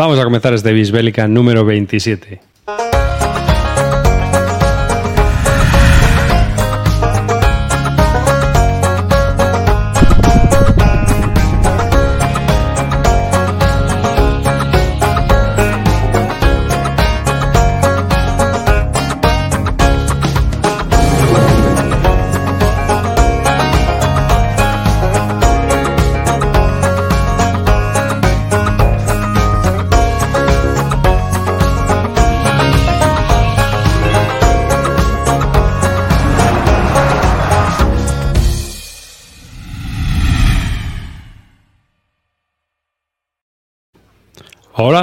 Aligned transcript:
Vamos 0.00 0.18
a 0.18 0.24
comenzar 0.24 0.54
este 0.54 0.72
Bisbélica 0.72 1.28
número 1.28 1.62
27. 1.62 2.49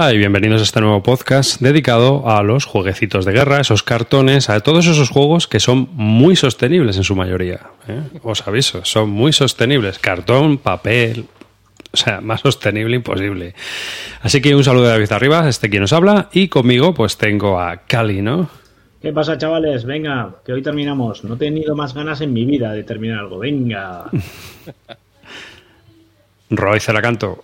Hola 0.07 0.15
y 0.15 0.19
bienvenidos 0.19 0.61
a 0.61 0.63
este 0.63 0.79
nuevo 0.79 1.03
podcast 1.03 1.59
dedicado 1.59 2.29
a 2.29 2.41
los 2.41 2.63
jueguecitos 2.63 3.25
de 3.25 3.33
guerra, 3.33 3.59
esos 3.59 3.83
cartones, 3.83 4.49
a 4.49 4.61
todos 4.61 4.87
esos 4.87 5.09
juegos 5.09 5.49
que 5.49 5.59
son 5.59 5.89
muy 5.95 6.37
sostenibles 6.37 6.95
en 6.95 7.03
su 7.03 7.13
mayoría. 7.13 7.71
¿eh? 7.89 8.03
Os 8.23 8.47
aviso, 8.47 8.85
son 8.85 9.09
muy 9.09 9.33
sostenibles. 9.33 9.99
Cartón, 9.99 10.59
papel, 10.59 11.25
o 11.91 11.97
sea, 11.97 12.21
más 12.21 12.39
sostenible 12.39 12.95
imposible. 12.95 13.53
Así 14.21 14.39
que 14.39 14.55
un 14.55 14.63
saludo 14.63 14.83
de 14.83 14.91
David 14.91 15.11
Arriba, 15.11 15.49
este 15.49 15.69
quien 15.69 15.81
nos 15.81 15.91
habla, 15.91 16.29
y 16.31 16.47
conmigo 16.47 16.93
pues 16.93 17.17
tengo 17.17 17.59
a 17.59 17.75
Cali, 17.85 18.21
¿no? 18.21 18.49
¿Qué 19.01 19.11
pasa, 19.11 19.37
chavales? 19.37 19.83
Venga, 19.83 20.35
que 20.45 20.53
hoy 20.53 20.61
terminamos. 20.61 21.25
No 21.25 21.35
he 21.35 21.37
tenido 21.37 21.75
más 21.75 21.93
ganas 21.93 22.21
en 22.21 22.31
mi 22.31 22.45
vida 22.45 22.71
de 22.71 22.85
terminar 22.85 23.19
algo. 23.19 23.39
Venga. 23.39 24.05
Roy 26.49 26.79
Ceracanto. 26.79 27.43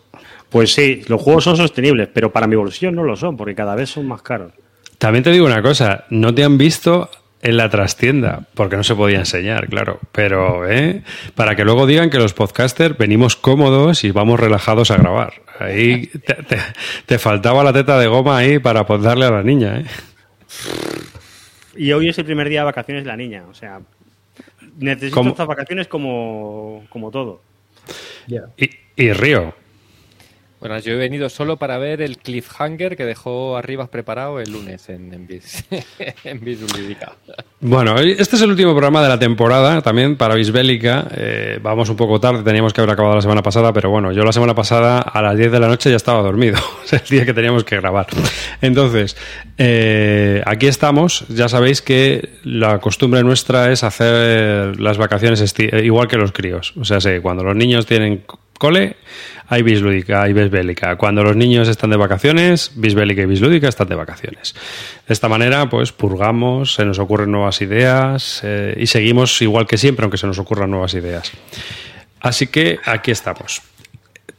Pues 0.53 0.71
sí, 0.73 1.01
los 1.07 1.19
juegos 1.21 1.43
son 1.43 1.57
sostenibles, 1.57 2.07
pero 2.13 2.31
para 2.31 2.47
mi 2.47 2.55
bolsillo 2.55 2.91
no 2.91 3.03
lo 3.03 3.17
son, 3.17 3.35
porque 3.35 3.55
cada 3.55 3.75
vez 3.75 3.89
son 3.89 4.07
más 4.07 4.21
caros. 4.21 4.53
También 4.99 5.23
te 5.23 5.31
digo 5.31 5.45
una 5.45 5.61
cosa, 5.61 6.05
no 6.11 6.33
te 6.33 6.43
han 6.45 6.57
visto 6.57 7.09
en 7.41 7.57
la 7.57 7.69
trastienda, 7.69 8.45
porque 8.53 8.77
no 8.77 8.83
se 8.83 8.95
podía 8.95 9.17
enseñar, 9.19 9.67
claro. 9.67 9.99
Pero, 10.13 10.69
¿eh? 10.69 11.01
Para 11.35 11.57
que 11.57 11.65
luego 11.65 11.85
digan 11.85 12.09
que 12.09 12.17
los 12.19 12.33
podcasters 12.33 12.97
venimos 12.97 13.35
cómodos 13.35 14.05
y 14.05 14.11
vamos 14.11 14.39
relajados 14.39 14.91
a 14.91 14.97
grabar. 14.97 15.33
Ahí 15.59 16.07
te, 16.07 16.35
te- 16.35 16.59
te 17.05 17.19
faltaba 17.19 17.63
la 17.63 17.73
teta 17.73 17.99
de 17.99 18.07
goma 18.07 18.37
ahí 18.37 18.59
para 18.59 18.83
darle 18.83 19.25
a 19.25 19.31
la 19.31 19.43
niña, 19.43 19.79
¿eh? 19.81 19.85
Y 21.75 21.91
hoy 21.91 22.09
es 22.09 22.17
el 22.19 22.25
primer 22.25 22.47
día 22.47 22.59
de 22.61 22.65
vacaciones 22.65 23.03
de 23.03 23.09
la 23.09 23.17
niña, 23.17 23.43
o 23.49 23.53
sea, 23.53 23.81
necesito 24.77 25.15
¿Cómo? 25.15 25.31
estas 25.31 25.47
vacaciones 25.47 25.87
como, 25.87 26.85
como 26.89 27.09
todo. 27.11 27.41
Y, 28.55 28.69
y 28.95 29.11
Río. 29.13 29.53
Bueno, 30.63 30.79
yo 30.79 30.93
he 30.93 30.95
venido 30.95 31.27
solo 31.27 31.57
para 31.57 31.77
ver 31.77 32.01
el 32.01 32.17
cliffhanger 32.19 32.95
que 32.95 33.03
dejó 33.03 33.57
Arribas 33.57 33.89
preparado 33.89 34.39
el 34.39 34.49
lunes 34.49 34.87
en, 34.87 35.13
en. 35.13 35.27
Bueno, 37.59 37.99
este 37.99 38.37
es 38.37 38.41
el 38.41 38.49
último 38.49 38.71
programa 38.71 39.03
de 39.03 39.09
la 39.09 39.19
temporada, 39.19 39.81
también 39.81 40.15
para 40.15 40.35
Bisbélica. 40.35 41.05
Eh, 41.17 41.59
vamos 41.61 41.89
un 41.89 41.97
poco 41.97 42.21
tarde, 42.21 42.43
teníamos 42.43 42.71
que 42.71 42.79
haber 42.79 42.93
acabado 42.93 43.15
la 43.15 43.21
semana 43.21 43.43
pasada, 43.43 43.73
pero 43.73 43.89
bueno, 43.89 44.13
yo 44.13 44.23
la 44.23 44.31
semana 44.31 44.55
pasada 44.55 44.99
a 44.99 45.21
las 45.21 45.37
10 45.37 45.51
de 45.51 45.59
la 45.59 45.67
noche 45.67 45.89
ya 45.89 45.97
estaba 45.97 46.21
dormido, 46.21 46.57
es 46.85 46.93
el 46.93 47.09
día 47.09 47.25
que 47.25 47.33
teníamos 47.33 47.65
que 47.65 47.75
grabar. 47.75 48.07
Entonces, 48.61 49.17
eh, 49.57 50.41
aquí 50.45 50.67
estamos, 50.67 51.25
ya 51.27 51.49
sabéis 51.49 51.81
que 51.81 52.29
la 52.45 52.79
costumbre 52.79 53.21
nuestra 53.21 53.69
es 53.69 53.83
hacer 53.83 54.79
las 54.79 54.97
vacaciones 54.97 55.43
igual 55.83 56.07
que 56.07 56.15
los 56.15 56.31
críos. 56.31 56.73
O 56.79 56.85
sea, 56.85 57.01
sé, 57.01 57.19
cuando 57.19 57.43
los 57.43 57.55
niños 57.57 57.85
tienen 57.85 58.23
cole, 58.57 58.95
hay 59.47 59.61
bislúdica, 59.61 60.23
hay 60.23 60.33
bisbélica. 60.33 60.95
Cuando 60.95 61.23
los 61.23 61.35
niños 61.35 61.67
están 61.67 61.89
de 61.89 61.97
vacaciones, 61.97 62.71
bisbélica 62.75 63.21
y 63.21 63.25
bislúdica 63.25 63.67
están 63.67 63.89
de 63.89 63.95
vacaciones. 63.95 64.55
De 65.07 65.13
esta 65.13 65.27
manera, 65.29 65.69
pues 65.69 65.91
purgamos, 65.91 66.73
se 66.73 66.85
nos 66.85 66.99
ocurren 66.99 67.31
nuevas 67.31 67.61
ideas 67.61 68.41
eh, 68.43 68.75
y 68.77 68.87
seguimos 68.87 69.41
igual 69.41 69.67
que 69.67 69.77
siempre, 69.77 70.03
aunque 70.03 70.17
se 70.17 70.27
nos 70.27 70.39
ocurran 70.39 70.71
nuevas 70.71 70.93
ideas. 70.93 71.31
Así 72.19 72.47
que 72.47 72.79
aquí 72.85 73.11
estamos. 73.11 73.61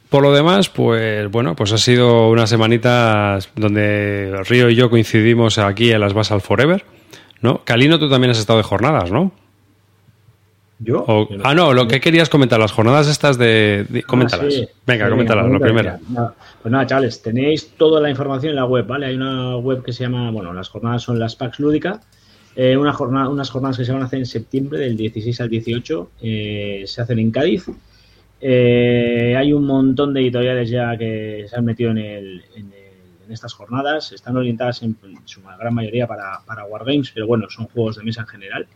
Por 0.09 0.23
lo 0.23 0.33
demás, 0.33 0.69
pues 0.69 1.29
bueno, 1.29 1.55
pues 1.55 1.71
ha 1.71 1.77
sido 1.77 2.29
unas 2.29 2.49
semanitas 2.49 3.49
donde 3.55 4.33
Río 4.47 4.69
y 4.69 4.75
yo 4.75 4.89
coincidimos 4.89 5.57
aquí 5.57 5.91
en 5.91 5.99
las 5.99 6.13
Basal 6.13 6.41
Forever, 6.41 6.85
¿no? 7.41 7.63
Calino, 7.63 7.99
tú 7.99 8.09
también 8.09 8.31
has 8.31 8.39
estado 8.39 8.57
de 8.57 8.63
jornadas, 8.63 9.11
¿no? 9.11 9.33
¿Yo? 10.79 11.05
O- 11.07 11.27
ah, 11.43 11.53
no, 11.55 11.73
lo 11.73 11.87
que 11.87 11.99
querías 12.01 12.29
comentar, 12.29 12.59
las 12.59 12.71
jornadas 12.73 13.07
estas 13.07 13.37
de... 13.37 13.85
de- 13.89 14.03
coméntalas. 14.03 14.47
Ah, 14.47 14.51
sí. 14.51 14.67
Venga, 14.85 15.05
Sí, 15.05 15.11
coméntalas, 15.11 15.47
lo 15.49 15.59
primero. 15.59 15.97
Nada, 16.09 16.33
Pues 16.61 16.71
nada, 16.71 16.85
chavales, 16.85 17.21
tenéis 17.21 17.69
toda 17.77 18.01
la 18.01 18.09
información 18.09 18.49
en 18.49 18.55
la 18.57 18.65
web, 18.65 18.85
¿vale? 18.85 19.05
Hay 19.05 19.15
una 19.15 19.55
web 19.57 19.83
que 19.83 19.93
se 19.93 20.03
llama, 20.03 20.31
bueno, 20.31 20.51
las 20.53 20.67
jornadas 20.69 21.01
son 21.03 21.17
las 21.17 21.35
PAX 21.37 21.59
Lúdica. 21.59 22.01
Eh, 22.57 22.75
una 22.77 22.91
jornada, 22.93 23.29
unas 23.29 23.49
jornadas 23.49 23.77
que 23.77 23.85
se 23.85 23.91
van 23.93 24.01
a 24.01 24.05
hacer 24.05 24.19
en 24.19 24.25
septiembre, 24.25 24.79
del 24.79 24.95
16 24.97 25.39
al 25.41 25.49
18, 25.49 26.11
eh, 26.21 26.83
se 26.85 27.01
hacen 27.01 27.19
en 27.19 27.31
Cádiz. 27.31 27.65
Eh, 28.41 29.33
hay 29.37 29.53
un 29.53 29.65
montón 29.65 30.13
de 30.13 30.21
editoriales 30.21 30.69
ya 30.69 30.97
que 30.97 31.45
se 31.49 31.55
han 31.55 31.65
metido 31.65 31.91
en, 31.91 31.97
el- 31.97 32.43
en 32.55 32.65
el- 32.65 33.25
en 33.25 33.31
estas 33.31 33.53
jornadas. 33.53 34.11
Están 34.11 34.37
orientadas 34.37 34.83
en, 34.83 34.95
su 35.25 35.41
gran 35.41 35.73
mayoría 35.73 36.05
para, 36.05 36.41
para 36.45 36.65
Wargames, 36.65 37.11
pero 37.13 37.27
bueno, 37.27 37.49
son 37.49 37.65
juegos 37.67 37.95
de 37.97 38.03
mesa 38.03 38.21
en 38.21 38.27
general. 38.27 38.67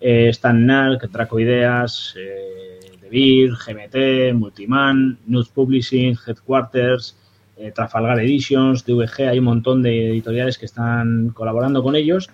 Eh, 0.00 0.28
están 0.30 0.64
NARC, 0.64 1.10
Tracoideas, 1.10 2.14
eh, 2.16 2.80
GMT, 3.10 4.34
Multiman, 4.34 5.18
News 5.26 5.48
Publishing, 5.48 6.16
Headquarters, 6.26 7.16
eh, 7.56 7.72
Trafalgar 7.74 8.20
Editions, 8.20 8.84
DVG, 8.84 9.28
hay 9.28 9.38
un 9.38 9.44
montón 9.44 9.82
de 9.82 10.10
editoriales 10.10 10.56
que 10.56 10.66
están 10.66 11.30
colaborando 11.30 11.82
con 11.82 11.96
ellos. 11.96 12.30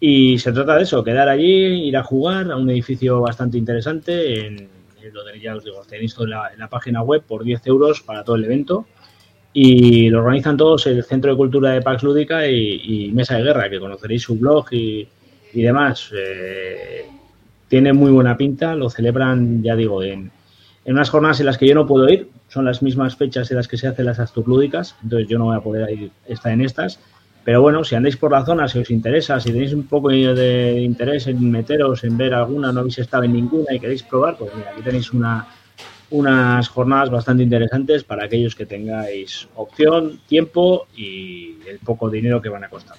Y 0.00 0.38
se 0.38 0.52
trata 0.52 0.76
de 0.76 0.82
eso, 0.82 1.04
quedar 1.04 1.28
allí, 1.28 1.86
ir 1.88 1.96
a 1.96 2.02
jugar 2.02 2.50
a 2.50 2.56
un 2.56 2.68
edificio 2.70 3.20
bastante 3.20 3.56
interesante. 3.58 4.46
En, 4.46 4.68
lo 5.12 5.24
de, 5.24 5.38
ya 5.38 5.54
os 5.54 5.62
digo, 5.62 5.82
tenéis 5.88 6.14
todo 6.14 6.24
en 6.24 6.30
la, 6.30 6.52
en 6.52 6.58
la 6.58 6.68
página 6.68 7.00
web 7.02 7.22
por 7.22 7.44
10 7.44 7.64
euros 7.68 8.02
para 8.02 8.24
todo 8.24 8.36
el 8.36 8.44
evento. 8.44 8.86
Y 9.52 10.10
lo 10.10 10.18
organizan 10.18 10.56
todos 10.56 10.86
el 10.86 11.04
Centro 11.04 11.30
de 11.30 11.36
Cultura 11.36 11.70
de 11.70 11.80
Pax 11.80 12.02
Lúdica 12.02 12.46
y, 12.48 12.80
y 12.82 13.12
Mesa 13.12 13.36
de 13.36 13.44
Guerra, 13.44 13.70
que 13.70 13.78
conoceréis 13.78 14.22
su 14.22 14.36
blog 14.36 14.66
y, 14.72 15.08
y 15.56 15.62
demás. 15.62 16.10
Eh, 16.14 17.06
tiene 17.68 17.92
muy 17.94 18.12
buena 18.12 18.36
pinta, 18.36 18.74
lo 18.74 18.90
celebran, 18.90 19.62
ya 19.62 19.74
digo, 19.74 20.02
en, 20.02 20.30
unas 20.84 21.10
jornadas 21.10 21.40
en 21.40 21.46
las 21.46 21.56
que 21.58 21.66
yo 21.66 21.74
no 21.74 21.86
puedo 21.86 22.08
ir, 22.08 22.28
son 22.48 22.66
las 22.66 22.82
mismas 22.82 23.16
fechas 23.16 23.50
en 23.50 23.56
las 23.56 23.66
que 23.66 23.78
se 23.78 23.88
hacen 23.88 24.04
las 24.04 24.20
Asturlúdicas, 24.20 24.94
entonces 25.02 25.28
yo 25.28 25.38
no 25.38 25.46
voy 25.46 25.56
a 25.56 25.60
poder 25.60 25.90
ir, 25.90 26.10
estar 26.28 26.52
en 26.52 26.60
estas. 26.60 27.00
Pero 27.42 27.62
bueno, 27.62 27.84
si 27.84 27.94
andáis 27.94 28.16
por 28.16 28.32
la 28.32 28.44
zona, 28.44 28.68
si 28.68 28.80
os 28.80 28.90
interesa, 28.90 29.40
si 29.40 29.50
tenéis 29.50 29.72
un 29.72 29.84
poco 29.84 30.10
de 30.10 30.80
interés 30.82 31.26
en 31.26 31.50
meteros, 31.50 32.04
en 32.04 32.16
ver 32.16 32.34
alguna, 32.34 32.70
no 32.72 32.80
habéis 32.80 32.98
estado 32.98 33.22
en 33.22 33.32
ninguna 33.32 33.72
y 33.72 33.80
queréis 33.80 34.02
probar, 34.02 34.36
pues 34.36 34.52
mira, 34.54 34.72
aquí 34.72 34.82
tenéis 34.82 35.12
una, 35.12 35.46
unas 36.10 36.68
jornadas 36.68 37.08
bastante 37.08 37.44
interesantes 37.44 38.04
para 38.04 38.24
aquellos 38.24 38.54
que 38.54 38.66
tengáis 38.66 39.48
opción, 39.54 40.20
tiempo 40.28 40.86
y 40.96 41.56
el 41.66 41.78
poco 41.78 42.10
dinero 42.10 42.42
que 42.42 42.48
van 42.48 42.64
a 42.64 42.68
costar. 42.68 42.98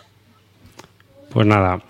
Pues 1.29 1.45
nada. 1.45 1.81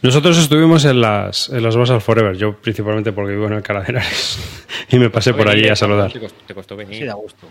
Nosotros 0.00 0.38
estuvimos 0.38 0.84
en 0.84 1.00
las, 1.00 1.48
en 1.48 1.62
las 1.62 1.76
Basal 1.76 2.00
Forever, 2.00 2.36
yo 2.36 2.54
principalmente 2.54 3.12
porque 3.12 3.32
vivo 3.32 3.46
en 3.46 3.54
Alcalá 3.54 3.80
de 3.80 3.90
Henares 3.90 4.38
y 4.90 4.98
me 4.98 5.10
pasé 5.10 5.34
por 5.34 5.48
allí 5.48 5.68
a 5.68 5.74
saludar. 5.74 6.12
Te 6.12 6.20
costó, 6.20 6.40
te 6.46 6.54
costó 6.54 6.76
venir. 6.76 6.98
Sí, 6.98 7.04
da 7.04 7.14
gusto. 7.14 7.48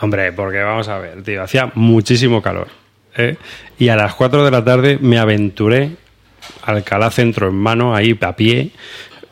Hombre, 0.00 0.32
porque 0.32 0.58
vamos 0.58 0.88
a 0.88 0.98
ver, 0.98 1.22
tío, 1.22 1.42
hacía 1.42 1.70
muchísimo 1.74 2.42
calor. 2.42 2.68
¿eh? 3.16 3.36
Y 3.78 3.88
a 3.88 3.96
las 3.96 4.14
4 4.14 4.44
de 4.44 4.50
la 4.50 4.64
tarde 4.64 4.98
me 5.00 5.18
aventuré, 5.18 5.90
Alcalá 6.62 7.10
Centro 7.10 7.48
en 7.48 7.54
mano, 7.54 7.94
ahí 7.94 8.18
a 8.20 8.34
pie, 8.34 8.70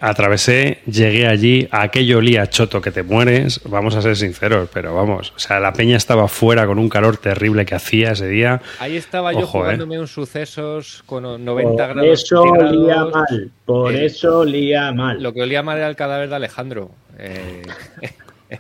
atravesé, 0.03 0.79
llegué 0.85 1.29
allí, 1.29 1.69
aquello 1.71 2.19
olía 2.19 2.49
choto 2.51 2.81
que 2.81 2.91
te 2.91 3.05
mueres, 3.05 3.61
vamos 3.65 3.95
a 3.95 4.03
ser 4.03 4.17
sinceros, 4.17 4.69
pero 4.73 4.95
vamos, 4.95 5.33
o 5.37 5.39
sea, 5.39 5.61
la 5.61 5.73
peña 5.73 5.97
estaba 5.97 6.27
fuera 6.27 6.67
con 6.67 6.79
un 6.81 6.89
calor 6.89 7.17
terrible 7.19 7.65
que 7.65 7.77
hacía 7.77 8.11
ese 8.11 8.27
día. 8.27 8.61
Ahí 8.81 8.97
estaba 8.97 9.33
yo 9.33 9.41
eh. 9.41 9.45
jugándome 9.45 10.01
un 10.01 10.09
sucesos 10.09 11.05
con 11.07 11.23
90 11.45 11.71
Por 11.87 11.95
grados. 11.95 12.23
eso 12.25 12.43
olía 12.43 13.05
mal, 13.05 13.51
por 13.65 13.95
Eh, 13.95 14.07
eso 14.07 14.41
olía 14.41 14.93
mal. 14.93 15.23
Lo 15.23 15.33
que 15.33 15.43
olía 15.43 15.63
mal 15.63 15.79
era 15.79 15.89
el 15.89 15.97
cadáver 15.97 16.29
de 16.29 16.35
Alejandro. 16.37 16.91
Eh, 17.19 17.63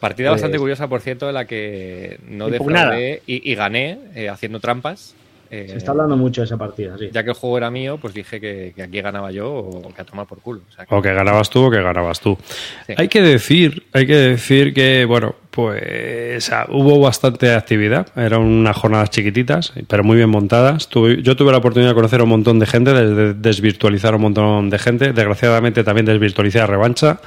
partida 0.00 0.28
Pues- 0.30 0.40
bastante 0.40 0.58
curiosa, 0.58 0.88
por 0.88 1.00
cierto, 1.00 1.26
de 1.26 1.32
la 1.32 1.46
que 1.46 2.18
no 2.28 2.48
defraudé 2.48 3.22
y, 3.26 3.50
y 3.50 3.54
gané 3.54 3.98
eh, 4.14 4.28
haciendo 4.28 4.60
trampas. 4.60 5.14
Eh, 5.54 5.66
Se 5.68 5.76
está 5.76 5.90
hablando 5.90 6.16
mucho 6.16 6.40
de 6.40 6.46
esa 6.46 6.56
partida, 6.56 6.96
sí. 6.98 7.10
Ya 7.12 7.22
que 7.22 7.28
el 7.30 7.36
juego 7.36 7.58
era 7.58 7.70
mío, 7.70 7.98
pues 8.00 8.14
dije 8.14 8.40
que, 8.40 8.72
que 8.74 8.82
aquí 8.82 9.00
ganaba 9.02 9.30
yo 9.30 9.52
o 9.52 9.92
que 9.94 10.00
a 10.00 10.04
tomar 10.04 10.26
por 10.26 10.40
culo. 10.40 10.62
O 10.66 10.72
sea, 10.72 10.86
que- 10.86 10.94
O 10.94 11.02
que 11.02 11.12
ganabas 11.12 11.50
tú 11.50 11.64
o 11.66 11.70
que 11.70 11.82
ganabas 11.82 12.20
tú. 12.20 12.38
Sí. 12.86 12.94
Hay 12.96 13.08
que 13.08 13.20
decir, 13.20 13.84
hay 13.92 14.06
que 14.06 14.16
decir 14.16 14.72
que, 14.74 15.04
bueno, 15.04 15.34
Pues 15.52 16.50
ah, 16.50 16.64
hubo 16.70 16.98
bastante 16.98 17.52
actividad, 17.52 18.06
eran 18.16 18.40
unas 18.40 18.74
jornadas 18.74 19.10
chiquititas, 19.10 19.74
pero 19.86 20.02
muy 20.02 20.16
bien 20.16 20.30
montadas. 20.30 20.88
Tuve- 20.88 21.20
yo 21.22 21.36
tuve 21.36 21.52
la 21.52 21.58
oportunidad 21.58 21.90
de 21.90 21.94
conocer 21.94 22.20
a 22.20 22.22
un 22.24 22.30
montón 22.30 22.58
de 22.58 22.64
gente, 22.64 22.94
de, 22.94 23.14
de 23.14 23.34
desvirtualizar 23.34 24.14
a 24.14 24.16
un 24.16 24.22
montón 24.22 24.70
de 24.70 24.78
gente. 24.78 25.12
Desgraciadamente 25.12 25.84
también 25.84 26.06
desvirtualicé 26.06 26.58
a 26.60 26.66
revancha, 26.66 27.20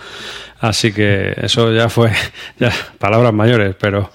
así 0.60 0.92
que 0.92 1.36
eso 1.38 1.72
ya 1.72 1.88
fue 1.88 2.10
ya, 2.60 2.72
palabras 2.98 3.32
mayores, 3.32 3.76
pero, 3.80 4.10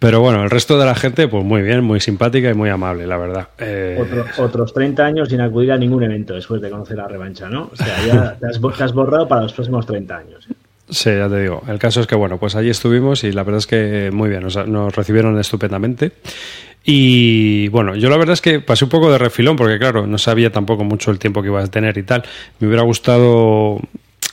pero 0.00 0.20
bueno, 0.20 0.42
el 0.42 0.50
resto 0.50 0.76
de 0.80 0.84
la 0.86 0.96
gente, 0.96 1.28
pues 1.28 1.44
muy 1.44 1.62
bien, 1.62 1.84
muy 1.84 2.00
simpática 2.00 2.50
y 2.50 2.54
muy 2.54 2.68
amable, 2.70 3.06
la 3.06 3.16
verdad. 3.18 3.48
Eh, 3.58 3.96
Otro- 4.00 4.44
otros 4.44 4.74
30 4.74 5.04
años 5.06 5.28
sin 5.28 5.40
acudir 5.40 5.70
a 5.70 5.78
ningún 5.78 6.02
evento 6.02 6.34
después 6.34 6.60
de 6.60 6.70
conocer 6.70 6.96
la 6.96 7.06
revancha, 7.06 7.48
¿no? 7.48 7.70
O 7.72 7.76
sea, 7.76 7.94
ya 8.04 8.36
te 8.40 8.46
has, 8.48 8.60
te 8.76 8.82
has 8.84 8.92
borrado 8.92 9.28
para 9.28 9.42
los 9.42 9.52
próximos 9.52 9.86
30 9.86 10.16
años. 10.16 10.48
Sí, 10.88 11.10
ya 11.10 11.28
te 11.28 11.40
digo. 11.42 11.62
El 11.68 11.78
caso 11.78 12.00
es 12.00 12.08
que, 12.08 12.16
bueno, 12.16 12.38
pues 12.38 12.56
allí 12.56 12.68
estuvimos 12.70 13.22
y 13.22 13.30
la 13.30 13.44
verdad 13.44 13.58
es 13.58 13.68
que 13.68 14.10
muy 14.12 14.28
bien, 14.28 14.42
nos, 14.42 14.56
nos 14.66 14.96
recibieron 14.96 15.38
estupendamente. 15.38 16.10
Y 16.82 17.68
bueno, 17.68 17.94
yo 17.94 18.08
la 18.08 18.16
verdad 18.16 18.32
es 18.32 18.40
que 18.40 18.60
pasé 18.60 18.84
un 18.86 18.90
poco 18.90 19.12
de 19.12 19.18
refilón 19.18 19.54
porque, 19.54 19.78
claro, 19.78 20.06
no 20.06 20.16
sabía 20.18 20.50
tampoco 20.50 20.82
mucho 20.82 21.10
el 21.10 21.18
tiempo 21.18 21.42
que 21.42 21.48
iba 21.48 21.62
a 21.62 21.66
tener 21.66 21.98
y 21.98 22.02
tal. 22.02 22.24
Me 22.58 22.66
hubiera 22.68 22.82
gustado 22.82 23.78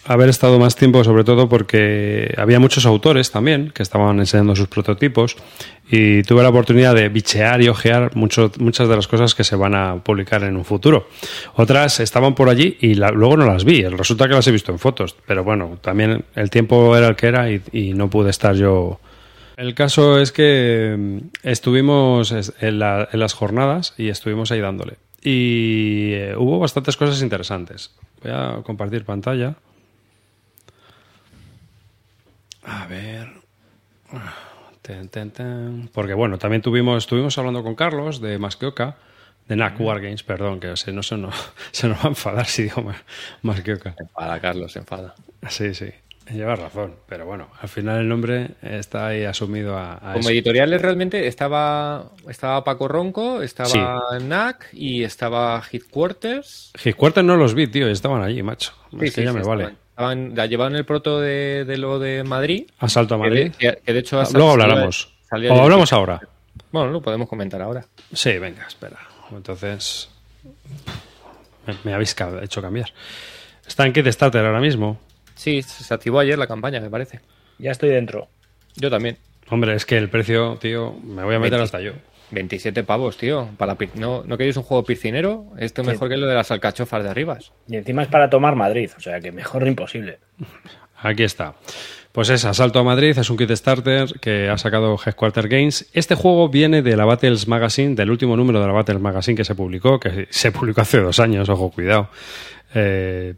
haber 0.07 0.29
estado 0.29 0.57
más 0.59 0.75
tiempo, 0.75 1.03
sobre 1.03 1.23
todo 1.23 1.49
porque 1.49 2.33
había 2.37 2.59
muchos 2.59 2.85
autores 2.85 3.31
también 3.31 3.71
que 3.73 3.83
estaban 3.83 4.19
enseñando 4.19 4.55
sus 4.55 4.67
prototipos 4.67 5.35
y 5.89 6.23
tuve 6.23 6.43
la 6.43 6.49
oportunidad 6.49 6.95
de 6.95 7.09
bichear 7.09 7.61
y 7.61 7.67
ojear 7.69 8.15
mucho- 8.15 8.51
muchas 8.59 8.87
de 8.89 8.95
las 8.95 9.07
cosas 9.07 9.35
que 9.35 9.43
se 9.43 9.55
van 9.55 9.75
a 9.75 10.03
publicar 10.03 10.43
en 10.43 10.57
un 10.57 10.65
futuro. 10.65 11.07
Otras 11.55 11.99
estaban 11.99 12.35
por 12.35 12.49
allí 12.49 12.77
y 12.81 12.95
la- 12.95 13.11
luego 13.11 13.37
no 13.37 13.45
las 13.45 13.63
vi. 13.65 13.83
Resulta 13.85 14.27
que 14.27 14.33
las 14.33 14.47
he 14.47 14.51
visto 14.51 14.71
en 14.71 14.79
fotos, 14.79 15.15
pero 15.25 15.43
bueno, 15.43 15.77
también 15.81 16.25
el 16.35 16.49
tiempo 16.49 16.95
era 16.97 17.07
el 17.07 17.15
que 17.15 17.27
era 17.27 17.49
y, 17.51 17.93
no 17.93 18.09
pude 18.09 18.29
estar 18.29 18.55
yo. 18.55 18.99
El 19.55 19.73
caso 19.73 20.19
es 20.19 20.31
que 20.31 20.95
mm, 20.97 21.17
estuvimos 21.43 22.31
es- 22.31 22.53
en, 22.59 22.81
en 22.81 23.19
las 23.19 23.33
jornadas 23.33 23.93
y 23.97 24.09
estuvimos 24.09 24.51
ahí 24.51 24.59
dándole. 24.61 24.95
Y 25.23 26.11
eh, 26.13 26.35
hubo 26.37 26.59
bastantes 26.59 26.95
cosas 26.95 27.21
interesantes. 27.21 27.91
Voy 28.23 28.31
a 28.33 28.61
compartir 28.63 29.03
pantalla. 29.03 29.55
A 32.69 32.85
ver. 32.87 33.29
Ten, 34.81 35.09
ten, 35.09 35.31
ten. 35.31 35.89
Porque 35.93 36.13
bueno, 36.13 36.37
también 36.37 36.61
tuvimos, 36.61 36.97
estuvimos 37.03 37.37
hablando 37.37 37.63
con 37.63 37.75
Carlos 37.75 38.21
de 38.21 38.37
Masqueoka, 38.39 38.97
de 39.47 39.55
NAC 39.55 39.79
Wargames, 39.79 40.23
perdón, 40.23 40.59
que 40.59 40.75
se, 40.77 40.91
no, 40.93 41.03
se, 41.03 41.17
nos, 41.17 41.33
se 41.71 41.87
nos 41.87 41.97
va 41.99 42.03
a 42.03 42.07
enfadar 42.09 42.45
si 42.45 42.63
digo 42.63 42.85
Masqueoka. 43.41 43.93
Se 43.93 44.03
enfada, 44.03 44.39
Carlos, 44.39 44.71
se 44.71 44.79
enfada. 44.79 45.15
Sí, 45.49 45.73
sí, 45.73 45.89
lleva 46.31 46.55
razón, 46.57 46.95
pero 47.07 47.25
bueno, 47.25 47.49
al 47.61 47.69
final 47.69 47.99
el 48.01 48.09
nombre 48.09 48.51
está 48.61 49.07
ahí 49.07 49.23
asumido 49.23 49.77
a, 49.77 49.93
a 49.95 49.99
Como 50.13 50.19
eso. 50.19 50.29
editoriales 50.31 50.81
realmente 50.81 51.27
estaba, 51.27 52.11
estaba 52.29 52.63
Paco 52.65 52.87
Ronco, 52.89 53.41
estaba 53.41 53.69
Sí. 53.69 53.79
NAC 54.25 54.67
y 54.73 55.03
estaba 55.03 55.61
Headquarters. 55.71 56.71
Headquarters 56.83 57.25
no 57.25 57.37
los 57.37 57.53
vi, 57.53 57.67
tío, 57.67 57.87
estaban 57.87 58.23
allí, 58.23 58.43
macho. 58.43 58.73
Sí, 58.91 58.97
es 59.05 59.15
que 59.15 59.21
sí, 59.21 59.23
ya 59.23 59.31
sí, 59.31 59.37
me 59.37 59.43
vale. 59.43 59.75
Estaban- 59.97 60.33
la 60.35 60.45
llevaban 60.45 60.75
el 60.75 60.85
proto 60.85 61.19
de, 61.19 61.65
de 61.65 61.77
lo 61.79 61.97
de 61.97 62.23
Madrid. 62.23 62.67
Asalto 62.77 63.15
a 63.15 63.17
que 63.17 63.23
de- 63.23 63.29
Madrid. 63.29 63.55
Que, 63.57 63.91
de 63.93 63.99
hecho 63.99 64.21
Ah, 64.21 64.27
Luego 64.31 64.51
hablaremos. 64.51 65.11
salía 65.27 65.51
O 65.51 65.59
hablamos 65.63 65.91
ahora. 65.91 66.21
Bueno, 66.71 66.91
lo 66.91 67.01
podemos 67.01 67.27
comentar 67.27 67.59
ahora. 67.63 67.83
Sí, 68.13 68.37
venga, 68.37 68.67
espera. 68.67 68.99
Entonces, 69.31 70.09
me, 71.65 71.75
me 71.83 71.93
habéis 71.95 72.15
hecho 72.43 72.61
cambiar. 72.61 72.93
Está 73.67 73.87
en 73.87 73.93
Kickstarter 73.93 74.45
ahora 74.45 74.59
mismo. 74.61 74.99
Sí, 75.33 75.63
se 75.63 75.91
activó 75.91 76.19
ayer 76.19 76.37
la 76.37 76.45
campaña, 76.45 76.79
me 76.79 76.91
parece. 76.91 77.21
Ya 77.57 77.71
estoy 77.71 77.89
dentro. 77.89 78.27
Yo 78.75 78.91
también. 78.91 79.17
Hombre, 79.49 79.73
es 79.73 79.83
que 79.87 79.97
el 79.97 80.09
precio, 80.11 80.57
tío, 80.61 80.93
me 81.03 81.23
voy 81.23 81.33
a 81.33 81.39
meter 81.39 81.59
20. 81.59 81.63
hasta 81.63 81.81
yo. 81.81 81.93
27 82.31 82.83
pavos, 82.83 83.17
tío. 83.17 83.49
Para 83.57 83.77
¿No, 83.95 84.23
¿No 84.25 84.37
queréis 84.37 84.57
un 84.57 84.63
juego 84.63 84.83
piscinero? 84.83 85.45
Esto 85.57 85.81
es 85.81 85.87
Sí. 85.87 85.91
mejor 85.93 86.09
que 86.09 86.17
lo 86.17 86.27
de 86.27 86.35
las 86.35 86.51
alcachofas 86.51 87.03
de 87.03 87.09
arribas. 87.09 87.51
Y 87.67 87.75
encima 87.77 88.01
es 88.03 88.07
para 88.09 88.29
tomar 88.29 88.55
Madrid, 88.55 88.89
o 88.97 88.99
sea 88.99 89.19
que 89.19 89.31
mejor 89.31 89.65
imposible. 89.67 90.19
Aquí 91.01 91.23
está. 91.23 91.55
Pues 92.11 92.29
es 92.29 92.43
Asalto 92.45 92.79
a 92.79 92.83
Madrid, 92.83 93.15
es 93.17 93.29
un 93.29 93.37
Kickstarter 93.37 94.19
que 94.19 94.49
ha 94.49 94.57
sacado 94.57 94.97
Headquarter 95.05 95.47
Games. 95.47 95.87
Este 95.93 96.15
juego 96.15 96.49
viene 96.49 96.81
de 96.81 96.97
la 96.97 97.05
Battles 97.05 97.47
Magazine, 97.47 97.93
del 97.93 98.09
último 98.09 98.35
número 98.35 98.59
de 98.59 98.65
la 98.67 98.73
Battles 98.73 98.99
Magazine 98.99 99.37
que 99.37 99.45
se 99.45 99.53
publicó, 99.53 99.99
que 99.99 100.27
se 100.31 100.51
publicó 100.51 100.81
hace 100.81 100.99
dos 100.99 101.19
años, 101.19 101.47
ojo, 101.49 101.69
cuidado. 101.69 102.09
Eh, 102.73 103.35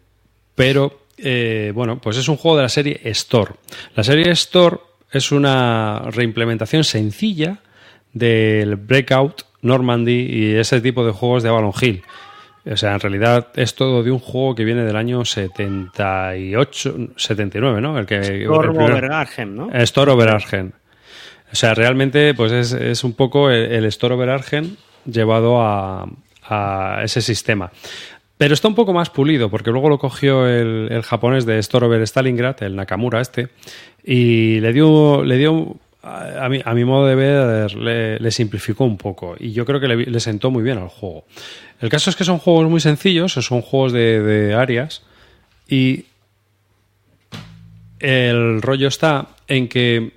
pero, 0.56 1.01
eh, 1.18 1.71
bueno, 1.75 2.00
pues 2.00 2.15
es 2.18 2.27
un 2.30 2.38
juego 2.38 2.56
de 2.57 2.63
la 2.63 2.69
serie 2.69 3.01
Store. 3.03 3.53
La 3.95 4.03
serie 4.03 4.31
Store 4.31 4.77
es 5.12 5.31
una 5.33 6.03
reimplementación 6.12 6.83
sencilla 6.86 7.59
del 8.14 8.76
Breakout, 8.76 9.44
Normandy 9.62 10.28
y 10.30 10.56
ese 10.56 10.82
tipo 10.82 11.06
de 11.06 11.12
juegos 11.12 11.44
de 11.44 11.50
Avalon 11.50 11.74
Hill. 11.80 12.04
O 12.66 12.78
sea, 12.78 12.94
en 12.94 13.00
realidad 13.00 13.48
es 13.56 13.74
todo 13.74 14.04
de 14.04 14.12
un 14.12 14.20
juego 14.20 14.54
que 14.54 14.64
viene 14.66 14.84
del 14.84 14.96
año 14.96 15.26
78, 15.26 16.96
79, 17.16 17.82
¿no? 17.82 17.98
El 17.98 18.06
que 18.06 18.44
Storm 18.44 18.78
over 18.78 19.12
Arnhem, 19.12 19.56
¿no? 19.56 19.72
Store 19.72 20.12
over 20.12 20.30
Argen. 20.30 20.74
O 21.52 21.56
sea, 21.56 21.74
realmente 21.74 22.34
pues 22.34 22.52
es, 22.52 22.74
es 22.74 23.04
un 23.04 23.14
poco 23.14 23.50
el, 23.50 23.72
el 23.72 24.12
over 24.12 24.30
Argen 24.30 24.78
llevado 25.06 25.62
a, 25.62 26.08
a 26.44 27.02
ese 27.04 27.22
sistema. 27.22 27.72
Pero 28.38 28.54
está 28.54 28.68
un 28.68 28.76
poco 28.76 28.94
más 28.94 29.10
pulido, 29.10 29.50
porque 29.50 29.72
luego 29.72 29.90
lo 29.90 29.98
cogió 29.98 30.48
el, 30.48 30.88
el 30.92 31.02
japonés 31.02 31.46
de 31.46 31.60
Store 31.60 31.88
over 31.88 32.02
Stalingrad, 32.04 32.64
el 32.64 32.76
Nakamura 32.76 33.20
este, 33.20 33.50
y 34.04 34.60
le 34.62 34.72
dio, 34.72 35.24
le 35.26 35.38
dio 35.38 35.76
a, 36.01 36.48
mi, 36.50 36.62
a 36.63 36.74
mi 36.74 36.86
modo 36.86 37.07
de 37.07 37.16
ver, 37.16 37.75
le, 37.75 38.31
simplificó 38.31 38.86
un 38.86 38.98
poco. 38.98 39.36
Y 39.40 39.51
yo 39.51 39.66
creo 39.66 39.80
que 39.80 39.88
le, 39.88 40.19
sentó 40.19 40.51
muy 40.51 40.63
bien 40.63 40.78
al 40.78 40.88
juego. 40.88 41.25
El 41.81 41.90
caso 41.90 42.10
es 42.10 42.16
que 42.16 42.24
son 42.24 42.40
juegos 42.40 42.69
muy 42.69 42.80
sencillos, 42.80 43.34
son 43.34 43.62
juegos 43.62 43.94
de, 43.94 44.56
áreas, 44.57 45.04
y 45.68 46.06
el 48.00 48.62
rollo 48.62 48.88
está 48.88 49.28
en 49.48 49.68
que 49.68 50.13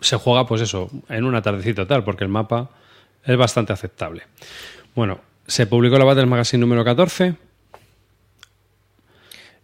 se 0.00 0.16
juega, 0.16 0.46
pues 0.46 0.60
eso, 0.60 0.90
en 1.08 1.24
una 1.24 1.42
tardecita 1.42 1.86
tal, 1.86 2.04
porque 2.04 2.24
el 2.24 2.30
mapa 2.30 2.70
es 3.24 3.36
bastante 3.36 3.72
aceptable. 3.72 4.22
Bueno, 4.94 5.20
se 5.46 5.66
publicó 5.66 5.98
la 5.98 6.04
Battle 6.04 6.26
Magazine 6.26 6.60
número 6.60 6.84
14. 6.84 7.34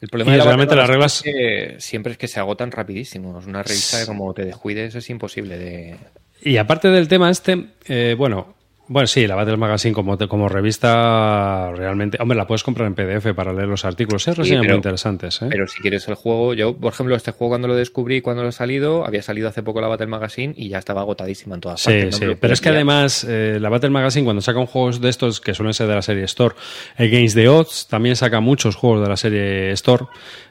El 0.00 0.08
problema 0.08 0.32
Y 0.32 0.38
de 0.38 0.44
realmente 0.44 0.74
las 0.74 0.88
Magazine 0.88 1.30
es 1.30 1.34
que 1.34 1.80
siempre 1.80 2.12
es 2.12 2.18
que 2.18 2.28
se 2.28 2.40
agotan 2.40 2.70
rapidísimo. 2.70 3.38
Es 3.38 3.46
una 3.46 3.62
revista 3.62 4.00
que 4.00 4.06
como 4.06 4.32
te 4.32 4.44
descuides 4.44 4.94
es 4.94 5.10
imposible 5.10 5.58
de... 5.58 5.96
Y 6.42 6.56
aparte 6.56 6.88
del 6.88 7.06
tema 7.06 7.28
este, 7.28 7.66
eh, 7.86 8.14
bueno, 8.16 8.54
bueno, 8.92 9.06
sí, 9.06 9.24
la 9.28 9.36
Battle 9.36 9.56
Magazine 9.56 9.94
como, 9.94 10.18
como 10.18 10.48
revista 10.48 11.70
realmente, 11.76 12.18
hombre, 12.20 12.36
la 12.36 12.46
puedes 12.46 12.64
comprar 12.64 12.88
en 12.88 12.94
PDF 12.94 13.32
para 13.34 13.52
leer 13.52 13.68
los 13.68 13.84
artículos, 13.84 14.26
es 14.26 14.36
reseñas 14.36 14.62
pero- 14.62 14.72
muy 14.74 14.76
interesantes, 14.78 15.40
¿eh? 15.42 15.46
Pero 15.48 15.68
si 15.68 15.80
quieres 15.80 16.08
el 16.08 16.16
juego, 16.16 16.54
yo, 16.54 16.76
por 16.76 16.92
ejemplo, 16.92 17.14
este 17.14 17.30
juego 17.30 17.50
cuando 17.52 17.68
lo 17.68 17.76
descubrí, 17.76 18.20
cuando 18.20 18.42
lo 18.42 18.48
ha 18.48 18.52
salido, 18.52 19.06
había 19.06 19.22
salido 19.22 19.48
hace 19.48 19.62
poco 19.62 19.80
la 19.80 19.86
Battle 19.86 20.08
Magazine 20.08 20.54
y 20.56 20.68
ya 20.68 20.78
estaba 20.78 21.02
agotadísima 21.02 21.54
en 21.54 21.60
todas 21.60 21.80
Sí, 21.80 21.86
partes. 21.90 22.10
¿no? 22.14 22.18
sí, 22.18 22.24
lo 22.24 22.36
pero 22.36 22.52
es 22.52 22.60
que 22.60 22.68
además 22.70 23.24
eh, 23.28 23.58
la 23.60 23.68
Battle 23.68 23.90
Magazine 23.90 24.24
cuando 24.24 24.42
saca 24.42 24.58
un 24.58 24.66
juegos 24.66 25.00
de 25.00 25.08
estos 25.08 25.40
que 25.40 25.54
suelen 25.54 25.72
ser 25.72 25.86
de 25.86 25.94
la 25.94 26.02
serie 26.02 26.24
Store, 26.24 26.56
Against 26.98 27.36
the 27.36 27.48
Odds 27.48 27.86
también 27.88 28.16
saca 28.16 28.40
muchos 28.40 28.74
juegos 28.74 29.02
de 29.02 29.08
la 29.08 29.16
serie 29.16 29.70
Store, 29.72 30.06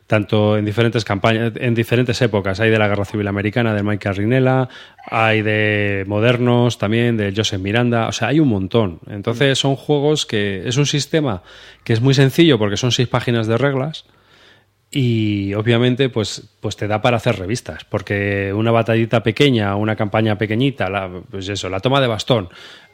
tanto 0.09 0.57
en 0.57 0.65
diferentes 0.65 1.05
campañas, 1.05 1.53
en 1.55 1.75
diferentes 1.75 2.19
épocas. 2.23 2.59
Hay 2.59 2.71
de 2.71 2.79
la 2.79 2.87
Guerra 2.87 3.05
Civil 3.05 3.27
Americana, 3.27 3.75
de 3.75 3.83
Mike 3.83 4.11
Rinella, 4.11 4.67
hay 5.05 5.43
de 5.43 6.03
modernos 6.07 6.79
también, 6.79 7.15
de 7.15 7.31
Joseph 7.31 7.61
Miranda, 7.61 8.07
o 8.07 8.11
sea, 8.11 8.29
hay 8.29 8.39
un 8.39 8.47
montón. 8.47 9.01
Entonces 9.07 9.59
son 9.59 9.75
juegos 9.75 10.25
que 10.25 10.67
es 10.67 10.77
un 10.77 10.87
sistema 10.87 11.43
que 11.83 11.93
es 11.93 12.01
muy 12.01 12.15
sencillo 12.15 12.57
porque 12.57 12.75
son 12.75 12.91
seis 12.91 13.07
páginas 13.07 13.45
de 13.45 13.59
reglas 13.59 14.05
y 14.89 15.53
obviamente 15.53 16.09
pues, 16.09 16.55
pues 16.59 16.75
te 16.75 16.87
da 16.87 17.03
para 17.03 17.17
hacer 17.17 17.37
revistas, 17.37 17.83
porque 17.83 18.51
una 18.51 18.71
batallita 18.71 19.21
pequeña, 19.21 19.75
una 19.75 19.95
campaña 19.95 20.39
pequeñita, 20.39 20.89
la, 20.89 21.21
pues 21.29 21.47
eso, 21.49 21.69
la 21.69 21.81
toma 21.81 22.01
de 22.01 22.07
bastón, 22.07 22.49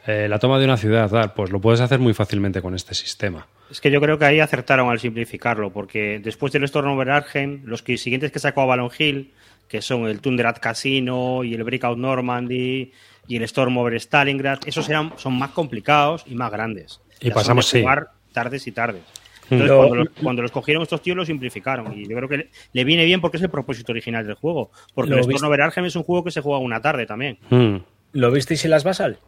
eh, 0.06 0.28
la 0.28 0.38
toma 0.38 0.58
de 0.58 0.64
una 0.64 0.76
ciudad, 0.76 1.10
tal, 1.10 1.32
pues 1.34 1.50
lo 1.50 1.60
puedes 1.60 1.80
hacer 1.80 1.98
muy 1.98 2.14
fácilmente 2.14 2.62
con 2.62 2.74
este 2.74 2.94
sistema. 2.94 3.46
Es 3.70 3.80
que 3.80 3.90
yo 3.90 4.00
creo 4.00 4.18
que 4.18 4.24
ahí 4.24 4.40
acertaron 4.40 4.88
al 4.90 5.00
simplificarlo, 5.00 5.70
porque 5.72 6.20
después 6.22 6.52
del 6.52 6.64
Storm 6.64 6.90
over 6.92 7.10
Arnhem, 7.10 7.62
los 7.64 7.82
que, 7.82 7.98
siguientes 7.98 8.30
que 8.30 8.38
sacó 8.38 8.62
Avalon 8.62 8.90
Hill, 8.96 9.32
que 9.68 9.82
son 9.82 10.06
el 10.06 10.20
Tundrat 10.20 10.60
Casino 10.60 11.42
y 11.42 11.54
el 11.54 11.64
Breakout 11.64 11.98
Normandy 11.98 12.92
y 13.26 13.36
el 13.36 13.42
Storm 13.42 13.76
over 13.78 13.94
Stalingrad, 14.00 14.60
esos 14.66 14.88
eran, 14.88 15.12
son 15.16 15.36
más 15.36 15.50
complicados 15.50 16.22
y 16.26 16.36
más 16.36 16.52
grandes. 16.52 17.00
Y 17.20 17.28
Ya 17.28 17.34
pasamos, 17.34 17.66
sí. 17.66 17.80
jugar 17.80 18.08
tardes 18.32 18.66
y 18.68 18.72
tardes. 18.72 19.02
Entonces, 19.50 19.68
Lo- 19.68 19.78
cuando, 19.78 19.94
los, 19.96 20.08
cuando 20.22 20.42
los 20.42 20.50
cogieron 20.52 20.82
estos 20.82 21.02
tíos, 21.02 21.16
lo 21.16 21.24
simplificaron. 21.24 21.92
Y 21.98 22.08
yo 22.08 22.16
creo 22.16 22.28
que 22.28 22.36
le, 22.36 22.50
le 22.72 22.84
viene 22.84 23.04
bien 23.04 23.20
porque 23.20 23.36
es 23.38 23.42
el 23.42 23.50
propósito 23.50 23.90
original 23.92 24.24
del 24.26 24.34
juego. 24.34 24.70
Porque 24.94 25.10
Lo 25.10 25.16
el 25.18 25.22
Storm 25.22 25.46
over 25.48 25.62
Arnhem 25.62 25.84
es 25.86 25.96
un 25.96 26.02
juego 26.04 26.22
que 26.24 26.30
se 26.30 26.40
juega 26.40 26.58
una 26.58 26.80
tarde 26.80 27.06
también. 27.06 27.38
Mm. 27.50 27.76
¿Lo 28.12 28.30
visteis 28.30 28.64
en 28.64 28.70
las 28.70 28.84
Basal? 28.84 29.18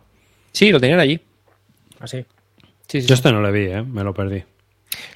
Sí, 0.59 0.73
lo 0.73 0.81
tenían 0.81 0.99
allí. 0.99 1.21
Así. 2.01 2.25
Sí, 2.89 3.01
sí, 3.01 3.03
Yo 3.03 3.07
sí. 3.09 3.13
este 3.15 3.31
no 3.31 3.41
lo 3.41 3.53
vi, 3.53 3.67
¿eh? 3.67 3.83
me 3.83 4.03
lo 4.03 4.13
perdí. 4.13 4.43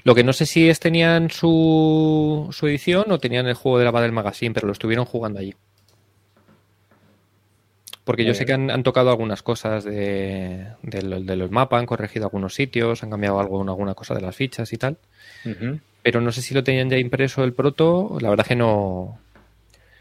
Lo 0.04 0.14
que 0.14 0.22
no 0.22 0.32
sé 0.32 0.46
si 0.46 0.68
es 0.68 0.78
tenían 0.78 1.30
su, 1.30 2.46
su 2.52 2.68
edición 2.68 3.11
o 3.11 3.18
tenían 3.18 3.49
el 3.49 3.54
juego 3.54 3.80
de 3.80 3.84
la 3.84 3.90
Battle 3.90 4.12
Magazine, 4.12 4.54
pero 4.54 4.68
lo 4.68 4.72
estuvieron 4.72 5.04
jugando 5.04 5.40
allí. 5.40 5.52
Porque 8.04 8.25
yo 8.25 8.34
sé 8.34 8.46
que 8.46 8.52
han, 8.52 8.70
han 8.70 8.84
tocado 8.84 9.11
algunas 9.11 9.42
cosas 9.42 9.82
de, 9.82 10.66
de, 10.82 11.02
lo- 11.02 11.20
de 11.20 11.34
los 11.37 11.50
mapas, 11.50 11.80
han 11.80 11.87
corregido 11.87 12.26
algunos 12.26 12.54
sitios, 12.54 13.02
han 13.02 13.11
cambiado 13.11 13.40
algo, 13.40 13.62
alguna 13.62 13.94
cosa 13.94 14.14
de 14.14 14.20
las 14.20 14.37
fichas 14.37 14.72
y 14.72 14.76
tal. 14.78 14.96
Pero 16.04 16.20
no 16.20 16.30
sé 16.30 16.40
si 16.42 16.54
lo 16.54 16.62
tenían 16.62 16.88
ya 16.90 16.99
impreso 16.99 17.42
el 17.42 17.52
proto, 17.52 18.16
la 18.20 18.30
verdad 18.30 18.46
que 18.46 18.54
no. 18.56 19.18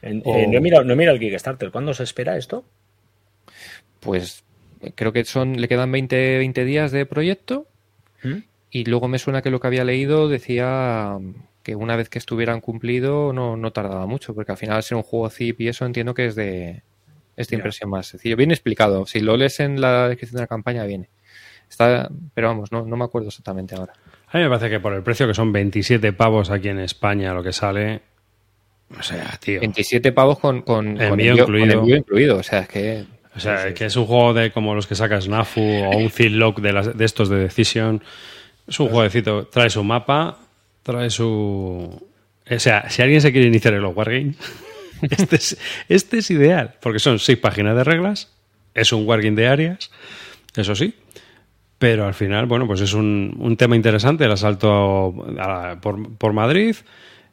En- 0.04 0.22
O- 0.24 0.36
eh, 0.36 0.48
no, 0.48 0.58
he 0.58 0.62
mirado, 0.62 0.84
no 0.84 0.94
he 0.94 0.96
mirado 0.96 1.16
el 1.16 1.22
Kickstarter. 1.22 1.72
¿Cuándo 1.72 1.94
se 1.96 2.04
espera 2.04 2.38
esto? 2.38 2.64
Pues 4.00 4.44
creo 4.96 5.14
que 5.14 5.24
son 5.26 5.60
le 5.62 5.68
quedan 5.68 5.92
20, 5.92 6.38
20 6.38 6.66
días 6.66 6.92
de 6.92 7.06
proyecto 7.06 7.68
¿Mm? 8.24 8.38
y 8.72 8.86
luego 8.86 9.08
me 9.08 9.20
suena 9.20 9.42
que 9.42 9.50
lo 9.52 9.60
que 9.60 9.68
había 9.68 9.84
leído 9.84 10.30
decía 10.30 11.18
que 11.64 11.76
una 11.76 11.96
vez 11.96 12.10
que 12.10 12.18
estuvieran 12.20 12.62
cumplido 12.62 13.34
no, 13.34 13.56
no 13.58 13.72
tardaba 13.72 14.06
mucho, 14.08 14.34
porque 14.34 14.52
al 14.52 14.58
final 14.58 14.78
al 14.78 14.84
ser 14.84 14.98
un 14.98 15.04
juego 15.04 15.30
zip 15.30 15.62
y 15.62 15.68
eso 15.68 15.86
entiendo 15.86 16.14
que 16.14 16.26
es 16.28 16.36
de 16.36 16.82
esta 17.38 17.52
Ya. 17.52 17.58
impresión 17.58 17.90
más 17.90 18.08
sencillo. 18.08 18.36
Bien 18.36 18.52
explicado, 18.52 19.06
si 19.06 19.20
lo 19.20 19.38
lees 19.38 19.60
en 19.60 19.80
la 19.80 20.08
descripción 20.10 20.38
de 20.38 20.44
la 20.44 20.48
campaña 20.48 20.84
viene. 20.86 21.10
Está, 21.70 22.10
pero 22.34 22.48
vamos, 22.48 22.72
no, 22.72 22.86
no 22.86 22.98
me 22.98 23.06
acuerdo 23.06 23.30
exactamente 23.30 23.76
ahora. 23.76 23.94
A 24.28 24.38
mí 24.38 24.44
me 24.44 24.50
parece 24.50 24.70
que 24.70 24.80
por 24.80 24.94
el 24.94 25.04
precio 25.04 25.28
que 25.28 25.34
son 25.34 25.52
27 25.54 26.14
pavos 26.14 26.50
aquí 26.50 26.70
en 26.70 26.80
España 26.80 27.34
lo 27.34 27.44
que 27.44 27.54
sale... 27.54 28.02
O 29.00 29.04
sea, 29.04 29.38
tío. 29.40 29.60
27 29.62 30.12
pavos 30.12 30.40
con, 30.40 30.64
con, 30.64 30.96
con 30.98 31.02
Envío 31.02 31.32
envío, 31.32 31.46
con 31.46 31.56
incluido. 31.56 31.80
envío 31.80 31.96
incluido, 31.98 32.38
o 32.38 32.44
sea, 32.44 32.60
es 32.62 32.68
que 32.68 33.06
O 33.36 33.40
sea, 33.40 33.74
que 33.74 33.86
es 33.86 33.96
un 33.96 34.06
juego 34.06 34.34
de 34.34 34.52
como 34.52 34.76
los 34.76 34.88
que 34.88 34.96
sacas 34.96 35.28
Nafu 35.28 35.62
o 35.62 35.98
un 35.98 36.10
Zillock 36.10 36.60
de, 36.60 36.74
las, 36.74 36.98
de 36.98 37.06
estos 37.06 37.30
de 37.30 37.38
Decision. 37.40 38.04
Es 38.68 38.80
un 38.80 38.90
jueguecito. 38.90 39.48
Trae 39.48 39.70
su 39.70 39.84
mapa, 39.84 40.38
trae 40.84 41.10
su... 41.10 42.08
O 42.50 42.60
sea, 42.60 42.90
si 42.90 43.02
alguien 43.02 43.22
se 43.22 43.32
quiere 43.32 43.48
iniciar 43.48 43.74
en 43.74 43.82
los 43.84 43.96
Wargames, 43.96 44.36
este 45.10 45.36
es, 45.38 45.58
este 45.88 46.18
es 46.18 46.30
ideal. 46.32 46.76
Porque 46.82 47.00
son 47.00 47.20
seis 47.20 47.38
páginas 47.38 47.76
de 47.78 47.84
reglas, 47.86 48.34
es 48.74 48.92
un 48.92 49.08
Wargame 49.08 49.36
de 49.38 49.48
áreas, 49.48 49.92
eso 50.56 50.76
sí. 50.76 50.94
Pero 51.78 52.06
al 52.06 52.14
final, 52.14 52.46
bueno, 52.46 52.68
pues 52.68 52.82
es 52.82 52.94
un, 52.94 53.36
un 53.40 53.56
tema 53.58 53.76
interesante 53.78 54.26
el 54.26 54.32
asalto 54.32 55.16
a- 55.40 55.78
por, 55.82 56.16
por 56.18 56.34
Madrid 56.34 56.76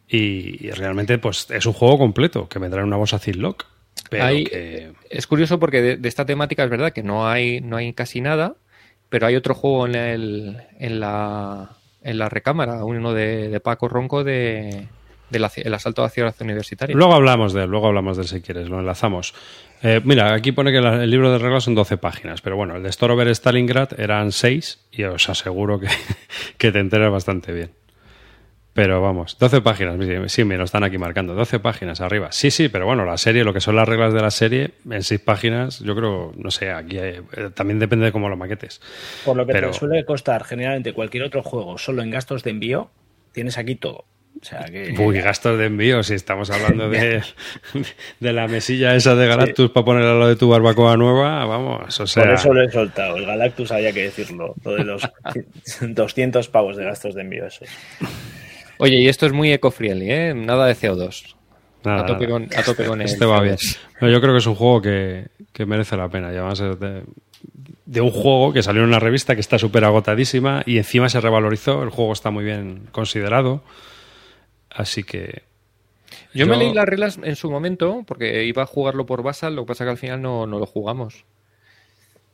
y, 0.08 0.66
y 0.66 0.70
realmente 0.70 1.18
pues 1.18 1.48
es 1.50 1.66
un 1.66 1.72
juego 1.74 1.98
completo 1.98 2.48
que 2.48 2.58
vendrá 2.58 2.80
en 2.80 2.86
una 2.86 2.96
bolsa 2.96 3.18
Zillock. 3.18 3.66
Pero 4.10 4.24
Hay- 4.24 4.44
que... 4.44 4.92
Es 5.10 5.26
curioso 5.26 5.58
porque 5.58 5.82
de, 5.82 5.96
de 5.96 6.08
esta 6.08 6.24
temática 6.26 6.64
es 6.64 6.70
verdad 6.70 6.92
que 6.92 7.02
no 7.02 7.28
hay, 7.28 7.60
no 7.60 7.76
hay 7.76 7.92
casi 7.92 8.20
nada, 8.20 8.54
pero 9.08 9.26
hay 9.26 9.36
otro 9.36 9.54
juego 9.54 9.86
en, 9.86 9.94
el, 9.94 10.56
en, 10.78 11.00
la, 11.00 11.70
en 12.02 12.18
la 12.18 12.28
recámara, 12.28 12.84
uno 12.84 13.12
de, 13.14 13.48
de 13.48 13.60
Paco 13.60 13.88
Ronco 13.88 14.24
de, 14.24 14.86
del 15.30 15.44
asalto 15.44 16.02
a 16.02 16.06
la 16.06 16.10
ciudad 16.10 16.34
universitaria. 16.40 16.94
Luego 16.96 17.14
hablamos 17.14 17.52
de 17.52 17.64
él, 17.64 17.70
luego 17.70 17.88
hablamos 17.88 18.16
de 18.16 18.22
él 18.24 18.28
si 18.28 18.40
quieres, 18.40 18.68
lo 18.68 18.80
enlazamos. 18.80 19.34
Eh, 19.82 20.00
mira, 20.04 20.34
aquí 20.34 20.52
pone 20.52 20.72
que 20.72 20.80
la- 20.80 21.02
el 21.04 21.10
libro 21.10 21.30
de 21.32 21.38
reglas 21.38 21.64
son 21.64 21.74
12 21.74 21.96
páginas, 21.98 22.40
pero 22.42 22.56
bueno, 22.56 22.76
el 22.76 22.82
de 22.82 22.90
Storover 22.92 23.28
Stalingrad 23.28 23.98
eran 24.00 24.32
6 24.32 24.86
y 24.90 25.04
os 25.04 25.28
aseguro 25.28 25.78
que, 25.80 25.88
que 26.58 26.72
te 26.72 26.80
enteras 26.80 27.10
bastante 27.12 27.52
bien. 27.52 27.70
Pero 28.78 29.02
vamos, 29.02 29.36
12 29.40 29.60
páginas, 29.60 29.96
sí, 30.00 30.14
sí, 30.28 30.44
me 30.44 30.56
lo 30.56 30.62
están 30.62 30.84
aquí 30.84 30.98
marcando, 30.98 31.34
12 31.34 31.58
páginas 31.58 32.00
arriba. 32.00 32.30
Sí, 32.30 32.52
sí, 32.52 32.68
pero 32.68 32.86
bueno, 32.86 33.04
la 33.04 33.16
serie, 33.16 33.42
lo 33.42 33.52
que 33.52 33.60
son 33.60 33.74
las 33.74 33.88
reglas 33.88 34.14
de 34.14 34.20
la 34.22 34.30
serie, 34.30 34.70
en 34.88 35.02
6 35.02 35.20
páginas, 35.20 35.80
yo 35.80 35.96
creo, 35.96 36.32
no 36.36 36.52
sé, 36.52 36.70
aquí 36.70 36.96
eh, 36.96 37.22
también 37.54 37.80
depende 37.80 38.04
de 38.06 38.12
cómo 38.12 38.28
lo 38.28 38.36
maquetes. 38.36 38.80
Por 39.24 39.36
lo 39.36 39.44
que 39.44 39.52
Pero- 39.52 39.72
te 39.72 39.78
suele 39.80 40.04
costar 40.04 40.44
generalmente 40.44 40.92
cualquier 40.92 41.24
otro 41.24 41.42
juego 41.42 41.76
solo 41.76 42.02
en 42.02 42.10
gastos 42.12 42.44
de 42.44 42.50
envío, 42.50 42.92
tienes 43.32 43.58
aquí 43.58 43.74
todo. 43.74 44.04
O 44.40 44.44
sea 44.44 44.66
que. 44.66 44.94
Uy, 44.96 45.18
gastos 45.20 45.58
de 45.58 45.66
envío, 45.66 46.04
si 46.04 46.14
estamos 46.14 46.48
hablando 46.50 46.88
de, 46.88 47.20
de 48.20 48.32
la 48.32 48.46
mesilla 48.46 48.94
esa 48.94 49.16
de 49.16 49.26
Galactus 49.26 49.72
para 49.72 49.84
poner 49.84 50.04
a 50.04 50.14
lo 50.14 50.28
de 50.28 50.36
tu 50.36 50.48
barbacoa 50.48 50.96
nueva, 50.96 51.44
vamos, 51.46 51.98
o 51.98 52.06
sea... 52.06 52.22
Por 52.22 52.32
eso 52.34 52.54
lo 52.54 52.62
he 52.62 52.70
soltado. 52.70 53.16
El 53.16 53.26
Galactus 53.26 53.72
había 53.72 53.92
que 53.92 54.02
decirlo. 54.04 54.54
Lo 54.64 54.76
de 54.76 54.84
los 54.84 55.02
200 55.80 56.48
pavos 56.48 56.76
de 56.76 56.84
gastos 56.84 57.16
de 57.16 57.22
envío. 57.22 57.46
Eso. 57.46 57.64
Oye, 58.78 59.00
y 59.00 59.08
esto 59.08 59.26
es 59.26 59.32
muy 59.32 59.52
eco-friendly, 59.52 60.10
¿eh? 60.10 60.34
Nada 60.34 60.66
de 60.66 60.74
CO2. 60.74 61.34
Nada, 61.84 62.00
a, 62.00 62.06
tope 62.06 62.26
nada. 62.26 62.32
con, 62.32 62.48
a 62.56 62.62
tope 62.62 62.84
con 62.84 63.00
el 63.00 63.06
Este 63.06 63.24
va 63.24 63.38
CO2. 63.38 63.42
bien. 63.42 63.56
No, 64.00 64.08
yo 64.08 64.20
creo 64.20 64.32
que 64.32 64.38
es 64.38 64.46
un 64.46 64.54
juego 64.54 64.82
que, 64.82 65.28
que 65.52 65.66
merece 65.66 65.96
la 65.96 66.08
pena. 66.08 66.32
Y 66.32 66.36
además 66.36 66.60
es 66.60 66.78
de, 66.78 67.02
de 67.86 68.00
un 68.00 68.10
juego 68.10 68.52
que 68.52 68.62
salió 68.62 68.82
en 68.82 68.88
una 68.88 68.98
revista 69.00 69.34
que 69.34 69.40
está 69.40 69.58
súper 69.58 69.84
agotadísima 69.84 70.62
y 70.66 70.78
encima 70.78 71.08
se 71.08 71.20
revalorizó. 71.20 71.82
El 71.82 71.90
juego 71.90 72.12
está 72.12 72.30
muy 72.30 72.44
bien 72.44 72.88
considerado. 72.92 73.62
Así 74.70 75.02
que. 75.02 75.42
Yo, 76.34 76.46
me 76.46 76.56
leí 76.56 76.72
las 76.72 76.86
reglas 76.86 77.18
en 77.22 77.36
su 77.36 77.50
momento 77.50 78.04
porque 78.06 78.44
iba 78.44 78.62
a 78.62 78.66
jugarlo 78.66 79.06
por 79.06 79.22
Basal, 79.22 79.56
lo 79.56 79.62
que 79.62 79.68
pasa 79.68 79.84
que 79.84 79.90
al 79.90 79.98
final 79.98 80.22
no, 80.22 80.46
no 80.46 80.58
lo 80.58 80.66
jugamos. 80.66 81.24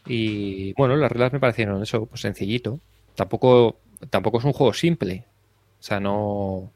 Y 0.06 0.72
bueno, 0.74 0.96
las 0.96 1.10
reglas 1.10 1.32
me 1.32 1.40
parecieron 1.40 1.82
eso, 1.82 2.06
pues 2.06 2.20
sencillito. 2.20 2.80
Tampoco, 3.14 3.78
tampoco 4.10 4.38
es 4.38 4.44
un 4.44 4.52
juego 4.52 4.74
simple. 4.74 5.24
O 5.84 5.86
sea, 5.86 6.00
no, 6.00 6.72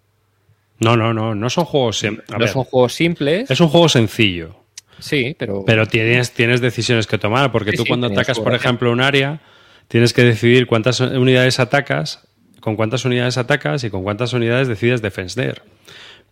No, 0.81 0.95
no, 0.99 1.15
no. 1.15 1.35
No 1.35 1.49
son 1.49 1.65
juegos. 1.65 1.99
sim- 1.99 2.21
a 2.29 2.33
no 2.33 2.39
ver, 2.41 2.49
son 2.51 2.65
juegos 2.65 2.93
simples. 2.93 3.51
es 3.51 3.59
un 3.59 3.69
juego 3.69 3.89
sencillo. 3.89 4.55
Sí, 4.99 5.35
pero, 5.39 5.65
Pero 5.65 5.87
tienes, 5.87 6.33
tienes 6.33 6.61
decisiones 6.61 7.07
que 7.07 7.17
tomar, 7.17 7.51
porque 7.51 7.71
Sí, 7.71 7.79
tú 7.79 7.83
sí, 7.85 7.89
cuando 7.89 8.09
atacas, 8.09 8.39
por 8.39 8.55
ejemplo, 8.55 8.93
un 8.93 9.01
área, 9.01 9.41
tienes 9.89 10.13
que 10.13 10.25
decidir 10.25 10.67
cuántas 10.67 11.01
unidades 11.01 11.59
atacas, 11.59 12.29
con 12.61 12.77
cuántas 12.77 13.07
unidades 13.07 13.39
atacas 13.39 13.83
y 13.83 13.89
con 13.89 14.03
cuántas 14.03 14.35
unidades 14.35 14.69
decides 14.69 15.01
defender. 15.01 15.63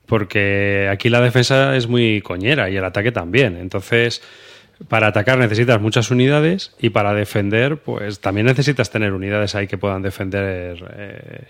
Porque 0.04 0.88
aquí 0.92 1.08
la 1.08 1.22
defensa 1.22 1.74
es 1.76 1.86
muy 1.86 2.20
coñera 2.20 2.68
y 2.68 2.76
el 2.76 2.84
ataque 2.84 3.10
también. 3.12 3.56
Entonces, 3.56 4.20
para 4.88 5.06
atacar 5.08 5.38
necesitas 5.38 5.80
muchas 5.80 6.10
unidades 6.10 6.74
y 6.78 6.90
para 6.90 7.14
defender, 7.14 7.78
pues 7.78 8.20
también 8.20 8.46
necesitas 8.46 8.90
tener 8.90 9.12
unidades 9.12 9.54
ahí 9.54 9.66
que 9.66 9.78
puedan 9.78 10.02
defender 10.02 10.84
eh, 10.96 11.44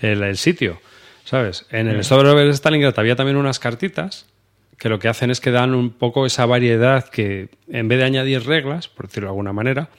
el, 0.00 0.22
el 0.22 0.36
sitio. 0.36 0.80
¿Sabes? 1.24 1.66
En 1.70 1.86
el 1.86 2.00
Stone 2.00 2.28
de 2.44 2.52
Stalingrad 2.54 2.98
había 2.98 3.14
también 3.14 3.36
unas 3.36 3.58
cartitas 3.60 4.26
que 4.78 4.88
lo 4.88 4.98
que 4.98 5.08
hacen 5.08 5.30
es 5.30 5.40
que 5.40 5.50
dan 5.50 5.74
un 5.74 5.90
poco 5.90 6.24
esa 6.26 6.46
variedad 6.46 7.04
que 7.08 7.50
en 7.70 7.86
vez 7.86 7.98
de 7.98 8.04
añadir 8.04 8.44
reglas, 8.46 8.88
por 8.88 9.06
decirlo 9.06 9.26
de 9.28 9.32
alguna 9.32 9.52
manera, 9.52 9.90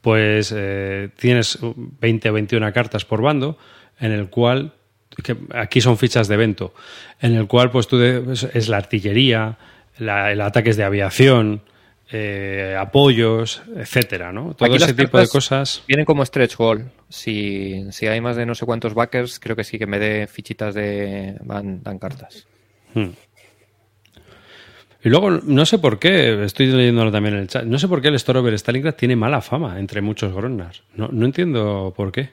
pues 0.00 0.52
eh, 0.56 1.10
tienes 1.16 1.58
20 1.60 2.30
o 2.30 2.32
21 2.32 2.72
cartas 2.72 3.04
por 3.04 3.20
bando 3.20 3.58
en 3.98 4.12
el 4.12 4.28
cual 4.30 4.72
que 5.22 5.36
aquí 5.54 5.80
son 5.80 5.98
fichas 5.98 6.26
de 6.28 6.34
evento 6.34 6.72
en 7.20 7.34
el 7.34 7.46
cual 7.46 7.70
pues 7.70 7.86
tú 7.86 7.98
de- 7.98 8.32
es- 8.32 8.44
es 8.54 8.68
la 8.68 8.78
artillería 8.78 9.58
la- 9.98 10.32
el 10.32 10.40
ataques 10.40 10.76
de 10.76 10.84
aviación 10.84 11.62
eh, 12.12 12.76
apoyos 12.78 13.62
etcétera 13.76 14.32
no 14.32 14.54
todo 14.54 14.66
Aquí 14.66 14.82
ese 14.82 14.94
tipo 14.94 15.18
de 15.18 15.28
cosas 15.28 15.82
vienen 15.86 16.04
como 16.04 16.24
stretch 16.24 16.56
goal. 16.56 16.90
Si, 17.08 17.84
si 17.90 18.06
hay 18.06 18.20
más 18.20 18.36
de 18.36 18.46
no 18.46 18.54
sé 18.54 18.64
cuántos 18.64 18.94
backers, 18.94 19.38
creo 19.38 19.56
que 19.56 19.64
sí 19.64 19.78
que 19.78 19.86
me 19.86 19.98
dé 19.98 20.26
fichitas 20.26 20.74
de. 20.74 21.36
van, 21.44 21.82
dan 21.82 21.98
cartas. 21.98 22.46
Hmm. 22.94 23.10
Y 25.04 25.08
luego, 25.08 25.30
no 25.30 25.66
sé 25.66 25.78
por 25.78 25.98
qué, 25.98 26.44
estoy 26.44 26.66
leyéndolo 26.68 27.10
también 27.10 27.34
en 27.34 27.40
el 27.40 27.48
chat, 27.48 27.64
no 27.64 27.78
sé 27.78 27.88
por 27.88 28.00
qué 28.00 28.08
el 28.08 28.18
Storover 28.18 28.54
Stalingrad 28.54 28.94
tiene 28.94 29.16
mala 29.16 29.40
fama 29.40 29.80
entre 29.80 30.00
muchos 30.00 30.32
Gronnars. 30.32 30.84
No, 30.94 31.08
no 31.08 31.26
entiendo 31.26 31.92
por 31.96 32.12
qué. 32.12 32.30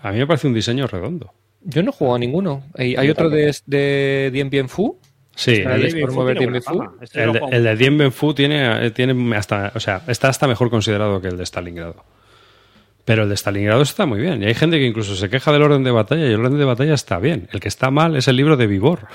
A 0.00 0.12
mí 0.12 0.18
me 0.18 0.26
parece 0.26 0.46
un 0.46 0.54
diseño 0.54 0.86
redondo. 0.86 1.34
Yo 1.62 1.82
no 1.82 1.90
he 1.90 1.92
jugado 1.92 2.16
a 2.16 2.18
ninguno. 2.18 2.64
Hay, 2.74 2.96
hay 2.96 3.10
otro 3.10 3.28
de, 3.28 3.54
de 3.66 4.30
Dien 4.32 4.48
Bien 4.48 4.68
Phu. 4.68 4.98
Sí, 5.38 5.52
el, 5.52 5.68
el. 5.68 5.84
Este 5.84 6.00
el 6.00 6.06
de, 6.52 7.38
juego 7.38 7.50
el 7.52 7.62
de 7.62 7.76
Dien 7.76 8.12
tiene, 8.34 8.90
tiene 8.90 9.36
hasta, 9.36 9.70
o 9.72 9.78
sea, 9.78 10.02
está 10.08 10.28
hasta 10.28 10.48
mejor 10.48 10.68
considerado 10.68 11.20
que 11.20 11.28
el 11.28 11.36
de 11.36 11.46
Stalingrado. 11.46 12.04
Pero 13.04 13.22
el 13.22 13.28
de 13.28 13.36
Stalingrado 13.36 13.82
está 13.82 14.04
muy 14.04 14.18
bien. 14.18 14.42
Y 14.42 14.46
hay 14.46 14.54
gente 14.54 14.80
que 14.80 14.84
incluso 14.84 15.14
se 15.14 15.30
queja 15.30 15.52
del 15.52 15.62
orden 15.62 15.84
de 15.84 15.92
batalla 15.92 16.26
y 16.26 16.32
el 16.32 16.40
orden 16.40 16.58
de 16.58 16.64
batalla 16.64 16.92
está 16.92 17.20
bien. 17.20 17.48
El 17.52 17.60
que 17.60 17.68
está 17.68 17.92
mal 17.92 18.16
es 18.16 18.26
el 18.26 18.34
libro 18.34 18.56
de 18.56 18.66
Vivor. 18.66 19.06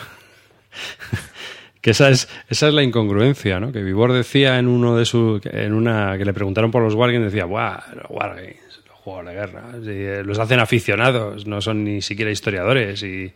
que 1.81 1.91
esa 1.91 2.09
es, 2.09 2.29
esa 2.47 2.69
es 2.69 2.73
la 2.73 2.83
incongruencia, 2.83 3.59
¿no? 3.59 3.73
Que 3.73 3.83
Vivor 3.83 4.13
decía 4.13 4.57
en 4.59 4.69
uno 4.69 4.95
de 4.95 5.03
sus, 5.03 5.45
en 5.45 5.73
una, 5.73 6.17
que 6.17 6.23
le 6.23 6.31
preguntaron 6.31 6.71
por 6.71 6.83
los 6.83 6.93
Wargames, 6.93 7.33
decía, 7.33 7.43
¡buah! 7.43 7.81
Los 7.95 8.09
Wargames, 8.09 8.81
los 8.87 8.97
juegos 8.97 9.25
de 9.25 9.33
guerra, 9.33 9.63
eh, 9.85 10.23
los 10.25 10.39
hacen 10.39 10.61
aficionados, 10.61 11.45
no 11.45 11.59
son 11.59 11.83
ni 11.83 12.01
siquiera 12.01 12.31
historiadores 12.31 13.03
y 13.03 13.33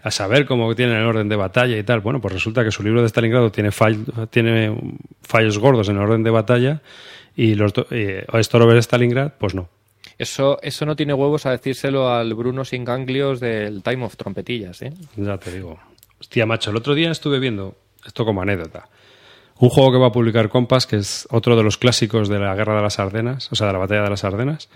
a 0.00 0.10
saber 0.10 0.46
cómo 0.46 0.74
tienen 0.74 0.96
el 0.96 1.04
orden 1.06 1.28
de 1.28 1.36
batalla 1.36 1.76
y 1.76 1.82
tal. 1.82 2.00
Bueno, 2.00 2.20
pues 2.20 2.34
resulta 2.34 2.62
que 2.64 2.70
su 2.70 2.82
libro 2.82 3.02
de 3.02 3.08
Stalingrado 3.08 3.50
tiene, 3.50 3.70
fall- 3.70 4.28
tiene 4.30 4.76
fallos 5.22 5.58
gordos 5.58 5.88
en 5.88 5.96
el 5.96 6.02
orden 6.02 6.22
de 6.22 6.30
batalla 6.30 6.82
y 7.36 7.54
los 7.54 7.72
eh, 7.90 8.24
Storover 8.42 8.76
Stalingrad, 8.82 9.32
pues 9.38 9.54
no. 9.54 9.68
Eso, 10.18 10.58
eso 10.62 10.84
no 10.86 10.96
tiene 10.96 11.14
huevos 11.14 11.46
a 11.46 11.50
decírselo 11.52 12.12
al 12.12 12.34
Bruno 12.34 12.64
sin 12.64 12.84
ganglios 12.84 13.38
del 13.40 13.82
Time 13.82 14.04
of 14.04 14.16
Trompetillas, 14.16 14.82
¿eh? 14.82 14.92
Ya 15.16 15.38
te 15.38 15.52
digo. 15.52 15.78
Hostia, 16.20 16.46
macho, 16.46 16.70
el 16.70 16.76
otro 16.76 16.94
día 16.94 17.10
estuve 17.12 17.38
viendo, 17.38 17.76
esto 18.04 18.24
como 18.24 18.42
anécdota, 18.42 18.88
un 19.60 19.68
juego 19.68 19.92
que 19.92 19.98
va 19.98 20.08
a 20.08 20.12
publicar 20.12 20.48
Compass, 20.48 20.86
que 20.86 20.96
es 20.96 21.28
otro 21.30 21.56
de 21.56 21.62
los 21.62 21.78
clásicos 21.78 22.28
de 22.28 22.40
la 22.40 22.54
Guerra 22.56 22.74
de 22.76 22.82
las 22.82 22.98
Ardenas, 22.98 23.48
o 23.52 23.54
sea, 23.54 23.68
de 23.68 23.72
la 23.74 23.78
Batalla 23.78 24.02
de 24.02 24.10
las 24.10 24.24
Ardenas. 24.24 24.68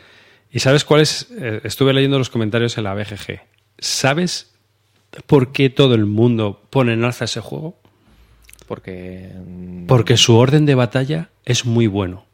¿Y 0.52 0.60
sabes 0.60 0.84
cuál 0.84 1.00
es? 1.00 1.28
Eh, 1.36 1.60
estuve 1.64 1.92
leyendo 1.92 2.18
los 2.18 2.30
comentarios 2.30 2.76
en 2.78 2.84
la 2.84 2.94
BGG. 2.94 3.40
¿sabes 3.78 4.51
por 5.26 5.52
qué 5.52 5.70
todo 5.70 5.94
el 5.94 6.06
mundo 6.06 6.62
pone 6.70 6.92
en 6.94 7.04
alza 7.04 7.24
ese 7.26 7.40
juego? 7.40 7.76
Porque. 8.66 9.30
mm, 9.46 9.86
Porque 9.86 10.16
su 10.16 10.36
orden 10.36 10.66
de 10.66 10.74
batalla 10.74 11.30
es 11.44 11.64
muy 11.66 11.86
bueno. 11.86 12.24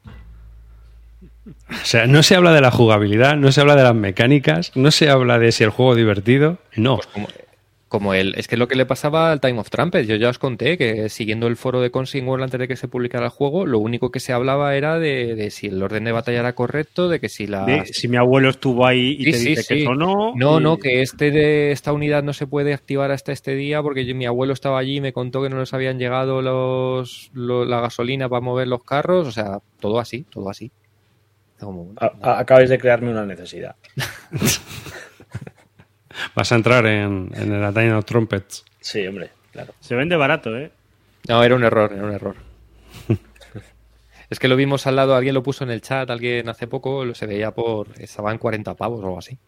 O 1.71 1.85
sea, 1.85 2.07
no 2.07 2.23
se 2.23 2.37
habla 2.37 2.53
de 2.53 2.61
la 2.61 2.71
jugabilidad, 2.71 3.37
no 3.37 3.51
se 3.53 3.61
habla 3.63 3.75
de 3.75 3.83
las 3.83 3.95
mecánicas, 3.95 4.73
no 4.75 4.91
se 4.91 5.09
habla 5.09 5.39
de 5.39 5.51
si 5.53 5.65
el 5.65 5.71
juego 5.71 5.93
es 5.93 5.99
divertido. 5.99 6.59
No. 6.77 6.97
Pues 6.97 7.07
como, 7.09 7.29
como 7.89 8.13
el, 8.15 8.35
es 8.37 8.47
que 8.49 8.55
es 8.55 8.59
lo 8.59 8.69
que 8.69 8.77
le 8.77 8.85
pasaba 8.87 9.33
al 9.33 9.41
Time 9.41 9.59
of 9.61 9.71
Trumpet. 9.71 10.07
Yo 10.07 10.17
ya 10.17 10.29
os 10.29 10.39
conté 10.39 10.77
que 10.77 11.09
siguiendo 11.09 11.47
el 11.47 11.57
foro 11.57 11.81
de 11.81 11.91
Consing 11.91 12.27
World 12.29 12.45
antes 12.45 12.61
de 12.61 12.69
que 12.69 12.77
se 12.77 12.87
publicara 12.87 13.25
el 13.25 13.31
juego, 13.31 13.65
lo 13.67 13.79
único 13.79 14.11
que 14.11 14.21
se 14.21 14.33
hablaba 14.33 14.77
era 14.77 14.99
de, 14.99 15.35
de 15.35 15.51
si 15.51 15.69
el 15.69 15.83
orden 15.83 16.05
de 16.05 16.13
batalla 16.13 16.41
era 16.41 16.53
correcto, 16.55 17.09
de 17.09 17.19
que 17.19 17.29
si 17.29 17.47
la. 17.47 17.65
De- 17.65 17.87
si 17.87 18.07
mi 18.09 18.17
abuelo 18.19 18.51
estuvo 18.51 18.87
ahí 18.87 19.17
y 19.19 19.25
Sí, 19.25 19.33
te 19.33 19.39
sí, 19.39 19.49
dice 19.51 19.63
sí. 19.63 19.69
que 19.75 19.83
eso 19.83 19.95
no. 19.95 20.35
No, 20.37 20.61
y- 20.61 20.63
no, 20.63 20.77
que 20.79 21.01
este 21.03 21.31
de 21.31 21.73
esta 21.73 21.93
unidad 21.93 22.23
no 22.23 22.33
se 22.33 22.47
puede 22.47 22.75
activar 22.75 23.11
hasta 23.11 23.33
este 23.33 23.55
día 23.55 23.83
porque 23.83 24.05
yo- 24.05 24.15
mi 24.15 24.27
abuelo 24.27 24.53
estaba 24.53 24.79
allí 24.79 24.97
y 24.97 25.01
me 25.01 25.13
contó 25.13 25.43
que 25.43 25.49
no 25.49 25.59
les 25.59 25.73
habían 25.73 25.99
llegado 25.99 26.43
los, 26.43 27.31
lo- 27.33 27.65
la 27.65 27.81
gasolina 27.81 28.29
para 28.29 28.41
mover 28.41 28.69
los 28.69 28.85
carros, 28.85 29.27
o 29.27 29.33
sea, 29.33 29.61
todo 29.81 29.99
así, 29.99 30.25
todo 30.31 30.51
así. 30.51 30.71
Como- 31.59 31.93
A- 31.99 32.13
a- 32.23 32.39
acabáis 32.41 32.69
de 32.69 32.79
crearme 32.79 33.11
una 33.11 33.25
necesidad. 33.25 33.75
Vas 36.35 36.53
a 36.53 36.57
entrar 36.57 36.87
en, 36.87 37.31
en 37.35 37.53
el 37.53 37.93
of 37.93 38.05
Trumpets. 38.05 38.65
Sí, 38.81 39.07
hombre, 39.07 39.31
claro. 39.53 39.75
Se 39.81 39.95
vende 39.95 40.17
barato, 40.17 40.57
¿eh? 40.57 40.71
No, 41.29 41.43
era 41.43 41.55
un 41.55 41.65
error, 41.65 41.93
era 41.93 42.05
un 42.05 42.13
error. 42.13 42.37
es 44.31 44.39
que 44.39 44.49
lo 44.49 44.57
vimos 44.57 44.87
al 44.87 44.97
lado, 44.97 45.15
alguien 45.15 45.35
lo 45.35 45.43
puso 45.43 45.65
en 45.65 45.71
el 45.71 45.81
chat, 45.81 46.09
alguien 46.11 46.49
hace 46.49 46.67
poco, 46.67 47.05
lo 47.05 47.15
se 47.15 47.27
veía 47.27 47.53
por, 47.53 47.89
estaba 48.01 48.33
en 48.33 48.39
40 48.39 48.75
pavos 48.75 49.01
o 49.01 49.07
algo 49.07 49.19
así. 49.19 49.39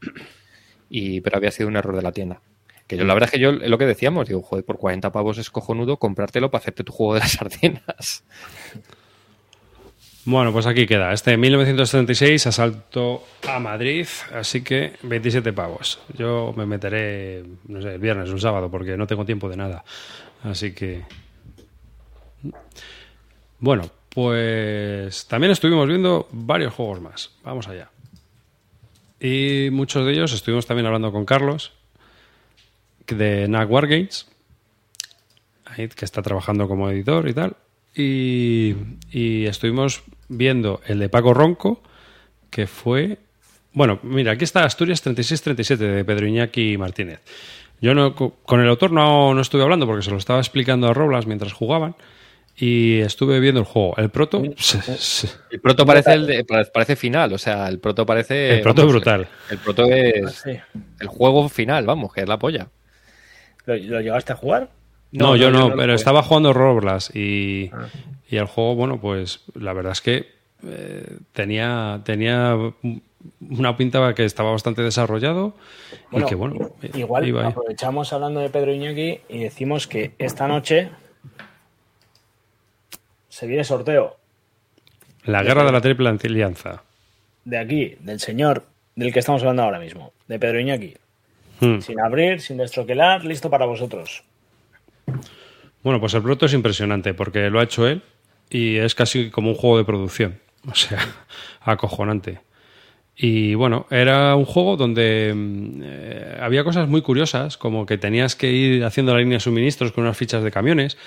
Y, 0.88 1.20
pero 1.20 1.36
había 1.36 1.50
sido 1.50 1.68
un 1.68 1.76
error 1.76 1.96
de 1.96 2.02
la 2.02 2.12
tienda. 2.12 2.40
Que 2.86 2.96
yo, 2.96 3.04
la 3.04 3.14
verdad 3.14 3.28
es 3.28 3.32
que 3.32 3.38
yo, 3.38 3.52
lo 3.52 3.78
que 3.78 3.86
decíamos, 3.86 4.28
digo, 4.28 4.42
joder, 4.42 4.64
por 4.64 4.76
40 4.76 5.12
pavos 5.12 5.38
es 5.38 5.48
cojonudo 5.50 5.98
comprártelo 5.98 6.50
para 6.50 6.60
hacerte 6.60 6.82
tu 6.82 6.92
juego 6.92 7.14
de 7.14 7.20
las 7.20 7.32
sardinas. 7.32 8.24
Bueno, 10.26 10.52
pues 10.52 10.66
aquí 10.66 10.86
queda. 10.86 11.12
Este 11.12 11.36
1936, 11.36 12.46
asalto 12.46 13.24
a 13.48 13.58
Madrid, 13.58 14.06
así 14.34 14.62
que 14.62 14.92
27 15.02 15.52
pavos. 15.52 15.98
Yo 16.16 16.52
me 16.56 16.66
meteré, 16.66 17.42
no 17.68 17.80
sé, 17.80 17.94
el 17.94 18.00
viernes 18.00 18.28
el 18.28 18.40
sábado, 18.40 18.70
porque 18.70 18.96
no 18.96 19.06
tengo 19.06 19.24
tiempo 19.24 19.48
de 19.48 19.56
nada. 19.56 19.84
Así 20.42 20.72
que. 20.72 21.04
Bueno, 23.58 23.90
pues 24.10 25.26
también 25.26 25.52
estuvimos 25.52 25.88
viendo 25.88 26.28
varios 26.32 26.74
juegos 26.74 27.00
más. 27.00 27.30
Vamos 27.42 27.66
allá. 27.68 27.90
Y 29.18 29.68
muchos 29.72 30.04
de 30.04 30.12
ellos 30.12 30.32
estuvimos 30.32 30.66
también 30.66 30.86
hablando 30.86 31.12
con 31.12 31.24
Carlos 31.24 31.72
de 33.06 33.48
NAC 33.48 33.70
Wargames, 33.70 34.28
que 35.76 36.04
está 36.04 36.22
trabajando 36.22 36.68
como 36.68 36.90
editor 36.90 37.28
y 37.28 37.34
tal. 37.34 37.56
Y, 37.94 38.74
y 39.10 39.46
estuvimos 39.46 40.02
viendo 40.28 40.80
el 40.86 40.98
de 41.00 41.08
Paco 41.08 41.34
Ronco, 41.34 41.82
que 42.50 42.66
fue. 42.66 43.18
Bueno, 43.72 43.98
mira, 44.02 44.32
aquí 44.32 44.44
está 44.44 44.64
Asturias 44.64 45.00
3637 45.02 45.84
de 45.84 46.04
Pedro 46.04 46.26
Iñaki 46.26 46.76
Martínez. 46.78 47.20
Yo 47.80 47.94
no, 47.94 48.14
co- 48.14 48.36
con 48.44 48.60
el 48.60 48.68
autor 48.68 48.92
no, 48.92 49.34
no 49.34 49.40
estuve 49.40 49.62
hablando 49.62 49.86
porque 49.86 50.02
se 50.02 50.10
lo 50.10 50.18
estaba 50.18 50.40
explicando 50.40 50.88
a 50.88 50.94
Roblas 50.94 51.26
mientras 51.26 51.52
jugaban. 51.52 51.94
Y 52.56 52.98
estuve 52.98 53.40
viendo 53.40 53.60
el 53.60 53.66
juego. 53.66 53.94
El 53.96 54.10
proto. 54.10 54.42
El 55.50 55.60
proto 55.60 55.86
parece 55.86 56.12
el 56.12 56.26
de- 56.26 56.44
parece 56.44 56.94
final, 56.94 57.32
o 57.32 57.38
sea, 57.38 57.68
el 57.68 57.78
proto 57.78 58.04
parece. 58.04 58.56
El 58.56 58.60
proto 58.60 58.82
es 58.82 58.88
brutal. 58.88 59.28
El 59.50 59.58
proto 59.58 59.84
es 59.86 60.42
Sí. 60.44 60.58
el 61.00 61.06
juego 61.06 61.48
final, 61.48 61.86
vamos, 61.86 62.12
que 62.12 62.20
es 62.20 62.28
la 62.28 62.38
polla. 62.38 62.68
¿Lo, 63.64 63.76
lo 63.76 64.00
llegaste 64.00 64.32
a 64.32 64.36
jugar? 64.36 64.68
No, 65.12 65.34
yo 65.36 65.50
no, 65.50 65.68
pero 65.70 65.82
jugué. 65.82 65.94
estaba 65.94 66.22
jugando 66.22 66.52
Roblas 66.52 67.14
y, 67.14 67.70
Ah. 67.72 67.88
y 68.28 68.36
el 68.36 68.46
juego, 68.46 68.74
bueno, 68.76 69.00
pues 69.00 69.40
la 69.54 69.72
verdad 69.72 69.92
es 69.92 70.00
que 70.00 70.28
eh, 70.64 71.16
tenía, 71.32 72.00
tenía 72.04 72.56
una 73.50 73.76
pinta 73.76 74.14
que 74.14 74.24
estaba 74.24 74.50
bastante 74.52 74.82
desarrollado 74.82 75.54
y 76.12 76.22
que, 76.24 76.34
bueno, 76.34 76.70
igual 76.94 77.26
iba 77.28 77.46
aprovechamos 77.46 78.12
hablando 78.12 78.40
de 78.40 78.50
Pedro 78.50 78.72
Iñaki 78.72 79.20
y 79.28 79.38
decimos 79.40 79.86
que 79.86 80.12
esta 80.18 80.46
noche 80.48 80.90
se 83.28 83.46
viene 83.46 83.64
sorteo 83.64 84.16
La 85.24 85.42
guerra 85.42 85.64
de 85.64 85.72
la 85.72 85.80
triple 85.80 86.08
alianza. 86.08 86.82
de 87.44 87.58
aquí, 87.58 87.96
del 88.00 88.20
señor 88.20 88.64
del 88.96 89.12
que 89.12 89.18
estamos 89.20 89.42
hablando 89.42 89.62
ahora 89.62 89.78
mismo, 89.78 90.12
de 90.28 90.38
Pedro 90.38 90.60
Iñaki. 90.60 90.94
Hmm. 91.60 91.80
Sin 91.80 92.00
abrir, 92.00 92.40
sin 92.40 92.56
destroquelar, 92.58 93.24
listo 93.24 93.48
para 93.50 93.64
vosotros. 93.66 94.24
Bueno, 95.82 96.00
pues 96.00 96.14
el 96.14 96.22
proto 96.22 96.46
es 96.46 96.52
impresionante 96.54 97.14
porque 97.14 97.48
lo 97.50 97.60
ha 97.60 97.62
hecho 97.64 97.86
él 97.88 98.02
y 98.50 98.76
es 98.76 98.94
casi 98.94 99.30
como 99.30 99.50
un 99.50 99.56
juego 99.56 99.78
de 99.78 99.84
producción. 99.84 100.38
O 100.70 100.74
sea, 100.74 100.98
acojonante. 101.62 102.40
Y 103.16 103.54
bueno, 103.54 103.86
era 103.90 104.34
un 104.36 104.44
juego 104.44 104.76
donde 104.76 105.32
mm, 105.34 105.80
eh, 105.82 106.38
había 106.40 106.64
cosas 106.64 106.88
muy 106.88 107.00
curiosas, 107.02 107.56
como 107.56 107.86
que 107.86 107.96
tenías 107.98 108.36
que 108.36 108.50
ir 108.52 108.84
haciendo 108.84 109.12
la 109.14 109.20
línea 109.20 109.36
de 109.36 109.40
suministros 109.40 109.92
con 109.92 110.04
unas 110.04 110.16
fichas 110.18 110.42
de 110.44 110.50
camiones. 110.50 110.98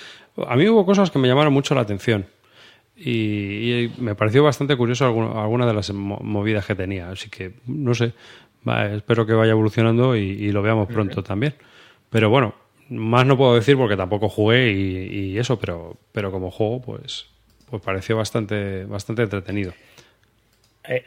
A 0.46 0.56
mí 0.56 0.68
hubo 0.68 0.84
cosas 0.84 1.10
que 1.10 1.18
me 1.20 1.28
llamaron 1.28 1.52
mucho 1.52 1.74
la 1.74 1.82
atención. 1.82 2.26
Y, 2.96 3.10
y 3.84 3.92
me 3.98 4.14
pareció 4.14 4.42
bastante 4.44 4.76
curioso 4.76 5.04
alguna, 5.04 5.40
alguna 5.42 5.66
de 5.66 5.74
las 5.74 5.92
mo- 5.92 6.20
movidas 6.22 6.66
que 6.66 6.74
tenía. 6.74 7.10
Así 7.10 7.28
que, 7.30 7.52
no 7.66 7.94
sé, 7.94 8.12
va, 8.68 8.86
espero 8.92 9.26
que 9.26 9.32
vaya 9.32 9.52
evolucionando 9.52 10.16
y, 10.16 10.20
y 10.20 10.52
lo 10.52 10.62
veamos 10.62 10.88
pronto 10.88 11.22
también. 11.22 11.54
Pero 12.10 12.30
bueno, 12.30 12.54
más 12.90 13.24
no 13.26 13.36
puedo 13.36 13.54
decir 13.54 13.76
porque 13.76 13.96
tampoco 13.96 14.28
jugué 14.28 14.72
y, 14.72 15.32
y 15.32 15.38
eso, 15.38 15.58
pero, 15.58 15.96
pero 16.12 16.30
como 16.30 16.50
juego, 16.50 16.80
pues, 16.82 17.26
pues 17.70 17.82
pareció 17.82 18.16
bastante, 18.16 18.84
bastante 18.84 19.22
entretenido. 19.22 19.72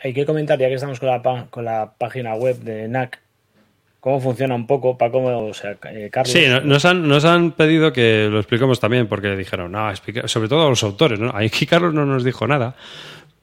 Hay 0.04 0.14
que 0.14 0.26
comentar, 0.26 0.58
ya 0.58 0.70
que 0.70 0.74
estamos 0.74 1.00
con 1.00 1.08
la, 1.10 1.48
con 1.52 1.64
la 1.64 1.94
página 2.00 2.34
web 2.34 2.58
de 2.62 2.88
NAC, 2.88 3.20
cómo 4.00 4.20
funciona 4.20 4.56
un 4.56 4.66
poco, 4.66 4.98
Paco, 4.98 5.20
o 5.20 5.54
sea, 5.54 5.78
eh, 5.92 6.10
Carlos. 6.12 6.32
Sí, 6.34 6.46
no- 6.48 6.62
nos 6.62 6.84
han, 6.86 7.08
nos 7.08 7.26
han 7.26 7.52
pedido 7.52 7.94
que 7.94 8.28
lo 8.32 8.40
expliquemos 8.40 8.80
también, 8.80 9.06
porque 9.08 9.36
dijeron, 9.36 9.72
no, 9.74 9.88
explica-", 9.92 10.28
sobre 10.28 10.50
todo 10.50 10.66
a 10.66 10.70
los 10.70 10.82
autores, 10.84 11.20
¿no? 11.20 11.32
Aquí 11.36 11.66
Carlos 11.68 11.94
no 11.94 12.08
nos 12.08 12.24
dijo 12.24 12.48
nada, 12.48 12.76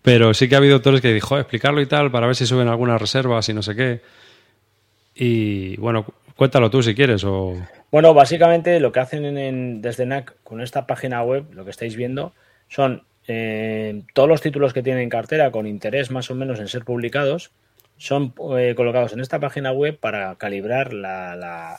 pero 0.02 0.34
sí 0.34 0.48
que 0.48 0.56
ha 0.56 0.58
habido 0.58 0.74
autores 0.74 1.00
que 1.00 1.12
dijo, 1.12 1.38
explicarlo 1.38 1.80
y 1.80 1.86
tal, 1.86 2.10
para 2.10 2.26
ver 2.26 2.34
si 2.34 2.46
suben 2.46 2.66
algunas 2.66 3.00
reservas 3.00 3.48
y 3.48 3.54
no 3.54 3.62
sé 3.62 3.76
qué. 3.76 4.00
Y 5.14 5.76
bueno, 5.76 6.04
cu- 6.04 6.14
cuéntalo 6.34 6.68
tú 6.68 6.82
si 6.82 6.94
quieres, 6.96 7.22
o... 7.24 7.54
Bueno, 7.94 8.12
básicamente 8.12 8.80
lo 8.80 8.90
que 8.90 8.98
hacen 8.98 9.24
en- 9.38 9.80
desde 9.80 10.04
NAC 10.04 10.34
con 10.42 10.60
esta 10.60 10.84
página 10.84 11.22
web, 11.22 11.44
lo 11.52 11.62
que 11.64 11.70
estáis 11.70 11.94
viendo, 11.94 12.32
son 12.66 13.04
eh, 13.28 14.02
todos 14.14 14.28
los 14.28 14.40
títulos 14.40 14.72
que 14.72 14.82
tienen 14.82 15.04
en 15.04 15.08
cartera 15.08 15.52
con 15.52 15.68
interés 15.68 16.10
más 16.10 16.28
o 16.28 16.34
menos 16.34 16.58
en 16.58 16.66
ser 16.66 16.84
publicados, 16.84 17.52
son 17.96 18.34
eh, 18.58 18.74
colocados 18.76 19.12
en 19.12 19.20
esta 19.20 19.38
página 19.38 19.70
web 19.70 19.96
para 19.96 20.34
calibrar 20.34 20.92
la, 20.92 21.36
la- 21.36 21.78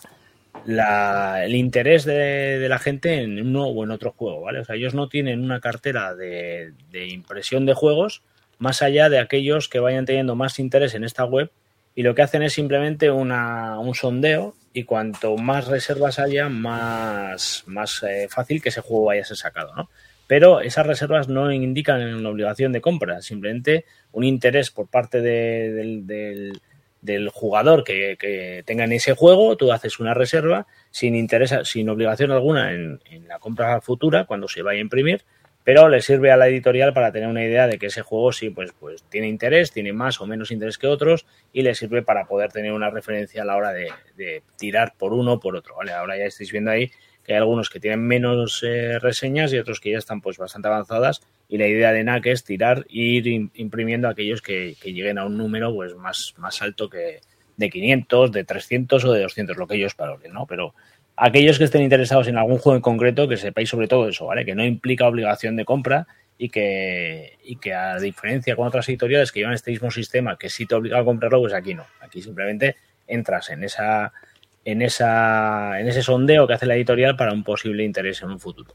la- 0.66 1.44
el 1.44 1.54
interés 1.54 2.06
de, 2.06 2.66
la 2.70 2.80
gente 2.80 3.22
en 3.22 3.46
uno 3.46 3.66
o 3.66 3.84
en 3.84 3.92
otro 3.92 4.14
juego, 4.14 4.40
¿vale? 4.40 4.60
O 4.60 4.64
sea, 4.64 4.78
ellos 4.78 4.94
no 4.94 5.10
tienen 5.10 5.44
una 5.44 5.60
cartera 5.60 6.16
de 6.16 6.72
impresión 7.10 7.66
de 7.66 7.74
juegos 7.74 8.24
más 8.58 8.82
allá 8.82 9.10
de 9.10 9.20
aquellos 9.20 9.68
que 9.68 9.80
vayan 9.82 10.06
teniendo 10.06 10.36
más 10.38 10.60
interés 10.60 10.96
en 10.96 11.04
esta 11.04 11.26
web 11.26 11.52
y 11.96 12.04
lo 12.04 12.14
que 12.14 12.22
hacen 12.22 12.44
es 12.44 12.54
simplemente 12.54 13.10
una- 13.10 13.80
un 13.80 13.96
sondeo 13.96 14.56
y 14.74 14.84
cuanto 14.84 15.38
más 15.38 15.68
reservas 15.68 16.20
haya, 16.20 16.50
más, 16.50 17.64
más 17.68 18.04
eh, 18.04 18.28
fácil 18.30 18.62
que 18.62 18.70
ese 18.70 18.82
juego 18.82 19.06
vaya 19.06 19.22
a 19.22 19.26
ser 19.26 19.38
sacado, 19.38 19.74
¿no? 19.76 19.90
Pero 20.28 20.60
esas 20.62 20.86
reservas 20.88 21.28
no 21.30 21.52
indican 21.52 22.02
una 22.16 22.30
obligación 22.30 22.72
de 22.72 22.82
compra, 22.82 23.22
simplemente 23.22 23.86
un 24.12 24.24
interés 24.24 24.72
por 24.72 24.88
parte 24.88 25.22
de- 25.22 25.72
del, 25.72 26.06
del- 26.08 27.30
jugador 27.30 27.84
que, 27.84 28.18
que 28.20 28.64
tenga 28.66 28.84
en 28.86 28.92
ese 28.94 29.14
juego, 29.14 29.56
tú 29.56 29.72
haces 29.72 30.00
una 30.00 30.16
reserva 30.16 30.66
sin 30.90 31.14
interés, 31.16 31.54
sin 31.64 31.88
obligación 31.88 32.32
alguna 32.32 32.74
en, 32.74 33.00
en 33.12 33.28
la 33.28 33.38
compra 33.38 33.80
futura 33.82 34.26
cuando 34.26 34.48
se 34.48 34.64
vaya 34.64 34.80
a 34.80 34.82
imprimir, 34.82 35.22
pero 35.66 35.90
le 35.90 36.02
sirve 36.02 36.32
a 36.32 36.38
la 36.38 36.48
editorial 36.48 36.94
para 36.94 37.12
tener 37.12 37.28
una 37.28 37.44
idea 37.44 37.66
de 37.68 37.80
que 37.80 37.88
ese 37.88 38.04
juego 38.04 38.32
sí, 38.32 38.52
pues, 38.52 38.72
pues 38.80 39.04
tiene 39.10 39.28
interés, 39.28 39.72
tiene 39.72 39.94
más 39.94 40.22
o 40.22 40.28
menos 40.28 40.52
interés 40.52 40.78
que 40.78 40.86
otros 40.86 41.26
y 41.52 41.64
le 41.64 41.74
sirve 41.74 42.04
para 42.04 42.26
poder 42.26 42.52
tener 42.52 42.72
una 42.72 42.92
referencia 42.92 43.42
a 43.42 43.46
la 43.46 43.58
hora 43.58 43.74
de, 43.74 44.44
tirar 44.58 44.94
por 44.96 45.12
uno 45.12 45.34
o 45.34 45.40
por 45.40 45.56
otro. 45.56 45.76
¿vale? 45.76 45.92
Ahora 45.92 46.18
ya 46.18 46.26
estáis 46.26 46.52
viendo 46.52 46.70
ahí 46.70 46.92
que 47.24 47.34
hay 47.34 47.40
algunos 47.40 47.72
que 47.72 47.80
tienen 47.80 48.02
menos 48.06 48.62
eh, 48.64 49.00
reseñas 49.00 49.52
y 49.52 49.58
otros 49.58 49.80
que 49.80 49.92
ya 49.92 49.98
están 49.98 50.22
pues 50.22 50.38
bastante 50.38 50.68
avanzadas 50.68 51.24
y 51.50 51.58
la 51.58 51.68
idea 51.68 51.92
de 51.92 52.04
NAC 52.04 52.28
es 52.28 52.44
tirar 52.44 52.86
e 52.88 53.00
ir 53.00 53.26
im- 53.26 53.50
imprimiendo 53.56 54.08
aquellos 54.08 54.44
que, 54.44 54.76
lleguen 54.84 55.18
a 55.18 55.26
un 55.26 55.36
número 55.36 55.74
pues 55.74 55.96
más, 55.96 56.36
más 56.38 56.62
alto 56.62 56.88
que 56.88 57.22
de 57.58 57.70
500, 57.72 58.32
de 58.32 58.44
300 58.44 59.04
o 59.06 59.12
de 59.14 59.24
200, 59.24 59.58
lo 59.58 59.66
que 59.66 59.76
ellos 59.78 59.96
valoren, 59.98 60.34
¿no? 60.34 60.46
Pero 60.46 60.76
aquellos 61.18 61.58
que 61.58 61.66
estén 61.66 61.82
interesados 61.82 62.28
en 62.28 62.38
algún 62.38 62.58
juego 62.58 62.76
en 62.76 62.82
concreto, 62.82 63.28
que 63.28 63.38
sepáis 63.38 63.70
sobre 63.70 63.88
todo 63.88 64.08
eso, 64.08 64.26
¿vale? 64.26 64.46
Que 64.46 64.56
no 64.56 64.64
implica 64.64 65.08
obligación 65.08 65.56
de 65.56 65.66
compra 65.66 66.08
y 66.38 66.50
que, 66.50 67.38
y 67.44 67.56
que 67.58 67.74
a 67.74 67.98
diferencia 67.98 68.56
con 68.56 68.68
otras 68.68 68.88
editoriales 68.90 69.32
que 69.32 69.40
llevan 69.40 69.54
este 69.54 69.72
mismo 69.72 69.92
sistema, 69.92 70.38
que 70.38 70.50
sí 70.50 70.66
te 70.66 70.76
obliga 70.76 71.00
a 71.00 71.06
comprarlo, 71.06 71.40
pues 71.40 71.54
aquí 71.54 71.74
no. 71.74 71.86
Aquí 72.02 72.22
simplemente 72.22 72.76
entras 73.08 73.50
en 73.50 73.64
esa 73.64 74.12
en, 74.66 74.82
esa, 74.82 75.80
en 75.80 75.88
ese 75.88 76.02
sondeo 76.02 76.48
que 76.48 76.54
hace 76.54 76.66
la 76.66 76.76
editorial 76.76 77.16
para 77.16 77.32
un 77.32 77.44
posible 77.44 77.84
interés 77.84 78.22
en 78.24 78.32
un 78.32 78.40
futuro. 78.40 78.74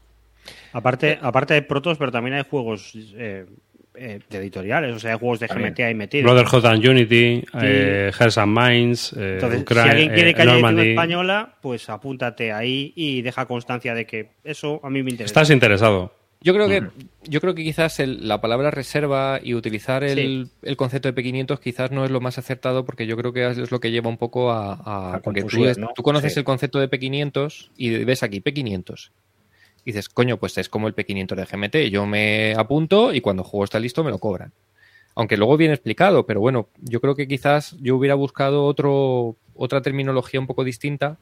Aparte, 0.73 1.19
aparte 1.21 1.53
hay 1.53 1.61
protos, 1.61 1.97
pero 1.97 2.11
también 2.11 2.35
hay 2.37 2.45
juegos 2.49 2.93
eh, 2.95 3.45
eh, 3.95 4.19
de 4.29 4.37
editoriales, 4.37 4.95
o 4.95 4.99
sea, 4.99 5.13
hay 5.13 5.19
juegos 5.19 5.39
de. 5.39 5.47
GMT 5.47 5.79
ahí 5.81 5.93
metidos. 5.95 6.31
Brotherhood 6.31 6.65
and 6.65 6.85
Unity, 6.87 7.43
eh, 7.61 8.11
Hearts 8.17 8.37
and 8.37 8.57
Minds, 8.57 9.13
eh, 9.17 9.33
Entonces, 9.35 9.63
si 9.69 9.77
alguien 9.79 10.13
quiere 10.13 10.29
eh, 10.29 10.33
que 10.33 10.41
haya 10.43 10.53
edición 10.53 10.79
española, 10.79 11.55
pues 11.61 11.89
apúntate 11.89 12.51
ahí 12.51 12.93
y 12.95 13.21
deja 13.21 13.45
constancia 13.45 13.93
de 13.93 14.05
que 14.05 14.29
eso 14.43 14.79
a 14.83 14.89
mí 14.89 15.03
me 15.03 15.11
interesa. 15.11 15.29
Estás 15.31 15.49
interesado. 15.49 16.13
Yo 16.43 16.55
creo 16.55 16.67
que, 16.67 16.81
yo 17.25 17.39
creo 17.39 17.53
que 17.53 17.63
quizás 17.63 17.99
el- 17.99 18.27
la 18.27 18.41
palabra 18.41 18.71
reserva 18.71 19.39
y 19.43 19.53
utilizar 19.53 20.03
el, 20.03 20.47
el 20.63 20.75
concepto 20.75 21.11
de 21.11 21.13
P500 21.23 21.59
quizás 21.59 21.91
no 21.91 22.03
es 22.03 22.09
lo 22.09 22.19
más 22.19 22.39
acertado 22.39 22.83
porque 22.83 23.05
yo 23.05 23.15
creo 23.15 23.31
que 23.31 23.47
es 23.47 23.69
lo 23.71 23.79
que 23.79 23.91
lleva 23.91 24.09
un 24.09 24.17
poco 24.17 24.51
a... 24.51 24.73
a- 24.73 25.13
A 25.17 25.19
porque 25.21 25.43
tú, 25.43 26.01
conoces 26.01 26.33
Sí. 26.33 26.39
el 26.39 26.43
concepto 26.45 26.79
de 26.79 26.89
P500 26.89 27.69
y 27.77 28.03
ves 28.05 28.23
aquí 28.23 28.41
P500. 28.41 29.11
Dices, 29.85 30.09
coño, 30.09 30.37
pues 30.37 30.57
es 30.57 30.69
como 30.69 30.87
el 30.87 30.93
P500 30.95 31.35
de 31.35 31.45
GMT. 31.45 31.89
Yo 31.91 32.05
me 32.05 32.53
apunto 32.55 33.13
y 33.13 33.21
cuando 33.21 33.43
el 33.43 33.49
juego 33.49 33.63
está 33.63 33.79
listo 33.79 34.03
me 34.03 34.11
lo 34.11 34.19
cobran. 34.19 34.53
Aunque 35.15 35.37
luego 35.37 35.57
viene 35.57 35.73
explicado, 35.73 36.25
pero 36.25 36.39
bueno, 36.39 36.69
yo 36.81 37.01
creo 37.01 37.15
que 37.15 37.27
quizás 37.27 37.75
yo 37.81 37.95
hubiera 37.97 38.15
buscado 38.15 38.63
otro, 38.65 39.35
otra 39.55 39.81
terminología 39.81 40.39
un 40.39 40.47
poco 40.47 40.63
distinta 40.63 41.17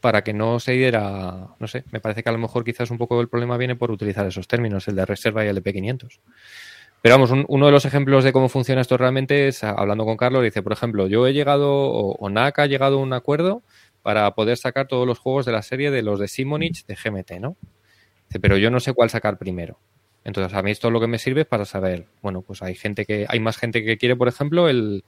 para 0.00 0.22
que 0.24 0.32
no 0.32 0.60
se 0.60 0.72
diera, 0.72 1.48
no 1.58 1.66
sé, 1.68 1.84
me 1.92 2.00
parece 2.00 2.22
que 2.22 2.28
a 2.30 2.32
lo 2.32 2.38
mejor 2.38 2.64
quizás 2.64 2.90
un 2.90 2.98
poco 2.98 3.20
el 3.20 3.28
problema 3.28 3.56
viene 3.58 3.76
por 3.76 3.90
utilizar 3.90 4.26
esos 4.26 4.48
términos, 4.48 4.88
el 4.88 4.96
de 4.96 5.04
reserva 5.06 5.44
y 5.44 5.48
el 5.48 5.56
de 5.56 5.62
P500. 5.62 6.20
Pero 7.02 7.14
vamos, 7.14 7.30
un- 7.30 7.46
uno 7.48 7.66
de 7.66 7.72
los 7.72 7.84
ejemplos 7.84 8.24
de 8.24 8.32
cómo 8.32 8.48
funciona 8.48 8.80
esto 8.82 8.96
realmente 8.96 9.48
es, 9.48 9.64
hablando 9.64 10.04
con 10.04 10.16
Carlos, 10.16 10.42
dice, 10.42 10.62
por 10.62 10.72
ejemplo, 10.72 11.06
yo 11.06 11.26
he 11.26 11.32
llegado, 11.32 11.70
o, 11.72 12.12
o 12.14 12.28
NAC 12.30 12.58
ha 12.60 12.66
llegado 12.66 12.98
a 12.98 13.02
un 13.02 13.12
acuerdo 13.12 13.62
para 14.02 14.30
poder 14.34 14.56
sacar 14.56 14.88
todos 14.88 15.06
los 15.06 15.18
juegos 15.18 15.46
de 15.46 15.52
la 15.52 15.62
serie 15.62 15.90
de 15.90 16.02
los 16.02 16.18
de 16.18 16.28
Simonich 16.28 16.86
de 16.86 16.96
GMT, 16.96 17.32
¿no? 17.40 17.56
Dice, 18.28 18.40
pero 18.40 18.56
yo 18.56 18.70
no 18.70 18.80
sé 18.80 18.92
cuál 18.92 19.10
sacar 19.10 19.38
primero. 19.38 19.78
Entonces, 20.24 20.56
a 20.56 20.62
mí 20.62 20.70
esto 20.70 20.90
lo 20.90 21.00
que 21.00 21.06
me 21.06 21.18
sirve 21.18 21.42
es 21.42 21.46
para 21.46 21.64
saber, 21.64 22.06
bueno, 22.22 22.42
pues 22.42 22.62
hay 22.62 22.74
gente 22.74 23.04
que, 23.06 23.26
hay 23.28 23.40
más 23.40 23.56
gente 23.56 23.82
que 23.84 23.96
quiere, 23.96 24.16
por 24.16 24.28
ejemplo, 24.28 24.68
el, 24.68 25.04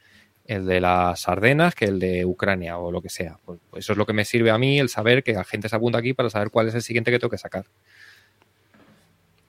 el 0.47 0.67
de 0.67 0.81
las 0.81 1.29
Ardenas 1.29 1.75
que 1.75 1.85
el 1.85 1.99
de 1.99 2.25
Ucrania 2.25 2.79
o 2.79 2.91
lo 2.91 3.01
que 3.01 3.09
sea. 3.09 3.39
Pues, 3.45 3.61
pues 3.71 3.85
eso 3.85 3.93
es 3.93 3.99
lo 3.99 4.07
que 4.07 4.13
me 4.13 4.25
sirve 4.25 4.51
a 4.51 4.59
mí, 4.59 4.79
el 4.79 4.89
saber 4.89 5.23
que 5.23 5.33
la 5.33 5.45
gente 5.45 5.69
se 5.69 5.77
apunta 5.77 5.99
aquí 5.99 6.15
para 6.15 6.31
saber 6.31 6.51
cuál 6.51 6.69
es 6.69 6.75
el 6.75 6.83
siguiente 6.83 7.11
que 7.11 7.19
tengo 7.19 7.31
que 7.31 7.39
sacar. 7.39 7.67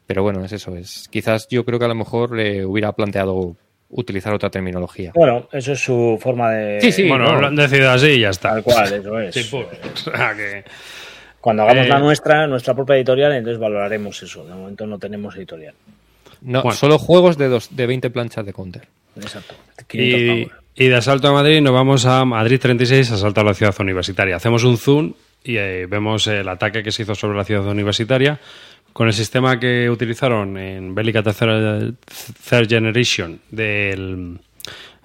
Pero 0.06 0.24
bueno, 0.24 0.44
es 0.44 0.52
eso. 0.52 0.76
Es 0.76 1.08
quizás 1.10 1.48
yo 1.50 1.66
creo 1.66 1.80
que 1.80 1.86
a 1.86 1.90
lo 1.90 1.96
mejor 1.96 2.36
le 2.36 2.66
hubiera 2.66 2.92
planteado 2.92 3.56
utilizar 3.90 4.34
otra 4.34 4.50
terminología. 4.50 5.12
Bueno, 5.16 5.48
eso 5.52 5.74
es 5.74 5.80
su 5.80 6.18
forma 6.22 6.52
de. 6.52 6.82
Sí, 6.82 6.92
sí. 6.92 7.08
bueno, 7.08 7.26
no. 7.34 7.42
lo 7.42 7.48
han 7.48 7.56
decidido 7.56 7.92
así 7.92 8.08
y 8.08 8.20
ya 8.22 8.30
está. 8.30 8.50
Tal 8.52 8.64
cual, 8.64 8.94
eso 8.94 9.20
es. 9.22 9.34
Sí, 9.36 9.48
pues, 9.52 9.68
o 10.08 10.12
sea 10.18 10.34
que- 10.36 10.64
Cuando 11.40 11.64
hagamos 11.64 11.86
Eh, 11.86 11.90
la 11.90 12.00
nuestra, 12.00 12.48
nuestra 12.48 12.74
propia 12.74 12.96
editorial, 12.96 13.34
entonces 13.34 13.60
valoraremos 13.60 14.22
eso. 14.24 14.46
De 14.46 14.54
momento 14.54 14.86
no 14.88 14.98
tenemos 14.98 15.36
editorial. 15.36 15.74
No, 16.42 16.62
Bueno. 16.62 16.76
solo 16.76 16.98
juegos 16.98 17.38
de, 17.38 17.48
dos, 17.50 17.76
de 17.76 17.86
20 17.86 18.10
planchas 18.10 18.46
de 18.46 18.54
counter. 18.54 18.88
Exacto. 19.16 19.54
500 19.88 20.52
Y, 20.76 20.84
y 20.86 20.88
de 20.88 20.96
asalto 20.96 21.28
a 21.28 21.34
Madrid 21.34 21.62
nos 21.62 21.74
vamos 21.74 22.06
a 22.06 22.26
Madrid 22.26 22.60
36, 22.60 23.12
asalto 23.12 23.42
a 23.42 23.44
la 23.44 23.54
ciudad 23.54 23.76
universitaria. 23.80 24.36
Hacemos 24.38 24.64
un 24.64 24.78
zoom 24.78 25.14
y 25.44 25.58
eh, 25.58 25.86
vemos 25.88 26.26
el 26.28 26.48
ataque 26.50 26.82
que 26.84 26.92
se 26.92 27.04
hizo 27.04 27.14
sobre 27.16 27.38
la 27.38 27.44
ciudad 27.44 27.66
universitaria 27.68 28.40
con 28.94 29.08
el 29.08 29.14
sistema 29.14 29.60
que 29.60 29.90
utilizaron 29.90 30.58
en 30.58 30.96
Bélica 30.96 31.24
Third 31.24 31.98
Generation 32.70 33.42
del 33.50 34.40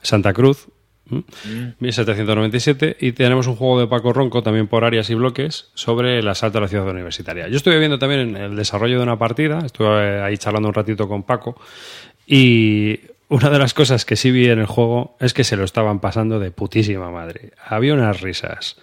Santa 0.03 0.33
Cruz. 0.33 0.69
¿m? 1.11 1.25
1797 1.81 2.99
y 3.01 3.13
tenemos 3.13 3.47
un 3.47 3.57
juego 3.57 3.81
de 3.81 3.87
Paco 3.87 4.13
Ronco 4.13 4.43
también 4.43 4.69
por 4.69 4.85
áreas 4.85 5.09
y 5.09 5.15
bloques 5.15 5.71
sobre 5.73 6.19
el 6.19 6.29
asalto 6.29 6.59
a 6.59 6.61
la 6.61 6.69
ciudad 6.69 6.87
universitaria. 6.87 7.49
Yo 7.49 7.57
estuve 7.57 7.79
viendo 7.79 7.99
también 7.99 8.37
el 8.37 8.57
desarrollo 8.57 8.99
de 8.99 9.03
una 9.03 9.19
partida, 9.19 9.61
estuve 9.65 10.21
ahí 10.21 10.37
charlando 10.37 10.69
un 10.69 10.75
ratito 10.75 11.09
con 11.09 11.23
Paco 11.23 11.59
y 12.27 13.01
una 13.31 13.49
de 13.49 13.59
las 13.59 13.75
cosas 13.75 14.05
que 14.05 14.17
sí 14.17 14.31
vi 14.31 14.49
en 14.49 14.59
el 14.59 14.67
juego 14.67 15.17
es 15.19 15.33
que 15.33 15.45
se 15.45 15.57
lo 15.57 15.65
estaban 15.65 16.01
pasando 16.01 16.39
de 16.39 16.51
putísima 16.51 17.11
madre. 17.11 17.53
Había 17.65 17.95
unas 17.95 18.21
risas, 18.21 18.77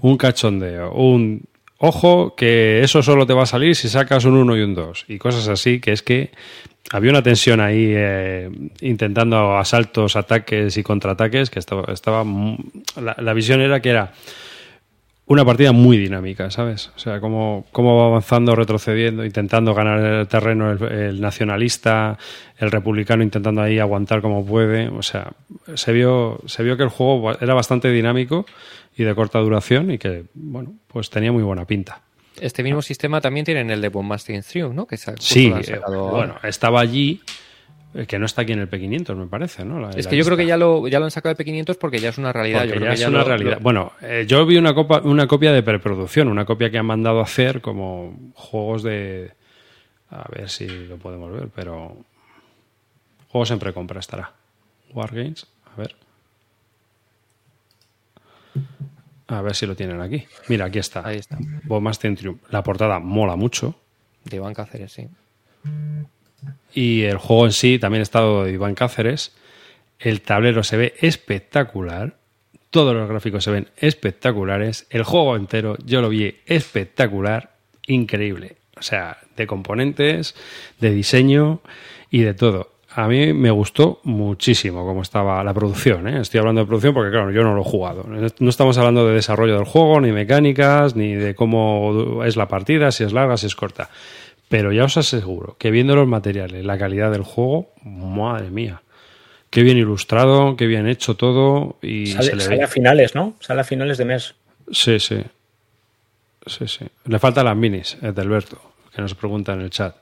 un 0.00 0.18
cachondeo, 0.18 0.92
un 0.92 1.44
ojo 1.82 2.34
que 2.36 2.82
eso 2.82 3.02
solo 3.02 3.26
te 3.26 3.32
va 3.32 3.44
a 3.44 3.46
salir 3.46 3.74
si 3.74 3.88
sacas 3.88 4.26
un 4.26 4.36
1 4.36 4.56
y 4.56 4.60
un 4.60 4.74
2 4.74 5.06
y 5.08 5.18
cosas 5.18 5.48
así 5.48 5.80
que 5.80 5.92
es 5.92 6.02
que 6.02 6.30
había 6.92 7.10
una 7.10 7.22
tensión 7.22 7.60
ahí 7.60 7.92
eh, 7.94 8.50
intentando 8.80 9.56
asaltos, 9.56 10.14
ataques 10.16 10.76
y 10.76 10.82
contraataques 10.82 11.48
que 11.48 11.58
estaba, 11.58 11.92
estaba 11.92 12.24
la, 13.00 13.16
la 13.18 13.32
visión 13.32 13.60
era 13.60 13.80
que 13.80 13.90
era 13.90 14.12
una 15.30 15.44
partida 15.44 15.70
muy 15.70 15.96
dinámica, 15.96 16.50
¿sabes? 16.50 16.90
O 16.96 16.98
sea, 16.98 17.20
cómo, 17.20 17.64
cómo 17.70 17.96
va 17.96 18.06
avanzando, 18.06 18.56
retrocediendo, 18.56 19.24
intentando 19.24 19.74
ganar 19.74 20.00
el 20.00 20.26
terreno 20.26 20.72
el, 20.72 20.82
el 20.82 21.20
nacionalista, 21.20 22.18
el 22.58 22.72
republicano 22.72 23.22
intentando 23.22 23.62
ahí 23.62 23.78
aguantar 23.78 24.22
como 24.22 24.44
puede. 24.44 24.88
O 24.88 25.02
sea, 25.02 25.30
se 25.74 25.92
vio, 25.92 26.40
se 26.46 26.64
vio 26.64 26.76
que 26.76 26.82
el 26.82 26.88
juego 26.88 27.30
era 27.40 27.54
bastante 27.54 27.92
dinámico 27.92 28.44
y 28.96 29.04
de 29.04 29.14
corta 29.14 29.38
duración 29.38 29.90
y 29.90 29.98
que, 29.98 30.24
bueno, 30.34 30.74
pues 30.86 31.10
tenía 31.10 31.32
muy 31.32 31.42
buena 31.42 31.64
pinta. 31.66 32.02
Este 32.40 32.62
mismo 32.62 32.80
sistema 32.82 33.20
también 33.20 33.44
tiene 33.44 33.60
en 33.60 33.70
el 33.70 33.80
de 33.80 33.88
Bombasting 33.88 34.42
Stream, 34.42 34.74
¿no? 34.74 34.86
Que 34.86 34.96
Sí, 34.96 35.52
bueno, 36.10 36.36
estaba 36.42 36.80
allí, 36.80 37.20
eh, 37.94 38.06
que 38.06 38.18
no 38.18 38.26
está 38.26 38.42
aquí 38.42 38.52
en 38.52 38.60
el 38.60 38.70
P500, 38.70 39.14
me 39.16 39.26
parece, 39.26 39.64
¿no? 39.64 39.78
La- 39.80 39.90
Es 39.90 40.06
que 40.06 40.16
yo 40.16 40.24
creo 40.24 40.36
que 40.36 40.46
ya 40.46 40.56
lo, 40.56 40.86
ya 40.88 40.98
lo 40.98 41.04
han 41.06 41.10
sacado 41.10 41.34
de 41.34 41.44
P500 41.44 41.76
porque 41.78 41.98
ya 41.98 42.08
es 42.10 42.18
una 42.18 42.32
realidad. 42.32 42.64
Yo 42.64 42.70
creo 42.74 42.84
ya 42.84 42.88
que 42.90 42.94
es 43.02 43.08
una 43.08 43.18
lo- 43.18 43.24
realidad. 43.24 43.54
lo- 43.56 43.60
Bueno, 43.60 43.92
eh, 44.00 44.24
yo 44.26 44.46
vi 44.46 44.56
una, 44.56 44.74
copa, 44.74 45.00
una 45.04 45.26
copia 45.26 45.52
de 45.52 45.62
preproducción, 45.62 46.28
una 46.28 46.44
copia 46.44 46.70
que 46.70 46.78
han 46.78 46.86
mandado 46.86 47.20
a 47.20 47.24
hacer 47.24 47.60
como 47.60 48.16
juegos 48.34 48.82
de... 48.82 49.32
A 50.10 50.26
ver 50.32 50.48
si 50.48 50.66
lo 50.66 50.96
podemos 50.96 51.30
ver, 51.32 51.48
pero... 51.54 51.96
Juegos 53.28 53.50
en 53.52 53.58
precompra 53.60 54.00
estará. 54.00 54.32
Wargames, 54.92 55.46
a 55.72 55.80
ver. 55.80 55.94
A 59.28 59.42
ver 59.42 59.54
si 59.54 59.66
lo 59.66 59.76
tienen 59.76 60.00
aquí. 60.00 60.24
Mira, 60.48 60.66
aquí 60.66 60.78
está. 60.80 61.06
Ahí 61.06 61.18
está. 61.18 61.38
Bombas 61.64 61.98
Centrium. 61.98 62.38
La 62.50 62.62
portada 62.62 62.98
mola 62.98 63.36
mucho. 63.36 63.76
De 64.24 64.36
Iván 64.36 64.54
Cáceres, 64.54 64.92
sí. 64.92 65.08
Y 66.74 67.02
el 67.02 67.16
juego 67.18 67.46
en 67.46 67.52
sí 67.52 67.78
también 67.78 68.02
está 68.02 68.20
de 68.20 68.52
Iván 68.52 68.74
Cáceres. 68.74 69.32
El 69.98 70.22
tablero 70.22 70.64
se 70.64 70.76
ve 70.76 70.94
espectacular. 71.00 72.16
Todos 72.70 72.94
los 72.94 73.08
gráficos 73.08 73.44
se 73.44 73.50
ven 73.50 73.68
espectaculares. 73.76 74.86
El 74.90 75.04
juego 75.04 75.36
entero 75.36 75.76
yo 75.84 76.00
lo 76.00 76.08
vi 76.08 76.36
espectacular. 76.46 77.54
Increíble. 77.86 78.56
O 78.76 78.82
sea, 78.82 79.18
de 79.36 79.46
componentes, 79.46 80.34
de 80.80 80.90
diseño 80.90 81.60
y 82.10 82.22
de 82.22 82.34
todo. 82.34 82.72
A 82.92 83.06
mí 83.06 83.32
me 83.32 83.50
gustó 83.52 84.00
muchísimo 84.02 84.84
cómo 84.84 85.02
estaba 85.02 85.42
la 85.44 85.54
producción. 85.54 86.08
¿eh? 86.08 86.20
Estoy 86.22 86.40
hablando 86.40 86.62
de 86.62 86.66
producción 86.66 86.92
porque, 86.92 87.10
claro, 87.12 87.30
yo 87.30 87.42
no 87.44 87.54
lo 87.54 87.60
he 87.60 87.64
jugado. 87.64 88.04
No 88.38 88.50
estamos 88.50 88.78
hablando 88.78 89.06
de 89.06 89.14
desarrollo 89.14 89.54
del 89.54 89.64
juego, 89.64 90.00
ni 90.00 90.10
mecánicas, 90.10 90.96
ni 90.96 91.14
de 91.14 91.34
cómo 91.36 92.24
es 92.24 92.36
la 92.36 92.48
partida, 92.48 92.90
si 92.90 93.04
es 93.04 93.12
larga, 93.12 93.36
si 93.36 93.46
es 93.46 93.54
corta. 93.54 93.90
Pero 94.48 94.72
ya 94.72 94.84
os 94.84 94.96
aseguro 94.96 95.54
que 95.58 95.70
viendo 95.70 95.94
los 95.94 96.08
materiales, 96.08 96.64
la 96.64 96.76
calidad 96.78 97.12
del 97.12 97.22
juego, 97.22 97.70
madre 97.84 98.50
mía. 98.50 98.82
Qué 99.50 99.62
bien 99.62 99.78
ilustrado, 99.78 100.56
qué 100.56 100.66
bien 100.66 100.88
hecho 100.88 101.14
todo. 101.14 101.76
Y 101.82 102.06
se 102.08 102.14
Sale, 102.22 102.34
le 102.34 102.40
sale 102.42 102.56
ve. 102.58 102.64
a 102.64 102.68
finales, 102.68 103.14
¿no? 103.14 103.34
Sale 103.38 103.60
a 103.60 103.64
finales 103.64 103.98
de 103.98 104.04
mes. 104.04 104.34
Sí, 104.72 104.98
sí. 104.98 105.22
Sí, 106.46 106.66
sí. 106.66 106.86
Le 107.04 107.18
faltan 107.20 107.44
las 107.44 107.56
minis, 107.56 107.96
Edelberto, 108.02 108.60
que 108.94 109.00
nos 109.02 109.14
pregunta 109.14 109.52
en 109.52 109.60
el 109.60 109.70
chat. 109.70 109.94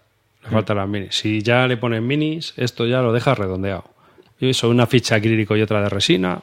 Le 0.44 0.50
faltan 0.50 0.76
las 0.76 0.88
minis. 0.88 1.14
Si 1.14 1.42
ya 1.42 1.66
le 1.66 1.76
ponen 1.76 2.06
minis, 2.06 2.54
esto 2.56 2.86
ya 2.86 3.00
lo 3.02 3.12
deja 3.12 3.34
redondeado. 3.34 3.84
Y 4.40 4.50
eso, 4.50 4.68
una 4.68 4.86
ficha 4.86 5.16
acrílico 5.16 5.56
y 5.56 5.62
otra 5.62 5.82
de 5.82 5.88
resina. 5.88 6.40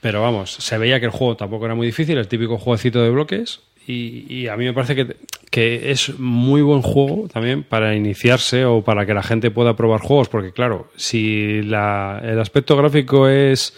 Pero 0.00 0.22
vamos, 0.22 0.52
se 0.52 0.78
veía 0.78 0.98
que 0.98 1.06
el 1.06 1.12
juego 1.12 1.36
tampoco 1.36 1.66
era 1.66 1.74
muy 1.74 1.86
difícil, 1.86 2.16
el 2.18 2.28
típico 2.28 2.58
jueguecito 2.58 3.02
de 3.02 3.10
bloques. 3.10 3.60
Y, 3.86 4.46
a 4.46 4.56
mí 4.56 4.64
me 4.66 4.72
parece 4.72 4.94
que, 4.94 5.16
que 5.50 5.90
es 5.90 6.16
muy 6.20 6.62
buen 6.62 6.80
juego 6.80 7.26
también 7.32 7.64
para 7.64 7.96
iniciarse 7.96 8.64
o 8.64 8.82
para 8.84 9.04
que 9.04 9.14
la 9.14 9.22
gente 9.24 9.50
pueda 9.50 9.74
probar 9.74 10.00
juegos. 10.00 10.28
Porque, 10.28 10.52
claro, 10.52 10.88
si 10.96 11.62
la- 11.62 12.20
el 12.22 12.38
aspecto 12.38 12.76
gráfico 12.76 13.26
es 13.26 13.74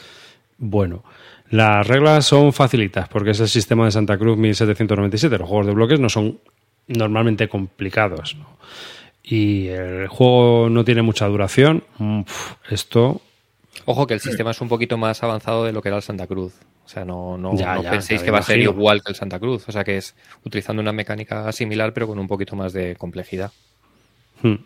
bueno, 0.59 1.03
las 1.49 1.87
reglas 1.87 2.27
son 2.27 2.53
facilitas 2.53 3.09
porque 3.09 3.31
es 3.31 3.41
el 3.41 3.49
sistema 3.49 3.87
de 3.87 3.93
Santa 3.93 4.19
Cruz 4.19 4.37
1797. 4.37 5.39
Los 5.39 5.49
juegos 5.49 5.67
de 5.67 5.73
bloques 5.73 5.99
no 5.99 6.11
son 6.11 6.41
normalmente 6.89 7.49
complicados. 7.49 8.37
¿no? 8.37 8.47
Y 9.23 9.69
el 9.69 10.09
juego 10.09 10.69
no 10.71 10.85
tiene 10.85 11.03
mucha 11.03 11.27
duración. 11.27 11.85
mm, 11.99 12.23
Esto 12.71 13.21
Ojo 13.87 14.07
que 14.07 14.15
el 14.15 14.21
sistema 14.21 14.51
es 14.53 14.61
un 14.61 14.69
poquito 14.69 14.97
más 14.99 15.23
avanzado 15.23 15.65
de 15.65 15.73
lo 15.73 15.81
que 15.83 15.89
era 15.89 15.97
el 15.97 16.03
Santa 16.03 16.27
Cruz. 16.27 16.53
O 16.85 16.89
sea, 16.89 17.05
no, 17.05 17.39
no, 17.39 17.57
Ya, 17.57 17.75
no 17.75 17.83
ya, 17.83 17.91
penséis 17.91 18.21
ya 18.21 18.25
que 18.27 18.31
va 18.31 18.39
a 18.39 18.43
ser 18.43 18.59
igual 18.61 19.03
que 19.03 19.11
el 19.11 19.17
Santa 19.17 19.39
Cruz. 19.41 19.69
O 19.69 19.73
sea, 19.73 19.83
que 19.83 19.97
es 19.97 20.15
utilizando 20.45 20.83
una 20.83 20.93
mecánica 20.93 21.51
similar, 21.53 21.93
pero 21.95 22.07
con 22.07 22.19
un 22.19 22.29
poquito 22.29 22.55
más 22.55 22.73
de 22.75 22.95
complejidad. 22.97 23.51
Hmm. 24.43 24.57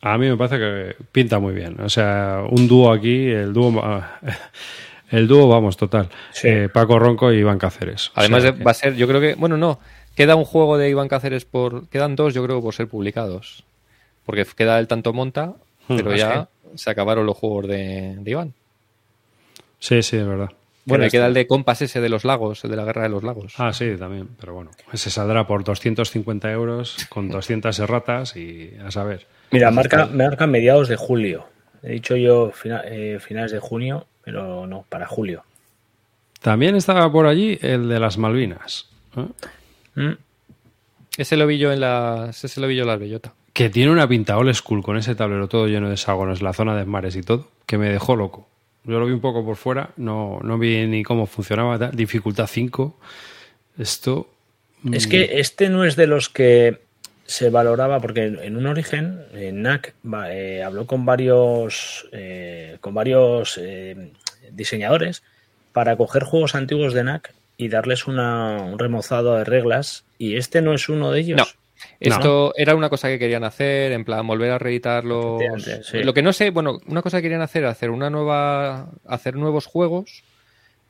A 0.00 0.16
mí 0.16 0.28
me 0.28 0.36
parece 0.36 0.58
que 0.58 1.04
pinta 1.12 1.38
muy 1.38 1.52
bien. 1.54 1.80
O 1.80 1.88
sea, 1.88 2.42
un 2.48 2.66
dúo 2.66 2.90
aquí, 2.92 3.26
el 3.26 3.52
dúo. 3.52 3.70
el 5.10 5.28
dúo, 5.28 5.46
vamos, 5.48 5.76
total. 5.76 6.08
Sí. 6.32 6.48
Eh, 6.48 6.68
Paco 6.72 6.98
Ronco 6.98 7.32
y 7.32 7.38
Iván 7.38 7.58
Cáceres. 7.58 8.08
O 8.08 8.12
Además, 8.16 8.42
sea 8.42 8.54
que- 8.54 8.64
va 8.64 8.70
a 8.70 8.74
ser, 8.74 8.94
yo 8.96 9.06
creo 9.06 9.20
que, 9.20 9.34
bueno, 9.34 9.56
no, 9.56 9.78
queda 10.18 10.36
un 10.36 10.44
juego 10.44 10.76
de 10.76 10.90
Iván 10.90 11.08
Cáceres 11.08 11.44
por, 11.46 11.88
quedan 11.88 12.14
dos, 12.16 12.34
yo 12.34 12.44
creo, 12.44 12.60
por 12.60 12.74
ser 12.74 12.88
publicados. 12.88 13.64
Porque 14.26 14.44
queda 14.44 14.78
el 14.78 14.86
tanto 14.88 15.12
monta, 15.14 15.54
pero 15.86 16.10
Hmm, 16.12 16.16
ya 16.16 16.48
se 16.74 16.90
acabaron 16.90 17.24
los 17.24 17.36
juegos 17.38 17.66
de, 17.68 18.16
de 18.18 18.30
Iván. 18.30 18.52
Sí, 19.78 20.02
sí, 20.02 20.16
es 20.16 20.26
verdad. 20.26 20.50
Bueno, 20.84 21.06
y 21.06 21.10
queda 21.10 21.26
el 21.26 21.34
de 21.34 21.46
Compas 21.46 21.82
ese 21.82 22.00
de 22.00 22.08
los 22.08 22.24
lagos, 22.24 22.64
el 22.64 22.70
de 22.70 22.76
la 22.76 22.84
guerra 22.84 23.02
de 23.04 23.08
los 23.10 23.22
lagos. 23.22 23.54
Ah, 23.58 23.72
sí, 23.72 23.94
también, 23.98 24.28
pero 24.40 24.54
bueno, 24.54 24.70
ese 24.92 25.10
saldrá 25.10 25.46
por 25.46 25.62
250 25.64 26.50
euros 26.50 26.96
con 27.10 27.28
200 27.30 27.78
erratas 27.78 28.36
y 28.36 28.72
a 28.84 28.90
saber. 28.90 29.26
Mira, 29.52 29.70
marca, 29.70 30.06
marca 30.06 30.46
mediados 30.46 30.88
de 30.88 30.96
julio. 30.96 31.46
He 31.82 31.92
dicho 31.92 32.16
yo 32.16 32.50
fina- 32.50 32.82
eh, 32.86 33.18
finales 33.20 33.52
de 33.52 33.60
junio, 33.60 34.06
pero 34.24 34.66
no, 34.66 34.84
para 34.88 35.06
julio. 35.06 35.44
También 36.40 36.74
estaba 36.76 37.10
por 37.10 37.26
allí 37.26 37.58
el 37.62 37.88
de 37.88 38.00
las 38.00 38.18
Malvinas, 38.18 38.88
¿eh? 39.16 39.26
Mm. 39.98 40.16
Ese 41.16 41.36
lo 41.36 41.46
vi 41.46 41.58
yo 41.58 41.72
en 41.72 41.80
la, 41.80 42.28
ese 42.30 42.60
lo 42.60 42.66
vi 42.68 42.76
yo 42.76 42.82
en 42.82 42.88
la 42.88 42.96
bellota. 42.96 43.34
que 43.52 43.68
tiene 43.70 43.90
una 43.90 44.06
pinta 44.08 44.38
old 44.38 44.54
school 44.54 44.82
con 44.82 44.96
ese 44.96 45.14
tablero 45.16 45.48
todo 45.48 45.66
lleno 45.66 45.88
de 45.88 45.94
hexágonos, 45.94 46.42
la 46.42 46.52
zona 46.52 46.76
de 46.76 46.84
mares 46.84 47.16
y 47.16 47.22
todo, 47.22 47.48
que 47.66 47.76
me 47.78 47.88
dejó 47.88 48.14
loco. 48.14 48.48
Yo 48.84 48.98
lo 49.00 49.06
vi 49.06 49.12
un 49.12 49.20
poco 49.20 49.44
por 49.44 49.56
fuera, 49.56 49.90
no, 49.96 50.38
no 50.44 50.56
vi 50.58 50.86
ni 50.86 51.02
cómo 51.02 51.26
funcionaba, 51.26 51.78
tal, 51.78 51.90
dificultad 51.96 52.46
5. 52.46 52.96
Esto... 53.78 54.30
Es 54.92 55.06
mm, 55.08 55.10
que 55.10 55.40
este 55.40 55.68
no 55.70 55.84
es 55.84 55.96
de 55.96 56.06
los 56.06 56.28
que 56.28 56.80
se 57.26 57.50
valoraba, 57.50 58.00
porque 58.00 58.24
en 58.26 58.56
un 58.56 58.66
origen, 58.66 59.20
eh, 59.34 59.50
NAC 59.52 59.94
va- 60.06 60.32
eh, 60.32 60.62
habló 60.62 60.86
con 60.86 61.04
varios, 61.04 62.08
eh, 62.12 62.78
con 62.80 62.94
varios 62.94 63.58
eh, 63.60 64.12
diseñadores 64.52 65.22
para 65.72 65.96
coger 65.96 66.22
juegos 66.22 66.54
antiguos 66.54 66.94
de 66.94 67.02
NAC 67.04 67.34
y 67.58 67.68
darles 67.68 68.06
una- 68.06 68.62
un 68.62 68.78
remozado 68.78 69.34
de 69.36 69.44
reglas, 69.44 70.04
y 70.16 70.36
este 70.36 70.62
no 70.62 70.72
es 70.72 70.88
uno 70.88 71.10
de 71.10 71.20
ellos. 71.20 71.36
No. 71.38 71.44
Esto 72.00 72.52
era 72.56 72.74
una 72.74 72.88
cosa 72.88 73.08
que 73.08 73.18
querían 73.18 73.44
hacer, 73.44 73.92
en 73.92 74.04
plan 74.04 74.26
volver 74.26 74.50
a 74.52 74.58
reeditar 74.58 75.04
los. 75.04 75.40
Efectivamente, 75.42 75.84
sí. 75.84 76.02
Lo 76.02 76.14
que 76.14 76.22
no 76.22 76.32
sé, 76.32 76.50
bueno, 76.50 76.78
una 76.86 77.02
cosa 77.02 77.18
que 77.18 77.22
querían 77.22 77.42
hacer, 77.42 77.64
hacer 77.66 77.90
una 77.90 78.10
nueva, 78.10 78.90
hacer 79.06 79.34
nuevos 79.36 79.66
juegos 79.66 80.22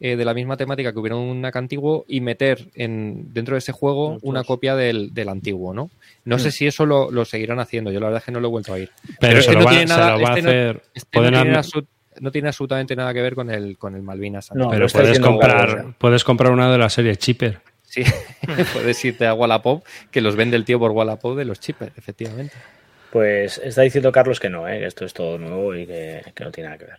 eh, 0.01 0.15
de 0.17 0.25
la 0.25 0.33
misma 0.33 0.57
temática 0.57 0.93
que 0.93 0.99
hubiera 0.99 1.17
un 1.17 1.41
NAC 1.41 1.57
antiguo 1.57 2.05
y 2.07 2.21
meter 2.21 2.69
en 2.75 3.33
dentro 3.35 3.55
de 3.55 3.59
ese 3.59 3.73
juego 3.73 4.19
una 4.23 4.45
copia 4.45 4.77
del, 4.77 5.13
del 5.13 5.29
antiguo, 5.29 5.75
¿no? 5.75 5.91
No 6.25 6.37
Mm. 6.37 6.39
sé 6.39 6.53
si 6.53 6.67
eso 6.69 6.87
lo, 6.87 7.11
lo 7.11 7.25
seguirán 7.25 7.59
haciendo. 7.59 7.91
Yo 7.91 7.99
la 7.99 8.07
verdad 8.07 8.21
es 8.21 8.25
que 8.27 8.33
no 8.33 8.39
lo 8.41 8.47
he 8.49 8.51
vuelto 8.51 8.73
a 8.75 8.79
ir. 8.79 8.91
Pero, 9.19 9.39
es 9.41 9.45
se, 9.47 9.51
que 9.51 9.55
lo 9.57 9.61
no 9.61 9.67
va, 9.67 9.71
tiene 9.73 9.87
se 9.89 9.93
nada- 9.97 10.17
lo 10.17 10.23
va 10.23 10.29
este 10.29 10.41
a 10.41 10.43
no- 10.43 10.49
hacer... 10.51 10.83
Este 10.95 11.09
pueden 11.19 11.35
no, 12.21 12.31
tiene 12.31 12.49
absolutamente 12.49 12.95
nada 12.97 13.13
que 13.15 13.23
ver 13.23 13.35
con 13.35 13.51
el 13.51 13.79
con 13.79 13.95
el 13.95 14.03
Malvinas. 14.03 14.53
No, 14.55 14.71
pero 14.71 14.87
puedes 14.89 15.21
comprar, 15.21 15.95
puedes 15.99 16.25
comprar 16.25 16.53
una 16.53 16.71
de 16.71 16.79
la 16.79 16.89
serie 16.89 17.17
Chipper. 17.17 17.61
Sí, 17.89 18.05
puedes 18.75 19.03
irte 19.05 19.27
a 19.27 19.33
Wallapop, 19.33 19.85
que 20.11 20.21
los 20.21 20.37
vende 20.37 20.57
el 20.57 20.65
tío 20.65 20.79
por 20.79 20.91
Wallapop 20.91 21.37
de 21.37 21.47
los 21.47 21.59
chippers, 21.59 21.97
efectivamente. 21.97 22.55
Pues 23.11 23.59
está 23.65 23.81
diciendo 23.81 24.13
Carlos 24.13 24.41
que 24.41 24.51
no, 24.51 24.69
¿eh? 24.69 24.81
que 24.81 24.87
esto 24.87 25.07
es 25.07 25.15
todo 25.15 25.39
nuevo 25.39 25.75
y 25.75 25.87
que, 25.87 26.23
que 26.35 26.45
no 26.45 26.53
tiene 26.53 26.69
nada 26.69 26.79
que 26.79 26.85
ver. 26.85 26.99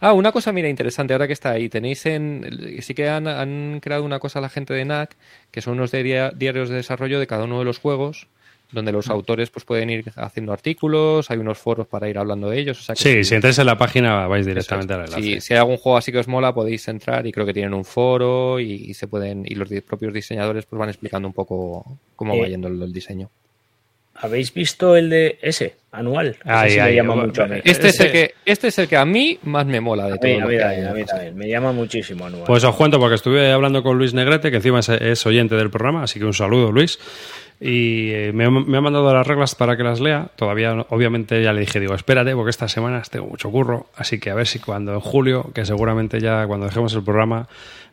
Ah, 0.00 0.12
una 0.12 0.32
cosa, 0.32 0.52
mira, 0.52 0.68
interesante, 0.68 1.12
ahora 1.14 1.26
que 1.26 1.32
está 1.32 1.50
ahí, 1.50 1.68
tenéis 1.68 2.06
en... 2.06 2.78
Sí 2.80 2.94
que 2.94 3.08
han, 3.08 3.26
han 3.26 3.80
creado 3.80 4.04
una 4.04 4.18
cosa 4.18 4.40
la 4.40 4.48
gente 4.48 4.72
de 4.72 4.84
NAC, 4.84 5.16
que 5.50 5.60
son 5.60 5.74
unos 5.74 5.90
diarios 5.90 6.68
de 6.68 6.76
desarrollo 6.76 7.18
de 7.18 7.26
cada 7.26 7.44
uno 7.44 7.58
de 7.58 7.64
los 7.64 7.78
juegos, 7.78 8.28
donde 8.72 8.90
los 8.90 9.08
autores 9.08 9.50
pues 9.50 9.64
pueden 9.64 9.88
ir 9.90 10.04
haciendo 10.16 10.52
artículos, 10.52 11.30
hay 11.30 11.38
unos 11.38 11.58
foros 11.58 11.86
para 11.86 12.08
ir 12.08 12.18
hablando 12.18 12.50
de 12.50 12.58
ellos. 12.58 12.80
O 12.80 12.82
sea 12.82 12.94
que 12.96 13.02
Sí, 13.02 13.24
si 13.24 13.34
entráis 13.36 13.58
en 13.58 13.66
la 13.66 13.78
página 13.78 14.26
vais 14.26 14.44
directamente 14.46 14.92
es. 14.94 14.98
al 14.98 15.04
enlace. 15.06 15.22
Si, 15.22 15.40
si 15.40 15.54
hay 15.54 15.60
algún 15.60 15.76
juego 15.76 15.96
así 15.98 16.10
que 16.10 16.18
os 16.18 16.26
mola, 16.28 16.52
podéis 16.52 16.88
entrar 16.88 17.24
y 17.26 17.32
creo 17.32 17.46
que 17.46 17.52
tienen 17.54 17.72
un 17.74 17.84
foro 17.84 18.58
y, 18.58 18.72
y 18.72 18.94
se 18.94 19.06
pueden 19.06 19.44
y 19.46 19.54
los 19.54 19.68
di- 19.68 19.80
propios 19.80 20.12
diseñadores 20.12 20.66
pues 20.66 20.78
van 20.78 20.88
explicando 20.88 21.28
un 21.28 21.34
poco 21.34 21.98
cómo 22.16 22.36
va 22.38 22.46
Eh, 22.46 22.50
yendo 22.50 22.66
el, 22.68 22.82
el 22.82 22.92
diseño. 22.92 23.30
¿Habéis 24.16 24.54
visto 24.54 24.94
el 24.96 25.10
de 25.10 25.38
ese, 25.42 25.74
anual? 25.90 26.28
Ese 26.28 26.40
Ay, 26.44 26.70
sí 26.70 26.76
me 26.76 26.82
ay, 26.82 26.94
llama 26.94 27.14
bueno, 27.14 27.26
mucho 27.28 27.42
a 27.42 27.46
mí. 27.48 27.56
Este 27.64 27.88
es 27.88 27.98
el 27.98 28.12
que 28.12 28.34
este 28.46 28.68
es 28.68 28.78
el 28.78 28.86
que 28.86 28.96
a 28.96 29.04
mí 29.04 29.40
más 29.42 29.66
me 29.66 29.80
mola 29.80 30.06
de 30.06 30.12
A 30.12 30.16
todo. 30.18 30.30
mí, 30.30 30.36
a 30.40 30.46
mí 30.46 30.56
a 30.86 30.92
mí 30.94 31.04
también. 31.04 31.36
Me 31.36 31.48
llama 31.48 31.72
muchísimo 31.72 32.24
anual. 32.26 32.44
Pues 32.46 32.62
os 32.62 32.76
cuento 32.76 33.00
porque 33.00 33.16
estuve 33.16 33.50
hablando 33.50 33.82
con 33.82 33.98
Luis 33.98 34.14
Negrete, 34.14 34.50
que 34.52 34.58
encima 34.58 34.78
es, 34.78 34.88
es 34.88 35.26
oyente 35.26 35.56
del 35.56 35.68
programa, 35.68 36.04
así 36.04 36.20
que 36.20 36.26
un 36.26 36.32
saludo, 36.32 36.70
Luis. 36.70 36.96
Y 37.60 38.10
eh, 38.10 38.32
me, 38.34 38.44
ha- 38.44 38.50
me 38.50 38.76
ha 38.76 38.80
mandado 38.80 39.12
las 39.14 39.26
reglas 39.26 39.54
para 39.54 39.76
que 39.76 39.82
las 39.84 40.00
lea. 40.00 40.28
Todavía, 40.36 40.86
obviamente, 40.90 41.42
ya 41.42 41.52
le 41.52 41.60
dije, 41.60 41.80
digo, 41.80 41.94
espérate, 41.94 42.34
porque 42.34 42.50
estas 42.50 42.72
semanas 42.72 43.10
tengo 43.10 43.26
mucho 43.26 43.50
curro. 43.50 43.86
Así 43.96 44.18
que 44.18 44.30
a 44.30 44.34
ver 44.34 44.46
si 44.46 44.58
cuando 44.58 44.92
en 44.92 45.00
julio, 45.00 45.50
que 45.54 45.64
seguramente 45.64 46.20
ya 46.20 46.46
cuando 46.46 46.66
dejemos 46.66 46.92
el 46.94 47.02
programa, 47.04 47.48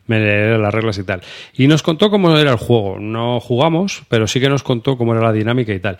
me 0.06 0.18
leeré 0.18 0.58
las 0.58 0.74
reglas 0.74 0.98
y 0.98 1.04
tal. 1.04 1.22
Y 1.54 1.68
nos 1.68 1.82
contó 1.82 2.10
cómo 2.10 2.36
era 2.36 2.50
el 2.50 2.56
juego. 2.58 2.98
No 2.98 3.40
jugamos, 3.40 4.02
pero 4.08 4.26
sí 4.26 4.40
que 4.40 4.48
nos 4.48 4.62
contó 4.62 4.98
cómo 4.98 5.12
era 5.14 5.22
la 5.22 5.32
dinámica 5.32 5.72
y 5.72 5.78
tal. 5.80 5.98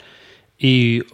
Y 0.58 0.98
eh, 1.00 1.04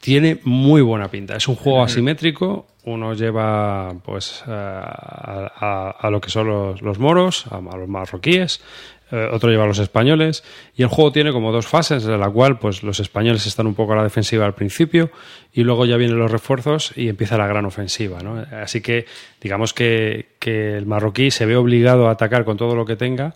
tiene 0.00 0.38
muy 0.44 0.80
buena 0.82 1.08
pinta. 1.10 1.36
Es 1.36 1.48
un 1.48 1.56
juego 1.56 1.82
asimétrico. 1.82 2.66
Uno 2.84 3.14
lleva 3.14 3.92
pues 4.04 4.44
a, 4.46 5.50
a- 5.58 5.90
a 5.90 6.10
lo 6.10 6.20
que 6.20 6.30
son 6.30 6.46
los, 6.46 6.82
los 6.82 6.98
moros, 7.00 7.46
a, 7.50 7.56
a 7.56 7.76
los 7.76 7.88
marroquíes. 7.88 8.62
Eh, 9.10 9.28
otro 9.32 9.50
lleva 9.50 9.64
a 9.64 9.66
los 9.66 9.78
españoles. 9.78 10.42
Y 10.74 10.82
el 10.82 10.88
juego 10.88 11.12
tiene 11.12 11.32
como 11.32 11.52
dos 11.52 11.66
fases, 11.66 12.04
de 12.04 12.18
la 12.18 12.28
cual 12.30 12.58
pues 12.58 12.82
los 12.82 13.00
españoles 13.00 13.46
están 13.46 13.66
un 13.66 13.74
poco 13.74 13.92
a 13.92 13.96
la 13.96 14.02
defensiva 14.02 14.46
al 14.46 14.54
principio 14.54 15.10
y 15.52 15.62
luego 15.62 15.86
ya 15.86 15.96
vienen 15.96 16.18
los 16.18 16.30
refuerzos 16.30 16.92
y 16.96 17.08
empieza 17.08 17.36
la 17.38 17.46
gran 17.46 17.64
ofensiva. 17.66 18.18
Así 18.62 18.80
que 18.80 19.06
digamos 19.40 19.72
que, 19.74 20.30
que 20.38 20.76
el 20.76 20.86
marroquí 20.86 21.30
se 21.30 21.46
ve 21.46 21.56
obligado 21.56 22.08
a 22.08 22.12
atacar 22.12 22.44
con 22.44 22.56
todo 22.56 22.74
lo 22.74 22.84
que 22.84 22.96
tenga, 22.96 23.34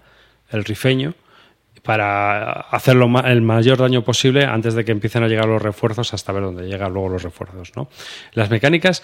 el 0.51 0.65
rifeño, 0.65 1.15
para 1.83 2.51
hacer 2.53 2.97
lo 2.97 3.09
ma- 3.09 3.21
el 3.33 3.41
mayor 3.41 3.79
daño 3.79 4.03
posible 4.05 4.45
antes 4.45 4.75
de 4.75 4.85
que 4.85 4.93
empiecen 4.93 5.23
a 5.23 5.29
llegar 5.29 5.47
los 5.47 5.63
refuerzos 5.63 6.13
hasta 6.13 6.33
ver 6.33 6.43
dónde 6.43 6.67
llegan 6.69 6.93
luego 6.93 7.09
los 7.09 7.23
refuerzos. 7.23 7.73
Las 8.33 8.51
mecánicas, 8.51 9.03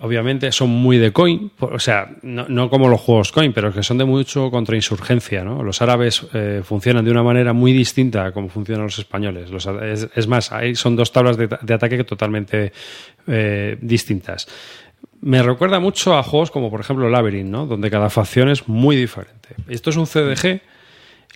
obviamente, 0.00 0.52
son 0.52 0.70
muy 0.70 0.98
de 0.98 1.12
coin, 1.12 1.50
o 1.58 1.78
sea, 1.78 2.10
no, 2.22 2.70
como 2.70 2.88
los 2.88 3.00
juegos 3.00 3.32
coin, 3.32 3.52
pero 3.52 3.72
que 3.72 3.82
son 3.82 3.98
de 3.98 4.04
mucho 4.04 4.50
contrainsurgencia. 4.50 5.44
¿no? 5.44 5.62
Los 5.62 5.82
árabes 5.82 6.26
eh, 6.32 6.62
funcionan 6.64 7.04
de 7.04 7.10
una 7.10 7.22
manera 7.22 7.52
muy 7.52 7.72
distinta 7.72 8.26
a 8.26 8.32
como 8.32 8.48
funcionan 8.48 8.84
los 8.84 8.98
españoles. 8.98 9.50
Los 9.50 9.66
es, 9.66 10.08
es 10.14 10.26
más, 10.26 10.52
ahí 10.52 10.74
son 10.74 10.96
dos 10.96 11.12
tablas 11.12 11.36
de, 11.36 11.48
de 11.48 11.74
ataque 11.74 12.04
totalmente 12.04 12.72
eh, 13.26 13.76
distintas. 13.80 14.48
Me 15.20 15.42
recuerda 15.42 15.80
mucho 15.80 16.16
a 16.16 16.22
juegos 16.22 16.50
como, 16.50 16.70
por 16.70 16.80
ejemplo, 16.80 17.08
Labyrinth, 17.08 17.50
¿no? 17.50 17.66
donde 17.66 17.90
cada 17.90 18.08
facción 18.08 18.48
es 18.48 18.68
muy 18.68 18.94
diferente. 18.94 19.56
Esto 19.68 19.90
es 19.90 19.96
un 19.96 20.06
CDG. 20.06 20.60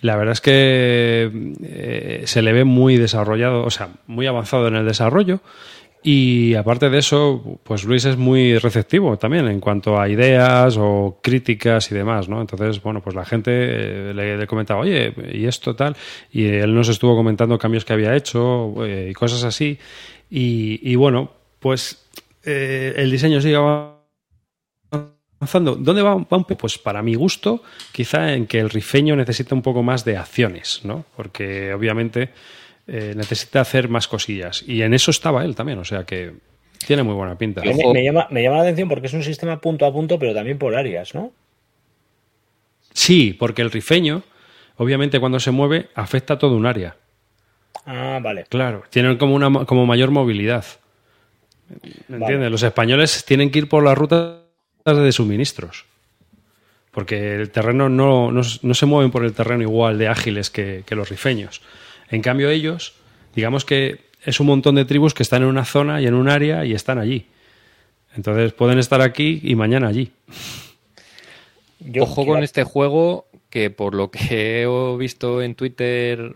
La 0.01 0.15
verdad 0.15 0.33
es 0.33 0.41
que 0.41 1.53
eh, 1.63 2.23
se 2.25 2.41
le 2.41 2.53
ve 2.53 2.63
muy 2.63 2.97
desarrollado, 2.97 3.63
o 3.63 3.69
sea, 3.69 3.89
muy 4.07 4.25
avanzado 4.25 4.67
en 4.67 4.75
el 4.75 4.85
desarrollo. 4.85 5.41
Y 6.05 6.53
aparte 6.55 6.89
de 6.89 6.97
eso, 6.97 7.59
pues 7.63 7.85
Luis 7.85 8.03
es 8.03 8.17
muy 8.17 8.57
receptivo 8.57 9.17
también 9.17 9.47
en 9.47 9.61
cuanto 9.61 9.97
a 9.97 10.09
ideas 10.09 10.75
o 10.77 11.19
críticas 11.23 11.89
y 11.91 11.95
demás, 11.95 12.27
¿no? 12.27 12.41
Entonces, 12.41 12.83
bueno, 12.83 13.01
pues 13.01 13.15
la 13.15 13.23
gente 13.23 13.51
eh, 13.53 14.13
le, 14.13 14.37
le 14.37 14.45
comentaba, 14.45 14.81
oye, 14.81 15.13
¿y 15.31 15.45
esto 15.45 15.77
tal? 15.77 15.95
Y 16.29 16.45
él 16.45 16.75
nos 16.75 16.89
estuvo 16.89 17.15
comentando 17.15 17.57
cambios 17.57 17.85
que 17.85 17.93
había 17.93 18.13
hecho 18.15 18.85
eh, 18.85 19.07
y 19.11 19.13
cosas 19.13 19.45
así. 19.45 19.79
Y, 20.29 20.91
y 20.91 20.95
bueno, 20.95 21.31
pues 21.59 22.05
eh, 22.43 22.93
el 22.97 23.09
diseño 23.09 23.39
sigue 23.39 23.55
avanzando. 23.55 24.01
¿Dónde 25.75 26.01
va, 26.01 26.15
va 26.15 26.37
un 26.37 26.43
poco? 26.43 26.57
Pues 26.57 26.77
para 26.77 27.01
mi 27.01 27.15
gusto, 27.15 27.63
quizá 27.93 28.33
en 28.33 28.45
que 28.45 28.59
el 28.59 28.69
rifeño 28.69 29.15
necesita 29.15 29.55
un 29.55 29.61
poco 29.61 29.83
más 29.83 30.03
de 30.03 30.17
acciones, 30.17 30.81
¿no? 30.83 31.05
Porque 31.15 31.73
obviamente 31.73 32.31
eh, 32.87 33.13
necesita 33.15 33.61
hacer 33.61 33.89
más 33.89 34.07
cosillas. 34.07 34.63
Y 34.67 34.81
en 34.81 34.93
eso 34.93 35.11
estaba 35.11 35.43
él 35.45 35.55
también, 35.55 35.79
o 35.79 35.85
sea 35.85 36.03
que 36.05 36.33
tiene 36.85 37.03
muy 37.03 37.13
buena 37.13 37.37
pinta. 37.37 37.61
Me, 37.61 37.73
me 37.93 38.03
llama, 38.03 38.27
me 38.29 38.43
llama 38.43 38.57
la 38.57 38.63
atención 38.63 38.89
porque 38.89 39.07
es 39.07 39.13
un 39.13 39.23
sistema 39.23 39.59
punto 39.59 39.85
a 39.85 39.93
punto, 39.93 40.19
pero 40.19 40.33
también 40.33 40.57
por 40.57 40.75
áreas, 40.75 41.15
¿no? 41.15 41.31
Sí, 42.93 43.33
porque 43.37 43.61
el 43.61 43.71
rifeño, 43.71 44.23
obviamente 44.77 45.19
cuando 45.19 45.39
se 45.39 45.51
mueve, 45.51 45.89
afecta 45.95 46.35
a 46.35 46.37
todo 46.37 46.55
un 46.55 46.65
área. 46.65 46.95
Ah, 47.85 48.19
vale. 48.21 48.45
Claro, 48.49 48.83
tienen 48.89 49.17
como, 49.17 49.35
una, 49.35 49.65
como 49.65 49.85
mayor 49.85 50.11
movilidad. 50.11 50.65
¿Me 52.07 52.17
Vale. 52.19 52.25
entiendes? 52.25 52.51
Los 52.51 52.63
españoles 52.63 53.25
tienen 53.25 53.49
que 53.49 53.59
ir 53.59 53.69
por 53.69 53.83
las 53.83 53.97
rutas 53.97 54.41
de 54.85 55.11
suministros. 55.11 55.85
Porque 56.91 57.35
el 57.35 57.49
terreno 57.49 57.89
no, 57.89 58.31
no, 58.31 58.41
no 58.61 58.73
se 58.73 58.85
mueven 58.85 59.09
por 59.09 59.25
el 59.25 59.33
terreno 59.33 59.63
igual 59.63 59.97
de 59.97 60.07
ágiles 60.07 60.51
que, 60.51 60.83
que 60.85 60.95
los 60.95 61.09
rifeños. 61.09 61.61
En 62.13 62.21
cambio, 62.21 62.49
ellos, 62.49 62.93
digamos 63.35 63.65
que 63.65 63.99
es 64.23 64.39
un 64.39 64.47
montón 64.47 64.75
de 64.75 64.85
tribus 64.85 65.13
que 65.13 65.23
están 65.23 65.41
en 65.41 65.49
una 65.49 65.65
zona 65.65 66.01
y 66.01 66.05
en 66.07 66.13
un 66.13 66.29
área 66.29 66.63
y 66.65 66.73
están 66.73 66.99
allí. 66.99 67.25
Entonces 68.15 68.53
pueden 68.53 68.77
estar 68.79 69.01
aquí 69.01 69.41
y 69.43 69.55
mañana 69.55 69.87
allí. 69.87 70.11
Yo 71.79 72.03
Ojo 72.03 72.15
quiero- 72.23 72.33
con 72.33 72.43
este 72.43 72.63
juego 72.63 73.25
que 73.49 73.69
por 73.69 73.93
lo 73.95 74.09
que 74.11 74.61
he 74.63 74.97
visto 74.97 75.41
en 75.41 75.55
Twitter 75.55 76.33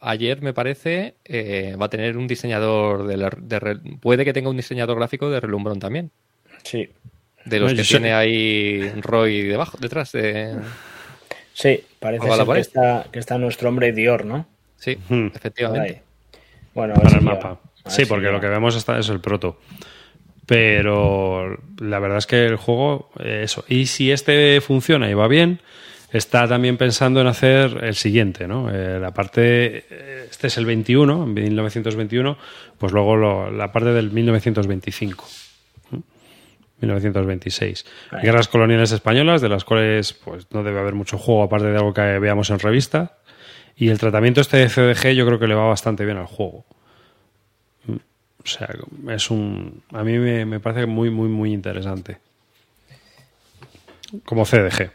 ayer, 0.00 0.42
me 0.42 0.52
parece, 0.52 1.14
eh, 1.24 1.76
va 1.80 1.86
a 1.86 1.90
tener 1.90 2.16
un 2.16 2.26
diseñador 2.26 3.06
de, 3.06 3.16
la- 3.16 3.32
de 3.36 3.58
re- 3.58 3.76
puede 4.00 4.24
que 4.24 4.32
tenga 4.32 4.50
un 4.50 4.56
diseñador 4.56 4.96
gráfico 4.98 5.30
de 5.30 5.40
relumbrón 5.40 5.78
también. 5.80 6.10
Sí. 6.64 6.88
De 7.44 7.58
los 7.58 7.70
No, 7.72 7.76
que 7.76 7.84
sé- 7.84 7.94
tiene 7.94 8.12
ahí 8.12 8.90
Roy 9.00 9.42
debajo, 9.42 9.78
detrás 9.80 10.12
de. 10.12 10.56
Sí, 11.54 11.80
parece 11.98 12.26
ser 12.30 12.46
que 12.46 12.60
está, 12.60 13.06
que 13.10 13.18
está 13.18 13.38
nuestro 13.38 13.68
hombre 13.70 13.92
Dior, 13.92 14.24
¿no? 14.26 14.46
Sí, 14.80 14.98
efectivamente. 15.34 15.88
ahí. 15.88 16.00
Bueno, 16.74 16.94
para 16.94 17.10
si 17.10 17.16
el 17.16 17.22
mapa. 17.22 17.60
Sí, 17.86 18.02
si 18.02 18.06
porque 18.06 18.26
lo 18.32 18.40
que 18.40 18.48
vemos 18.48 18.74
está, 18.76 18.98
es 18.98 19.08
el 19.08 19.20
proto. 19.20 19.58
Pero 20.46 21.58
la 21.78 21.98
verdad 22.00 22.18
es 22.18 22.26
que 22.26 22.44
el 22.46 22.56
juego, 22.56 23.10
eh, 23.20 23.42
eso. 23.44 23.64
Y 23.68 23.86
si 23.86 24.10
este 24.10 24.60
funciona 24.60 25.08
y 25.08 25.14
va 25.14 25.28
bien, 25.28 25.60
está 26.12 26.48
también 26.48 26.76
pensando 26.76 27.20
en 27.20 27.28
hacer 27.28 27.78
el 27.84 27.94
siguiente, 27.94 28.48
¿no? 28.48 28.68
Eh, 28.68 28.98
la 28.98 29.12
parte, 29.14 29.84
eh, 29.90 30.26
este 30.28 30.48
es 30.48 30.56
el 30.58 30.66
21, 30.66 31.22
en 31.22 31.34
1921, 31.34 32.36
pues 32.78 32.92
luego 32.92 33.14
lo- 33.16 33.50
la 33.52 33.70
parte 33.70 33.92
del 33.92 34.10
1925. 34.10 35.24
¿Mm? 35.90 35.96
1926. 36.80 37.86
Ahí. 38.10 38.22
Guerras 38.22 38.48
coloniales 38.48 38.90
españolas, 38.92 39.40
de 39.40 39.48
las 39.48 39.64
cuales 39.64 40.14
pues 40.14 40.46
no 40.50 40.64
debe 40.64 40.80
haber 40.80 40.94
mucho 40.94 41.16
juego 41.16 41.44
aparte 41.44 41.66
de 41.68 41.76
algo 41.76 41.94
que 41.94 42.18
veamos 42.18 42.50
en 42.50 42.58
revista. 42.58 43.18
Y 43.80 43.88
el 43.88 43.98
tratamiento 43.98 44.42
este 44.42 44.58
de 44.58 44.68
CDG 44.68 45.14
yo 45.14 45.24
creo 45.26 45.38
que 45.38 45.46
le 45.48 45.54
va 45.54 45.66
bastante 45.66 46.04
bien 46.04 46.18
al 46.18 46.26
juego. 46.26 46.66
O 47.88 48.46
sea, 48.46 48.68
es 49.08 49.30
un. 49.30 49.82
A 49.92 50.04
mí 50.04 50.18
me, 50.18 50.44
me 50.44 50.60
parece 50.60 50.84
muy, 50.86 51.10
muy, 51.10 51.28
muy 51.28 51.52
interesante. 51.52 52.18
Como 54.24 54.44
CDG. 54.44 54.90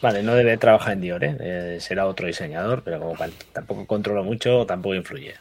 Vale, 0.00 0.22
no 0.22 0.34
debe 0.34 0.56
trabajar 0.56 0.94
en 0.94 1.00
Dior, 1.02 1.24
¿eh? 1.24 1.36
Eh, 1.40 1.76
será 1.80 2.06
otro 2.06 2.26
diseñador, 2.26 2.82
pero 2.82 3.00
como 3.00 3.14
tampoco 3.52 3.86
controla 3.86 4.22
mucho, 4.22 4.64
tampoco 4.66 4.94
influye. 4.94 5.34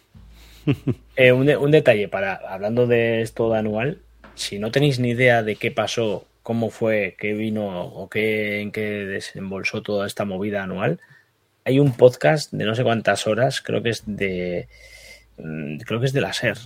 Eh, 1.17 1.31
un, 1.31 1.45
de- 1.45 1.55
un 1.55 1.71
detalle 1.71 2.09
para 2.09 2.33
hablando 2.49 2.87
de 2.87 3.21
esto 3.21 3.49
de 3.49 3.59
anual, 3.59 3.99
si 4.33 4.59
no 4.59 4.69
tenéis 4.71 4.99
ni 4.99 5.11
idea 5.11 5.43
de 5.43 5.55
qué 5.55 5.71
pasó, 5.71 6.25
cómo 6.43 6.69
fue, 6.71 7.15
qué 7.17 7.31
vino 7.33 7.83
o 7.85 8.09
qué 8.09 8.59
en 8.59 8.73
qué 8.73 8.81
desembolsó 9.05 9.81
toda 9.81 10.07
esta 10.07 10.25
movida 10.25 10.63
anual, 10.63 10.99
hay 11.65 11.79
un 11.79 11.93
podcast 11.93 12.51
de 12.51 12.63
no 12.63 12.75
sé 12.75 12.83
cuántas 12.83 13.27
horas, 13.27 13.61
creo 13.61 13.83
que 13.83 13.89
es 13.89 14.03
de 14.05 14.67
mm, 15.37 15.77
creo 15.79 15.99
que 15.99 16.05
es 16.05 16.13
de 16.13 16.21
la 16.21 16.31
SER, 16.31 16.57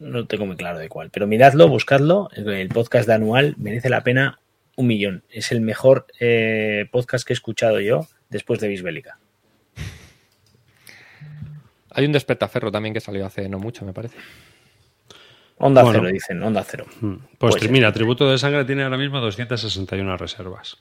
no 0.00 0.26
tengo 0.26 0.44
muy 0.44 0.56
claro 0.56 0.78
de 0.78 0.88
cuál, 0.88 1.10
pero 1.10 1.26
miradlo, 1.26 1.68
buscadlo, 1.68 2.30
el 2.34 2.68
podcast 2.68 3.06
de 3.06 3.14
anual 3.14 3.54
merece 3.58 3.88
la 3.88 4.02
pena 4.02 4.40
un 4.76 4.86
millón. 4.86 5.22
Es 5.30 5.52
el 5.52 5.60
mejor 5.60 6.06
eh, 6.18 6.86
podcast 6.90 7.26
que 7.26 7.32
he 7.32 7.34
escuchado 7.34 7.80
yo 7.80 8.06
después 8.28 8.60
de 8.60 8.68
Bisbélica. 8.68 9.18
Hay 11.92 12.06
un 12.06 12.12
despertaferro 12.12 12.70
también 12.70 12.94
que 12.94 13.00
salió 13.00 13.26
hace 13.26 13.48
no 13.48 13.58
mucho, 13.58 13.84
me 13.84 13.92
parece. 13.92 14.16
Onda 15.58 15.82
Bueno. 15.82 15.98
cero, 16.00 16.12
dicen, 16.12 16.42
onda 16.42 16.64
cero. 16.64 16.86
Mm. 17.00 17.14
Pues, 17.36 17.56
Pues, 17.56 17.70
mira, 17.70 17.92
Tributo 17.92 18.30
de 18.30 18.38
Sangre 18.38 18.64
tiene 18.64 18.84
ahora 18.84 18.96
mismo 18.96 19.20
261 19.20 20.16
reservas. 20.16 20.78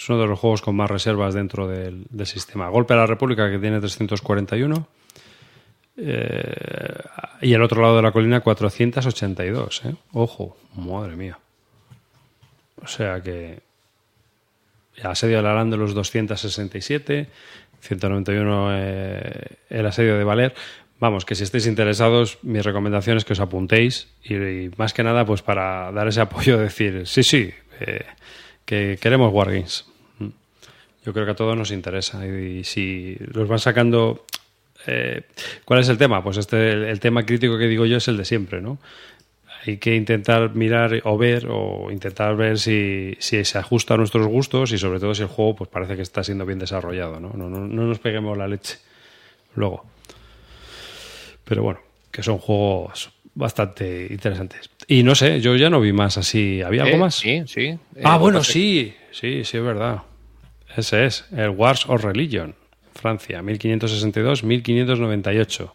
Es 0.00 0.08
uno 0.08 0.18
de 0.18 0.28
los 0.28 0.38
juegos 0.38 0.62
con 0.62 0.74
más 0.76 0.90
reservas 0.90 1.34
dentro 1.34 1.68
del, 1.68 2.06
del 2.08 2.26
sistema. 2.26 2.70
Golpe 2.70 2.94
a 2.94 2.96
la 2.96 3.06
República, 3.06 3.50
que 3.50 3.58
tiene 3.58 3.80
341. 3.80 4.88
Eh, 5.98 6.94
y 7.42 7.52
el 7.52 7.60
otro 7.60 7.82
lado 7.82 7.96
de 7.96 8.02
la 8.02 8.10
colina, 8.10 8.40
482. 8.40 9.82
¿eh? 9.84 9.94
Ojo, 10.14 10.56
madre 10.74 11.16
mía. 11.16 11.38
O 12.82 12.86
sea 12.86 13.20
que. 13.20 13.60
El 14.96 15.06
asedio 15.06 15.36
de 15.36 15.42
Larán 15.42 15.68
de 15.68 15.76
los 15.76 15.92
267. 15.92 17.28
191 17.80 18.68
eh, 18.72 19.56
el 19.68 19.84
asedio 19.84 20.16
de 20.16 20.24
Valer. 20.24 20.54
Vamos, 20.98 21.26
que 21.26 21.34
si 21.34 21.42
estáis 21.42 21.66
interesados, 21.66 22.38
mi 22.40 22.62
recomendación 22.62 23.18
es 23.18 23.26
que 23.26 23.34
os 23.34 23.40
apuntéis 23.40 24.08
y, 24.24 24.34
y 24.34 24.70
más 24.78 24.94
que 24.94 25.02
nada, 25.02 25.26
pues 25.26 25.42
para 25.42 25.92
dar 25.92 26.08
ese 26.08 26.22
apoyo, 26.22 26.56
decir, 26.56 27.06
sí, 27.06 27.22
sí, 27.22 27.50
eh, 27.80 28.06
que 28.64 28.98
queremos 29.00 29.30
Wargames. 29.32 29.89
Yo 31.04 31.12
creo 31.12 31.24
que 31.24 31.32
a 31.32 31.36
todos 31.36 31.56
nos 31.56 31.70
interesa 31.70 32.26
y, 32.26 32.64
si 32.64 33.16
los 33.32 33.48
van 33.48 33.58
sacando... 33.58 34.24
eh, 34.86 35.22
¿Cuál 35.64 35.80
es 35.80 35.88
el 35.88 35.96
tema? 35.98 36.22
Pues 36.22 36.36
este, 36.36 36.72
el, 36.72 36.84
el 36.84 37.00
tema 37.00 37.24
crítico 37.24 37.56
que 37.58 37.66
digo 37.66 37.86
yo 37.86 37.96
es 37.96 38.08
el 38.08 38.16
de 38.16 38.24
siempre, 38.24 38.60
¿no? 38.60 38.78
Hay 39.66 39.76
que 39.76 39.94
intentar 39.94 40.54
mirar 40.54 41.00
o 41.04 41.18
ver 41.18 41.46
o 41.50 41.90
intentar 41.90 42.34
ver 42.34 42.58
si, 42.58 43.14
si 43.18 43.44
se 43.44 43.58
ajusta 43.58 43.92
a 43.94 43.96
nuestros 43.98 44.26
gustos 44.26 44.72
y 44.72 44.78
sobre 44.78 44.98
todo 45.00 45.14
si 45.14 45.20
el 45.22 45.28
juego 45.28 45.54
pues 45.56 45.70
parece 45.70 45.96
que 45.96 46.02
está 46.02 46.24
siendo 46.24 46.46
bien 46.46 46.58
desarrollado, 46.58 47.20
¿no? 47.20 47.32
No, 47.34 47.50
no, 47.50 47.60
no 47.66 47.82
nos 47.86 47.98
peguemos 47.98 48.38
la 48.38 48.48
leche 48.48 48.78
luego. 49.54 49.84
Pero 51.44 51.62
bueno, 51.62 51.80
que 52.10 52.22
son 52.22 52.38
juegos 52.38 53.10
bastante 53.34 54.06
interesantes. 54.10 54.70
Y 54.86 55.02
no 55.02 55.14
sé, 55.14 55.40
yo 55.40 55.54
ya 55.56 55.68
no 55.70 55.80
vi 55.80 55.92
más 55.92 56.16
así. 56.16 56.62
¿Había 56.62 56.84
algo 56.84 56.96
Eh, 56.96 57.00
más? 57.00 57.14
Sí, 57.16 57.42
sí. 57.46 57.62
Eh, 57.66 57.78
Ah, 58.02 58.14
que 58.14 58.18
bueno, 58.20 58.42
sí, 58.42 58.94
sí, 59.10 59.44
sí, 59.44 59.56
es 59.58 59.62
verdad. 59.62 60.02
Ese 60.76 61.06
es, 61.06 61.24
el 61.36 61.50
Wars 61.50 61.84
of 61.88 62.02
Religion, 62.04 62.54
Francia, 62.94 63.42
1562-1598. 63.42 65.70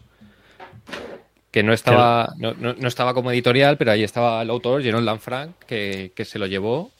Que 1.50 1.62
no 1.62 1.72
estaba, 1.72 2.34
no, 2.38 2.54
no- 2.54 2.74
no 2.74 2.88
estaba 2.88 3.14
como 3.14 3.30
editorial, 3.30 3.76
pero 3.78 3.92
ahí 3.92 4.02
estaba 4.02 4.42
el 4.42 4.50
autor, 4.50 4.82
Jeron 4.82 5.04
Lanfranc, 5.06 5.56
que, 5.66 6.12
que 6.14 6.24
se 6.24 6.38
lo 6.38 6.46
llevó. 6.46 6.90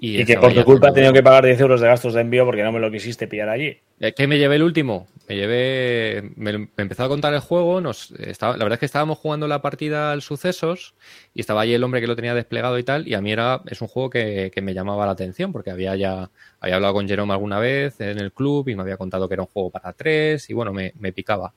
Y, 0.00 0.20
Y 0.20 0.24
que 0.24 0.36
por 0.36 0.54
tu 0.54 0.64
culpa 0.64 0.90
he 0.90 0.92
tenido 0.92 1.12
que 1.12 1.22
pagar 1.22 1.44
10 1.44 1.60
euros 1.60 1.80
de 1.80 1.88
gastos 1.88 2.14
de 2.14 2.20
envío 2.20 2.44
porque 2.44 2.62
no 2.62 2.70
me 2.70 2.78
lo 2.78 2.90
quisiste 2.90 3.26
pillar 3.26 3.48
allí. 3.48 3.78
¿Qué 4.16 4.28
me 4.28 4.38
llevé 4.38 4.56
el 4.56 4.62
último? 4.62 5.08
Me 5.28 5.34
llevé. 5.34 6.30
Me, 6.36 6.56
me 6.56 6.68
empezó 6.76 7.02
a 7.02 7.08
contar 7.08 7.34
el 7.34 7.40
juego. 7.40 7.80
Nos, 7.80 8.12
estaba, 8.12 8.56
la 8.56 8.64
verdad 8.64 8.76
es 8.76 8.80
que 8.80 8.86
estábamos 8.86 9.18
jugando 9.18 9.48
la 9.48 9.60
partida 9.60 10.12
al 10.12 10.22
sucesos 10.22 10.94
y 11.34 11.40
estaba 11.40 11.62
allí 11.62 11.74
el 11.74 11.82
hombre 11.82 12.00
que 12.00 12.06
lo 12.06 12.14
tenía 12.14 12.32
desplegado 12.32 12.78
y 12.78 12.84
tal. 12.84 13.08
Y 13.08 13.14
a 13.14 13.20
mí 13.20 13.32
era, 13.32 13.60
es 13.66 13.80
un 13.82 13.88
juego 13.88 14.08
que, 14.08 14.52
que 14.54 14.62
me 14.62 14.72
llamaba 14.72 15.04
la 15.04 15.12
atención 15.12 15.52
porque 15.52 15.70
había 15.70 15.96
ya. 15.96 16.30
Había 16.60 16.76
hablado 16.76 16.94
con 16.94 17.08
Jerome 17.08 17.32
alguna 17.32 17.58
vez 17.58 18.00
en 18.00 18.18
el 18.18 18.32
club 18.32 18.68
y 18.68 18.76
me 18.76 18.82
había 18.82 18.96
contado 18.96 19.28
que 19.28 19.34
era 19.34 19.42
un 19.42 19.48
juego 19.48 19.70
para 19.70 19.92
tres 19.92 20.48
y 20.50 20.54
bueno, 20.54 20.72
me, 20.72 20.92
me 20.98 21.12
picaba. 21.12 21.54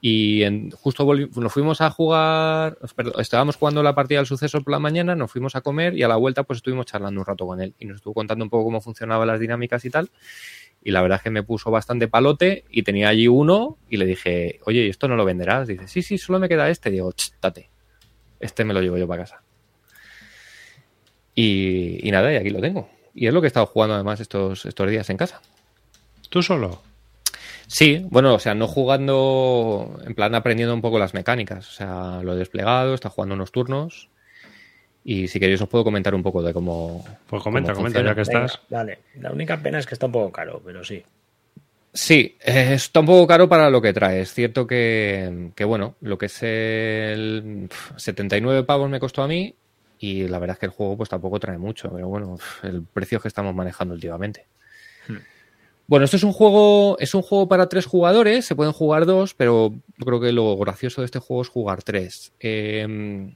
Y 0.00 0.42
en- 0.42 0.70
justo 0.70 1.04
nos 1.14 1.52
fuimos 1.52 1.80
a 1.80 1.90
jugar, 1.90 2.78
perdón, 2.94 3.14
estábamos 3.20 3.56
jugando 3.56 3.82
la 3.82 3.94
partida 3.94 4.18
del 4.18 4.26
suceso 4.26 4.60
por 4.62 4.70
la 4.72 4.78
mañana, 4.78 5.16
nos 5.16 5.30
fuimos 5.32 5.56
a 5.56 5.62
comer 5.62 5.94
y 5.96 6.02
a 6.02 6.08
la 6.08 6.16
vuelta 6.16 6.42
pues 6.44 6.58
estuvimos 6.58 6.86
charlando 6.86 7.20
un 7.20 7.26
rato 7.26 7.46
con 7.46 7.60
él 7.60 7.74
y 7.78 7.86
nos 7.86 7.96
estuvo 7.96 8.14
contando 8.14 8.44
un 8.44 8.50
poco 8.50 8.64
cómo 8.64 8.80
funcionaban 8.80 9.26
las 9.26 9.40
dinámicas 9.40 9.84
y 9.84 9.90
tal. 9.90 10.10
Y 10.84 10.92
la 10.92 11.02
verdad 11.02 11.16
es 11.16 11.22
que 11.24 11.30
me 11.30 11.42
puso 11.42 11.70
bastante 11.70 12.06
palote 12.08 12.64
y 12.70 12.82
tenía 12.84 13.08
allí 13.08 13.26
uno 13.26 13.78
y 13.88 13.96
le 13.96 14.04
dije, 14.06 14.60
oye, 14.66 14.84
¿y 14.86 14.88
esto 14.90 15.08
no 15.08 15.16
lo 15.16 15.24
venderás? 15.24 15.66
Dice, 15.66 15.88
sí, 15.88 16.02
sí, 16.02 16.18
solo 16.18 16.38
me 16.38 16.48
queda 16.48 16.68
este. 16.70 16.90
Digo, 16.90 17.10
"Ch, 17.12 17.32
date, 17.42 17.70
este 18.38 18.64
me 18.64 18.72
lo 18.74 18.80
llevo 18.82 18.96
yo 18.98 19.08
para 19.08 19.22
casa. 19.22 19.42
Y, 21.34 22.06
y 22.06 22.10
nada, 22.10 22.32
y 22.32 22.36
aquí 22.36 22.50
lo 22.50 22.60
tengo. 22.60 22.88
Y 23.14 23.26
es 23.26 23.34
lo 23.34 23.40
que 23.40 23.46
he 23.46 23.48
estado 23.48 23.66
jugando 23.66 23.94
además 23.94 24.20
estos, 24.20 24.64
estos 24.66 24.90
días 24.90 25.08
en 25.10 25.16
casa. 25.16 25.40
¿Tú 26.28 26.42
solo? 26.42 26.82
Sí, 27.66 28.06
bueno, 28.10 28.34
o 28.34 28.38
sea, 28.38 28.54
no 28.54 28.68
jugando, 28.68 30.00
en 30.04 30.14
plan 30.14 30.34
aprendiendo 30.34 30.74
un 30.74 30.80
poco 30.80 30.98
las 30.98 31.14
mecánicas. 31.14 31.68
O 31.68 31.72
sea, 31.72 32.20
lo 32.22 32.34
he 32.34 32.36
desplegado, 32.36 32.94
está 32.94 33.08
jugando 33.10 33.34
unos 33.34 33.52
turnos. 33.52 34.08
Y 35.04 35.28
si 35.28 35.38
queréis 35.38 35.60
os 35.60 35.68
puedo 35.68 35.84
comentar 35.84 36.14
un 36.14 36.22
poco 36.22 36.42
de 36.42 36.52
cómo. 36.52 37.04
Pues 37.28 37.42
comenta, 37.42 37.72
cómo 37.72 37.84
comenta, 37.86 38.02
ya 38.02 38.14
que 38.14 38.22
Venga, 38.22 38.46
estás. 38.46 38.60
dale. 38.68 38.98
La 39.20 39.30
única 39.32 39.56
pena 39.62 39.78
es 39.78 39.86
que 39.86 39.94
está 39.94 40.06
un 40.06 40.12
poco 40.12 40.32
caro, 40.32 40.60
pero 40.64 40.82
sí. 40.84 41.02
Sí, 41.92 42.36
eh, 42.44 42.74
está 42.74 43.00
un 43.00 43.06
poco 43.06 43.26
caro 43.26 43.48
para 43.48 43.70
lo 43.70 43.80
que 43.80 43.92
trae. 43.92 44.20
Es 44.20 44.34
cierto 44.34 44.66
que, 44.66 45.50
que, 45.54 45.64
bueno, 45.64 45.94
lo 46.00 46.18
que 46.18 46.26
es 46.26 46.42
el 46.42 47.68
pf, 47.68 47.94
79 47.98 48.64
pavos 48.64 48.90
me 48.90 49.00
costó 49.00 49.22
a 49.22 49.28
mí 49.28 49.54
y 49.98 50.28
la 50.28 50.38
verdad 50.38 50.54
es 50.56 50.60
que 50.60 50.66
el 50.66 50.72
juego 50.72 50.96
pues 50.96 51.08
tampoco 51.08 51.40
trae 51.40 51.56
mucho, 51.56 51.90
pero 51.90 52.08
bueno, 52.08 52.36
el 52.64 52.82
precio 52.82 53.20
que 53.20 53.28
estamos 53.28 53.54
manejando 53.54 53.94
últimamente. 53.94 54.46
Bueno, 55.88 56.04
esto 56.04 56.16
es 56.16 56.24
un 56.24 56.32
juego, 56.32 56.96
es 56.98 57.14
un 57.14 57.22
juego 57.22 57.46
para 57.48 57.68
tres 57.68 57.86
jugadores, 57.86 58.44
se 58.44 58.56
pueden 58.56 58.72
jugar 58.72 59.06
dos, 59.06 59.34
pero 59.34 59.72
yo 59.98 60.04
creo 60.04 60.20
que 60.20 60.32
lo 60.32 60.56
gracioso 60.56 61.00
de 61.00 61.04
este 61.06 61.20
juego 61.20 61.42
es 61.42 61.48
jugar 61.48 61.82
tres. 61.84 62.32
Eh, 62.40 63.32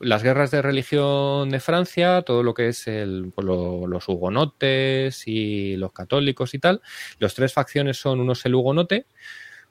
las 0.00 0.22
guerras 0.22 0.50
de 0.50 0.62
religión 0.62 1.48
de 1.50 1.58
Francia, 1.58 2.22
todo 2.22 2.42
lo 2.42 2.52
que 2.54 2.68
es 2.68 2.84
pues, 2.84 3.44
lo- 3.46 3.86
los 3.86 4.08
hugonotes 4.08 5.26
y 5.26 5.76
los 5.76 5.92
católicos 5.92 6.54
y 6.54 6.58
tal. 6.58 6.82
Los 7.18 7.34
tres 7.34 7.52
facciones 7.52 7.96
son 7.96 8.20
uno 8.20 8.32
es 8.34 8.44
el 8.46 8.54
hugonote, 8.54 9.06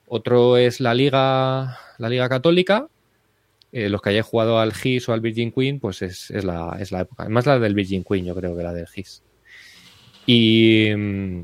otro 0.08 0.58
es 0.58 0.80
la 0.82 0.94
liga, 0.94 1.78
la 1.98 2.10
liga 2.10 2.28
católica. 2.30 2.88
eh, 3.72 3.90
los 3.90 4.02
que 4.02 4.10
hayáis 4.10 4.26
jugado 4.26 4.60
al 4.60 4.74
GIS 4.74 5.10
o 5.10 5.14
al 5.14 5.22
Virgin 5.22 5.52
Queen, 5.52 5.80
pues 5.80 6.02
es, 6.02 6.32
es 6.32 6.44
la, 6.44 6.78
es 6.80 6.92
la 6.92 7.02
época. 7.02 7.24
Además 7.24 7.46
la 7.46 7.60
del 7.60 7.76
Virgin 7.76 8.04
Queen, 8.04 8.26
yo 8.26 8.36
creo 8.36 8.58
que 8.58 8.64
la 8.64 8.74
del 8.74 8.88
GIS. 8.88 9.24
Y, 10.26 10.90
mm, 10.96 11.44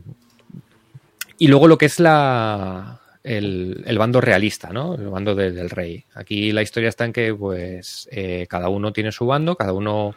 y 1.38 1.48
luego 1.48 1.68
lo 1.68 1.78
que 1.78 1.86
es 1.86 2.00
la, 2.00 3.00
el, 3.24 3.84
el 3.86 3.98
bando 3.98 4.22
realista, 4.22 4.70
¿no? 4.72 4.96
El 4.96 5.10
bando 5.10 5.36
de- 5.36 5.52
del 5.52 5.70
rey. 5.70 6.06
Aquí 6.14 6.52
la 6.52 6.62
historia 6.62 6.90
está 6.90 7.06
en 7.06 7.14
que, 7.14 7.34
pues, 7.34 8.08
eh, 8.12 8.46
cada 8.50 8.70
uno 8.70 8.94
tiene 8.94 9.12
su 9.12 9.26
bando, 9.26 9.56
cada 9.56 9.74
uno 9.74 10.16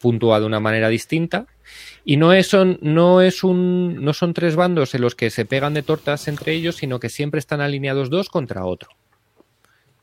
puntúa 0.00 0.38
de 0.40 0.46
una 0.46 0.60
manera 0.60 0.88
distinta. 0.88 1.46
Y 2.04 2.16
no 2.16 2.32
es, 2.32 2.46
son, 2.46 2.78
no 2.82 3.20
es 3.20 3.42
un, 3.42 4.04
no 4.04 4.12
son 4.12 4.32
tres 4.34 4.54
bandos 4.54 4.94
en 4.94 5.00
los 5.00 5.14
que 5.16 5.30
se 5.30 5.44
pegan 5.44 5.74
de 5.74 5.82
tortas 5.82 6.28
entre 6.28 6.52
ellos, 6.52 6.76
sino 6.76 7.00
que 7.00 7.08
siempre 7.08 7.40
están 7.40 7.60
alineados 7.60 8.10
dos 8.10 8.28
contra 8.28 8.64
otro. 8.64 8.90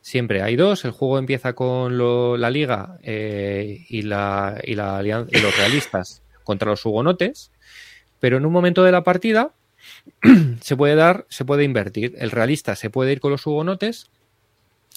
Siempre 0.01 0.41
hay 0.41 0.57
dos. 0.57 0.83
El 0.83 0.91
juego 0.91 1.17
empieza 1.17 1.53
con 1.53 1.97
la 2.41 2.49
liga 2.49 2.97
eh, 3.03 3.85
y, 3.87 4.01
la, 4.01 4.59
y, 4.61 4.75
la 4.75 5.01
y 5.01 5.39
los 5.39 5.57
realistas 5.57 6.21
contra 6.43 6.71
los 6.71 6.85
hugonotes. 6.85 7.51
Pero 8.19 8.35
en 8.35 8.45
un 8.45 8.51
momento 8.51 8.83
de 8.83 8.91
la 8.91 9.03
partida 9.05 9.51
se 10.61 10.75
puede 10.75 10.95
dar, 10.95 11.25
se 11.29 11.45
puede 11.45 11.63
invertir. 11.63 12.15
El 12.17 12.31
realista 12.31 12.75
se 12.75 12.89
puede 12.89 13.11
ir 13.11 13.19
con 13.19 13.31
los 13.31 13.45
hugonotes 13.45 14.09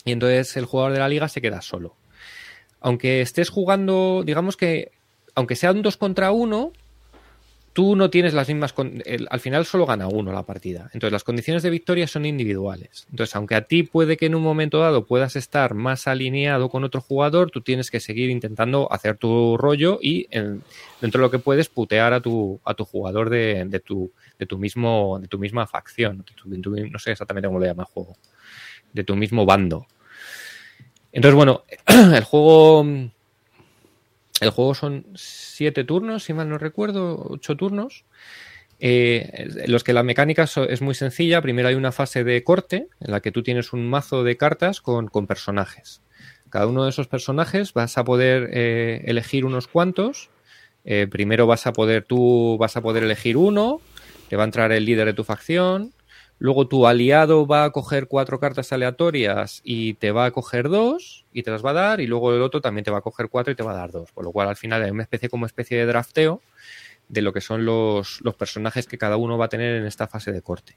y 0.05 0.13
entonces 0.13 0.57
el 0.57 0.65
jugador 0.65 0.93
de 0.93 0.99
la 1.01 1.09
liga 1.09 1.29
se 1.29 1.41
queda 1.41 1.63
solo. 1.63 1.95
Aunque 2.81 3.21
estés 3.21 3.49
jugando, 3.49 4.23
digamos 4.25 4.57
que, 4.57 4.93
aunque 5.35 5.57
sea 5.57 5.73
un 5.73 5.83
2 5.83 5.97
contra 5.97 6.31
1, 6.31 6.73
tú 7.77 7.95
no 7.95 8.09
tienes 8.09 8.33
las 8.33 8.49
mismas. 8.49 8.75
el- 9.05 9.29
al 9.31 9.39
final 9.39 9.67
solo 9.67 9.85
gana 9.85 10.09
uno 10.09 10.33
la 10.33 10.45
partida. 10.45 10.89
Entonces 10.95 11.13
las 11.13 11.25
condiciones 11.25 11.63
de 11.63 11.69
victoria 11.69 12.07
son 12.09 12.25
individuales. 12.25 13.07
Entonces, 13.11 13.37
aunque 13.37 13.55
a 13.55 13.67
ti 13.67 13.83
puede 13.83 14.17
que 14.17 14.25
en 14.25 14.35
un 14.35 14.43
momento 14.43 14.79
dado 14.79 15.05
puedas 15.05 15.37
estar 15.37 15.75
más 15.75 16.07
alineado 16.07 16.71
con 16.71 16.85
otro 16.85 17.03
jugador, 17.03 17.51
tú 17.51 17.61
tienes 17.61 17.91
que 17.91 18.01
seguir 18.01 18.31
intentando 18.31 18.91
hacer 18.91 19.19
tu 19.19 19.59
rollo 19.59 19.99
y 20.01 20.27
en- 20.31 20.63
dentro 21.03 21.21
de 21.21 21.27
lo 21.27 21.31
que 21.31 21.39
puedes 21.39 21.69
putear 21.69 22.15
a 22.15 22.23
tu, 22.23 22.59
a 22.65 22.73
tu 22.73 22.87
jugador 22.87 23.29
de, 23.29 23.83
tu, 23.85 24.11
de 24.39 24.47
tu 24.47 24.57
mismo, 24.57 25.19
de 25.21 25.29
tu 25.29 25.39
misma 25.39 25.67
facción. 25.67 26.25
no 26.47 26.99
sé 26.99 27.11
exactamente 27.13 27.47
cómo 27.47 27.59
lo 27.59 27.67
llama 27.67 27.83
el 27.83 27.93
juego. 27.93 28.17
De 28.95 29.05
tu 29.05 29.17
mismo 29.17 29.45
bando. 29.45 29.87
Entonces, 31.13 31.35
bueno, 31.37 31.65
el 31.87 32.25
juego. 32.25 32.87
El 34.41 34.51
juego 34.51 34.75
son 34.75 35.07
siete 35.15 35.85
turnos, 35.85 36.25
si 36.25 36.35
mal 36.35 36.49
no 36.49 36.59
recuerdo, 36.59 37.27
ocho 37.31 37.57
turnos. 37.57 38.05
eh, 38.79 39.65
los 39.69 39.85
que 39.85 39.95
la 39.95 40.03
mecánica 40.03 40.47
es 40.69 40.83
muy 40.83 40.95
sencilla. 40.95 41.41
Primero 41.41 41.69
hay 41.69 41.75
una 41.75 41.93
fase 41.93 42.25
de 42.25 42.45
corte 42.45 42.89
en 43.01 43.11
la 43.11 43.21
que 43.21 43.33
tú 43.33 43.43
tienes 43.43 43.73
un 43.73 43.89
mazo 43.89 44.23
de 44.25 44.37
cartas 44.37 44.81
con, 44.83 45.09
con 45.09 45.27
personajes. 45.27 46.03
Cada 46.51 46.67
uno 46.67 46.85
de 46.85 46.91
esos 46.91 47.09
personajes 47.09 47.73
vas 47.73 47.99
a 47.99 48.05
poder 48.05 48.51
eh, 48.53 49.03
elegir 49.07 49.45
unos 49.45 49.67
cuantos. 49.67 50.31
Eh, 50.85 51.09
primero 51.11 51.47
vas 51.47 51.67
a 51.67 51.73
poder 51.73 52.05
tú 52.05 52.57
vas 52.59 52.77
a 52.77 52.83
poder 52.83 53.05
elegir 53.05 53.37
uno. 53.37 53.81
Te 54.29 54.37
va 54.37 54.45
a 54.45 54.47
entrar 54.47 54.73
el 54.73 54.85
líder 54.85 55.07
de 55.07 55.15
tu 55.15 55.25
facción. 55.25 55.93
Luego 56.39 56.69
tu 56.69 56.87
aliado 56.87 57.47
va 57.47 57.65
a 57.65 57.71
coger 57.71 58.09
cuatro 58.09 58.39
cartas 58.39 58.73
aleatorias 58.73 59.63
y 59.65 59.95
te 59.95 60.11
va 60.11 60.27
a 60.27 60.31
coger 60.31 60.69
dos 60.69 61.25
y 61.33 61.43
te 61.43 61.51
las 61.51 61.65
va 61.65 61.71
a 61.71 61.75
dar. 61.75 62.01
Y 62.01 62.07
luego 62.07 62.35
el 62.35 62.43
otro 62.43 62.61
también 62.61 62.85
te 62.85 62.91
va 62.91 62.99
a 62.99 63.03
coger 63.03 63.29
cuatro 63.31 63.53
y 63.53 63.57
te 63.57 63.63
va 63.63 63.73
a 63.73 63.77
dar 63.77 63.91
dos. 63.91 64.13
Por 64.13 64.25
lo 64.25 64.33
cual 64.33 64.49
al 64.49 64.57
final 64.57 64.83
hay 64.83 64.91
una 64.91 65.03
especie 65.03 65.31
como 65.31 65.47
especie 65.47 65.79
de 65.79 65.87
drafteo 65.87 66.43
de 67.09 67.23
lo 67.23 67.33
que 67.33 67.41
son 67.41 67.65
los, 67.65 68.21
los 68.23 68.35
personajes 68.35 68.87
que 68.87 68.99
cada 68.99 69.17
uno 69.17 69.39
va 69.39 69.47
a 69.47 69.49
tener 69.49 69.77
en 69.77 69.87
esta 69.87 70.09
fase 70.09 70.33
de 70.33 70.43
corte. 70.43 70.77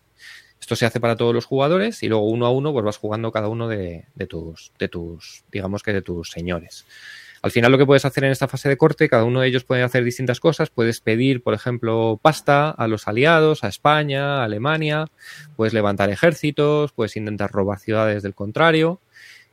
Esto 0.62 0.76
se 0.76 0.86
hace 0.86 1.00
para 1.00 1.16
todos 1.16 1.34
los 1.34 1.46
jugadores 1.46 2.04
y 2.04 2.08
luego 2.08 2.30
uno 2.30 2.46
a 2.46 2.52
uno 2.52 2.72
pues 2.72 2.86
vas 2.86 2.98
jugando 2.98 3.32
cada 3.32 3.48
uno 3.48 3.68
de, 3.68 4.06
de 4.16 4.28
tus, 4.28 4.72
de 4.78 4.88
tus, 4.88 5.44
digamos 5.52 5.84
que 5.84 5.94
de 5.94 6.02
tus 6.02 6.30
señores. 6.30 6.86
Al 7.42 7.52
final 7.52 7.72
lo 7.72 7.78
que 7.78 7.86
puedes 7.86 8.06
hacer 8.06 8.24
en 8.26 8.32
esta 8.32 8.48
fase 8.48 8.68
de 8.68 8.78
corte, 8.78 9.08
cada 9.08 9.24
uno 9.24 9.42
de 9.42 9.48
ellos 9.48 9.64
puede 9.64 9.84
hacer 9.84 10.04
distintas 10.04 10.40
cosas. 10.40 10.70
Puedes 10.70 11.00
pedir, 11.00 11.42
por 11.42 11.54
ejemplo, 11.54 12.20
pasta 12.22 12.70
a 12.70 12.88
los 12.88 13.08
aliados, 13.08 13.64
a 13.64 13.68
España, 13.70 14.42
a 14.42 14.44
Alemania. 14.44 15.08
Puedes 15.56 15.74
levantar 15.74 16.10
ejércitos, 16.10 16.92
puedes 16.92 17.16
intentar 17.16 17.52
robar 17.52 17.80
ciudades 17.80 18.24
del 18.24 18.36
contrario. 18.36 19.00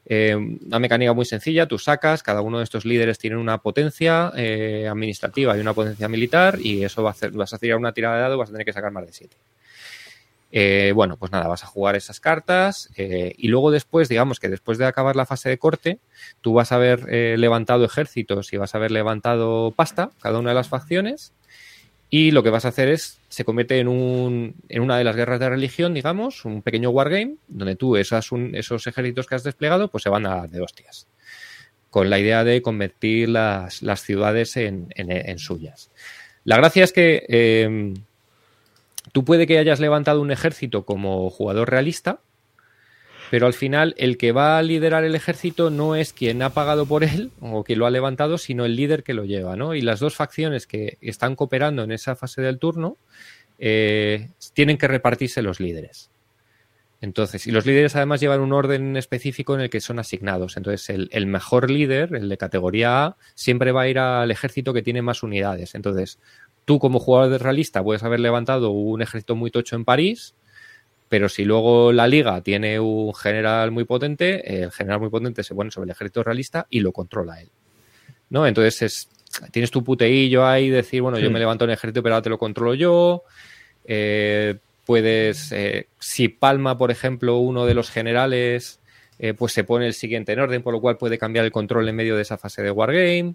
Eh, 0.08 0.36
una 0.36 0.78
mecánica 0.78 1.12
muy 1.12 1.24
sencilla, 1.24 1.66
tú 1.66 1.78
sacas, 1.78 2.22
cada 2.22 2.40
uno 2.40 2.58
de 2.58 2.64
estos 2.64 2.84
líderes 2.84 3.18
tiene 3.18 3.36
una 3.36 3.58
potencia 3.58 4.32
eh, 4.36 4.86
administrativa 4.88 5.56
y 5.56 5.60
una 5.60 5.74
potencia 5.74 6.06
militar 6.06 6.58
y 6.60 6.84
eso 6.84 7.02
va 7.02 7.10
a 7.10 7.12
hacer, 7.12 7.32
vas 7.32 7.52
a 7.52 7.58
tirar 7.58 7.76
una 7.76 7.92
tirada 7.92 8.14
de 8.14 8.22
dado, 8.22 8.38
vas 8.38 8.50
a 8.50 8.52
tener 8.52 8.64
que 8.64 8.72
sacar 8.72 8.92
más 8.92 9.04
de 9.04 9.12
7. 9.12 9.36
Eh, 10.52 10.92
bueno, 10.94 11.16
pues 11.16 11.32
nada, 11.32 11.48
vas 11.48 11.64
a 11.64 11.66
jugar 11.66 11.96
esas 11.96 12.20
cartas 12.20 12.88
eh, 12.96 13.34
y 13.36 13.48
luego 13.48 13.70
después, 13.70 14.08
digamos 14.08 14.38
que 14.38 14.48
después 14.48 14.78
de 14.78 14.86
acabar 14.86 15.16
la 15.16 15.26
fase 15.26 15.48
de 15.48 15.58
corte, 15.58 15.98
tú 16.40 16.54
vas 16.54 16.70
a 16.72 16.76
haber 16.76 17.06
eh, 17.10 17.36
levantado 17.36 17.84
ejércitos 17.84 18.52
y 18.52 18.56
vas 18.56 18.74
a 18.74 18.78
haber 18.78 18.92
levantado 18.92 19.72
pasta, 19.72 20.10
cada 20.22 20.38
una 20.38 20.50
de 20.50 20.54
las 20.54 20.68
facciones, 20.68 21.32
y 22.08 22.30
lo 22.30 22.44
que 22.44 22.50
vas 22.50 22.64
a 22.64 22.68
hacer 22.68 22.88
es, 22.88 23.18
se 23.28 23.44
convierte 23.44 23.80
en, 23.80 23.88
un, 23.88 24.54
en 24.68 24.82
una 24.82 24.96
de 24.96 25.02
las 25.04 25.16
guerras 25.16 25.40
de 25.40 25.48
religión, 25.50 25.92
digamos, 25.92 26.44
un 26.44 26.62
pequeño 26.62 26.90
wargame, 26.90 27.34
donde 27.48 27.74
tú 27.74 27.96
esas, 27.96 28.30
un- 28.30 28.54
esos 28.54 28.86
ejércitos 28.86 29.26
que 29.26 29.34
has 29.34 29.42
desplegado, 29.42 29.88
pues 29.88 30.04
se 30.04 30.08
van 30.10 30.24
a 30.26 30.46
de 30.46 30.60
hostias. 30.60 31.08
Con 31.90 32.08
la 32.08 32.18
idea 32.20 32.44
de 32.44 32.62
convertir 32.62 33.28
las, 33.30 33.82
las 33.82 34.02
ciudades 34.02 34.56
en, 34.56 34.86
en- 34.94 35.10
en 35.10 35.38
suyas. 35.38 35.90
La 36.44 36.56
gracia 36.56 36.84
es 36.84 36.92
que 36.92 37.24
tú 39.16 39.24
puede 39.24 39.46
que 39.46 39.56
hayas 39.56 39.80
levantado 39.80 40.20
un 40.20 40.30
ejército 40.30 40.84
como 40.84 41.30
jugador 41.30 41.70
realista, 41.70 42.20
pero 43.30 43.46
al 43.46 43.54
final 43.54 43.94
el 43.96 44.18
que 44.18 44.30
va 44.30 44.58
a 44.58 44.62
liderar 44.62 45.04
el 45.04 45.14
ejército 45.14 45.70
no 45.70 45.96
es 45.96 46.12
quien 46.12 46.42
ha 46.42 46.50
pagado 46.50 46.84
por 46.84 47.02
él 47.02 47.30
o 47.40 47.64
quien 47.64 47.78
lo 47.78 47.86
ha 47.86 47.90
levantado, 47.90 48.36
sino 48.36 48.66
el 48.66 48.76
líder 48.76 49.04
que 49.04 49.14
lo 49.14 49.24
lleva, 49.24 49.56
¿no? 49.56 49.74
Y 49.74 49.80
las 49.80 50.00
dos 50.00 50.16
facciones 50.16 50.66
que 50.66 50.98
están 51.00 51.34
cooperando 51.34 51.82
en 51.82 51.92
esa 51.92 52.14
fase 52.14 52.42
del 52.42 52.58
turno 52.58 52.98
eh, 53.58 54.28
tienen 54.52 54.76
que 54.76 54.86
repartirse 54.86 55.40
los 55.40 55.60
líderes. 55.60 56.10
Entonces, 57.00 57.46
y 57.46 57.52
los 57.52 57.64
líderes 57.64 57.96
además 57.96 58.20
llevan 58.20 58.40
un 58.40 58.52
orden 58.52 58.98
específico 58.98 59.54
en 59.54 59.62
el 59.62 59.70
que 59.70 59.80
son 59.80 59.98
asignados. 59.98 60.58
Entonces, 60.58 60.90
el, 60.90 61.08
el 61.10 61.26
mejor 61.26 61.70
líder, 61.70 62.14
el 62.14 62.28
de 62.28 62.36
categoría 62.36 63.06
A, 63.06 63.16
siempre 63.34 63.72
va 63.72 63.82
a 63.82 63.88
ir 63.88 63.98
al 63.98 64.30
ejército 64.30 64.74
que 64.74 64.82
tiene 64.82 65.00
más 65.00 65.22
unidades. 65.22 65.74
Entonces, 65.74 66.18
tú 66.66 66.78
como 66.78 66.98
jugador 66.98 67.30
de 67.30 67.38
realista 67.38 67.82
puedes 67.82 68.02
haber 68.02 68.20
levantado 68.20 68.70
un 68.70 69.00
ejército 69.00 69.34
muy 69.34 69.50
tocho 69.50 69.76
en 69.76 69.86
París, 69.86 70.34
pero 71.08 71.30
si 71.30 71.44
luego 71.44 71.92
la 71.92 72.08
liga 72.08 72.42
tiene 72.42 72.78
un 72.80 73.14
general 73.14 73.70
muy 73.70 73.84
potente, 73.84 74.62
el 74.64 74.72
general 74.72 75.00
muy 75.00 75.08
potente 75.08 75.42
se 75.42 75.54
pone 75.54 75.70
sobre 75.70 75.84
el 75.86 75.90
ejército 75.92 76.22
realista 76.22 76.66
y 76.68 76.80
lo 76.80 76.92
controla 76.92 77.40
él. 77.40 77.48
¿No? 78.28 78.46
Entonces 78.46 78.82
es, 78.82 79.08
tienes 79.52 79.70
tu 79.70 79.84
puteillo 79.84 80.44
ahí, 80.44 80.68
decir, 80.68 81.00
bueno, 81.00 81.18
yo 81.18 81.30
me 81.30 81.38
levanto 81.38 81.64
un 81.64 81.70
ejército, 81.70 82.02
pero 82.02 82.16
ahora 82.16 82.24
te 82.24 82.30
lo 82.30 82.38
controlo 82.38 82.74
yo. 82.74 83.22
Eh, 83.84 84.56
puedes, 84.84 85.52
eh, 85.52 85.86
si 86.00 86.28
palma, 86.28 86.76
por 86.76 86.90
ejemplo, 86.90 87.38
uno 87.38 87.66
de 87.66 87.74
los 87.74 87.90
generales, 87.90 88.80
eh, 89.20 89.32
pues 89.32 89.52
se 89.52 89.62
pone 89.62 89.86
el 89.86 89.94
siguiente 89.94 90.32
en 90.32 90.40
orden, 90.40 90.62
por 90.62 90.74
lo 90.74 90.80
cual 90.80 90.98
puede 90.98 91.18
cambiar 91.18 91.44
el 91.44 91.52
control 91.52 91.88
en 91.88 91.96
medio 91.96 92.16
de 92.16 92.22
esa 92.22 92.36
fase 92.36 92.62
de 92.62 92.72
Wargame. 92.72 93.34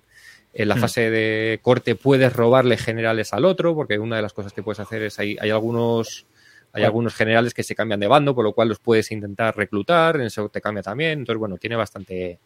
En 0.53 0.67
la 0.67 0.75
Hmm. 0.75 0.79
fase 0.79 1.09
de 1.09 1.59
corte 1.61 1.95
puedes 1.95 2.33
robarle 2.33 2.77
generales 2.77 3.33
al 3.33 3.45
otro, 3.45 3.73
porque 3.73 3.97
una 3.99 4.17
de 4.17 4.21
las 4.21 4.33
cosas 4.33 4.51
que 4.53 4.63
puedes 4.63 4.79
hacer 4.79 5.01
es 5.03 5.17
hay, 5.19 5.37
hay 5.39 5.49
algunos 5.49 6.25
hay 6.73 6.79
Bueno. 6.83 6.85
algunos 6.87 7.15
generales 7.15 7.53
que 7.53 7.63
se 7.63 7.75
cambian 7.75 7.99
de 7.99 8.07
bando, 8.07 8.33
por 8.33 8.45
lo 8.45 8.53
cual 8.53 8.69
los 8.69 8.79
puedes 8.79 9.11
intentar 9.11 9.57
reclutar, 9.57 10.15
en 10.15 10.21
eso 10.21 10.47
te 10.47 10.61
cambia 10.61 10.81
también. 10.81 11.19
Entonces, 11.19 11.37
bueno, 11.37 11.57
tiene 11.57 11.75
bastante, 11.75 12.39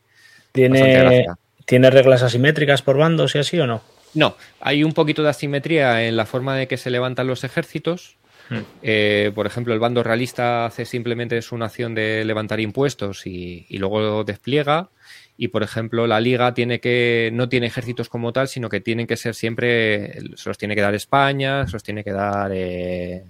¿Tiene, 0.52 0.94
gracia. 0.94 1.38
¿Tiene 1.66 1.92
reglas 1.92 2.24
asimétricas 2.24 2.82
por 2.82 2.98
bandos 2.98 3.36
y 3.36 3.38
así 3.40 3.60
o 3.60 3.68
no? 3.68 3.84
No, 4.16 4.36
hay 4.62 4.84
un 4.84 4.94
poquito 4.94 5.22
de 5.22 5.30
asimetría 5.30 6.08
en 6.08 6.16
la 6.16 6.26
forma 6.26 6.56
de 6.56 6.68
que 6.68 6.78
se 6.78 6.90
levantan 6.90 7.28
los 7.28 7.44
ejércitos. 7.44 8.18
Hmm. 8.50 8.60
Eh, 8.82 9.32
por 9.36 9.46
ejemplo, 9.46 9.74
el 9.76 9.80
bando 9.80 10.02
realista 10.02 10.66
hace 10.66 10.86
simplemente 10.86 11.38
es 11.38 11.52
una 11.52 11.66
acción 11.66 11.94
de 11.94 12.24
levantar 12.26 12.60
impuestos 12.60 13.28
y, 13.28 13.66
y 13.70 13.78
luego 13.78 14.24
despliega. 14.24 14.90
Y 15.38 15.50
por 15.50 15.64
ejemplo, 15.64 16.08
la 16.08 16.22
liga 16.22 16.54
tiene 16.54 16.80
que 16.80 17.30
no 17.34 17.50
tiene 17.50 17.68
ejércitos 17.68 18.10
como 18.10 18.32
tal, 18.32 18.48
sino 18.48 18.70
que 18.70 18.80
tienen 18.80 19.06
que 19.08 19.18
ser 19.18 19.36
siempre 19.36 20.14
se 20.36 20.50
los 20.50 20.58
tiene 20.58 20.76
que 20.76 20.82
dar 20.82 20.96
España, 20.96 21.66
se 21.68 21.74
los 21.74 21.84
tiene 21.84 22.04
que 22.04 22.12
dar 22.12 22.52
eh, 22.54 23.26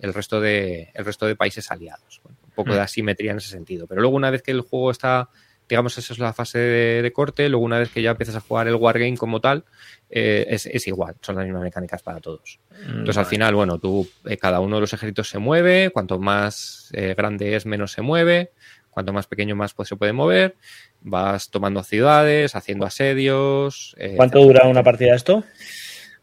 el 0.00 0.14
resto 0.14 0.40
de 0.40 0.90
el 0.94 1.04
resto 1.04 1.26
de 1.26 1.36
países 1.36 1.70
aliados. 1.70 2.20
Bueno, 2.24 2.38
un 2.44 2.52
poco 2.52 2.74
de 2.74 2.80
asimetría 2.80 3.30
en 3.30 3.38
ese 3.38 3.50
sentido. 3.50 3.86
Pero 3.86 4.00
luego 4.00 4.16
una 4.16 4.30
vez 4.30 4.42
que 4.42 4.50
el 4.50 4.62
juego 4.62 4.90
está 4.90 5.28
digamos, 5.68 5.98
esa 5.98 6.12
es 6.12 6.18
la 6.18 6.32
fase 6.32 6.58
de, 6.58 7.02
de 7.02 7.12
corte. 7.12 7.48
Luego, 7.48 7.64
una 7.64 7.78
vez 7.78 7.90
que 7.90 8.02
ya 8.02 8.10
empiezas 8.10 8.36
a 8.36 8.40
jugar 8.40 8.68
el 8.68 8.76
Wargame 8.76 9.16
como 9.16 9.40
tal, 9.40 9.64
eh, 10.10 10.46
es, 10.48 10.66
es 10.66 10.86
igual, 10.86 11.16
son 11.20 11.36
las 11.36 11.44
mismas 11.44 11.62
mecánicas 11.62 12.02
para 12.02 12.20
todos. 12.20 12.60
Entonces, 12.86 13.16
al 13.16 13.26
final, 13.26 13.54
bueno, 13.54 13.78
tú, 13.78 14.08
eh, 14.24 14.36
cada 14.36 14.60
uno 14.60 14.76
de 14.76 14.82
los 14.82 14.92
ejércitos 14.92 15.28
se 15.28 15.38
mueve, 15.38 15.90
cuanto 15.90 16.18
más 16.18 16.90
eh, 16.92 17.14
grande 17.16 17.56
es, 17.56 17.66
menos 17.66 17.92
se 17.92 18.02
mueve, 18.02 18.52
cuanto 18.96 19.12
más 19.12 19.26
pequeño, 19.26 19.54
más 19.54 19.74
pues, 19.74 19.90
se 19.90 19.96
puede 19.96 20.14
mover. 20.14 20.56
Vas 21.02 21.50
tomando 21.50 21.82
ciudades, 21.82 22.56
haciendo 22.56 22.86
asedios. 22.86 23.94
eh, 23.98 24.14
¿Cuánto 24.16 24.38
dura 24.38 24.66
una 24.66 24.82
partida 24.82 25.14
esto? 25.14 25.44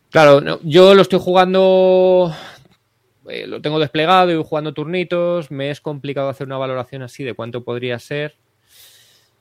Claro, 0.10 0.42
no, 0.42 0.60
yo 0.64 0.96
lo 0.96 1.04
estoy 1.04 1.20
jugando, 1.20 2.36
eh, 3.30 3.46
lo 3.46 3.62
tengo 3.62 3.78
desplegado 3.78 4.32
y 4.32 4.36
voy 4.38 4.44
jugando 4.44 4.74
turnitos. 4.74 5.52
Me 5.52 5.70
es 5.70 5.82
complicado 5.82 6.30
hacer 6.30 6.48
una 6.48 6.58
valoración 6.58 7.04
así 7.04 7.24
de 7.24 7.36
cuánto 7.36 7.64
podría 7.64 8.00
ser. 8.00 8.38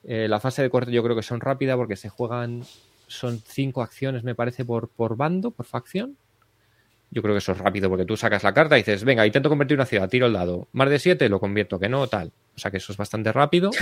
Eh, 0.04 0.28
la 0.28 0.38
fase 0.38 0.60
de 0.60 0.68
corte 0.68 0.92
yo 0.92 1.02
creo 1.02 1.16
que 1.16 1.22
son 1.22 1.40
rápida 1.40 1.74
porque 1.74 1.96
se 1.96 2.10
juegan, 2.10 2.64
son 3.06 3.40
cinco 3.46 3.80
acciones 3.80 4.24
me 4.24 4.34
parece 4.34 4.66
por, 4.66 4.90
por 4.90 5.16
bando, 5.16 5.52
por 5.52 5.64
facción. 5.64 6.18
Yo 7.10 7.22
creo 7.22 7.34
que 7.34 7.38
eso 7.38 7.52
es 7.52 7.58
rápido 7.58 7.88
porque 7.88 8.04
tú 8.04 8.14
sacas 8.14 8.42
la 8.42 8.52
carta 8.52 8.76
y 8.76 8.82
dices, 8.82 9.04
venga, 9.04 9.26
intento 9.26 9.48
convertir 9.48 9.78
una 9.78 9.86
ciudad, 9.86 10.10
tiro 10.10 10.26
el 10.26 10.34
dado. 10.34 10.68
Más 10.72 10.90
de 10.90 10.98
siete 10.98 11.30
lo 11.30 11.40
convierto, 11.40 11.78
que 11.78 11.88
no, 11.88 12.06
tal. 12.08 12.30
O 12.54 12.58
sea 12.58 12.70
que 12.70 12.76
eso 12.76 12.92
es 12.92 12.98
bastante 12.98 13.32
rápido. 13.32 13.70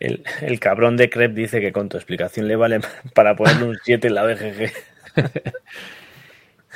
El, 0.00 0.24
el 0.42 0.58
cabrón 0.58 0.96
de 0.96 1.08
Crep 1.08 1.32
dice 1.34 1.60
que 1.60 1.70
con 1.70 1.88
tu 1.88 1.96
explicación 1.96 2.48
le 2.48 2.56
vale 2.56 2.80
para 3.14 3.36
ponerle 3.36 3.64
un 3.64 3.78
7 3.82 4.08
en 4.08 4.14
la 4.14 4.24
BGG. 4.24 4.72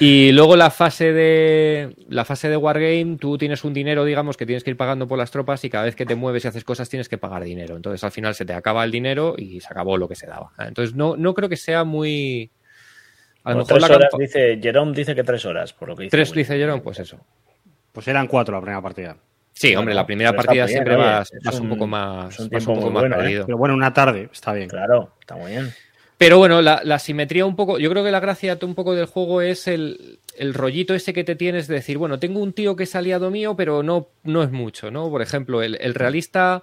Y 0.01 0.31
luego 0.31 0.55
la 0.55 0.71
fase 0.71 1.13
de 1.13 1.93
la 2.09 2.25
fase 2.25 2.49
de 2.49 2.57
Wargame, 2.57 3.17
tú 3.19 3.37
tienes 3.37 3.65
un 3.65 3.75
dinero, 3.75 4.05
digamos, 4.05 4.37
que 4.37 4.47
tienes 4.47 4.63
que 4.63 4.71
ir 4.71 4.77
pagando 4.77 5.09
por 5.09 5.19
las 5.19 5.33
tropas 5.33 5.65
y 5.65 5.71
cada 5.71 5.85
vez 5.85 5.97
que 5.97 6.07
te 6.07 6.15
mueves 6.15 6.45
y 6.45 6.49
haces 6.49 6.63
cosas 6.63 6.89
tienes 6.89 7.09
que 7.09 7.19
pagar 7.19 7.43
dinero. 7.43 7.75
Entonces 7.75 8.05
al 8.05 8.13
final 8.13 8.37
se 8.37 8.45
te 8.45 8.53
acaba 8.53 8.85
el 8.85 8.93
dinero 8.93 9.35
y 9.37 9.61
se 9.61 9.67
acabó 9.69 9.97
lo 9.97 10.09
que 10.09 10.15
se 10.15 10.29
daba. 10.29 10.53
Entonces 10.59 10.95
no, 10.95 11.17
no 11.17 11.35
creo 11.35 11.49
que 11.49 11.57
sea 11.57 11.83
muy... 11.83 12.53
A 13.43 13.53
lo 13.53 13.59
mejor 13.59 13.81
la 13.81 13.87
horas, 13.89 14.11
dice, 14.17 14.61
Jerome 14.63 14.93
dice 14.93 15.17
que 15.17 15.25
tres 15.25 15.45
horas, 15.45 15.73
por 15.73 15.89
lo 15.89 15.97
que 15.97 16.05
dice. 16.05 16.17
Tres 16.17 16.33
dice 16.33 16.57
Jerome, 16.57 16.81
pues 16.81 17.01
eso. 17.01 17.19
Pues 17.91 18.07
eran 18.07 18.29
cuatro 18.29 18.55
la 18.55 18.61
primera 18.61 18.83
partida. 18.83 19.17
Sí, 19.59 19.75
hombre, 19.75 19.93
la 19.93 20.07
primera 20.07 20.33
partida 20.33 20.69
siempre 20.69 20.95
vas, 20.95 21.33
un, 21.61 21.69
poco 21.69 21.89
más, 21.89 22.39
un, 22.39 22.49
poco 22.49 22.91
más 22.93 23.05
¿eh? 23.05 23.09
perdido. 23.09 23.47
Pero 23.47 23.59
bueno, 23.59 23.75
una 23.75 23.93
tarde, 23.93 24.29
está 24.33 24.53
bien. 24.53 24.69
Claro, 24.69 25.15
está 25.21 25.35
muy 25.35 25.51
bien. 25.51 25.73
Pero 26.17 26.39
bueno, 26.39 26.63
la, 26.63 26.99
simetría 27.01 27.45
un 27.45 27.57
poco, 27.57 27.79
yo 27.81 27.91
creo 27.91 28.05
que 28.05 28.13
la 28.13 28.21
gracia 28.21 28.57
un 28.63 28.77
poco 28.77 28.95
del 28.95 29.07
juego 29.07 29.43
es 29.43 29.67
el, 29.67 30.21
rollito 30.53 30.95
ese 30.95 31.13
que 31.13 31.25
te 31.25 31.35
tienes 31.35 31.67
de 31.67 31.75
decir, 31.75 31.99
bueno, 31.99 32.21
tengo 32.21 32.39
un 32.39 32.53
tío 32.53 32.77
que 32.77 32.85
es 32.85 32.95
aliado 32.95 33.33
mío, 33.33 33.57
pero 33.57 33.83
no, 33.83 34.11
no 34.23 34.45
es 34.45 34.53
mucho, 34.53 34.93
¿no? 34.93 35.11
Por 35.11 35.23
ejemplo, 35.23 35.61
el, 35.61 35.95
realista 35.95 36.63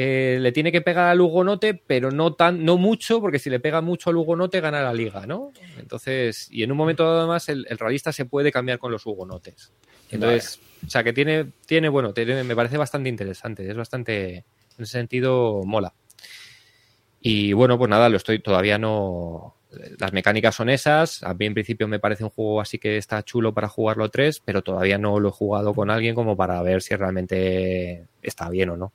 eh, 0.00 0.38
le 0.38 0.52
tiene 0.52 0.70
que 0.70 0.80
pegar 0.80 1.08
al 1.08 1.20
Hugonote, 1.20 1.74
pero 1.74 2.12
no 2.12 2.32
tan, 2.32 2.64
no 2.64 2.76
mucho, 2.76 3.20
porque 3.20 3.40
si 3.40 3.50
le 3.50 3.58
pega 3.58 3.80
mucho 3.80 4.10
al 4.10 4.16
Hugonote 4.16 4.60
gana 4.60 4.80
la 4.80 4.94
liga, 4.94 5.26
¿no? 5.26 5.50
Entonces, 5.76 6.46
y 6.52 6.62
en 6.62 6.70
un 6.70 6.78
momento 6.78 7.02
dado 7.02 7.26
más, 7.26 7.48
el, 7.48 7.66
realista 7.66 8.12
se 8.12 8.24
puede 8.24 8.52
cambiar 8.52 8.78
con 8.78 8.92
los 8.92 9.04
Hugonotes. 9.04 9.72
Entonces, 10.12 10.60
o 10.86 10.88
sea 10.88 11.02
que 11.02 11.12
tiene, 11.12 11.46
tiene, 11.66 11.88
bueno, 11.88 12.14
me 12.16 12.54
parece 12.54 12.76
bastante 12.76 13.08
interesante, 13.08 13.68
es 13.68 13.76
bastante, 13.76 14.36
en 14.36 14.44
ese 14.78 14.92
sentido, 14.92 15.64
mola. 15.64 15.92
Y 17.20 17.52
bueno, 17.54 17.76
pues 17.76 17.90
nada, 17.90 18.08
lo 18.08 18.18
estoy, 18.18 18.38
todavía 18.38 18.78
no. 18.78 19.56
Las 19.98 20.12
mecánicas 20.12 20.54
son 20.54 20.70
esas. 20.70 21.24
A 21.24 21.34
mí 21.34 21.44
en 21.44 21.54
principio 21.54 21.88
me 21.88 21.98
parece 21.98 22.22
un 22.22 22.30
juego 22.30 22.60
así 22.60 22.78
que 22.78 22.98
está 22.98 23.24
chulo 23.24 23.52
para 23.52 23.66
jugarlo 23.66 24.08
tres, 24.10 24.40
pero 24.44 24.62
todavía 24.62 24.96
no 24.96 25.18
lo 25.18 25.30
he 25.30 25.32
jugado 25.32 25.74
con 25.74 25.90
alguien 25.90 26.14
como 26.14 26.36
para 26.36 26.62
ver 26.62 26.82
si 26.82 26.94
realmente 26.94 28.06
está 28.22 28.48
bien 28.48 28.70
o 28.70 28.76
no. 28.76 28.92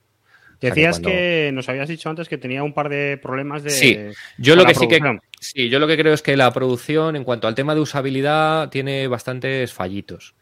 Decías 0.68 1.00
que, 1.00 1.50
nos 1.52 1.68
habías 1.68 1.88
dicho 1.88 2.08
antes 2.08 2.28
que 2.28 2.38
tenía 2.38 2.62
un 2.62 2.72
par 2.72 2.88
de 2.88 3.18
problemas 3.20 3.62
de. 3.62 3.70
Sí, 3.70 3.98
yo 4.38 4.56
lo 4.56 4.64
que 4.64 4.74
sí 4.74 4.88
que. 4.88 5.00
Sí, 5.40 5.68
yo 5.68 5.78
lo 5.78 5.86
que 5.86 5.96
creo 5.96 6.14
es 6.14 6.22
que 6.22 6.36
la 6.36 6.52
producción, 6.52 7.16
en 7.16 7.24
cuanto 7.24 7.46
al 7.46 7.54
tema 7.54 7.74
de 7.74 7.80
usabilidad, 7.80 8.70
tiene 8.70 9.08
bastantes 9.08 9.72
fallitos. 9.72 10.34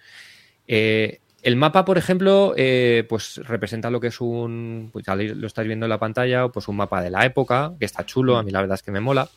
Eh, 0.68 1.18
el 1.42 1.56
mapa, 1.56 1.84
por 1.84 1.98
ejemplo, 1.98 2.54
eh, 2.56 3.04
pues 3.08 3.40
representa 3.42 3.90
lo 3.90 3.98
que 3.98 4.06
es 4.08 4.20
un, 4.20 4.90
pues 4.92 5.04
ya 5.04 5.16
lo 5.16 5.46
estáis 5.46 5.66
viendo 5.66 5.86
en 5.86 5.90
la 5.90 5.98
pantalla, 5.98 6.48
pues 6.48 6.68
un 6.68 6.76
mapa 6.76 7.02
de 7.02 7.10
la 7.10 7.26
época, 7.26 7.74
que 7.80 7.84
está 7.84 8.06
chulo, 8.06 8.36
a 8.36 8.44
mí 8.44 8.52
la 8.52 8.60
verdad 8.60 8.76
es 8.76 8.82
que 8.82 8.92
me 8.92 9.00
mola. 9.00 9.28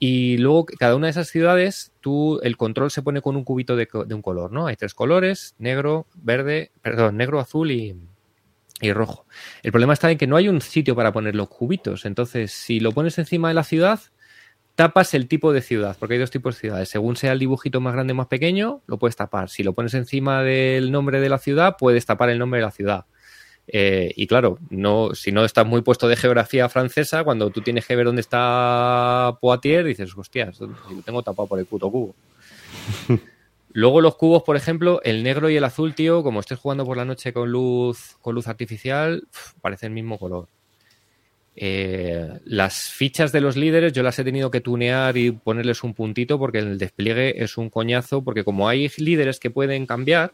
Y 0.00 0.36
luego, 0.38 0.66
cada 0.66 0.96
una 0.96 1.06
de 1.06 1.12
esas 1.12 1.28
ciudades, 1.28 1.92
tú, 2.00 2.40
el 2.42 2.56
control 2.56 2.90
se 2.90 3.02
pone 3.02 3.20
con 3.20 3.36
un 3.36 3.44
cubito 3.44 3.76
de, 3.76 3.88
un 4.10 4.22
color, 4.22 4.52
¿no? 4.52 4.66
Hay 4.66 4.76
tres 4.76 4.94
colores, 4.94 5.54
negro, 5.58 6.06
verde, 6.14 6.70
perdón, 6.82 7.16
negro, 7.16 7.40
azul 7.40 7.70
y, 7.70 7.96
y 8.80 8.92
rojo. 8.92 9.26
El 9.62 9.72
problema 9.72 9.92
está 9.92 10.10
en 10.10 10.18
que 10.18 10.26
no 10.26 10.36
hay 10.36 10.48
un 10.48 10.60
sitio 10.60 10.94
para 10.94 11.12
poner 11.12 11.34
los 11.34 11.48
cubitos. 11.48 12.04
Entonces, 12.04 12.52
si 12.52 12.80
lo 12.80 12.92
pones 12.92 13.18
encima 13.18 13.48
de 13.48 13.54
la 13.54 13.64
ciudad, 13.64 14.00
tapas 14.74 15.14
el 15.14 15.26
tipo 15.26 15.52
de 15.52 15.60
ciudad, 15.60 15.96
porque 15.98 16.14
hay 16.14 16.20
dos 16.20 16.30
tipos 16.30 16.54
de 16.54 16.60
ciudades. 16.60 16.88
Según 16.88 17.16
sea 17.16 17.32
el 17.32 17.38
dibujito 17.40 17.80
más 17.80 17.92
grande 17.92 18.12
o 18.12 18.16
más 18.16 18.28
pequeño, 18.28 18.82
lo 18.86 18.98
puedes 18.98 19.16
tapar. 19.16 19.50
Si 19.50 19.62
lo 19.62 19.72
pones 19.72 19.94
encima 19.94 20.42
del 20.42 20.92
nombre 20.92 21.20
de 21.20 21.28
la 21.28 21.38
ciudad, 21.38 21.76
puedes 21.78 22.06
tapar 22.06 22.30
el 22.30 22.38
nombre 22.38 22.60
de 22.60 22.66
la 22.66 22.70
ciudad. 22.70 23.06
Eh, 23.66 24.12
y 24.16 24.26
claro, 24.26 24.58
no, 24.70 25.14
si 25.14 25.30
no 25.30 25.44
estás 25.44 25.66
muy 25.66 25.82
puesto 25.82 26.08
de 26.08 26.16
geografía 26.16 26.68
francesa, 26.68 27.24
cuando 27.24 27.50
tú 27.50 27.60
tienes 27.60 27.86
que 27.86 27.96
ver 27.96 28.06
dónde 28.06 28.20
está 28.20 29.36
Poitiers, 29.40 29.86
dices, 29.86 30.16
hostias, 30.16 30.60
lo 30.60 31.02
tengo 31.04 31.22
tapado 31.22 31.48
por 31.48 31.58
el 31.58 31.66
puto 31.66 31.90
cubo. 31.90 32.14
Luego 33.78 34.00
los 34.00 34.16
cubos, 34.16 34.42
por 34.42 34.56
ejemplo, 34.56 35.00
el 35.04 35.22
negro 35.22 35.48
y 35.50 35.56
el 35.56 35.62
azul, 35.62 35.94
tío, 35.94 36.24
como 36.24 36.40
estés 36.40 36.58
jugando 36.58 36.84
por 36.84 36.96
la 36.96 37.04
noche 37.04 37.32
con 37.32 37.52
luz, 37.52 38.16
con 38.20 38.34
luz 38.34 38.48
artificial, 38.48 39.28
parece 39.60 39.86
el 39.86 39.92
mismo 39.92 40.18
color. 40.18 40.48
Eh, 41.54 42.28
las 42.44 42.90
fichas 42.90 43.30
de 43.30 43.40
los 43.40 43.56
líderes 43.56 43.92
yo 43.92 44.02
las 44.02 44.18
he 44.18 44.24
tenido 44.24 44.50
que 44.50 44.60
tunear 44.60 45.16
y 45.16 45.30
ponerles 45.30 45.84
un 45.84 45.94
puntito 45.94 46.40
porque 46.40 46.58
el 46.58 46.76
despliegue 46.76 47.40
es 47.40 47.56
un 47.56 47.70
coñazo, 47.70 48.24
porque 48.24 48.42
como 48.42 48.68
hay 48.68 48.90
líderes 48.96 49.38
que 49.38 49.48
pueden 49.48 49.86
cambiar, 49.86 50.32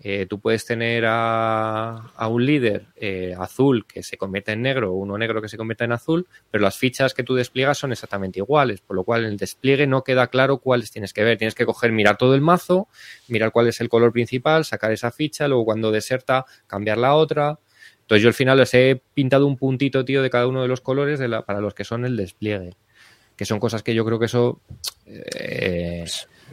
eh, 0.00 0.26
tú 0.28 0.38
puedes 0.38 0.64
tener 0.64 1.04
a, 1.08 2.12
un 2.30 2.46
líder 2.46 2.86
eh, 2.94 3.34
azul 3.36 3.84
que 3.84 4.04
se 4.04 4.16
convierte 4.16 4.52
en 4.52 4.62
negro 4.62 4.92
o 4.92 4.94
uno 4.94 5.18
negro 5.18 5.42
que 5.42 5.48
se 5.48 5.56
convierte 5.56 5.84
en 5.84 5.92
azul, 5.92 6.28
pero 6.52 6.62
las 6.62 6.76
fichas 6.76 7.14
que 7.14 7.24
tú 7.24 7.34
despliegas 7.34 7.78
son 7.78 7.90
exactamente 7.90 8.38
iguales, 8.38 8.80
por 8.80 8.94
lo 8.94 9.02
cual 9.02 9.24
en 9.24 9.32
el 9.32 9.36
despliegue 9.36 9.88
no 9.88 10.04
queda 10.04 10.28
claro 10.28 10.58
cuáles 10.58 10.92
tienes 10.92 11.12
que 11.12 11.24
ver. 11.24 11.36
Tienes 11.36 11.56
que 11.56 11.66
coger, 11.66 11.90
mirar 11.90 12.16
todo 12.16 12.36
el 12.36 12.40
mazo, 12.40 12.86
mirar 13.26 13.50
cuál 13.50 13.66
es 13.66 13.80
el 13.80 13.88
color 13.88 14.12
principal, 14.12 14.64
sacar 14.64 14.92
esa 14.92 15.10
ficha, 15.10 15.48
luego 15.48 15.64
cuando 15.64 15.90
deserta 15.90 16.46
cambiar 16.68 16.98
la 16.98 17.14
otra. 17.14 17.58
Entonces 18.02 18.22
yo 18.22 18.28
al 18.28 18.34
final 18.34 18.58
les 18.58 18.72
he 18.74 19.02
pintado 19.14 19.46
un 19.46 19.56
puntito, 19.56 20.04
tío, 20.04 20.22
de 20.22 20.30
cada 20.30 20.46
uno 20.46 20.62
de 20.62 20.68
los 20.68 20.80
colores 20.80 21.18
de 21.18 21.26
la, 21.26 21.42
para 21.42 21.60
los 21.60 21.74
que 21.74 21.84
son 21.84 22.04
el 22.04 22.16
despliegue. 22.16 22.70
Que 23.36 23.44
son 23.44 23.58
cosas 23.58 23.82
que 23.82 23.94
yo 23.94 24.04
creo 24.04 24.18
que 24.20 24.26
eso... 24.26 24.60
Eh, 25.06 26.04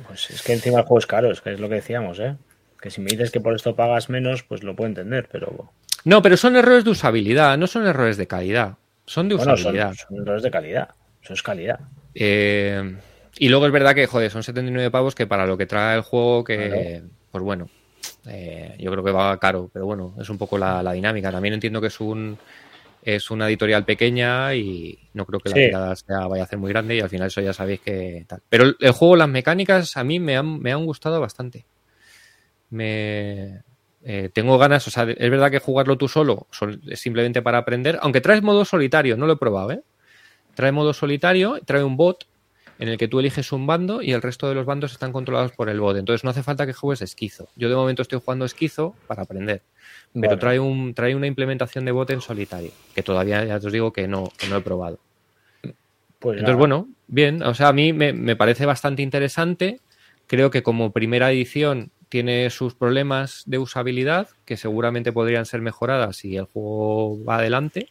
pues 0.08 0.32
es 0.32 0.42
que 0.42 0.54
encima 0.54 0.80
el 0.80 0.86
juego 0.86 1.00
es 1.00 1.06
caro, 1.06 1.32
es 1.32 1.42
que 1.42 1.54
es 1.54 1.60
lo 1.60 1.70
que 1.70 1.76
decíamos, 1.76 2.20
¿eh? 2.20 2.36
Que 2.82 2.92
si 2.92 3.02
me 3.02 3.12
dices 3.12 3.32
que 3.32 3.40
por 3.40 3.56
esto 3.56 3.76
pagas 3.76 4.10
menos, 4.10 4.44
pues 4.44 4.64
lo 4.64 4.76
puedo 4.76 4.90
entender, 4.90 5.28
pero... 5.32 5.72
No, 6.04 6.22
pero 6.22 6.38
son 6.38 6.56
errores 6.56 6.84
de 6.84 6.92
usabilidad, 6.92 7.58
no 7.58 7.68
son 7.68 7.88
errores 7.88 8.18
de 8.18 8.28
calidad. 8.28 8.76
Son 9.06 9.28
de 9.28 9.36
usabilidad. 9.36 9.94
son, 9.94 10.22
errores 10.22 10.44
de 10.44 10.52
calidad. 10.52 10.90
Eso 11.22 11.34
es 11.34 11.42
calidad. 11.42 11.80
Eh, 12.14 12.96
y 13.38 13.50
luego 13.50 13.66
es 13.66 13.72
verdad 13.72 13.96
que, 13.96 14.06
joder, 14.06 14.30
son 14.30 14.44
79 14.44 14.92
pavos 14.92 15.16
que 15.16 15.26
para 15.26 15.46
lo 15.46 15.58
que 15.58 15.66
trae 15.66 15.96
el 15.96 16.02
juego, 16.02 16.44
que... 16.44 17.04
Pues 17.32 17.44
bueno, 17.44 17.70
eh, 18.28 18.76
yo 18.80 18.92
creo 18.92 19.04
que 19.04 19.12
va 19.12 19.38
caro, 19.40 19.70
pero 19.72 19.86
bueno, 19.86 20.16
es 20.20 20.30
un 20.30 20.38
poco 20.38 20.58
la, 20.58 20.92
dinámica. 20.94 21.32
También 21.32 21.54
entiendo 21.54 21.82
que 21.82 21.88
es 21.88 22.00
un 22.00 22.38
es 23.04 23.30
una 23.30 23.48
editorial 23.48 23.86
pequeña 23.86 24.56
y 24.56 24.98
no 25.14 25.26
creo 25.28 25.40
que 25.40 25.50
la 25.50 25.56
tirada 25.56 25.96
sea, 25.96 26.26
vaya 26.26 26.44
a 26.44 26.48
ser 26.48 26.58
muy 26.58 26.72
grande 26.72 26.96
y 26.96 27.02
al 27.02 27.10
final 27.10 27.28
eso 27.28 27.40
ya 27.40 27.54
sabéis 27.54 27.82
que 27.82 28.26
tal. 28.28 28.42
Pero 28.50 28.74
el, 28.80 28.92
juego, 28.92 29.16
las 29.16 29.30
mecánicas 29.30 29.96
a 29.96 30.04
mí 30.04 30.20
me 30.20 30.36
han, 30.36 30.60
me 30.60 30.72
han 30.72 30.84
gustado 30.86 31.22
bastante. 31.22 31.66
Me 32.70 33.64
eh, 34.08 34.30
tengo 34.32 34.60
ganas, 34.60 34.88
o 34.88 34.92
sea, 34.92 35.04
es 35.04 35.32
verdad 35.32 35.50
que 35.50 35.58
jugarlo 35.58 35.98
tú 35.98 36.08
solo 36.08 36.46
es 36.88 37.00
simplemente 37.00 37.42
para 37.42 37.58
aprender, 37.58 37.98
aunque 38.04 38.22
trae 38.22 38.40
modo 38.40 38.64
solitario, 38.64 39.18
no 39.18 39.26
lo 39.26 39.34
he 39.34 39.38
probado, 39.38 39.72
¿eh? 39.72 39.82
Trae 40.54 40.72
modo 40.72 40.94
solitario, 40.94 41.60
trae 41.66 41.84
un 41.84 41.98
bot 41.98 42.28
en 42.78 42.90
el 42.90 42.98
que 43.00 43.08
tú 43.08 43.20
eliges 43.20 43.52
un 43.52 43.66
bando 43.66 44.04
y 44.04 44.12
el 44.12 44.22
resto 44.22 44.48
de 44.48 44.54
los 44.54 44.66
bandos 44.66 44.92
están 44.92 45.12
controlados 45.12 45.54
por 45.54 45.70
el 45.70 45.80
bot. 45.80 45.98
Entonces 45.98 46.24
no 46.24 46.30
hace 46.30 46.44
falta 46.44 46.68
que 46.68 46.74
juegues 46.74 47.02
esquizo. 47.02 47.50
Yo 47.56 47.68
de 47.68 47.76
momento 47.76 48.04
estoy 48.04 48.20
jugando 48.24 48.46
esquizo 48.46 48.96
para 49.08 49.24
aprender. 49.24 49.64
Pero 50.14 50.38
trae, 50.38 50.60
un, 50.60 50.94
trae 50.94 51.16
una 51.16 51.28
implementación 51.28 51.84
de 51.84 51.92
bot 51.92 52.10
en 52.12 52.22
solitario, 52.22 52.72
que 52.94 53.04
todavía 53.04 53.44
ya 53.44 53.58
os 53.58 53.72
digo 53.72 53.92
que 53.92 54.08
no, 54.08 54.32
que 54.38 54.48
no 54.48 54.58
he 54.58 54.62
probado. 54.62 55.00
Pues 56.20 56.40
Entonces, 56.40 56.58
bueno, 56.58 56.88
bien. 57.08 57.44
O 57.44 57.54
sea, 57.54 57.70
a 57.70 57.74
mí 57.74 57.92
me, 57.92 58.14
me 58.14 58.36
parece 58.36 58.66
bastante 58.66 59.02
interesante. 59.02 59.82
Creo 60.28 60.52
que 60.52 60.64
como 60.64 60.92
primera 60.92 61.32
edición 61.32 61.92
tiene 62.10 62.50
sus 62.50 62.76
problemas 62.76 63.44
de 63.46 63.58
usabilidad, 63.58 64.30
que 64.46 64.58
seguramente 64.58 65.12
podrían 65.12 65.46
ser 65.46 65.62
mejoradas 65.62 66.18
si 66.18 66.38
el 66.38 66.46
juego 66.46 67.24
va 67.24 67.38
adelante 67.38 67.90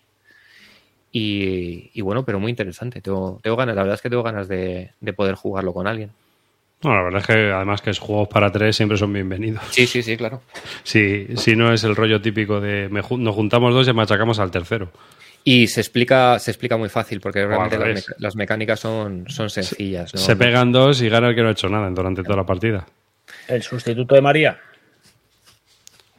y, 1.17 2.01
bueno, 2.01 2.25
pero 2.25 2.41
muy 2.41 2.51
interesante. 2.51 3.01
Tengo, 3.01 3.39
tengo, 3.41 3.57
ganas, 3.57 3.77
la 3.77 3.83
verdad 3.83 3.95
es 3.95 4.03
que 4.03 4.11
tengo 4.11 4.25
ganas 4.25 4.49
de, 4.49 4.91
poder 5.17 5.37
jugarlo 5.37 5.73
con 5.73 5.87
alguien. 5.87 6.11
No, 6.83 6.93
la 6.93 7.03
verdad 7.03 7.21
es 7.21 7.27
que 7.29 7.53
además 7.53 7.81
que 7.81 7.91
es 7.91 8.01
juegos 8.01 8.27
para 8.27 8.51
tres 8.51 8.75
siempre 8.75 8.99
son 8.99 9.13
bienvenidos. 9.13 9.63
Sí, 9.71 9.87
sí, 9.87 10.03
sí, 10.03 10.17
claro. 10.17 10.43
Sí, 10.83 11.29
si 11.37 11.55
no 11.55 11.73
es 11.73 11.85
el 11.85 11.95
rollo 11.95 12.21
típico 12.21 12.61
de 12.61 12.89
nos 12.91 13.35
juntamos 13.35 13.73
dos 13.73 13.87
y 13.87 13.93
machacamos 13.93 14.41
al 14.41 14.51
tercero. 14.51 14.91
Y 15.45 15.69
se 15.69 15.81
explica, 15.81 16.39
se 16.41 16.51
explica 16.51 16.77
muy 16.77 16.89
fácil 16.89 17.21
porque 17.21 17.47
realmente 17.47 18.03
las, 18.19 18.35
mecánicas 18.35 18.81
son, 18.81 19.25
son 19.29 19.51
sencillas. 19.51 20.11
Se 20.11 20.35
pegan 20.35 20.73
dos 20.73 21.01
y 21.01 21.09
gana 21.09 21.29
el 21.29 21.37
que 21.37 21.43
no 21.43 21.49
ha 21.49 21.53
hecho 21.53 21.69
nada 21.69 21.89
durante 21.91 22.25
toda 22.25 22.39
la 22.39 22.47
partida. 22.47 22.87
¿El 23.49 23.63
sustituto 23.63 24.15
de 24.15 24.21
María? 24.21 24.61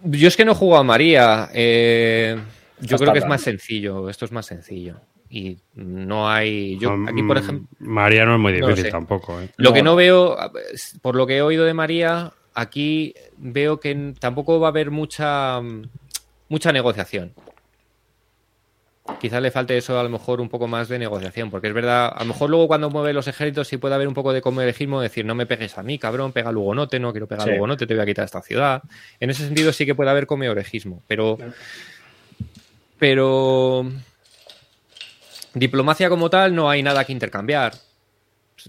Yo 0.03 0.27
es 0.27 0.37
que 0.37 0.45
no 0.45 0.51
he 0.51 0.55
jugado 0.55 0.81
a 0.81 0.83
María. 0.83 1.49
Eh, 1.53 2.37
yo 2.79 2.97
creo 2.97 3.13
que 3.13 3.19
es 3.19 3.27
más 3.27 3.41
sencillo, 3.41 4.09
esto 4.09 4.25
es 4.25 4.31
más 4.31 4.45
sencillo. 4.45 4.95
Y 5.29 5.57
no 5.73 6.29
hay. 6.29 6.77
Yo, 6.77 6.95
aquí, 7.07 7.23
por 7.23 7.37
ejemplo. 7.37 7.67
María 7.79 8.25
no 8.25 8.35
es 8.35 8.39
muy 8.39 8.53
difícil 8.53 8.89
tampoco. 8.91 9.41
¿eh? 9.41 9.49
Lo 9.57 9.73
que 9.73 9.81
no 9.81 9.95
veo, 9.95 10.37
por 11.01 11.15
lo 11.15 11.25
que 11.25 11.37
he 11.37 11.41
oído 11.41 11.65
de 11.65 11.73
María, 11.73 12.31
aquí 12.53 13.15
veo 13.37 13.79
que 13.79 14.13
tampoco 14.19 14.59
va 14.59 14.67
a 14.67 14.69
haber 14.69 14.91
mucha, 14.91 15.61
mucha 16.47 16.71
negociación. 16.71 17.33
Quizás 19.21 19.41
le 19.41 19.51
falte 19.51 19.77
eso 19.77 19.99
a 19.99 20.03
lo 20.03 20.09
mejor 20.09 20.41
un 20.41 20.49
poco 20.49 20.67
más 20.67 20.87
de 20.89 20.97
negociación, 20.99 21.51
porque 21.51 21.67
es 21.67 21.73
verdad, 21.73 22.11
a 22.13 22.19
lo 22.21 22.25
mejor 22.25 22.49
luego 22.49 22.67
cuando 22.67 22.89
mueve 22.89 23.13
los 23.13 23.27
ejércitos 23.27 23.67
sí 23.67 23.77
puede 23.77 23.93
haber 23.95 24.07
un 24.07 24.13
poco 24.15 24.33
de 24.33 24.41
comerejismo, 24.41 24.99
decir, 24.99 25.25
no 25.25 25.35
me 25.35 25.45
pegues 25.45 25.77
a 25.77 25.83
mí, 25.83 25.99
cabrón, 25.99 26.31
pega 26.31 26.49
al 26.49 26.57
Hugonote, 26.57 26.99
no 26.99 27.11
quiero 27.11 27.27
pegar 27.27 27.47
al 27.47 27.55
Hugonote, 27.57 27.85
te 27.85 27.93
voy 27.93 28.01
a 28.01 28.05
quitar 28.05 28.25
esta 28.25 28.41
ciudad. 28.41 28.81
En 29.19 29.29
ese 29.29 29.45
sentido 29.45 29.71
sí 29.73 29.85
que 29.85 29.93
puede 29.95 30.09
haber 30.09 30.25
comerejismo, 30.25 31.03
pero 31.07 31.37
pero 32.97 33.85
diplomacia 35.53 36.09
como 36.09 36.29
tal 36.29 36.53
no 36.55 36.69
hay 36.69 36.81
nada 36.83 37.03
que 37.05 37.11
intercambiar. 37.13 37.73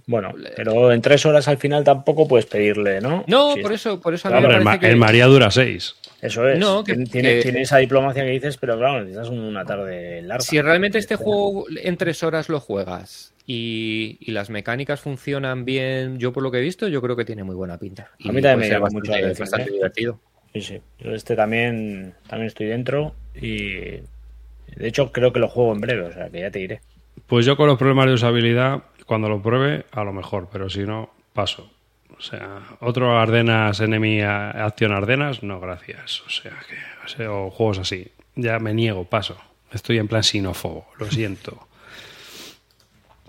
Bueno, 0.06 0.34
pero 0.56 0.92
en 0.92 1.00
tres 1.00 1.24
horas 1.24 1.48
al 1.48 1.56
final 1.58 1.82
tampoco 1.82 2.28
puedes 2.28 2.44
pedirle, 2.46 3.00
¿no? 3.00 3.24
No, 3.26 3.54
Sí, 3.54 3.60
por 3.62 3.72
eso, 3.72 4.00
por 4.00 4.12
eso 4.14 4.28
a 4.28 4.32
mí 4.32 4.36
Hombre, 4.36 4.52
me 4.54 4.58
el, 4.58 4.64
parece 4.64 4.76
Ma- 4.76 4.80
que- 4.80 4.92
el 4.92 4.96
María 4.96 5.26
dura 5.26 5.50
seis. 5.50 5.94
Eso 6.22 6.48
es. 6.48 6.58
No, 6.58 6.82
que- 6.82 6.94
Tiene, 6.94 7.06
tiene- 7.10 7.28
que- 7.36 7.42
tiene 7.42 7.62
esa 7.62 7.78
diplomacia 7.78 8.24
que 8.24 8.30
dices, 8.30 8.56
pero 8.56 8.76
claro, 8.78 9.00
necesitas 9.00 9.28
una 9.28 9.64
tarde 9.64 10.22
larga. 10.22 10.42
Si 10.44 10.60
realmente 10.60 10.98
este 10.98 11.16
juego 11.16 11.66
en 11.70 11.96
tres 11.96 12.22
horas 12.22 12.48
lo 12.48 12.58
juegas 12.60 13.34
y, 13.46 14.16
y 14.20 14.32
las 14.32 14.48
mecánicas 14.50 15.00
funcionan 15.00 15.64
bien, 15.64 16.18
yo 16.18 16.32
por 16.32 16.42
lo 16.42 16.50
que 16.50 16.58
he 16.58 16.62
visto, 16.62 16.88
yo 16.88 17.02
creo 17.02 17.16
que 17.16 17.24
tiene 17.24 17.44
muy 17.44 17.54
buena 17.54 17.78
pinta. 17.78 18.10
Y 18.18 18.30
A 18.30 18.32
mí 18.32 18.40
también 18.40 18.60
me 18.60 18.68
llama 18.74 18.84
bastante, 18.84 18.98
mucho 19.08 19.12
la 19.12 19.18
atención, 19.18 19.44
bastante 19.44 19.70
¿eh? 19.70 19.74
divertido. 19.74 20.20
Sí, 20.54 20.62
sí. 20.62 20.80
Yo 21.00 21.10
este 21.12 21.36
también, 21.36 22.14
también 22.28 22.46
estoy 22.46 22.66
dentro 22.66 23.14
y 23.34 23.74
de 23.74 24.88
hecho 24.88 25.12
creo 25.12 25.32
que 25.32 25.38
lo 25.38 25.48
juego 25.48 25.74
en 25.74 25.80
breve, 25.82 26.02
o 26.02 26.12
sea 26.12 26.30
que 26.30 26.40
ya 26.40 26.50
te 26.50 26.60
diré. 26.60 26.80
Pues 27.26 27.44
yo 27.44 27.56
con 27.56 27.66
los 27.66 27.78
problemas 27.78 28.06
de 28.06 28.14
usabilidad, 28.14 28.84
cuando 29.04 29.28
lo 29.28 29.42
pruebe, 29.42 29.84
a 29.92 30.02
lo 30.02 30.12
mejor, 30.14 30.48
pero 30.50 30.70
si 30.70 30.80
no, 30.80 31.10
paso. 31.34 31.70
O 32.16 32.20
sea, 32.20 32.60
otro 32.80 33.18
Ardenas 33.18 33.80
Enemy 33.80 34.22
Acción 34.22 34.92
Ardenas, 34.92 35.42
no, 35.42 35.60
gracias. 35.60 36.22
O 36.22 36.30
sea, 36.30 36.52
que, 36.68 36.76
o, 37.04 37.08
sea, 37.08 37.32
o 37.32 37.50
juegos 37.50 37.78
así. 37.78 38.12
Ya 38.34 38.58
me 38.58 38.74
niego, 38.74 39.04
paso. 39.04 39.36
Estoy 39.72 39.98
en 39.98 40.08
plan 40.08 40.22
sinófobo, 40.22 40.86
lo 40.98 41.10
siento. 41.10 41.66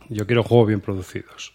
Yo 0.09 0.25
quiero 0.25 0.43
juegos 0.43 0.67
bien 0.67 0.81
producidos. 0.81 1.53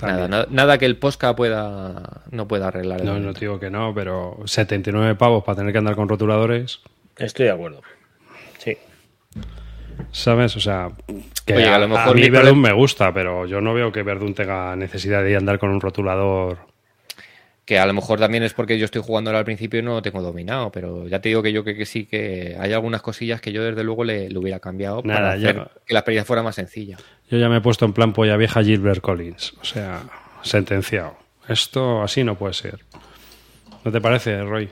Nada, 0.00 0.12
También. 0.12 0.30
nada, 0.30 0.46
nada 0.50 0.78
que 0.78 0.86
el 0.86 0.96
Posca 0.96 1.34
pueda, 1.34 2.22
no 2.30 2.46
pueda 2.46 2.68
arreglar. 2.68 3.00
No, 3.02 3.14
no 3.14 3.18
momento. 3.18 3.40
digo 3.40 3.58
que 3.58 3.70
no, 3.70 3.92
pero 3.94 4.38
79 4.44 5.16
pavos 5.16 5.42
para 5.42 5.56
tener 5.56 5.72
que 5.72 5.78
andar 5.78 5.96
con 5.96 6.08
rotuladores, 6.08 6.80
Estoy 7.16 7.46
de 7.46 7.52
acuerdo. 7.52 7.82
Sí. 8.58 8.76
¿Sabes? 10.12 10.56
O 10.56 10.60
sea, 10.60 10.90
que 11.44 11.54
Oye, 11.54 11.68
a, 11.68 11.76
a 11.76 11.78
lo 11.78 11.88
mejor 11.88 12.08
a 12.08 12.12
mí 12.14 12.22
Verdun 12.22 12.40
problema- 12.42 12.68
me 12.68 12.74
gusta, 12.74 13.12
pero 13.12 13.46
yo 13.46 13.60
no 13.60 13.74
veo 13.74 13.92
que 13.92 14.02
Verdun 14.02 14.34
tenga 14.34 14.74
necesidad 14.76 15.22
de 15.22 15.36
andar 15.36 15.58
con 15.58 15.70
un 15.70 15.80
rotulador. 15.80 16.58
Que 17.64 17.78
a 17.78 17.84
lo 17.84 17.92
mejor 17.92 18.18
también 18.18 18.42
es 18.44 18.54
porque 18.54 18.78
yo 18.78 18.86
estoy 18.86 19.02
jugando 19.02 19.30
al 19.30 19.44
principio 19.44 19.80
y 19.80 19.82
no 19.82 19.92
lo 19.94 20.00
tengo 20.02 20.22
dominado, 20.22 20.72
pero 20.72 21.06
ya 21.06 21.20
te 21.20 21.28
digo 21.28 21.42
que 21.42 21.52
yo 21.52 21.64
que, 21.64 21.76
que 21.76 21.84
sí 21.84 22.06
que 22.06 22.56
hay 22.58 22.72
algunas 22.72 23.02
cosillas 23.02 23.42
que 23.42 23.52
yo 23.52 23.62
desde 23.62 23.84
luego 23.84 24.04
le, 24.04 24.30
le 24.30 24.38
hubiera 24.38 24.58
cambiado 24.58 25.02
Nada, 25.04 25.20
para 25.20 25.32
hacer 25.32 25.68
que 25.86 25.92
la 25.92 26.00
experiencia 26.00 26.24
fuera 26.26 26.42
más 26.42 26.54
sencilla. 26.54 26.96
Yo 27.30 27.36
ya 27.36 27.50
me 27.50 27.58
he 27.58 27.60
puesto 27.60 27.84
en 27.84 27.92
plan 27.92 28.14
polla 28.14 28.38
vieja 28.38 28.62
Gilbert 28.62 29.02
Collins. 29.02 29.52
O 29.60 29.64
sea, 29.66 30.00
sentenciado. 30.42 31.14
Esto 31.46 32.02
así 32.02 32.24
no 32.24 32.36
puede 32.36 32.54
ser. 32.54 32.78
¿No 33.84 33.92
te 33.92 34.00
parece, 34.00 34.42
Roy? 34.42 34.70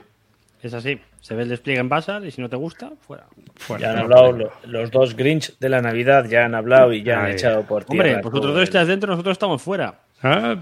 Es 0.63 0.73
así. 0.73 0.99
Se 1.21 1.35
ve 1.35 1.43
el 1.43 1.49
despliegue 1.49 1.79
en 1.79 1.89
Basal 1.89 2.25
y 2.25 2.31
si 2.31 2.41
no 2.41 2.49
te 2.49 2.55
gusta, 2.55 2.91
fuera. 3.01 3.25
Fuera. 3.55 3.81
Ya 3.85 3.91
han 3.93 3.99
hablado 3.99 4.31
lo- 4.31 4.51
los 4.65 4.89
dos 4.91 5.15
Grinch 5.15 5.57
de 5.59 5.69
la 5.69 5.81
Navidad, 5.81 6.25
ya 6.27 6.45
han 6.45 6.55
hablado 6.55 6.93
y 6.93 7.03
ya 7.03 7.23
han 7.23 7.31
echado 7.31 7.63
por 7.63 7.85
tierra. 7.85 8.03
Hombre, 8.09 8.15
vosotros 8.21 8.41
todo 8.41 8.53
dos 8.53 8.63
estáis 8.63 8.87
dentro, 8.87 9.11
nosotros 9.11 9.33
estamos 9.33 9.61
fuera. 9.61 9.99
Ah, 10.23 10.55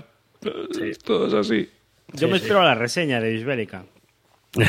todo 1.04 1.28
es 1.28 1.34
así. 1.34 1.70
Yo 2.14 2.28
me 2.28 2.38
espero 2.38 2.60
a 2.62 2.66
la 2.66 2.76
reseña 2.76 3.20
de 3.22 3.32
Bisbélica. 3.32 3.84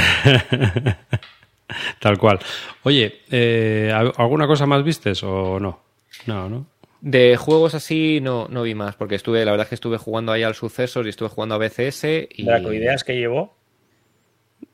Tal 2.00 2.18
cual. 2.18 2.38
Oye, 2.84 3.22
eh, 3.30 3.92
¿alguna 4.16 4.46
cosa 4.46 4.66
más 4.66 4.84
vistes 4.84 5.22
o 5.24 5.58
no? 5.58 5.80
No, 6.26 6.48
¿no? 6.48 6.66
De 7.00 7.36
juegos 7.36 7.74
así 7.74 8.20
no, 8.22 8.46
no 8.48 8.62
vi 8.62 8.74
más, 8.74 8.96
porque 8.96 9.16
estuve, 9.16 9.44
la 9.44 9.50
verdad 9.50 9.64
es 9.66 9.68
que 9.70 9.74
estuve 9.74 9.98
jugando 9.98 10.32
ahí 10.32 10.42
al 10.42 10.54
Sucesor 10.54 11.06
y 11.06 11.10
estuve 11.10 11.28
jugando 11.28 11.54
a 11.56 11.58
BCS 11.58 12.04
y 12.30 12.44
Dracoideas 12.44 13.04
que 13.04 13.16
llevó. 13.16 13.55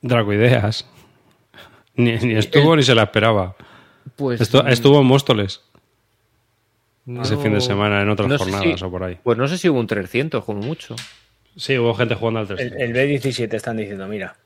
Dracoideas. 0.03 0.87
Ni, 1.95 2.17
ni 2.19 2.35
estuvo 2.35 2.75
ni 2.77 2.83
se 2.83 2.95
la 2.95 3.05
esperaba. 3.05 3.55
pues 4.17 4.41
Estu- 4.41 4.67
estuvo 4.69 5.01
en 5.01 5.07
Móstoles 5.07 5.63
ese 7.21 7.37
fin 7.37 7.53
de 7.53 7.61
semana 7.61 8.01
en 8.03 8.09
otras 8.11 8.29
no 8.29 8.39
sé 8.39 8.45
jornadas 8.45 8.79
si- 8.81 8.85
o 8.85 8.91
por 8.91 9.05
ahí. 9.05 9.19
Pues 9.23 9.37
no 9.39 9.49
sé 9.49 9.59
si 9.59 9.69
hubo 9.69 9.79
un 9.81 9.87
300 9.87 10.45
como 10.45 10.61
mucho. 10.63 10.95
Sí, 11.57 11.77
hubo 11.77 11.93
gente 11.95 12.15
jugando 12.15 12.41
al 12.41 12.47
El, 12.51 12.57
300. 12.57 12.81
el 12.81 12.93
B17 12.95 13.55
están 13.55 13.77
diciendo, 13.77 14.07
mira. 14.09 14.37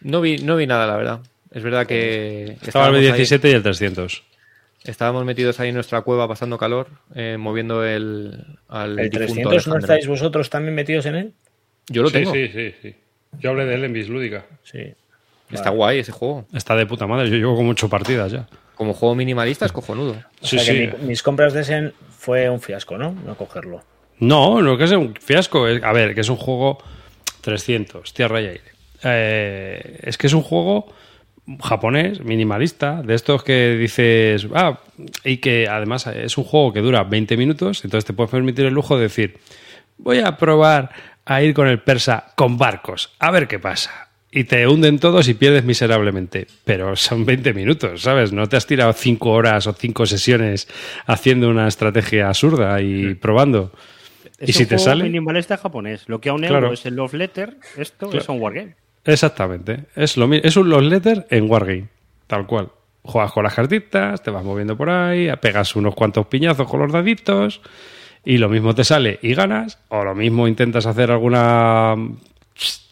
No 0.00 0.20
vi, 0.20 0.38
no 0.38 0.56
vi 0.56 0.66
nada, 0.66 0.86
la 0.86 0.96
verdad. 0.96 1.20
Es 1.50 1.62
verdad 1.62 1.86
que 1.86 2.56
Estaba 2.62 2.88
el 2.88 2.96
estábamos 2.96 2.98
ahí- 3.00 3.12
B17 3.12 3.50
y 3.50 3.52
el 3.54 3.62
300. 3.62 4.24
estábamos 4.84 5.24
metidos 5.24 5.60
ahí 5.60 5.68
en 5.68 5.74
nuestra 5.76 6.00
cueva 6.02 6.26
pasando 6.26 6.58
calor, 6.58 6.88
eh, 7.14 7.36
moviendo 7.38 7.84
el 7.84 8.44
al 8.68 8.98
¿El 8.98 9.08
difunto 9.10 9.50
300 9.50 9.66
no 9.68 9.78
estáis 9.78 10.06
vosotros 10.08 10.50
también 10.50 10.74
metidos 10.74 11.06
en 11.06 11.14
él? 11.14 11.32
Yo 11.88 12.02
lo 12.02 12.10
tengo. 12.10 12.32
Sí, 12.32 12.48
sí, 12.48 12.74
sí. 12.82 12.94
Yo 13.40 13.50
hablé 13.50 13.64
de 13.66 13.74
él 13.74 13.84
en 13.84 13.92
Bislúdica. 13.92 14.44
Sí. 14.62 14.94
Está 15.50 15.70
guay 15.70 15.98
ese 16.00 16.12
juego. 16.12 16.46
Está 16.52 16.74
de 16.74 16.86
puta 16.86 17.06
madre. 17.06 17.28
Yo 17.30 17.36
llevo 17.36 17.54
como 17.56 17.70
ocho 17.70 17.88
partidas 17.88 18.32
ya. 18.32 18.46
Como 18.74 18.92
juego 18.92 19.14
minimalista 19.14 19.66
es 19.66 19.72
cojonudo. 19.72 20.12
O 20.42 20.46
Sí, 20.46 20.58
sea 20.58 20.72
que 20.74 20.90
sí. 20.90 20.96
mi- 21.02 21.08
mis 21.08 21.22
compras 21.22 21.52
de 21.52 21.62
Sen 21.64 21.92
fue 22.10 22.48
un 22.50 22.60
fiasco, 22.60 22.98
¿no? 22.98 23.12
No 23.24 23.36
cogerlo. 23.36 23.82
No, 24.18 24.60
no 24.62 24.76
que 24.76 24.86
sea 24.88 24.98
un 24.98 25.14
fiasco. 25.14 25.68
Es- 25.68 25.82
A 25.84 25.92
ver, 25.92 26.14
que 26.14 26.22
es 26.22 26.28
un 26.28 26.36
juego 26.36 26.78
300, 27.42 28.12
tierra 28.14 28.40
y 28.40 28.46
aire. 28.46 28.62
Eh, 29.02 30.00
es 30.02 30.16
que 30.18 30.26
es 30.26 30.32
un 30.32 30.42
juego 30.42 30.92
japonés, 31.62 32.20
minimalista, 32.24 33.02
de 33.02 33.14
estos 33.14 33.42
que 33.44 33.76
dices, 33.76 34.48
ah, 34.54 34.80
y 35.24 35.36
que 35.36 35.68
además 35.68 36.06
es 36.06 36.38
un 36.38 36.44
juego 36.44 36.72
que 36.72 36.80
dura 36.80 37.04
20 37.04 37.36
minutos, 37.36 37.84
entonces 37.84 38.06
te 38.06 38.14
puedes 38.14 38.30
permitir 38.30 38.64
el 38.64 38.72
lujo 38.72 38.96
de 38.96 39.02
decir, 39.04 39.36
voy 39.98 40.20
a 40.20 40.36
probar 40.38 40.90
a 41.26 41.42
ir 41.42 41.54
con 41.54 41.68
el 41.68 41.80
persa 41.80 42.32
con 42.36 42.58
barcos, 42.58 43.12
a 43.18 43.30
ver 43.30 43.48
qué 43.48 43.58
pasa. 43.58 44.08
Y 44.30 44.44
te 44.44 44.66
hunden 44.66 44.98
todos 44.98 45.28
y 45.28 45.34
pierdes 45.34 45.62
miserablemente. 45.64 46.48
Pero 46.64 46.96
son 46.96 47.24
20 47.24 47.54
minutos, 47.54 48.02
¿sabes? 48.02 48.32
No 48.32 48.48
te 48.48 48.56
has 48.56 48.66
tirado 48.66 48.92
5 48.92 49.30
horas 49.30 49.66
o 49.68 49.72
5 49.72 50.06
sesiones 50.06 50.66
haciendo 51.06 51.48
una 51.48 51.68
estrategia 51.68 52.26
absurda 52.28 52.80
y 52.80 53.14
probando. 53.14 53.72
Es 54.38 54.48
¿Y 54.48 54.52
si 54.52 54.66
te 54.66 54.78
sale? 54.78 55.04
minimalista 55.04 55.56
japonés. 55.56 56.08
Lo 56.08 56.20
que 56.20 56.30
a 56.30 56.32
un 56.32 56.40
Claro. 56.40 56.56
euro 56.56 56.72
es 56.72 56.84
el 56.84 56.96
love 56.96 57.14
letter, 57.14 57.56
esto 57.76 58.08
Claro. 58.10 58.22
es 58.22 58.28
un 58.28 58.40
wargame. 58.40 58.74
Exactamente. 59.04 59.84
Es, 59.94 60.16
lo, 60.16 60.32
es 60.32 60.56
un 60.56 60.68
Lost 60.68 60.86
Letter 60.86 61.26
en 61.30 61.48
Wargame. 61.48 61.88
Tal 62.26 62.46
cual. 62.46 62.70
Juegas 63.02 63.32
con 63.32 63.44
las 63.44 63.54
cartitas, 63.54 64.22
te 64.22 64.30
vas 64.30 64.42
moviendo 64.42 64.76
por 64.78 64.88
ahí, 64.90 65.28
pegas 65.40 65.76
unos 65.76 65.94
cuantos 65.94 66.26
piñazos 66.26 66.66
con 66.68 66.80
los 66.80 66.90
daditos 66.90 67.60
y 68.24 68.38
lo 68.38 68.48
mismo 68.48 68.74
te 68.74 68.84
sale 68.84 69.18
y 69.22 69.34
ganas, 69.34 69.78
o 69.88 70.04
lo 70.04 70.14
mismo 70.14 70.48
intentas 70.48 70.86
hacer 70.86 71.10
alguna 71.10 71.94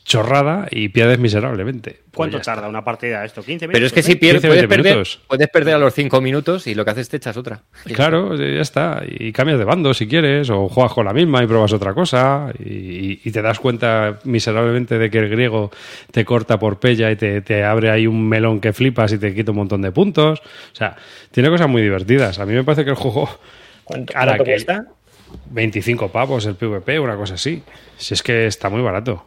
chorrada 0.05 0.67
y 0.71 0.89
pierdes 0.89 1.19
miserablemente. 1.21 1.93
Pues 1.93 2.13
¿Cuánto 2.13 2.37
está. 2.39 2.55
tarda 2.57 2.69
una 2.69 2.85
partida 2.85 3.25
esto? 3.25 3.41
¿15 3.41 3.47
minutos? 3.47 3.71
Pero 3.73 3.87
es 3.87 3.93
que 3.93 4.03
si 4.03 4.13
¿eh? 4.13 4.17
pierdes, 4.17 4.43
15, 4.43 4.49
puedes 4.49 4.63
20 4.69 4.77
perder, 4.77 4.93
minutos. 4.95 5.21
puedes 5.29 5.49
perder 5.49 5.75
a 5.75 5.79
los 5.79 5.95
5 5.95 6.21
minutos 6.21 6.67
y 6.67 6.75
lo 6.75 6.85
que 6.85 6.91
haces 6.91 7.09
te 7.09 7.17
echas 7.19 7.37
otra. 7.37 7.61
Claro, 7.95 8.37
ya 8.37 8.61
está. 8.61 9.03
Y 9.09 9.33
cambias 9.33 9.59
de 9.59 9.65
bando 9.65 9.95
si 9.95 10.07
quieres, 10.09 10.51
o 10.51 10.69
juegas 10.69 10.93
con 10.93 11.07
la 11.07 11.15
misma 11.15 11.43
y 11.43 11.47
pruebas 11.47 11.73
otra 11.73 11.95
cosa, 11.95 12.53
y, 12.59 13.21
y 13.27 13.31
te 13.31 13.41
das 13.41 13.59
cuenta 13.61 14.19
miserablemente 14.25 14.99
de 14.99 15.09
que 15.09 15.19
el 15.19 15.29
griego 15.31 15.71
te 16.11 16.25
corta 16.25 16.59
por 16.59 16.79
pella 16.81 17.11
y 17.11 17.17
te, 17.17 17.41
te 17.41 17.65
abre 17.65 17.91
ahí 17.91 18.07
un 18.07 18.29
melón 18.29 18.61
que 18.61 18.73
flipas 18.75 19.13
y 19.13 19.19
te 19.19 19.33
quita 19.35 19.53
un 19.53 19.59
montón 19.59 19.81
de 19.83 19.93
puntos. 19.93 20.41
O 20.41 20.75
sea, 20.77 20.97
tiene 21.31 21.49
cosas 21.49 21.69
muy 21.69 21.81
divertidas. 21.81 22.39
A 22.41 22.45
mí 22.45 22.53
me 22.53 22.65
parece 22.65 22.85
que 22.85 22.91
el 22.91 22.97
juego, 22.97 23.31
¿Cuánto, 23.85 24.13
Ahora 24.17 24.33
cuánto 24.33 24.45
que- 24.45 24.51
cuesta? 24.51 24.85
25 25.51 26.09
pavos 26.11 26.47
el 26.47 26.55
PvP, 26.57 26.99
una 26.99 27.17
cosa 27.17 27.35
así. 27.35 27.63
Si 27.97 28.15
es 28.15 28.23
que 28.23 28.47
está 28.47 28.69
muy 28.69 28.83
barato. 28.83 29.27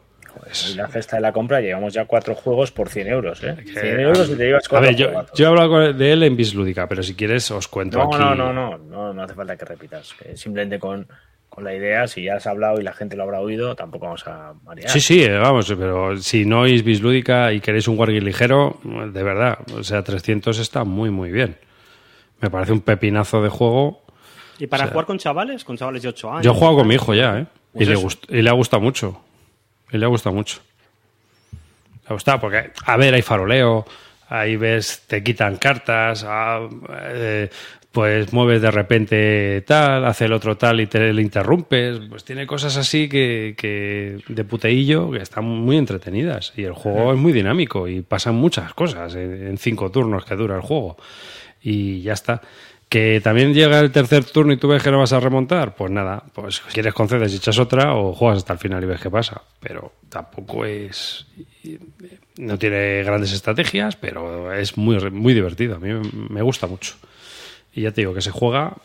En 0.69 0.77
la 0.77 0.87
cesta 0.89 1.15
de 1.15 1.21
la 1.21 1.31
compra 1.31 1.61
llevamos 1.61 1.93
ya 1.93 2.05
cuatro 2.05 2.35
juegos 2.35 2.71
por 2.71 2.89
100 2.89 3.07
euros, 3.07 3.41
¿eh? 3.43 3.55
Que- 3.57 3.79
100 3.79 3.99
euros 4.01 4.29
y 4.29 4.35
te 4.35 4.45
llevas 4.45 4.65
A 4.65 4.69
cuatro 4.69 4.87
ver, 4.87 4.95
yo, 4.95 5.25
yo 5.33 5.45
he 5.45 5.47
hablado 5.47 5.93
de 5.93 6.11
él 6.11 6.23
en 6.23 6.35
Bislúdica, 6.35 6.87
pero 6.87 7.01
si 7.03 7.15
quieres 7.15 7.49
os 7.51 7.67
cuento 7.69 7.97
No, 7.97 8.03
aquí. 8.13 8.17
no, 8.17 8.35
no, 8.35 8.53
no, 8.53 8.77
no, 8.77 9.13
no 9.13 9.23
hace 9.23 9.33
falta 9.33 9.55
que 9.55 9.65
repitas. 9.65 10.13
que 10.13 10.35
simplemente 10.35 10.77
con, 10.77 11.07
con 11.47 11.63
la 11.63 11.73
idea, 11.73 12.05
si 12.07 12.23
ya 12.23 12.35
has 12.35 12.45
hablado 12.47 12.79
y 12.81 12.83
la 12.83 12.91
gente 12.93 13.15
lo 13.15 13.23
habrá 13.23 13.39
oído, 13.39 13.75
tampoco 13.75 14.05
vamos 14.07 14.27
a 14.27 14.53
marear. 14.65 14.89
Sí, 14.89 14.99
sí, 14.99 15.23
eh, 15.23 15.37
vamos, 15.37 15.73
pero 15.79 16.17
si 16.17 16.45
no 16.45 16.61
oís 16.61 16.83
Bislúdica 16.83 17.53
y 17.53 17.61
queréis 17.61 17.87
un 17.87 17.97
Wargame 17.97 18.19
ligero, 18.21 18.79
de 18.83 19.23
verdad, 19.23 19.59
o 19.73 19.83
sea, 19.83 20.03
300 20.03 20.59
está 20.59 20.83
muy, 20.83 21.09
muy 21.11 21.31
bien. 21.31 21.55
Me 22.41 22.49
parece 22.49 22.73
un 22.73 22.81
pepinazo 22.81 23.41
de 23.41 23.49
juego. 23.49 24.03
¿Y 24.59 24.67
para 24.67 24.83
o 24.83 24.87
sea, 24.87 24.91
jugar 24.93 25.05
con 25.05 25.17
chavales? 25.17 25.63
Con 25.63 25.77
chavales 25.77 26.01
de 26.03 26.09
8 26.09 26.31
años. 26.31 26.43
Yo 26.45 26.51
he 26.51 26.53
jugado 26.55 26.77
con 26.77 26.87
mi 26.87 26.95
hijo 26.95 27.13
ya, 27.13 27.39
¿eh? 27.39 27.45
Y, 27.73 27.77
Pues 27.77 27.87
le, 27.89 27.93
eso. 27.95 28.03
gust- 28.07 28.25
y 28.29 28.41
le 28.41 28.49
ha 28.49 28.53
gustado 28.53 28.81
mucho. 28.81 29.21
Y 29.91 29.97
le 29.97 30.05
ha 30.05 30.09
gustado 30.09 30.35
mucho. 30.35 30.59
Le 32.03 32.09
ha 32.09 32.13
gustado 32.13 32.39
porque, 32.39 32.71
a 32.85 32.97
ver, 32.97 33.13
hay 33.13 33.21
faroleo, 33.21 33.85
ahí 34.29 34.55
ves, 34.55 35.03
te 35.07 35.23
quitan 35.23 35.57
cartas, 35.57 36.23
ah, 36.27 36.67
eh, 37.03 37.49
pues 37.91 38.33
mueves 38.33 38.61
de 38.61 38.71
repente 38.71 39.63
tal, 39.65 40.03
hace 40.05 40.25
el 40.25 40.33
otro 40.33 40.57
tal 40.57 40.81
y 40.81 40.87
te 40.87 41.13
le 41.13 41.21
interrumpes. 41.21 41.99
Pues 42.09 42.23
tiene 42.25 42.45
cosas 42.45 42.75
así 42.77 43.07
que, 43.07 43.55
que 43.57 44.17
de 44.27 44.43
puteillo 44.43 45.11
que 45.11 45.19
están 45.19 45.45
muy 45.45 45.77
entretenidas. 45.77 46.51
Y 46.57 46.63
el 46.63 46.73
juego 46.73 47.13
es 47.13 47.17
muy 47.17 47.31
dinámico 47.31 47.87
y 47.87 48.01
pasan 48.01 48.35
muchas 48.35 48.73
cosas 48.73 49.15
en, 49.15 49.47
en 49.47 49.57
cinco 49.57 49.91
turnos 49.91 50.25
que 50.25 50.35
dura 50.35 50.55
el 50.55 50.61
juego. 50.61 50.97
Y 51.61 52.01
ya 52.01 52.13
está. 52.13 52.41
Que 52.89 53.19
también 53.19 53.53
llega 53.53 53.79
el 53.79 53.91
tercer 53.91 54.23
turno 54.25 54.53
y 54.53 54.57
tú 54.57 54.67
ves 54.67 54.83
que 54.83 54.91
no 54.91 54.99
vas 54.99 55.11
a 55.11 55.19
remontar, 55.19 55.75
pues 55.75 55.91
nada, 55.91 56.23
pues 56.33 56.59
quieres 56.71 56.93
concedes 56.93 57.33
y 57.33 57.37
echas 57.37 57.57
otra 57.57 57.95
o 57.95 58.13
juegas 58.13 58.37
hasta 58.37 58.53
el 58.53 58.59
final 58.59 58.83
y 58.83 58.85
ves 58.85 59.01
qué 59.01 59.09
pasa. 59.09 59.41
Pero 59.59 59.93
tampoco 60.07 60.65
es. 60.65 61.25
No 62.37 62.59
tiene 62.59 63.03
grandes 63.03 63.33
estrategias, 63.33 63.95
pero 63.95 64.53
es 64.53 64.77
muy, 64.77 64.97
muy 65.09 65.33
divertido. 65.33 65.75
A 65.75 65.79
mí 65.79 65.89
me 66.29 66.41
gusta 66.41 66.67
mucho. 66.67 66.95
Y 67.73 67.81
ya 67.81 67.91
te 67.91 68.01
digo 68.01 68.13
que 68.13 68.21
se 68.21 68.31
juega, 68.31 68.77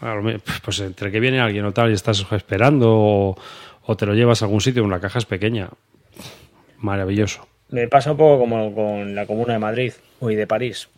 pues 0.65 0.81
entre 0.81 1.13
que 1.13 1.21
viene 1.21 1.41
alguien 1.41 1.65
o 1.65 1.73
tal 1.73 1.91
y 1.91 1.95
estás 1.95 2.27
esperando 2.33 2.89
o, 2.91 3.39
o 3.85 3.97
te 3.97 4.07
lo 4.07 4.15
llevas 4.15 4.43
a 4.43 4.47
algún 4.47 4.61
sitio, 4.61 4.83
una 4.83 5.01
caja 5.01 5.21
es 5.21 5.27
pequeña. 5.27 5.69
Maravilloso. 6.79 7.47
Me 7.69 7.87
pasa 7.87 8.13
un 8.13 8.17
poco 8.17 8.41
como 8.41 8.75
con 8.75 9.15
la 9.15 9.27
Comuna 9.27 9.53
de 9.53 9.59
Madrid 9.61 9.93
y 10.23 10.35
de 10.35 10.47
París. 10.47 10.89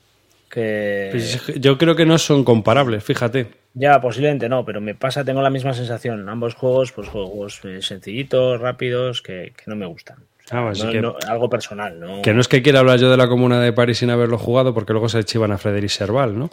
Que 0.53 1.09
Pues 1.13 1.55
yo 1.59 1.79
creo 1.79 1.97
que 1.97 2.05
no 2.05 2.19
son 2.19 2.45
comparables, 2.45 3.03
fíjate. 3.03 3.47
ya 3.73 3.99
posiblemente 4.03 4.51
no, 4.51 4.67
pero 4.67 4.83
me 4.83 4.95
pasa, 4.95 5.25
tengo 5.25 5.41
la 5.41 5.49
misma 5.49 5.73
sensación. 5.73 6.29
Ambos 6.29 6.55
juegos, 6.55 6.93
pues 6.93 7.09
juegos 7.09 7.59
eh, 7.65 7.81
sencillitos, 7.81 8.61
rápidos, 8.61 9.23
que, 9.23 9.55
que 9.57 9.63
no 9.67 9.77
me 9.77 9.87
gustan. 9.87 10.19
O 10.19 10.49
sea, 10.49 10.69
Ah, 10.69 10.75
sí 10.75 10.85
no- 10.85 10.93
que- 10.93 11.01
no- 11.01 11.17
algo 11.27 11.49
personal, 11.49 11.99
¿no? 11.99 12.21
Que 12.21 12.35
no 12.35 12.43
es 12.43 12.49
que 12.49 12.61
quiera 12.61 12.81
hablar 12.81 12.99
yo 12.99 13.11
de 13.11 13.17
la 13.17 13.29
Comuna 13.29 13.63
de 13.63 13.73
París 13.73 13.97
sin 13.99 14.11
haberlo 14.11 14.37
jugado, 14.37 14.75
porque 14.75 14.93
luego 14.93 15.09
se 15.09 15.25
chivan 15.25 15.53
a 15.53 15.57
Frederic 15.59 15.89
Serval, 15.89 16.39
¿no? 16.39 16.51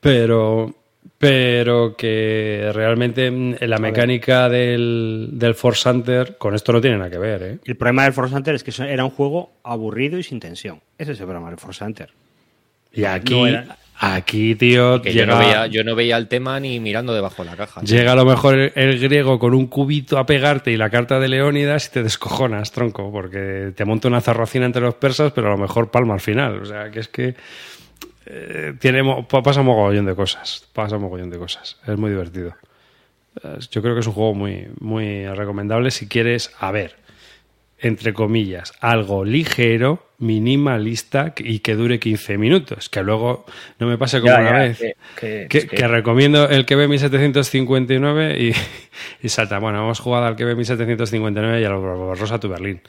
Pero, 0.00 0.74
pero 1.18 1.94
que 1.96 2.70
realmente 2.74 3.30
mm, 3.30 3.56
la 3.60 3.78
mecánica 3.78 4.48
del, 4.48 5.28
del 5.34 5.54
Force 5.54 5.88
Hunter 5.88 6.36
con 6.36 6.54
esto 6.56 6.72
no 6.72 6.80
tiene 6.80 6.98
nada 6.98 7.10
que 7.10 7.18
ver, 7.18 7.42
¿eh? 7.44 7.58
El 7.64 7.76
problema 7.76 8.02
del 8.04 8.12
Force 8.12 8.34
Hunter 8.34 8.56
es 8.56 8.64
que 8.64 8.72
era 8.92 9.04
un 9.04 9.10
juego 9.12 9.52
aburrido 9.62 10.18
y 10.18 10.24
sin 10.24 10.40
tensión. 10.40 10.80
Ese 10.98 11.12
es 11.12 11.20
el 11.20 11.26
problema 11.26 11.50
del 11.50 11.58
Force 11.60 11.84
Hunter. 11.84 12.10
Y 12.96 13.04
aquí, 13.04 13.34
No 13.34 13.46
era- 13.46 13.76
aquí 13.98 14.54
tío, 14.54 15.00
Que 15.02 15.12
yo, 15.12 15.20
llega, 15.20 15.34
no 15.34 15.38
veía, 15.38 15.66
yo 15.66 15.84
no 15.84 15.94
veía 15.94 16.16
el 16.16 16.28
tema 16.28 16.58
ni 16.58 16.80
mirando 16.80 17.14
debajo 17.14 17.44
de 17.44 17.50
la 17.50 17.56
caja. 17.56 17.80
llega 17.82 18.12
a 18.12 18.16
lo 18.16 18.24
mejor 18.24 18.72
el, 18.74 18.98
griego 18.98 19.38
con 19.38 19.54
un 19.54 19.66
cubito 19.66 20.18
a 20.18 20.26
pegarte 20.26 20.72
y 20.72 20.76
la 20.76 20.90
carta 20.90 21.20
de 21.20 21.28
Leónidas 21.28 21.86
y 21.86 21.90
te 21.92 22.02
descojonas, 22.02 22.72
tronco, 22.72 23.12
porque 23.12 23.72
te 23.76 23.84
monta 23.84 24.08
una 24.08 24.20
zarracina 24.20 24.66
entre 24.66 24.82
los 24.82 24.94
persas, 24.94 25.32
pero 25.32 25.48
a 25.48 25.50
lo 25.50 25.58
mejor 25.58 25.90
palma 25.90 26.14
al 26.14 26.20
final. 26.20 26.60
O 26.60 26.64
sea, 26.64 26.90
que 26.90 27.00
es 27.00 27.08
que 27.08 27.34
eh, 28.26 28.74
tiene, 28.80 29.02
pasa 29.28 29.62
mogollón 29.62 30.06
de 30.06 30.14
cosas. 30.14 30.66
Pasa 30.72 30.98
mogollón 30.98 31.30
de 31.30 31.38
cosas. 31.38 31.76
Es 31.86 31.96
muy 31.96 32.10
divertido. 32.10 32.54
Eh, 33.42 33.58
Yo 33.70 33.82
creo 33.82 33.94
que 33.94 34.00
es 34.00 34.06
un 34.06 34.12
juego 34.14 34.34
muy, 34.34 34.68
muy 34.80 35.26
recomendable 35.28 35.90
si 35.90 36.08
quieres, 36.08 36.50
a 36.58 36.72
ver, 36.72 36.96
entre 37.86 38.12
comillas, 38.12 38.72
algo 38.80 39.24
ligero, 39.24 40.06
minimalista 40.18 41.34
y 41.38 41.58
que 41.60 41.74
dure 41.74 41.98
15 41.98 42.38
minutos. 42.38 42.88
Que 42.88 43.02
luego 43.02 43.44
no 43.78 43.86
me 43.86 43.98
pase 43.98 44.20
como 44.20 44.32
Ya, 44.32 44.40
una 44.40 44.50
ya, 44.50 44.58
vez. 44.58 44.78
que- 45.18 45.46
que- 45.48 45.88
recomiendo 45.88 46.48
el 46.48 46.64
que 46.66 46.76
ve 46.76 46.88
1759 46.88 48.36
y, 48.42 48.52
y 49.22 49.28
salta. 49.28 49.58
Bueno, 49.58 49.78
hemos 49.84 50.00
jugado 50.00 50.26
al 50.26 50.36
que 50.36 50.44
ve 50.44 50.54
1759 50.54 51.60
y 51.60 51.64
al 51.64 51.74
Barbarossa 51.74 52.38
to 52.40 52.48
Berlín. 52.48 52.80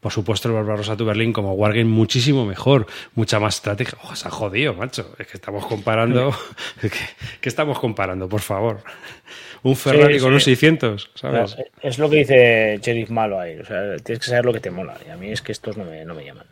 Por 0.00 0.12
supuesto, 0.12 0.48
el 0.48 0.54
Barbarossa 0.54 0.96
to 0.98 1.06
Berlín 1.06 1.32
como 1.32 1.54
Wargame 1.54 1.84
muchísimo 1.86 2.44
mejor, 2.44 2.86
mucha 3.14 3.40
más 3.40 3.54
estrategia. 3.54 3.96
Ojo, 4.02 4.14
se 4.14 4.28
ha 4.28 4.30
jodido, 4.30 4.74
macho. 4.74 5.14
Es 5.18 5.26
que 5.26 5.38
estamos 5.38 5.64
comparando. 5.64 6.34
¿Qué, 6.80 6.90
qué 7.40 7.48
estamos 7.48 7.78
comparando, 7.78 8.28
por 8.28 8.40
favor? 8.42 8.82
Un 9.64 9.74
Ferrari 9.76 10.14
Sí, 10.14 10.20
con 10.20 10.30
sí. 10.30 10.34
un 10.34 10.40
600, 10.40 11.10
¿sabes? 11.14 11.54
Claro, 11.54 11.70
Es 11.82 11.98
lo 11.98 12.08
que 12.08 12.16
dice 12.16 12.78
Sheriff 12.80 13.10
Malo 13.10 13.40
ahí. 13.40 13.58
O 13.58 13.64
sea, 13.64 13.96
tienes 13.96 14.20
que 14.24 14.30
saber 14.30 14.44
lo 14.44 14.52
que 14.52 14.60
te 14.60 14.70
mola. 14.70 14.94
Y 15.06 15.10
a 15.10 15.16
mí 15.16 15.30
es 15.30 15.42
que 15.42 15.50
estos 15.52 15.76
no 15.76 15.84
me, 15.84 16.04
no 16.04 16.14
me 16.14 16.24
llaman. 16.24 16.46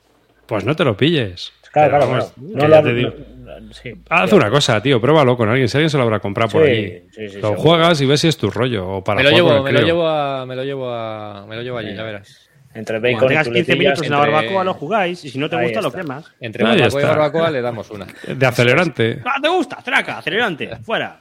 Pues 0.46 0.64
no 0.64 0.74
te 0.74 0.82
lo 0.84 0.96
pilles. 0.96 1.52
Claro, 1.72 1.90
Pero 1.90 1.98
claro, 2.06 2.12
vamos, 2.12 2.32
claro. 2.32 2.48
que 2.48 2.54
No 2.56 2.62
ya 2.62 2.80
lo- 2.80 2.82
te 2.88 2.94
digo. 2.94 3.10
no- 3.38 3.60
no- 3.60 3.72
sí, 3.74 3.92
Haz 4.10 4.32
una 4.32 4.50
cosa, 4.50 4.82
tío, 4.82 5.00
pruébalo 5.00 5.36
con 5.36 5.48
alguien. 5.48 5.68
Si 5.68 5.76
alguien 5.76 5.88
se 5.90 5.96
lo 5.96 6.02
habrá 6.02 6.18
comprado 6.20 6.50
por 6.50 6.64
Sí, 6.64 6.70
allí. 6.70 7.02
sí, 7.12 7.28
sí, 7.28 7.34
lo 7.36 7.48
seguro. 7.48 7.60
juegas 7.60 8.00
y 8.00 8.06
ves 8.06 8.20
si 8.20 8.28
es 8.28 8.36
tu 8.36 8.50
rollo. 8.50 8.88
O 8.88 9.04
para 9.04 9.18
me 9.22 9.24
lo 9.24 9.30
llevo, 9.30 9.62
me 9.62 9.72
lo 9.72 9.80
llevo 9.82 10.06
a, 10.08 10.44
me 10.46 10.56
lo 10.56 10.64
llevo 10.64 10.90
a, 10.90 11.46
me 11.46 11.56
lo 11.56 11.62
llevo 11.62 11.78
allí, 11.78 11.94
ya 11.94 12.02
verás. 12.02 12.48
Entre 12.74 12.98
Cuando 12.98 13.16
bacon 13.18 13.26
y 13.26 13.28
tengas 13.28 13.44
15 13.48 13.62
tuletillas, 13.64 13.78
minutos 13.78 14.04
en 14.06 14.10
la 14.12 14.18
barbacoa 14.18 14.64
lo 14.64 14.72
jugáis 14.74 15.22
y 15.26 15.28
si 15.30 15.38
no 15.38 15.50
te 15.50 15.56
Ahí 15.56 15.64
gusta 15.66 15.82
lo 15.82 15.92
quemas. 15.92 16.32
Entre 16.40 16.64
Ahí 16.66 16.78
barbacoa 16.80 17.00
y 17.00 17.04
barbacoa 17.04 17.50
le 17.50 17.60
damos 17.60 17.90
una. 17.90 18.06
De 18.26 18.46
acelerante. 18.46 19.20
¡Ah, 19.24 19.34
te 19.42 19.48
gusta! 19.50 19.76
¡Traca! 19.84 20.16
¡Acelerante! 20.18 20.70
¡Fuera! 20.82 21.18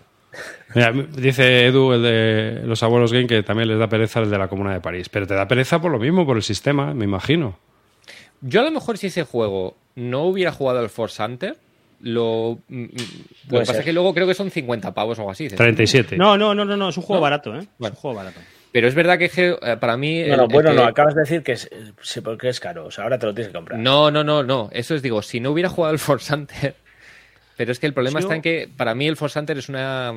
Mira, 0.75 0.91
dice 0.93 1.65
Edu, 1.65 1.93
el 1.93 2.01
de 2.01 2.61
los 2.65 2.82
abuelos 2.84 3.11
game, 3.11 3.27
que 3.27 3.43
también 3.43 3.67
les 3.69 3.77
da 3.79 3.88
pereza 3.89 4.19
el 4.21 4.29
de 4.29 4.38
la 4.38 4.47
Comuna 4.47 4.73
de 4.73 4.79
París. 4.79 5.09
Pero 5.09 5.27
te 5.27 5.34
da 5.34 5.47
pereza 5.47 5.82
por 5.82 5.91
lo 5.91 5.99
mismo, 5.99 6.25
por 6.25 6.38
el 6.38 6.43
sistema, 6.43 6.93
me 6.93 7.05
imagino. 7.05 7.57
Yo 8.41 8.61
a 8.61 8.63
lo 8.63 8.71
mejor 8.71 8.97
si 8.97 9.07
ese 9.07 9.23
juego 9.23 9.75
no 9.95 10.23
hubiera 10.23 10.51
jugado 10.51 10.79
al 10.79 10.89
Force 10.89 11.21
Hunter, 11.21 11.57
lo, 11.99 12.59
mm, 12.69 12.82
mm, 12.82 12.88
lo 13.51 13.59
que 13.59 13.65
pasa 13.65 13.79
es 13.79 13.86
que 13.86 13.93
luego 13.93 14.13
creo 14.13 14.25
que 14.25 14.34
son 14.34 14.49
50 14.49 14.93
pavos 14.93 15.17
o 15.19 15.21
algo 15.21 15.32
así. 15.32 15.47
37. 15.49 16.17
No, 16.17 16.38
no, 16.38 16.55
no, 16.55 16.65
no, 16.65 16.75
no, 16.77 16.89
es 16.89 16.97
un 16.97 17.03
juego 17.03 17.19
¿No? 17.19 17.21
barato, 17.23 17.55
¿eh? 17.55 17.59
Es 17.79 17.89
un 17.89 17.95
juego 17.95 18.15
barato. 18.17 18.39
Pero 18.71 18.88
es 18.88 18.95
verdad 18.95 19.19
que 19.19 19.29
eh, 19.36 19.77
para 19.79 19.97
mí... 19.97 20.21
No, 20.23 20.27
no, 20.29 20.34
el- 20.36 20.41
el 20.43 20.47
bueno, 20.47 20.69
que- 20.71 20.75
no, 20.77 20.84
acabas 20.86 21.13
de 21.13 21.21
decir 21.21 21.43
que 21.43 21.51
es, 21.51 21.69
sí, 22.01 22.21
porque 22.21 22.47
es 22.49 22.59
caro. 22.61 22.86
O 22.86 22.91
sea, 22.91 23.03
ahora 23.03 23.19
te 23.19 23.25
lo 23.25 23.34
tienes 23.34 23.49
que 23.51 23.57
comprar. 23.57 23.77
No, 23.77 24.09
no, 24.09 24.23
no, 24.23 24.41
no. 24.43 24.69
Eso 24.71 24.95
es, 24.95 25.01
digo, 25.01 25.21
si 25.21 25.41
no 25.41 25.51
hubiera 25.51 25.67
jugado 25.69 25.91
al 25.91 25.99
Force 25.99 26.34
Hunter. 26.34 26.75
Pero 27.58 27.72
es 27.72 27.80
que 27.80 27.86
el 27.88 27.93
problema 27.93 28.20
Sí, 28.20 28.26
está 28.26 28.36
en 28.36 28.41
que 28.41 28.70
para 28.76 28.95
mí 28.95 29.08
el 29.08 29.18
Force 29.18 29.38
Hunter 29.39 29.58
es 29.58 29.70
una. 29.70 30.14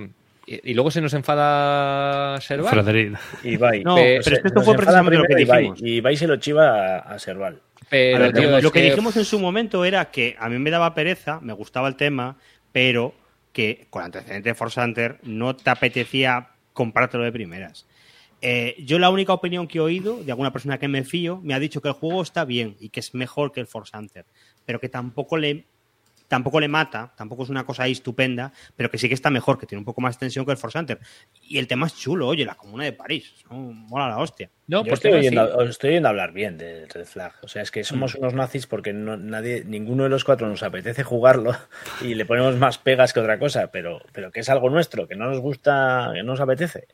Y, 0.47 0.71
y 0.71 0.75
luego 0.75 0.91
se 0.91 1.01
nos 1.01 1.15
enfada 1.15 2.41
Serval. 2.41 2.71
Frederic. 2.71 3.19
Y 3.43 3.51
Ibai. 3.55 3.83
No, 3.85 3.97
Pe- 3.97 4.21
pero 4.23 4.37
es 4.37 4.43
que 4.43 4.49
esto 4.49 4.63
fue 4.63 4.77
precisamente 4.77 5.19
lo 5.19 5.25
que 5.25 5.35
dijimos. 5.37 5.81
Y 5.83 5.97
Ibai 5.97 6.17
se 6.17 6.27
lo 6.27 6.37
chiva 6.37 6.97
a, 6.97 6.99
a 6.99 7.19
Serval. 7.19 7.61
Pero, 7.91 8.17
A 8.17 8.21
ver, 8.21 8.33
tío, 8.33 8.51
lo, 8.51 8.59
es 8.59 8.65
lo 8.65 8.73
que, 8.73 8.81
que- 8.81 8.91
dijimos 8.91 9.17
en 9.17 9.25
su 9.25 9.39
momento 9.39 9.85
era 9.85 10.11
que 10.11 10.37
a 10.39 10.49
mí 10.49 10.59
me 10.59 10.71
daba 10.71 10.95
pereza, 10.95 11.41
me 11.41 11.53
gustaba 11.53 11.89
el 11.89 11.97
tema, 11.97 12.37
pero 12.73 13.15
que 13.53 13.87
con 13.91 14.03
antecedente 14.03 14.51
de 14.51 14.55
Force 14.55 14.81
Hunter 14.81 15.19
no 15.23 15.55
te 15.55 15.71
apetecía 15.71 16.49
comprártelo 16.73 17.25
de 17.25 17.33
primeras. 17.33 17.87
Eh, 18.43 18.75
yo 18.81 18.99
la 18.99 19.09
única 19.11 19.33
opinión 19.33 19.67
que 19.67 19.79
he 19.79 19.81
oído 19.81 20.23
de 20.23 20.31
alguna 20.33 20.53
persona 20.53 20.77
que 20.79 20.89
me 20.89 21.05
fío 21.05 21.41
me 21.43 21.55
ha 21.55 21.59
dicho 21.59 21.81
que 21.81 21.89
el 21.89 21.95
juego 21.95 22.21
está 22.21 22.45
bien 22.45 22.77
y 22.81 22.91
que 22.91 23.01
es 23.01 23.15
mejor 23.15 23.53
que 23.53 23.61
el 23.61 23.67
Force 23.67 23.97
Hunter, 23.97 24.27
pero 24.67 24.81
que 24.81 24.89
tampoco 24.91 25.37
le 25.39 25.65
tampoco 26.29 26.59
le 26.61 26.69
mata, 26.69 27.13
tampoco 27.17 27.43
es 27.45 27.49
una 27.51 27.65
cosa 27.65 27.85
ahí 27.85 27.93
estupenda, 27.93 28.53
pero 28.77 28.91
que 28.91 28.99
sí 28.99 29.09
que 29.09 29.15
está 29.15 29.31
mejor, 29.31 29.59
que 29.59 29.67
tiene 29.67 29.81
un 29.81 29.85
poco 29.85 30.01
más 30.01 30.19
tensión 30.19 30.45
que 30.45 30.53
el 30.53 30.57
Force 30.57 30.79
Hunter. 30.79 30.99
Y 31.43 31.59
el 31.59 31.67
tema 31.67 31.87
es 31.87 31.97
chulo, 31.97 32.27
oye, 32.27 32.45
la 32.45 32.55
comuna 32.55 32.85
de 32.85 32.93
París, 32.93 33.35
¿no? 33.51 33.57
mola 33.57 34.09
la 34.09 34.19
hostia. 34.19 34.51
No, 34.67 34.79
Yo 34.79 34.85
por 34.85 34.95
estoy 34.95 35.13
oyendo, 35.13 35.57
os 35.57 35.69
estoy 35.69 35.91
oyendo 35.91 36.09
hablar 36.09 36.33
bien 36.33 36.57
de 36.57 36.87
Red 36.87 37.05
Flag. 37.05 37.33
O 37.43 37.49
sea, 37.49 37.63
es 37.63 37.71
que 37.71 37.85
somos 37.85 38.15
unos 38.15 38.33
nazis 38.35 38.67
porque 38.67 38.93
no, 38.93 39.17
nadie, 39.17 39.63
ninguno 39.65 40.05
de 40.05 40.09
los 40.09 40.25
cuatro 40.25 40.49
nos 40.49 40.63
apetece 40.63 41.03
jugarlo 41.05 41.55
y 42.01 42.15
le 42.15 42.25
ponemos 42.25 42.57
más 42.57 42.79
pegas 42.79 43.13
que 43.13 43.21
otra 43.21 43.39
cosa, 43.39 43.71
pero, 43.71 44.01
pero 44.13 44.33
que 44.33 44.41
es 44.41 44.49
algo 44.49 44.71
nuestro, 44.71 45.07
que 45.07 45.17
no 45.17 45.27
nos 45.27 45.41
gusta, 45.41 46.11
que 46.15 46.23
no 46.23 46.33
nos 46.33 46.41
apetece. 46.41 46.87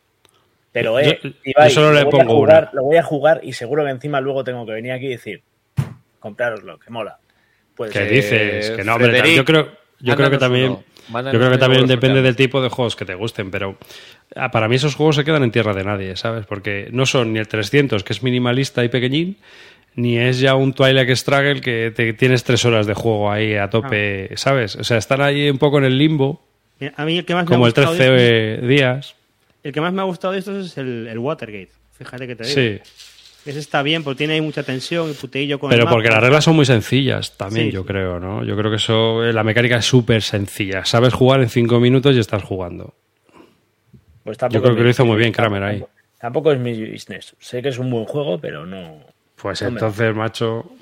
Pero, 0.73 0.99
eh, 1.01 1.19
Yo- 1.23 1.31
Ibai, 1.45 1.69
yo 1.69 1.75
solo 1.75 1.93
le 1.93 2.05
pongo 2.07 2.33
jugar, 2.35 2.71
una. 2.73 2.73
Lo 2.75 2.83
voy 2.85 2.97
a 2.97 3.03
jugar 3.03 3.41
y 3.43 3.53
seguro 3.55 3.85
que 3.85 3.91
encima 3.91 4.21
luego 4.21 4.45
tengo 4.45 4.65
que 4.67 4.73
venir 4.73 4.93
aquí 4.93 5.07
y 5.07 5.11
decir, 5.11 5.43
comprároslo, 6.19 6.79
que 6.79 6.91
mola. 6.91 7.19
Pues 7.81 7.93
¿Qué 7.93 8.03
Eh, 8.03 8.11
dices? 8.11 8.71
Que 8.73 8.85
no, 8.85 8.93
hombre, 8.95 9.09
Frederic, 9.09 9.37
yo 9.37 9.45
creo, 9.47 9.69
yo 10.01 10.15
creo 10.17 10.31
que 10.31 10.37
también, 10.39 10.67
uno, 10.73 10.85
mándanos 11.09 11.33
yo 11.33 11.39
creo 11.41 11.51
que 11.53 11.59
también 11.59 11.87
depende 11.87 12.21
del 12.21 12.37
tipo 12.37 12.61
de 12.61 12.69
juegos 12.69 12.95
que 12.95 13.07
te 13.07 13.15
gusten, 13.15 13.51
pero 13.51 13.79
ah, 14.37 14.51
para 14.51 14.69
mí 14.69 14.77
esos 14.77 14.95
juegos 14.95 15.17
se 15.17 15.25
quedan 15.25 15.43
en 15.45 15.51
tierra 15.51 15.73
de 15.73 15.83
nadie, 15.85 16.15
¿sabes? 16.17 16.45
Porque 16.47 16.89
no 16.93 17.07
son 17.07 17.33
ni 17.33 17.39
el 17.39 17.49
300, 17.49 18.05
que 18.05 18.13
es 18.13 18.23
minimalista 18.23 18.85
y 18.85 18.89
pequeñín, 18.91 19.39
ni 19.95 20.19
es 20.19 20.39
ya 20.41 20.55
un 20.57 20.73
Twilight 20.75 21.09
Struggle 21.17 21.61
que 21.63 21.91
te, 21.97 22.13
tienes 22.13 22.45
tres 22.45 22.65
horas 22.67 22.87
de 22.87 22.93
juego 22.95 23.31
ahí 23.33 23.55
a 23.55 23.71
tope, 23.71 24.31
¿sabes? 24.37 24.77
O 24.77 24.85
sea, 24.85 24.99
están 24.99 25.23
ahí 25.23 25.49
un 25.49 25.57
poco 25.59 25.79
en 25.79 25.85
el 25.85 25.97
limbo, 25.97 26.45
Mira, 26.79 26.93
A 26.97 27.05
mí 27.07 27.17
el 27.19 27.25
que 27.25 27.35
más 27.35 27.45
me 27.45 27.49
como 27.49 27.65
ha 27.65 27.69
el 27.69 27.73
gustado 27.75 27.93
de 27.93 27.99
13 27.99 28.53
estos- 28.55 28.69
días. 28.69 29.15
El 29.63 29.73
que 29.73 29.81
más 29.81 29.93
me 29.93 30.01
ha 30.01 30.05
gustado 30.05 30.33
de 30.33 30.39
estos 30.39 30.67
es 30.67 30.77
el, 30.79 31.07
el 31.09 31.19
Watergate. 31.19 31.71
Fíjate 31.99 32.27
que 32.27 32.37
te 32.37 32.45
digo. 32.45 32.55
Sí, 32.55 32.81
Ese 33.47 33.59
está 33.59 33.83
bien, 33.83 34.05
porque 34.05 34.19
tiene 34.19 34.35
ahí 34.35 34.41
mucha 34.41 34.63
tensión 34.63 35.11
y 35.11 35.15
puteillo 35.15 35.59
con 35.59 35.71
pero 35.71 35.85
el 35.85 35.89
porque 35.89 36.11
las 36.11 36.21
reglas 36.21 36.45
son 36.45 36.57
muy 36.57 36.67
sencillas 36.67 37.37
también, 37.39 37.67
Sí, 37.67 37.73
yo 37.73 37.81
sí. 37.83 37.87
creo, 37.87 38.21
¿no? 38.21 38.45
Yo 38.45 38.57
creo 38.57 38.71
que 38.71 38.77
eso, 38.77 39.25
eh, 39.25 39.33
la 39.33 39.43
mecánica 39.45 39.77
es 39.79 39.87
súper 39.87 40.21
sencilla. 40.23 40.85
Sabes 40.85 41.15
jugar 41.15 41.41
en 41.41 41.49
cinco 41.49 41.81
minutos 41.81 42.15
y 42.15 42.19
estás 42.19 42.43
jugando. 42.43 42.95
Pues 44.25 44.37
tampoco 44.37 44.59
Yo 44.59 44.63
creo 44.63 44.75
que 44.75 44.81
mi- 44.81 44.85
lo 44.85 44.91
hizo 44.91 45.05
muy 45.07 45.17
bien 45.17 45.33
Kramer 45.33 45.63
ahí. 45.63 45.79
Tampoco, 45.79 45.93
tampoco 46.21 46.53
es 46.53 46.59
mi 46.59 46.91
business. 46.93 47.35
Sé 47.39 47.63
que 47.63 47.71
es 47.71 47.79
un 47.79 47.91
buen 47.91 48.05
juego, 48.05 48.39
pero 48.39 48.67
no. 48.67 49.07
Pues 49.37 49.63
entonces, 49.63 50.15
macho, 50.15 50.73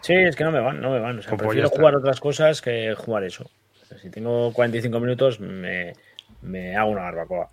Sí, 0.00 0.14
es 0.14 0.36
que 0.36 0.44
no 0.44 0.50
me 0.52 0.60
van, 0.60 0.80
no 0.80 0.90
me 0.90 1.00
van. 1.00 1.18
O 1.18 1.22
sea, 1.22 1.30
Pues 1.32 1.42
prefiero 1.48 1.68
jugar 1.68 1.94
otras 1.96 2.18
cosas 2.20 2.60
que 2.62 2.94
jugar 2.94 3.24
eso. 3.24 3.44
O 3.82 3.86
sea, 3.86 3.98
si 3.98 4.10
tengo 4.10 4.52
45 4.52 5.00
minutos, 5.00 5.38
me, 5.40 5.92
me 6.42 6.76
hago 6.76 6.90
una 6.90 7.02
barbacoa. 7.02 7.48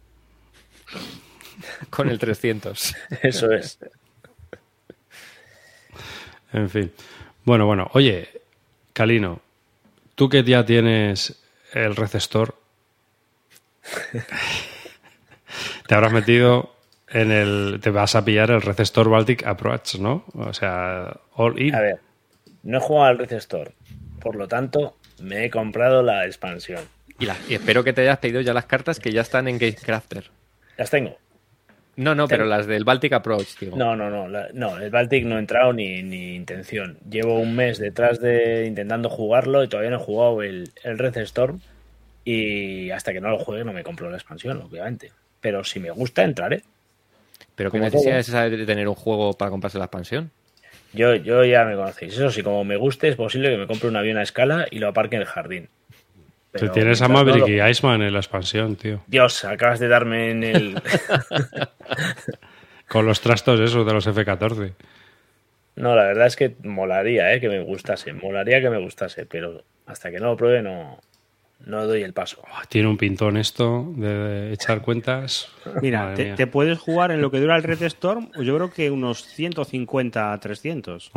Con 1.90 2.10
el 2.10 2.20
300. 2.20 2.96
Eso 3.22 3.52
es. 3.52 3.78
En 6.54 6.70
fin. 6.70 6.91
Bueno, 7.45 7.66
bueno. 7.66 7.89
Oye, 7.93 8.30
Calino, 8.93 9.41
tú 10.16 10.30
que 10.30 10.43
ya 10.43 10.66
tienes 10.66 11.41
el 11.74 11.95
Recestor, 11.95 12.56
te 15.88 15.95
habrás 15.95 16.12
metido 16.12 16.74
en 17.08 17.32
el. 17.32 17.80
Te 17.82 17.89
vas 17.89 18.16
a 18.16 18.24
pillar 18.24 18.52
el 18.52 18.62
Recestor 18.62 19.10
Baltic 19.10 19.45
Approach, 19.45 19.95
¿no? 19.95 20.26
O 20.34 20.54
sea, 20.54 21.18
all 21.36 21.60
in. 21.62 21.76
A 21.76 21.82
ver, 21.82 21.99
no 22.64 22.78
he 22.78 22.82
jugado 22.82 23.08
al 23.08 23.18
Recestor. 23.18 23.74
Por 24.20 24.36
lo 24.36 24.47
tanto, 24.47 24.97
me 25.20 25.45
he 25.45 25.49
comprado 25.49 26.04
la 26.04 26.26
expansión. 26.26 26.84
Y, 27.20 27.26
la- 27.26 27.38
y 27.49 27.54
espero 27.56 27.84
que 27.84 27.93
te 27.93 28.02
hayas 28.02 28.18
pedido 28.20 28.41
ya 28.41 28.54
las 28.54 28.66
cartas 28.66 28.99
que 28.99 29.12
ya 29.12 29.22
están 29.22 29.47
en 29.47 29.58
Gatecrafter. 29.58 30.30
Las 30.78 30.89
tengo. 30.89 31.18
No, 32.02 32.16
no, 32.16 32.28
pero 32.28 32.45
las 32.45 32.66
del 32.66 32.84
Baltic 32.84 33.14
Approach, 33.14 33.60
digo. 33.60 33.78
No, 33.78 33.95
no, 33.95 34.10
no. 34.10 34.28
la- 34.28 34.49
no, 34.54 34.78
el 34.80 34.89
Baltic 34.89 35.24
no 35.26 35.36
he 35.38 35.39
entrado 35.39 35.72
ni, 35.72 36.02
ni 36.02 36.36
intención. 36.36 36.97
Llevo 37.10 37.39
un 37.39 37.56
mes 37.56 37.78
detrás 37.78 38.20
de 38.20 38.66
intentando 38.66 39.08
jugarlo 39.10 39.64
y 39.64 39.68
todavía 39.68 39.91
no 39.91 39.97
he 39.97 40.04
jugado 40.04 40.41
el, 40.41 40.72
el 40.84 40.97
Red 40.97 41.18
Storm. 41.18 41.60
Y 42.26 42.89
hasta 42.91 43.14
que 43.14 43.22
no 43.22 43.30
lo 43.30 43.39
juegue 43.39 43.64
no 43.64 43.74
me 43.74 43.84
compro 43.84 44.10
la 44.10 44.18
expansión, 44.18 44.62
obviamente. 44.62 45.12
Pero 45.39 45.64
si 45.64 45.80
me 45.80 45.91
gusta, 45.91 46.24
entraré. 46.24 46.64
Pero 47.56 47.72
¿qué 47.72 47.80
necesidad 47.80 48.20
es 48.20 48.30
esa 48.30 48.49
de 48.49 48.66
tener 48.66 48.88
un 48.88 48.95
juego 48.95 49.34
para 49.34 49.52
comprarse 49.52 49.78
la 49.78 49.86
expansión? 49.86 50.32
Yo, 50.93 51.16
yo 51.16 51.43
ya 51.45 51.64
me 51.66 51.76
conocéis. 51.76 52.14
Eso 52.14 52.30
sí, 52.32 52.43
como 52.43 52.64
me 52.64 52.76
guste, 52.78 53.08
es 53.08 53.16
posible 53.16 53.49
que 53.49 53.58
me 53.58 53.68
compre 53.68 53.88
un 53.89 53.95
avión 53.95 54.18
a 54.18 54.24
escala 54.24 54.68
y 54.70 54.80
lo 54.80 54.88
aparque 54.88 55.16
en 55.16 55.22
el 55.22 55.28
jardín. 55.28 55.70
Te 56.52 56.60
Pero 56.60 56.72
tienes 56.74 57.02
a 57.02 57.08
Maverick 57.08 57.47
lo- 57.47 57.47
y 57.47 57.62
Iceman 57.62 58.02
en 58.02 58.12
la 58.12 58.20
expansión, 58.20 58.76
tío. 58.76 59.02
Dios, 59.08 59.45
acabas 59.45 59.80
de 59.80 59.88
darme 59.88 60.32
en 60.32 60.43
el. 60.43 60.82
Con 62.89 63.06
los 63.06 63.22
trastos 63.22 63.58
esos 63.62 63.86
de 63.86 63.93
los 63.93 64.06
F-14. 64.06 64.74
No, 65.78 65.95
la 65.95 66.04
verdad 66.04 66.28
es 66.28 66.36
que 66.36 66.54
molaría, 66.64 67.34
¿eh? 67.34 67.39
Que 67.39 67.47
me 67.47 67.64
gustase. 67.64 68.12
Molaría 68.12 68.60
que 68.60 68.70
me 68.70 68.80
gustase, 68.80 69.26
pero 69.26 69.64
hasta 69.86 70.12
que 70.12 70.20
no 70.20 70.26
lo 70.26 70.36
pruebe 70.36 70.62
no, 70.62 70.99
no 71.66 71.88
doy 71.88 72.04
el 72.04 72.12
paso. 72.12 72.41
Buah, 72.41 72.66
Tiene 72.68 72.89
un 72.89 72.97
pintón 72.97 73.38
esto 73.38 73.86
de, 73.95 74.52
echar 74.52 74.82
cuentas. 74.82 75.47
Mira, 75.82 76.14
te, 76.16 76.34
te 76.34 76.47
puedes 76.47 76.80
jugar 76.80 77.12
en 77.12 77.22
lo 77.22 77.32
que 77.32 77.39
dura 77.39 77.56
el 77.56 77.64
Red 77.64 77.82
Storm, 77.84 78.30
yo 78.41 78.56
creo 78.56 78.72
que 78.72 78.91
unos 78.91 79.26
150 79.26 80.34
a 80.34 80.39
300. 80.39 81.12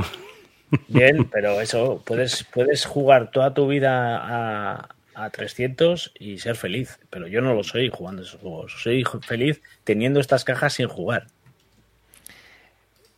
Bien, 0.89 1.25
pero 1.25 1.61
eso, 1.61 2.03
puedes, 2.05 2.45
puedes 2.45 2.85
jugar 2.85 3.31
toda 3.31 3.55
tu 3.55 3.67
vida 3.67 4.19
a, 4.23 4.89
a 5.15 5.31
300 5.31 6.13
y 6.19 6.39
ser 6.39 6.57
feliz. 6.57 6.99
Pero 7.11 7.27
yo 7.27 7.41
no 7.41 7.55
lo 7.55 7.65
soy 7.65 7.91
jugando 7.91 8.23
esos 8.23 8.41
juegos. 8.41 8.75
Soy 8.83 9.05
feliz 9.23 9.63
teniendo 9.85 10.21
estas 10.21 10.45
cajas 10.45 10.75
sin 10.75 10.89
jugar. 10.89 11.27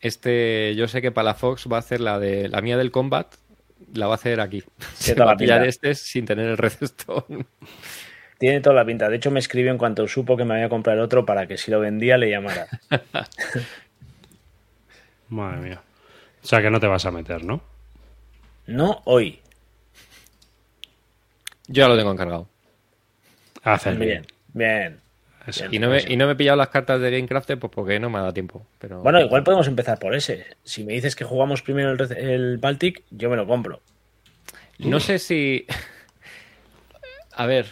Este, 0.01 0.74
yo 0.76 0.88
sé 0.88 1.03
que 1.03 1.11
Palafox 1.11 1.66
va 1.70 1.76
a 1.76 1.80
hacer 1.80 2.01
la 2.01 2.18
de 2.18 2.49
la 2.49 2.61
mía 2.61 2.76
del 2.76 2.90
combat, 2.90 3.34
la 3.94 4.07
va 4.07 4.12
a 4.12 4.16
hacer 4.16 4.40
aquí. 4.40 4.62
Se 4.94 5.14
va 5.14 5.32
a 5.32 5.36
pillar 5.36 5.66
este 5.66 5.94
sin 5.94 6.26
tener 6.26 6.49
el 6.49 6.59
Red 6.59 6.82
Stone. 6.82 7.47
Tiene 8.38 8.61
toda 8.61 8.76
la 8.76 8.84
pinta. 8.84 9.09
De 9.09 9.16
hecho, 9.16 9.30
me 9.30 9.40
escribió 9.40 9.70
en 9.70 9.78
cuanto 9.78 10.07
supo 10.07 10.36
que 10.36 10.44
me 10.44 10.55
había 10.55 10.68
comprado 10.68 10.99
el 10.99 11.05
otro 11.05 11.24
para 11.24 11.47
que 11.47 11.57
si 11.57 11.70
lo 11.70 11.80
vendía 11.80 12.18
le 12.18 12.30
llamara. 12.30 12.66
Madre 15.28 15.61
mía. 15.61 15.82
O 16.42 16.47
sea 16.47 16.61
que 16.61 16.70
no 16.70 16.78
te 16.78 16.86
vas 16.86 17.07
a 17.07 17.11
meter, 17.11 17.44
¿no? 17.44 17.62
No 18.66 19.03
hoy. 19.05 19.40
Yo 21.68 21.82
ya 21.82 21.88
lo 21.88 21.96
tengo 21.96 22.12
encargado. 22.12 22.48
A 23.62 23.74
hacer 23.74 23.96
Bien, 23.96 24.26
bien. 24.52 25.00
Eso. 25.46 25.66
Y 25.70 25.78
no, 25.78 25.90
me, 25.90 26.02
y 26.06 26.16
no 26.16 26.26
me 26.26 26.32
he 26.32 26.36
pillado 26.36 26.56
las 26.56 26.68
cartas 26.68 27.00
de 27.00 27.10
Gamecraft 27.10 27.52
pues 27.58 27.72
porque 27.72 28.00
no 28.00 28.10
me 28.10 28.18
ha 28.18 28.22
dado 28.22 28.32
tiempo. 28.32 28.66
Pero... 28.80 29.00
Bueno, 29.00 29.20
igual 29.20 29.44
podemos 29.44 29.68
empezar 29.68 29.98
por 29.98 30.14
ese. 30.14 30.44
Si 30.64 30.82
me 30.82 30.92
dices 30.92 31.14
que 31.14 31.24
jugamos 31.24 31.62
primero 31.62 31.92
el, 31.92 32.12
el 32.16 32.58
Baltic, 32.58 33.04
yo 33.10 33.30
me 33.30 33.36
lo 33.36 33.46
compro. 33.46 33.80
No 34.78 35.00
sé 35.00 35.18
si. 35.18 35.66
A 37.32 37.46
ver. 37.46 37.66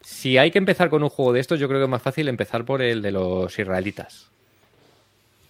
Si 0.00 0.38
hay 0.38 0.50
que 0.50 0.58
empezar 0.58 0.90
con 0.90 1.02
un 1.02 1.08
juego 1.08 1.32
de 1.32 1.40
estos, 1.40 1.58
yo 1.58 1.68
creo 1.68 1.80
que 1.80 1.84
es 1.84 1.90
más 1.90 2.02
fácil 2.02 2.28
empezar 2.28 2.64
por 2.64 2.82
el 2.82 3.00
de 3.00 3.12
los 3.12 3.58
israelitas. 3.58 4.30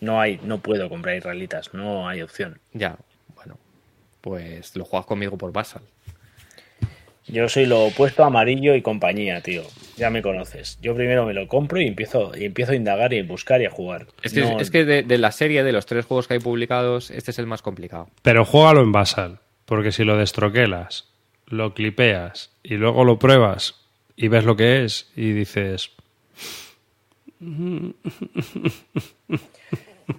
No 0.01 0.21
hay, 0.21 0.41
no 0.45 0.59
puedo 0.59 0.89
comprar 0.89 1.17
israelitas, 1.17 1.75
no 1.75 2.09
hay 2.09 2.23
opción. 2.23 2.61
Ya, 2.73 2.97
bueno. 3.35 3.59
Pues 4.21 4.77
lo 4.77 4.85
juegas 4.85 5.07
conmigo 5.07 5.37
por 5.37 5.53
Basal. 5.53 5.83
Yo 7.27 7.49
soy 7.49 7.67
lo 7.67 7.85
opuesto 7.87 8.25
a 8.25 8.27
amarillo 8.27 8.75
y 8.75 8.83
compañía, 8.83 9.41
tío. 9.41 9.63
Ya 9.97 10.11
me 10.11 10.23
conoces. 10.23 10.79
Yo 10.81 10.95
primero 10.95 11.27
me 11.27 11.35
lo 11.35 11.47
compro 11.47 11.81
y 11.81 11.87
empiezo, 11.87 12.33
y 12.37 12.45
empiezo 12.45 12.73
a 12.73 12.77
indagar 12.77 13.13
y 13.13 13.19
a 13.21 13.25
buscar 13.25 13.61
y 13.61 13.67
a 13.67 13.71
jugar. 13.71 14.07
Es 14.23 14.33
que, 14.33 14.41
No- 14.41 14.59
es 14.61 14.71
que 14.71 14.85
de, 14.85 15.03
de 15.03 15.19
la 15.19 15.31
serie, 15.31 15.63
de 15.63 15.73
los 15.73 15.87
tres 15.87 16.07
juegos 16.07 16.27
que 16.27 16.35
hay 16.35 16.41
publicados, 16.41 17.11
este 17.11 17.31
es 17.31 17.39
el 17.39 17.47
más 17.47 17.63
complicado. 17.63 18.09
Pero 18.23 18.45
juégalo 18.45 18.81
en 18.83 18.93
Basal. 18.93 19.39
Porque 19.67 19.93
si 19.93 20.03
lo 20.05 20.17
destroquelas, 20.17 21.07
lo 21.47 21.75
clipeas 21.75 22.51
y 22.65 22.75
luego 22.75 23.05
lo 23.05 23.19
pruebas 23.21 23.77
y 24.17 24.27
ves 24.29 24.45
lo 24.45 24.57
que 24.57 24.85
es 24.85 25.11
y 25.15 25.31
dices, 25.33 25.93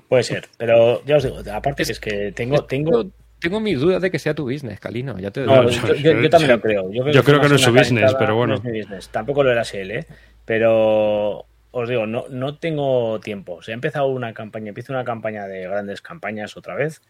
Puede 0.08 0.24
ser, 0.24 0.48
pero 0.58 1.04
ya 1.06 1.18
os 1.18 1.24
digo, 1.24 1.40
aparte 1.54 1.84
que 1.84 1.92
es 1.92 2.00
que 2.00 2.32
tengo, 2.32 2.64
tengo, 2.66 3.06
Tengo, 3.42 3.60
mis 3.60 3.80
dudas 3.80 4.02
de 4.02 4.12
que 4.12 4.20
sea 4.20 4.34
tu 4.36 4.44
business, 4.50 4.80
Calino. 4.80 5.18
Ya 5.20 5.32
te 5.32 5.42
No, 5.42 5.68
digo. 5.68 5.70
yo, 5.88 5.96
yo- 5.96 6.22
yo 6.22 6.30
también 6.30 6.52
lo 6.52 6.62
creo. 6.62 6.92
Yo 6.92 7.02
creo, 7.04 7.14
Yo 7.14 7.24
creo 7.24 7.42
que 7.42 7.50
no 7.50 7.56
es 7.56 7.62
su 7.62 7.74
business, 7.74 8.14
pero 8.18 8.36
bueno. 8.36 8.54
no 8.54 8.60
es 8.60 8.64
mi 8.64 8.80
business. 8.80 9.10
Tampoco 9.10 9.44
lo 9.44 9.52
era 9.52 9.64
él, 9.74 9.92
¿eh? 9.92 10.06
Pero 10.46 11.46
os 11.72 11.90
digo, 11.90 12.06
no, 12.06 12.26
no 12.30 12.58
tengo 12.58 13.20
tiempo. 13.20 13.54
O 13.56 13.62
sea, 13.62 13.74
he 13.74 13.76
empezado 13.76 14.08
una 14.08 14.34
campaña, 14.34 14.70
empiezo 14.70 14.94
una 14.94 15.04
campaña 15.04 15.48
de 15.48 15.62
grandes 15.64 16.02
campañas 16.02 16.56
otra 16.58 16.76
vez. 16.76 17.02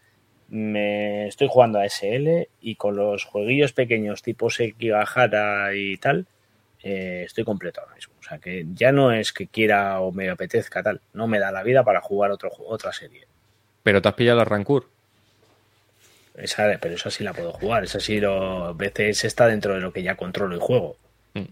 Me 0.48 1.26
estoy 1.28 1.48
jugando 1.50 1.78
a 1.78 1.84
SL 1.86 2.48
y 2.60 2.76
con 2.76 2.96
los 2.96 3.24
jueguillos 3.24 3.72
pequeños 3.72 4.22
tipo 4.22 4.50
Sekigahara 4.50 5.74
y 5.74 5.96
tal, 5.96 6.26
eh, 6.82 7.24
estoy 7.26 7.44
completo 7.44 7.80
ahora 7.80 7.94
mismo. 7.94 8.14
O 8.20 8.22
sea, 8.22 8.38
que 8.38 8.66
ya 8.74 8.92
no 8.92 9.12
es 9.12 9.32
que 9.32 9.46
quiera 9.48 10.00
o 10.00 10.12
me 10.12 10.28
apetezca 10.30 10.82
tal. 10.82 11.00
No 11.14 11.26
me 11.26 11.38
da 11.38 11.50
la 11.52 11.62
vida 11.62 11.84
para 11.84 12.00
jugar 12.00 12.30
otro, 12.30 12.50
otra 12.66 12.92
serie. 12.92 13.26
Pero 13.82 14.00
te 14.00 14.08
has 14.08 14.14
pillado 14.14 14.38
la 14.38 14.44
Rancur. 14.44 14.88
Esa, 16.36 16.78
pero 16.80 16.94
esa 16.94 17.10
sí 17.10 17.22
la 17.24 17.32
puedo 17.34 17.52
jugar. 17.52 17.84
Esa 17.84 18.00
sí 18.00 18.20
lo, 18.20 18.66
a 18.66 18.72
veces 18.72 19.24
está 19.24 19.46
dentro 19.46 19.74
de 19.74 19.80
lo 19.80 19.92
que 19.92 20.02
ya 20.02 20.16
controlo 20.16 20.56
y 20.56 20.60
juego. 20.60 20.96
Mm. 21.34 21.44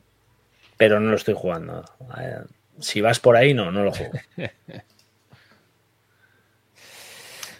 Pero 0.76 1.00
no 1.00 1.10
lo 1.10 1.16
estoy 1.16 1.34
jugando. 1.34 1.84
Eh, 2.20 2.38
Si 2.78 3.00
vas 3.00 3.20
por 3.20 3.36
ahí, 3.36 3.52
no, 3.54 3.70
no 3.70 3.84
lo 3.84 3.92
juego. 3.92 4.12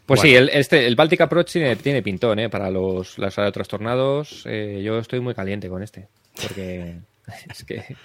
Pues 0.06 0.22
Bueno. 0.22 0.30
sí, 0.30 0.34
el, 0.36 0.48
este, 0.48 0.86
el 0.88 0.96
Baltic 0.96 1.20
Approach 1.20 1.52
tiene, 1.52 1.76
tiene 1.76 2.02
pintón, 2.02 2.40
¿eh? 2.40 2.48
Para 2.50 2.68
los, 2.68 3.16
los 3.16 3.34
trastornados. 3.34 4.42
eh, 4.46 4.80
yo 4.82 4.98
estoy 4.98 5.20
muy 5.20 5.34
caliente 5.34 5.68
con 5.68 5.84
este. 5.84 6.08
Porque 6.42 6.96
es 7.48 7.64
que. 7.64 7.96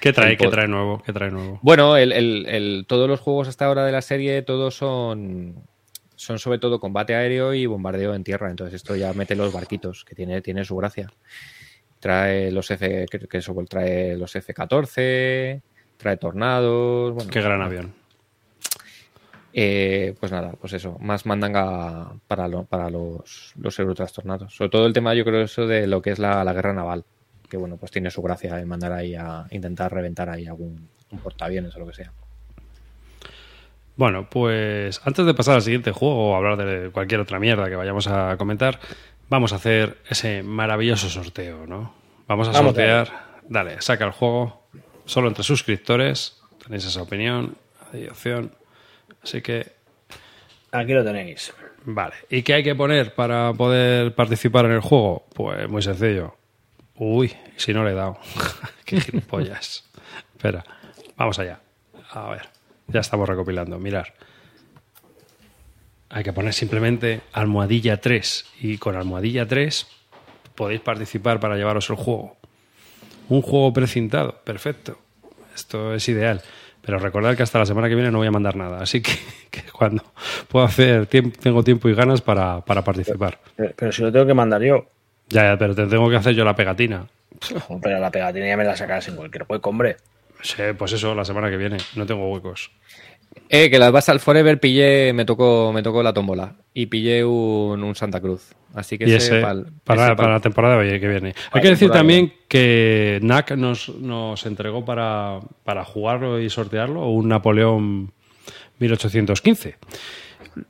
¿qué 0.00 0.12
trae? 0.12 0.36
¿Qué 0.36 0.48
trae 0.48 0.68
nuevo? 0.68 1.02
¿Qué 1.02 1.12
trae 1.14 1.30
nuevo? 1.30 1.58
Bueno, 1.62 1.96
el, 1.96 2.12
el- 2.12 2.44
el- 2.48 2.84
todos 2.86 3.08
los 3.08 3.20
juegos 3.20 3.48
hasta 3.48 3.64
ahora 3.64 3.86
de 3.86 3.92
la 3.92 4.02
serie, 4.02 4.42
todos 4.42 4.74
son. 4.76 5.54
Son 6.24 6.38
sobre 6.38 6.58
todo 6.58 6.80
combate 6.80 7.14
aéreo 7.14 7.52
y 7.54 7.66
bombardeo 7.66 8.14
en 8.14 8.24
tierra. 8.24 8.50
Entonces, 8.50 8.74
esto 8.74 8.96
ya 8.96 9.12
mete 9.12 9.36
los 9.36 9.52
barquitos, 9.52 10.04
que 10.04 10.14
tiene, 10.14 10.40
tiene 10.42 10.64
su 10.64 10.74
gracia. 10.76 11.12
Trae 12.00 12.50
los 12.50 12.70
F. 12.70 13.06
Que 13.28 13.38
eso 13.38 13.54
trae 13.68 14.16
los 14.16 14.34
F-14. 14.34 15.60
Trae 15.96 16.16
tornados. 16.16 17.14
Bueno, 17.14 17.30
Qué 17.30 17.40
gran 17.40 17.62
avión. 17.62 17.92
Eh, 19.56 20.14
pues 20.18 20.32
nada, 20.32 20.52
pues 20.60 20.72
eso, 20.72 20.96
más 21.00 21.26
mandanga 21.26 22.12
para, 22.26 22.48
lo- 22.48 22.64
para 22.64 22.90
los, 22.90 23.52
los 23.56 23.78
eurotrastornados. 23.78 24.54
Sobre 24.54 24.70
todo 24.70 24.86
el 24.86 24.92
tema, 24.92 25.14
yo 25.14 25.24
creo, 25.24 25.42
eso 25.42 25.66
de 25.66 25.86
lo 25.86 26.02
que 26.02 26.10
es 26.10 26.18
la, 26.18 26.42
la 26.42 26.52
guerra 26.52 26.72
naval. 26.72 27.04
Que 27.48 27.56
bueno, 27.56 27.76
pues 27.76 27.92
tiene 27.92 28.10
su 28.10 28.20
gracia 28.22 28.58
en 28.58 28.66
mandar 28.66 28.92
ahí 28.92 29.14
a 29.14 29.46
intentar 29.50 29.92
reventar 29.92 30.28
ahí 30.28 30.46
algún 30.46 30.88
un 31.12 31.18
portaaviones 31.20 31.76
o 31.76 31.78
lo 31.78 31.86
que 31.86 31.92
sea. 31.94 32.12
Bueno, 33.96 34.28
pues 34.28 35.00
antes 35.04 35.24
de 35.24 35.34
pasar 35.34 35.54
al 35.56 35.62
siguiente 35.62 35.92
juego 35.92 36.32
o 36.32 36.36
hablar 36.36 36.56
de 36.56 36.90
cualquier 36.90 37.20
otra 37.20 37.38
mierda 37.38 37.68
que 37.68 37.76
vayamos 37.76 38.06
a 38.08 38.36
comentar, 38.36 38.80
vamos 39.28 39.52
a 39.52 39.56
hacer 39.56 39.98
ese 40.08 40.42
maravilloso 40.42 41.08
sorteo, 41.08 41.66
¿no? 41.66 41.94
Vamos 42.26 42.48
a 42.48 42.52
Vamos, 42.52 42.74
sortear. 42.74 43.40
Dale, 43.48 43.80
saca 43.80 44.04
el 44.06 44.10
juego. 44.12 44.66
Solo 45.04 45.28
entre 45.28 45.44
suscriptores. 45.44 46.40
Tenéis 46.64 46.86
esa 46.86 47.02
opinión, 47.02 47.56
opción. 48.10 48.52
Así 49.22 49.42
que, 49.42 49.72
Aquí 50.72 50.92
lo 50.92 51.04
tenéis. 51.04 51.52
vale. 51.84 52.14
¿Y 52.30 52.42
qué 52.42 52.54
hay 52.54 52.64
que 52.64 52.74
poner 52.74 53.14
para 53.14 53.52
poder 53.52 54.14
participar 54.14 54.64
en 54.64 54.72
el 54.72 54.80
juego? 54.80 55.24
Pues 55.34 55.68
muy 55.68 55.82
sencillo. 55.82 56.34
Uy, 56.96 57.32
si 57.56 57.72
no 57.72 57.84
le 57.84 57.90
he 57.92 57.94
dado. 57.94 58.18
qué 58.84 59.00
gilipollas. 59.00 59.84
Espera, 60.34 60.64
vamos 61.16 61.38
allá. 61.38 61.60
A 62.10 62.30
ver, 62.30 62.48
ya 62.88 63.00
estamos 63.00 63.28
recopilando. 63.28 63.78
Mirar. 63.78 64.14
Hay 66.10 66.22
que 66.22 66.32
poner 66.32 66.52
simplemente 66.52 67.22
almohadilla 67.32 68.00
3 68.00 68.46
y 68.60 68.78
con 68.78 68.94
almohadilla 68.96 69.46
3 69.48 69.86
podéis 70.54 70.80
participar 70.80 71.40
para 71.40 71.56
llevaros 71.56 71.90
el 71.90 71.96
juego. 71.96 72.36
Un 73.28 73.42
juego 73.42 73.72
precintado, 73.72 74.36
perfecto. 74.44 74.98
Esto 75.54 75.94
es 75.94 76.08
ideal. 76.08 76.42
Pero 76.82 76.98
recordad 76.98 77.34
que 77.36 77.42
hasta 77.42 77.58
la 77.58 77.66
semana 77.66 77.88
que 77.88 77.94
viene 77.94 78.10
no 78.10 78.18
voy 78.18 78.26
a 78.26 78.30
mandar 78.30 78.54
nada. 78.56 78.82
Así 78.82 79.00
que, 79.00 79.12
que 79.50 79.62
cuando 79.72 80.04
pueda 80.48 80.66
hacer, 80.66 81.08
tiemp- 81.08 81.36
tengo 81.38 81.64
tiempo 81.64 81.88
y 81.88 81.94
ganas 81.94 82.20
para, 82.20 82.60
para 82.60 82.84
participar. 82.84 83.40
Pero, 83.56 83.72
pero 83.74 83.90
si 83.92 84.02
lo 84.02 84.12
tengo 84.12 84.26
que 84.26 84.34
mandar 84.34 84.62
yo. 84.62 84.86
Ya, 85.30 85.42
ya, 85.44 85.58
pero 85.58 85.74
te 85.74 85.86
tengo 85.86 86.08
que 86.10 86.16
hacer 86.16 86.34
yo 86.34 86.44
la 86.44 86.54
pegatina. 86.54 87.06
Pero 87.82 87.98
la 87.98 88.10
pegatina 88.10 88.46
ya 88.46 88.56
me 88.56 88.64
la 88.64 88.76
sacas 88.76 89.08
en 89.08 89.16
cualquier 89.16 89.46
hueco, 89.48 89.70
hombre. 89.70 89.96
Sí, 90.42 90.62
pues 90.76 90.92
eso, 90.92 91.14
la 91.14 91.24
semana 91.24 91.50
que 91.50 91.56
viene. 91.56 91.78
No 91.96 92.04
tengo 92.06 92.30
huecos. 92.30 92.70
Eh, 93.48 93.68
que 93.70 93.78
las 93.78 93.90
Basal 93.92 94.20
Forever 94.20 94.60
pillé, 94.60 95.12
me 95.12 95.24
tocó, 95.24 95.72
me 95.72 95.82
tocó 95.82 96.02
la 96.02 96.12
tómbola 96.12 96.54
y 96.72 96.86
pillé 96.86 97.24
un, 97.24 97.82
un 97.82 97.94
Santa 97.96 98.20
Cruz. 98.20 98.52
Así 98.74 98.96
que 98.98 99.04
ese 99.04 99.16
ese 99.16 99.40
pa'l- 99.42 99.66
para, 99.84 100.06
ese 100.06 100.16
para 100.16 100.32
la 100.34 100.40
temporada 100.40 100.76
oye, 100.78 100.98
que 101.00 101.08
viene. 101.08 101.34
Hay 101.52 101.60
que 101.62 101.68
decir 101.68 101.90
también 101.90 102.32
que 102.48 103.18
NAC 103.22 103.52
nos, 103.56 103.88
nos 103.88 104.44
entregó 104.46 104.84
para, 104.84 105.40
para 105.64 105.84
jugarlo 105.84 106.40
y 106.40 106.48
sortearlo 106.50 107.06
un 107.08 107.28
Napoleón 107.28 108.12
1815. 108.78 109.76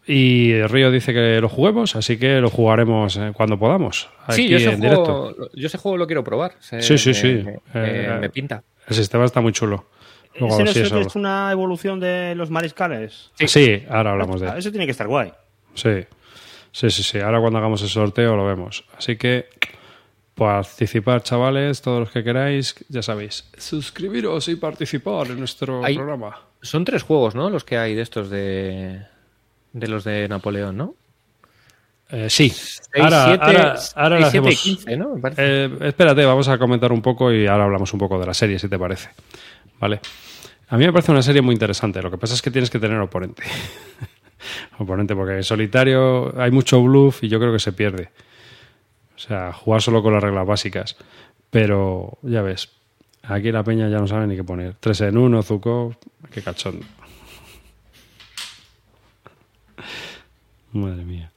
Y 0.07 0.63
Río 0.63 0.91
dice 0.91 1.13
que 1.13 1.41
lo 1.41 1.49
juguemos, 1.49 1.95
así 1.97 2.17
que 2.17 2.41
lo 2.41 2.49
jugaremos 2.51 3.17
eh, 3.17 3.33
cuando 3.35 3.59
podamos. 3.59 4.09
Sí, 4.31 4.49
yo 4.49 4.57
ese, 4.57 4.73
en 4.73 4.81
directo. 4.81 5.05
juego, 5.05 5.51
yo 5.55 5.67
ese 5.67 5.77
juego 5.79 5.99
lo 5.99 6.07
quiero 6.07 6.25
probar. 6.25 6.53
Se- 6.61 6.81
Sí, 6.81 6.97
sí, 6.97 7.13
sí. 7.13 7.43
Me, 7.45 7.59
Eh, 7.75 8.09
me- 8.15 8.19
me 8.21 8.31
pinta. 8.31 8.63
El 8.89 8.95
sistema 8.95 9.25
está 9.25 9.41
muy 9.41 9.53
chulo. 9.53 9.87
Luego, 10.39 10.55
¿Ese 10.57 10.65
no 10.65 10.73
sí, 10.73 10.81
es, 10.81 10.87
eso- 10.87 10.99
es 11.01 11.15
una 11.15 11.51
evolución 11.53 12.01
de 12.01 12.35
los 12.35 12.51
mariscales? 12.51 13.31
sí. 13.47 13.85
ahora 13.89 14.13
hablamos 14.13 14.41
de 14.41 14.49
Ah. 14.49 14.59
Eso 14.59 14.71
tiene 14.71 14.85
que 14.87 14.93
estar 14.93 15.07
guay. 15.07 15.33
Sí, 15.75 16.05
sí, 16.73 16.91
sí, 16.91 17.03
sí. 17.03 17.21
Ahora 17.21 17.41
cuando 17.41 17.59
hagamos 17.59 17.83
el 17.83 17.89
sorteo 17.89 18.35
lo 18.37 18.45
vemos. 18.45 18.85
Así 18.99 19.17
que 19.17 19.47
participar, 20.35 21.23
chavales, 21.23 21.81
todos 21.83 22.01
los 22.01 22.11
que 22.11 22.25
queráis, 22.25 22.75
ya 22.89 23.03
sabéis. 23.03 23.49
Suscribiros 23.57 24.49
y 24.49 24.57
participar 24.57 25.29
en 25.29 25.39
nuestro 25.39 25.85
Hay- 25.85 25.95
programa. 25.97 26.37
Son 26.63 26.85
tres 26.85 27.03
juegos, 27.03 27.35
¿no? 27.35 27.51
Los 27.51 27.63
que 27.65 27.77
hay 27.77 27.95
de 27.95 28.03
estos 28.03 28.31
de, 28.31 29.03
de 29.73 29.89
los 29.89 30.03
de 30.03 30.27
Napoleón, 30.29 30.77
¿no? 30.77 30.95
Eh, 32.15 32.31
sí. 32.31 32.53
Ahora, 32.97 33.25
ahora, 33.35 33.75
ahora 33.97 34.27
hacemos- 34.29 34.55
15, 34.63 34.97
¿no? 34.97 35.17
Me 35.17 35.21
parece. 35.21 35.65
Eh, 35.65 35.71
espérate, 35.81 36.25
vamos 36.25 36.47
a 36.47 36.57
comentar 36.59 36.93
un 36.93 37.03
poco 37.03 37.33
y 37.33 37.49
ahora 37.49 37.65
hablamos 37.65 37.93
un 37.93 37.99
poco 37.99 38.21
de 38.21 38.27
la 38.27 38.35
serie, 38.35 38.57
si 38.61 38.69
te 38.69 38.79
parece. 38.79 39.09
¿Vale? 39.81 39.99
A 40.69 40.77
mí 40.77 40.87
me 40.87 40.93
parece 40.93 41.11
una 41.11 41.23
serie 41.23 41.43
muy 41.43 41.55
interesante. 41.55 42.01
Lo 42.01 42.13
que 42.13 42.19
pasa 42.19 42.35
es 42.35 42.41
que 42.43 42.53
tienes 42.53 42.71
que 42.71 42.79
tener 42.79 43.01
oponente. 43.01 43.43
oponente, 44.79 45.17
porque 45.17 45.35
en 45.35 45.43
solitario 45.43 46.41
hay 46.41 46.53
mucho 46.53 46.81
bluff 46.81 47.25
y 47.25 47.29
yo 47.29 47.41
creo 47.41 47.53
que 47.53 47.59
se 47.59 47.73
pierde. 47.73 48.11
O 49.17 49.19
sea, 49.19 49.53
jugar 49.53 49.83
solo 49.83 50.01
con 50.01 50.13
las 50.13 50.23
reglas 50.23 50.47
básicas. 50.47 50.97
Pero 51.51 52.19
ya 52.23 52.43
ves, 52.43 52.71
aquí 53.25 53.51
la 53.51 53.65
peña 53.65 53.89
ya 53.89 53.99
no 53.99 54.07
sabe 54.07 54.29
ni 54.29 54.37
qué 54.37 54.45
poner. 54.45 54.75
Tres 54.79 55.01
en 55.01 55.19
uno, 55.19 55.43
Zuko, 55.43 55.97
qué 56.31 56.43
cachondo. 56.43 56.87
Madre 60.73 61.05
mía. 61.05 61.33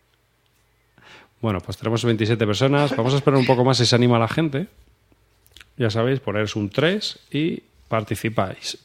Bueno, 1.48 1.62
pues 1.62 1.78
tenemos 1.78 2.04
27 2.04 2.46
personas. 2.46 2.94
Vamos 2.94 3.14
a 3.14 3.16
esperar 3.20 3.40
un 3.40 3.46
poco 3.46 3.64
más 3.64 3.78
si 3.78 3.86
se 3.86 3.96
anima 3.96 4.20
la 4.20 4.28
gente. 4.28 4.68
Ya 5.78 5.90
sabéis, 5.90 6.20
poneros 6.20 6.58
un 6.58 6.70
3 6.70 7.20
y 7.32 7.64
participáis. 7.88 8.78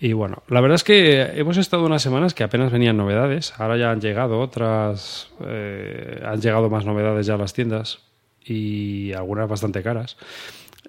Y 0.00 0.14
bueno, 0.14 0.42
la 0.48 0.62
verdad 0.62 0.76
es 0.76 0.82
que 0.82 1.20
hemos 1.38 1.58
estado 1.58 1.84
unas 1.84 2.00
semanas 2.00 2.32
que 2.32 2.42
apenas 2.42 2.72
venían 2.72 2.96
novedades. 2.96 3.52
Ahora 3.60 3.76
ya 3.76 3.90
han 3.90 4.00
llegado 4.00 4.40
otras. 4.40 5.28
eh, 5.44 6.22
han 6.24 6.40
llegado 6.40 6.70
más 6.70 6.86
novedades 6.86 7.26
ya 7.26 7.34
a 7.34 7.36
las 7.36 7.52
tiendas. 7.52 7.98
Y 8.46 9.12
algunas 9.12 9.46
bastante 9.46 9.82
caras. 9.82 10.16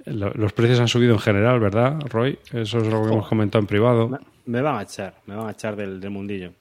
Lo- 0.06 0.32
Los 0.34 0.54
precios 0.54 0.80
han 0.80 0.88
subido 0.88 1.12
en 1.16 1.20
general, 1.20 1.60
¿verdad, 1.60 2.00
Roy? 2.08 2.40
Eso 2.54 2.78
es 2.78 2.88
lo 2.88 3.02
que 3.04 3.12
hemos 3.12 3.28
comentado 3.28 3.60
en 3.60 3.68
privado. 3.68 4.18
Me, 4.46 4.62
van 4.62 4.78
a 4.78 4.84
echar, 4.84 5.16
me 5.26 5.36
van 5.36 5.48
a 5.50 5.52
echar 5.52 5.76
del, 5.76 6.00
del 6.00 6.10
mundillo. 6.12 6.54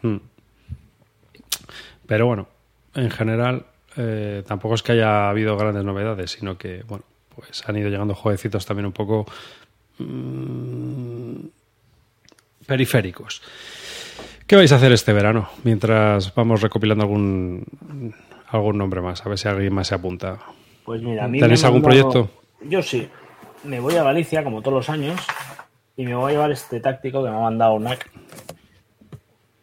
Mm. 0.00 0.16
Pero 2.06 2.26
bueno, 2.26 2.48
en 2.94 3.10
general 3.10 3.66
eh, 3.96 4.42
tampoco 4.46 4.74
es 4.74 4.82
que 4.82 4.92
haya 4.92 5.28
habido 5.28 5.56
grandes 5.56 5.84
novedades, 5.84 6.30
sino 6.32 6.56
que 6.58 6.82
bueno, 6.88 7.04
pues 7.34 7.62
han 7.68 7.76
ido 7.76 7.88
llegando 7.88 8.14
jueguecitos 8.14 8.64
también 8.66 8.86
un 8.86 8.92
poco 8.92 9.26
mm, 9.98 11.34
periféricos. 12.66 13.42
¿Qué 14.46 14.56
vais 14.56 14.72
a 14.72 14.76
hacer 14.76 14.92
este 14.92 15.12
verano? 15.12 15.48
Mientras 15.64 16.34
vamos 16.34 16.60
recopilando 16.60 17.04
algún 17.04 17.64
algún 18.48 18.76
nombre 18.78 19.00
más, 19.00 19.24
a 19.24 19.28
ver 19.28 19.38
si 19.38 19.48
alguien 19.48 19.72
más 19.72 19.88
se 19.88 19.94
apunta. 19.94 20.38
Pues 20.84 21.00
mira, 21.02 21.24
a 21.24 21.28
mí 21.28 21.40
¿Tenéis 21.40 21.62
me 21.62 21.66
algún 21.68 21.82
mandado- 21.82 22.10
proyecto? 22.12 22.42
Yo 22.68 22.82
sí. 22.82 23.08
Me 23.64 23.78
voy 23.80 23.94
a 23.96 24.02
Galicia, 24.02 24.42
como 24.44 24.60
todos 24.60 24.74
los 24.74 24.88
años, 24.90 25.20
y 25.96 26.04
me 26.04 26.14
voy 26.16 26.30
a 26.30 26.34
llevar 26.34 26.50
este 26.50 26.80
táctico 26.80 27.22
que 27.24 27.30
me 27.30 27.36
ha 27.36 27.40
mandado 27.40 27.78
NAC 27.78 28.10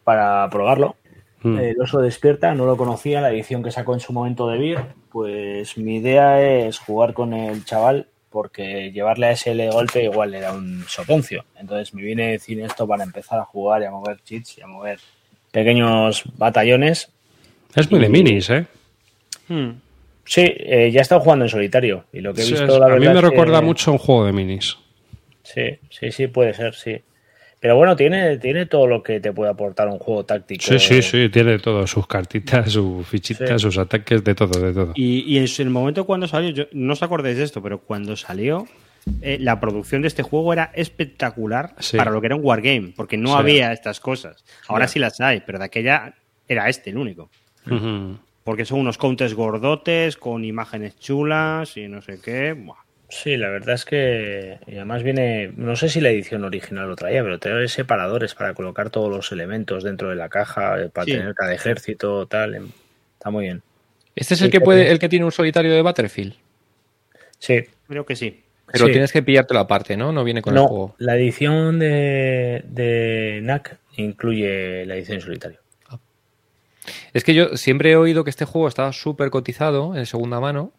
para 0.05 0.49
probarlo. 0.49 0.95
Mm. 1.41 1.57
El 1.57 1.81
oso 1.81 1.99
despierta, 1.99 2.53
no 2.53 2.65
lo 2.65 2.75
conocía, 2.75 3.21
la 3.21 3.31
edición 3.31 3.63
que 3.63 3.71
sacó 3.71 3.93
en 3.93 3.99
su 4.01 4.11
momento 4.13 4.47
de 4.47 4.57
Beer. 4.57 4.79
Pues 5.11 5.77
mi 5.77 5.97
idea 5.97 6.41
es 6.41 6.79
jugar 6.79 7.13
con 7.13 7.33
el 7.33 7.63
chaval, 7.65 8.07
porque 8.29 8.91
llevarle 8.91 9.27
a 9.27 9.31
ese 9.31 9.69
golpe 9.69 10.03
igual 10.03 10.31
le 10.31 10.39
da 10.41 10.53
un 10.53 10.83
soponcio. 10.87 11.45
Entonces 11.59 11.93
me 11.93 12.01
viene 12.01 12.25
a 12.25 12.31
decir 12.31 12.59
esto 12.61 12.85
para 12.87 13.03
empezar 13.03 13.39
a 13.39 13.45
jugar 13.45 13.81
y 13.81 13.85
a 13.85 13.91
mover 13.91 14.17
cheats 14.23 14.57
y 14.57 14.61
a 14.61 14.67
mover 14.67 14.99
pequeños 15.51 16.23
batallones. 16.37 17.09
Es 17.75 17.89
muy 17.89 17.99
de 18.01 18.09
minis, 18.09 18.49
¿eh? 18.49 18.65
Hmm. 19.47 19.71
Sí, 20.25 20.41
eh, 20.45 20.91
ya 20.91 20.99
he 20.99 21.01
estado 21.01 21.21
jugando 21.21 21.45
en 21.45 21.49
solitario 21.49 22.03
y 22.13 22.19
lo 22.19 22.33
que 22.33 22.41
he 22.41 22.43
Sí, 22.43 22.51
visto, 22.51 22.67
es- 22.73 22.79
la 22.79 22.85
a 22.85 22.89
mí 22.89 22.99
me 23.05 23.13
es 23.13 23.19
que- 23.19 23.29
recuerda 23.29 23.61
mucho 23.61 23.89
a 23.89 23.93
un 23.93 23.97
juego 23.99 24.25
de 24.25 24.31
minis. 24.33 24.77
Sí, 25.41 25.79
sí, 25.89 26.11
sí, 26.11 26.27
puede 26.27 26.53
ser, 26.53 26.75
sí. 26.75 27.01
Pero 27.59 27.75
bueno, 27.75 27.95
tiene, 27.95 28.37
tiene 28.37 28.65
todo 28.67 28.87
lo 28.87 29.03
que 29.03 29.19
te 29.19 29.33
puede 29.33 29.51
aportar 29.51 29.87
un 29.89 29.99
juego 29.99 30.23
táctico. 30.25 30.63
Sí, 30.63 30.79
sí, 30.79 31.01
sí, 31.01 31.27
tiene 31.29 31.59
todo, 31.59 31.85
sus 31.87 32.07
cartitas, 32.07 32.71
sus 32.71 33.05
fichitas, 33.07 33.49
Sí. 33.49 33.59
sus 33.59 33.77
ataques, 33.77 34.23
de 34.23 34.33
todo, 34.35 34.59
de 34.61 34.73
todo. 34.73 34.91
Y, 34.95 35.21
y 35.33 35.37
en 35.39 35.47
su- 35.47 35.61
el 35.61 35.69
momento 35.69 36.05
cuando 36.05 36.27
salió, 36.27 36.49
yo, 36.51 36.63
no 36.71 36.93
os 36.93 37.03
acordáis 37.03 37.35
de 37.37 37.43
esto, 37.43 37.61
pero 37.61 37.79
cuando 37.79 38.15
salió, 38.15 38.65
eh, 39.21 39.37
la 39.41 39.59
producción 39.59 40.01
de 40.01 40.07
este 40.07 40.23
juego 40.23 40.53
era 40.53 40.71
espectacular 40.73 41.75
Sí. 41.79 41.97
para 41.97 42.11
lo 42.11 42.21
que 42.21 42.27
era 42.27 42.35
un 42.37 42.45
wargame, 42.45 42.93
porque 42.95 43.17
no 43.17 43.29
Sí. 43.29 43.35
había 43.37 43.73
estas 43.73 43.99
cosas. 43.99 44.45
Ahora 44.69 44.87
sí 44.87 44.99
las 44.99 45.19
hay, 45.19 45.41
pero 45.45 45.59
de 45.59 45.65
aquella 45.65 46.13
era 46.47 46.69
este 46.69 46.91
el 46.91 46.97
único. 46.97 47.29
Porque 48.43 48.65
son 48.65 48.79
unos 48.79 48.97
counters 48.97 49.33
gordotes 49.33 50.15
con 50.17 50.43
imágenes 50.45 50.97
chulas 50.97 51.75
y 51.77 51.87
no 51.87 52.01
sé 52.01 52.19
qué. 52.23 52.53
Buah. 52.53 52.77
Sí, 53.09 53.37
la 53.37 53.49
verdad 53.49 53.73
es 53.75 53.85
que 53.85 54.59
y 54.67 54.75
además 54.75 55.01
viene, 55.01 55.51
no 55.55 55.75
sé 55.75 55.89
si 55.89 55.99
la 55.99 56.09
edición 56.09 56.43
original 56.43 56.87
lo 56.87 56.95
traía, 56.95 57.23
pero 57.23 57.39
trae 57.39 57.67
separadores 57.67 58.35
para 58.35 58.53
colocar 58.53 58.91
todos 58.91 59.09
los 59.09 59.31
elementos 59.31 59.83
dentro 59.83 60.09
de 60.09 60.15
la 60.15 60.29
caja, 60.29 60.79
eh, 60.79 60.89
para 60.89 61.05
Sí. 61.05 61.13
tener 61.13 61.33
cada 61.33 61.53
ejército, 61.53 62.27
tal. 62.27 62.55
em, 62.55 62.69
Está 63.17 63.31
muy 63.31 63.45
bien. 63.45 63.61
Este 64.15 64.33
es 64.35 64.41
el 64.43 64.49
que 64.51 64.61
puede, 64.61 64.79
tiene- 64.79 64.91
el 64.93 64.99
que 64.99 65.09
tiene 65.09 65.25
un 65.25 65.31
solitario 65.31 65.73
de 65.73 65.81
Battlefield. 65.81 66.35
Sí, 67.37 67.63
Creo 67.87 68.05
que 68.05 68.15
sí. 68.15 68.43
Pero 68.71 68.85
Sí. 68.85 68.91
tienes 68.91 69.11
que 69.11 69.23
pillártelo 69.23 69.59
aparte, 69.59 69.97
¿no? 69.97 70.11
No 70.11 70.23
viene 70.23 70.41
con 70.43 70.53
el 70.53 70.61
no, 70.61 70.67
juego. 70.67 70.95
la 70.99 71.15
edición 71.17 71.79
de, 71.79 72.63
de 72.67 73.39
NAC 73.41 73.77
incluye 73.97 74.85
la 74.85 74.95
edición 74.95 75.15
en 75.15 75.21
solitario. 75.21 75.59
Es 77.13 77.23
que 77.23 77.33
yo 77.33 77.57
siempre 77.57 77.91
he 77.91 77.95
oído 77.95 78.23
que 78.23 78.29
este 78.29 78.45
juego 78.45 78.67
estaba 78.67 78.93
súper 78.93 79.31
cotizado 79.31 79.95
en 79.97 80.05
segunda 80.05 80.39
mano, 80.39 80.71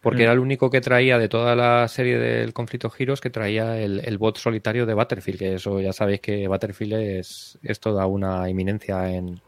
porque 0.00 0.18
Mm. 0.20 0.22
era 0.22 0.32
el 0.32 0.38
único 0.38 0.70
que 0.70 0.80
traía 0.80 1.18
de 1.18 1.28
toda 1.28 1.54
la 1.56 1.86
serie 1.88 2.18
del 2.18 2.52
conflicto 2.52 2.88
Giros 2.90 3.20
que 3.20 3.30
traía 3.30 3.78
el, 3.80 4.00
el 4.04 4.18
bot 4.18 4.38
solitario 4.38 4.86
de 4.86 4.94
Battlefield, 4.94 5.38
que 5.38 5.54
eso 5.54 5.80
ya 5.80 5.92
sabéis 5.92 6.20
que 6.20 6.46
Battlefield 6.48 6.92
es, 6.94 7.58
es 7.62 7.80
toda 7.80 8.06
una 8.06 8.48
eminencia 8.48 9.10
en, 9.12 9.40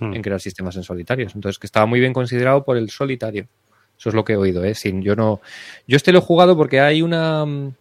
Hmm. 0.00 0.12
en 0.12 0.22
crear 0.22 0.40
sistemas 0.40 0.74
en 0.74 0.82
solitarios. 0.82 1.36
Entonces, 1.36 1.56
que 1.60 1.68
estaba 1.68 1.86
muy 1.86 2.00
bien 2.00 2.12
considerado 2.12 2.64
por 2.64 2.76
el 2.76 2.90
solitario. 2.90 3.46
Eso 3.96 4.08
es 4.08 4.14
lo 4.16 4.24
que 4.24 4.32
he 4.32 4.36
oído, 4.36 4.64
¿eh? 4.64 4.74
Sin, 4.74 5.02
yo 5.02 5.14
no. 5.14 5.40
Yo 5.86 5.96
este 5.96 6.10
lo 6.10 6.18
he 6.18 6.20
jugado 6.20 6.56
porque 6.56 6.80
hay 6.80 7.00
una. 7.00 7.46
mm, 7.46 7.74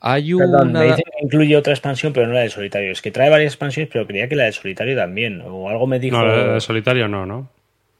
Hay 0.00 0.32
Perdón, 0.32 0.70
una. 0.70 0.80
me 0.80 0.86
dicen 0.86 1.04
que 1.04 1.24
incluye 1.26 1.54
otra 1.58 1.74
expansión, 1.74 2.14
pero 2.14 2.26
no 2.26 2.32
la 2.32 2.40
de 2.40 2.48
solitario. 2.48 2.90
Es 2.90 3.02
que 3.02 3.10
trae 3.10 3.28
varias 3.28 3.52
expansiones, 3.52 3.90
pero 3.92 4.06
creía 4.06 4.30
que 4.30 4.34
la 4.34 4.44
de 4.44 4.52
solitario 4.52 4.96
también. 4.96 5.42
O 5.42 5.68
algo 5.68 5.86
me 5.86 5.98
dijo. 6.00 6.16
No, 6.16 6.24
de 6.32 6.52
de 6.54 6.60
solitario 6.62 7.06
no, 7.06 7.26
¿no? 7.26 7.50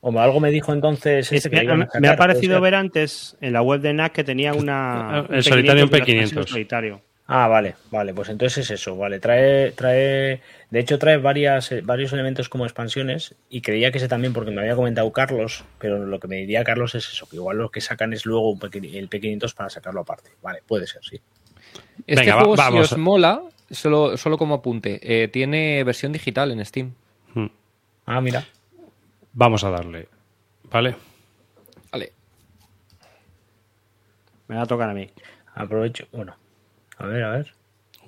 O 0.03 0.19
algo 0.19 0.41
me 0.41 0.51
dijo 0.51 0.73
entonces. 0.73 1.27
Es 1.33 1.45
este 1.45 1.51
que 1.51 1.57
me, 1.67 1.83
a 1.85 1.87
sacar, 1.87 2.01
me 2.01 2.09
ha 2.09 2.17
parecido 2.17 2.61
ver 2.61 2.75
antes 2.75 3.37
en 3.41 3.53
la 3.53 3.63
web 3.63 3.81
de 3.81 3.93
NAC 3.93 4.13
que 4.13 4.25
tenía 4.25 4.55
una. 4.55 5.27
El 5.31 5.43
solitario 5.45 5.85
en 5.85 5.91
de 5.91 5.99
las 5.99 6.09
P500. 6.09 6.17
versiones 6.19 6.51
solitario. 6.51 7.01
Ah, 7.33 7.47
vale, 7.47 7.77
vale, 7.93 8.13
pues 8.13 8.29
entonces 8.29 8.65
es 8.65 8.71
eso, 8.73 8.97
vale. 8.97 9.21
Trae, 9.21 9.71
trae, 9.71 10.41
de 10.71 10.81
hecho 10.81 10.99
trae 10.99 11.17
varias, 11.17 11.71
eh, 11.71 11.81
varios 11.81 12.13
elementos 12.13 12.49
como 12.49 12.65
expansiones 12.65 13.37
y 13.49 13.61
creía 13.61 13.93
que 13.93 13.99
ese 13.99 14.09
también 14.09 14.33
porque 14.33 14.51
me 14.51 14.63
había 14.63 14.75
comentado 14.75 15.13
Carlos, 15.13 15.65
pero 15.79 16.05
lo 16.05 16.19
que 16.19 16.27
me 16.27 16.37
diría 16.39 16.65
Carlos 16.65 16.97
es 16.97 17.07
eso, 17.09 17.29
que 17.29 17.37
igual 17.37 17.59
lo 17.59 17.71
que 17.71 17.81
sacan 17.81 18.13
es 18.13 18.27
luego 18.27 18.59
el 18.61 19.09
P500 19.09 19.55
para 19.55 19.71
sacarlo 19.71 20.01
aparte. 20.01 20.31
Vale, 20.43 20.59
puede 20.67 20.89
ser, 20.89 21.05
sí. 21.05 21.21
Este 22.05 22.23
Venga, 22.23 22.35
va- 22.35 22.41
juego, 22.41 22.57
vamos. 22.57 22.89
si 22.89 22.95
os 22.95 22.99
mola, 22.99 23.43
solo, 23.71 24.17
solo 24.17 24.37
como 24.37 24.57
apunte, 24.57 24.99
eh, 25.01 25.29
tiene 25.29 25.85
versión 25.85 26.11
digital 26.11 26.51
en 26.51 26.65
Steam. 26.65 26.95
Hmm. 27.35 27.47
Ah, 28.07 28.21
mira. 28.21 28.45
Vamos 29.33 29.65
a 29.65 29.71
darle. 29.71 30.09
¿Vale? 30.71 30.97
Vale. 31.93 32.13
Me 34.49 34.57
va 34.57 34.63
a 34.63 34.67
tocar 34.67 34.91
a 34.91 34.95
mí. 34.95 35.09
Aprovecho. 35.55 36.07
Bueno, 36.13 36.37
a 36.99 37.07
ver, 37.07 37.25
a 37.25 37.31
ver. 37.31 37.55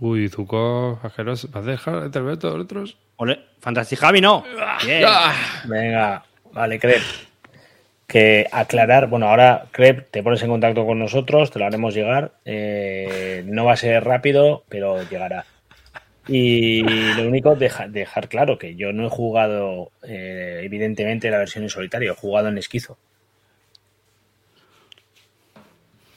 Uy, 0.00 0.28
Zuko, 0.28 0.98
asqueroso. 1.02 1.48
¿Vas 1.52 1.66
a 1.66 1.70
dejar 1.70 2.00
de 2.00 2.06
intervenir 2.06 2.38
todos 2.38 2.54
los 2.54 2.64
otros? 2.64 2.98
Ole, 3.16 3.40
Fantasy 3.60 3.94
Javi 3.94 4.20
no. 4.20 4.44
Bien. 4.84 5.06
Venga, 5.64 6.24
vale, 6.52 6.78
Crep. 6.78 7.02
Que 8.06 8.46
aclarar, 8.50 9.08
bueno, 9.08 9.28
ahora 9.28 9.66
Crep, 9.70 10.10
te 10.10 10.22
pones 10.22 10.42
en 10.42 10.50
contacto 10.50 10.84
con 10.84 10.98
nosotros, 10.98 11.50
te 11.50 11.58
lo 11.58 11.66
haremos 11.66 11.94
llegar. 11.94 12.32
Eh, 12.44 13.44
no 13.46 13.64
va 13.64 13.74
a 13.74 13.76
ser 13.76 14.04
rápido, 14.04 14.64
pero 14.68 15.02
llegará. 15.08 15.46
Y 16.28 16.82
lo 17.14 17.26
único, 17.28 17.56
deja- 17.56 17.88
dejar 17.88 18.28
claro 18.28 18.58
que 18.58 18.76
yo 18.76 18.92
no 18.92 19.06
he 19.06 19.10
jugado, 19.10 19.90
eh, 20.06 20.60
evidentemente, 20.64 21.30
la 21.30 21.38
versión 21.38 21.64
en 21.64 21.70
solitario, 21.70 22.12
he 22.12 22.14
jugado 22.16 22.48
en 22.48 22.58
esquizo. 22.58 22.96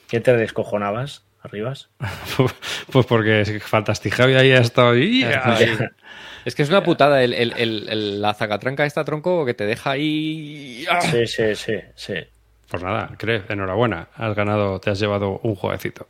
¿Qué 0.08 0.20
te 0.20 0.36
descojonabas, 0.36 1.24
Arribas? 1.42 1.88
pues 2.92 3.06
porque 3.06 3.60
Fantastic 3.60 4.14
Javi 4.14 4.34
ahí 4.34 4.52
ha 4.52 4.60
estado 4.60 4.90
ahí. 4.90 5.24
Es 6.44 6.54
que 6.54 6.62
es 6.62 6.68
una 6.68 6.84
putada 6.84 7.24
el, 7.24 7.34
el, 7.34 7.52
el, 7.56 8.22
la 8.22 8.32
zacatranca 8.34 8.86
esta 8.86 9.04
tronco 9.04 9.44
que 9.44 9.54
te 9.54 9.66
deja 9.66 9.90
ahí. 9.90 10.84
¡Ah! 10.88 11.00
Sí, 11.00 11.26
sí, 11.26 11.56
sí, 11.56 11.74
sí. 11.96 12.14
Pues 12.70 12.82
nada, 12.82 13.10
crees, 13.18 13.42
enhorabuena. 13.48 14.08
Has 14.14 14.34
ganado, 14.36 14.78
te 14.80 14.90
has 14.90 15.00
llevado 15.00 15.40
un 15.42 15.56
jueguecito. 15.56 16.06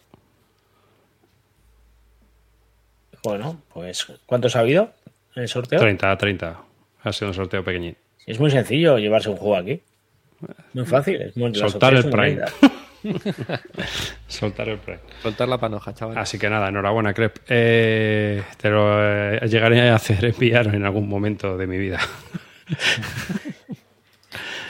Bueno, 3.27 3.61
pues 3.75 4.07
¿cuántos 4.25 4.55
ha 4.55 4.61
habido 4.61 4.93
en 5.35 5.43
el 5.43 5.49
sorteo? 5.49 5.81
30, 5.81 6.17
30. 6.17 6.61
Ha 7.03 7.13
sido 7.13 7.29
un 7.29 7.35
sorteo 7.35 7.65
pequeñín. 7.65 7.97
Es 8.25 8.39
muy 8.39 8.53
sencillo 8.53 8.99
llevarse 8.99 9.31
un 9.31 9.37
juego 9.37 9.57
aquí. 9.57 9.83
Muy 10.75 10.87
fácil. 10.87 11.21
Es 11.21 11.37
muy, 11.37 11.53
Soltar 11.55 11.95
el 11.95 12.09
Prime. 12.09 12.43
Soltar 14.29 14.69
el 14.69 14.79
pre. 14.79 15.01
Soltar 15.23 15.49
la 15.49 15.59
panoja, 15.59 15.93
chaval. 15.93 16.19
Así 16.19 16.39
que 16.39 16.49
nada, 16.49 16.69
enhorabuena, 16.69 17.13
Crep. 17.13 17.39
Eh, 17.49 18.45
te 18.59 18.71
lo 18.71 18.95
eh, 18.97 19.41
llegaré 19.49 19.91
a 19.91 19.97
hacer 19.97 20.25
enviar 20.37 20.73
en 20.73 20.85
algún 20.85 21.09
momento 21.09 21.57
de 21.57 21.67
mi 21.67 21.79
vida. 21.79 21.99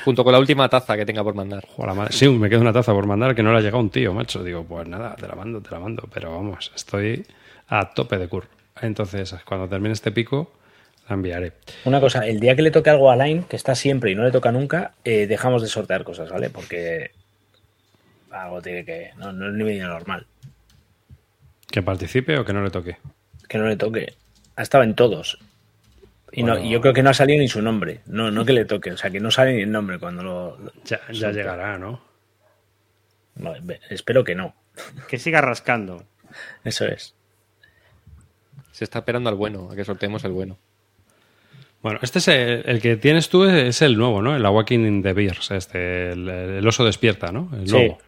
Junto 0.07 0.25
con 0.25 0.33
la 0.33 0.39
última 0.39 0.67
taza 0.71 0.97
que 0.97 1.05
tenga 1.05 1.23
por 1.23 1.35
mandar. 1.35 1.67
Joder, 1.67 1.89
la 1.89 1.95
madre. 1.95 2.13
Sí, 2.15 2.27
me 2.27 2.49
queda 2.49 2.61
una 2.61 2.73
taza 2.73 2.95
por 2.95 3.07
mandar 3.07 3.35
que 3.35 3.43
no 3.43 3.53
le 3.53 3.59
ha 3.59 3.61
llegado 3.61 3.81
un 3.81 3.91
tío, 3.91 4.15
macho. 4.15 4.43
Digo, 4.43 4.65
pues 4.65 4.89
nada, 4.89 5.15
te 5.15 5.29
la 5.29 5.35
mando, 5.35 5.61
te 5.61 5.73
la 5.73 5.79
mando. 5.79 6.09
Pero 6.11 6.31
vamos, 6.31 6.73
estoy 6.75 7.27
a 7.69 7.91
tope 7.95 8.19
de 8.19 8.29
curro. 8.29 8.49
Entonces, 8.81 9.35
cuando 9.47 9.69
termine 9.69 9.93
este 9.95 10.13
pico, 10.13 10.53
la 11.09 11.15
enviaré. 11.15 11.53
Una 11.85 12.01
cosa, 12.01 12.27
el 12.27 12.41
día 12.41 12.55
que 12.57 12.63
le 12.63 12.71
toque 12.71 12.91
algo 12.91 13.11
a 13.11 13.17
Line, 13.17 13.45
que 13.49 13.57
está 13.57 13.75
siempre 13.75 14.11
y 14.11 14.15
no 14.15 14.25
le 14.25 14.31
toca 14.33 14.53
nunca, 14.53 14.93
eh, 15.05 15.27
dejamos 15.27 15.63
de 15.63 15.69
sortear 15.69 16.05
cosas, 16.05 16.31
¿vale? 16.31 16.51
Porque 16.51 17.13
algo 18.31 18.61
tiene 18.61 18.85
que. 18.85 19.11
No, 19.17 19.33
no 19.33 19.49
es 19.49 19.55
ni 19.55 19.65
medio 19.65 19.89
normal. 19.89 20.27
¿Que 21.71 21.83
participe 21.83 22.39
o 22.39 22.45
que 22.45 22.53
no 22.53 22.63
le 22.63 22.71
toque? 22.71 22.99
Que 23.49 23.59
no 23.59 23.67
le 23.67 23.77
toque. 23.77 24.15
Ha 24.57 24.63
estado 24.63 24.85
en 24.85 24.95
todos. 24.95 25.39
Y, 26.33 26.43
no- 26.43 26.59
y 26.59 26.69
yo 26.71 26.81
creo 26.81 26.93
que 26.93 27.03
no 27.03 27.11
ha 27.11 27.15
salido 27.15 27.39
ni 27.41 27.49
su 27.49 27.63
nombre. 27.63 28.01
No, 28.07 28.31
no 28.31 28.45
que 28.45 28.53
le 28.53 28.65
toque. 28.65 28.93
O 28.93 28.97
sea, 28.97 29.11
que 29.11 29.21
no 29.21 29.31
sale 29.31 29.55
ni 29.55 29.63
el 29.63 29.71
nombre 29.73 29.99
cuando 29.99 30.23
lo. 30.23 30.59
lo- 30.59 30.73
Ya, 30.85 31.01
ya 31.13 31.31
llegará, 31.31 31.79
¿no? 31.79 32.05
espero 33.91 34.25
que 34.25 34.35
no. 34.35 34.55
Que 35.09 35.19
siga 35.19 35.41
rascando. 35.41 36.05
Eso 36.65 36.87
es. 36.87 37.15
Se 38.77 38.85
está 38.85 38.99
esperando 38.99 39.31
al 39.31 39.37
bueno, 39.37 39.71
a 39.73 39.75
que 39.75 39.87
sorteemos 39.87 40.23
el 40.25 40.33
bueno. 40.33 40.59
Bueno, 41.81 41.99
este 42.03 42.19
es 42.19 42.29
el, 42.29 42.63
el 42.67 42.81
que 42.83 42.97
tienes 42.97 43.31
tú 43.31 43.45
es 43.45 43.81
el 43.81 43.97
nuevo, 43.97 44.21
¿no? 44.21 44.37
El 44.37 44.45
Awakening 44.45 45.03
the 45.03 45.15
Bears, 45.15 45.51
este, 45.51 46.11
el, 46.11 46.29
el 46.29 46.69
oso 46.69 46.85
despierta, 46.85 47.33
¿no? 47.33 47.49
El 47.59 47.67
Sí. 47.69 47.73
nuevo, 47.75 47.99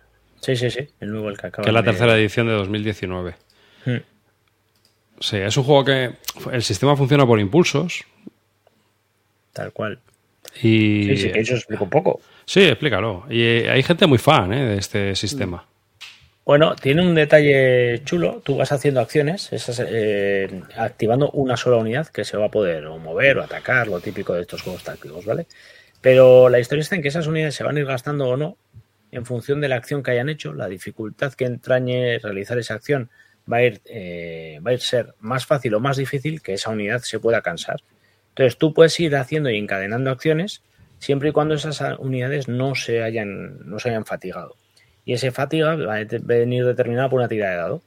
Sí, 0.43 0.57
sí, 0.57 0.71
sí. 0.71 0.81
El 1.01 1.11
nuevo, 1.11 1.31
el 1.31 1.39
que 1.39 1.47
acaba 1.47 1.65
que 1.65 1.71
es 1.71 1.75
la 1.75 1.81
de- 1.81 1.91
tercera 1.91 2.17
edición 2.19 2.49
de 2.49 2.53
2019. 2.53 3.35
Hmm. 3.87 3.97
Sí, 5.21 5.37
es 5.39 5.57
un 5.57 5.65
juego 5.65 5.85
que 5.87 6.11
el 6.53 6.63
sistema 6.63 6.97
funciona 6.97 7.27
por 7.27 7.41
impulsos 7.41 8.05
Tal 9.55 9.73
cual. 9.73 9.99
y... 10.63 11.05
Sí, 11.05 11.17
sí, 11.17 11.33
que 11.33 11.41
eso 11.41 11.55
explico 11.55 11.85
un 11.85 11.91
poco. 11.91 12.21
Sí, 12.45 12.61
explícalo. 12.63 13.25
Y 13.31 13.43
hay 13.43 13.83
gente 13.83 14.07
muy 14.07 14.19
fan 14.19 14.53
¿eh? 14.53 14.65
de 14.67 14.77
este 14.79 15.17
sistema. 15.17 15.65
Bueno, 16.49 16.75
tiene 16.77 17.03
un 17.03 17.15
detalle 17.15 18.03
chulo. 18.07 18.41
Tú 18.43 18.57
vas 18.57 18.73
haciendo 18.73 19.01
acciones, 19.01 19.53
esas, 19.53 19.83
eh, 19.87 20.63
activando 20.79 21.31
una 21.33 21.59
sola 21.59 21.77
unidad 21.77 22.07
que 22.07 22.25
se 22.25 22.39
va 22.39 22.47
a 22.47 22.51
poder 22.51 22.87
o 22.87 22.97
mover 22.97 23.37
o 23.37 23.43
atacar, 23.43 23.87
lo 23.87 24.01
típico 24.01 24.33
de 24.33 24.41
estos 24.41 24.63
juegos 24.63 24.83
tácticos, 24.83 25.27
¿vale? 25.27 25.47
Pero 26.01 26.49
la 26.49 26.59
historia 26.59 26.81
está 26.81 26.97
en 26.97 27.03
que 27.03 27.09
esas 27.09 27.27
unidades 27.27 27.55
se 27.55 27.65
van 27.65 27.77
a 27.77 27.81
ir 27.81 27.85
gastando 27.85 28.27
o 28.27 28.39
no 28.39 28.57
en 29.13 29.27
función 29.27 29.61
de 29.61 29.69
la 29.69 29.77
acción 29.77 30.03
que 30.03 30.13
hayan 30.13 30.31
hecho. 30.31 30.55
La 30.55 30.69
dificultad 30.69 31.35
que 31.35 31.45
entrañe 31.45 32.19
realizar 32.19 32.59
esa 32.59 32.73
acción 32.73 33.11
va 33.53 33.59
a 33.59 33.65
ir, 33.65 33.83
eh, 33.85 34.59
va 34.67 34.71
a 34.71 34.73
ir 34.73 34.81
ser 34.81 35.13
más 35.21 35.45
fácil 35.45 35.75
o 35.75 35.81
más 35.81 35.99
difícil 35.99 36.41
que 36.41 36.55
esa 36.55 36.71
unidad 36.71 37.03
se 37.03 37.21
pueda 37.21 37.43
cansar. 37.43 37.83
Entonces 38.31 38.57
tú 38.57 38.73
puedes 38.73 38.99
ir 39.01 39.17
haciendo 39.17 39.51
y 39.51 39.59
encadenando 39.59 40.11
acciones 40.11 40.63
siempre 40.99 41.29
y 41.29 41.33
cuando 41.33 41.57
esas 41.57 41.83
unidades 41.99 42.49
no 42.49 42.75
se 42.75 43.03
hayan, 43.03 43.69
no 43.69 43.79
se 43.79 43.91
hayan 43.91 44.07
fatigado. 44.07 44.57
Y 45.09 45.15
ese 45.15 45.31
fatiga 45.31 45.75
va 45.75 45.97
a 45.97 46.05
venir 46.05 46.67
determinada 46.67 47.09
por 47.09 47.21
una 47.21 47.29
tira 47.29 47.49
de 47.49 47.57
dado. 47.57 47.83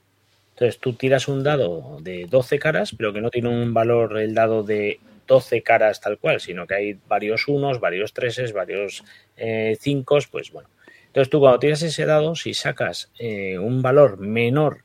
Entonces 0.56 0.80
tú 0.80 0.94
tiras 0.94 1.28
un 1.28 1.44
dado 1.44 2.00
de 2.02 2.26
12 2.28 2.58
caras, 2.58 2.96
pero 2.98 3.14
que 3.14 3.22
no 3.22 3.30
tiene 3.30 3.48
un 3.50 3.76
valor 3.76 4.18
el 4.18 4.34
dado 4.34 4.64
de 4.64 5.00
12 5.28 5.62
caras 5.62 6.02
tal 6.02 6.18
cual, 6.18 6.40
sino 6.40 6.66
que 6.66 6.74
hay 6.74 6.98
varios 7.08 7.48
unos, 7.48 7.80
varios 7.80 8.14
treses, 8.14 8.54
varios 8.54 9.04
eh, 9.38 9.78
cinco, 9.80 10.18
pues 10.32 10.52
bueno. 10.52 10.68
Entonces 11.06 11.30
tú 11.30 11.40
cuando 11.40 11.60
tiras 11.60 11.84
ese 11.84 12.08
dado, 12.08 12.34
si 12.34 12.56
sacas 12.56 13.12
eh, 13.20 13.60
un 13.60 13.84
valor 13.84 14.18
menor 14.18 14.80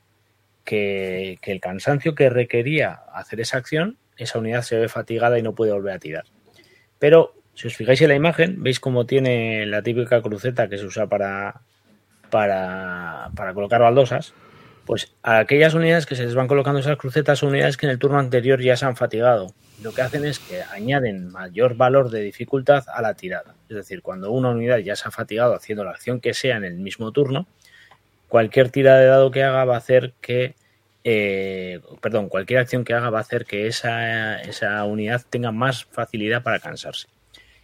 que, 0.63 1.39
que 1.41 1.53
el 1.53 1.61
cansancio 1.63 2.15
que 2.15 2.29
requería 2.29 3.01
hacer 3.15 3.41
esa 3.41 3.57
acción, 3.57 3.97
esa 4.19 4.39
unidad 4.39 4.61
se 4.61 4.77
ve 4.77 4.91
fatigada 4.91 5.39
y 5.39 5.43
no 5.43 5.55
puede 5.55 5.73
volver 5.73 5.95
a 5.95 5.99
tirar. 5.99 6.25
Pero 6.99 7.33
si 7.55 7.69
os 7.69 7.75
fijáis 7.75 8.03
en 8.03 8.09
la 8.09 8.15
imagen, 8.15 8.63
veis 8.63 8.79
cómo 8.79 9.07
tiene 9.07 9.65
la 9.65 9.81
típica 9.81 10.21
cruceta 10.21 10.69
que 10.69 10.77
se 10.77 10.85
usa 10.85 11.07
para, 11.07 11.63
para, 12.37 13.31
para 13.35 13.55
colocar 13.55 13.81
baldosas. 13.81 14.35
Pues 14.85 15.15
a 15.23 15.39
aquellas 15.39 15.73
unidades 15.73 16.05
que 16.05 16.17
se 16.17 16.25
les 16.25 16.35
van 16.35 16.49
colocando 16.49 16.79
esas 16.79 16.99
crucetas 16.99 17.43
unidades 17.43 17.79
que 17.79 17.87
en 17.87 17.93
el 17.93 17.99
turno 17.99 18.19
anterior 18.19 18.61
ya 18.61 18.77
se 18.77 18.85
han 18.85 18.95
fatigado. 18.95 19.55
Lo 19.83 19.95
que 19.95 20.03
hacen 20.03 20.27
es 20.27 20.39
que 20.39 20.63
añaden 20.63 21.33
mayor 21.33 21.77
valor 21.77 22.11
de 22.11 22.21
dificultad 22.21 22.85
a 22.93 23.01
la 23.01 23.15
tirada. 23.15 23.55
Es 23.71 23.77
decir, 23.77 24.03
cuando 24.03 24.31
una 24.31 24.51
unidad 24.51 24.79
ya 24.79 24.95
se 24.97 25.09
ha 25.09 25.11
fatigado 25.11 25.55
haciendo 25.55 25.83
la 25.83 25.93
acción 25.93 26.21
que 26.21 26.35
sea 26.35 26.59
en 26.59 26.65
el 26.65 26.75
mismo 26.75 27.11
turno, 27.11 27.47
cualquier 28.29 28.69
tira 28.69 28.99
de 28.99 29.07
dado 29.07 29.31
que 29.31 29.43
haga 29.43 29.65
va 29.65 29.77
a 29.77 29.79
hacer 29.79 30.13
que 30.21 30.55
eh, 31.05 31.81
perdón, 32.03 32.29
cualquier 32.29 32.61
acción 32.61 32.85
que 32.85 32.93
haga 32.93 33.09
va 33.09 33.19
a 33.19 33.23
hacer 33.23 33.47
que 33.47 33.67
esa, 33.67 34.43
esa 34.43 34.85
unidad 34.85 35.23
tenga 35.31 35.53
más 35.53 35.87
facilidad 35.87 36.43
para 36.43 36.59
cansarse. 36.59 37.07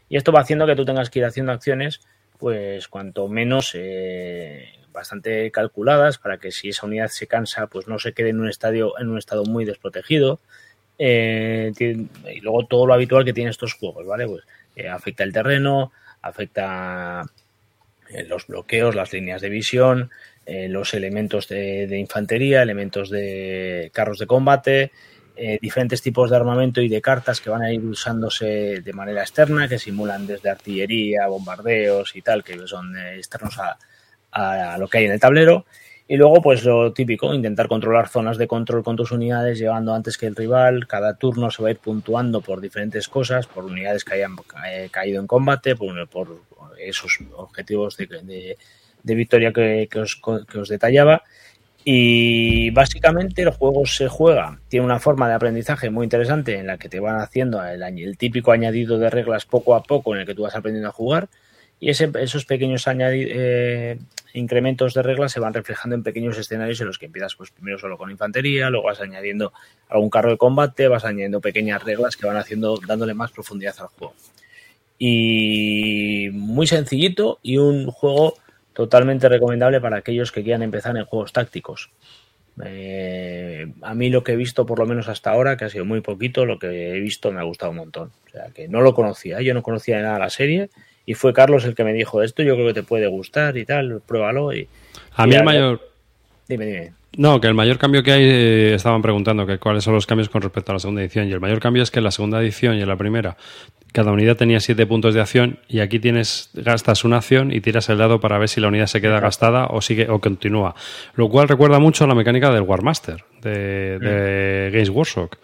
Y 0.08 0.16
esto 0.16 0.32
va 0.32 0.40
haciendo 0.40 0.66
que 0.66 0.76
tú 0.76 0.84
tengas 0.84 1.10
que 1.10 1.18
ir 1.18 1.24
haciendo 1.24 1.52
acciones, 1.52 2.00
pues 2.42 2.88
cuanto 2.88 3.28
menos 3.28 3.70
eh, 3.74 4.72
bastante 4.92 5.52
calculadas 5.52 6.18
para 6.18 6.38
que 6.38 6.50
si 6.50 6.70
esa 6.70 6.86
unidad 6.86 7.06
se 7.06 7.28
cansa, 7.28 7.68
pues 7.68 7.86
no 7.86 8.00
se 8.00 8.14
quede 8.14 8.30
en 8.30 8.40
un 8.40 8.48
estadio, 8.48 8.98
en 8.98 9.10
un 9.10 9.18
estado 9.18 9.44
muy 9.44 9.64
desprotegido. 9.64 10.40
Eh, 10.98 11.70
y 11.78 12.40
luego 12.40 12.66
todo 12.66 12.84
lo 12.84 12.94
habitual 12.94 13.24
que 13.24 13.32
tienen 13.32 13.52
estos 13.52 13.74
juegos, 13.74 14.04
¿vale? 14.04 14.26
Pues 14.26 14.42
eh, 14.74 14.88
afecta 14.88 15.22
el 15.22 15.32
terreno, 15.32 15.92
afecta 16.20 17.22
eh, 18.10 18.24
los 18.24 18.48
bloqueos, 18.48 18.96
las 18.96 19.12
líneas 19.12 19.40
de 19.40 19.48
visión, 19.48 20.10
eh, 20.44 20.68
los 20.68 20.94
elementos 20.94 21.46
de 21.46 21.96
infantería, 21.96 22.60
elementos 22.60 23.08
de 23.08 23.92
carros 23.94 24.18
de 24.18 24.26
combate, 24.26 24.90
eh, 25.36 25.58
diferentes 25.60 26.02
tipos 26.02 26.30
de 26.30 26.36
armamento 26.36 26.80
y 26.80 26.88
de 26.88 27.00
cartas 27.00 27.40
que 27.40 27.50
van 27.50 27.62
a 27.62 27.72
ir 27.72 27.84
usándose 27.84 28.80
de 28.80 28.92
manera 28.92 29.22
externa, 29.22 29.68
que 29.68 29.78
simulan 29.78 30.26
desde 30.26 30.50
artillería, 30.50 31.26
bombardeos 31.26 32.14
y 32.16 32.22
tal, 32.22 32.42
que 32.44 32.66
son 32.66 32.96
eh, 32.96 33.16
externos 33.16 33.58
a, 33.58 33.76
a 34.30 34.78
lo 34.78 34.88
que 34.88 34.98
hay 34.98 35.04
en 35.06 35.12
el 35.12 35.20
tablero. 35.20 35.64
Y 36.08 36.16
luego, 36.16 36.42
pues 36.42 36.62
lo 36.64 36.92
típico, 36.92 37.32
intentar 37.32 37.68
controlar 37.68 38.08
zonas 38.08 38.36
de 38.36 38.46
control 38.46 38.82
con 38.82 38.96
tus 38.96 39.12
unidades, 39.12 39.58
llevando 39.58 39.94
antes 39.94 40.18
que 40.18 40.26
el 40.26 40.36
rival. 40.36 40.86
Cada 40.86 41.14
turno 41.14 41.50
se 41.50 41.62
va 41.62 41.68
a 41.68 41.72
ir 41.72 41.78
puntuando 41.78 42.42
por 42.42 42.60
diferentes 42.60 43.08
cosas, 43.08 43.46
por 43.46 43.64
unidades 43.64 44.04
que 44.04 44.14
hayan 44.14 44.36
eh, 44.68 44.88
caído 44.90 45.20
en 45.20 45.26
combate, 45.26 45.74
por, 45.76 46.42
esos 46.78 47.18
objetivos 47.36 47.96
de, 47.96 48.06
de- 48.06 48.58
de 49.02 49.14
victoria 49.14 49.52
que, 49.52 49.88
que 49.90 50.00
os, 50.00 50.20
que 50.48 50.58
os 50.58 50.68
detallaba. 50.68 51.22
Y 51.84 52.70
básicamente 52.70 53.42
el 53.42 53.50
juego 53.50 53.84
se 53.86 54.06
juega, 54.08 54.60
tiene 54.68 54.86
una 54.86 55.00
forma 55.00 55.28
de 55.28 55.34
aprendizaje 55.34 55.90
muy 55.90 56.04
interesante 56.04 56.56
en 56.56 56.68
la 56.68 56.78
que 56.78 56.88
te 56.88 57.00
van 57.00 57.20
haciendo 57.20 57.64
el, 57.64 57.82
el 57.82 58.16
típico 58.16 58.52
añadido 58.52 58.98
de 58.98 59.10
reglas 59.10 59.46
poco 59.46 59.74
a 59.74 59.82
poco 59.82 60.14
en 60.14 60.20
el 60.20 60.26
que 60.26 60.34
tú 60.34 60.42
vas 60.42 60.54
aprendiendo 60.54 60.88
a 60.88 60.92
jugar 60.92 61.28
y 61.80 61.90
ese- 61.90 62.12
esos 62.20 62.44
pequeños 62.44 62.86
añadi- 62.86 63.26
eh, 63.28 63.98
incrementos 64.34 64.94
de 64.94 65.02
reglas 65.02 65.32
se 65.32 65.40
van 65.40 65.52
reflejando 65.54 65.96
en 65.96 66.04
pequeños 66.04 66.38
escenarios 66.38 66.80
en 66.80 66.86
los 66.86 66.98
que 66.98 67.06
empiezas 67.06 67.34
pues 67.34 67.50
primero 67.50 67.78
solo 67.80 67.98
con 67.98 68.12
infantería, 68.12 68.70
luego 68.70 68.86
vas 68.86 69.00
añadiendo 69.00 69.52
algún 69.88 70.08
carro 70.08 70.30
de 70.30 70.36
combate, 70.38 70.86
vas 70.86 71.04
añadiendo 71.04 71.40
pequeñas 71.40 71.82
reglas 71.82 72.16
que 72.16 72.26
van 72.28 72.36
haciendo 72.36 72.78
dándole 72.86 73.14
más 73.14 73.32
profundidad 73.32 73.74
al 73.80 73.88
juego. 73.88 74.14
Y 75.00 76.28
muy 76.32 76.68
sencillito 76.68 77.40
y 77.42 77.56
un 77.56 77.90
juego 77.90 78.34
totalmente 78.72 79.28
recomendable 79.28 79.80
para 79.80 79.98
aquellos 79.98 80.32
que 80.32 80.42
quieran 80.42 80.62
empezar 80.62 80.96
en 80.96 81.04
juegos 81.04 81.32
tácticos. 81.32 81.90
Eh, 82.64 83.72
a 83.80 83.94
mí 83.94 84.10
lo 84.10 84.22
que 84.22 84.32
he 84.32 84.36
visto, 84.36 84.66
por 84.66 84.78
lo 84.78 84.86
menos 84.86 85.08
hasta 85.08 85.30
ahora, 85.30 85.56
que 85.56 85.64
ha 85.64 85.70
sido 85.70 85.84
muy 85.84 86.00
poquito, 86.00 86.44
lo 86.44 86.58
que 86.58 86.96
he 86.96 87.00
visto 87.00 87.32
me 87.32 87.40
ha 87.40 87.44
gustado 87.44 87.70
un 87.70 87.78
montón. 87.78 88.10
O 88.26 88.30
sea, 88.30 88.46
que 88.54 88.68
no 88.68 88.80
lo 88.80 88.94
conocía, 88.94 89.40
yo 89.40 89.54
no 89.54 89.62
conocía 89.62 89.96
de 89.96 90.02
nada 90.02 90.18
la 90.18 90.30
serie 90.30 90.68
y 91.06 91.14
fue 91.14 91.32
Carlos 91.32 91.64
el 91.64 91.74
que 91.74 91.84
me 91.84 91.92
dijo 91.92 92.22
esto, 92.22 92.42
yo 92.42 92.54
creo 92.54 92.68
que 92.68 92.74
te 92.74 92.82
puede 92.82 93.06
gustar 93.06 93.56
y 93.56 93.64
tal, 93.64 94.02
pruébalo 94.06 94.52
y... 94.52 94.68
A 95.16 95.24
y 95.24 95.28
mí 95.28 95.34
el 95.34 95.44
mayor... 95.44 95.80
Dime, 96.48 96.66
dime. 96.66 96.92
No, 97.16 97.40
que 97.40 97.46
el 97.46 97.54
mayor 97.54 97.78
cambio 97.78 98.02
que 98.02 98.12
hay, 98.12 98.24
eh, 98.24 98.74
estaban 98.74 99.02
preguntando 99.02 99.46
que 99.46 99.58
cuáles 99.58 99.84
son 99.84 99.94
los 99.94 100.06
cambios 100.06 100.28
con 100.28 100.40
respecto 100.42 100.72
a 100.72 100.74
la 100.74 100.78
segunda 100.78 101.02
edición. 101.02 101.28
Y 101.28 101.32
el 101.32 101.40
mayor 101.40 101.60
cambio 101.60 101.82
es 101.82 101.90
que 101.90 101.98
en 101.98 102.04
la 102.04 102.10
segunda 102.10 102.40
edición 102.40 102.76
y 102.76 102.82
en 102.82 102.88
la 102.88 102.96
primera, 102.96 103.36
cada 103.92 104.10
unidad 104.10 104.36
tenía 104.36 104.60
siete 104.60 104.86
puntos 104.86 105.14
de 105.14 105.20
acción 105.20 105.58
y 105.68 105.80
aquí 105.80 106.00
tienes, 106.00 106.50
gastas 106.54 107.04
una 107.04 107.18
acción 107.18 107.52
y 107.52 107.60
tiras 107.60 107.88
el 107.88 107.98
dado 107.98 108.20
para 108.20 108.38
ver 108.38 108.48
si 108.48 108.60
la 108.60 108.68
unidad 108.68 108.86
se 108.86 109.00
queda 109.00 109.20
gastada 109.20 109.66
o 109.66 109.80
sigue 109.80 110.08
o 110.08 110.20
continúa. 110.20 110.74
Lo 111.14 111.28
cual 111.28 111.48
recuerda 111.48 111.78
mucho 111.78 112.04
a 112.04 112.06
la 112.06 112.14
mecánica 112.14 112.50
del 112.50 112.62
Warmaster 112.62 113.24
de, 113.42 113.98
de 113.98 114.70
Games 114.72 114.90
Workshop. 114.90 115.36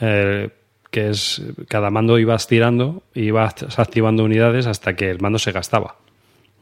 Eh, 0.00 0.50
que 0.90 1.10
es 1.10 1.42
cada 1.68 1.90
mando 1.90 2.18
ibas 2.18 2.46
tirando 2.46 3.02
y 3.14 3.24
ibas 3.24 3.78
activando 3.78 4.24
unidades 4.24 4.66
hasta 4.66 4.94
que 4.94 5.10
el 5.10 5.20
mando 5.20 5.38
se 5.38 5.52
gastaba. 5.52 5.96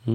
¿Mm? 0.07 0.15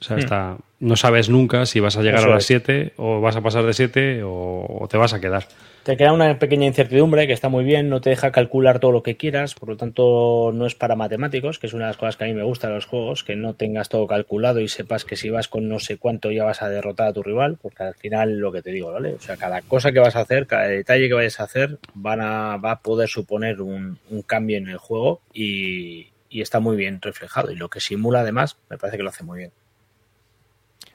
O 0.00 0.04
sea, 0.04 0.16
hasta, 0.16 0.56
no 0.80 0.96
sabes 0.96 1.28
nunca 1.28 1.66
si 1.66 1.80
vas 1.80 1.96
a 1.96 2.02
llegar 2.02 2.20
Eso 2.20 2.28
a 2.28 2.34
las 2.34 2.42
es. 2.42 2.46
7 2.46 2.92
o 2.96 3.20
vas 3.20 3.36
a 3.36 3.40
pasar 3.40 3.64
de 3.64 3.72
7 3.72 4.22
o, 4.22 4.66
o 4.80 4.88
te 4.88 4.96
vas 4.96 5.12
a 5.12 5.20
quedar. 5.20 5.48
Te 5.88 5.96
queda 5.96 6.12
una 6.12 6.38
pequeña 6.38 6.66
incertidumbre 6.66 7.26
que 7.26 7.32
está 7.32 7.48
muy 7.48 7.64
bien, 7.64 7.88
no 7.88 8.02
te 8.02 8.10
deja 8.10 8.30
calcular 8.30 8.78
todo 8.78 8.92
lo 8.92 9.02
que 9.02 9.16
quieras, 9.16 9.54
por 9.54 9.70
lo 9.70 9.78
tanto 9.78 10.50
no 10.52 10.66
es 10.66 10.74
para 10.74 10.96
matemáticos, 10.96 11.58
que 11.58 11.66
es 11.66 11.72
una 11.72 11.84
de 11.84 11.88
las 11.88 11.96
cosas 11.96 12.18
que 12.18 12.24
a 12.24 12.26
mí 12.26 12.34
me 12.34 12.42
gusta 12.42 12.68
de 12.68 12.74
los 12.74 12.84
juegos, 12.84 13.24
que 13.24 13.36
no 13.36 13.54
tengas 13.54 13.88
todo 13.88 14.06
calculado 14.06 14.60
y 14.60 14.68
sepas 14.68 15.06
que 15.06 15.16
si 15.16 15.30
vas 15.30 15.48
con 15.48 15.66
no 15.66 15.78
sé 15.78 15.96
cuánto 15.96 16.30
ya 16.30 16.44
vas 16.44 16.60
a 16.60 16.68
derrotar 16.68 17.08
a 17.08 17.12
tu 17.14 17.22
rival, 17.22 17.56
porque 17.62 17.84
al 17.84 17.94
final 17.94 18.36
lo 18.36 18.52
que 18.52 18.60
te 18.60 18.70
digo, 18.70 18.92
¿vale? 18.92 19.14
O 19.14 19.20
sea, 19.22 19.38
cada 19.38 19.62
cosa 19.62 19.90
que 19.90 19.98
vas 19.98 20.14
a 20.14 20.20
hacer, 20.20 20.46
cada 20.46 20.64
detalle 20.64 21.08
que 21.08 21.14
vayas 21.14 21.40
a 21.40 21.44
hacer, 21.44 21.78
van 21.94 22.20
a, 22.20 22.58
va 22.58 22.72
a 22.72 22.80
poder 22.82 23.08
suponer 23.08 23.62
un, 23.62 23.96
un 24.10 24.20
cambio 24.20 24.58
en 24.58 24.68
el 24.68 24.76
juego 24.76 25.22
y, 25.32 26.08
y 26.28 26.42
está 26.42 26.60
muy 26.60 26.76
bien 26.76 27.00
reflejado. 27.00 27.50
Y 27.50 27.56
lo 27.56 27.70
que 27.70 27.80
simula 27.80 28.20
además, 28.20 28.58
me 28.68 28.76
parece 28.76 28.98
que 28.98 29.04
lo 29.04 29.08
hace 29.08 29.24
muy 29.24 29.38
bien. 29.38 29.52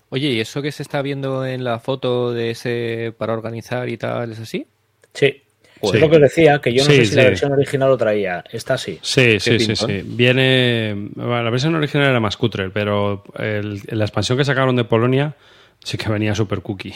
Oye, 0.10 0.28
¿y 0.28 0.40
eso 0.40 0.62
que 0.62 0.72
se 0.72 0.84
está 0.84 1.02
viendo 1.02 1.48
en 1.48 1.64
la 1.64 1.80
foto 1.80 2.32
de 2.32 2.52
ese 2.52 3.12
para 3.18 3.34
organizar 3.34 3.90
y 3.90 3.98
tal 3.98 4.32
es 4.32 4.40
así? 4.40 4.68
Sí. 5.14 5.40
Pues 5.80 5.96
es 5.96 6.02
lo 6.02 6.10
que 6.10 6.16
os 6.16 6.22
decía, 6.22 6.60
que 6.60 6.72
yo 6.74 6.82
no 6.84 6.90
Sí, 6.90 6.98
sé 6.98 7.06
si 7.08 7.16
la 7.18 7.24
versión 7.26 7.52
original 7.52 7.90
lo 7.90 7.98
traía. 7.98 8.42
Esta 8.52 8.78
sí. 8.78 9.00
Sí, 9.02 9.38
sí, 9.42 9.60
sí, 9.60 9.76
sí. 9.76 10.02
Viene. 10.06 10.94
bueno, 11.14 11.44
la 11.44 11.50
versión 11.50 11.76
original 11.76 12.08
era 12.10 12.20
más 12.22 12.38
cutre, 12.38 12.70
pero 12.70 13.24
el- 13.38 13.82
la 13.88 14.06
expansión 14.06 14.38
que 14.38 14.46
sacaron 14.46 14.78
de 14.78 14.86
Polonia 14.86 15.36
sí 15.84 15.98
que 15.98 16.10
venía 16.10 16.34
super 16.36 16.62
cookie. 16.62 16.94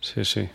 Sí, 0.00 0.24
sí. 0.24 0.48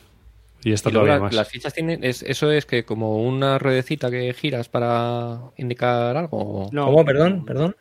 Y 0.64 0.72
esta 0.74 0.90
Y 0.90 0.94
todavía 0.94 1.14
la- 1.16 1.20
más. 1.22 1.34
las 1.36 1.48
fichas 1.48 1.74
tienen, 1.76 2.04
es, 2.04 2.24
eso 2.24 2.52
es 2.52 2.66
que 2.66 2.84
como 2.86 3.22
una 3.24 3.60
ruedecita 3.60 4.10
que 4.10 4.34
giras 4.34 4.68
para 4.68 5.38
indicar 5.58 6.18
algo. 6.18 6.70
No, 6.72 6.86
¿Cómo? 6.86 7.06
Perdón, 7.06 7.46
perdón. 7.46 7.76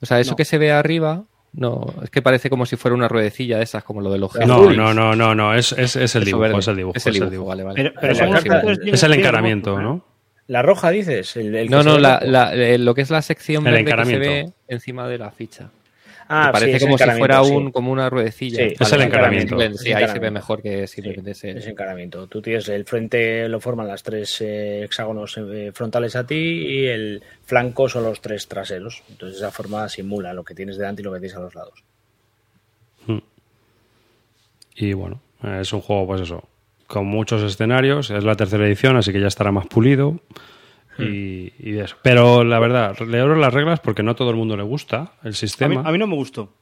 O 0.00 0.06
sea, 0.06 0.20
eso 0.20 0.30
No. 0.30 0.36
que 0.36 0.46
se 0.46 0.56
ve 0.56 0.72
arriba, 0.72 1.24
no, 1.54 1.86
es 2.02 2.10
que 2.10 2.22
parece 2.22 2.48
como 2.48 2.64
si 2.66 2.76
fuera 2.76 2.94
una 2.94 3.08
ruedecilla 3.08 3.58
de 3.58 3.64
esas, 3.64 3.84
como 3.84 4.00
lo 4.00 4.10
de 4.10 4.18
los 4.18 4.34
No, 4.36 4.70
no, 4.72 4.94
no, 4.94 5.14
no, 5.14 5.34
no. 5.34 5.54
Es, 5.54 5.72
es, 5.72 5.96
es 5.96 6.14
el 6.16 6.24
dibujo, 6.24 6.58
es 6.58 6.68
el 6.68 6.76
dibujo. 6.76 6.96
Es 6.96 7.06
el 7.06 7.14
es 7.16 7.20
el 7.20 7.30
dibujo, 7.30 7.30
dibujo. 7.30 7.48
vale, 7.48 7.62
vale. 7.62 7.76
Pero, 7.76 7.92
pero 8.00 8.12
La 8.14 8.18
son 8.18 8.32
carta- 8.32 8.58
efectos 8.72 8.94
Es 8.94 9.02
el 9.02 9.12
encaramiento. 9.14 9.80
¿no? 9.80 10.04
La 10.48 10.62
roja 10.62 10.90
dices, 10.90 11.36
el, 11.36 11.70
No, 11.70 11.82
no, 11.82 11.98
la, 11.98 12.20
la- 12.24 12.54
eh, 12.54 12.78
lo 12.78 12.94
que 12.94 13.02
es 13.02 13.10
la 13.10 13.22
sección 13.22 13.66
El 13.66 13.84
verde 13.84 13.96
que 13.96 14.04
se 14.06 14.18
ve 14.18 14.52
encima 14.68 15.06
de 15.08 15.18
la 15.18 15.30
ficha. 15.30 15.70
Ah, 16.34 16.46
Que 16.46 16.52
parece 16.52 16.70
sí, 16.70 16.76
es 16.76 16.82
como 16.84 16.96
si 16.96 17.10
fuera 17.18 17.44
sí. 17.44 17.50
un, 17.54 17.72
como 17.72 17.92
una 17.92 18.08
ruedecilla. 18.08 18.56
Sí, 18.68 18.74
Es 18.80 18.92
el 18.92 19.02
encaramiento. 19.02 19.58
Sí, 19.76 19.90
Es 19.90 19.94
ahí 19.96 20.08
se 20.08 20.18
ve 20.18 20.30
mejor 20.30 20.62
que 20.62 20.86
Sí, 20.86 20.94
simplemente 20.94 21.32
ese- 21.32 21.50
es 21.58 21.66
encaramiento. 21.66 22.26
Tú 22.26 22.40
tienes 22.40 22.68
el 22.70 22.84
frente, 22.86 23.48
lo 23.50 23.60
forman 23.60 23.86
las 23.86 24.02
tres 24.02 24.40
eh, 24.40 24.82
hexágonos 24.84 25.36
eh, 25.38 25.72
frontales 25.74 26.16
a 26.16 26.26
ti 26.26 26.34
y 26.36 26.86
el 26.86 27.22
flanco 27.44 27.88
son 27.88 28.04
los 28.04 28.20
tres 28.22 28.48
traseros. 28.48 29.02
Entonces 29.10 29.36
esa 29.38 29.50
forma 29.50 29.88
simula 29.90 30.32
lo 30.32 30.42
que 30.42 30.54
tienes 30.54 30.78
delante 30.78 31.02
y 31.02 31.04
lo 31.04 31.12
que 31.12 31.18
tienes 31.20 31.36
a 31.36 31.40
los 31.40 31.54
lados. 31.54 31.84
Y 34.74 34.92
bueno, 34.94 35.20
es 35.60 35.72
un 35.72 35.80
juego, 35.80 36.06
pues 36.06 36.22
eso, 36.22 36.48
con 36.86 37.06
muchos 37.06 37.42
escenarios. 37.42 38.10
Es 38.10 38.24
la 38.24 38.36
tercera 38.36 38.66
edición, 38.66 38.96
así 38.96 39.12
que 39.12 39.20
ya 39.20 39.26
estará 39.26 39.52
más 39.52 39.66
pulido. 39.66 40.20
Y, 40.98 41.52
y 41.58 41.78
eso. 41.78 41.96
Pero 42.02 42.44
la 42.44 42.58
verdad, 42.58 42.98
leo 43.00 43.34
las 43.34 43.52
reglas 43.54 43.80
porque 43.80 44.02
no 44.02 44.12
a 44.12 44.14
todo 44.14 44.30
el 44.30 44.36
mundo 44.36 44.56
le 44.56 44.62
gusta 44.62 45.12
el 45.22 45.28
A 45.28 45.30
mí, 45.30 45.34
sistema. 45.34 45.82
a 45.84 45.92
mí 45.92 45.98
no 45.98 46.06
me 46.06 46.14
gustó. 46.16 46.52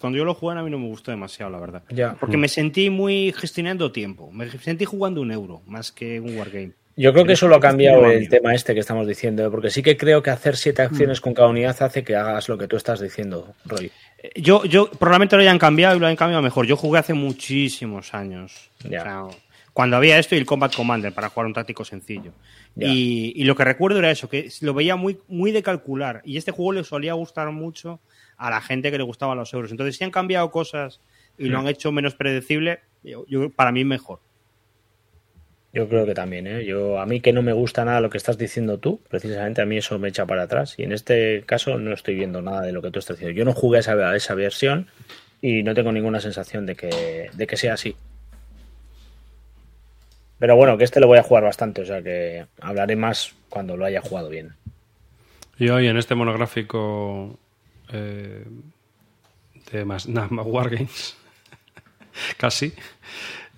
Cuando 0.00 0.16
yo 0.16 0.24
lo 0.24 0.34
jugué, 0.34 0.56
a 0.56 0.62
mí 0.62 0.70
no 0.70 0.78
me 0.78 0.86
gustó 0.86 1.10
demasiado, 1.10 1.50
la 1.50 1.58
verdad. 1.58 1.82
Ya. 1.90 2.14
Porque 2.20 2.36
me 2.36 2.46
sentí 2.48 2.88
muy 2.88 3.32
gestionando 3.36 3.90
tiempo. 3.90 4.30
Me 4.30 4.48
sentí 4.48 4.84
jugando 4.84 5.20
un 5.20 5.32
euro 5.32 5.60
más 5.66 5.90
que 5.90 6.20
un 6.20 6.38
wargame. 6.38 6.72
Yo 6.96 7.12
creo 7.12 7.24
que 7.24 7.34
eso 7.34 7.46
lo 7.46 7.54
ha 7.56 7.60
cambiado 7.60 8.06
el 8.06 8.28
tema 8.28 8.54
este 8.54 8.74
que 8.74 8.80
estamos 8.80 9.06
diciendo, 9.06 9.46
¿eh? 9.46 9.50
porque 9.50 9.70
sí 9.70 9.82
que 9.84 9.96
creo 9.96 10.20
que 10.20 10.30
hacer 10.30 10.56
siete 10.56 10.82
acciones 10.82 11.20
con 11.20 11.32
cada 11.32 11.48
unidad 11.48 11.76
hace 11.80 12.02
que 12.02 12.16
hagas 12.16 12.48
lo 12.48 12.58
que 12.58 12.66
tú 12.66 12.76
estás 12.76 13.00
diciendo, 13.00 13.54
Roy. 13.66 13.92
Eh, 14.20 14.30
Yo, 14.40 14.64
yo 14.64 14.90
probablemente 14.90 15.36
lo 15.36 15.42
hayan 15.42 15.60
cambiado 15.60 15.94
y 15.96 16.00
lo 16.00 16.06
hayan 16.06 16.16
cambiado 16.16 16.42
mejor. 16.42 16.66
Yo 16.66 16.76
jugué 16.76 16.98
hace 16.98 17.14
muchísimos 17.14 18.14
años. 18.14 18.70
Ya. 18.82 19.24
O 19.24 19.30
sea, 19.30 19.38
cuando 19.78 19.96
había 19.96 20.18
esto 20.18 20.34
y 20.34 20.38
el 20.38 20.44
Combat 20.44 20.74
Commander 20.74 21.12
para 21.12 21.28
jugar 21.28 21.46
un 21.46 21.52
táctico 21.52 21.84
sencillo. 21.84 22.32
Y, 22.92 23.32
y 23.36 23.44
lo 23.44 23.54
que 23.54 23.62
recuerdo 23.62 24.00
era 24.00 24.10
eso, 24.10 24.28
que 24.28 24.48
lo 24.60 24.74
veía 24.74 24.96
muy, 24.96 25.18
muy 25.28 25.52
de 25.52 25.62
calcular. 25.62 26.20
Y 26.24 26.36
este 26.36 26.50
juego 26.50 26.72
le 26.72 26.82
solía 26.82 27.12
gustar 27.12 27.48
mucho 27.52 28.00
a 28.38 28.50
la 28.50 28.60
gente 28.60 28.90
que 28.90 28.98
le 28.98 29.04
gustaban 29.04 29.38
los 29.38 29.54
euros. 29.54 29.70
Entonces, 29.70 29.94
si 29.96 30.02
han 30.02 30.10
cambiado 30.10 30.50
cosas 30.50 31.00
y 31.38 31.44
lo 31.44 31.60
han 31.60 31.68
hecho 31.68 31.92
menos 31.92 32.16
predecible, 32.16 32.80
yo, 33.04 33.24
yo- 33.28 33.50
para 33.50 33.70
mí 33.70 33.84
mejor. 33.84 34.18
Yo 35.72 35.88
creo 35.88 36.04
que 36.06 36.14
también, 36.14 36.48
¿eh? 36.48 36.64
Yo, 36.64 36.98
a 36.98 37.06
mí 37.06 37.20
que 37.20 37.32
no 37.32 37.42
me 37.42 37.52
gusta 37.52 37.84
nada 37.84 38.00
lo 38.00 38.10
que 38.10 38.18
estás 38.18 38.36
diciendo 38.36 38.78
tú, 38.78 38.98
precisamente 39.08 39.62
a 39.62 39.64
mí 39.64 39.76
eso 39.76 39.96
me 40.00 40.08
echa 40.08 40.26
para 40.26 40.42
atrás. 40.42 40.74
Y 40.76 40.82
en 40.82 40.90
este 40.90 41.44
caso 41.46 41.78
no 41.78 41.94
estoy 41.94 42.16
viendo 42.16 42.42
nada 42.42 42.62
de 42.62 42.72
lo 42.72 42.82
que 42.82 42.90
tú 42.90 42.98
estás 42.98 43.16
diciendo. 43.18 43.38
Yo 43.38 43.44
no 43.44 43.52
jugué 43.52 43.76
a 43.76 43.80
esa, 43.82 43.92
a 43.92 44.16
esa 44.16 44.34
versión 44.34 44.88
y 45.40 45.62
no 45.62 45.72
tengo 45.72 45.92
ninguna 45.92 46.18
sensación 46.18 46.66
de 46.66 46.74
que, 46.74 47.30
de 47.32 47.46
que 47.46 47.56
sea 47.56 47.74
así. 47.74 47.94
Pero 50.38 50.56
bueno, 50.56 50.78
que 50.78 50.84
este 50.84 51.00
lo 51.00 51.06
voy 51.08 51.18
a 51.18 51.22
jugar 51.22 51.44
bastante, 51.44 51.82
o 51.82 51.84
sea 51.84 52.02
que 52.02 52.46
hablaré 52.60 52.96
más 52.96 53.34
cuando 53.48 53.76
lo 53.76 53.84
haya 53.84 54.00
jugado 54.00 54.28
bien. 54.28 54.54
Y 55.58 55.68
hoy 55.70 55.88
en 55.88 55.96
este 55.96 56.14
monográfico 56.14 57.38
eh, 57.92 58.44
de 59.72 59.84
más, 59.84 60.08
nada 60.08 60.28
más 60.30 60.46
Wargames, 60.46 61.16
casi. 62.36 62.72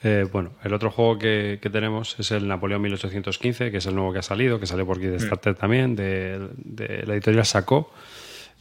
eh, 0.02 0.26
bueno, 0.32 0.52
el 0.64 0.72
otro 0.72 0.90
juego 0.90 1.18
que, 1.18 1.58
que 1.60 1.68
tenemos 1.68 2.18
es 2.18 2.30
el 2.30 2.48
Napoleón 2.48 2.80
1815, 2.82 3.70
que 3.70 3.76
es 3.76 3.86
el 3.86 3.94
nuevo 3.94 4.12
que 4.12 4.20
ha 4.20 4.22
salido, 4.22 4.58
que 4.58 4.66
salió 4.66 4.86
por 4.86 4.98
Kickstarter 4.98 5.54
también, 5.54 5.94
de, 5.96 6.48
de 6.56 7.04
la 7.06 7.12
editorial 7.14 7.44
Sacó. 7.44 7.92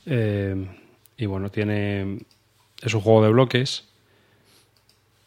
Eh, 0.05 0.55
y 1.17 1.25
bueno, 1.25 1.49
tiene. 1.51 2.19
Es 2.81 2.93
un 2.93 3.01
juego 3.01 3.23
de 3.23 3.29
bloques. 3.29 3.88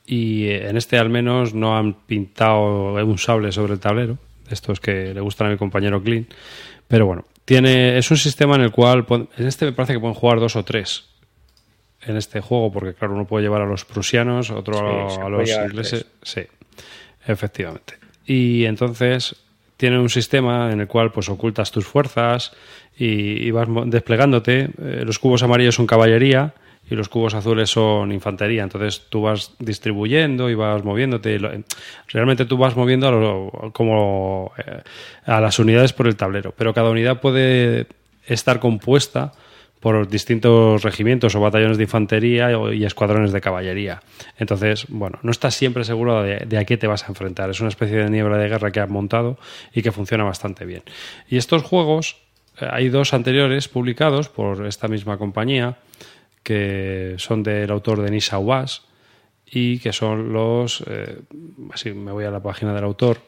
Y 0.07 0.47
eh, 0.47 0.69
en 0.69 0.77
este 0.77 0.99
al 0.99 1.11
menos 1.11 1.55
no 1.55 1.77
han 1.77 1.95
pintado 1.95 2.95
un 2.95 3.19
sable 3.19 3.53
sobre 3.53 3.75
el 3.75 3.81
tablero, 3.81 4.19
estos 4.51 4.81
que 4.81 5.15
le 5.15 5.21
gustan 5.21 5.49
a 5.49 5.51
mi 5.51 5.57
compañero 5.57 6.03
Clint. 6.03 6.33
Pero 6.89 7.07
bueno, 7.07 7.25
tiene, 7.45 7.99
es 7.99 8.11
un 8.11 8.17
sistema 8.17 8.57
en 8.57 8.63
el 8.63 8.71
cual, 8.71 9.07
en 9.37 9.47
este 9.47 9.65
me 9.65 9.73
parece 9.73 9.95
que 9.95 10.01
pueden 10.01 10.15
jugar 10.15 10.41
dos 10.41 10.57
o 10.57 10.65
tres 10.65 11.05
en 12.05 12.17
este 12.17 12.41
juego, 12.41 12.73
porque 12.73 12.95
claro, 12.95 13.15
uno 13.15 13.27
puede 13.27 13.45
llevar 13.45 13.63
a 13.63 13.67
los 13.67 13.85
prusianos, 13.85 14.51
otro 14.51 15.09
Sí, 15.09 15.21
a, 15.21 15.29
los 15.29 15.49
ingleses. 15.49 16.07
Sí, 16.23 16.43
efectivamente. 17.27 17.95
Y 18.27 18.65
entonces 18.65 19.37
tiene 19.77 19.99
un 19.99 20.11
sistema 20.11 20.73
en 20.73 20.81
el 20.81 20.89
cual 20.89 21.13
pues 21.13 21.29
ocultas 21.29 21.71
tus 21.71 21.87
fuerzas 21.87 22.53
y, 22.97 23.47
y 23.47 23.51
vas 23.51 23.69
desplegándote. 23.87 24.71
Eh, 24.81 25.03
los 25.05 25.19
cubos 25.19 25.43
amarillos 25.43 25.75
son 25.75 25.87
caballería 25.87 26.55
y 26.93 26.97
los 26.97 27.09
cubos 27.09 27.35
azules 27.35 27.71
son 27.71 28.13
infantería. 28.13 28.63
Entonces 28.63 29.07
tú 29.09 29.23
vas 29.23 29.53
distribuyendo 29.59 30.51
y 30.51 30.55
vas 30.55 30.85
moviéndote. 30.85 31.35
y 31.35 31.39
lo- 31.39 31.51
Realmente 32.09 32.45
tú 32.45 32.57
vas 32.59 32.77
moviendo 32.77 33.09
a 33.09 33.73
como 33.73 34.53
eh, 34.59 34.83
a 35.25 35.41
las 35.41 35.59
unidades 35.59 35.93
por 35.93 36.07
el 36.07 36.17
tablero, 36.17 36.53
pero 36.57 36.75
cada 36.75 36.91
unidad 36.91 37.21
puede 37.21 37.87
estar 38.27 38.61
compuesta 38.61 39.33
por 39.81 40.07
distintos 40.09 40.83
regimientos 40.85 41.35
o 41.35 41.41
batallones 41.41 41.77
de 41.77 41.83
infantería 41.83 42.51
y 42.73 42.85
escuadrones 42.85 43.33
de 43.33 43.41
caballería. 43.41 44.01
Entonces, 44.39 44.87
bueno, 44.89 45.19
no 45.23 45.33
estás 45.33 45.57
siempre 45.57 45.83
seguro 45.83 46.23
de, 46.23 46.45
de 46.47 46.59
a 46.59 46.65
qué 46.65 46.77
te 46.77 46.87
vas 46.87 47.03
a 47.03 47.09
enfrentar. 47.09 47.51
Es 47.51 47.59
una 47.59 47.69
especie 47.71 47.97
de 47.97 48.09
niebla 48.09 48.39
de 48.39 48.49
guerra 48.49 48.71
que 48.71 48.79
has 48.79 48.89
montado 48.89 49.39
y 49.75 49.83
que 49.83 49.91
funciona 49.91 50.23
bastante 50.23 50.65
bien. 50.67 50.85
Y 51.29 51.37
estos 51.37 51.65
juegos, 51.65 52.17
eh, 52.61 52.69
hay 52.71 52.91
dos 52.91 53.13
anteriores 53.13 53.67
publicados 53.67 54.29
por 54.29 54.67
esta 54.67 54.87
misma 54.87 55.19
compañía, 55.19 55.79
que 56.43 57.15
son 57.19 57.43
del 57.43 57.71
autor 57.71 58.03
Denis 58.03 58.27
Sauvages 58.27 58.83
y 59.47 59.79
que 59.79 59.93
son 59.93 60.33
los... 60.33 60.83
eh, 60.87 61.21
así 61.73 61.93
me 61.93 62.13
voy 62.13 62.25
a 62.25 62.31
la 62.31 62.43
página 62.43 62.75
del 62.75 62.85
autor. 62.85 63.19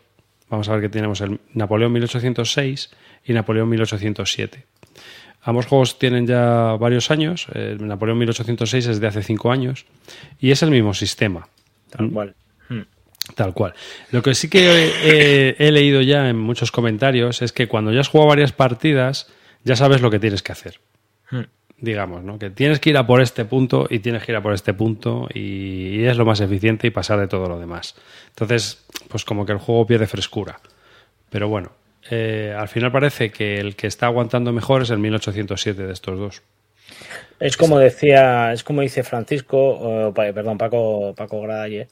Vamos 0.49 0.69
a 0.69 0.73
ver 0.73 0.82
que 0.82 0.89
tenemos 0.89 1.20
el 1.20 1.41
Napoleón 1.53 1.93
1806 1.93 2.91
y 3.27 3.32
Napoleón 3.32 3.69
1807. 3.69 4.65
Ambos 5.43 5.66
juegos 5.66 5.99
tienen 5.99 6.27
ya 6.27 6.77
varios 6.78 7.11
años. 7.11 7.47
El 7.53 7.86
Napoleón 7.86 8.19
1806 8.19 8.86
es 8.86 9.01
de 9.01 9.07
hace 9.07 9.23
cinco 9.23 9.53
años 9.53 9.85
y 10.41 10.51
es 10.51 10.62
el 10.62 10.70
mismo 10.70 10.95
sistema. 10.95 11.49
Tal 11.91 12.11
cual. 12.11 12.35
Tal 13.35 13.55
cual. 13.55 13.74
Lo 14.11 14.23
que 14.23 14.35
sí 14.35 14.49
que 14.49 14.93
he, 15.03 15.57
he 15.59 15.73
leído 15.73 16.03
ya 16.03 16.28
en 16.28 16.39
muchos 16.39 16.70
comentarios 16.70 17.43
es 17.43 17.53
que 17.53 17.69
cuando 17.69 17.93
ya 17.93 18.01
has 18.01 18.09
jugado 18.09 18.28
varias 18.28 18.53
partidas, 18.53 19.28
ya 19.65 19.77
sabes 19.77 20.03
lo 20.03 20.11
que 20.11 20.19
tienes 20.19 20.43
que 20.43 20.53
hacer. 20.53 20.81
Digamos, 21.78 22.22
¿no? 22.22 22.38
Que 22.38 22.51
tienes 22.51 22.80
que 22.80 22.90
ir 22.90 22.96
a 22.96 23.06
por 23.06 23.20
este 23.20 23.44
punto 23.44 23.86
y 23.90 23.98
tienes 23.98 24.22
que 24.22 24.32
ir 24.32 24.36
a 24.36 24.42
por 24.42 24.55
este 24.55 24.72
punto 24.74 25.28
y, 25.34 26.01
y 26.01 26.05
es 26.06 26.16
lo 26.16 26.24
más 26.24 26.40
eficiente 26.40 26.86
y 26.86 26.90
pasar 26.90 27.18
de 27.18 27.26
todo 27.28 27.48
lo 27.48 27.59
demás. 27.59 27.94
Entonces, 28.28 28.84
pues 29.09 29.24
como 29.24 29.44
que 29.44 29.52
el 29.52 29.59
juego 29.59 29.86
pierde 29.86 30.06
frescura. 30.06 30.60
Pero 31.30 31.48
bueno, 31.48 31.72
eh, 32.10 32.55
al 32.56 32.68
final 32.68 32.92
parece 32.92 33.30
que 33.30 33.59
el 33.59 33.76
que 33.76 33.86
está 33.86 34.06
aguantando 34.06 34.52
mejor 34.52 34.82
es 34.82 34.90
el 34.90 34.98
1807 34.98 35.86
de 35.86 35.92
estos 35.92 36.18
dos. 36.18 36.42
Es 37.40 37.56
como 37.56 37.78
decía, 37.78 38.52
es 38.52 38.62
como 38.62 38.82
dice 38.82 39.02
Francisco, 39.02 40.12
perdón, 40.14 40.56
Paco, 40.59 41.14
Paco 41.16 41.40
Gradalle, 41.40 41.88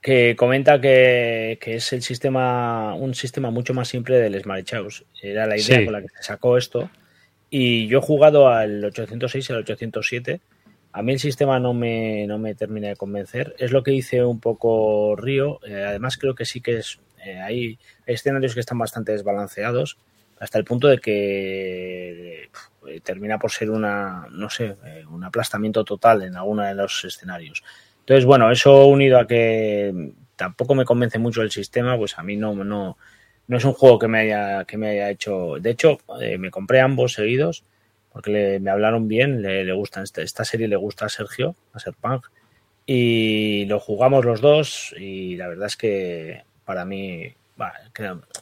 que 0.00 0.36
comenta 0.36 0.80
que, 0.80 1.58
que, 1.60 1.76
es 1.76 1.92
el 1.92 2.02
sistema, 2.02 2.94
un 2.94 3.14
sistema 3.14 3.50
mucho 3.50 3.74
más 3.74 3.88
simple 3.88 4.16
del 4.18 4.40
Smart 4.40 4.70
House. 4.70 5.04
Era 5.20 5.46
la 5.46 5.56
idea 5.56 5.78
Sí. 5.78 5.84
con 5.84 5.92
la 5.94 6.02
que 6.02 6.08
se 6.08 6.22
sacó 6.22 6.56
esto. 6.56 6.88
Y 7.56 7.86
yo 7.86 7.98
he 7.98 8.02
jugado 8.02 8.48
al 8.48 8.84
806 8.84 9.48
y 9.48 9.52
al 9.52 9.58
807. 9.60 10.40
A 10.90 11.02
mí 11.02 11.12
el 11.12 11.20
sistema 11.20 11.60
no 11.60 11.72
me, 11.72 12.26
no 12.26 12.36
me 12.36 12.56
termina 12.56 12.88
de 12.88 12.96
convencer. 12.96 13.54
Es 13.60 13.70
lo 13.70 13.84
que 13.84 13.92
dice 13.92 14.24
un 14.24 14.40
poco 14.40 15.14
Río. 15.14 15.60
Eh, 15.64 15.84
además, 15.86 16.16
creo 16.18 16.34
que 16.34 16.46
sí 16.46 16.60
que 16.60 16.78
es. 16.78 16.98
eh, 17.24 17.38
hay, 17.40 17.78
escenarios 18.06 18.54
que 18.54 18.60
están 18.60 18.78
bastante 18.78 19.12
desbalanceados. 19.12 19.98
Hasta 20.40 20.58
el 20.58 20.64
punto 20.64 20.88
de 20.88 20.98
que 20.98 22.50
eh, 22.88 23.00
termina 23.04 23.38
por 23.38 23.52
ser 23.52 23.70
una, 23.70 24.26
no 24.32 24.50
sé, 24.50 24.74
un 25.08 25.22
aplastamiento 25.22 25.84
total 25.84 26.22
en 26.22 26.34
alguno 26.34 26.64
de 26.64 26.74
los 26.74 27.04
escenarios. 27.04 27.62
Entonces, 28.00 28.24
bueno, 28.24 28.50
eso 28.50 28.84
unido 28.86 29.20
a 29.20 29.28
que 29.28 30.12
tampoco 30.34 30.74
me 30.74 30.84
convence 30.84 31.20
mucho 31.20 31.40
el 31.42 31.52
sistema, 31.52 31.96
pues 31.96 32.18
a 32.18 32.24
mí 32.24 32.36
no, 32.36 32.52
no, 32.52 32.98
no 33.48 33.56
es 33.58 33.64
un 33.64 33.72
juego 33.74 33.98
que 33.98 34.08
me 34.08 34.20
haya, 34.20 34.64
que 34.64 34.76
me 34.78 34.88
haya 34.90 35.10
hecho. 35.10 35.56
De 35.60 35.70
hecho, 35.70 35.98
eh, 36.20 36.38
me 36.38 36.50
compré 36.50 36.80
ambos 36.80 37.14
seguidos 37.14 37.64
porque 38.12 38.30
le- 38.30 38.60
me 38.60 38.70
hablaron 38.70 39.08
bien, 39.08 39.42
le, 39.42 39.64
le 39.64 39.72
gustan, 39.72 40.04
esta, 40.04 40.22
esta 40.22 40.44
serie 40.44 40.68
le 40.68 40.76
gusta 40.76 41.06
a 41.06 41.08
Sergio, 41.08 41.56
a 41.72 41.80
Serpunk, 41.80 42.26
y 42.86 43.64
lo 43.66 43.80
jugamos 43.80 44.24
los 44.24 44.40
dos 44.40 44.94
y 44.98 45.36
la 45.36 45.48
verdad 45.48 45.66
es 45.66 45.76
que 45.76 46.42
para 46.64 46.84
mí, 46.84 47.34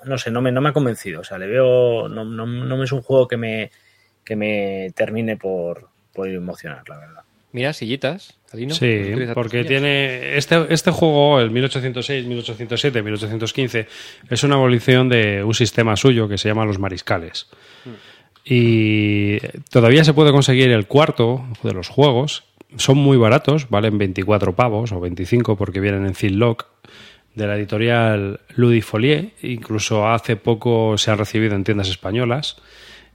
no 0.04 0.18
sé, 0.18 0.30
no 0.30 0.40
me, 0.42 0.52
no 0.52 0.60
me 0.60 0.70
ha 0.70 0.72
convencido, 0.72 1.20
o 1.20 1.24
sea, 1.24 1.38
le 1.38 1.46
veo, 1.46 2.08
no, 2.08 2.24
no, 2.24 2.46
no 2.46 2.84
es 2.84 2.92
un 2.92 3.02
juego 3.02 3.28
que 3.28 3.36
me, 3.36 3.70
que 4.24 4.36
me 4.36 4.92
termine 4.94 5.36
por, 5.36 5.88
por 6.12 6.28
emocionar, 6.28 6.88
la 6.88 6.98
verdad. 6.98 7.22
Mira, 7.52 7.74
sillitas, 7.74 8.38
Alino. 8.52 8.74
Sí, 8.74 9.12
porque 9.34 9.64
tiene 9.64 10.36
este, 10.38 10.72
este 10.72 10.90
juego, 10.90 11.38
el 11.38 11.50
1806, 11.50 12.26
1807, 12.26 13.02
1815, 13.02 13.86
es 14.30 14.42
una 14.42 14.54
evolución 14.54 15.10
de 15.10 15.44
un 15.44 15.52
sistema 15.52 15.96
suyo 15.96 16.28
que 16.28 16.38
se 16.38 16.48
llama 16.48 16.64
los 16.64 16.78
mariscales. 16.78 17.48
Y 18.44 19.38
todavía 19.70 20.04
se 20.04 20.14
puede 20.14 20.32
conseguir 20.32 20.70
el 20.70 20.86
cuarto 20.86 21.44
de 21.62 21.74
los 21.74 21.88
juegos. 21.88 22.44
Son 22.76 22.96
muy 22.96 23.18
baratos, 23.18 23.68
valen 23.68 23.98
24 23.98 24.54
pavos 24.54 24.92
o 24.92 25.00
25 25.00 25.56
porque 25.56 25.80
vienen 25.80 26.06
en 26.06 26.14
Zillock 26.14 26.66
de 27.34 27.46
la 27.46 27.56
editorial 27.56 28.40
Ludifolier. 28.56 29.32
Incluso 29.42 30.08
hace 30.08 30.36
poco 30.36 30.96
se 30.96 31.10
han 31.10 31.18
recibido 31.18 31.54
en 31.54 31.64
tiendas 31.64 31.88
españolas 31.88 32.56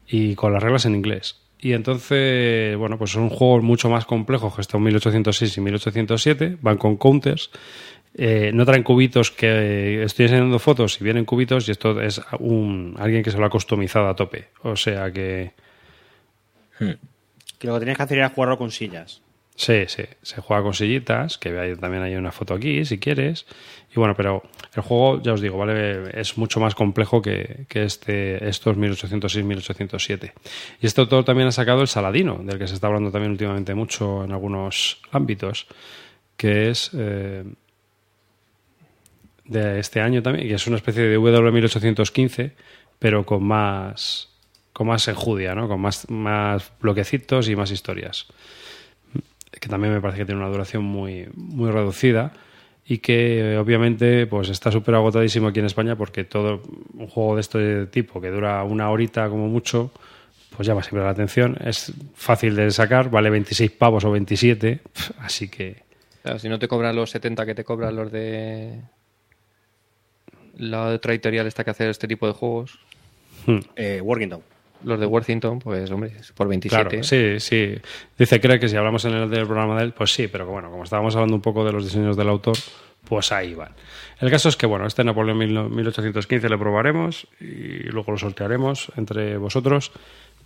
y 0.08 0.36
con 0.36 0.54
las 0.54 0.62
reglas 0.62 0.86
en 0.86 0.96
inglés. 0.96 1.47
Y 1.60 1.74
entonces, 1.74 2.78
bueno, 2.78 2.98
pues 2.98 3.12
son 3.12 3.30
juegos 3.30 3.64
mucho 3.64 3.90
más 3.90 4.06
complejos 4.06 4.54
que 4.56 4.62
estos 4.62 4.80
1806 4.80 5.58
y 5.58 5.62
1807, 5.62 6.58
van 6.62 6.78
con 6.78 6.98
counters, 6.98 7.50
eh, 8.14 8.52
no 8.54 8.66
traen 8.66 8.84
cubitos 8.84 9.32
que 9.32 10.04
estoy 10.04 10.26
enseñando 10.26 10.60
fotos 10.60 11.00
y 11.00 11.04
vienen 11.04 11.26
cubitos 11.26 11.68
y 11.68 11.72
esto 11.72 12.02
es 12.02 12.22
un 12.40 12.96
alguien 12.98 13.24
que 13.24 13.32
se 13.32 13.38
lo 13.38 13.46
ha 13.46 13.50
customizado 13.50 14.08
a 14.08 14.16
tope. 14.16 14.50
O 14.64 14.76
sea 14.76 15.12
que 15.12 15.54
Que 17.60 17.68
lo 17.68 17.74
que 17.74 17.80
tenías 17.80 17.98
que 17.98 18.04
hacer 18.04 18.18
era 18.20 18.30
jugarlo 18.30 18.58
con 18.58 18.72
sillas. 18.72 19.22
sí, 19.56 19.86
sí, 19.88 20.04
se 20.22 20.42
juega 20.42 20.64
con 20.64 20.74
sillitas, 20.74 21.38
que 21.38 21.76
también 21.80 22.04
hay 22.04 22.16
una 22.16 22.32
foto 22.32 22.54
aquí 22.54 22.86
si 22.86 23.00
quieres. 23.00 23.46
Bueno, 24.00 24.16
pero 24.16 24.44
el 24.76 24.82
juego, 24.82 25.22
ya 25.22 25.34
os 25.34 25.42
digo, 25.42 25.58
vale, 25.58 26.20
es 26.20 26.38
mucho 26.38 26.60
más 26.60 26.76
complejo 26.76 27.22
que, 27.22 27.66
que 27.68 27.84
este, 27.84 28.48
estos 28.48 28.78
1806-1807. 28.78 30.34
Y 30.82 30.86
este 30.86 31.02
autor 31.02 31.24
también 31.24 31.48
ha 31.48 31.52
sacado 31.52 31.82
el 31.82 31.88
Saladino, 31.88 32.40
del 32.44 32.58
que 32.60 32.68
se 32.68 32.76
está 32.76 32.88
hablando 32.88 33.12
también 33.12 33.32
últimamente 33.32 33.74
mucho 33.76 34.24
en 34.24 34.32
algunos 34.32 35.02
ámbitos, 35.12 35.68
que 36.36 36.70
es 36.70 36.92
eh, 36.94 37.44
de 39.46 39.80
este 39.80 40.02
año 40.02 40.22
también, 40.22 40.48
que 40.48 40.56
es 40.56 40.68
una 40.68 40.78
especie 40.78 41.04
de 41.04 41.18
W1815, 41.20 42.52
pero 43.00 43.26
con 43.26 43.44
más 43.44 44.30
con 44.74 44.88
más 44.88 45.08
enjudia, 45.08 45.56
¿no? 45.56 45.68
Con 45.68 45.82
más, 45.82 46.08
más 46.08 46.72
bloquecitos 46.80 47.50
y 47.50 47.56
más 47.56 47.72
historias 47.72 48.28
que 49.60 49.70
también 49.70 49.94
me 49.94 50.02
parece 50.02 50.20
que 50.20 50.26
tiene 50.26 50.42
una 50.42 50.50
duración 50.50 50.84
muy, 50.84 51.28
muy 51.36 51.72
reducida 51.72 52.34
y 52.88 53.00
que 53.00 53.54
eh, 53.54 53.58
obviamente 53.58 54.28
pues 54.28 54.50
está 54.50 54.72
súper 54.72 54.96
agotadísimo 54.96 55.48
aquí 55.48 55.60
en 55.60 55.66
España 55.66 55.96
porque 55.96 56.24
todo 56.24 56.62
un 56.94 57.08
juego 57.08 57.36
de 57.36 57.42
este 57.42 57.86
tipo 57.88 58.22
que 58.22 58.30
dura 58.30 58.64
una 58.64 58.90
horita 58.90 59.30
como 59.30 59.48
mucho 59.48 59.92
pues 60.56 60.68
llama 60.68 60.82
siempre 60.82 61.04
la 61.04 61.10
atención 61.10 61.58
es 61.64 61.92
fácil 62.16 62.56
de 62.56 62.72
sacar 62.72 63.10
vale 63.10 63.30
26 63.30 63.72
pavos 63.72 64.06
o 64.06 64.12
27 64.12 64.80
pf, 64.94 65.14
así 65.20 65.50
que 65.50 65.84
Claro, 66.24 66.40
si 66.40 66.50
no 66.50 66.60
te 66.60 66.68
cobran 66.68 66.96
los 66.96 67.10
70 67.12 67.46
que 67.46 67.56
te 67.56 67.64
cobran 67.64 67.96
los 67.96 68.12
de 68.12 68.82
la 70.58 70.88
otra 70.88 71.14
editorial 71.14 71.48
esta 71.48 71.64
que 71.64 71.70
hace 71.70 71.90
este 71.90 72.08
tipo 72.08 72.28
de 72.28 72.34
juegos, 72.34 72.80
Eh, 73.78 74.02
Workington. 74.02 74.42
Los 74.84 75.00
de 75.00 75.06
Worthington, 75.06 75.60
pues 75.60 75.90
hombre, 75.92 76.14
por 76.36 76.48
27. 76.48 76.90
Claro, 76.90 77.04
sí, 77.04 77.40
sí. 77.40 77.76
Dice 78.18 78.40
cree 78.40 78.60
que 78.60 78.68
si 78.68 78.76
hablamos 78.76 79.06
en 79.06 79.14
el 79.14 79.30
del 79.30 79.46
programa 79.46 79.78
de 79.78 79.86
él, 79.86 79.94
pues 79.94 80.14
sí, 80.14 80.28
pero 80.28 80.46
bueno, 80.46 80.70
como 80.70 80.84
estábamos 80.84 81.16
hablando 81.16 81.36
un 81.36 81.42
poco 81.42 81.66
de 81.66 81.72
los 81.72 81.84
diseños 81.84 82.18
del 82.18 82.30
autor, 82.30 82.58
pues 83.04 83.32
ahí 83.32 83.54
van. 83.54 83.72
El 84.20 84.30
caso 84.30 84.50
es 84.50 84.56
que, 84.56 84.66
bueno, 84.66 84.86
este 84.86 85.04
Napoleón 85.04 85.38
1815 85.38 86.50
le 86.50 86.58
probaremos 86.58 87.28
y 87.40 87.84
luego 87.90 88.12
lo 88.12 88.18
sortearemos 88.18 88.92
entre 88.98 89.38
vosotros, 89.38 89.92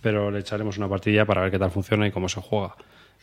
pero 0.00 0.30
le 0.30 0.40
echaremos 0.40 0.78
una 0.78 0.88
partida 0.88 1.24
para 1.24 1.42
ver 1.42 1.50
qué 1.50 1.58
tal 1.58 1.70
funciona 1.70 2.06
y 2.06 2.10
cómo 2.10 2.28
se 2.28 2.40
juega 2.40 2.74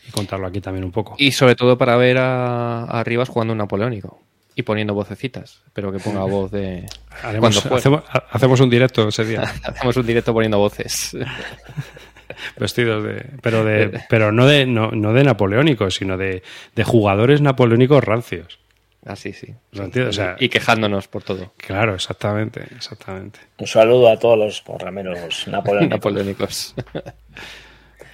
y 0.07 0.11
contarlo 0.11 0.47
aquí 0.47 0.61
también 0.61 0.85
un 0.85 0.91
poco. 0.91 1.15
Y 1.17 1.31
sobre 1.31 1.55
todo 1.55 1.77
para 1.77 1.95
ver 1.97 2.17
a, 2.17 2.83
a 2.85 3.03
Rivas 3.03 3.29
jugando 3.29 3.53
un 3.53 3.57
napoleónico 3.59 4.21
y 4.59 4.63
poniendo 4.63 4.93
vocecitas, 4.93 5.61
pero 5.73 5.91
que 5.91 5.99
ponga 5.99 6.21
voz 6.23 6.51
de 6.51 6.85
Haremos- 7.23 7.65
hacemos, 7.71 8.03
ha- 8.09 8.25
hacemos 8.31 8.59
un 8.59 8.69
directo 8.69 9.07
ese 9.07 9.25
día, 9.25 9.41
Hacemos 9.63 9.95
un 9.97 10.05
directo 10.05 10.33
poniendo 10.33 10.57
voces. 10.57 11.15
vestidos 12.57 13.03
de, 13.03 13.25
pero 13.41 13.63
de, 13.63 14.01
pero 14.09 14.31
no 14.31 14.45
de, 14.45 14.65
no, 14.65 14.91
no 14.91 15.13
de 15.13 15.23
napoleónicos, 15.23 15.95
sino 15.95 16.17
de, 16.17 16.43
de 16.75 16.83
jugadores 16.83 17.41
napoleónicos 17.41 18.03
rancios. 18.03 18.59
Así, 19.05 19.31
sí. 19.33 19.55
¿Lo 19.71 19.85
entiendes? 19.85 20.15
O 20.17 20.21
sea, 20.21 20.35
y 20.39 20.49
quejándonos 20.49 21.07
por 21.07 21.23
todo. 21.23 21.53
Claro, 21.57 21.95
exactamente, 21.95 22.61
exactamente. 22.75 23.39
Un 23.57 23.65
saludo 23.67 24.09
a 24.09 24.17
todos 24.19 24.37
los 24.37 24.61
corrameros 24.61 25.47
napoleónicos. 25.47 25.89
Napoleónicos. 25.97 26.75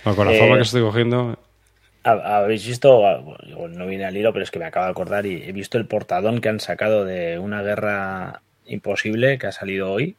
Bueno, 0.03 0.15
con 0.15 0.27
la 0.27 0.33
Eh, 0.33 0.39
forma 0.39 0.55
que 0.57 0.61
estoy 0.61 0.81
cogiendo, 0.83 1.39
Habéis 2.05 2.67
visto, 2.67 3.01
no 3.69 3.87
viene 3.87 4.05
al 4.05 4.15
hilo, 4.15 4.31
pero 4.31 4.43
es 4.43 4.51
que 4.51 4.59
me 4.59 4.65
acabo 4.65 4.85
de 4.85 4.91
acordar 4.91 5.25
y 5.25 5.41
he 5.41 5.51
visto 5.51 5.79
el 5.79 5.87
portadón 5.87 6.39
que 6.39 6.49
han 6.49 6.59
sacado 6.59 7.03
de 7.03 7.39
una 7.39 7.63
guerra 7.63 8.41
imposible 8.67 9.39
que 9.39 9.47
ha 9.47 9.51
salido 9.51 9.91
hoy. 9.91 10.15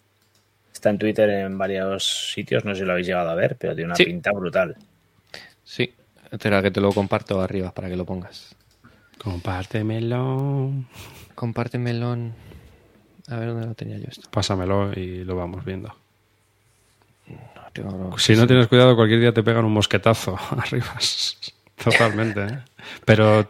Está 0.73 0.91
en 0.91 0.99
Twitter 0.99 1.31
en 1.31 1.57
varios 1.57 2.33
sitios, 2.33 2.65
no 2.65 2.75
sé 2.75 2.81
si 2.81 2.85
lo 2.87 2.93
habéis 2.93 3.07
llegado 3.07 3.31
a 3.31 3.35
ver, 3.37 3.55
pero 3.57 3.75
tiene 3.75 3.87
una 3.87 3.95
Sí. 3.97 4.05
pinta 4.05 4.33
brutal. 4.33 4.77
Sí. 5.63 5.95
Espera 6.31 6.61
que 6.61 6.73
te 6.73 6.81
lo 6.81 6.91
comparto 6.93 7.41
arriba 7.41 7.71
para 7.73 7.89
que 7.89 7.97
lo 7.97 8.05
pongas. 8.05 8.55
compártemelo, 9.23 10.73
Comparte 11.37 11.79
melón. 11.79 12.35
A 13.29 13.37
ver 13.37 13.49
dónde 13.49 13.67
lo 13.67 13.75
tenía 13.75 13.97
yo 13.99 14.07
esto. 14.09 14.29
pásamelo 14.31 14.93
y 14.95 15.25
lo 15.25 15.37
vamos 15.37 15.65
viendo. 15.65 15.95
No, 17.29 17.63
tengo- 17.73 18.19
Si 18.19 18.35
no 18.37 18.47
tienes 18.47 18.67
cuidado, 18.69 18.95
cualquier 18.97 19.21
día 19.21 19.33
te 19.33 19.43
pegan 19.43 19.65
un 19.65 19.73
mosquetazo 19.73 20.37
arriba. 20.51 20.95
Totalmente. 21.85 22.41
¿eh? 22.43 22.59
Pero, 23.05 23.47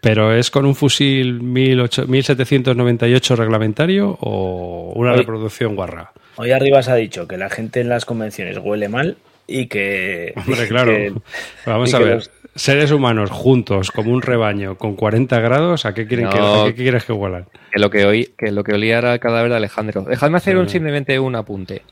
pero 0.00 0.34
¿es 0.34 0.50
con 0.50 0.66
un 0.66 0.74
fusil 0.74 1.40
18 1.54 2.06
1798 2.06 3.36
reglamentario 3.36 4.16
o 4.20 4.92
una 4.96 5.12
reproducción 5.14 5.74
guarra? 5.76 6.12
Hoy 6.36 6.52
Arribas 6.52 6.88
ha 6.88 6.94
dicho 6.96 7.28
que 7.28 7.36
la 7.36 7.50
gente 7.50 7.80
en 7.80 7.88
las 7.88 8.04
convenciones 8.04 8.58
huele 8.58 8.88
mal 8.88 9.16
y 9.46 9.66
que... 9.66 10.32
Hombre, 10.36 10.68
claro. 10.68 10.92
que- 10.96 11.12
Vamos 11.66 11.92
a 11.94 11.98
ver. 11.98 12.14
los- 12.16 12.30
Seres 12.56 12.90
humanos 12.90 13.30
juntos 13.30 13.92
como 13.92 14.10
un 14.12 14.22
rebaño 14.22 14.76
con 14.76 14.96
40 14.96 15.38
grados, 15.38 15.86
¿a 15.86 15.94
qué, 15.94 16.08
quieren 16.08 16.28
que, 16.28 16.36
a 16.38 16.64
qué 16.66 16.74
quieres 16.74 17.04
que 17.04 17.12
huelan? 17.12 17.46
Que 17.70 17.78
lo 17.78 17.90
que 17.90 18.04
oí, 18.04 18.28
que 18.36 18.50
lo 18.50 18.64
que 18.64 18.74
olía 18.74 18.98
era 18.98 19.14
el 19.14 19.20
cadáver 19.20 19.50
de 19.50 19.56
Alejandro. 19.58 20.02
Dejadme 20.02 20.38
hacer 20.38 20.56
un, 20.56 20.68
simplemente 20.68 21.16
un 21.20 21.36
apunte. 21.36 21.82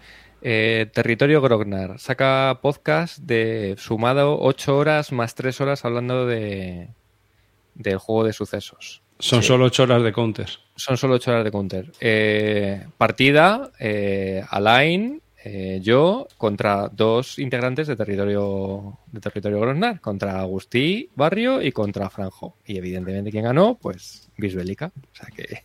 Eh, 0.43 0.91
Territorio 0.93 1.41
Grognar 1.41 1.99
saca 1.99 2.61
podcast 2.63 3.19
de 3.19 3.75
sumado 3.79 4.39
8 4.41 4.77
horas 4.77 5.13
más 5.13 5.35
3 5.35 5.61
horas 5.61 5.85
hablando 5.85 6.27
de 6.27 6.91
del 7.75 7.99
juego 7.99 8.25
de 8.25 8.33
sucesos. 8.33 9.03
Son 9.19 9.43
solo 9.43 9.67
8 9.67 9.83
horas 9.85 10.03
de 10.03 10.13
counter. 10.13 10.49
Son 10.77 10.97
solo 10.97 11.15
8 11.15 11.31
horas 11.31 11.45
de 11.45 11.51
counter. 11.51 11.93
Eh, 12.01 12.87
partida, 12.97 13.73
eh, 13.81 14.45
Alain, 14.49 15.21
eh, 15.45 15.81
yo 15.83 16.29
contra 16.37 16.89
dos 16.89 17.39
integrantes 17.39 17.87
de 17.87 17.97
territorio 17.97 18.99
de 19.11 19.21
territorio 19.21 19.61
Grosnar, 19.61 20.01
contra 20.01 20.41
Agustí 20.41 21.11
Barrio 21.15 21.63
y 21.63 21.73
contra 21.73 22.11
Franjo. 22.11 22.57
Y 22.65 22.77
evidentemente 22.77 23.31
quien 23.31 23.45
ganó, 23.45 23.77
pues 23.77 24.31
Bisbélica. 24.37 24.93
O 24.97 25.17
sea 25.17 25.29
que 25.35 25.65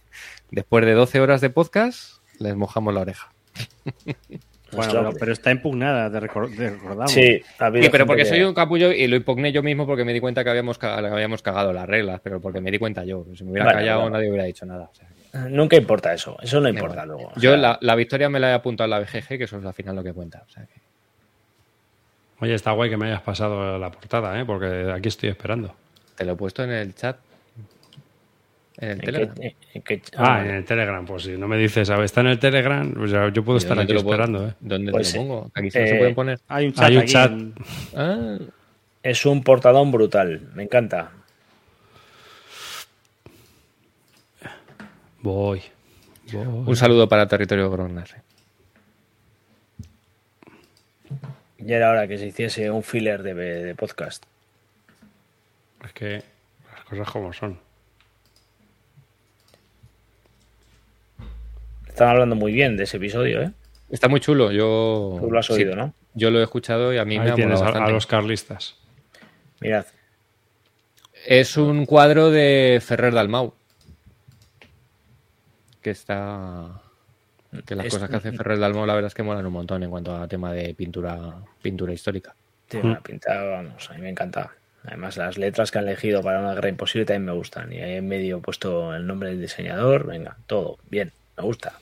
después 0.52 0.86
de 0.86 0.94
12 0.94 1.20
horas 1.20 1.41
de 1.41 1.50
podcast, 1.50 2.18
les 2.40 2.56
mojamos 2.56 2.94
la 2.94 3.02
oreja. 3.02 3.34
Bueno, 4.76 4.94
pero, 4.94 5.14
pero 5.20 5.32
está 5.34 5.52
impugnada, 5.52 6.10
te, 6.12 6.20
recor- 6.28 6.56
te 6.56 6.70
recordamos. 6.72 7.12
Sí, 7.12 7.41
ha 7.60 7.66
habido 7.66 7.84
Sí, 7.86 7.90
pero 7.91 8.06
porque 8.06 8.24
que- 8.24 8.30
soy 8.30 8.41
un 8.44 8.54
capullo 8.54 8.91
y 8.91 9.08
lo 9.08 9.16
impugné 9.16 9.52
yo 9.52 9.64
mismo 9.64 9.86
porque 9.86 10.04
me 10.06 10.14
di 10.14 10.20
cuenta 10.20 10.44
que 10.44 10.50
habíamos, 10.50 10.78
ca- 10.78 11.00
que 11.02 11.08
habíamos 11.08 11.41
cagado 11.41 11.74
las 11.74 11.88
reglas, 11.88 12.20
pero 12.24 12.40
porque 12.41 12.62
me 12.62 12.72
di 12.72 12.80
cuenta 12.80 13.04
yo. 13.04 13.26
Si 13.36 13.44
me 13.44 13.52
hubiera 13.52 13.66
Vale, 13.68 13.78
callado 13.80 14.00
vale. 14.02 14.12
nadie 14.12 14.30
hubiera 14.30 14.45
dicho 14.45 14.66
nada. 14.66 14.90
o 14.91 14.95
sea 14.95 15.08
que- 15.08 15.14
Nunca 15.50 15.76
importa 15.76 16.14
eso, 16.14 16.38
eso 16.44 16.60
no 16.62 16.70
importa 16.70 17.06
luego. 17.06 17.30
o 17.36 17.40
Yo 17.40 17.52
sea, 17.52 17.58
la, 17.58 17.78
la 17.82 17.95
victoria 17.95 18.30
me 18.30 18.40
la 18.40 18.52
he 18.52 18.54
apuntado 18.54 18.86
a 18.86 19.00
la 19.00 19.04
BGG, 19.04 19.38
que 19.38 19.44
eso 19.45 19.58
es 19.58 19.66
al 19.66 19.74
final 19.74 19.95
lo 19.95 20.04
que 20.04 20.14
cuenta. 20.14 20.44
o 20.48 20.50
sea 20.52 20.64
que- 20.66 20.82
Oye, 22.40 22.54
está 22.56 22.72
guay 22.72 22.90
que 22.90 22.98
me 22.98 23.08
hayas 23.08 23.22
pasado 23.22 23.78
la 23.80 23.90
portada, 23.90 24.38
¿eh? 24.40 24.45
porque 24.45 24.91
aquí 24.94 25.08
estoy 25.08 25.30
esperando. 25.30 25.74
te 26.16 26.26
lo 26.26 26.34
he 26.34 26.36
puesto 26.36 26.64
en 26.64 26.72
el 26.72 26.94
chat. 26.94 27.18
En 28.78 28.90
el 28.90 28.95
en 28.95 29.02
Telegram. 29.02 29.36
en 29.41 30.02
Ah, 30.18 30.36
ah, 30.38 30.45
en 30.45 30.52
el 30.56 30.66
Telegram, 30.66 31.06
pues 31.06 31.24
si 31.24 31.32
no 31.38 31.48
me 31.48 31.58
dices, 31.58 31.88
¿sabes? 31.88 32.06
Está 32.06 32.22
en 32.22 32.28
el 32.28 32.40
Telegram, 32.40 32.91
pues 32.94 33.12
ya 33.12 33.30
yo 33.30 33.44
puedo 33.44 33.58
¿Y 33.58 33.62
estar 33.62 33.78
aquí 33.80 33.94
esperando, 33.95 34.48
¿eh? 34.48 34.54
¿Dónde 34.60 34.91
Pues, 34.91 35.12
te 35.12 35.18
lo 35.20 35.24
pongo? 35.24 35.52
Aquí 35.54 35.70
se, 35.70 35.84
eh, 35.84 35.88
se 35.90 35.95
pueden 35.95 36.16
poner. 36.16 36.40
Hay 36.48 36.66
un 36.68 36.74
chat. 36.74 36.86
Hay 36.86 36.98
un 36.98 37.06
chat. 37.06 37.32
en- 37.32 37.54
Ah, 37.95 38.38
Es 39.04 39.26
un 39.26 39.44
portadón 39.44 39.91
brutal, 39.91 40.50
me 40.56 40.64
encanta. 40.64 41.12
Voy. 45.22 45.62
voy. 46.32 46.45
un 46.68 46.76
saludo 46.76 47.08
para 47.08 47.28
Territorio 47.28 47.70
Grosnar. 47.70 48.08
Ya 51.60 51.78
era 51.78 51.91
hora 51.91 52.08
que 52.08 52.18
se 52.18 52.28
hiciese 52.28 52.70
un 52.70 52.84
filler 52.84 53.24
de, 53.24 53.34
de 53.34 53.76
podcast. 53.76 54.24
Es 55.86 55.94
que 55.94 56.24
las 56.76 56.84
cosas 56.90 57.10
como 57.10 57.32
son. 57.32 57.58
Están 61.94 62.10
hablando 62.10 62.36
muy 62.36 62.52
bien 62.52 62.76
de 62.76 62.86
ese 62.86 62.98
episodio, 62.98 63.44
¿eh? 63.44 63.52
Está 63.91 64.07
muy 64.07 64.20
chulo. 64.20 64.52
Yo, 64.52 65.20
Tú 65.22 65.30
lo 65.30 65.38
has 65.38 65.45
sí, 65.45 65.53
oído, 65.53 65.76
¿no? 65.76 65.94
Yo 66.15 66.32
lo 66.32 66.40
he 66.40 66.44
escuchado 66.44 66.91
y 66.91 66.98
a 66.98 67.06
mí 67.06 67.20
me 67.20 67.30
ha 67.30 67.36
tienes 67.36 67.61
a, 67.61 67.88
los 67.90 68.07
carlistas. 68.07 68.76
Mirad. 69.60 69.86
Es 71.28 71.56
un 71.56 71.86
cuadro 71.86 72.32
de 72.32 72.82
Ferrer 72.84 73.14
Dalmau. 73.14 73.53
Que 75.84 75.91
está. 75.91 76.82
Que 77.64 77.76
las 77.76 77.86
Es- 77.86 77.94
cosas 77.94 78.10
que 78.10 78.15
hace 78.15 78.32
Ferrer 78.32 78.57
Dalmau, 78.57 78.88
la 78.88 78.95
verdad 78.95 79.10
es 79.10 79.14
que 79.14 79.22
molan 79.22 79.45
un 79.45 79.53
montón 79.53 79.84
en 79.84 79.91
cuanto 79.91 80.15
a 80.15 80.28
tema 80.28 80.52
de 80.52 80.74
pintura, 80.74 81.36
pintura 81.61 81.94
histórica. 81.94 82.36
Tiene 82.68 82.90
una 82.90 83.02
pinta, 83.02 83.40
vamos, 83.44 83.88
a 83.91 83.94
mí 83.94 84.02
me 84.02 84.10
encanta. 84.10 84.49
Además, 84.86 85.15
las 85.18 85.38
letras 85.38 85.70
que 85.70 85.78
han 85.78 85.88
elegido 85.88 86.24
para 86.24 86.40
una 86.40 86.56
guerra 86.56 86.70
imposible 86.70 87.06
también 87.06 87.26
me 87.26 87.34
gustan. 87.34 87.72
Y 87.72 87.82
ahí 87.82 87.98
en 87.98 88.07
medio 88.07 88.38
he 88.38 88.41
puesto 88.41 88.95
el 88.95 89.06
nombre 89.06 89.30
del 89.30 89.41
diseñador. 89.41 90.07
Venga, 90.07 90.38
todo 90.48 90.80
bien, 90.90 91.11
me 91.38 91.44
gusta. 91.44 91.74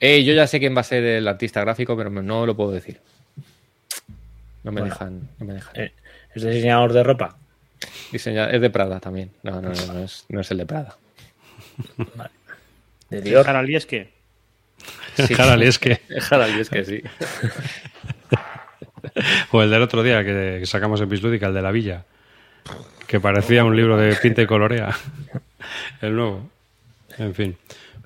Eh, 0.00 0.22
yo 0.24 0.32
ya 0.32 0.46
sé 0.46 0.58
quién 0.60 0.76
va 0.76 0.80
a 0.82 0.84
ser 0.84 1.02
el 1.04 1.26
artista 1.26 1.60
gráfico, 1.60 1.96
pero 1.96 2.10
no 2.10 2.46
lo 2.46 2.54
puedo 2.56 2.70
decir. 2.70 3.00
No 4.62 4.72
me 4.72 4.80
Bueno. 4.80 4.94
dejan. 4.94 5.28
No 5.38 5.46
me 5.46 5.54
dejan. 5.54 5.76
Eh, 5.76 5.92
¿Es 6.34 6.42
diseñador 6.42 6.92
de 6.92 7.02
ropa? 7.02 7.36
Diseña- 8.12 8.50
es 8.50 8.60
de 8.60 8.70
Prada 8.70 9.00
también. 9.00 9.30
No, 9.42 9.60
no, 9.60 9.70
no, 9.70 9.92
no 9.92 9.98
es, 10.00 10.24
no 10.28 10.40
es 10.40 10.50
el 10.50 10.58
de 10.58 10.66
Prada. 10.66 10.96
¿De 13.10 13.22
Dior? 13.22 13.48
Harald 13.48 13.68
Lieske. 13.68 14.10
Sí. 15.16 15.34
Harald, 15.38 15.62
es 15.62 15.78
que. 15.78 16.00
Harald, 16.30 16.60
es 16.60 16.70
que 16.70 16.84
sí. 16.84 17.02
O 19.52 19.62
el 19.62 19.70
del 19.70 19.82
otro 19.82 20.02
día 20.02 20.24
que, 20.24 20.58
que 20.60 20.66
sacamos 20.66 21.00
en 21.00 21.08
Pislúdica, 21.08 21.46
el 21.46 21.54
de 21.54 21.62
la 21.62 21.70
villa. 21.70 22.04
Que 23.06 23.20
parecía 23.20 23.64
un 23.64 23.74
libro 23.76 23.96
de 23.96 24.14
pinta 24.16 24.42
y 24.42 24.46
colorea. 24.46 24.94
El 26.02 26.14
nuevo. 26.14 26.50
En 27.16 27.34
fin. 27.34 27.56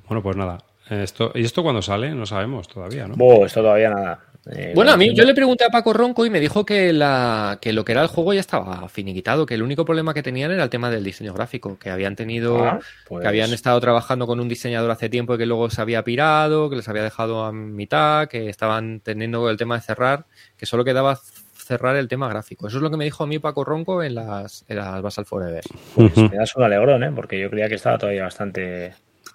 Bueno, 0.06 0.23
pues 0.23 0.36
nada. 0.36 0.59
Esto, 0.90 1.32
¿Y 1.34 1.44
esto 1.44 1.62
cuándo 1.62 1.80
sale? 1.82 2.10
No 2.14 2.26
sabemos 2.26 2.68
todavía, 2.68 3.06
¿no? 3.06 3.14
Buh, 3.16 3.44
esto 3.46 3.60
todavía 3.60 3.90
nada. 3.90 4.18
Eh, 4.50 4.72
Bueno, 4.74 4.90
a 4.90 4.96
mí 4.96 5.14
yo 5.14 5.24
le 5.24 5.34
pregunté 5.34 5.64
a 5.64 5.68
Paco 5.68 5.92
Ronco 5.92 6.26
y 6.26 6.30
me 6.30 6.40
dijo 6.40 6.66
que, 6.66 6.92
la, 6.92 7.59
que 7.60 7.72
lo 7.72 7.84
que 7.84 7.92
era 7.92 8.02
el 8.02 8.09
juego 8.09 8.32
ya 8.34 8.40
estaba 8.40 8.88
finiquitado, 8.88 9.46
que 9.46 9.54
el 9.54 9.62
único 9.62 9.84
problema 9.84 10.12
que 10.12 10.22
tenían 10.24 10.50
era 10.50 10.64
el 10.64 10.70
tema 10.70 10.90
del 10.90 11.04
diseño 11.04 11.32
gráfico, 11.32 11.78
que 11.78 11.90
habían 11.90 12.16
tenido, 12.16 12.59
Ah, 12.59 12.80
pues- 13.06 13.22
que 13.22 13.28
habían 13.28 13.52
estado 13.52 13.80
trabajando 13.80 14.26
con 14.26 14.40
un 14.40 14.48
diseñador 14.48 14.90
hace 14.90 15.09
tiempo 15.09 15.34
y 15.34 15.38
que 15.38 15.46
luego 15.46 15.70
se 15.70 15.80
había 15.80 16.02
pirado, 16.02 16.68
que 16.68 16.76
les 16.76 16.88
había 16.88 17.04
dejado 17.04 17.44
a 17.44 17.52
mitad, 17.52 18.26
que 18.26 18.48
estaban 18.48 18.98
teniendo 19.00 19.48
el 19.48 19.56
tema 19.56 19.76
de 19.76 19.82
cerrar, 19.82 20.24
que 20.56 20.66
solo 20.66 20.84
quedaba 20.84 21.16
cerrar 21.54 21.94
el 21.94 22.09
tema 22.09 22.28
gráfico. 22.28 22.66
Eso 22.66 22.78
es 22.78 22.82
lo 22.82 22.90
que 22.90 22.96
me 22.96 23.04
dijo 23.04 23.22
a 23.22 23.28
mí 23.28 23.38
Paco 23.38 23.62
Ronco 23.64 24.02
en 24.02 24.16
las, 24.16 24.64
en 24.68 24.76
las 24.78 25.00
Basal 25.00 25.24
Forever. 25.24 25.62
Pues 25.94 26.16
me 26.16 26.36
das 26.36 26.56
un 26.56 26.64
alegrón, 26.64 27.04
¿eh? 27.04 27.12
Porque 27.14 27.38
yo 27.40 27.48
creía 27.48 27.68
que 27.68 27.76
estaba 27.76 27.96
todavía 27.96 28.24
bastante. 28.24 28.92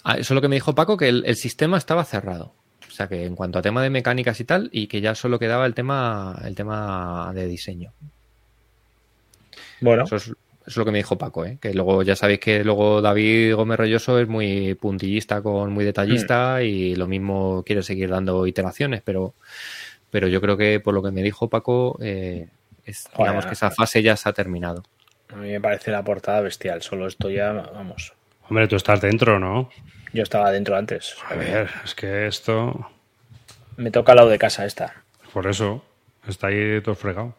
Ah, 0.09 0.13
eso 0.13 0.33
es 0.33 0.35
lo 0.35 0.41
que 0.41 0.47
me 0.47 0.55
dijo 0.55 0.73
Paco, 0.73 0.95
que 0.95 1.09
el, 1.09 1.23
el 1.25 1.35
sistema 1.35 1.77
estaba 1.77 2.05
cerrado. 2.05 2.53
O 2.87 2.91
sea 2.91 3.07
que 3.09 3.25
en 3.25 3.35
cuanto 3.35 3.59
a 3.59 3.61
tema 3.61 3.83
de 3.83 3.89
mecánicas 3.89 4.39
y 4.39 4.45
tal, 4.45 4.69
y 4.71 4.87
que 4.87 5.01
ya 5.01 5.15
solo 5.15 5.37
quedaba 5.37 5.65
el 5.65 5.73
tema, 5.73 6.39
el 6.45 6.55
tema 6.55 7.31
de 7.35 7.45
diseño. 7.47 7.91
Bueno, 9.81 10.05
Eso 10.05 10.15
es, 10.15 10.23
eso 10.27 10.35
es 10.65 10.77
lo 10.77 10.85
que 10.85 10.91
me 10.91 10.97
dijo 10.97 11.17
Paco, 11.17 11.45
¿eh? 11.45 11.57
que 11.61 11.73
luego 11.73 12.03
ya 12.03 12.15
sabéis 12.15 12.39
que 12.39 12.63
luego 12.63 13.01
David 13.01 13.53
Gómez 13.55 13.77
Rolloso 13.77 14.19
es 14.19 14.27
muy 14.27 14.73
puntillista, 14.75 15.41
con 15.41 15.71
muy 15.71 15.85
detallista 15.85 16.63
y 16.63 16.95
lo 16.95 17.07
mismo 17.07 17.63
quiere 17.65 17.83
seguir 17.83 18.09
dando 18.09 18.47
iteraciones, 18.47 19.01
pero, 19.03 19.33
pero 20.09 20.27
yo 20.27 20.41
creo 20.41 20.57
que 20.57 20.79
por 20.79 20.93
lo 20.93 21.03
que 21.03 21.11
me 21.11 21.21
dijo 21.21 21.49
Paco, 21.49 21.97
eh, 22.01 22.47
es- 22.85 23.03
Joder, 23.11 23.17
digamos 23.31 23.45
que 23.45 23.53
esa 23.53 23.69
fase 23.71 24.01
ya 24.01 24.15
se 24.17 24.29
ha 24.29 24.33
terminado. 24.33 24.83
a 25.29 25.35
mí 25.35 25.49
me 25.51 25.61
parece 25.61 25.91
la 25.91 26.03
portada 26.03 26.41
bestial. 26.41 26.81
Solo 26.81 27.07
esto 27.07 27.29
ya, 27.29 27.51
vamos. 27.51 28.13
Hombre, 28.49 28.67
tú 28.67 28.77
estás 28.77 29.01
dentro, 29.01 29.39
¿no? 29.39 29.69
Yo 30.13 30.23
estaba 30.23 30.51
dentro 30.51 30.75
antes. 30.75 31.15
A 31.29 31.35
ver, 31.35 31.69
es 31.83 31.93
que 31.95 32.27
esto. 32.27 32.89
Me 33.75 33.91
toca 33.91 34.13
al 34.13 34.17
lado 34.17 34.29
de 34.29 34.39
casa 34.39 34.65
esta. 34.65 34.93
Por 35.33 35.47
eso. 35.47 35.83
Está 36.27 36.47
ahí 36.47 36.81
todo 36.81 36.95
fregado. 36.95 37.35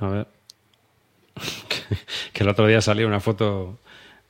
A 0.00 0.08
ver. 0.08 0.26
Que, 1.68 1.96
que 2.32 2.42
el 2.44 2.48
otro 2.48 2.66
día 2.66 2.80
salió 2.80 3.06
una 3.06 3.20
foto 3.20 3.78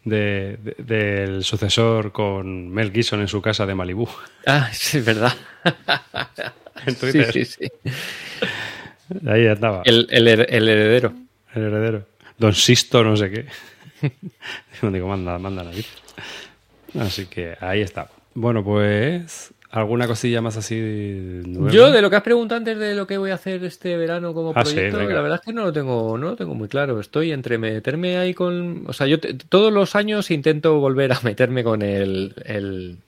de- 0.04 0.56
de- 0.62 0.76
del 0.82 1.44
sucesor 1.44 2.12
con 2.12 2.68
Mel 2.70 2.90
Gibson 2.92 3.20
en 3.20 3.28
su 3.28 3.40
casa 3.42 3.66
de 3.66 3.74
Malibú. 3.74 4.08
Ah, 4.46 4.70
sí, 4.72 4.98
es 4.98 5.04
verdad. 5.04 5.32
En 6.86 6.94
Sí, 6.96 7.00
Twitter. 7.00 7.32
sí, 7.32 7.44
sí. 7.44 7.72
Ahí 9.26 9.46
andaba. 9.46 9.82
El, 9.84 10.06
el 10.10 10.28
el 10.28 10.68
heredero. 10.68 11.14
El 11.54 11.62
heredero. 11.62 12.06
Don 12.36 12.54
Sisto, 12.54 13.02
no 13.04 13.16
sé 13.16 13.30
qué. 13.30 13.46
Digo, 14.82 15.08
manda, 15.08 15.38
manda 15.38 15.62
la 15.64 15.70
vida. 15.70 15.86
Así 16.98 17.26
que 17.26 17.56
ahí 17.60 17.80
está. 17.80 18.08
Bueno, 18.34 18.62
pues. 18.64 19.52
¿Alguna 19.70 20.06
cosilla 20.06 20.40
más 20.40 20.56
así 20.56 20.76
nueva? 20.76 21.72
Yo, 21.72 21.90
de 21.90 22.00
lo 22.00 22.08
que 22.08 22.14
has 22.14 22.22
preguntado 22.22 22.58
antes 22.60 22.78
de 22.78 22.94
lo 22.94 23.08
que 23.08 23.18
voy 23.18 23.32
a 23.32 23.34
hacer 23.34 23.64
este 23.64 23.96
verano 23.96 24.32
como 24.32 24.50
Ah, 24.54 24.62
proyecto, 24.62 24.98
la 25.02 25.20
verdad 25.20 25.40
es 25.40 25.44
que 25.46 25.52
no 25.52 25.64
lo 25.64 25.72
tengo, 25.72 26.16
no 26.16 26.28
lo 26.28 26.36
tengo 26.36 26.54
muy 26.54 26.68
claro. 26.68 27.00
Estoy 27.00 27.32
entre 27.32 27.58
meterme 27.58 28.16
ahí 28.18 28.34
con. 28.34 28.84
O 28.86 28.92
sea, 28.92 29.08
yo 29.08 29.18
te- 29.18 29.34
todos 29.34 29.72
los 29.72 29.96
años 29.96 30.30
intento 30.30 30.78
volver 30.78 31.10
a 31.12 31.18
meterme 31.24 31.64
con 31.64 31.82
el, 31.82 32.34
el, 32.44 32.98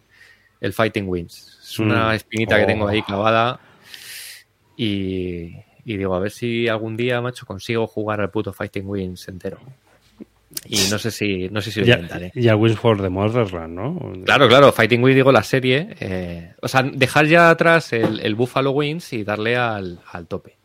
el 0.60 0.72
Fighting 0.72 1.08
Wins. 1.08 1.56
Es 1.62 1.78
una 1.78 2.08
Mm. 2.08 2.14
espinita 2.14 2.56
que 2.56 2.64
Oh. 2.64 2.66
tengo 2.66 2.88
ahí 2.88 3.00
clavada. 3.02 3.60
Y, 4.76 5.52
y 5.84 5.96
digo, 5.96 6.14
a 6.14 6.18
ver 6.20 6.30
si 6.32 6.66
algún 6.68 6.96
día, 6.96 7.20
macho, 7.20 7.46
consigo 7.46 7.86
jugar 7.86 8.20
al 8.20 8.30
puto 8.30 8.52
Fighting 8.52 8.86
Wins 8.88 9.28
entero. 9.28 9.58
Y 10.64 10.78
no 10.90 10.98
sé 10.98 11.10
si, 11.10 11.48
no 11.50 11.60
sé 11.60 11.70
si 11.70 11.80
lo 11.80 11.86
Ya, 11.86 11.94
intentaré. 11.94 12.32
y 12.34 12.48
a 12.48 12.56
Wins 12.56 12.78
for 12.78 13.00
the 13.00 13.08
Motherland, 13.08 13.74
¿no? 13.74 14.12
Claro, 14.24 14.48
claro, 14.48 14.72
Fighting 14.72 15.02
Wins, 15.02 15.14
digo, 15.16 15.30
la 15.30 15.42
serie. 15.42 15.94
eh, 16.00 16.54
o 16.62 16.68
sea, 16.68 16.82
dejar 16.82 17.26
ya 17.26 17.50
atrás 17.50 17.92
el, 17.92 18.20
el 18.20 18.34
Buffalo 18.34 18.70
Wings 18.72 19.12
y 19.12 19.22
darle 19.22 19.56
al, 19.56 20.00
al 20.12 20.26
tope. 20.26 20.56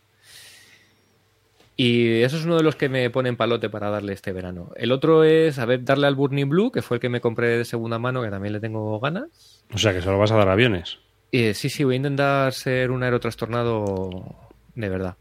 Y 1.78 2.22
eso 2.22 2.38
es 2.38 2.46
uno 2.46 2.58
de 2.58 2.64
los 2.64 2.76
que 2.76 2.90
me 2.90 3.10
ponen 3.10 3.36
palote 3.38 3.70
para 3.70 3.90
darle 3.90 4.14
este 4.14 4.32
verano. 4.34 4.72
El 4.76 4.92
otro 4.92 5.24
es, 5.24 5.58
a 5.58 5.66
ver, 5.66 5.84
darle 5.84 6.08
al 6.08 6.16
Burning 6.16 6.48
Blue, 6.50 6.72
que 6.72 6.82
fue 6.82 6.98
el 6.98 7.02
que 7.02 7.10
me 7.10 7.22
compré 7.22 7.58
de 7.58 7.66
segunda 7.66 7.98
mano, 7.98 8.22
que 8.22 8.30
también 8.30 8.54
le 8.54 8.60
tengo 8.60 9.00
ganas. 9.00 9.64
O 9.74 9.78
sea, 9.78 9.94
que 9.94 10.02
solo 10.02 10.20
vas 10.20 10.32
a 10.32 10.36
dar 10.38 10.50
aviones. 10.50 11.00
Y 11.32 11.54
sí, 11.54 11.70
sí, 11.70 11.84
voy 11.84 11.96
a 11.96 11.98
intentar 11.98 12.54
ser 12.54 12.92
un 12.92 13.02
aerotrastornado 13.04 14.10
de 14.76 14.90
verdad. 14.90 15.16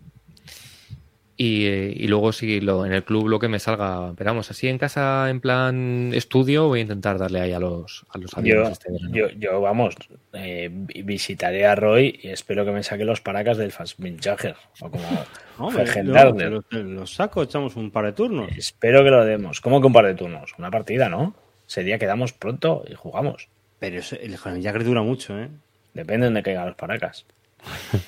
Y, 1.43 1.65
y 1.67 2.07
luego 2.07 2.33
si 2.33 2.61
lo, 2.61 2.85
en 2.85 2.93
el 2.93 3.03
club 3.03 3.27
lo 3.29 3.39
que 3.39 3.49
me 3.49 3.59
salga, 3.59 4.13
pero 4.15 4.29
vamos, 4.29 4.51
así 4.51 4.69
en 4.69 4.77
casa, 4.77 5.31
en 5.31 5.41
plan 5.41 6.11
estudio, 6.13 6.67
voy 6.69 6.81
a 6.81 6.83
intentar 6.83 7.17
darle 7.17 7.41
ahí 7.41 7.53
a 7.55 7.59
los, 7.59 8.05
a 8.11 8.19
los 8.19 8.31
Yo, 8.43 8.65
este 8.65 8.93
verano. 8.93 9.11
yo, 9.15 9.31
yo, 9.31 9.59
vamos, 9.63 9.95
eh, 10.35 10.69
vi- 10.71 11.01
visitaré 11.01 11.65
a 11.65 11.75
Roy 11.75 12.21
y 12.23 12.29
espero 12.29 12.67
que 12.67 12.73
me 12.73 12.83
saque 12.83 13.07
los 13.07 13.23
paracas 13.23 13.57
del 13.57 13.73
Fassbinder 13.73 14.55
o 14.81 14.91
como 14.91 15.03
yo 16.05 16.35
te 16.35 16.61
te 16.69 16.83
los 16.83 17.15
saco, 17.15 17.43
echamos 17.43 17.75
un 17.75 17.91
par 17.91 18.05
de 18.05 18.13
turnos. 18.13 18.51
Espero 18.59 19.03
que 19.03 19.09
lo 19.11 19.25
demos. 19.25 19.63
¿Cómo 19.63 19.81
que 19.81 19.87
un 19.87 19.95
par 19.95 20.05
de 20.05 20.15
turnos? 20.15 20.53
Una 20.59 20.71
partida, 20.71 21.09
¿no? 21.09 21.35
Ese 21.67 21.85
día 21.85 21.99
quedamos 21.99 22.35
pronto 22.35 22.85
y 22.87 22.93
jugamos. 22.95 23.49
Pero 23.79 23.99
eso- 23.99 24.17
el 24.21 24.37
Jagger 24.37 24.85
dura 24.85 25.01
mucho, 25.01 25.41
¿eh? 25.41 25.49
Depende 25.95 26.25
de 26.25 26.27
donde 26.27 26.43
caigan 26.43 26.67
los 26.67 26.77
paracas. 26.77 27.25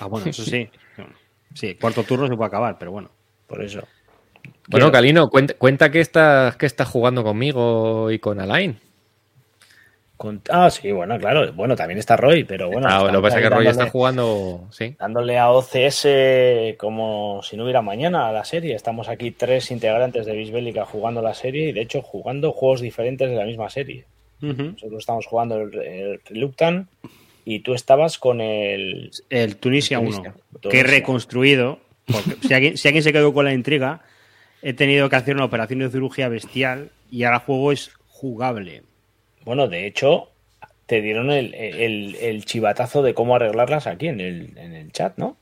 Ah, 0.00 0.04
bueno, 0.06 0.26
eso 0.28 0.44
sí. 0.44 0.68
Sí, 1.54 1.76
cuarto 1.76 2.02
turno 2.02 2.26
se 2.28 2.36
puede 2.36 2.48
acabar, 2.48 2.76
pero 2.78 2.90
bueno. 2.92 3.10
Por 3.52 3.62
eso. 3.62 3.80
Bueno, 4.68 4.86
Quiero- 4.86 4.92
Calino, 4.92 5.28
cuenta, 5.28 5.52
cuenta 5.54 5.90
que 5.90 6.00
estás 6.00 6.56
que 6.56 6.64
estás 6.64 6.88
jugando 6.88 7.22
conmigo 7.22 8.10
y 8.10 8.18
con 8.18 8.40
Alain. 8.40 8.78
Ah, 10.50 10.70
sí, 10.70 10.92
bueno, 10.92 11.18
claro. 11.18 11.52
Bueno, 11.52 11.74
también 11.74 11.98
está 11.98 12.16
Roy, 12.16 12.44
pero 12.44 12.68
bueno. 12.70 12.86
Ah, 12.88 13.10
lo 13.10 13.18
que 13.18 13.22
pasa 13.22 13.38
es 13.38 13.42
que 13.42 13.50
Roy 13.50 13.66
está 13.66 13.90
jugando. 13.90 14.68
Sí. 14.70 14.94
Dándole 14.96 15.36
a 15.36 15.50
OCS 15.50 16.76
como 16.78 17.40
si 17.42 17.56
no 17.56 17.64
hubiera 17.64 17.82
mañana 17.82 18.28
a 18.28 18.32
la 18.32 18.44
serie. 18.44 18.74
Estamos 18.76 19.08
aquí 19.08 19.32
tres 19.32 19.70
integrantes 19.72 20.24
de 20.24 20.32
Bisbélica 20.36 20.84
jugando 20.86 21.22
la 21.22 21.34
serie 21.34 21.68
y 21.70 21.72
de 21.72 21.80
hecho 21.82 22.02
jugando 22.02 22.52
juegos 22.52 22.80
diferentes 22.80 23.28
de 23.28 23.34
la 23.36 23.44
misma 23.44 23.68
serie. 23.68 24.04
Nosotros 24.40 24.98
estamos 25.00 25.26
jugando 25.26 25.60
el, 25.60 25.74
el 25.78 26.20
Reluctant 26.24 26.88
y 27.44 27.60
tú 27.60 27.74
estabas 27.74 28.16
con 28.18 28.40
el. 28.40 29.10
El 29.28 29.56
Tunisia 29.56 29.98
1, 29.98 30.08
Tunisia. 30.10 30.34
que 30.70 30.80
he 30.80 30.84
reconstruido. 30.84 31.80
Porque 32.12 32.46
si, 32.46 32.54
alguien, 32.54 32.76
si 32.76 32.88
alguien 32.88 33.02
se 33.02 33.12
quedó 33.12 33.32
con 33.34 33.44
la 33.44 33.52
intriga, 33.52 34.00
he 34.62 34.72
tenido 34.72 35.08
que 35.08 35.16
hacer 35.16 35.34
una 35.34 35.44
operación 35.44 35.80
de 35.80 35.90
cirugía 35.90 36.28
bestial 36.28 36.90
y 37.10 37.24
ahora 37.24 37.38
el 37.38 37.42
juego 37.42 37.72
es 37.72 37.90
jugable. 38.08 38.82
Bueno, 39.44 39.66
de 39.68 39.86
hecho, 39.86 40.28
te 40.86 41.00
dieron 41.00 41.30
el, 41.30 41.54
el- 41.54 42.14
el 42.20 42.44
chivatazo 42.44 43.02
de 43.02 43.14
cómo 43.14 43.34
arreglarlas 43.36 43.86
aquí 43.86 44.08
en 44.08 44.20
el, 44.20 44.56
en 44.56 44.74
el 44.74 44.92
chat, 44.92 45.14
¿no? 45.16 45.36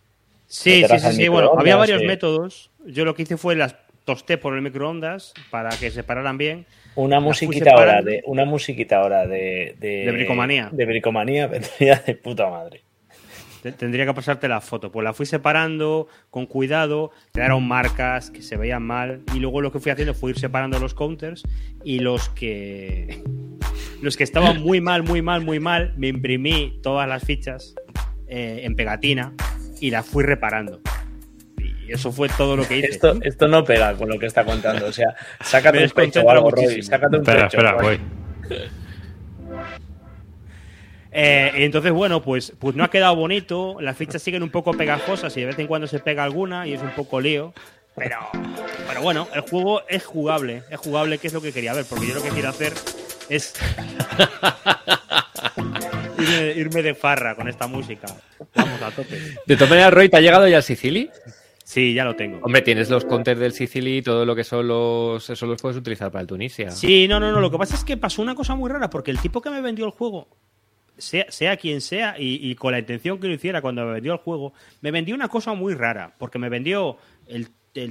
Sí, 0.47 0.85
sí, 0.89 0.99
sí, 0.99 1.13
sí. 1.13 1.29
Bueno, 1.29 1.53
había 1.57 1.77
varios 1.77 2.03
eh. 2.03 2.07
métodos. 2.07 2.71
Yo 2.87 3.05
lo 3.05 3.15
que 3.15 3.23
hice 3.23 3.37
fue 3.37 3.55
las 3.57 3.77
tosté 4.05 4.39
por 4.39 4.55
el 4.57 4.63
microondas 4.63 5.35
para 5.51 5.71
que 5.71 5.91
se 5.91 6.03
pararan 6.03 6.39
bien. 6.39 6.67
Una 6.97 7.21
musiquita 7.21 7.71
ahora 7.73 8.03
de 8.03 8.23
una 8.27 8.45
musiquita 8.45 8.97
ahora 8.99 9.27
de, 9.27 9.77
de 9.79 10.07
De 10.07 10.11
bricomanía. 10.13 10.69
De 10.73 10.87
bricomanía 10.87 11.47
vendría 11.47 12.03
de 12.05 12.15
puta 12.17 12.51
madre. 12.51 12.81
Te- 13.63 13.73
Tendría 13.73 14.07
que 14.07 14.15
pasarte 14.15 14.49
la 14.49 14.61
foto. 14.61 14.91
Pues 14.91 15.05
la 15.05 15.13
fui 15.13 15.27
separando 15.27 16.09
con 16.31 16.47
cuidado, 16.47 17.11
quedaron 17.33 17.67
marcas 17.67 18.31
que 18.31 18.43
se 18.43 18.57
veían 18.57 18.83
mal. 18.83 19.21
Y 19.35 19.39
luego 19.41 19.61
lo 19.61 19.71
que 19.73 19.81
fui 19.81 19.93
haciendo 19.93 20.15
fue 20.15 20.31
ir 20.31 20.39
separando 20.39 20.79
los 20.79 20.95
counters 20.95 21.43
y 21.85 21.99
los 22.01 22.29
que. 22.31 23.23
Los 24.03 24.17
que 24.17 24.25
estaban 24.25 24.63
muy 24.63 24.81
mal, 24.81 25.03
muy 25.03 25.21
mal, 25.21 25.43
muy 25.45 25.61
mal, 25.61 25.93
me 25.99 26.09
imprimí 26.09 26.81
todas 26.83 27.07
las 27.07 27.23
fichas 27.23 27.75
eh, 28.29 28.61
en 28.65 28.75
pegatina 28.75 29.35
y 29.79 29.91
las 29.91 30.07
fui 30.07 30.25
reparando. 30.25 30.81
Y 31.59 31.93
eso 31.93 32.11
fue 32.11 32.31
todo 32.31 32.57
lo 32.57 32.67
que 32.67 32.79
hice. 32.79 32.89
Esto, 32.89 33.19
esto 33.23 33.47
no 33.47 33.63
pega 33.63 33.93
con 33.95 34.09
lo 34.09 34.19
que 34.19 34.25
está 34.25 34.43
contando. 34.47 34.87
O 34.87 34.93
sea, 34.93 35.15
sácate 35.43 35.79
Me 35.81 35.85
un 35.85 35.91
pecho 35.91 36.23
o 36.23 36.31
algo, 36.31 36.51
Roy. 36.51 36.83
Sácate 36.83 37.17
un 37.17 37.23
Espera, 37.23 37.43
pecho. 37.49 37.59
espera, 37.59 37.73
Roy. 37.79 38.01
voy. 38.49 38.59
Eh, 41.13 41.53
entonces, 41.57 41.93
bueno, 41.93 42.23
pues, 42.23 42.53
pues 42.59 42.77
no 42.77 42.85
ha 42.85 42.91
quedado 42.91 43.17
bonito. 43.17 43.77
Las 43.81 43.97
fichas 43.97 44.23
siguen 44.23 44.43
un 44.43 44.51
poco 44.51 44.73
pegajosas 44.73 45.37
y 45.37 45.41
de 45.41 45.47
vez 45.47 45.59
en 45.59 45.67
cuando 45.67 45.87
se 45.87 45.99
pega 45.99 46.25
alguna 46.25 46.67
y 46.67 46.75
es 46.75 46.83
un 46.83 46.91
poco 46.91 47.21
lío. 47.21 47.53
Pero, 47.97 48.17
pero 48.87 49.03
bueno, 49.03 49.29
el 49.35 49.43
juego 49.43 49.83
es 49.89 50.05
jugable. 50.05 50.63
Es 50.71 50.79
jugable, 50.79 51.19
que 51.19 51.27
es 51.27 51.33
lo 51.33 51.43
que 51.43 51.53
quería 51.53 51.75
ver. 51.75 51.85
Porque 51.89 52.07
yo 52.07 52.15
lo 52.15 52.23
que 52.23 52.31
quiero 52.31 52.49
hacer 52.49 52.73
es 53.29 53.55
irme, 56.19 56.53
irme 56.57 56.83
de 56.83 56.95
farra 56.95 57.35
con 57.35 57.49
esta 57.49 57.67
música. 57.67 58.07
Vamos 58.55 58.83
a 58.83 58.91
tope. 58.91 59.19
De 59.47 59.57
todas 59.57 59.71
maneras, 59.71 59.93
Roy, 59.93 60.09
¿te 60.09 60.17
ha 60.17 60.21
llegado 60.21 60.47
ya 60.47 60.59
el 60.59 60.63
Sicily? 60.63 61.11
Sí, 61.71 61.95
ya 61.95 62.05
lo 62.05 62.17
tengo. 62.17 62.41
Hombre, 62.43 62.63
tienes 62.63 62.91
los 62.91 63.05
counters 63.05 63.39
del 63.39 63.53
Sicily 63.53 63.99
y 63.99 64.03
todo 64.03 64.25
lo 64.25 64.35
que 64.35 64.43
son 64.43 64.67
los. 64.67 65.31
Eso 65.31 65.47
los 65.47 65.63
puedes 65.63 65.79
utilizar 65.79 66.11
para 66.11 66.23
el 66.23 66.27
Tunisia. 66.27 66.73
Sí, 66.73 67.07
no, 67.07 67.21
no, 67.21 67.31
no. 67.31 67.41
Lo 67.41 67.49
que 67.49 67.59
pasa 67.59 67.77
es 67.77 67.85
que 67.85 67.97
pasó 67.97 68.23
una 68.23 68.35
cosa 68.35 68.57
muy 68.57 68.69
rara 68.69 68.91
porque 68.91 69.13
el 69.13 69.21
tipo 69.21 69.41
que 69.41 69.51
me 69.51 69.61
vendió 69.61 69.85
el 69.85 69.93
juego, 69.93 70.27
sea, 71.01 71.31
sea 71.31 71.57
quien 71.57 71.81
sea, 71.81 72.15
y, 72.19 72.55
con 72.55 72.73
la 72.73 72.79
intención 72.79 73.19
que 73.19 73.29
lo 73.29 73.35
hiciera 73.35 73.61
cuando 73.61 73.85
me 73.85 73.93
vendió 73.95 74.13
el 74.13 74.19
juego, 74.19 74.53
me 74.81 74.91
vendió 74.91 75.15
una 75.15 75.29
cosa 75.29 75.55
muy 75.55 75.75
rara 75.75 76.15
porque 76.19 76.39
me 76.39 76.49
vendió 76.49 76.99
el, 77.27 77.49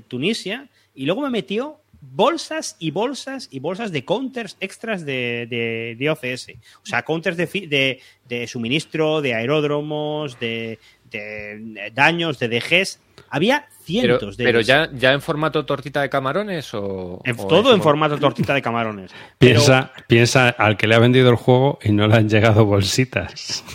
Tunisia 0.07 0.68
y 0.94 1.06
luego 1.06 1.22
me 1.22 1.30
metió 1.30 1.80
bolsas 2.02 2.76
y 2.80 2.91
bolsas 2.91 3.48
y 3.49 3.60
bolsas 3.60 3.94
de 3.94 4.03
counters 4.03 4.57
extras 4.60 5.06
de, 5.06 5.48
de, 5.49 5.95
de 5.98 6.10
OCS. 6.10 6.49
O 6.84 6.86
sea, 6.86 7.03
counters 7.03 7.38
de, 7.38 7.45
de, 7.45 8.02
de 8.27 8.48
suministro, 8.48 9.22
de 9.22 9.36
aeródromos, 9.36 10.38
de, 10.40 10.80
de 11.10 11.91
daños, 11.94 12.40
de 12.40 12.48
DGs. 12.49 12.99
Había 13.31 13.68
Pero, 13.86 14.18
cientos 14.19 14.38
de 14.38 14.44
pero 14.44 14.60
ellos. 14.60 14.68
ya, 14.68 14.90
ya 14.94 15.14
en 15.14 15.22
formato 15.22 15.65
tortita 15.65 16.02
de 16.02 16.10
camarones 16.10 16.73
o. 16.73 17.22
En- 17.26 17.40
o 17.40 17.48
todo 17.48 17.73
en 17.73 17.81
formato 17.81 18.18
tortita 18.18 18.53
de 18.53 18.61
camarones. 18.61 19.11
Pero- 19.38 19.56
Piensa, 19.60 19.91
piensa 20.07 20.49
al 20.49 20.77
que 20.77 20.88
le 20.88 20.95
ha 20.95 20.99
vendido 20.99 21.30
el 21.30 21.36
juego 21.36 21.77
y 21.84 21.91
no 21.91 22.07
le 22.07 22.15
han 22.15 22.30
llegado 22.30 22.65
bolsitas. 22.65 23.64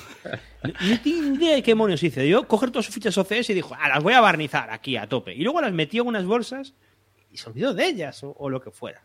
No 0.65 0.99
tiene 1.03 1.29
ni 1.29 1.37
idea 1.37 1.57
de 1.57 1.63
qué 1.63 1.73
demonios 1.73 2.03
hice. 2.03 2.27
Yo 2.27 2.49
coger 2.49 2.71
todas 2.71 2.87
sus 2.87 2.95
fichas 2.95 3.19
OCS 3.19 3.51
y 3.51 3.53
dijo, 3.53 3.77
ah, 3.79 3.87
las 3.91 4.03
voy 4.03 4.15
a 4.15 4.23
barnizar 4.23 4.71
aquí 4.71 4.97
a 4.97 5.07
tope. 5.07 5.35
Y 5.35 5.43
luego 5.43 5.61
las 5.61 5.75
metió 5.75 6.01
en 6.01 6.09
unas 6.09 6.25
bolsas 6.25 6.73
y 7.31 7.37
se 7.37 7.51
olvidó 7.51 7.75
de 7.75 7.85
ellas 7.87 8.25
o, 8.25 8.35
o 8.39 8.49
lo 8.49 8.63
que 8.63 8.71
fuera. 8.71 9.03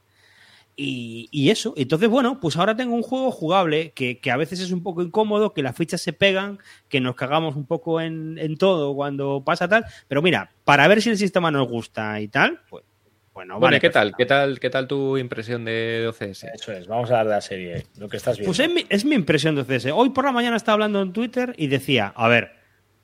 Y, 0.82 1.28
y 1.32 1.50
eso, 1.50 1.74
entonces 1.76 2.08
bueno, 2.08 2.40
pues 2.40 2.56
ahora 2.56 2.74
tengo 2.74 2.96
un 2.96 3.04
juego 3.04 3.32
jugable 3.32 3.92
que, 3.92 4.20
que 4.20 4.32
a 4.32 4.38
veces 4.38 4.62
es 4.62 4.72
un 4.72 4.82
poco 4.82 5.02
incómodo, 5.02 5.54
que 5.54 5.62
las 5.62 5.76
fichas 5.76 6.00
se 6.00 6.14
pegan, 6.14 6.58
que 6.88 7.02
nos 7.02 7.16
cagamos 7.16 7.58
un 7.58 7.66
poco 7.66 8.00
en, 8.00 8.38
en 8.38 8.56
todo 8.56 8.96
cuando 8.96 9.44
pasa 9.46 9.68
tal. 9.68 9.84
Pero 10.08 10.22
mira, 10.22 10.52
para 10.64 10.88
ver 10.88 11.02
si 11.02 11.10
el 11.10 11.18
sistema 11.18 11.52
nos 11.52 11.68
gusta 11.68 12.22
y 12.22 12.30
tal, 12.30 12.62
pues 12.70 12.86
bueno, 13.34 13.56
Bueno, 13.56 13.60
vale. 13.60 13.78
¿y 13.78 13.80
¿qué 13.82 13.90
tal? 13.90 14.16
¿Qué 14.16 14.26
tal, 14.26 14.58
qué 14.58 14.70
tal 14.70 14.88
tu 14.88 15.18
impresión 15.18 15.66
de, 15.66 16.06
OCS? 16.08 16.46
Eso 16.54 16.72
es, 16.72 16.88
vamos 16.88 17.12
a 17.12 17.16
dar 17.16 17.26
de 17.26 17.32
la 17.32 17.42
serie, 17.42 17.86
lo 17.98 18.08
que 18.08 18.16
estás 18.16 18.38
viendo. 18.38 18.48
Pues 18.48 18.60
es 18.60 18.74
mi, 18.74 18.86
es 18.88 19.04
mi 19.04 19.16
impresión 19.16 19.56
de 19.56 19.66
CS. 19.66 19.88
Hoy 19.94 20.12
por 20.12 20.24
la 20.24 20.32
mañana 20.32 20.56
estaba 20.56 20.76
hablando 20.76 21.02
en 21.02 21.12
Twitter 21.12 21.56
y 21.58 21.68
decía, 21.68 22.14
a 22.16 22.30
ver, 22.30 22.54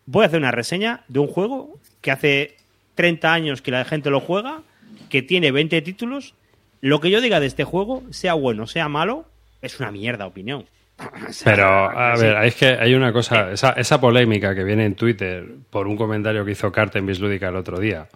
voy 0.06 0.24
a 0.24 0.28
hacer 0.28 0.40
una 0.40 0.52
reseña 0.52 1.04
de 1.10 1.20
un 1.20 1.28
juego 1.28 1.80
que 2.00 2.12
hace 2.12 2.56
30 2.96 3.34
años 3.34 3.62
que 3.62 3.72
la 3.72 3.84
gente 3.84 4.10
lo 4.10 4.22
juega, 4.22 4.64
que 5.10 5.22
tiene 5.22 5.52
20 5.52 5.82
títulos. 5.82 6.36
Lo 6.82 7.00
que 7.02 7.10
yo 7.10 7.22
diga 7.22 7.40
de 7.40 7.48
este 7.48 7.64
juego, 7.64 8.04
sea 8.12 8.34
bueno, 8.34 8.68
sea 8.68 8.88
malo, 8.90 9.26
es 9.62 9.80
una 9.80 9.92
mierda 9.92 10.26
opinión. 10.28 10.66
O 11.30 11.34
sea, 11.34 11.52
Pero, 11.54 11.90
a 11.90 12.16
sí. 12.16 12.22
ver, 12.24 12.44
es 12.46 12.56
que 12.56 12.68
hay 12.68 12.94
una 12.94 13.12
cosa, 13.12 13.52
esa, 13.52 13.72
esa 13.72 14.00
polémica 14.00 14.56
que 14.56 14.64
viene 14.64 14.86
en 14.86 14.96
Twitter 14.96 15.46
por 15.70 15.88
un 15.88 15.98
comentario 15.98 16.46
que 16.46 16.52
hizo 16.52 16.72
Carter 16.72 17.00
en 17.00 17.08
Bislúdica 17.08 17.50
el 17.50 17.58
otro 17.58 17.80
día, 17.80 18.08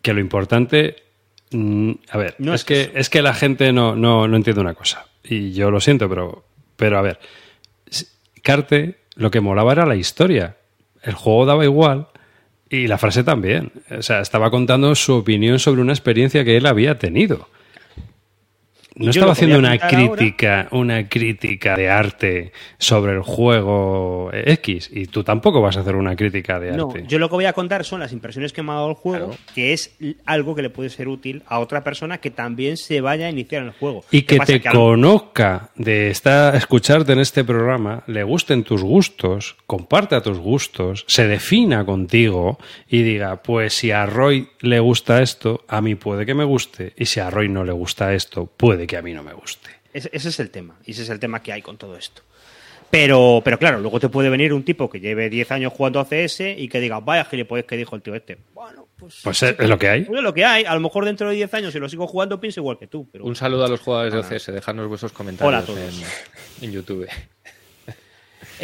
que 0.00 0.12
lo 0.12 0.18
importante, 0.20 0.96
mm, 1.52 1.92
a 2.10 2.18
ver, 2.18 2.34
No 2.38 2.52
es, 2.54 2.62
es 2.62 2.64
que, 2.64 2.80
eso. 2.80 2.90
es 2.94 3.10
que 3.10 3.22
la 3.22 3.34
gente 3.34 3.72
no, 3.72 3.94
no, 3.94 4.26
no 4.26 4.36
entiende 4.36 4.60
una 4.60 4.74
cosa, 4.74 5.06
y 5.22 5.52
yo 5.52 5.70
lo 5.70 5.80
siento, 5.80 6.08
pero, 6.08 6.44
pero 6.76 6.98
a 6.98 7.02
ver, 7.02 7.20
Carte 8.42 8.96
lo 9.14 9.30
que 9.30 9.40
molaba 9.40 9.70
era 9.72 9.86
la 9.86 9.94
historia, 9.94 10.56
el 11.02 11.14
juego 11.14 11.46
daba 11.46 11.64
igual 11.64 12.08
y 12.72 12.86
la 12.86 12.96
frase 12.96 13.22
también, 13.22 13.70
o 13.90 14.00
sea, 14.00 14.20
estaba 14.20 14.50
contando 14.50 14.94
su 14.94 15.12
opinión 15.12 15.58
sobre 15.58 15.82
una 15.82 15.92
experiencia 15.92 16.42
que 16.42 16.56
él 16.56 16.64
había 16.64 16.98
tenido. 16.98 17.48
No 18.96 19.10
estaba 19.10 19.32
haciendo 19.32 19.58
una 19.58 19.72
ahora- 19.72 19.88
crítica, 19.88 20.68
una 20.70 21.08
crítica 21.08 21.76
de 21.76 21.88
arte 21.88 22.52
sobre 22.78 23.12
el 23.12 23.22
juego 23.22 24.30
X 24.32 24.90
y 24.92 25.06
tú 25.06 25.24
tampoco 25.24 25.60
vas 25.62 25.76
a 25.76 25.80
hacer 25.80 25.96
una 25.96 26.14
crítica 26.16 26.60
de 26.60 26.72
No, 26.72 26.88
arte. 26.88 27.04
yo 27.08 27.18
lo 27.18 27.28
que 27.28 27.34
voy 27.36 27.44
a 27.46 27.52
contar 27.52 27.84
son 27.84 28.00
las 28.00 28.12
impresiones 28.12 28.52
que 28.52 28.62
me 28.62 28.72
ha 28.72 28.74
dado 28.76 28.90
el 28.90 28.94
juego, 28.94 29.26
Claro. 29.28 29.42
que 29.54 29.72
es 29.72 29.96
algo 30.26 30.54
que 30.54 30.62
le 30.62 30.70
puede 30.70 30.90
ser 30.90 31.08
útil 31.08 31.42
a 31.46 31.58
otra 31.58 31.82
persona 31.84 32.18
que 32.18 32.30
también 32.30 32.76
se 32.76 33.00
vaya 33.00 33.26
a 33.26 33.30
iniciar 33.30 33.62
en 33.62 33.68
el 33.68 33.74
juego. 33.74 34.04
Y 34.10 34.22
¿Qué 34.22 34.38
que 34.38 34.44
te 34.46 34.60
Que 34.60 34.68
conozca 34.70 35.70
de 35.74 36.10
estar, 36.10 36.54
escucharte 36.54 37.12
en 37.12 37.18
este 37.20 37.44
programa, 37.44 38.02
le 38.06 38.22
gusten 38.24 38.62
tus 38.64 38.82
gustos, 38.82 39.56
comparta 39.66 40.20
tus 40.22 40.38
gustos, 40.38 41.04
se 41.08 41.26
defina 41.26 41.84
contigo 41.84 42.58
y 42.88 43.02
diga, 43.02 43.42
pues 43.42 43.74
si 43.74 43.90
a 43.90 44.06
Roy 44.06 44.48
le 44.60 44.80
gusta 44.80 45.22
esto, 45.22 45.64
a 45.68 45.80
mí 45.80 45.94
puede 45.94 46.26
que 46.26 46.34
me 46.34 46.44
guste, 46.44 46.92
y 46.96 47.06
si 47.06 47.20
a 47.20 47.30
Roy 47.30 47.48
no 47.48 47.64
le 47.64 47.72
gusta 47.72 48.14
esto, 48.14 48.46
puede 48.56 48.81
que 48.86 48.96
a 48.96 49.02
mí 49.02 49.12
no 49.12 49.22
me 49.22 49.32
guste. 49.32 49.70
Ese, 49.92 50.10
ese 50.12 50.28
es 50.30 50.40
el 50.40 50.50
tema, 50.50 50.76
y 50.84 50.92
ese 50.92 51.02
es 51.02 51.08
el 51.10 51.18
tema 51.20 51.42
que 51.42 51.52
hay 51.52 51.62
con 51.62 51.76
todo 51.76 51.96
esto. 51.96 52.22
Pero, 52.90 53.40
pero 53.42 53.58
claro, 53.58 53.80
luego 53.80 53.98
te 54.00 54.10
puede 54.10 54.28
venir 54.28 54.52
un 54.52 54.64
tipo 54.64 54.90
que 54.90 55.00
lleve 55.00 55.30
10 55.30 55.50
años 55.52 55.72
jugando 55.72 55.98
a 55.98 56.04
CS 56.04 56.40
y 56.58 56.68
que 56.68 56.78
diga, 56.78 57.00
vaya 57.00 57.24
gilipollas 57.24 57.64
que 57.64 57.78
dijo 57.78 57.96
el 57.96 58.02
tío 58.02 58.14
este. 58.14 58.36
Bueno, 58.52 58.86
pues. 58.98 59.20
Pues 59.24 59.42
es, 59.42 59.56
es 59.58 59.68
lo 59.68 59.78
que 59.78 59.88
hay. 59.88 60.00
es 60.02 60.08
lo 60.22 60.34
que 60.34 60.44
hay. 60.44 60.64
A 60.66 60.74
lo 60.74 60.80
mejor 60.80 61.06
dentro 61.06 61.26
de 61.30 61.34
10 61.36 61.54
años, 61.54 61.72
si 61.72 61.78
lo 61.78 61.88
sigo 61.88 62.06
jugando, 62.06 62.38
pienso 62.38 62.60
igual 62.60 62.78
que 62.78 62.86
tú. 62.88 63.08
Pero 63.10 63.24
Un 63.24 63.34
saludo 63.34 63.64
a 63.64 63.68
los 63.68 63.80
jugadores 63.80 64.12
de. 64.12 64.18
OCS, 64.36 64.46
dejadnos 64.52 64.88
vuestros 64.88 65.12
comentarios 65.12 65.48
Hola 65.48 65.58
a 65.60 65.64
todos. 65.64 65.78
en, 66.60 66.66
en 66.68 66.72
YouTube. 66.72 67.08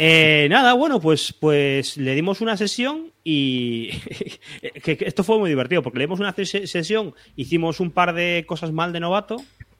Eh, 0.01 0.47
nada, 0.49 0.73
bueno, 0.75 1.01
pues, 1.01 1.33
pues 1.37 1.97
le 1.97 2.15
dimos 2.15 2.39
una 2.39 2.55
sesión 2.55 3.11
y 3.23 3.89
que, 4.83 4.97
que 4.97 5.05
esto 5.05 5.25
fue 5.25 5.37
muy 5.37 5.49
divertido 5.49 5.83
porque 5.83 5.97
le 5.99 6.05
dimos 6.05 6.19
una 6.21 6.33
ses- 6.33 6.67
sesión, 6.67 7.13
hicimos 7.35 7.81
un 7.81 7.91
par 7.91 8.13
de 8.13 8.45
cosas 8.47 8.71
mal 8.71 8.93
de 8.93 9.01
novato, 9.01 9.37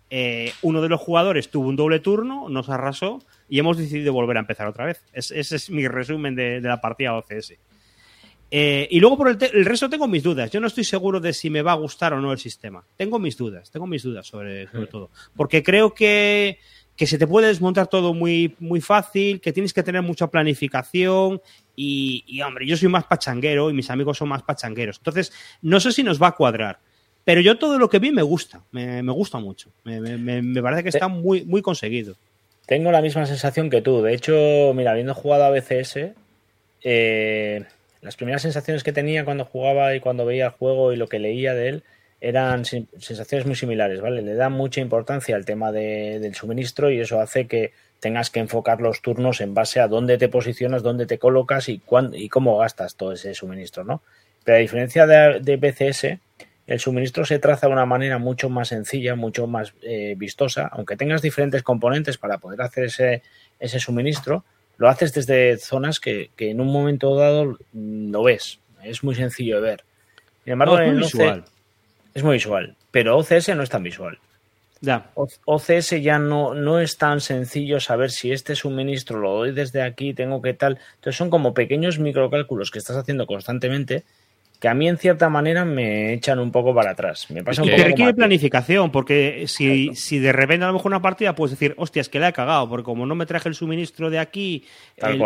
eh, 0.10 0.52
uno 0.62 0.82
de 0.82 0.90
los 0.90 1.00
jugadores 1.00 1.50
tuvo 1.50 1.68
un 1.70 1.76
doble 1.76 2.00
turno, 2.00 2.50
nos 2.50 2.70
arrasó 2.70 3.20
y 3.48 3.60
hemos 3.60 3.78
decidido 3.78 4.14
volver 4.14 4.38
a 4.38 4.42
empezar 4.42 4.68
otra 4.68 4.86
vez. 4.86 5.04
Es- 5.14 5.32
ese 5.32 5.56
es 5.56 5.70
mi 5.70 5.88
resumen 5.88 6.36
de, 6.36 6.62
de 6.62 6.68
la 6.68 6.82
partida 6.82 7.16
OCS. 7.16 7.54
Eh, 8.52 8.88
y 8.90 9.00
luego 9.00 9.16
por 9.18 9.30
el, 9.30 9.38
el 9.54 9.66
resto 9.66 9.90
tengo 9.90 10.08
mis 10.08 10.24
dudas. 10.24 10.50
Yo 10.50 10.60
no 10.60 10.66
estoy 10.68 10.84
seguro 10.84 11.20
de 11.20 11.34
si 11.34 11.50
me 11.52 11.62
va 11.62 11.74
a 11.74 11.76
gustar 11.76 12.14
o 12.14 12.20
no 12.22 12.32
el 12.32 12.40
sistema. 12.40 12.84
Tengo 12.98 13.20
mis 13.20 13.38
dudas, 13.38 13.70
tengo 13.70 13.86
mis 13.86 14.02
dudas 14.02 14.26
sobre, 14.26 14.68
sobre 14.68 14.88
todo. 14.88 15.12
Porque 15.36 15.62
creo 15.62 15.94
que, 15.94 16.58
que 16.96 17.06
se 17.06 17.20
te 17.20 17.28
puede 17.28 17.48
desmontar 17.48 17.86
todo 17.88 18.16
muy, 18.16 18.56
muy 18.60 18.82
fácil, 18.82 19.40
que 19.40 19.54
tienes 19.54 19.72
que 19.72 19.84
tener 19.84 20.02
mucha 20.02 20.28
planificación 20.28 21.42
y, 21.76 22.24
y, 22.26 22.42
hombre, 22.42 22.66
yo 22.66 22.76
soy 22.76 22.90
más 22.90 23.04
pachanguero 23.06 23.70
y 23.70 23.74
mis 23.74 23.92
amigos 23.92 24.18
son 24.18 24.30
más 24.30 24.42
pachangueros. 24.42 24.98
Entonces, 24.98 25.32
no 25.62 25.80
sé 25.80 25.92
si 25.92 26.02
nos 26.04 26.20
va 26.22 26.30
a 26.30 26.36
cuadrar. 26.36 26.80
Pero 27.30 27.42
yo 27.42 27.60
todo 27.60 27.78
lo 27.78 27.90
que 27.90 28.00
vi 28.00 28.12
me 28.12 28.24
gusta, 28.24 28.64
me, 28.72 29.04
me 29.04 29.12
gusta 29.12 29.38
mucho. 29.38 29.70
Me, 29.84 30.02
me- 30.02 30.18
me- 30.18 30.42
me 30.42 30.62
parece 30.64 30.82
que 30.82 30.90
está 30.90 31.08
muy, 31.08 31.46
muy 31.46 31.62
conseguido. 31.62 32.16
Tengo 32.66 32.92
la 32.92 33.04
misma 33.04 33.28
sensación 33.28 33.70
que 33.70 33.84
tú. 33.84 34.02
De 34.02 34.16
hecho, 34.16 34.74
mira, 34.74 34.92
habiendo 34.92 35.14
jugado 35.14 35.44
a 35.44 35.52
BCS, 35.52 36.14
eh, 36.84 37.64
las 38.02 38.16
primeras 38.16 38.42
sensaciones 38.42 38.84
que 38.84 38.94
tenía 38.94 39.26
cuando 39.26 39.46
jugaba 39.46 39.94
y 39.96 40.00
cuando 40.00 40.26
veía 40.26 40.46
el 40.46 40.52
juego 40.54 40.92
y 40.92 40.96
lo 40.96 41.08
que 41.08 41.20
leía 41.20 41.54
de 41.54 41.70
él 41.70 41.84
eran 42.20 42.66
sensaciones 42.66 43.46
muy 43.46 43.56
similares, 43.56 44.02
¿vale? 44.02 44.22
Le 44.24 44.34
da 44.34 44.50
mucha 44.50 44.82
importancia 44.82 45.36
al 45.36 45.46
tema 45.46 45.72
del 45.72 46.34
suministro 46.36 46.90
y 46.90 47.00
eso 47.00 47.20
hace 47.22 47.46
que 47.48 47.74
tengas 48.00 48.30
que 48.30 48.40
enfocar 48.40 48.82
los 48.82 49.02
turnos 49.02 49.40
en 49.40 49.54
base 49.54 49.80
a 49.80 49.88
dónde 49.88 50.18
te 50.18 50.30
posicionas, 50.30 50.82
dónde 50.84 51.06
te 51.06 51.20
colocas 51.20 51.70
y, 51.70 51.80
y 52.14 52.30
cómo 52.30 52.58
gastas 52.58 52.96
todo 52.96 53.14
ese 53.14 53.34
suministro, 53.36 53.84
¿no? 53.84 54.02
Pero 54.44 54.58
a 54.58 54.62
diferencia 54.62 55.06
de, 55.06 55.58
BCS, 55.58 56.18
el 56.70 56.80
suministro 56.80 57.26
se 57.26 57.40
traza 57.40 57.66
de 57.66 57.74
una 57.74 57.88
manera 57.88 58.20
mucho 58.20 58.48
más 58.48 58.68
sencilla, 58.68 59.16
mucho 59.16 59.48
más 59.48 59.74
eh, 59.82 60.14
vistosa, 60.16 60.70
aunque 60.72 60.96
tengas 60.96 61.24
diferentes 61.24 61.64
componentes 61.64 62.20
para 62.20 62.38
poder 62.38 62.62
hacer 62.62 62.84
ese, 62.84 63.24
ese 63.60 63.80
suministro, 63.80 64.46
lo 64.78 64.88
haces 64.88 65.12
desde 65.12 65.58
zonas 65.58 66.00
que, 66.00 66.30
en 66.38 66.62
un 66.62 66.72
momento 66.72 67.16
dado 67.16 67.58
lo 67.74 68.24
ves. 68.24 68.60
Es 68.84 69.04
muy 69.04 69.16
sencillo 69.16 69.56
de 69.56 69.62
ver. 69.62 69.84
Sin 70.44 70.54
embargo, 70.54 70.78
es 70.78 70.92
muy 70.92 71.02
visual. 71.02 71.46
Es 72.14 72.24
muy 72.24 72.34
visual, 72.34 72.76
pero 72.92 73.18
OCS 73.18 73.50
no 73.56 73.64
es 73.64 73.70
tan 73.72 73.82
visual. 73.82 74.20
Ya. 74.80 75.10
OCS 75.16 76.02
ya 76.02 76.20
no, 76.20 76.54
no 76.54 76.80
es 76.80 76.98
tan 76.98 77.20
sencillo 77.20 77.80
saber 77.80 78.12
si 78.12 78.32
este 78.32 78.56
suministro 78.56 79.20
lo 79.20 79.34
doy 79.34 79.54
desde 79.54 79.82
aquí, 79.82 80.14
tengo 80.14 80.40
que 80.40 80.54
tal. 80.54 80.78
Entonces 80.98 81.18
son 81.18 81.32
como 81.32 81.56
pequeños 81.56 81.98
microcálculos 81.98 82.70
que 82.70 82.78
estás 82.78 82.96
haciendo 82.96 83.26
constantemente 83.26 84.04
que 84.60 84.68
a 84.68 84.74
mí 84.74 84.90
en 84.90 84.98
cierta 84.98 85.30
manera 85.30 85.64
me 85.64 86.14
echan 86.14 86.38
un 86.38 86.52
poco 86.52 86.76
para 86.76 86.92
atrás. 86.92 87.28
Me 87.30 87.44
pasa 87.44 87.64
un 87.64 87.70
poco 87.70 87.82
requiere 87.82 88.14
planificación, 88.14 88.92
porque 88.92 89.46
si, 89.48 89.96
si, 89.96 90.20
de 90.20 90.34
repente 90.34 90.66
a 90.66 90.68
lo 90.68 90.74
mejor 90.74 90.88
una 90.92 91.02
partida 91.02 91.34
puedes 91.34 91.52
decir, 91.52 91.74
hostia, 91.78 92.02
es 92.02 92.10
que 92.10 92.20
la 92.20 92.30
he 92.30 92.34
cagado, 92.34 92.68
porque 92.68 92.84
como 92.84 93.06
no 93.06 93.16
me 93.16 93.26
traje 93.26 93.48
el 93.48 93.56
suministro 93.56 94.10
de 94.10 94.20
aquí, 94.20 94.66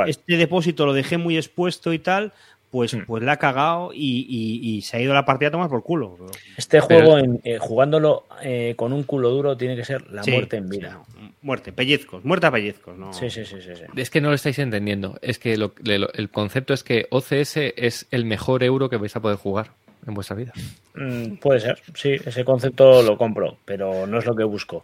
este 0.05 0.37
depósito 0.37 0.85
lo 0.85 0.93
dejé 0.93 1.17
muy 1.17 1.35
expuesto 1.35 1.93
y 1.93 1.99
tal, 1.99 2.31
pues, 2.69 2.93
hmm. 2.93 3.05
pues 3.07 3.23
la 3.23 3.33
ha 3.33 3.37
cagado 3.37 3.91
y, 3.93 4.81
se 4.83 4.97
ha 4.97 4.99
ido 4.99 5.13
la 5.13 5.25
partida 5.25 5.47
a 5.47 5.51
tomar 5.51 5.69
por 5.69 5.83
culo. 5.83 6.17
Este 6.55 6.79
juego, 6.79 7.17
eh, 7.43 7.57
jugándolo 7.59 8.25
eh, 8.43 8.73
con 8.75 8.93
un 8.93 9.03
culo 9.03 9.29
duro, 9.29 9.57
tiene 9.57 9.75
que 9.75 9.85
ser 9.85 10.09
la 10.11 10.23
muerte 10.23 10.57
en 10.57 10.69
vida. 10.69 10.99
Muerte, 11.43 11.71
pellizcos, 11.71 12.25
muerte 12.25 12.47
a 12.47 12.51
pellizcos. 12.51 12.97
¿no? 12.97 13.13
Sí, 13.13 13.29
sí, 13.29 13.45
sí, 13.45 13.57
sí, 13.61 13.71
Es 13.95 14.09
que 14.09 14.21
no 14.21 14.29
lo 14.29 14.35
estáis 14.35 14.57
entendiendo. 14.59 15.19
Es 15.21 15.37
que 15.37 15.53
el 15.53 16.29
concepto 16.31 16.73
es 16.73 16.83
que 16.83 17.05
OCS 17.11 17.57
es 17.75 18.07
el 18.09 18.25
mejor 18.25 18.63
euro 18.63 18.89
que 18.89 18.97
vais 18.97 19.15
a 19.15 19.21
poder 19.21 19.37
jugar 19.37 19.71
en 20.07 20.13
vuestra 20.13 20.35
vida. 20.35 20.53
Mm, 20.95 21.35
puede 21.35 21.59
ser, 21.59 21.79
sí, 21.93 22.13
ese 22.13 22.43
concepto 22.43 23.01
lo 23.01 23.17
compro, 23.17 23.57
pero 23.65 24.07
no 24.07 24.19
es 24.19 24.25
lo 24.25 24.35
que 24.35 24.43
busco. 24.43 24.83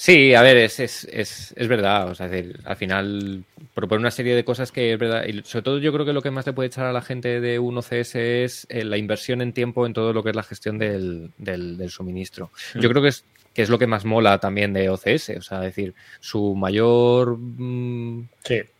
Sí, 0.00 0.32
a 0.32 0.42
ver, 0.42 0.56
es, 0.58 0.78
es, 0.78 1.08
es, 1.10 1.52
es 1.56 1.66
verdad. 1.66 2.08
O 2.08 2.14
sea, 2.14 2.30
al 2.64 2.76
final 2.76 3.42
propone 3.74 3.98
una 3.98 4.12
serie 4.12 4.36
de 4.36 4.44
cosas 4.44 4.70
que 4.70 4.92
es 4.92 4.98
verdad. 4.98 5.24
Y 5.26 5.42
sobre 5.42 5.64
todo 5.64 5.78
yo 5.78 5.92
creo 5.92 6.06
que 6.06 6.12
lo 6.12 6.22
que 6.22 6.30
más 6.30 6.46
le 6.46 6.52
puede 6.52 6.68
echar 6.68 6.86
a 6.86 6.92
la 6.92 7.02
gente 7.02 7.40
de 7.40 7.58
1CS 7.58 8.14
es 8.14 8.66
eh, 8.70 8.84
la 8.84 8.96
inversión 8.96 9.42
en 9.42 9.52
tiempo 9.52 9.86
en 9.86 9.94
todo 9.94 10.12
lo 10.12 10.22
que 10.22 10.30
es 10.30 10.36
la 10.36 10.44
gestión 10.44 10.78
del, 10.78 11.32
del, 11.36 11.90
suministro. 11.90 12.52
Mm. 12.76 12.78
Yo 12.78 12.88
creo 12.90 13.02
que 13.02 13.08
es, 13.08 13.24
que 13.58 13.62
es 13.62 13.70
lo 13.70 13.78
que 13.80 13.88
más 13.88 14.04
mola 14.04 14.38
también 14.38 14.72
de 14.72 14.88
OCS. 14.88 15.30
O 15.30 15.42
sea, 15.42 15.58
decir, 15.58 15.92
su 16.20 16.54
mayor 16.54 17.36
mm, 17.36 18.28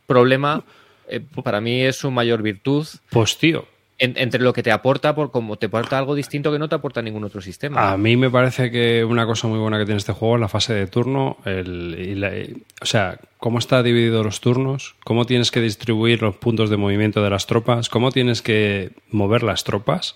problema 0.07 0.63
eh, 1.09 1.19
para 1.43 1.61
mí 1.61 1.83
es 1.83 1.97
su 1.97 2.13
mayor 2.13 2.43
virtud. 2.43 2.87
Pues 3.11 3.37
tío, 3.39 3.67
entre 3.99 4.41
lo 4.41 4.53
que 4.53 4.63
te 4.63 4.71
aporta, 4.71 5.17
por 5.17 5.33
como 5.33 5.57
te 5.57 5.67
aporta 5.67 5.99
algo 5.99 6.15
distinto 6.15 6.53
que 6.53 6.61
no 6.61 6.69
te 6.69 6.77
aporta 6.77 7.03
ningún 7.03 7.25
otro 7.25 7.41
sistema. 7.41 7.91
A 7.91 7.97
mí 7.97 8.17
me 8.17 8.31
parece 8.31 8.71
que 8.71 9.05
una 9.05 9.27
cosa 9.27 9.49
muy 9.49 9.59
buena 9.59 9.79
que 9.79 9.85
tiene 9.85 9.99
este 9.99 10.13
juego 10.13 10.37
es 10.37 10.43
la 10.43 10.49
fase 10.49 10.75
de 10.75 10.87
turno. 10.87 11.39
El, 11.45 12.63
o 12.81 12.87
sea, 12.87 13.19
cómo 13.39 13.59
está 13.59 13.83
dividido 13.83 14.23
los 14.23 14.41
turnos, 14.41 14.95
cómo 15.03 15.25
tienes 15.25 15.51
que 15.51 15.61
distribuir 15.61 16.23
los 16.23 16.37
puntos 16.37 16.71
de 16.71 16.77
movimiento 16.77 17.21
de 17.21 17.31
las 17.31 17.49
tropas, 17.49 17.89
cómo 17.89 18.13
tienes 18.13 18.43
que 18.43 18.93
mover 19.11 19.43
las 19.43 19.65
tropas 19.65 20.15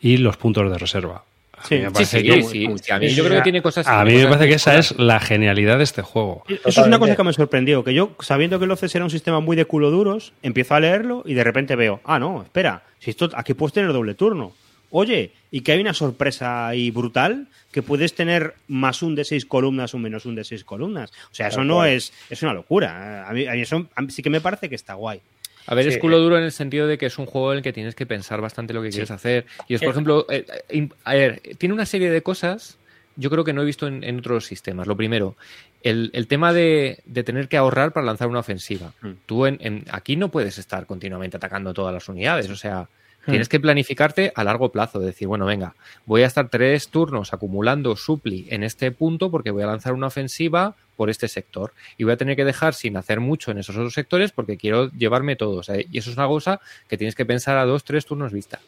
y 0.00 0.16
los 0.16 0.38
puntos 0.38 0.72
de 0.72 0.78
reserva. 0.78 1.24
Sí, 1.68 1.78
que, 1.78 2.92
A 2.92 2.98
mí 2.98 3.08
yo 3.10 3.24
creo 3.24 3.36
que 3.36 3.42
tiene 3.42 3.62
cosas. 3.62 3.86
A 3.86 4.04
mí 4.04 4.14
me 4.14 4.24
parece 4.26 4.48
que 4.48 4.54
esa 4.54 4.78
es 4.78 4.98
la 4.98 5.20
genialidad 5.20 5.78
de 5.78 5.84
este 5.84 6.02
juego. 6.02 6.44
Eso 6.48 6.80
es 6.80 6.86
una 6.86 6.98
cosa 6.98 7.16
que 7.16 7.22
me 7.22 7.32
sorprendió. 7.32 7.84
Que 7.84 7.94
yo, 7.94 8.12
sabiendo 8.20 8.58
que 8.58 8.64
el 8.64 8.70
OCS 8.70 8.94
era 8.94 9.04
un 9.04 9.10
sistema 9.10 9.40
muy 9.40 9.56
de 9.56 9.64
culo 9.64 9.90
duros, 9.90 10.32
empiezo 10.42 10.74
a 10.74 10.80
leerlo 10.80 11.22
y 11.26 11.34
de 11.34 11.44
repente 11.44 11.76
veo, 11.76 12.00
ah, 12.04 12.18
no, 12.18 12.42
espera, 12.42 12.82
si 12.98 13.10
esto 13.10 13.30
aquí 13.34 13.54
puedes 13.54 13.72
tener 13.72 13.92
doble 13.92 14.14
turno. 14.14 14.52
Oye, 14.92 15.32
y 15.52 15.60
que 15.60 15.72
hay 15.72 15.80
una 15.80 15.94
sorpresa 15.94 16.66
ahí 16.66 16.90
brutal, 16.90 17.46
que 17.70 17.82
puedes 17.82 18.14
tener 18.14 18.54
más 18.66 19.02
un 19.02 19.14
de 19.14 19.24
seis 19.24 19.46
columnas 19.46 19.94
o 19.94 19.98
menos 19.98 20.26
un 20.26 20.34
de 20.34 20.42
seis 20.42 20.64
columnas. 20.64 21.12
O 21.30 21.34
sea, 21.34 21.48
eso 21.48 21.62
no 21.62 21.84
es, 21.84 22.12
es 22.28 22.42
una 22.42 22.52
locura. 22.52 23.28
A 23.28 23.32
mí, 23.32 23.44
eso 23.44 23.86
sí 24.08 24.22
que 24.22 24.30
me 24.30 24.40
parece 24.40 24.68
que 24.68 24.74
está 24.74 24.94
guay. 24.94 25.20
A 25.66 25.74
ver, 25.74 25.86
es 25.86 25.98
culo 25.98 26.18
duro 26.18 26.36
en 26.36 26.44
el 26.44 26.52
sentido 26.52 26.86
de 26.86 26.98
que 26.98 27.06
es 27.06 27.18
un 27.18 27.26
juego 27.26 27.52
en 27.52 27.58
el 27.58 27.62
que 27.62 27.72
tienes 27.72 27.94
que 27.94 28.06
pensar 28.06 28.40
bastante 28.40 28.72
lo 28.72 28.82
que 28.82 28.90
quieres 28.90 29.10
hacer. 29.10 29.46
Y 29.68 29.74
es, 29.74 29.80
por 29.80 29.90
ejemplo, 29.90 30.26
eh, 30.28 30.44
eh, 30.68 30.88
a 31.04 31.14
ver, 31.14 31.40
tiene 31.58 31.74
una 31.74 31.86
serie 31.86 32.10
de 32.10 32.22
cosas, 32.22 32.78
yo 33.16 33.30
creo 33.30 33.44
que 33.44 33.52
no 33.52 33.62
he 33.62 33.64
visto 33.64 33.86
en, 33.86 34.18
otros 34.18 34.46
sistemas. 34.46 34.86
Lo 34.86 34.96
primero, 34.96 35.36
el, 35.82 36.26
tema 36.28 36.52
de, 36.52 37.02
tener 37.24 37.48
que 37.48 37.56
ahorrar 37.56 37.92
para 37.92 38.06
lanzar 38.06 38.28
una 38.28 38.40
ofensiva. 38.40 38.92
Mm. 39.00 39.10
Tú 39.26 39.46
en, 39.46 39.84
aquí 39.90 40.16
no 40.16 40.30
puedes 40.30 40.58
estar 40.58 40.86
continuamente 40.86 41.36
atacando 41.36 41.72
todas 41.72 41.94
las 41.94 42.08
unidades, 42.08 42.50
o 42.50 42.56
sea, 42.56 42.88
Tienes 43.30 43.48
hmm. 43.48 43.50
que 43.50 43.60
planificarte 43.60 44.32
a 44.34 44.44
largo 44.44 44.70
plazo, 44.70 45.00
decir, 45.00 45.28
bueno, 45.28 45.46
venga, 45.46 45.74
voy 46.06 46.22
a 46.22 46.26
estar 46.26 46.48
tres 46.48 46.88
turnos 46.88 47.32
acumulando 47.32 47.96
supli 47.96 48.46
en 48.50 48.62
este 48.62 48.90
punto 48.90 49.30
porque 49.30 49.50
voy 49.50 49.62
a 49.62 49.66
lanzar 49.66 49.92
una 49.92 50.08
ofensiva 50.08 50.74
por 50.96 51.08
este 51.08 51.28
sector 51.28 51.72
y 51.96 52.04
voy 52.04 52.12
a 52.12 52.16
tener 52.18 52.36
que 52.36 52.44
dejar 52.44 52.74
sin 52.74 52.96
hacer 52.98 53.20
mucho 53.20 53.50
en 53.50 53.58
esos 53.58 53.74
otros 53.74 53.94
sectores 53.94 54.32
porque 54.32 54.58
quiero 54.58 54.90
llevarme 54.90 55.34
todo. 55.34 55.62
y 55.90 55.98
eso 55.98 56.10
es 56.10 56.16
una 56.16 56.26
cosa 56.26 56.60
que 56.88 56.98
tienes 56.98 57.14
que 57.14 57.24
pensar 57.24 57.56
a 57.56 57.64
dos, 57.64 57.84
tres 57.84 58.04
turnos 58.04 58.32
vista. 58.32 58.60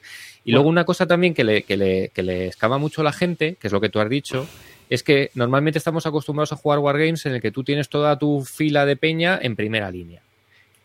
Y 0.44 0.52
luego 0.52 0.68
una 0.68 0.84
cosa 0.84 1.06
también 1.06 1.34
que 1.34 1.44
le, 1.44 1.62
que, 1.64 1.76
le, 1.76 2.08
que 2.08 2.22
le 2.22 2.46
escama 2.46 2.78
mucho 2.78 3.02
a 3.02 3.04
la 3.04 3.12
gente, 3.12 3.56
que 3.60 3.66
es 3.66 3.72
lo 3.72 3.80
que 3.80 3.90
tú 3.90 4.00
has 4.00 4.08
dicho, 4.08 4.46
es 4.88 5.02
que 5.02 5.30
normalmente 5.34 5.78
estamos 5.78 6.06
acostumbrados 6.06 6.52
a 6.52 6.56
jugar 6.56 6.78
Wargames 6.78 7.26
en 7.26 7.34
el 7.34 7.42
que 7.42 7.50
tú 7.50 7.64
tienes 7.64 7.88
toda 7.88 8.18
tu 8.18 8.44
fila 8.44 8.86
de 8.86 8.96
peña 8.96 9.38
en 9.40 9.56
primera 9.56 9.90
línea. 9.90 10.22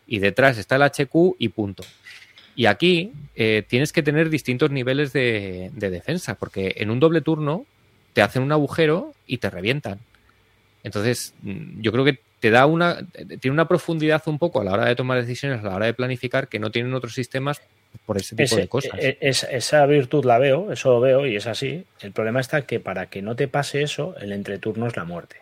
Y 0.06 0.18
detrás 0.18 0.58
está 0.58 0.76
el 0.76 0.82
HQ 0.82 1.36
y 1.38 1.48
punto. 1.48 1.82
Y 2.58 2.66
aquí 2.66 3.12
eh, 3.36 3.62
tienes 3.68 3.92
que 3.92 4.02
tener 4.02 4.30
distintos 4.30 4.72
niveles 4.72 5.12
de, 5.12 5.70
defensa, 5.76 6.34
porque 6.34 6.74
en 6.78 6.90
un 6.90 6.98
doble 6.98 7.20
turno 7.20 7.64
te 8.14 8.20
hacen 8.20 8.42
un 8.42 8.50
agujero 8.50 9.14
y 9.28 9.38
te 9.38 9.48
revientan. 9.48 10.00
Entonces, 10.82 11.34
mm, 11.42 11.80
yo 11.80 11.92
creo 11.92 12.04
que 12.04 12.18
te 12.40 12.50
da 12.50 12.66
una, 12.66 13.06
tiene 13.40 13.52
una 13.52 13.68
profundidad 13.68 14.24
un 14.26 14.40
poco 14.40 14.60
a 14.60 14.64
la 14.64 14.72
hora 14.72 14.86
de 14.86 14.96
tomar 14.96 15.20
decisiones, 15.20 15.60
a 15.60 15.68
la 15.68 15.76
hora 15.76 15.86
de 15.86 15.94
planificar, 15.94 16.48
que 16.48 16.58
no 16.58 16.72
tienen 16.72 16.94
otros 16.94 17.14
sistemas 17.14 17.62
por 18.06 18.16
ese 18.16 18.34
tipo 18.34 18.56
de 18.56 18.66
cosas. 18.66 18.98
E, 18.98 19.18
esa 19.20 19.86
virtud 19.86 20.24
la 20.24 20.38
veo, 20.38 20.72
eso 20.72 20.94
lo 20.94 21.00
veo 21.00 21.26
y 21.28 21.36
es 21.36 21.46
así. 21.46 21.84
El 22.00 22.10
problema 22.10 22.40
está 22.40 22.62
que 22.62 22.80
para 22.80 23.06
que 23.06 23.22
no 23.22 23.36
te 23.36 23.46
pase 23.46 23.82
eso, 23.82 24.16
el 24.20 24.32
entreturno 24.32 24.88
es 24.88 24.96
la 24.96 25.04
muerte. 25.04 25.36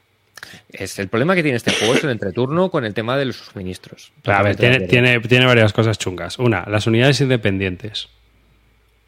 Es 0.71 0.99
el 0.99 1.09
problema 1.09 1.35
que 1.35 1.43
tiene 1.43 1.57
este 1.57 1.73
juego 1.73 1.95
es 1.95 2.05
el 2.05 2.11
entreturno 2.11 2.71
con 2.71 2.85
el 2.85 2.95
tema 2.95 3.17
de 3.17 3.27
los 3.27 3.37
suministros. 3.37 4.13
A 4.25 4.43
ver, 4.43 4.57
tiene, 4.57 5.21
tiene, 5.21 5.47
varias 5.47 5.73
cosas 5.73 5.99
chungas. 5.99 6.39
Una, 6.39 6.65
las 6.69 6.87
unidades 6.87 7.21
independientes. 7.21 8.09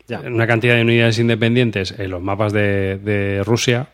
Una 0.09 0.47
cantidad 0.47 0.75
de 0.75 0.83
unidades 0.83 1.19
independientes 1.19 1.95
en 1.99 2.11
los 2.11 2.23
mapas 2.23 2.53
de, 2.53 3.43
Rusia. 3.45 3.89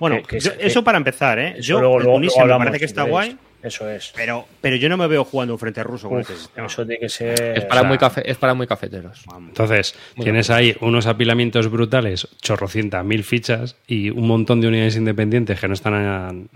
Bueno, 0.00 0.20
eso 0.30 0.84
para 0.84 0.98
empezar, 0.98 1.38
¿eh? 1.38 1.56
Yo, 1.60 1.80
me 1.80 2.28
parece 2.58 2.78
que 2.78 2.84
está 2.84 3.02
guay. 3.04 3.36
Eso 3.62 3.90
es. 3.90 4.12
Pero, 4.14 4.46
pero 4.60 4.76
yo 4.76 4.88
no 4.88 4.96
me 4.96 5.06
veo 5.06 5.24
jugando 5.24 5.54
un 5.54 5.58
frente 5.58 5.82
ruso 5.82 6.08
con 6.08 6.20
Eso 6.20 6.86
tiene 6.86 6.98
que 6.98 7.08
ser. 7.08 7.58
Es 7.58 7.64
para, 7.64 7.82
muy, 7.82 7.98
es 8.24 8.36
para 8.36 8.54
muy 8.54 8.66
cafeteros. 8.66 9.24
Entonces, 9.36 9.94
tienes 10.14 10.50
ahí 10.50 10.76
unos 10.80 11.06
apilamientos 11.06 11.70
brutales, 11.70 12.28
chorrocientas 12.40 13.04
mil 13.04 13.24
fichas 13.24 13.76
y 13.86 14.10
un 14.10 14.28
montón 14.28 14.60
de 14.60 14.68
unidades 14.68 14.96
independientes 14.96 15.60
que 15.60 15.68
no 15.68 15.74
están. 15.74 16.48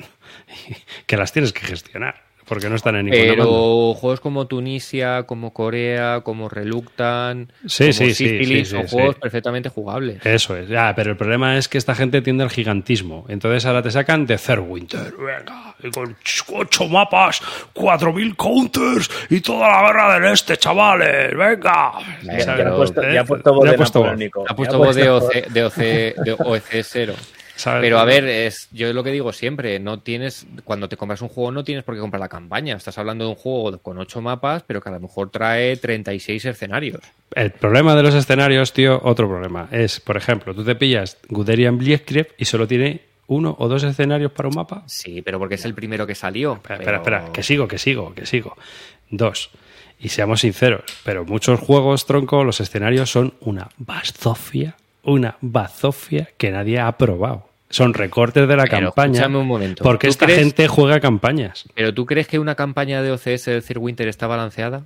que 1.06 1.16
las 1.16 1.32
tienes 1.32 1.52
que 1.52 1.60
gestionar 1.60 2.31
porque 2.46 2.68
no 2.68 2.76
están 2.76 2.96
en 2.96 3.06
ninguna 3.06 3.34
Pero 3.34 3.94
juegos 3.94 4.20
como 4.20 4.46
Tunisia, 4.46 5.24
como 5.24 5.52
Corea, 5.52 6.22
como 6.22 6.48
Reluctan, 6.48 7.52
sí, 7.66 7.84
como 7.84 7.92
sí, 7.92 8.14
sí, 8.14 8.64
son 8.64 8.86
juegos 8.88 9.16
perfectamente 9.16 9.68
jugables. 9.68 10.24
Eso 10.26 10.56
es. 10.56 10.68
Ah, 10.76 10.92
pero 10.94 11.12
el 11.12 11.16
problema 11.16 11.56
es 11.56 11.68
que 11.68 11.78
esta 11.78 11.94
gente 11.94 12.20
tiende 12.20 12.42
al 12.42 12.50
gigantismo. 12.50 13.24
Entonces 13.28 13.64
ahora 13.66 13.82
te 13.82 13.90
sacan 13.90 14.26
de 14.26 14.38
Third 14.38 14.64
Winter. 14.66 15.14
Venga, 15.16 15.74
y 15.82 15.90
con 15.90 16.16
ocho 16.54 16.88
mapas, 16.88 17.40
cuatro 17.72 18.12
mil 18.12 18.36
counters 18.36 19.10
y 19.30 19.40
toda 19.40 19.68
la 19.68 19.86
guerra 19.86 20.14
del 20.14 20.32
este, 20.32 20.56
chavales. 20.56 21.36
Venga. 21.36 21.92
Ya, 22.22 22.68
ha 22.68 22.76
puesto, 22.76 23.02
ya 23.02 23.20
ha 23.20 23.22
eh, 23.22 23.76
puesto 23.76 24.02
de 24.92 25.08
OC, 25.08 25.32
de 25.52 26.36
OC0. 26.36 27.14
Pero 27.64 27.98
a 27.98 28.04
ver, 28.04 28.26
es, 28.26 28.68
yo 28.72 28.92
lo 28.92 29.04
que 29.04 29.10
digo 29.10 29.32
siempre, 29.32 29.78
no 29.78 30.00
tienes, 30.00 30.46
cuando 30.64 30.88
te 30.88 30.96
compras 30.96 31.22
un 31.22 31.28
juego 31.28 31.52
no 31.52 31.64
tienes 31.64 31.84
por 31.84 31.94
qué 31.94 32.00
comprar 32.00 32.20
la 32.20 32.28
campaña, 32.28 32.76
estás 32.76 32.98
hablando 32.98 33.24
de 33.24 33.30
un 33.30 33.36
juego 33.36 33.78
con 33.78 33.98
8 33.98 34.20
mapas, 34.20 34.64
pero 34.66 34.80
que 34.80 34.88
a 34.88 34.92
lo 34.92 35.00
mejor 35.00 35.30
trae 35.30 35.76
36 35.76 36.44
escenarios. 36.44 37.00
El 37.34 37.50
problema 37.50 37.94
de 37.94 38.02
los 38.02 38.14
escenarios, 38.14 38.72
tío, 38.72 39.00
otro 39.02 39.28
problema, 39.28 39.68
es, 39.70 40.00
por 40.00 40.16
ejemplo, 40.16 40.54
tú 40.54 40.64
te 40.64 40.74
pillas 40.74 41.18
Guderian 41.28 41.78
Blitzkrieg 41.78 42.34
y 42.36 42.44
solo 42.44 42.66
tiene 42.66 43.12
uno 43.26 43.56
o 43.58 43.68
dos 43.68 43.82
escenarios 43.82 44.32
para 44.32 44.48
un 44.48 44.54
mapa. 44.54 44.82
Sí, 44.86 45.22
pero 45.22 45.38
porque 45.38 45.54
es 45.54 45.64
el 45.64 45.74
primero 45.74 46.06
que 46.06 46.14
salió. 46.14 46.54
Espera, 46.54 46.96
espera, 46.96 47.32
que 47.32 47.42
sigo, 47.42 47.66
que 47.66 47.78
sigo, 47.78 48.14
que 48.14 48.26
sigo. 48.26 48.56
Dos. 49.10 49.50
Y 49.98 50.08
seamos 50.08 50.40
sinceros, 50.40 50.82
pero 51.04 51.24
muchos 51.24 51.60
juegos, 51.60 52.06
tronco, 52.06 52.44
los 52.44 52.60
escenarios 52.60 53.10
son 53.10 53.34
una 53.40 53.68
bazofia, 53.78 54.76
una 55.04 55.36
bazofia 55.40 56.28
que 56.36 56.50
nadie 56.50 56.80
ha 56.80 56.90
probado. 56.98 57.51
Son 57.72 57.94
recortes 57.94 58.46
de 58.46 58.56
la 58.56 58.64
Pero 58.64 58.86
campaña. 58.86 59.12
escúchame 59.14 59.38
un 59.38 59.46
momento. 59.46 59.82
Porque 59.82 60.06
¿Tú 60.06 60.10
esta 60.12 60.26
crees- 60.26 60.40
gente 60.40 60.68
juega 60.68 61.00
campañas. 61.00 61.64
¿Pero 61.74 61.92
tú 61.92 62.06
crees 62.06 62.28
que 62.28 62.38
una 62.38 62.54
campaña 62.54 63.02
de 63.02 63.10
OCS 63.12 63.46
del 63.50 63.62
Sir 63.62 63.78
Winter 63.78 64.06
está 64.08 64.26
balanceada? 64.26 64.84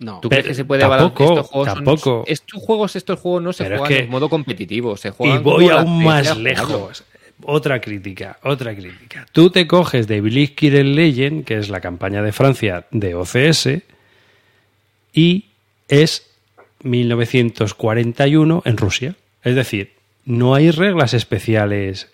No. 0.00 0.18
¿Tú 0.20 0.28
Pero 0.28 0.42
crees 0.42 0.46
que 0.48 0.54
se 0.62 0.64
puede 0.64 0.80
tampoco, 0.80 1.24
balancear 1.24 1.38
estos 1.38 1.50
juegos? 1.50 1.68
son- 1.68 1.84
tampoco. 1.84 2.24
estos 2.26 2.62
juegos, 2.62 2.96
estos 2.96 3.20
juegos 3.20 3.42
no 3.42 3.52
se 3.52 3.62
Pero 3.64 3.74
es 3.76 3.80
juegan 3.80 3.96
que- 3.98 4.04
en 4.04 4.10
modo 4.10 4.28
competitivo, 4.28 4.96
se 4.96 5.08
Y 5.08 5.10
juegan 5.12 5.42
voy 5.42 5.64
como 5.66 5.70
la 5.76 5.80
aún 5.82 6.04
más 6.04 6.36
lejos. 6.36 7.04
Otra 7.42 7.80
crítica, 7.80 8.38
otra 8.42 8.74
crítica. 8.74 9.26
Tú 9.32 9.50
te 9.50 9.66
coges 9.66 10.06
de 10.06 10.20
Blitzkrieg 10.20 10.84
Legend, 10.84 11.44
que 11.44 11.58
es 11.58 11.68
la 11.68 11.80
campaña 11.80 12.22
de 12.22 12.32
Francia 12.32 12.86
de 12.92 13.14
OCS, 13.14 13.82
y 15.12 15.46
es 15.88 16.30
1941 16.82 18.62
en 18.64 18.76
Rusia. 18.76 19.14
Es 19.42 19.54
decir, 19.54 19.92
no 20.24 20.54
hay 20.54 20.70
reglas 20.70 21.14
especiales 21.14 22.10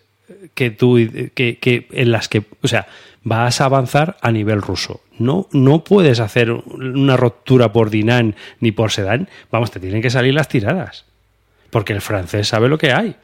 que 0.55 0.71
tú 0.71 0.97
que, 1.35 1.87
en 1.91 2.13
las 2.13 2.29
que, 2.29 2.45
o 2.63 2.69
sea, 2.69 2.87
vas 3.23 3.61
a 3.61 3.67
avanzar 3.67 4.17
a 4.21 4.31
nivel 4.33 4.63
ruso. 4.63 5.01
No, 5.19 5.49
no 5.53 5.85
puedes 5.85 6.21
hacer 6.21 6.51
una 6.51 7.17
ruptura 7.17 7.73
por 7.73 7.91
Dinan 7.91 8.37
ni 8.61 8.73
por 8.73 8.91
Sedan. 8.91 9.29
Vamos, 9.51 9.71
te 9.71 9.81
tienen 9.81 10.03
que 10.03 10.11
salir 10.11 10.35
las 10.35 10.49
tiradas. 10.49 11.05
Porque 11.71 11.93
el 11.93 12.01
francés 12.01 12.49
sabe 12.49 12.69
lo 12.69 12.79
que 12.79 12.93
hay. 12.93 13.17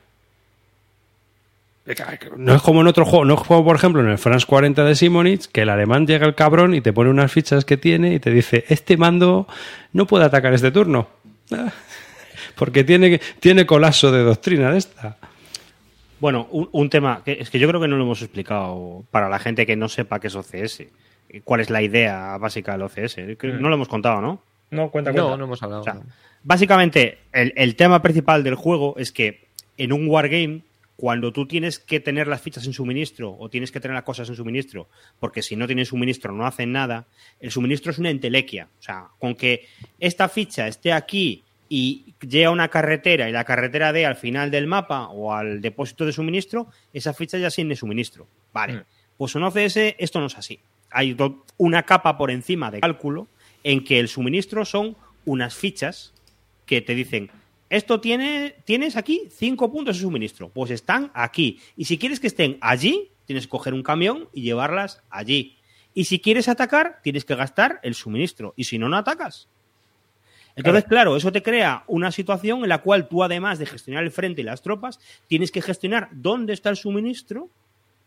No 2.37 2.55
es 2.55 2.63
como 2.63 2.81
en 2.81 2.89
otro 2.89 3.05
juego, 3.05 3.25
no 3.25 3.35
es 3.35 3.41
como 3.43 3.65
por 3.65 3.77
ejemplo 3.77 4.03
en 4.03 4.09
el 4.09 4.19
France 4.19 4.45
40 4.47 4.85
de 4.85 4.97
Simonitz, 4.97 5.47
que 5.47 5.63
el 5.63 5.69
alemán 5.69 6.07
llega 6.07 6.27
el 6.27 6.35
cabrón 6.35 6.75
y 6.75 6.81
te 6.81 6.93
pone 6.93 7.11
unas 7.11 7.31
fichas 7.31 7.65
que 7.65 7.77
tiene 7.77 8.15
y 8.15 8.19
te 8.19 8.31
dice, 8.31 8.65
este 8.69 8.97
mando 8.97 9.47
no 9.93 10.07
puede 10.07 10.25
atacar 10.25 10.53
este 10.53 10.73
turno. 10.73 11.09
Ah, 11.53 11.73
Porque 12.57 12.85
tiene, 12.85 13.21
tiene 13.41 13.67
colapso 13.67 14.11
de 14.11 14.23
doctrina 14.23 14.71
de 14.73 14.79
esta. 14.79 15.17
Bueno, 16.19 16.49
un, 16.51 16.69
un 16.73 16.91
tema 16.91 17.23
que 17.25 17.33
es 17.41 17.51
que 17.51 17.59
yo 17.59 17.69
creo 17.69 17.81
que 17.81 17.89
no 17.89 17.97
lo 17.97 18.05
hemos 18.05 18.23
explicado 18.23 19.05
para 19.11 19.29
la 19.29 19.39
gente 19.39 19.67
que 19.67 19.77
no 19.77 19.89
sepa 19.89 20.19
qué 20.19 20.29
es 20.29 20.35
OCS. 20.35 20.85
¿Cuál 21.45 21.61
es 21.61 21.71
la 21.71 21.83
idea 21.83 22.39
básica 22.39 22.73
del 22.73 22.83
OCS? 22.83 23.15
Que 23.39 23.49
No 23.61 23.69
lo 23.69 23.75
hemos 23.75 23.89
contado, 23.89 24.21
¿no? 24.21 24.43
No, 24.71 24.91
cuenta, 24.91 25.13
cuenta. 25.13 25.31
No, 25.31 25.37
no 25.37 25.45
hemos 25.45 25.63
hablado. 25.63 25.83
O 25.83 25.85
sea, 25.85 26.01
básicamente, 26.43 27.19
el, 27.33 27.53
el 27.57 27.77
tema 27.77 28.01
principal 28.01 28.43
del 28.43 28.55
juego 28.55 28.95
es 28.97 29.13
que 29.13 29.47
en 29.77 29.93
un 29.93 30.09
wargame, 30.09 30.63
cuando 30.97 31.33
tú 31.33 31.47
tienes 31.47 31.79
que 31.79 32.01
tener 32.01 32.27
las 32.27 32.41
fichas 32.41 32.67
en 32.67 32.73
suministro 32.73 33.37
o 33.39 33.51
tienes 33.51 33.71
que 33.71 33.81
tener 33.81 33.95
las 33.95 34.05
cosas 34.05 34.29
en 34.31 34.37
suministro, 34.37 34.89
porque 35.21 35.43
si 35.43 35.55
no 35.55 35.67
tienes 35.67 35.89
suministro 35.89 36.33
no 36.33 36.47
hacen 36.47 36.73
nada, 36.73 37.07
el 37.39 37.51
suministro 37.51 37.93
es 37.93 37.99
una 37.99 38.11
entelequia. 38.11 38.69
O 38.79 38.83
sea, 38.83 39.09
con 39.19 39.35
que 39.35 39.67
esta 40.01 40.29
ficha 40.29 40.67
esté 40.67 40.93
aquí 40.93 41.45
y 41.69 42.15
llegue 42.21 42.45
a 42.45 42.51
una 42.51 42.69
carretera 42.69 43.29
y 43.29 43.33
la 43.33 43.45
carretera 43.45 43.93
dé 43.93 44.07
al 44.07 44.17
final 44.17 44.51
del 44.51 44.67
mapa 44.67 45.09
o 45.09 45.33
al 45.33 45.61
depósito 45.61 46.07
de 46.07 46.13
suministro, 46.13 46.69
esa 46.93 47.13
ficha 47.13 47.39
ya 47.39 47.51
tiene 47.51 47.77
suministro. 47.77 48.27
Vale. 48.53 48.75
Mm. 48.75 48.85
Pues 49.17 49.35
en 49.35 49.43
OCS 49.43 49.77
esto 49.99 50.21
no 50.21 50.27
es 50.27 50.37
así. 50.37 50.61
Hay 50.91 51.17
una 51.57 51.83
capa 51.83 52.17
por 52.17 52.31
encima 52.31 52.71
de 52.71 52.81
cálculo 52.81 53.29
en 53.65 53.83
que 53.83 53.99
el 53.99 54.09
suministro 54.09 54.65
son 54.65 54.97
unas 55.25 55.55
fichas 55.55 56.13
que 56.67 56.81
te 56.81 56.95
dicen, 56.95 57.31
esto 57.69 58.01
tiene, 58.01 58.55
tienes 58.65 58.97
aquí 58.97 59.29
cinco 59.31 59.73
puntos 59.73 59.97
de 59.97 60.03
suministro, 60.03 60.51
pues 60.51 60.71
están 60.71 61.11
aquí. 61.15 61.61
Y 61.77 61.87
si 61.87 61.99
quieres 61.99 62.21
que 62.21 62.29
estén 62.29 62.59
allí, 62.61 63.11
tienes 63.25 63.47
que 63.47 63.51
coger 63.51 63.75
un 63.75 63.83
camión 63.83 64.29
y 64.33 64.43
llevarlas 64.43 65.03
allí. 65.11 65.57
Y 65.93 66.05
si 66.05 66.21
quieres 66.21 66.49
atacar, 66.49 67.01
tienes 67.03 67.25
que 67.25 67.35
gastar 67.35 67.81
el 67.83 67.95
suministro. 67.95 68.55
Y 68.57 68.65
si 68.65 68.79
no, 68.79 68.89
no 68.89 68.97
atacas. 68.97 69.49
Entonces, 70.57 70.85
claro, 70.85 71.17
eso 71.17 71.31
te 71.31 71.43
crea 71.43 71.85
una 71.87 72.11
situación 72.11 72.63
en 72.63 72.69
la 72.71 72.79
cual 72.79 73.09
tú, 73.09 73.23
además 73.23 73.59
de 73.59 73.67
gestionar 73.67 74.03
el 74.05 74.11
frente 74.11 74.41
y 74.41 74.45
las 74.45 74.63
tropas, 74.63 74.99
tienes 75.29 75.51
que 75.53 75.61
gestionar 75.63 76.09
dónde 76.13 76.55
está 76.55 76.71
el 76.71 76.77
suministro 76.77 77.51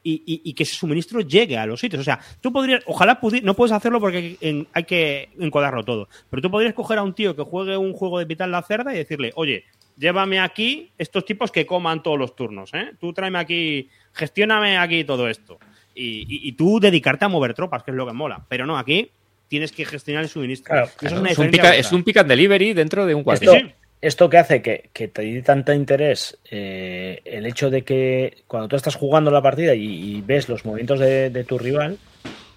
y, 0.01 0.23
y- 0.25 0.41
y 0.43 0.53
que 0.53 0.63
ese 0.63 0.75
suministro 0.75 1.19
llegue 1.21 1.57
a 1.57 1.65
los 1.65 1.79
sitios. 1.79 1.99
O 2.01 2.03
sea, 2.03 2.19
tú 2.41 2.51
podrías, 2.51 2.81
ojalá 2.87 3.19
pudi- 3.21 3.41
no 3.43 3.53
puedes 3.53 3.71
hacerlo 3.73 3.99
porque 3.99 4.37
en- 4.41 4.65
hay 4.73 4.83
que 4.85 5.29
encuadrarlo 5.39 5.83
todo, 5.83 6.07
pero 6.29 6.41
tú 6.41 6.49
podrías 6.49 6.73
coger 6.73 6.97
a 6.97 7.03
un 7.03 7.13
tío 7.13 7.35
que 7.35 7.43
juegue 7.43 7.77
un 7.77 7.93
juego 7.93 8.17
de 8.17 8.25
Vital 8.25 8.51
la 8.51 8.61
Cerda 8.63 8.93
y 8.93 8.97
decirle, 8.97 9.31
oye, 9.35 9.65
llévame 9.97 10.39
aquí 10.39 10.89
estos 10.97 11.25
tipos 11.25 11.51
que 11.51 11.65
coman 11.65 12.01
todos 12.01 12.17
los 12.17 12.35
turnos, 12.35 12.73
¿eh? 12.73 12.93
Tú 12.99 13.11
tráeme 13.13 13.39
aquí, 13.39 13.89
gestióname 14.13 14.77
aquí 14.77 15.03
todo 15.03 15.27
esto. 15.27 15.59
Y, 15.93 16.21
y- 16.21 16.47
y 16.47 16.51
tú 16.53 16.79
dedicarte 16.79 17.25
a 17.25 17.27
mover 17.27 17.53
tropas, 17.53 17.83
que 17.83 17.91
es 17.91 17.97
lo 17.97 18.07
que 18.07 18.13
mola. 18.13 18.45
Pero 18.47 18.65
no, 18.65 18.77
aquí 18.77 19.11
tienes 19.49 19.73
que 19.73 19.83
gestionar 19.83 20.23
el 20.23 20.29
suministro. 20.29 20.71
Claro, 20.73 20.85
Y 20.87 20.89
eso 20.89 20.97
Claro, 20.99 21.15
es 21.15 21.21
una 21.21 21.31
es, 21.31 21.37
un 21.39 21.51
pick, 21.51 21.63
es 21.63 21.69
brutal. 21.79 21.95
un 21.95 22.03
pick 22.05 22.17
and 22.17 22.29
delivery 22.29 22.73
dentro 22.73 23.05
de 23.05 23.15
un 23.15 23.23
Esto, 23.33 23.53
sí. 23.55 23.71
esto 24.01 24.29
que 24.29 24.37
hace 24.37 24.61
que, 24.61 24.89
que 24.93 25.07
te 25.09 25.23
dé 25.23 25.41
tanto 25.41 25.73
interés 25.73 26.37
eh, 26.49 27.19
el 27.25 27.45
hecho 27.45 27.69
de 27.69 27.81
que 27.83 28.43
cuando 28.47 28.69
tú 28.69 28.77
estás 28.77 28.95
jugando 28.95 29.29
la 29.31 29.41
partida 29.41 29.75
y, 29.75 29.83
y 30.17 30.21
ves 30.21 30.47
los 30.47 30.63
movimientos 30.63 30.99
de, 30.99 31.29
de 31.29 31.43
tu 31.43 31.57
rival, 31.57 31.97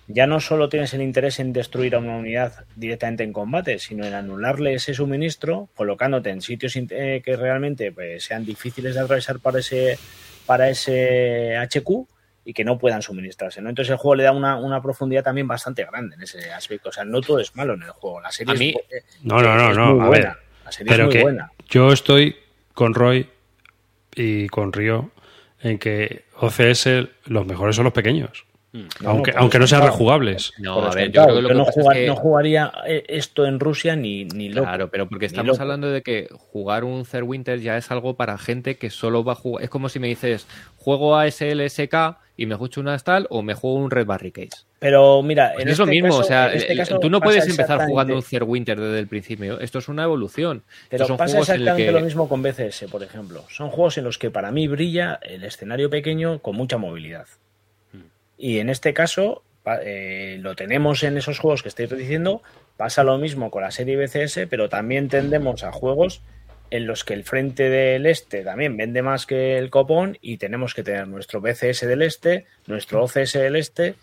ya 0.09 0.27
no 0.27 0.41
solo 0.41 0.69
tienes 0.69 0.93
el 0.95 1.01
interés 1.03 1.39
en 1.41 1.53
destruir 1.53 1.95
a 1.95 1.99
una 1.99 2.17
unidad 2.17 2.65
directamente 2.77 3.25
en 3.25 3.33
combate, 3.33 3.79
sino 3.79 4.05
en 4.05 4.13
anularle 4.15 4.75
ese 4.75 4.93
suministro, 4.95 5.69
colocándote 5.75 6.29
en 6.31 6.43
sitios 6.43 6.77
in- 6.77 6.89
eh, 6.91 7.23
que 7.25 7.37
realmente 7.37 7.93
pues, 7.93 8.25
sean 8.25 8.45
difíciles 8.45 8.95
de 8.95 9.01
atravesar 9.01 9.39
para 9.39 9.61
ese, 9.61 9.99
para 10.45 10.69
ese 10.69 11.57
HQ 11.57 12.07
y 12.45 12.53
que 12.55 12.65
no 12.65 12.79
puedan 12.79 13.03
suministrarse. 13.03 13.61
¿no? 13.63 13.69
Entonces 13.69 13.93
el 13.93 13.99
juego 13.99 14.17
le 14.17 14.25
da 14.25 14.33
una, 14.33 14.57
una 14.57 14.83
profundidad 14.83 15.23
también 15.23 15.47
bastante 15.47 15.85
grande 15.85 16.17
en 16.17 16.23
ese 16.23 16.53
aspecto. 16.53 16.89
O 16.89 16.93
sea, 16.93 17.05
no 17.05 17.21
todo 17.21 17.39
es 17.41 17.55
malo 17.55 17.75
en 17.75 17.83
el 17.83 17.91
juego. 17.91 18.21
La 18.21 18.33
serie 18.33 18.55
A 18.55 18.57
mí- 18.59 18.75
es, 18.91 19.05
No, 19.23 19.41
no, 19.41 19.55
no, 19.57 19.71
es 19.71 19.77
no. 19.77 19.95
muy 19.95 20.05
a 20.05 20.09
buena. 20.09 20.29
ver. 20.29 20.37
La 20.65 20.73
serie 20.73 20.91
Pero 20.93 21.03
es 21.05 21.07
muy 21.09 21.13
que 21.17 21.23
buena. 21.23 21.53
yo 21.69 21.93
estoy 21.93 22.37
con 22.75 22.95
Roy 22.95 23.29
y 24.15 24.49
con 24.49 24.73
Río 24.73 25.11
en 25.61 25.79
que 25.79 26.25
OCS 26.41 27.09
los 27.27 27.47
mejores 27.47 27.77
son 27.77 27.85
los 27.85 27.93
pequeños. 27.93 28.45
No, 28.73 28.89
aunque, 29.11 29.33
por 29.33 29.41
aunque 29.43 29.59
no 29.59 29.67
sean 29.67 29.83
rejugables. 29.83 30.55
No, 30.59 30.81
a 30.83 30.95
ver, 30.95 31.13
yo 31.13 31.25
creo 31.25 31.37
que 31.37 31.43
lo 31.43 31.49
Yo 31.49 31.49
que 31.49 31.55
no, 31.59 31.65
pasa 31.67 31.81
es 31.83 31.89
que- 31.93 32.07
no 32.07 32.17
jugaría 32.17 32.73
eh, 32.87 33.05
esto 33.07 33.45
en 33.45 33.61
Rusia 33.61 33.97
ni, 33.97 34.25
ni 34.25 34.49
loco. 34.49 34.67
Claro, 34.67 34.89
pero 34.89 35.07
porque 35.11 35.27
estamos 35.27 35.61
hablando 35.61 35.91
de 35.91 36.01
que 36.03 36.29
jugar 36.33 36.83
un 36.85 37.05
Winter 37.23 37.61
ya 37.61 37.77
es 37.77 37.91
algo 37.91 38.17
para 38.17 38.39
gente 38.39 38.79
que 38.79 38.89
solo 38.89 39.25
va 39.25 39.33
a 39.33 39.37
jugar. 39.37 39.63
Es 39.63 39.69
como 39.69 39.91
si 39.91 39.99
me 39.99 40.09
dices, 40.09 40.47
juego 40.79 41.17
a 41.17 41.27
SLSK 41.31 42.17
y 42.43 42.47
me 42.47 42.55
escucho 42.55 42.81
una 42.81 42.99
tal 42.99 43.27
o 43.31 43.43
me 43.43 43.55
juego 43.55 43.77
un 43.77 43.91
Red 43.91 44.07
Barricades. 44.07 44.67
Pero 44.79 45.23
mira, 45.23 45.53
Pues 45.55 45.65
en 45.65 45.69
es 45.71 45.79
lo 45.79 45.85
este 45.85 45.91
mismo, 45.95 46.09
caso- 46.09 46.21
o 46.21 46.25
sea, 46.25 46.53
este 46.53 46.73
el- 46.73 46.89
tú 47.01 47.09
no 47.09 47.21
puedes 47.21 47.47
empezar 47.49 47.87
jugando 47.87 48.15
un 48.15 48.19
exactamente- 48.19 48.51
Winter 48.51 48.81
desde 48.81 48.99
el 48.99 49.07
principio. 49.07 49.61
Esto 49.61 49.79
es 49.79 49.89
una 49.89 50.03
evolución. 50.05 50.65
Pero 50.89 51.07
son 51.07 51.17
pasa 51.17 51.39
exactamente 51.39 51.87
que- 51.87 51.93
lo 51.93 52.01
mismo 52.01 52.29
con 52.29 52.43
BCS, 52.43 52.89
por 52.89 53.03
ejemplo. 53.03 53.45
Son 53.49 53.71
juegos 53.71 53.97
en 53.99 54.05
los 54.05 54.19
que 54.19 54.31
para 54.31 54.51
mí 54.51 54.67
brilla 54.67 55.21
el 55.23 55.45
escenario 55.45 55.89
pequeño 55.89 56.41
con 56.41 56.57
mucha 56.57 56.79
movilidad. 56.79 57.27
Y 58.37 58.59
en 58.59 58.71
este 58.71 58.93
caso, 58.93 59.43
eh, 59.85 60.39
lo 60.41 60.57
tenemos 60.57 61.03
en 61.05 61.17
esos 61.17 61.39
juegos 61.39 61.63
que 61.63 61.69
estáis 61.69 61.91
diciendo. 61.97 62.43
Pasa 62.77 63.05
lo 63.05 63.19
mismo 63.19 63.51
con 63.53 63.63
la 63.63 63.71
serie 63.71 63.97
BCS, 63.97 64.47
pero 64.49 64.69
también 64.69 65.09
tendemos 65.09 65.63
a 65.63 65.71
juegos 65.71 66.23
en 66.73 66.87
los 66.87 67.05
que 67.05 67.13
el 67.13 67.23
frente 67.23 67.69
del 67.69 68.07
este 68.07 68.43
también 68.43 68.79
vende 68.79 69.03
más 69.03 69.27
que 69.27 69.59
el 69.59 69.69
copón 69.69 70.17
y 70.23 70.39
tenemos 70.39 70.73
que 70.73 70.83
tener 70.83 71.07
nuestro 71.07 71.43
BCS 71.43 71.83
del 71.83 72.01
este, 72.01 72.47
nuestro 72.67 73.05
OCS 73.05 73.35
del 73.35 73.57
este 73.57 73.97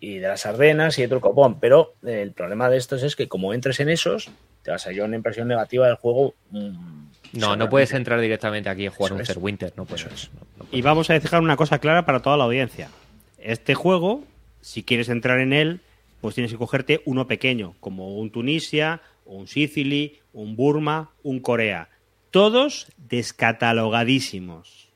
y 0.00 0.16
de 0.16 0.28
las 0.28 0.46
Ardenas 0.46 0.98
y 0.98 1.04
otro 1.04 1.20
copón. 1.20 1.60
Pero 1.60 1.92
eh, 2.06 2.22
el 2.22 2.32
problema 2.32 2.70
de 2.70 2.78
estos 2.78 3.02
es 3.02 3.16
que 3.16 3.28
como 3.28 3.52
entres 3.52 3.80
en 3.80 3.90
esos, 3.90 4.30
te 4.62 4.70
vas 4.70 4.86
a 4.86 4.92
llevar 4.92 5.08
una 5.08 5.16
impresión 5.16 5.46
negativa 5.46 5.88
del 5.88 5.96
juego. 5.96 6.34
mm, 6.52 7.08
No, 7.34 7.54
no 7.54 7.68
puedes 7.68 7.92
entrar 7.92 8.18
directamente 8.18 8.70
aquí 8.70 8.86
a 8.86 8.90
jugar 8.90 9.20
Eso 9.20 9.38
un. 9.38 9.44
Winter. 9.44 9.74
No 9.76 9.84
puedes. 9.84 10.06
Eso 10.06 10.14
es. 10.14 10.30
No, 10.32 10.64
no 10.64 10.66
Y 10.72 10.80
vamos 10.80 11.10
a 11.10 11.18
dejar 11.18 11.42
una 11.42 11.56
cosa 11.56 11.80
clara 11.80 12.06
para 12.06 12.22
toda 12.22 12.38
la 12.38 12.44
audiencia. 12.44 12.88
Este 13.36 13.74
juego, 13.74 14.24
si 14.62 14.82
quieres 14.82 15.10
entrar 15.10 15.38
en 15.40 15.52
él, 15.52 15.80
pues 16.22 16.34
tienes 16.34 16.50
que 16.50 16.56
cogerte 16.56 17.02
uno 17.04 17.26
pequeño, 17.26 17.74
como 17.78 18.16
un 18.16 18.30
Tunisia, 18.30 19.02
un 19.26 19.48
Sicily, 19.48 20.20
un 20.32 20.56
Burma, 20.56 21.10
un 21.22 21.40
Corea. 21.40 21.90
Todos 22.36 22.88
descatalogadísimos. 22.98 24.90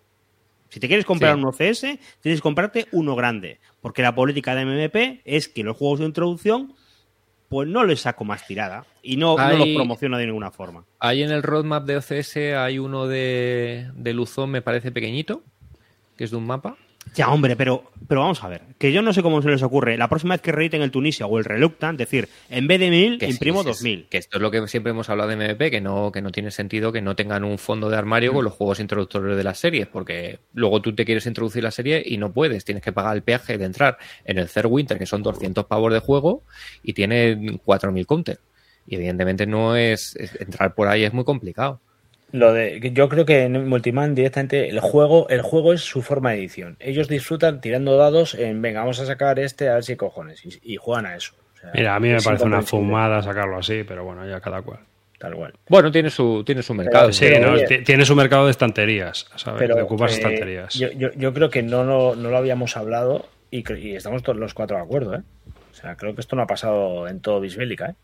Si 0.68 0.78
te 0.78 0.88
quieres 0.88 1.06
comprar 1.06 1.34
Sí. 1.34 1.40
un 1.40 1.46
OCS, 1.46 1.80
tienes 2.20 2.40
que 2.40 2.42
comprarte 2.42 2.86
uno 2.92 3.16
grande. 3.16 3.60
Porque 3.80 4.02
la 4.02 4.14
política 4.14 4.54
de 4.54 4.66
MMP 4.66 5.22
es 5.24 5.48
que 5.48 5.64
los 5.64 5.74
juegos 5.76 6.00
de 6.00 6.04
introducción, 6.04 6.74
pues 7.48 7.66
no 7.66 7.84
les 7.84 8.02
saco 8.02 8.24
más 8.24 8.46
tirada. 8.46 8.84
Y 9.02 9.16
no, 9.16 9.38
no 9.38 9.56
los 9.56 9.68
promociono 9.68 10.18
de 10.18 10.26
ninguna 10.26 10.50
forma. 10.50 10.84
Hay 10.98 11.22
en 11.22 11.30
el 11.30 11.42
roadmap 11.42 11.86
de 11.86 11.96
OCS, 11.96 12.36
hay 12.58 12.78
uno 12.78 13.06
de, 13.06 13.90
de 13.94 14.12
Luzón, 14.12 14.50
me 14.50 14.60
parece 14.60 14.92
pequeñito, 14.92 15.42
que 16.18 16.24
es 16.24 16.30
de 16.30 16.36
un 16.36 16.46
mapa. 16.46 16.76
Ya, 17.14 17.28
hombre, 17.30 17.56
pero, 17.56 17.90
pero 18.06 18.20
vamos 18.20 18.42
a 18.44 18.48
ver. 18.48 18.62
Que 18.78 18.92
yo 18.92 19.02
no 19.02 19.12
sé 19.12 19.20
cómo 19.20 19.42
se 19.42 19.48
les 19.48 19.62
ocurre. 19.64 19.96
La 19.98 20.08
próxima 20.08 20.34
vez 20.34 20.42
que 20.42 20.52
reediten 20.52 20.80
el 20.82 20.92
Tunisia 20.92 21.26
o 21.26 21.38
el 21.38 21.44
Reluctant, 21.44 21.98
decir, 21.98 22.28
en 22.48 22.68
vez 22.68 22.78
de 22.78 22.88
1000, 22.88 23.18
Que 23.18 23.26
sí, 23.26 23.32
imprimo 23.32 23.62
sí, 23.62 23.68
2000. 23.68 24.06
Que 24.08 24.18
esto 24.18 24.36
es 24.38 24.42
lo 24.42 24.50
que 24.52 24.68
siempre 24.68 24.90
hemos 24.90 25.08
hablado 25.10 25.28
de 25.30 25.36
MVP, 25.36 25.70
que 25.72 25.80
no, 25.80 26.12
que 26.12 26.22
no 26.22 26.30
tiene 26.30 26.52
sentido 26.52 26.92
que 26.92 27.02
no 27.02 27.16
tengan 27.16 27.42
un 27.42 27.58
fondo 27.58 27.90
de 27.90 27.96
armario 27.96 28.32
con 28.32 28.44
los 28.44 28.52
juegos 28.52 28.78
introductorios 28.78 29.36
de 29.36 29.42
las 29.42 29.58
series, 29.58 29.88
porque 29.88 30.38
luego 30.54 30.80
tú 30.80 30.94
te 30.94 31.04
quieres 31.04 31.26
introducir 31.26 31.64
la 31.64 31.72
serie 31.72 32.00
y 32.04 32.16
no 32.16 32.32
puedes, 32.32 32.64
tienes 32.64 32.84
que 32.84 32.92
pagar 32.92 33.16
el 33.16 33.22
peaje 33.22 33.58
de 33.58 33.64
entrar 33.64 33.98
en 34.24 34.38
el 34.38 34.48
Third 34.48 34.66
Winter, 34.66 34.96
que 34.96 35.06
son 35.06 35.22
200 35.24 35.64
pavos 35.66 35.92
de 35.92 35.98
juego, 35.98 36.44
y 36.82 36.92
tiene 36.92 37.58
4.000 37.64 38.06
counter. 38.06 38.38
Y 38.86 38.94
evidentemente 38.94 39.46
no 39.46 39.74
es, 39.74 40.14
es- 40.16 40.40
entrar 40.40 40.74
por 40.76 40.86
ahí 40.86 41.02
es 41.04 41.12
muy 41.12 41.24
complicado. 41.24 41.80
Lo 42.32 42.52
de, 42.52 42.90
yo 42.92 43.08
creo 43.08 43.24
que 43.26 43.42
en 43.42 43.68
Multiman 43.68 44.14
directamente 44.14 44.68
el 44.68 44.80
juego, 44.80 45.28
el 45.30 45.42
juego 45.42 45.72
es 45.72 45.80
su 45.80 46.02
forma 46.02 46.30
de 46.30 46.38
edición. 46.38 46.76
Ellos 46.78 47.08
disfrutan 47.08 47.60
tirando 47.60 47.96
dados 47.96 48.34
en 48.34 48.62
venga, 48.62 48.80
vamos 48.80 49.00
a 49.00 49.06
sacar 49.06 49.38
este 49.38 49.68
a 49.68 49.74
ver 49.74 49.84
si 49.84 49.96
cojones. 49.96 50.44
Y, 50.44 50.74
y 50.74 50.76
juegan 50.76 51.06
a 51.06 51.16
eso. 51.16 51.34
O 51.56 51.58
sea, 51.60 51.70
Mira, 51.74 51.94
a 51.94 52.00
mí 52.00 52.08
me 52.08 52.20
parece 52.22 52.44
una 52.44 52.62
fumada 52.62 53.22
sacarlo 53.22 53.58
así, 53.58 53.82
pero 53.84 54.04
bueno, 54.04 54.26
ya 54.28 54.40
cada 54.40 54.62
cual. 54.62 54.80
Tal 55.18 55.34
cual. 55.34 55.52
Bueno, 55.68 55.90
tiene 55.92 56.08
su, 56.08 56.42
tiene 56.46 56.62
su 56.62 56.72
mercado. 56.72 57.12
Sí, 57.12 57.26
Pero, 57.28 57.54
¿no? 57.56 57.62
tiene 57.84 58.04
su 58.06 58.16
mercado 58.16 58.46
de 58.46 58.52
estanterías, 58.52 59.26
¿sabes? 59.36 59.58
Pero 59.58 59.74
de 59.76 59.82
ocupas 59.82 60.12
eh, 60.12 60.14
estanterías. 60.14 60.74
Yo, 60.74 60.90
yo, 60.92 61.10
yo 61.14 61.34
creo 61.34 61.50
que 61.50 61.62
no, 61.62 61.84
lo- 61.84 62.16
no 62.16 62.30
lo 62.30 62.36
habíamos 62.38 62.76
hablado 62.78 63.26
y, 63.50 63.70
y 63.74 63.96
estamos 63.96 64.22
todos 64.22 64.38
los 64.38 64.54
cuatro 64.54 64.76
de 64.78 64.82
acuerdo, 64.82 65.16
¿eh? 65.16 65.22
O 65.72 65.74
sea, 65.74 65.96
creo 65.96 66.14
que 66.14 66.20
esto 66.22 66.36
no 66.36 66.42
ha 66.42 66.46
pasado 66.46 67.06
en 67.08 67.20
todo 67.20 67.40
Bisbélica, 67.40 67.90
¿eh? 67.90 67.94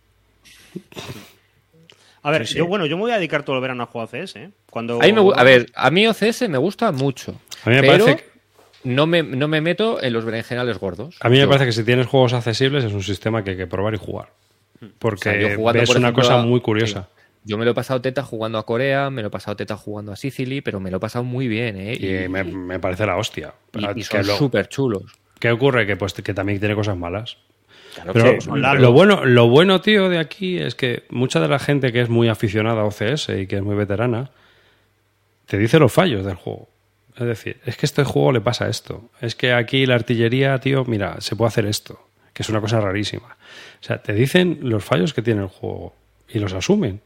A 2.26 2.30
ver, 2.32 2.46
Sí, 2.46 2.54
sí. 2.54 2.58
yo 2.58 2.66
bueno, 2.66 2.86
yo 2.86 2.96
me 2.96 3.02
voy 3.02 3.12
a 3.12 3.16
dedicar 3.16 3.42
todo 3.44 3.54
el 3.56 3.62
verano 3.62 3.82
a 3.84 3.86
jugar 3.86 4.08
CS, 4.08 4.36
¿eh? 4.36 4.50
Cuando... 4.70 5.00
A, 5.00 5.06
mí 5.06 5.12
me 5.12 5.20
gu- 5.20 5.32
a 5.36 5.44
ver, 5.44 5.66
a 5.74 5.90
mí 5.90 6.06
OCS 6.08 6.48
me 6.48 6.58
gusta 6.58 6.90
mucho. 6.90 7.32
A 7.64 7.70
mí 7.70 7.76
me 7.76 7.82
pero 7.82 8.04
parece 8.04 8.16
que- 8.24 8.30
no, 8.88 9.06
me, 9.06 9.22
no 9.22 9.46
me 9.48 9.60
meto 9.60 10.02
en 10.02 10.12
los 10.12 10.24
berenjenales 10.24 10.78
gordos. 10.78 11.16
A 11.20 11.28
mí 11.28 11.36
me 11.36 11.42
Yo- 11.42 11.48
parece 11.48 11.66
que 11.66 11.72
si 11.72 11.84
tienes 11.84 12.06
juegos 12.06 12.32
accesibles 12.32 12.84
es 12.84 12.92
un 12.92 13.02
sistema 13.02 13.44
que 13.44 13.50
hay 13.52 13.56
que 13.56 13.66
probar 13.68 13.94
y 13.94 13.98
jugar. 13.98 14.30
Porque 14.98 15.28
O 15.28 15.32
sea, 15.32 15.40
yo 15.40 15.56
jugando, 15.56 15.80
ves 15.80 15.88
por 15.88 15.98
una 15.98 16.12
cosa 16.12 16.40
a- 16.40 16.42
muy 16.42 16.60
curiosa. 16.60 17.08
Yo 17.44 17.56
me 17.58 17.64
lo 17.64 17.70
he 17.70 17.74
pasado 17.74 18.00
teta 18.00 18.24
jugando 18.24 18.58
a 18.58 18.66
Corea, 18.66 19.08
me 19.08 19.22
lo 19.22 19.28
he 19.28 19.30
pasado 19.30 19.56
teta 19.56 19.76
jugando 19.76 20.10
a 20.10 20.16
Sicily, 20.16 20.62
pero 20.62 20.80
me 20.80 20.90
lo 20.90 20.96
he 20.96 21.00
pasado 21.00 21.24
muy 21.24 21.46
bien, 21.46 21.76
¿eh? 21.78 21.94
Y 21.94 22.28
me, 22.28 22.42
me 22.42 22.80
parece 22.80 23.06
la 23.06 23.16
hostia. 23.16 23.54
y- 23.72 23.84
y 23.84 23.94
Que 23.94 24.02
son 24.02 24.24
súper 24.24 24.68
chulos. 24.68 25.04
¿Qué 25.38 25.52
ocurre? 25.52 25.86
Que, 25.86 25.96
pues, 25.96 26.12
que 26.12 26.34
también 26.34 26.58
tiene 26.58 26.74
cosas 26.74 26.96
malas. 26.96 27.36
Claro 27.96 28.12
Pero 28.12 28.34
que 28.34 28.40
son 28.42 28.60
lo 28.60 28.92
bueno, 28.92 29.24
lo 29.24 29.48
bueno, 29.48 29.80
tío, 29.80 30.08
de 30.10 30.18
aquí 30.18 30.58
es 30.58 30.74
que 30.74 31.04
mucha 31.08 31.40
de 31.40 31.48
la 31.48 31.58
gente 31.58 31.92
que 31.92 32.02
es 32.02 32.08
muy 32.10 32.28
aficionada 32.28 32.82
a 32.82 32.84
OCS 32.84 33.30
y 33.30 33.46
que 33.46 33.56
es 33.56 33.62
muy 33.62 33.74
veterana, 33.74 34.30
te 35.46 35.56
dice 35.58 35.78
los 35.78 35.92
fallos 35.92 36.24
del 36.24 36.34
juego. 36.36 36.68
Es 37.16 37.26
decir, 37.26 37.56
es 37.64 37.76
que 37.78 37.86
este 37.86 38.04
juego 38.04 38.32
le 38.32 38.42
pasa 38.42 38.68
esto. 38.68 39.08
Es 39.22 39.34
que 39.34 39.52
aquí 39.54 39.86
la 39.86 39.94
artillería, 39.94 40.58
tío, 40.58 40.84
mira, 40.84 41.20
se 41.22 41.34
puede 41.34 41.48
hacer 41.48 41.64
esto, 41.64 41.98
que 42.34 42.42
es 42.42 42.48
una 42.50 42.60
cosa 42.60 42.80
rarísima. 42.80 43.36
O 43.80 43.84
sea, 43.84 44.02
te 44.02 44.12
dicen 44.12 44.58
los 44.60 44.84
fallos 44.84 45.14
que 45.14 45.22
tiene 45.22 45.40
el 45.42 45.48
juego 45.48 45.94
y 46.28 46.38
los 46.38 46.52
asumen, 46.52 47.00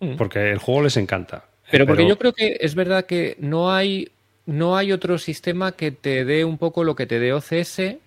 Mm. 0.00 0.16
porque 0.16 0.50
el 0.50 0.58
juego 0.58 0.82
les 0.82 0.96
encanta. 0.96 1.44
Pero 1.70 1.86
porque 1.86 2.08
yo 2.08 2.18
creo 2.18 2.32
que 2.32 2.56
es 2.60 2.74
verdad 2.74 3.04
que 3.04 3.36
no 3.38 3.70
hay, 3.72 4.08
no 4.46 4.76
hay 4.76 4.92
otro 4.92 5.18
sistema 5.18 5.72
que 5.72 5.90
te 5.90 6.24
dé 6.24 6.44
un 6.44 6.56
poco 6.58 6.84
lo 6.84 6.96
que 6.96 7.06
te 7.06 7.18
dé 7.18 7.32
OCS 7.32 7.98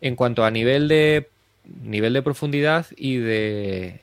en 0.00 0.16
cuanto 0.16 0.44
a 0.44 0.50
nivel 0.50 0.86
de 0.88 1.28
nivel 1.82 2.12
de 2.12 2.22
profundidad 2.22 2.86
y 2.96 3.16
de 3.16 4.00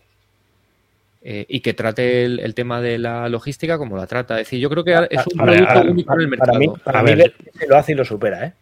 eh, 1.23 1.45
y 1.49 1.61
que 1.61 1.73
trate 1.73 2.23
el, 2.25 2.39
el 2.39 2.53
tema 2.53 2.81
de 2.81 2.97
la 2.99 3.27
logística 3.29 3.77
como 3.77 3.97
la 3.97 4.05
trata. 4.07 4.39
Es 4.39 4.47
decir, 4.47 4.59
yo 4.59 4.69
creo 4.69 4.83
que 4.83 4.93
es 5.09 5.25
un 5.33 5.41
A 5.41 5.45
ver, 5.45 5.55
producto 5.65 5.79
a- 5.79 5.91
único 5.91 6.13
en 6.13 6.21
el 6.21 6.27
mercado. 6.27 6.51
Para 6.51 6.59
mí, 6.59 6.67
para 6.83 7.01
ver. 7.01 7.33
lo 7.67 7.77
hace 7.77 7.91
y 7.93 7.95
lo 7.95 8.05
supera, 8.05 8.45
¿eh? 8.45 8.53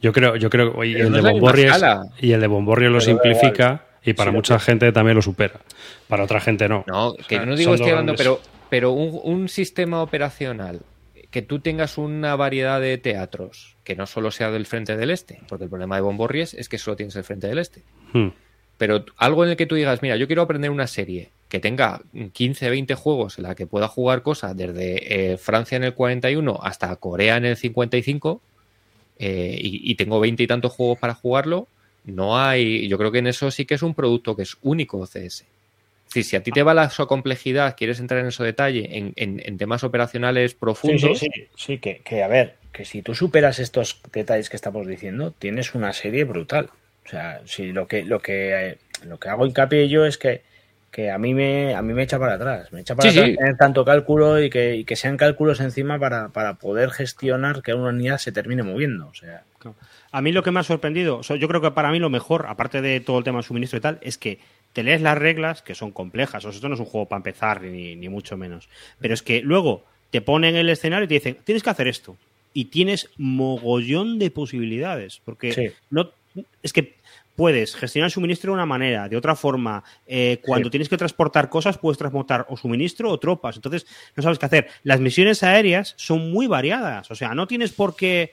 Yo 0.00 0.12
creo, 0.12 0.36
yo 0.36 0.48
creo, 0.48 0.84
y 0.84 0.92
Pero 0.92 1.06
el 1.06 1.10
no 1.10 1.16
de 1.16 1.32
Bomborrio 1.32 1.72
y 2.20 2.30
el 2.32 2.40
de 2.40 2.46
Bomborrio 2.46 2.88
lo 2.90 3.00
simplifica 3.00 3.84
y 4.04 4.12
para 4.12 4.30
Sí, 4.30 4.36
mucha 4.36 4.60
gente 4.60 4.92
también 4.92 5.16
lo 5.16 5.22
supera. 5.22 5.54
Para 6.06 6.22
otra 6.22 6.40
gente 6.40 6.68
no. 6.68 6.84
No, 6.86 7.08
O 7.08 7.16
que 7.16 7.24
sea, 7.24 7.40
yo 7.40 7.46
no 7.46 7.56
digo 7.56 7.74
estoy 7.74 7.90
hablando, 7.90 8.14
pero, 8.16 8.40
pero 8.70 8.92
un, 8.92 9.18
un 9.24 9.48
sistema 9.48 10.00
operacional 10.00 10.78
que 11.30 11.42
tú 11.42 11.60
tengas 11.60 11.98
una 11.98 12.36
variedad 12.36 12.80
de 12.80 12.96
teatros 12.98 13.76
que 13.84 13.96
no 13.96 14.06
solo 14.06 14.30
sea 14.30 14.50
del 14.50 14.66
frente 14.66 14.96
del 14.96 15.10
este, 15.10 15.40
porque 15.48 15.64
el 15.64 15.70
problema 15.70 15.96
de 15.96 16.02
Bomborries 16.02 16.54
es 16.54 16.68
que 16.68 16.78
solo 16.78 16.96
tienes 16.96 17.16
el 17.16 17.24
frente 17.24 17.46
del 17.46 17.58
este. 17.58 17.82
Hmm. 18.12 18.28
Pero 18.78 19.04
algo 19.16 19.44
en 19.44 19.50
el 19.50 19.56
que 19.56 19.66
tú 19.66 19.74
digas, 19.74 20.02
mira, 20.02 20.16
yo 20.16 20.26
quiero 20.26 20.42
aprender 20.42 20.70
una 20.70 20.86
serie 20.86 21.30
que 21.48 21.58
tenga 21.58 22.02
15, 22.32 22.70
20 22.70 22.94
juegos 22.94 23.38
en 23.38 23.44
la 23.44 23.54
que 23.54 23.66
pueda 23.66 23.88
jugar 23.88 24.22
cosas 24.22 24.56
desde 24.56 25.32
eh, 25.32 25.36
Francia 25.36 25.76
en 25.76 25.84
el 25.84 25.94
41 25.94 26.60
hasta 26.62 26.94
Corea 26.96 27.36
en 27.36 27.44
el 27.44 27.56
55 27.56 28.40
eh, 29.18 29.58
y, 29.60 29.90
y 29.90 29.94
tengo 29.96 30.20
20 30.20 30.42
y 30.42 30.46
tantos 30.46 30.72
juegos 30.72 30.98
para 30.98 31.14
jugarlo, 31.14 31.66
no 32.04 32.38
hay, 32.38 32.88
yo 32.88 32.96
creo 32.98 33.10
que 33.10 33.18
en 33.18 33.26
eso 33.26 33.50
sí 33.50 33.66
que 33.66 33.74
es 33.74 33.82
un 33.82 33.94
producto 33.94 34.36
que 34.36 34.42
es 34.42 34.56
único 34.62 35.04
CS. 35.06 35.44
Es 36.08 36.14
decir, 36.14 36.24
si 36.24 36.36
a 36.36 36.42
ti 36.42 36.52
te 36.52 36.62
va 36.62 36.74
la 36.74 36.90
so- 36.90 37.06
complejidad, 37.06 37.76
quieres 37.76 38.00
entrar 38.00 38.20
en 38.20 38.26
ese 38.28 38.42
detalle, 38.44 38.96
en, 38.98 39.12
en- 39.16 39.40
en 39.44 39.58
temas 39.58 39.84
operacionales 39.84 40.54
profundos, 40.54 41.18
sí, 41.18 41.30
sí, 41.32 41.48
sí, 41.56 41.78
que, 41.78 42.00
que, 42.02 42.22
a 42.22 42.28
ver, 42.28 42.56
que 42.72 42.84
si 42.84 43.02
tú 43.02 43.14
superas 43.14 43.58
estos 43.58 44.00
detalles 44.12 44.50
que 44.50 44.56
estamos 44.56 44.86
diciendo, 44.86 45.32
tienes 45.38 45.74
una 45.74 45.92
serie 45.92 46.24
brutal. 46.24 46.70
O 47.06 47.08
sea, 47.08 47.40
si 47.46 47.72
lo 47.72 47.86
que, 47.88 48.04
lo 48.04 48.20
que, 48.20 48.70
eh, 48.70 48.78
lo 49.04 49.18
que 49.18 49.28
hago 49.28 49.46
hincapié 49.46 49.88
yo 49.88 50.04
es 50.04 50.18
que, 50.18 50.42
que 50.90 51.10
a 51.10 51.18
mí 51.18 51.34
me, 51.34 51.74
a 51.74 51.82
mí 51.82 51.92
me 51.94 52.02
echa 52.02 52.18
para 52.18 52.34
atrás, 52.34 52.72
me 52.72 52.80
echa 52.80 52.94
para 52.96 53.10
Sí, 53.10 53.10
atrás 53.10 53.30
sí. 53.30 53.36
tener 53.36 53.56
tanto 53.56 53.84
cálculo 53.84 54.42
y 54.42 54.50
que, 54.50 54.76
y 54.76 54.84
que 54.84 54.96
sean 54.96 55.16
cálculos 55.16 55.60
encima 55.60 55.98
para, 55.98 56.30
para 56.30 56.54
poder 56.58 56.90
gestionar 56.90 57.62
que 57.62 57.74
una 57.74 57.90
unidad 57.90 58.18
se 58.18 58.32
termine 58.32 58.62
moviendo. 58.62 59.08
O 59.08 59.14
sea, 59.14 59.44
A 60.10 60.22
mí 60.22 60.32
lo 60.32 60.42
que 60.42 60.50
me 60.50 60.60
ha 60.60 60.62
sorprendido, 60.62 61.18
o 61.18 61.22
sea, 61.22 61.36
yo 61.36 61.48
creo 61.48 61.60
que 61.60 61.70
para 61.72 61.90
mí 61.90 61.98
lo 61.98 62.08
mejor, 62.10 62.46
aparte 62.48 62.80
de 62.80 63.00
todo 63.00 63.18
el 63.18 63.24
tema 63.24 63.38
de 63.38 63.42
suministro 63.42 63.78
y 63.78 63.82
tal, 63.82 63.98
es 64.00 64.16
que 64.18 64.38
te 64.72 64.82
lees 64.82 65.02
las 65.02 65.18
reglas, 65.18 65.62
que 65.62 65.74
son 65.74 65.90
complejas. 65.90 66.44
O 66.44 66.48
sea, 66.50 66.56
esto 66.56 66.68
no 66.68 66.74
es 66.74 66.80
un 66.80 66.86
juego 66.86 67.06
para 67.08 67.18
empezar, 67.18 67.62
ni, 67.62 67.94
ni 67.96 68.08
mucho 68.08 68.36
menos. 68.36 68.68
Pero 69.00 69.14
es 69.14 69.22
que 69.22 69.40
luego 69.42 69.84
te 70.10 70.20
ponen 70.20 70.56
el 70.56 70.68
escenario 70.70 71.04
y 71.04 71.08
te 71.08 71.14
dicen, 71.14 71.36
tienes 71.44 71.62
que 71.62 71.70
hacer 71.70 71.88
esto. 71.88 72.16
Y 72.54 72.66
tienes 72.66 73.10
mogollón 73.18 74.18
de 74.18 74.30
posibilidades. 74.30 75.20
Porque 75.24 75.52
Sí. 75.52 75.68
no 75.90 76.10
es 76.62 76.72
que 76.72 76.96
puedes 77.36 77.76
gestionar 77.76 78.06
el 78.06 78.12
suministro 78.12 78.50
de 78.50 78.54
una 78.54 78.66
manera, 78.66 79.08
de 79.08 79.16
otra 79.16 79.36
forma. 79.36 79.84
Eh, 80.06 80.40
cuando 80.42 80.66
Sí. 80.68 80.70
tienes 80.72 80.88
que 80.88 80.96
transportar 80.96 81.48
cosas, 81.48 81.78
puedes 81.78 81.98
transportar 81.98 82.46
o 82.48 82.56
suministro 82.56 83.10
o 83.10 83.18
tropas. 83.18 83.56
Entonces, 83.56 83.86
no 84.16 84.22
sabes 84.22 84.38
qué 84.38 84.46
hacer. 84.46 84.68
Las 84.82 85.00
misiones 85.00 85.42
aéreas 85.42 85.94
son 85.96 86.30
muy 86.32 86.46
variadas. 86.46 87.10
O 87.10 87.14
sea, 87.14 87.34
no 87.34 87.46
tienes 87.46 87.72
por 87.72 87.94
qué 87.94 88.32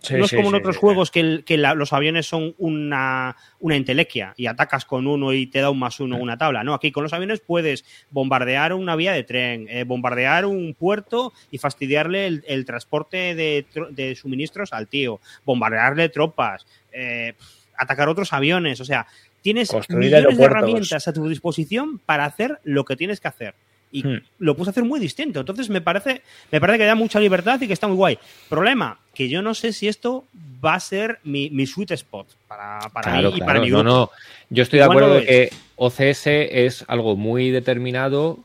Sí, 0.00 0.14
no 0.14 0.24
es 0.24 0.30
sí, 0.30 0.36
como 0.36 0.48
en 0.48 0.54
otros 0.56 0.76
juegos 0.76 1.10
que, 1.10 1.20
el- 1.20 1.44
que 1.44 1.56
la- 1.56 1.74
los 1.74 1.92
aviones 1.92 2.26
son 2.26 2.54
una, 2.58 3.36
una 3.60 3.76
entelequia 3.76 4.32
y 4.36 4.46
atacas 4.46 4.84
con 4.84 5.06
uno 5.06 5.32
y 5.32 5.46
te 5.46 5.60
da 5.60 5.70
un 5.70 5.78
más 5.78 6.00
uno 6.00 6.16
en 6.16 6.22
una 6.22 6.38
tabla. 6.38 6.64
No, 6.64 6.74
aquí 6.74 6.92
con 6.92 7.02
los 7.02 7.12
aviones 7.12 7.40
puedes 7.40 7.84
bombardear 8.10 8.72
una 8.72 8.96
vía 8.96 9.12
de 9.12 9.24
tren, 9.24 9.66
eh, 9.68 9.84
bombardear 9.84 10.46
un 10.46 10.74
puerto 10.74 11.32
y 11.50 11.58
fastidiarle 11.58 12.26
el, 12.26 12.44
el 12.46 12.64
transporte 12.64 13.34
de, 13.34 13.66
de 13.90 14.14
suministros 14.14 14.72
al 14.72 14.86
tío, 14.88 15.20
bombardearle 15.44 16.08
tropas, 16.08 16.66
eh, 16.92 17.34
atacar 17.76 18.08
otros 18.08 18.32
aviones. 18.32 18.80
O 18.80 18.84
sea, 18.84 19.06
tienes 19.42 19.68
Construir 19.70 20.04
millones 20.06 20.38
de 20.38 20.44
herramientas 20.44 21.08
a 21.08 21.12
tu 21.12 21.28
disposición 21.28 21.98
para 21.98 22.24
hacer 22.24 22.58
lo 22.64 22.84
que 22.84 22.96
tienes 22.96 23.20
que 23.20 23.28
hacer. 23.28 23.54
Y 23.90 24.02
Hmm. 24.02 24.18
lo 24.38 24.56
puedes 24.56 24.70
hacer 24.70 24.84
muy 24.84 24.98
distinto. 25.00 25.40
Entonces 25.40 25.70
me 25.70 25.80
parece, 25.80 26.22
me 26.50 26.60
parece 26.60 26.78
que 26.78 26.84
da 26.84 26.94
mucha 26.94 27.20
libertad 27.20 27.60
y 27.60 27.66
que 27.66 27.72
está 27.72 27.86
muy 27.86 27.96
guay. 27.96 28.18
Problema, 28.48 28.98
que 29.14 29.28
yo 29.28 29.42
no 29.42 29.54
sé 29.54 29.72
si 29.72 29.88
esto 29.88 30.24
va 30.64 30.74
a 30.74 30.80
ser 30.80 31.18
mi, 31.24 31.50
mi 31.50 31.66
sweet 31.66 31.92
spot 31.92 32.26
para, 32.48 32.80
para 32.92 33.10
Claro, 33.10 33.30
mí 33.30 33.36
y 33.36 33.38
claro, 33.38 33.46
para 33.46 33.60
mi 33.60 33.70
no, 33.70 33.82
grupo. 33.82 33.90
no. 33.90 34.10
Yo 34.50 34.62
estoy 34.64 34.78
de 34.80 34.84
acuerdo 34.84 35.08
no 35.08 35.14
de 35.14 35.24
que 35.26 35.50
OCS 35.76 36.26
es 36.66 36.84
algo 36.88 37.16
muy 37.16 37.50
determinado 37.50 38.38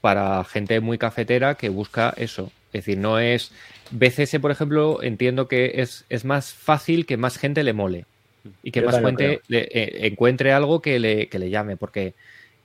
para 0.00 0.44
gente 0.44 0.80
muy 0.80 0.98
cafetera 0.98 1.54
que 1.56 1.68
busca 1.70 2.14
eso. 2.16 2.50
Es 2.72 2.84
decir, 2.84 2.98
no 2.98 3.18
es. 3.18 3.52
BCS, 3.90 4.40
por 4.40 4.50
ejemplo, 4.50 5.02
entiendo 5.02 5.46
que 5.48 5.72
es, 5.76 6.04
es 6.08 6.24
más 6.24 6.52
fácil 6.52 7.06
que 7.06 7.16
más 7.16 7.38
gente 7.38 7.62
le 7.62 7.72
mole 7.72 8.06
y 8.62 8.70
que 8.70 8.80
Yo 8.80 8.86
más 8.86 9.00
gente 9.00 9.40
le- 9.48 9.68
eh, 9.72 10.06
encuentre 10.06 10.52
algo 10.52 10.82
que 10.82 10.98
le, 10.98 11.28
que 11.28 11.38
le 11.38 11.50
llame, 11.50 11.76
porque 11.76 12.14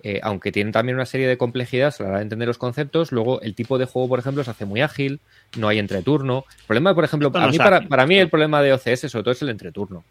eh, 0.04 0.20
aunque 0.24 0.52
tiene 0.52 0.72
también 0.72 0.96
una 0.96 1.06
serie 1.06 1.28
de 1.28 1.38
complejidades 1.38 2.00
a 2.00 2.04
la 2.04 2.10
hora 2.10 2.18
de 2.20 2.24
entender 2.24 2.48
los 2.48 2.58
conceptos, 2.58 3.12
luego 3.12 3.42
el 3.42 3.56
tipo 3.56 3.78
de 3.78 3.86
juego, 3.86 4.08
por 4.10 4.20
ejemplo, 4.20 4.44
se 4.44 4.52
hace 4.52 4.66
muy 4.66 4.82
ágil, 4.82 5.20
no 5.58 5.68
hay 5.68 5.80
entreturno. 5.80 6.46
El 6.62 6.66
problema, 6.68 6.96
por 6.96 7.04
ejemplo, 7.04 7.32
a 7.34 7.48
mí, 7.48 7.58
para, 7.58 8.06
mí 8.06 8.18
el 8.18 8.30
problema 8.30 8.62
de 8.62 8.74
OCS 8.74 9.10
sobre 9.10 9.24
todo 9.24 9.32
es 9.32 9.42
el 9.42 9.50
entreturno 9.50 10.04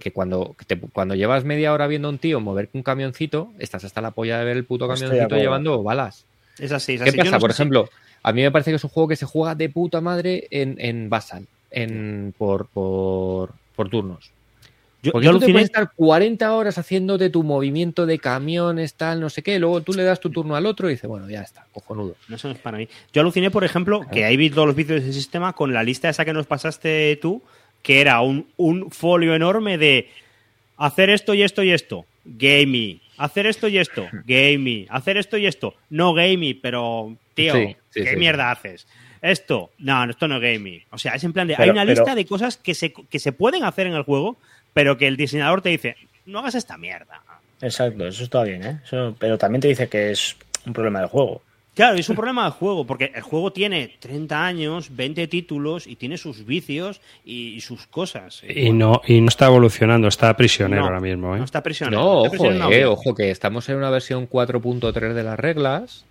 que 0.00 0.10
cuando, 0.10 0.56
te- 0.66 0.78
cuando 0.80 1.14
llevas 1.14 1.44
media 1.44 1.72
hora 1.72 1.86
viendo 1.86 2.08
a 2.08 2.12
un 2.12 2.18
tío 2.18 2.40
mover 2.40 2.70
un 2.72 2.82
camioncito, 2.82 3.52
estás 3.58 3.84
hasta 3.84 4.00
la 4.00 4.10
polla 4.12 4.38
de 4.38 4.44
ver 4.46 4.56
el 4.56 4.64
puto 4.64 4.88
camioncito 4.88 5.36
llevando 5.36 5.82
balas. 5.82 6.24
Es 6.58 6.72
así, 6.72 6.94
es 6.94 7.02
¿Qué 7.02 7.10
así. 7.10 7.18
Yo 7.18 7.24
pasa? 7.24 7.36
no 7.36 7.40
Por 7.40 7.50
sé 7.50 7.56
ejemplo, 7.56 7.88
a 8.22 8.32
mí 8.32 8.42
me 8.42 8.50
parece 8.50 8.70
que 8.70 8.76
es 8.76 8.84
un 8.84 8.90
juego 8.90 9.08
que 9.08 9.16
se 9.16 9.26
juega 9.26 9.54
de 9.54 9.68
puta 9.68 10.00
madre 10.00 10.46
en, 10.50 10.76
en 10.78 11.10
Basal, 11.10 11.46
en, 11.70 12.32
por, 12.38 12.68
por, 12.68 13.52
por 13.76 13.90
turnos. 13.90 14.32
Yo, 15.02 15.10
Porque 15.10 15.28
tú 15.28 15.40
te 15.40 15.50
puedes 15.50 15.64
estar 15.64 15.90
40 15.96 16.54
horas 16.54 16.78
haciéndote 16.78 17.28
tu 17.28 17.42
movimiento 17.42 18.06
de 18.06 18.20
camiones, 18.20 18.94
tal, 18.94 19.20
no 19.20 19.30
sé 19.30 19.42
qué, 19.42 19.58
luego 19.58 19.80
tú 19.80 19.92
le 19.94 20.04
das 20.04 20.20
tu 20.20 20.30
turno 20.30 20.54
al 20.54 20.64
otro 20.64 20.88
y 20.88 20.92
dices, 20.92 21.08
bueno, 21.08 21.28
ya 21.28 21.42
está, 21.42 21.66
cojonudo. 21.72 22.14
No, 22.28 22.36
eso 22.36 22.50
es 22.50 22.58
para 22.58 22.78
mí. 22.78 22.88
Yo 23.12 23.20
aluciné, 23.20 23.50
por 23.50 23.64
ejemplo, 23.64 24.06
que 24.12 24.24
ahí 24.24 24.36
vi 24.36 24.48
todos 24.48 24.66
los 24.66 24.76
vídeos 24.76 25.02
de 25.02 25.10
ese 25.10 25.18
sistema 25.18 25.54
con 25.54 25.72
la 25.72 25.82
lista 25.82 26.08
esa 26.08 26.24
que 26.24 26.32
nos 26.32 26.46
pasaste 26.46 27.18
tú, 27.20 27.42
que 27.82 28.00
era 28.00 28.20
un, 28.20 28.46
un 28.56 28.92
folio 28.92 29.34
enorme 29.34 29.76
de 29.76 30.08
hacer 30.76 31.10
esto 31.10 31.34
y 31.34 31.42
esto 31.42 31.64
y 31.64 31.72
esto, 31.72 32.06
gamey, 32.24 33.00
hacer 33.16 33.46
esto 33.46 33.66
y 33.66 33.78
esto, 33.78 34.06
gamey, 34.24 34.86
hacer 34.88 35.16
esto 35.16 35.36
y 35.36 35.46
esto, 35.46 35.74
no 35.90 36.14
gamey, 36.14 36.54
pero 36.54 37.16
tío, 37.34 37.54
¿qué 37.92 38.16
mierda 38.16 38.50
haces? 38.50 38.86
Esto, 39.20 39.70
no, 39.78 40.04
esto 40.10 40.26
no 40.26 40.36
es 40.36 40.42
gaming. 40.42 40.82
O 40.90 40.98
sea, 40.98 41.14
es 41.14 41.22
en 41.22 41.32
plan 41.32 41.46
de. 41.46 41.54
hay 41.56 41.70
una 41.70 41.84
lista 41.84 42.16
de 42.16 42.26
cosas 42.26 42.56
que 42.56 42.74
se, 42.74 42.92
que 42.92 43.20
se 43.20 43.30
pueden 43.30 43.62
hacer 43.62 43.86
en 43.86 43.94
el 43.94 44.02
juego, 44.02 44.36
pero 44.72 44.96
que 44.96 45.06
el 45.06 45.16
diseñador 45.16 45.62
te 45.62 45.70
dice, 45.70 45.96
no 46.26 46.40
hagas 46.40 46.54
esta 46.54 46.76
mierda. 46.76 47.22
Exacto, 47.60 48.06
eso 48.06 48.24
está 48.24 48.42
bien, 48.42 48.64
¿eh? 48.64 48.80
pero 49.18 49.38
también 49.38 49.60
te 49.60 49.68
dice 49.68 49.88
que 49.88 50.10
es 50.10 50.36
un 50.66 50.72
problema 50.72 51.00
del 51.00 51.08
juego. 51.08 51.42
Claro, 51.74 51.96
es 51.96 52.08
un 52.10 52.16
problema 52.16 52.42
del 52.42 52.52
juego, 52.52 52.86
porque 52.86 53.12
el 53.14 53.22
juego 53.22 53.50
tiene 53.50 53.96
30 53.98 54.44
años, 54.44 54.94
20 54.94 55.26
títulos 55.26 55.86
y 55.86 55.96
tiene 55.96 56.18
sus 56.18 56.44
vicios 56.44 57.00
y, 57.24 57.62
sus 57.62 57.86
cosas. 57.86 58.42
Y 58.46 58.72
no, 58.72 59.00
y 59.06 59.22
no 59.22 59.28
está 59.28 59.46
evolucionando, 59.46 60.08
está 60.08 60.36
prisionero 60.36 60.84
ahora 60.84 61.00
mismo. 61.00 61.34
¿eh? 61.34 61.38
No 61.38 61.44
está 61.44 61.62
prisionero. 61.62 62.02
No, 62.02 62.12
ojo, 62.24 62.50
eh, 62.70 62.84
ojo, 62.84 63.14
que 63.14 63.30
estamos 63.30 63.66
en 63.70 63.76
una 63.76 63.88
versión 63.88 64.28
4.3 64.28 65.14
de 65.14 65.22
las 65.22 65.40
reglas 65.40 66.04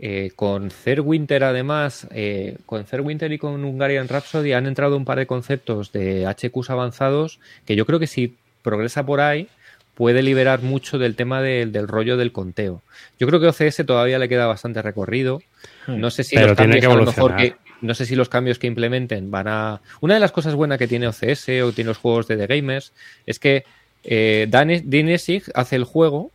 eh, 0.00 0.32
con 0.34 0.70
Winter 1.02 1.44
además, 1.44 2.06
eh, 2.10 2.56
con 2.66 2.84
Winter 3.00 3.32
y 3.32 3.38
con 3.38 3.64
Hungarian 3.64 4.08
Rhapsody 4.08 4.52
han 4.52 4.66
entrado 4.66 4.96
un 4.96 5.04
par 5.04 5.18
de 5.18 5.26
conceptos 5.26 5.92
de 5.92 6.26
HQs 6.26 6.70
avanzados 6.70 7.38
que 7.64 7.76
yo 7.76 7.86
creo 7.86 7.98
que 7.98 8.06
si 8.06 8.36
progresa 8.62 9.06
por 9.06 9.20
ahí 9.20 9.48
puede 9.94 10.22
liberar 10.22 10.62
mucho 10.62 10.98
del 10.98 11.14
tema 11.14 11.40
del 11.40 11.86
rollo 11.86 12.16
del 12.16 12.32
conteo. 12.32 12.82
Yo 13.18 13.28
creo 13.28 13.40
que 13.40 13.46
OCS 13.46 13.86
todavía 13.86 14.18
le 14.18 14.28
queda 14.28 14.46
bastante 14.46 14.82
recorrido. 14.82 15.40
Hmm. 15.86 16.00
No 16.00 16.10
sé 16.10 16.24
si 16.24 16.36
los 16.36 16.56
cambios 16.56 17.54
no 17.80 17.94
sé 17.94 18.06
si 18.06 18.16
los 18.16 18.28
cambios 18.28 18.58
que 18.58 18.66
implementen 18.66 19.30
van 19.30 19.46
a. 19.46 19.80
Una 20.00 20.14
de 20.14 20.20
las 20.20 20.32
cosas 20.32 20.54
buenas 20.54 20.78
que 20.78 20.88
tiene 20.88 21.06
OCS 21.06 21.48
o 21.62 21.72
tiene 21.72 21.88
los 21.88 21.98
juegos 21.98 22.26
de 22.26 22.36
The 22.36 22.46
Gamers 22.46 22.92
es 23.26 23.38
que 23.38 23.64
eh, 24.02 24.48
Dinesig 24.84 25.44
hace 25.54 25.76
el 25.76 25.84
juego 25.84 26.30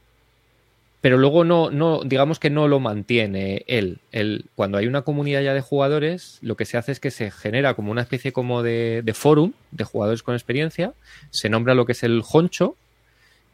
pero 1.01 1.17
luego 1.17 1.45
no, 1.45 1.69
no, 1.71 2.01
digamos 2.03 2.39
que 2.39 2.49
no 2.49 2.67
lo 2.67 2.79
mantiene 2.79 3.63
él. 3.67 3.99
él. 4.11 4.45
Cuando 4.55 4.77
hay 4.77 4.87
una 4.87 5.03
comunidad 5.03 5.41
ya 5.41 5.53
de 5.53 5.61
jugadores, 5.61 6.39
lo 6.41 6.57
que 6.57 6.65
se 6.65 6.77
hace 6.77 6.91
es 6.91 6.99
que 6.99 7.11
se 7.11 7.31
genera 7.31 7.73
como 7.73 7.91
una 7.91 8.01
especie 8.01 8.33
como 8.33 8.63
de, 8.63 9.01
de 9.03 9.13
forum 9.13 9.53
de 9.71 9.85
jugadores 9.85 10.23
con 10.23 10.35
experiencia, 10.35 10.93
se 11.29 11.49
nombra 11.49 11.73
lo 11.73 11.85
que 11.85 11.93
es 11.93 12.03
el 12.03 12.21
honcho, 12.29 12.75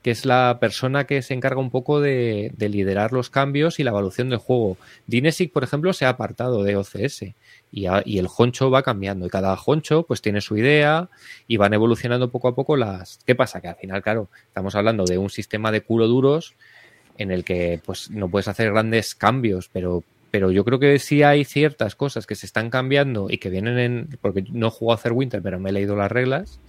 que 0.02 0.12
es 0.12 0.26
la 0.26 0.58
persona 0.60 1.06
que 1.06 1.22
se 1.22 1.34
encarga 1.34 1.60
un 1.60 1.72
poco 1.72 2.00
de, 2.00 2.52
de 2.56 2.70
liderar 2.70 3.12
los 3.12 3.30
cambios 3.30 3.80
y 3.80 3.84
la 3.84 3.90
evolución 3.92 4.30
del 4.30 4.40
juego. 4.40 4.78
Dinesic, 5.08 5.52
por 5.52 5.64
ejemplo, 5.64 5.94
se 5.94 6.06
ha 6.06 6.10
apartado 6.10 6.64
de 6.64 6.76
OCS 6.76 7.24
y, 7.24 7.36
y, 7.72 8.20
el 8.20 8.28
honcho 8.38 8.70
va 8.70 8.84
cambiando 8.84 9.26
y 9.26 9.30
cada 9.30 9.56
honcho 9.56 10.04
pues 10.04 10.22
tiene 10.22 10.42
su 10.42 10.58
idea 10.58 11.10
y 11.48 11.58
van 11.58 11.74
evolucionando 11.74 12.30
poco 12.30 12.48
a 12.48 12.56
poco 12.56 12.78
las... 12.78 13.20
¿Qué 13.26 13.34
pasa? 13.34 13.62
Que 13.62 13.68
al 13.68 13.76
final, 13.78 14.04
claro, 14.04 14.30
estamos 14.48 14.76
hablando 14.76 15.06
de 15.06 15.18
un 15.18 15.32
sistema 15.32 15.72
de 15.72 15.82
culo 15.82 16.08
duros 16.08 16.54
en 17.18 17.32
el 17.32 17.44
que 17.44 17.80
pues 17.86 18.10
no 18.12 18.30
puedes 18.30 18.48
hacer 18.48 18.72
grandes 18.72 19.16
cambios, 19.16 19.70
pero, 19.72 20.04
pero 20.32 20.52
yo 20.52 20.66
creo 20.66 20.80
que 20.80 21.00
sí 21.00 21.24
hay 21.24 21.46
ciertas 21.46 21.96
cosas 21.96 22.26
que 22.28 22.36
se 22.36 22.46
están 22.46 22.70
cambiando 22.70 23.28
y 23.30 23.38
que 23.38 23.50
vienen 23.50 23.78
en, 23.78 24.10
porque 24.22 24.44
no 24.52 24.72
jugado 24.72 24.98
a 24.98 25.00
hacer 25.00 25.14
Winter, 25.14 25.42
pero 25.42 25.60
me 25.60 25.70
he 25.70 25.74
leído 25.74 25.96
las 25.96 26.12
reglas, 26.12 26.60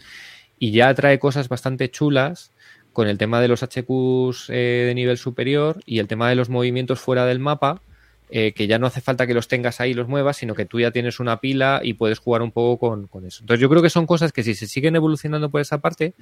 y 0.59 0.70
ya 0.70 0.94
trae 0.94 1.18
cosas 1.18 1.48
bastante 1.48 1.90
chulas 1.90 2.52
con 2.93 3.09
el 3.09 3.18
tema 3.18 3.40
de 3.40 3.48
los 3.48 3.62
HQs 3.62 4.48
eh, 4.48 4.85
de 4.86 4.94
nivel 4.94 5.18
superior 5.18 5.81
y 5.85 5.98
el 5.98 6.09
tema 6.09 6.31
de 6.31 6.35
los 6.35 6.48
movimientos 6.48 6.98
fuera 6.98 7.27
del 7.27 7.40
mapa, 7.40 7.82
eh, 8.28 8.53
que 8.53 8.66
ya 8.66 8.78
no 8.78 8.86
hace 8.86 9.01
falta 9.01 9.27
que 9.27 9.35
los 9.35 9.48
tengas 9.48 9.81
ahí 9.81 9.93
y 9.93 9.94
los 9.94 10.09
muevas, 10.09 10.36
sino 10.36 10.55
que 10.55 10.66
tú 10.66 10.81
ya 10.81 10.90
tienes 10.90 11.20
una 11.20 11.40
pila 11.40 11.81
y 11.82 11.94
puedes 11.94 12.19
jugar 12.19 12.43
un 12.43 12.51
poco 12.51 13.07
con, 13.09 13.27
eso. 13.27 13.43
Entonces 13.43 13.61
yo 13.61 13.69
creo 13.69 13.82
que 13.82 13.90
son 13.90 14.07
cosas 14.07 14.32
que 14.32 14.43
si 14.43 14.55
se 14.55 14.66
siguen 14.66 14.97
evolucionando 14.97 15.51
por 15.51 15.61
esa 15.61 15.78
parte, 15.78 16.15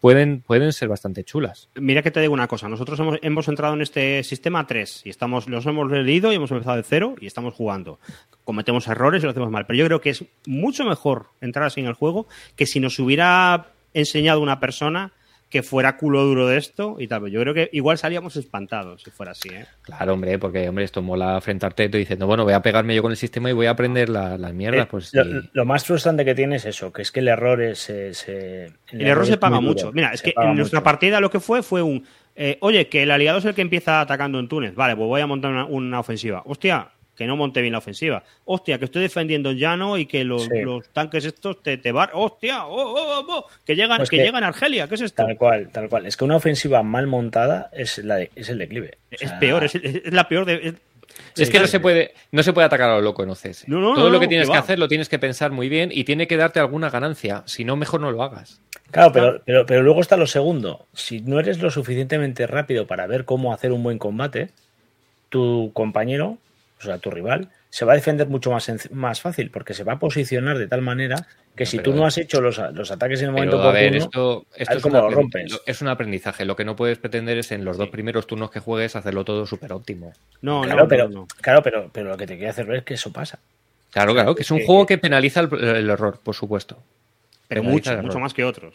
pueden, 0.00 0.42
pueden 0.42 0.72
ser 0.72 0.88
bastante 0.88 1.24
chulas. 1.24 1.68
Mira 1.74 2.02
que 2.02 2.10
te 2.10 2.20
digo 2.20 2.32
una 2.34 2.46
cosa, 2.46 2.68
nosotros 2.68 2.98
hemos, 3.00 3.18
hemos 3.22 3.48
entrado 3.48 3.74
en 3.74 3.80
este 3.80 4.22
sistema 4.22 4.66
3 4.66 5.02
y 5.04 5.10
estamos, 5.10 5.48
los 5.48 5.66
hemos 5.66 5.90
leído 5.90 6.32
y 6.32 6.36
hemos 6.36 6.50
empezado 6.50 6.76
de 6.76 6.82
cero 6.82 7.16
y 7.20 7.26
estamos 7.26 7.54
jugando. 7.54 7.98
Cometemos 8.44 8.86
errores 8.86 9.22
y 9.22 9.26
lo 9.26 9.30
hacemos 9.30 9.50
mal, 9.50 9.66
pero 9.66 9.78
yo 9.78 9.86
creo 9.86 10.00
que 10.00 10.10
es 10.10 10.24
mucho 10.46 10.84
mejor 10.84 11.26
entrar 11.40 11.66
así 11.66 11.80
en 11.80 11.86
el 11.86 11.94
juego 11.94 12.26
que 12.56 12.66
si 12.66 12.80
nos 12.80 12.98
hubiera 12.98 13.72
enseñado 13.92 14.40
una 14.40 14.60
persona 14.60 15.12
que 15.50 15.64
fuera 15.64 15.96
culo 15.96 16.22
duro 16.24 16.46
de 16.46 16.56
esto 16.56 16.96
y 17.00 17.08
tal. 17.08 17.28
Yo 17.28 17.40
creo 17.40 17.52
que 17.52 17.68
igual 17.72 17.98
salíamos 17.98 18.36
espantados 18.36 19.02
si 19.02 19.10
fuera 19.10 19.32
así, 19.32 19.48
¿eh? 19.48 19.66
Claro, 19.82 20.14
hombre, 20.14 20.38
porque 20.38 20.68
hombre, 20.68 20.84
esto 20.84 21.02
mola 21.02 21.34
enfrentarte 21.34 21.84
y 21.84 21.88
diciendo, 21.88 22.28
bueno, 22.28 22.44
voy 22.44 22.52
a 22.52 22.62
pegarme 22.62 22.94
yo 22.94 23.02
con 23.02 23.10
el 23.10 23.16
sistema 23.16 23.50
y 23.50 23.52
voy 23.52 23.66
a 23.66 23.70
aprender 23.70 24.08
las 24.08 24.54
mierdas. 24.54 24.84
Eh, 24.84 24.88
pues, 24.88 25.12
lo, 25.52 25.64
más 25.64 25.84
frustrante 25.84 26.24
que 26.24 26.36
tiene 26.36 26.56
es 26.56 26.64
eso, 26.66 26.92
que 26.92 27.02
es 27.02 27.10
que 27.10 27.18
el 27.18 27.28
error 27.28 27.60
es... 27.60 27.90
el, 27.90 28.72
error, 28.92 29.26
se 29.26 29.38
paga 29.38 29.60
mucho. 29.60 29.90
Mira, 29.92 30.12
es 30.12 30.22
que 30.22 30.32
en 30.36 30.54
nuestra 30.54 30.84
partida 30.84 31.20
lo 31.20 31.30
que 31.30 31.40
fue 31.40 31.64
fue 31.64 31.82
un... 31.82 32.06
Eh, 32.36 32.56
oye, 32.60 32.88
que 32.88 33.02
el 33.02 33.10
aliado 33.10 33.40
es 33.40 33.44
el 33.44 33.54
que 33.54 33.62
empieza 33.62 34.00
atacando 34.00 34.38
en 34.38 34.46
Túnez. 34.46 34.76
Vale, 34.76 34.94
pues 34.94 35.08
voy 35.08 35.20
a 35.20 35.26
montar 35.26 35.50
una, 35.50 35.64
una 35.64 35.98
ofensiva. 35.98 36.42
Hostia, 36.46 36.90
que 37.20 37.26
no 37.26 37.36
monte 37.36 37.60
bien 37.60 37.72
la 37.72 37.78
ofensiva. 37.80 38.24
Hostia, 38.46 38.78
que 38.78 38.86
estoy 38.86 39.02
defendiendo 39.02 39.52
llano 39.52 39.98
y 39.98 40.06
que 40.06 40.24
los, 40.24 40.48
tanques 40.94 41.26
estos 41.26 41.62
te, 41.62 41.76
te 41.76 41.92
van. 41.92 42.08
Hostia, 42.14 42.64
oh, 42.64 42.94
oh, 42.94 43.26
oh, 43.28 43.46
que 43.66 43.76
llegan, 43.76 43.98
pues 43.98 44.08
que, 44.08 44.16
llegan 44.16 44.42
a 44.42 44.46
Argelia, 44.46 44.88
¿qué 44.88 44.94
es 44.94 45.02
esto? 45.02 45.26
Tal 45.26 45.36
cual, 45.36 45.68
tal 45.68 45.90
cual. 45.90 46.06
Es 46.06 46.16
que 46.16 46.24
una 46.24 46.36
ofensiva 46.36 46.82
mal 46.82 47.06
montada 47.08 47.68
es, 47.74 47.98
la 47.98 48.22
es 48.22 48.48
el 48.48 48.56
declive. 48.56 48.96
es 49.10 49.30
peor, 49.32 49.64
es, 49.64 49.74
la 50.10 50.28
peor 50.28 50.46
de. 50.46 50.76
Es, 51.36 51.50
que 51.50 51.60
no 51.60 51.66
se 51.66 51.78
puede, 51.78 52.14
no 52.32 52.42
se 52.42 52.54
puede 52.54 52.64
atacar 52.64 52.88
a 52.88 52.94
lo 52.94 53.02
loco 53.02 53.22
en 53.22 53.28
OCS. 53.28 53.66
Todo 53.68 54.08
lo 54.08 54.18
que 54.18 54.26
tienes 54.26 54.48
que, 54.48 54.56
hacer 54.56 54.78
lo 54.78 54.88
tienes 54.88 55.10
que 55.10 55.18
pensar 55.18 55.50
muy 55.50 55.68
bien 55.68 55.90
y 55.92 56.04
tiene 56.04 56.26
que 56.26 56.38
darte 56.38 56.58
alguna 56.58 56.88
ganancia. 56.88 57.42
Si 57.44 57.66
no, 57.66 57.76
mejor 57.76 58.00
no 58.00 58.10
lo 58.12 58.22
hagas. 58.22 58.62
Claro, 58.92 59.12
pero, 59.12 59.42
pero, 59.44 59.66
pero 59.66 59.82
luego 59.82 60.00
está 60.00 60.16
lo 60.16 60.26
segundo. 60.26 60.86
Si 60.94 61.20
no 61.20 61.38
eres 61.38 61.60
lo 61.60 61.70
suficientemente 61.70 62.46
rápido 62.46 62.86
para 62.86 63.06
ver 63.06 63.26
cómo 63.26 63.52
hacer 63.52 63.72
un 63.72 63.82
buen 63.82 63.98
combate, 63.98 64.48
tu 65.28 65.70
compañero 65.74 66.38
o 66.80 66.82
sea, 66.82 66.98
tu 66.98 67.10
rival, 67.10 67.48
se 67.68 67.84
va 67.84 67.92
a 67.92 67.94
defender 67.96 68.26
mucho 68.26 68.50
más, 68.50 68.70
más 68.90 69.20
fácil 69.20 69.50
porque 69.50 69.74
se 69.74 69.84
va 69.84 69.94
a 69.94 69.98
posicionar 69.98 70.56
de 70.58 70.66
tal 70.66 70.80
manera 70.80 71.26
que 71.54 71.66
si 71.66 71.78
tú 71.78 71.92
no 71.92 72.06
has 72.06 72.16
hecho 72.16 72.40
los, 72.40 72.58
ataques 72.58 73.20
en 73.20 73.26
el 73.26 73.32
momento 73.32 73.62
a 73.62 73.72
ver, 73.72 73.94
esto, 73.94 74.46
esto 74.54 74.78
es, 74.78 74.84
lo 74.84 75.10
rompes. 75.10 75.60
es 75.66 75.82
un 75.82 75.88
aprendizaje. 75.88 76.44
Lo 76.44 76.56
que 76.56 76.64
no 76.64 76.74
puedes 76.74 76.98
pretender 76.98 77.36
es 77.36 77.52
en 77.52 77.64
los 77.64 77.76
dos 77.76 77.90
primeros 77.90 78.26
turnos 78.26 78.50
que 78.50 78.60
juegues 78.60 78.96
hacerlo 78.96 79.24
todo 79.24 79.46
súper 79.46 79.72
óptimo. 79.72 80.12
No, 80.40 80.62
claro, 80.62 80.88
pero, 80.88 81.26
Claro, 81.40 81.62
pero, 81.62 81.90
pero 81.92 82.10
lo 82.10 82.16
que 82.16 82.26
te 82.26 82.36
quiero 82.36 82.50
hacer 82.50 82.66
ver 82.66 82.78
es 82.78 82.84
que 82.84 82.94
eso 82.94 83.12
pasa. 83.12 83.40
Claro, 83.90 84.14
claro, 84.14 84.34
que 84.34 84.42
es 84.42 84.50
un 84.50 84.64
juego 84.64 84.86
que 84.86 84.96
penaliza 84.96 85.40
el, 85.40 85.90
error, 85.90 86.20
por 86.22 86.34
supuesto. 86.34 86.78
Pero 87.48 87.62
mucho, 87.62 87.94
mucho 88.02 88.20
más 88.20 88.32
que 88.32 88.44
otros. 88.44 88.74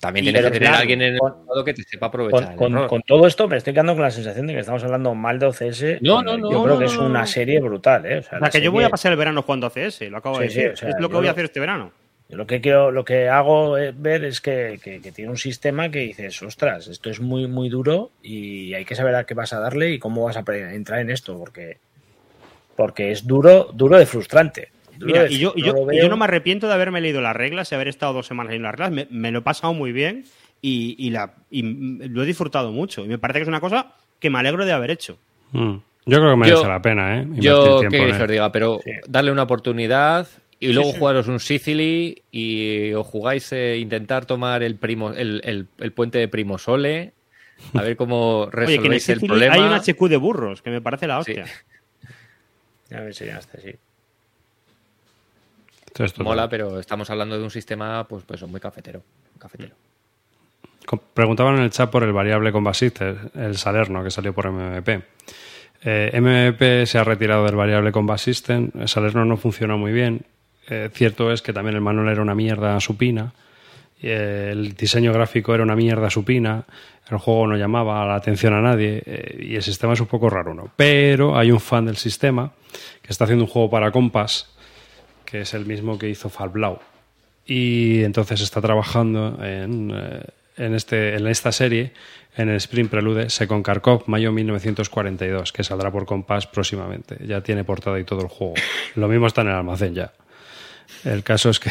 También 0.00 0.24
tienes 0.24 0.42
que 0.42 0.50
tener 0.50 0.68
a 0.68 0.78
alguien 0.78 1.02
en 1.02 1.14
el 1.14 1.18
juego 1.18 1.62
que 1.62 1.74
te 1.74 1.82
sepa 1.82 2.06
aprovechar. 2.06 2.56
Con, 2.56 3.02
todo 3.02 3.26
esto 3.26 3.46
me 3.48 3.58
estoy 3.58 3.74
quedando 3.74 3.92
con 3.92 4.02
la 4.02 4.10
sensación 4.10 4.46
de 4.46 4.54
que 4.54 4.60
estamos 4.60 4.82
hablando 4.82 5.14
mal 5.14 5.38
de 5.38 5.46
OCS. 5.46 6.00
No, 6.00 6.22
no, 6.22 6.38
no. 6.38 6.50
Yo 6.50 6.64
creo 6.64 6.78
que 6.78 6.86
es 6.86 6.96
una 6.96 7.26
serie 7.26 7.60
brutal. 7.60 8.06
¿eh? 8.06 8.18
O 8.18 8.22
sea, 8.22 8.40
que 8.50 8.62
yo 8.62 8.72
voy 8.72 8.84
a 8.84 8.88
pasar 8.88 9.12
el 9.12 9.18
verano 9.18 9.42
jugando 9.42 9.66
OCS, 9.66 10.00
lo 10.10 10.16
acabo 10.16 10.38
de 10.38 10.46
decir. 10.46 10.72
es 10.72 10.94
lo 10.98 11.10
que 11.10 11.16
voy 11.16 11.28
a 11.28 11.32
hacer 11.32 11.44
este 11.44 11.60
verano. 11.60 11.92
lo 12.30 12.46
que 12.46 12.62
quiero, 12.62 12.90
lo 12.90 13.04
que 13.04 13.28
hago 13.28 13.72
ver 13.72 14.24
es 14.24 14.40
que, 14.40 14.80
tiene 15.14 15.30
un 15.30 15.36
sistema 15.36 15.90
que 15.90 15.98
dices, 15.98 16.42
ostras, 16.42 16.88
esto 16.88 17.10
es 17.10 17.20
muy, 17.20 17.46
muy 17.46 17.68
duro 17.68 18.10
y 18.22 18.72
hay 18.72 18.86
que 18.86 18.94
saber 18.94 19.14
a 19.16 19.24
qué 19.24 19.34
vas 19.34 19.52
a 19.52 19.60
darle 19.60 19.90
y 19.90 19.98
cómo 19.98 20.24
vas 20.24 20.38
a 20.38 20.44
entrar 20.72 21.00
en 21.00 21.10
esto, 21.10 21.36
porque, 21.36 21.76
porque 22.74 23.10
es 23.10 23.26
duro, 23.26 23.68
duro 23.74 23.98
de 23.98 24.06
frustrante. 24.06 24.70
Mira, 25.00 25.26
y 25.30 25.38
yo, 25.38 25.54
yo, 25.56 26.08
no 26.08 26.16
me 26.16 26.24
arrepiento 26.24 26.66
de 26.68 26.74
haberme 26.74 27.00
leído 27.00 27.20
las 27.20 27.34
reglas 27.34 27.70
y 27.72 27.74
haber 27.74 27.88
estado 27.88 28.12
dos 28.12 28.26
semanas 28.26 28.54
en 28.54 28.62
las 28.62 28.74
reglas. 28.74 29.06
Me, 29.10 29.30
lo 29.30 29.38
he 29.40 29.42
pasado 29.42 29.72
muy 29.74 29.92
bien 29.92 30.24
y, 30.60 31.10
la, 31.10 31.34
lo 31.50 32.22
he 32.22 32.26
disfrutado 32.26 32.72
mucho. 32.72 33.04
Y 33.04 33.08
me 33.08 33.18
parece 33.18 33.38
que 33.38 33.42
es 33.42 33.48
una 33.48 33.60
cosa 33.60 33.94
que 34.18 34.30
me 34.30 34.38
alegro 34.38 34.64
de 34.64 34.72
haber 34.72 34.90
hecho. 34.90 35.18
Mm. 35.52 35.76
Yo 36.06 36.18
creo 36.18 36.30
que 36.30 36.36
merece 36.36 36.66
la 36.66 36.80
pena, 36.80 37.20
¿eh? 37.20 37.26
yo, 37.34 37.80
que 37.88 38.10
os 38.10 38.28
diga, 38.28 38.50
pero 38.50 38.80
darle 39.06 39.30
una 39.30 39.42
oportunidad 39.42 40.26
y 40.58 40.72
luego 40.72 40.92
jugaros 40.92 41.28
un 41.28 41.40
Sicily 41.40 42.22
y 42.30 42.92
os 42.92 43.06
jugáis 43.06 43.52
eh, 43.52 43.78
intentar 43.78 44.26
tomar 44.26 44.62
el, 44.62 44.76
primo, 44.76 45.12
el, 45.12 45.66
puente 45.94 46.18
de 46.18 46.28
Primo 46.28 46.58
Sole, 46.58 47.12
a 47.74 47.82
ver 47.82 47.96
cómo 47.96 48.46
resolvéis 48.52 49.08
el 49.10 49.20
problema. 49.20 49.54
Hay 49.54 49.60
un 49.60 49.72
HQ 49.72 50.08
de 50.08 50.16
burros, 50.16 50.62
que 50.62 50.70
me 50.70 50.80
parece 50.80 51.06
la 51.06 51.18
hostia. 51.18 51.44
A 52.92 53.02
ver 53.02 53.14
si 53.14 53.24
ya 53.24 53.38
está, 53.38 53.60
sí. 53.60 53.70
Mola, 56.18 56.48
pero 56.48 56.78
estamos 56.78 57.10
hablando 57.10 57.36
de 57.36 57.44
un 57.44 57.50
sistema 57.50 58.06
pues, 58.08 58.24
pues 58.24 58.42
muy 58.42 58.60
cafetero. 58.60 59.02
cafetero. 59.38 59.74
Preguntaban 61.14 61.56
en 61.56 61.62
el 61.62 61.70
chat 61.70 61.90
por 61.90 62.02
el 62.02 62.12
variable 62.12 62.52
con 62.52 62.64
Basiste, 62.64 63.14
el 63.34 63.56
Salerno, 63.56 64.02
que 64.02 64.10
salió 64.10 64.32
por 64.32 64.50
MMP. 64.50 64.88
Eh, 65.82 66.20
MMP 66.20 66.86
se 66.86 66.98
ha 66.98 67.04
retirado 67.04 67.44
del 67.44 67.56
variable 67.56 67.92
con 67.92 68.18
System, 68.18 68.70
Salerno 68.86 69.24
no 69.24 69.36
funciona 69.36 69.76
muy 69.76 69.92
bien. 69.92 70.26
Eh, 70.68 70.90
cierto 70.92 71.32
es 71.32 71.42
que 71.42 71.52
también 71.52 71.76
el 71.76 71.80
manual 71.80 72.08
era 72.08 72.22
una 72.22 72.34
mierda 72.34 72.78
supina 72.80 73.32
el 74.02 74.74
diseño 74.74 75.12
gráfico 75.12 75.54
era 75.54 75.62
una 75.62 75.76
mierda 75.76 76.08
supina, 76.08 76.64
el 77.10 77.18
juego 77.18 77.46
no 77.46 77.56
llamaba 77.56 78.06
la 78.06 78.14
atención 78.14 78.54
a 78.54 78.60
nadie 78.60 79.02
eh, 79.04 79.46
y 79.48 79.56
el 79.56 79.62
sistema 79.62 79.92
es 79.92 80.00
un 80.00 80.06
poco 80.06 80.30
raro, 80.30 80.54
¿no? 80.54 80.70
Pero 80.76 81.36
hay 81.36 81.50
un 81.50 81.60
fan 81.60 81.86
del 81.86 81.96
sistema 81.96 82.52
que 83.02 83.08
está 83.10 83.24
haciendo 83.24 83.44
un 83.44 83.50
juego 83.50 83.68
para 83.68 83.90
Compass, 83.90 84.48
que 85.30 85.42
es 85.42 85.54
el 85.54 85.64
mismo 85.64 85.98
que 85.98 86.08
hizo 86.08 86.30
Blau 86.48 86.80
Y 87.46 88.02
entonces 88.02 88.40
está 88.40 88.60
trabajando 88.60 89.38
en, 89.42 89.92
eh, 89.94 90.24
en, 90.56 90.74
este, 90.74 91.14
en 91.14 91.26
esta 91.28 91.52
serie, 91.52 91.92
en 92.36 92.48
el 92.48 92.56
Sprint 92.56 92.90
Prelude 92.90 93.30
Second 93.30 93.64
Kharkov, 93.64 94.04
mayo 94.06 94.32
1942, 94.32 95.52
que 95.52 95.62
saldrá 95.62 95.90
por 95.90 96.04
Compass 96.04 96.46
próximamente. 96.46 97.16
Ya 97.26 97.42
tiene 97.42 97.64
portada 97.64 98.00
y 98.00 98.04
todo 98.04 98.22
el 98.22 98.28
juego. 98.28 98.54
Lo 98.96 99.08
mismo 99.08 99.26
está 99.26 99.42
en 99.42 99.48
el 99.48 99.54
almacén 99.54 99.94
ya. 99.94 100.12
El 101.04 101.22
caso 101.22 101.50
es 101.50 101.60
que 101.60 101.70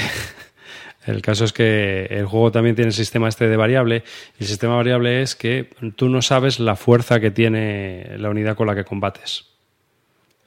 el 1.05 1.21
caso 1.21 1.43
es 1.43 1.51
que 1.51 2.05
el 2.09 2.25
juego 2.25 2.51
también 2.51 2.75
tiene 2.75 2.89
el 2.89 2.95
sistema 2.95 3.27
este 3.27 3.49
de 3.49 3.57
variable. 3.57 4.03
Y 4.39 4.43
el 4.43 4.47
sistema 4.47 4.75
variable 4.75 5.21
es 5.21 5.35
que 5.35 5.69
tú 5.97 6.07
no 6.07 6.21
sabes 6.21 6.59
la 6.59 6.77
fuerza 6.77 7.19
que 7.19 7.31
tiene 7.31 8.17
la 8.17 8.29
unidad 8.29 8.55
con 8.55 8.67
la 8.67 8.75
que 8.75 8.85
combates. 8.85 9.48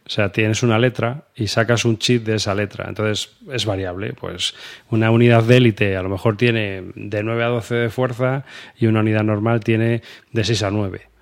O 0.05 0.11
sea, 0.11 0.33
tienes 0.33 0.63
una 0.63 0.79
letra 0.79 1.25
y 1.37 1.47
sacas 1.47 1.85
un 1.85 1.99
chip 1.99 2.25
de 2.25 2.35
esa 2.37 2.55
letra. 2.55 2.87
Entonces 2.89 3.37
es 3.51 3.67
variable. 3.67 4.13
Pues 4.15 4.55
una 4.91 5.11
unidad 5.11 5.45
de 5.45 5.59
élite 5.59 5.97
a 5.97 6.03
lo 6.03 6.09
mejor 6.09 6.37
tiene 6.37 6.83
de 6.95 7.23
9 7.23 7.45
a 7.45 7.49
12 7.49 7.75
de 7.75 7.91
fuerza 7.91 8.45
y 8.77 8.87
una 8.87 9.01
unidad 9.01 9.23
normal 9.23 9.61
tiene 9.61 10.03
de 10.33 10.45
6 10.45 10.63
a 10.65 10.71
9. 10.71 11.13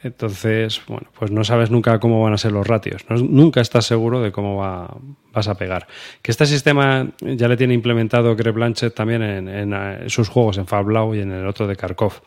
Entonces, 0.00 0.80
bueno, 0.86 1.08
pues 1.18 1.32
no 1.32 1.42
sabes 1.42 1.70
nunca 1.70 1.98
cómo 1.98 2.22
van 2.22 2.32
a 2.32 2.38
ser 2.38 2.52
los 2.52 2.66
ratios. 2.66 3.04
nunca 3.08 3.60
estás 3.60 3.84
seguro 3.84 4.22
de 4.22 4.30
cómo 4.30 4.56
va, 4.56 4.96
vas 5.32 5.48
a 5.48 5.56
pegar. 5.56 5.88
Que 6.22 6.30
este 6.30 6.46
sistema 6.46 7.08
ya 7.20 7.48
le 7.48 7.56
tiene 7.56 7.74
implementado 7.74 8.36
Greg 8.36 8.54
Blanchett 8.54 8.94
también 8.94 9.22
en, 9.22 9.72
eh, 9.74 10.04
sus 10.06 10.28
juegos, 10.28 10.58
en 10.58 10.66
Blau 10.84 11.14
y 11.14 11.20
en 11.20 11.32
el 11.32 11.46
otro 11.46 11.66
de 11.66 11.74
Kharkov. 11.74 12.20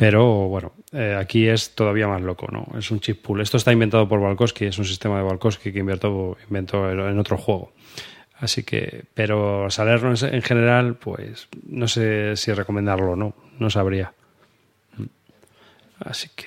Pero 0.00 0.48
bueno, 0.48 0.72
eh, 0.92 1.14
aquí 1.14 1.46
es 1.46 1.74
todavía 1.74 2.08
más 2.08 2.22
loco, 2.22 2.46
¿no? 2.50 2.66
Es 2.78 2.90
un 2.90 3.00
chip 3.00 3.20
pool. 3.20 3.42
Esto 3.42 3.58
está 3.58 3.70
inventado 3.70 4.08
por 4.08 4.18
Valkowski, 4.18 4.64
es 4.64 4.78
un 4.78 4.86
sistema 4.86 5.18
de 5.18 5.24
Valkowski 5.24 5.74
que 5.74 5.80
inventó, 5.80 6.38
inventó 6.48 6.90
en 6.90 7.18
otro 7.18 7.36
juego. 7.36 7.74
Así 8.36 8.62
que, 8.62 9.04
pero 9.12 9.68
Salerno 9.68 10.14
en 10.18 10.40
general, 10.40 10.94
pues 10.94 11.48
no 11.66 11.86
sé 11.86 12.34
si 12.36 12.50
recomendarlo 12.54 13.12
o 13.12 13.16
no, 13.16 13.34
no 13.58 13.68
sabría. 13.68 14.14
Así 15.98 16.30
que 16.34 16.46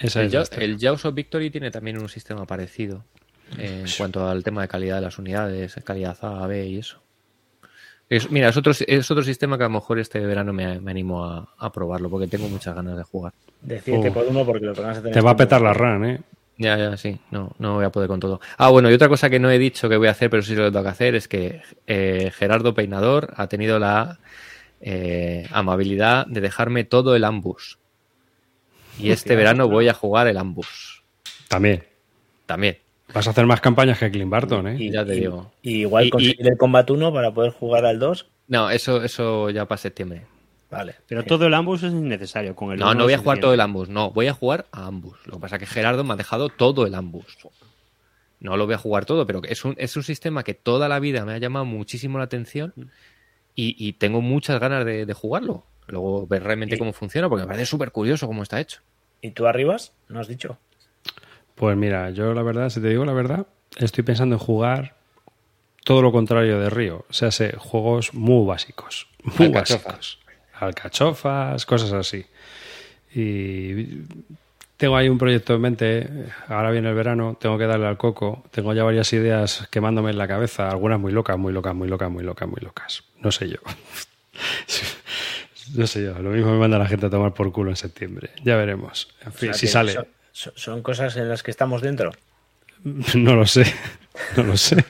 el, 0.00 0.76
Jaws 0.80 1.04
of 1.04 1.14
Victory 1.14 1.50
tiene 1.50 1.70
también 1.70 1.98
un 1.98 2.08
sistema 2.08 2.46
parecido 2.46 3.04
en 3.58 3.84
cuanto 3.96 4.28
al 4.28 4.42
tema 4.42 4.62
de 4.62 4.68
calidad 4.68 4.96
de 4.96 5.02
las 5.02 5.18
unidades, 5.18 5.76
calidad 5.84 6.18
A, 6.22 6.44
B 6.48 6.66
y 6.66 6.78
eso. 6.78 7.00
Mira, 8.30 8.48
es 8.48 8.56
otro, 8.56 8.72
es 8.72 9.10
otro 9.10 9.22
sistema 9.22 9.56
que 9.56 9.64
a 9.64 9.68
lo 9.68 9.74
mejor 9.74 9.98
este 9.98 10.20
verano 10.20 10.52
me, 10.52 10.64
animo 10.64 11.24
a, 11.24 11.72
probarlo 11.72 12.08
porque 12.08 12.26
tengo 12.26 12.48
muchas 12.48 12.74
ganas 12.74 12.96
de 12.96 13.02
jugar. 13.02 13.32
De 13.62 13.80
7 13.80 14.10
por 14.10 14.26
1 14.26 14.46
porque 14.46 14.66
lo 14.66 14.74
que 14.74 14.80
vas 14.80 14.98
a 14.98 15.00
tener. 15.00 15.14
Te 15.14 15.20
va 15.20 15.30
a 15.32 15.36
petar 15.36 15.60
la 15.60 15.72
RAM, 15.72 16.04
¿eh? 16.04 16.20
Ya, 16.56 16.76
ya, 16.76 16.96
sí. 16.96 17.18
No, 17.30 17.52
no 17.58 17.74
voy 17.74 17.84
a 17.84 17.90
poder 17.90 18.08
con 18.08 18.18
todo. 18.18 18.40
Ah, 18.56 18.70
bueno, 18.70 18.90
y 18.90 18.94
otra 18.94 19.08
cosa 19.08 19.30
que 19.30 19.38
no 19.38 19.50
he 19.50 19.58
dicho 19.58 19.88
que 19.88 19.96
voy 19.96 20.08
a 20.08 20.12
hacer, 20.12 20.28
pero 20.28 20.42
sí 20.42 20.54
lo 20.56 20.72
tengo 20.72 20.82
que 20.82 20.90
hacer, 20.90 21.14
es 21.14 21.28
que 21.28 21.62
eh, 21.86 22.32
Gerardo 22.34 22.74
Peinador 22.74 23.32
ha 23.36 23.46
tenido 23.46 23.78
la 23.78 24.18
eh, 24.80 25.46
amabilidad 25.52 26.26
de 26.26 26.40
dejarme 26.40 26.84
todo 26.84 27.14
el 27.14 27.24
ambus. 27.24 27.78
Y 28.98 29.10
este 29.10 29.36
verano 29.36 29.68
voy 29.68 29.88
a 29.88 29.94
jugar 29.94 30.26
el 30.26 30.36
Ambus. 30.36 31.02
También. 31.48 31.84
También. 32.46 32.78
Vas 33.14 33.26
a 33.26 33.30
hacer 33.30 33.46
más 33.46 33.60
campañas 33.60 33.98
que 33.98 34.10
Clint 34.10 34.30
Barton, 34.30 34.68
¿eh? 34.68 34.76
Y 34.78 34.90
ya 34.90 35.04
te 35.04 35.12
digo. 35.12 35.50
Y 35.62 35.80
igual 35.80 36.10
conseguir 36.10 36.46
el 36.46 36.58
Combat 36.58 36.88
1 36.90 37.12
para 37.12 37.32
poder 37.32 37.52
jugar 37.52 37.86
al 37.86 37.98
2. 37.98 38.26
No, 38.48 38.70
eso, 38.70 39.02
eso 39.02 39.50
ya 39.50 39.66
para 39.66 39.78
septiembre. 39.78 40.26
Vale. 40.70 40.96
Pero 41.06 41.24
todo 41.24 41.46
el 41.46 41.54
Ambus 41.54 41.82
es 41.82 41.92
innecesario. 41.92 42.54
Con 42.54 42.72
el 42.72 42.78
no, 42.78 42.94
no 42.94 43.04
voy 43.04 43.14
a 43.14 43.18
jugar 43.18 43.40
todo 43.40 43.54
el 43.54 43.60
Ambus. 43.60 43.88
No, 43.88 44.10
voy 44.10 44.26
a 44.26 44.34
jugar 44.34 44.66
a 44.72 44.86
Ambus. 44.86 45.18
Lo 45.26 45.34
que 45.34 45.40
pasa 45.40 45.56
es 45.56 45.60
que 45.60 45.66
Gerardo 45.66 46.04
me 46.04 46.12
ha 46.12 46.16
dejado 46.16 46.50
todo 46.50 46.86
el 46.86 46.94
Ambus. 46.94 47.38
No 48.40 48.56
lo 48.56 48.66
voy 48.66 48.74
a 48.74 48.78
jugar 48.78 49.06
todo, 49.06 49.26
pero 49.26 49.40
es 49.44 49.64
un, 49.64 49.74
es 49.78 49.96
un 49.96 50.02
sistema 50.02 50.44
que 50.44 50.54
toda 50.54 50.88
la 50.88 51.00
vida 51.00 51.24
me 51.24 51.32
ha 51.32 51.38
llamado 51.38 51.64
muchísimo 51.64 52.18
la 52.18 52.24
atención 52.24 52.74
y, 53.54 53.92
tengo 53.94 54.20
muchas 54.20 54.60
ganas 54.60 54.84
de 54.84 55.12
jugarlo. 55.14 55.64
Luego 55.88 56.26
ver 56.26 56.42
realmente 56.42 56.78
cómo 56.78 56.92
funciona, 56.92 57.28
porque 57.28 57.44
me 57.44 57.48
parece 57.48 57.66
súper 57.66 57.90
curioso 57.90 58.26
cómo 58.26 58.42
está 58.42 58.60
hecho. 58.60 58.80
¿Y 59.20 59.30
tú 59.30 59.46
arribas? 59.46 59.92
¿No 60.08 60.20
has 60.20 60.28
dicho? 60.28 60.58
Pues 61.58 61.76
mira, 61.76 62.10
yo 62.10 62.34
la 62.34 62.42
verdad, 62.42 62.70
si 62.70 62.80
te 62.80 62.88
digo 62.88 63.04
la 63.04 63.12
verdad, 63.12 63.46
estoy 63.78 64.04
pensando 64.04 64.36
en 64.36 64.38
jugar 64.38 64.94
todo 65.84 66.02
lo 66.02 66.12
contrario 66.12 66.60
de 66.60 66.70
Río. 66.70 67.04
O 67.08 67.12
sea, 67.12 67.30
sé, 67.30 67.54
juegos 67.58 68.14
muy 68.14 68.46
básicos. 68.46 69.08
Muy 69.38 69.48
básicos. 69.48 70.20
Alcachofas, 70.54 71.66
cosas 71.66 71.92
así. 71.92 72.24
Y 73.14 74.04
tengo 74.76 74.96
ahí 74.96 75.08
un 75.08 75.18
proyecto 75.18 75.54
en 75.54 75.60
mente, 75.60 76.08
ahora 76.46 76.70
viene 76.70 76.90
el 76.90 76.94
verano, 76.94 77.36
tengo 77.40 77.58
que 77.58 77.66
darle 77.66 77.86
al 77.86 77.96
coco, 77.96 78.44
tengo 78.52 78.72
ya 78.72 78.84
varias 78.84 79.12
ideas 79.12 79.66
quemándome 79.70 80.10
en 80.10 80.18
la 80.18 80.28
cabeza, 80.28 80.70
algunas 80.70 81.00
muy 81.00 81.10
locas, 81.10 81.36
muy 81.36 81.52
locas, 81.52 81.74
muy 81.74 81.88
locas, 81.88 82.10
muy 82.10 82.22
locas, 82.22 82.48
muy 82.48 82.60
locas. 82.60 83.04
No 83.20 83.32
sé 83.32 83.48
yo. 83.48 83.58
No 85.74 85.86
sé 85.86 86.02
yo, 86.02 86.18
lo 86.20 86.30
mismo 86.30 86.52
me 86.52 86.58
manda 86.58 86.78
la 86.78 86.86
gente 86.86 87.04
a 87.04 87.10
tomar 87.10 87.34
por 87.34 87.52
culo 87.52 87.68
en 87.68 87.76
septiembre. 87.76 88.30
Ya 88.42 88.56
veremos. 88.56 89.14
En 89.22 89.34
fin, 89.34 89.52
si 89.52 89.66
sale. 89.66 89.92
Son, 89.92 90.06
cosas 90.82 91.16
en 91.16 91.28
las 91.28 91.42
que 91.42 91.50
estamos 91.50 91.82
dentro? 91.82 92.12
No 93.14 93.34
lo 93.34 93.44
sé, 93.44 93.64
no 94.36 94.44
lo 94.44 94.56
sé. 94.56 94.84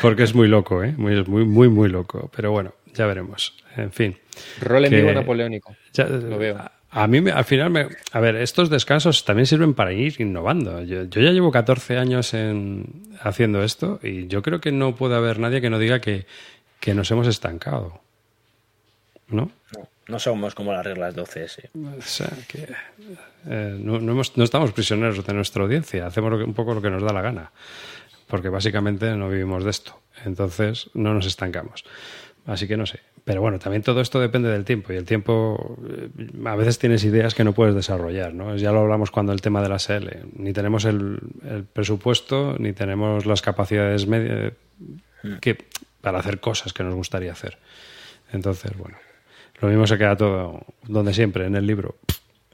Porque 0.00 0.22
es 0.22 0.34
muy 0.34 0.46
loco, 0.46 0.84
¿eh? 0.84 0.94
Muy, 0.96 1.24
muy, 1.24 1.44
muy, 1.44 1.68
muy 1.68 1.88
loco. 1.88 2.30
Pero 2.34 2.52
bueno, 2.52 2.74
ya 2.94 3.06
veremos. 3.06 3.54
En 3.76 3.90
fin. 3.90 4.16
Rol 4.60 4.84
en 4.84 4.92
vivo 4.92 5.12
napoleónico. 5.12 5.74
lo 5.96 6.38
veo. 6.38 6.56
A, 6.90 7.06
mí, 7.08 7.28
al 7.28 7.44
final, 7.44 7.70
me, 7.70 7.88
a 8.12 8.20
ver, 8.20 8.36
estos 8.36 8.70
descansos 8.70 9.24
también 9.24 9.46
sirven 9.46 9.74
para 9.74 9.92
ir 9.92 10.20
innovando. 10.20 10.82
Yo, 10.84 11.04
yo, 11.04 11.20
ya 11.20 11.32
llevo 11.32 11.50
14 11.50 11.98
años 11.98 12.32
en, 12.34 13.02
haciendo 13.20 13.64
esto 13.64 13.98
y 14.02 14.28
yo 14.28 14.42
creo 14.42 14.60
que 14.60 14.70
no 14.70 14.94
puede 14.94 15.16
haber 15.16 15.40
nadie 15.40 15.60
que 15.60 15.70
no 15.70 15.80
diga 15.80 16.00
que, 16.00 16.26
que 16.78 16.94
nos 16.94 17.10
hemos 17.10 17.26
estancado. 17.26 18.00
¿no? 19.28 19.50
No, 19.76 19.88
somos 20.16 20.54
como 20.54 20.72
las 20.72 20.84
reglas 20.84 21.14
12 21.14 21.46
O 21.74 22.00
sea, 22.00 22.30
que 22.48 22.66
eh, 23.46 23.76
no, 23.78 24.22
estamos 24.22 24.72
prisioneros 24.72 25.24
de 25.24 25.34
nuestra 25.34 25.62
audiencia, 25.62 26.06
hacemos 26.06 26.32
un 26.42 26.54
poco 26.54 26.74
lo 26.74 26.80
que 26.80 26.90
nos 26.90 27.02
da 27.02 27.12
la 27.12 27.20
gana, 27.20 27.52
porque 28.26 28.48
básicamente 28.48 29.14
no 29.16 29.28
vivimos 29.28 29.64
de 29.64 29.70
esto, 29.70 30.00
entonces 30.24 30.88
no 30.94 31.12
nos 31.12 31.26
estancamos. 31.26 31.84
Así 32.46 32.66
que 32.66 32.78
no 32.78 32.86
sé. 32.86 33.00
Pero 33.24 33.42
bueno, 33.42 33.58
también 33.58 33.82
todo 33.82 34.00
esto 34.00 34.20
depende 34.20 34.48
del 34.48 34.64
tiempo 34.64 34.90
y 34.90 34.96
el 34.96 35.04
tiempo 35.04 35.76
eh, 35.86 36.08
a 36.46 36.56
veces 36.56 36.78
tienes 36.78 37.04
ideas 37.04 37.34
que 37.34 37.44
no 37.44 37.52
puedes 37.52 37.74
desarrollar, 37.74 38.32
¿no? 38.32 38.56
Ya 38.56 38.72
lo 38.72 38.80
hablamos 38.80 39.10
cuando 39.10 39.32
el 39.32 39.42
tema 39.42 39.60
de 39.60 39.68
la 39.68 39.78
SL. 39.78 40.08
Ni 40.34 40.54
tenemos 40.54 40.86
el, 40.86 41.20
presupuesto 41.74 42.56
ni 42.58 42.72
tenemos 42.72 43.26
las 43.26 43.42
capacidades 43.42 44.06
medias 44.06 44.54
hmm. 45.22 45.34
que, 45.42 45.58
para 46.00 46.20
hacer 46.20 46.40
cosas 46.40 46.72
que 46.72 46.82
nos 46.82 46.94
gustaría 46.94 47.32
hacer. 47.32 47.58
Entonces, 48.32 48.74
bueno, 48.78 48.96
lo 49.60 49.68
mismo 49.68 49.86
se 49.86 49.98
queda 49.98 50.16
todo 50.16 50.60
donde 50.86 51.12
siempre, 51.14 51.46
en 51.46 51.56
el 51.56 51.66
libro. 51.66 51.96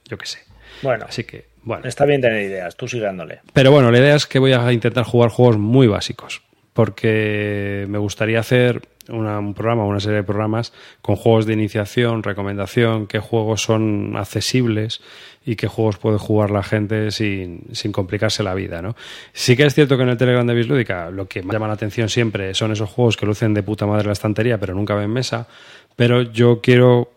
Yo 0.07 0.19
qué 0.19 0.27
sé. 0.27 0.39
Bueno, 0.83 1.07
así 1.09 1.25
que, 1.25 1.47
bueno. 1.63 1.87
Está 1.87 2.05
bien 2.05 2.21
tener 2.21 2.43
ideas, 2.43 2.77
tú 2.77 2.89
sigue 2.89 3.05
dándole. 3.05 3.41
Pero 3.53 3.71
bueno, 3.71 3.91
la 3.91 3.99
idea 3.99 4.17
es 4.17 4.27
que 4.27 4.39
voy 4.39 4.53
a 4.53 4.73
intentar 4.73 5.05
jugar 5.05 5.31
juegos 5.31 5.59
muy 5.59 5.87
básicos. 5.87 6.43
Porque 6.73 7.87
me 7.89 7.99
gustaría 7.99 8.41
hacer 8.41 8.83
un 9.09 9.55
programa, 9.55 9.85
una 9.85 10.01
serie 10.01 10.19
de 10.19 10.23
programas 10.25 10.73
con 11.03 11.17
juegos 11.17 11.47
de 11.47 11.53
iniciación, 11.53 12.23
recomendación, 12.23 13.07
qué 13.07 13.19
juegos 13.19 13.63
son 13.63 14.17
accesibles 14.17 15.01
y 15.45 15.57
qué 15.57 15.67
juegos 15.67 15.99
puede 15.99 16.19
jugar 16.19 16.51
la 16.51 16.63
gente 16.63 17.11
sin, 17.11 17.65
sin 17.73 17.93
complicarse 17.93 18.43
la 18.43 18.55
vida, 18.55 18.81
¿no? 18.81 18.97
Sí 19.33 19.57
que 19.57 19.65
es 19.67 19.75
cierto 19.75 19.97
que 19.97 20.05
en 20.05 20.09
el 20.11 20.17
Telegram 20.17 20.47
de 20.47 20.55
Bislúdica 20.55 21.11
lo 21.11 21.29
que 21.29 21.43
me 21.43 21.53
llama 21.53 21.69
la 21.69 21.75
atención 21.75 22.09
siempre 22.09 22.55
son 22.55 22.73
esos 22.73 22.89
juegos 22.89 23.17
que 23.17 23.27
lucen 23.27 23.53
de 23.53 23.63
puta 23.63 23.87
madre 23.87 24.07
la 24.07 24.13
estantería 24.13 24.59
pero 24.59 24.75
nunca 24.75 24.95
ven 24.95 25.11
mesa, 25.11 25.47
pero 25.97 26.23
yo 26.23 26.61
quiero 26.61 27.11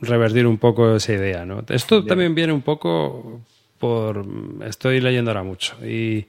revertir 0.00 0.46
un 0.46 0.58
poco 0.58 0.96
esa 0.96 1.12
idea, 1.12 1.44
¿no? 1.44 1.64
Esto 1.68 2.04
también 2.04 2.34
viene 2.34 2.52
un 2.52 2.62
poco 2.62 3.40
por... 3.78 4.24
Estoy 4.66 5.00
leyendo 5.00 5.30
ahora 5.30 5.42
mucho 5.42 5.74
y, 5.84 6.26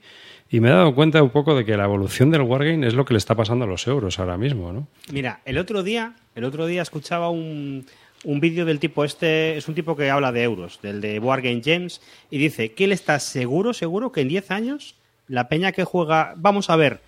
me 0.50 0.68
he 0.68 0.72
dado 0.72 0.94
cuenta 0.94 1.22
un 1.22 1.30
poco 1.30 1.54
de 1.54 1.64
que 1.64 1.76
la 1.76 1.84
evolución 1.84 2.30
del 2.30 2.42
Wargame 2.42 2.86
es 2.86 2.94
lo 2.94 3.04
que 3.04 3.14
le 3.14 3.18
está 3.18 3.36
pasando 3.36 3.64
a 3.64 3.68
los 3.68 3.86
euros 3.86 4.18
ahora 4.18 4.36
mismo, 4.36 4.72
¿no? 4.72 4.88
Mira, 5.12 5.40
el 5.44 5.58
otro 5.58 5.82
día, 5.84 6.16
el 6.34 6.44
otro 6.44 6.66
día 6.66 6.82
escuchaba 6.82 7.30
un, 7.30 7.86
un 8.24 8.40
vídeo 8.40 8.64
del 8.64 8.80
tipo 8.80 9.04
este, 9.04 9.56
es 9.56 9.68
un 9.68 9.74
tipo 9.74 9.96
que 9.96 10.10
habla 10.10 10.32
de 10.32 10.42
euros, 10.42 10.80
del 10.82 11.00
de 11.00 11.18
Wargame 11.18 11.62
James, 11.64 12.00
y 12.30 12.38
dice 12.38 12.72
que 12.72 12.84
él 12.84 12.92
está 12.92 13.18
seguro, 13.20 13.72
seguro 13.72 14.10
que 14.10 14.22
en 14.22 14.28
10 14.28 14.50
años 14.50 14.96
la 15.28 15.48
peña 15.48 15.72
que 15.72 15.84
juega, 15.84 16.34
vamos 16.36 16.68
a 16.70 16.76
ver, 16.76 17.00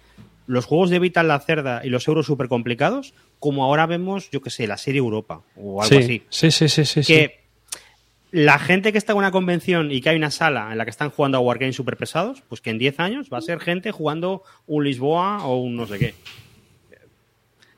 los 0.52 0.64
juegos 0.66 0.90
de 0.90 0.98
Vital 0.98 1.28
la 1.28 1.40
Cerda 1.40 1.80
y 1.84 1.88
los 1.88 2.06
euros 2.08 2.26
súper 2.26 2.48
complicados, 2.48 3.14
como 3.38 3.64
ahora 3.64 3.86
vemos, 3.86 4.30
yo 4.30 4.40
que 4.42 4.50
sé, 4.50 4.66
la 4.66 4.76
serie 4.76 4.98
Europa 4.98 5.42
o 5.56 5.82
algo 5.82 5.98
así. 5.98 6.22
Sí, 6.28 6.50
sí, 6.50 6.68
sí, 6.68 6.84
sí. 6.84 7.02
Que 7.02 7.42
la 8.30 8.58
gente 8.58 8.92
que 8.92 8.98
está 8.98 9.12
en 9.12 9.18
una 9.18 9.30
convención 9.30 9.90
y 9.92 10.00
que 10.00 10.08
hay 10.10 10.16
una 10.16 10.30
sala 10.30 10.70
en 10.72 10.78
la 10.78 10.84
que 10.84 10.90
están 10.90 11.10
jugando 11.10 11.38
a 11.38 11.40
Wargames 11.40 11.76
súper 11.76 11.96
pesados, 11.96 12.42
pues 12.48 12.60
que 12.60 12.70
en 12.70 12.78
10 12.78 13.00
años 13.00 13.28
va 13.32 13.38
a 13.38 13.42
ser 13.42 13.60
gente 13.60 13.90
jugando 13.92 14.42
un 14.66 14.84
Lisboa 14.84 15.44
o 15.44 15.56
un 15.60 15.76
no 15.76 15.86
sé 15.86 15.98
qué. 15.98 16.14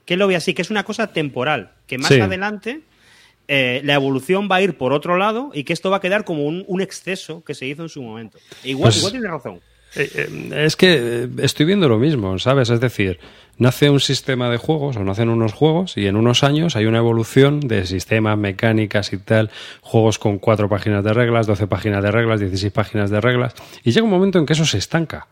que 0.05 0.17
lo 0.17 0.27
ve 0.29 0.37
así, 0.37 0.53
que 0.55 0.63
es 0.63 0.71
una 0.71 0.85
cosa 0.85 1.13
temporal, 1.13 1.73
que 1.87 1.97
más 1.99 2.09
Sí. 2.09 2.21
adelante 2.21 2.81
eh, 3.49 3.81
la 3.85 3.95
evolución 3.95 4.49
va 4.51 4.57
a 4.57 4.63
ir 4.63 4.77
por 4.79 4.93
otro 4.95 5.17
lado 5.19 5.51
y 5.55 5.65
que 5.65 5.73
esto 5.75 5.91
va 5.91 5.99
a 5.99 6.01
quedar 6.01 6.25
como 6.25 6.45
un, 6.45 6.65
un 6.67 6.81
exceso 6.81 7.43
que 7.45 7.55
se 7.55 7.67
hizo 7.67 7.83
en 7.83 7.89
su 7.91 8.03
momento. 8.03 8.39
Igual, 8.65 8.85
Pues- 8.89 8.99
igual 8.99 9.13
tiene 9.13 9.29
razón. 9.29 9.61
Eh, 9.97 10.11
eh, 10.15 10.65
Es 10.66 10.77
que 10.77 11.25
eh, 11.25 11.29
estoy 11.39 11.66
viendo 11.66 11.89
lo 11.89 11.99
mismo, 11.99 12.39
¿sabes? 12.39 12.71
Es 12.71 12.81
decir, 12.81 13.19
nace 13.59 13.91
un 13.91 14.01
sistema 14.01 14.51
de 14.51 14.57
juegos 14.57 14.97
o 14.97 15.05
nacen 15.05 15.29
unos 15.29 15.53
juegos 15.53 15.97
y 15.97 16.07
en 16.07 16.16
unos 16.16 16.43
años 16.43 16.77
hay 16.77 16.87
una 16.87 16.99
evolución 16.99 17.61
de 17.61 17.87
sistemas, 17.87 18.37
mecánicas 18.39 19.12
y 19.12 19.19
tal, 19.19 19.51
juegos 19.81 20.19
con 20.19 20.39
cuatro 20.39 20.69
páginas 20.69 21.05
de 21.05 21.12
reglas, 21.12 21.47
12 21.47 21.66
páginas 21.66 22.03
de 22.03 22.11
reglas, 22.11 22.41
16 22.41 22.73
páginas 22.73 23.11
de 23.11 23.21
reglas 23.21 23.55
y 23.85 23.93
llega 23.93 24.05
un 24.05 24.11
momento 24.11 24.39
en 24.39 24.47
que 24.47 24.55
eso 24.55 24.65
se 24.65 24.79
estanca. 24.79 25.29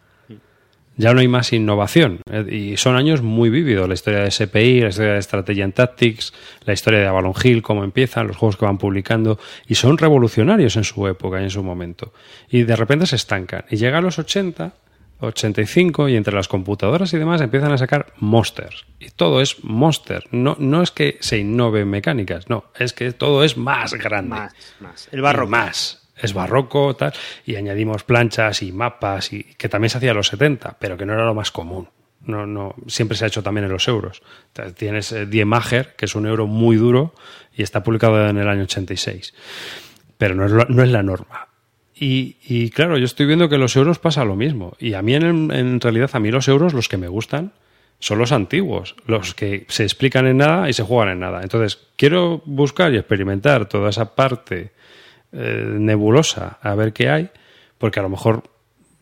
Ya 0.97 1.14
no 1.14 1.20
hay 1.20 1.28
más 1.28 1.52
innovación 1.52 2.20
eh, 2.31 2.47
y 2.51 2.77
son 2.77 2.97
años 2.97 3.23
muy 3.23 3.51
vívidos. 3.51 3.89
La 3.89 3.94
historia 3.94 4.20
de 4.20 4.31
SPI, 4.31 4.81
la 4.81 4.89
historia 4.89 5.12
de 5.14 5.23
Strategy 5.23 5.62
and 5.62 5.74
Tactics, 5.74 6.32
la 6.64 6.73
historia 6.73 7.01
de 7.01 7.06
Avalon 7.06 7.35
Hill, 7.43 7.62
cómo 7.62 7.85
empiezan, 7.85 8.27
los 8.27 8.36
juegos 8.36 8.56
que 8.56 8.64
van 8.64 8.78
publicando 8.78 9.39
y 9.66 9.74
son 9.74 9.98
revolucionarios 9.98 10.77
en 10.77 10.85
su 10.85 11.06
época 11.09 11.40
y 11.40 11.44
en 11.44 11.51
su 11.51 11.62
momento. 11.62 12.12
Y 12.51 12.64
de 12.64 12.77
repente 12.77 13.06
se 13.06 13.16
estancan. 13.16 13.64
Y 13.70 13.77
llega 13.77 13.98
a 13.98 14.02
los 14.02 14.19
80, 14.19 14.74
85 15.20 16.09
y 16.09 16.16
entre 16.16 16.35
las 16.35 16.48
computadoras 16.48 17.12
y 17.14 17.19
demás 17.19 17.40
empiezan 17.40 17.73
a 17.73 17.78
sacar 17.78 18.12
monsters. 18.19 18.85
Y 18.98 19.10
todo 19.10 19.40
es 19.40 19.64
monster. 19.64 20.24
No, 20.31 20.56
no 20.59 20.82
es 20.82 20.90
que 20.90 21.16
se 21.20 21.39
innove 21.39 21.81
en 21.81 21.90
mecánicas, 21.90 22.48
no, 22.48 22.64
es 22.78 22.93
que 22.93 23.12
todo 23.12 23.44
es 23.44 23.56
más 23.56 23.94
grande. 23.94 24.31
Más, 24.31 24.55
más. 24.81 25.09
El 25.12 25.23
barroco. 25.23 25.48
Y 25.48 25.52
más. 25.52 26.01
Es 26.22 26.34
barroco, 26.34 26.94
tal. 26.96 27.12
Y 27.44 27.56
añadimos 27.56 28.04
planchas 28.04 28.62
y 28.62 28.72
mapas, 28.72 29.32
y 29.32 29.42
que 29.42 29.68
también 29.68 29.90
se 29.90 29.98
hacía 29.98 30.12
en 30.12 30.16
los 30.16 30.28
70, 30.28 30.76
pero 30.78 30.96
que 30.96 31.04
no 31.04 31.12
era 31.12 31.24
lo 31.24 31.34
más 31.34 31.50
común. 31.50 31.88
No, 32.24 32.46
no, 32.46 32.74
siempre 32.86 33.16
se 33.16 33.24
ha 33.24 33.28
hecho 33.28 33.42
también 33.42 33.64
en 33.64 33.72
los 33.72 33.88
euros. 33.88 34.22
Tienes 34.76 35.10
eh, 35.12 35.26
Die 35.26 35.44
Mager, 35.44 35.94
que 35.96 36.04
es 36.04 36.14
un 36.14 36.26
euro 36.26 36.46
muy 36.46 36.76
duro, 36.76 37.14
y 37.54 37.62
está 37.62 37.82
publicado 37.82 38.28
en 38.28 38.38
el 38.38 38.48
año 38.48 38.62
86. 38.62 39.34
Pero 40.18 40.34
no 40.36 40.46
es, 40.46 40.68
no 40.68 40.82
es 40.82 40.90
la 40.90 41.02
norma. 41.02 41.48
Y, 41.94 42.36
y 42.44 42.70
claro, 42.70 42.96
yo 42.96 43.04
estoy 43.04 43.26
viendo 43.26 43.48
que 43.48 43.58
los 43.58 43.74
euros 43.74 43.98
pasa 43.98 44.24
lo 44.24 44.36
mismo. 44.36 44.76
Y 44.78 44.94
a 44.94 45.02
mí, 45.02 45.14
en, 45.14 45.50
en 45.50 45.80
realidad, 45.80 46.10
a 46.12 46.20
mí 46.20 46.30
los 46.30 46.46
euros, 46.46 46.74
los 46.74 46.88
que 46.88 46.96
me 46.96 47.08
gustan, 47.08 47.52
son 47.98 48.18
los 48.18 48.32
antiguos, 48.32 48.96
los 49.06 49.34
que 49.34 49.64
se 49.68 49.84
explican 49.84 50.26
en 50.26 50.38
nada 50.38 50.68
y 50.68 50.72
se 50.72 50.82
juegan 50.82 51.10
en 51.10 51.20
nada. 51.20 51.42
Entonces, 51.42 51.78
quiero 51.96 52.42
buscar 52.44 52.92
y 52.92 52.98
experimentar 52.98 53.68
toda 53.68 53.90
esa 53.90 54.14
parte 54.14 54.72
eh, 55.32 55.66
nebulosa 55.78 56.59
a 56.62 56.74
ver 56.74 56.92
qué 56.92 57.09
hay, 57.09 57.30
porque 57.78 58.00
a 58.00 58.02
lo 58.02 58.09
mejor 58.09 58.44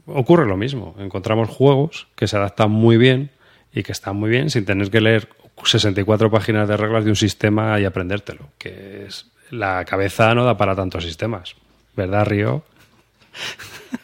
ocurre 0.07 0.47
lo 0.47 0.57
mismo. 0.57 0.95
Encontramos 0.99 1.49
juegos 1.49 2.09
que 2.15 2.27
se 2.27 2.37
adaptan 2.37 2.71
muy 2.71 2.97
bien 2.97 3.31
y 3.73 3.83
que 3.83 3.93
están 3.93 4.17
muy 4.17 4.31
bien 4.31 4.51
sin 4.51 4.65
tener 4.65 4.91
que 4.91 5.01
leer 5.01 5.29
64 5.63 6.31
páginas 6.31 6.69
de 6.69 6.77
reglas 6.77 7.05
de 7.05 7.11
un 7.11 7.17
sistema 7.17 7.79
y 7.81 7.85
aprendértelo, 7.85 8.49
que 8.59 9.07
es 9.07 9.31
la 9.51 9.85
cabeza 9.85 10.35
no 10.35 10.45
da 10.45 10.57
para 10.57 10.75
tantos 10.75 11.05
sistemas. 11.05 11.57
¿Verdad, 11.97 12.27
Río? 12.27 12.65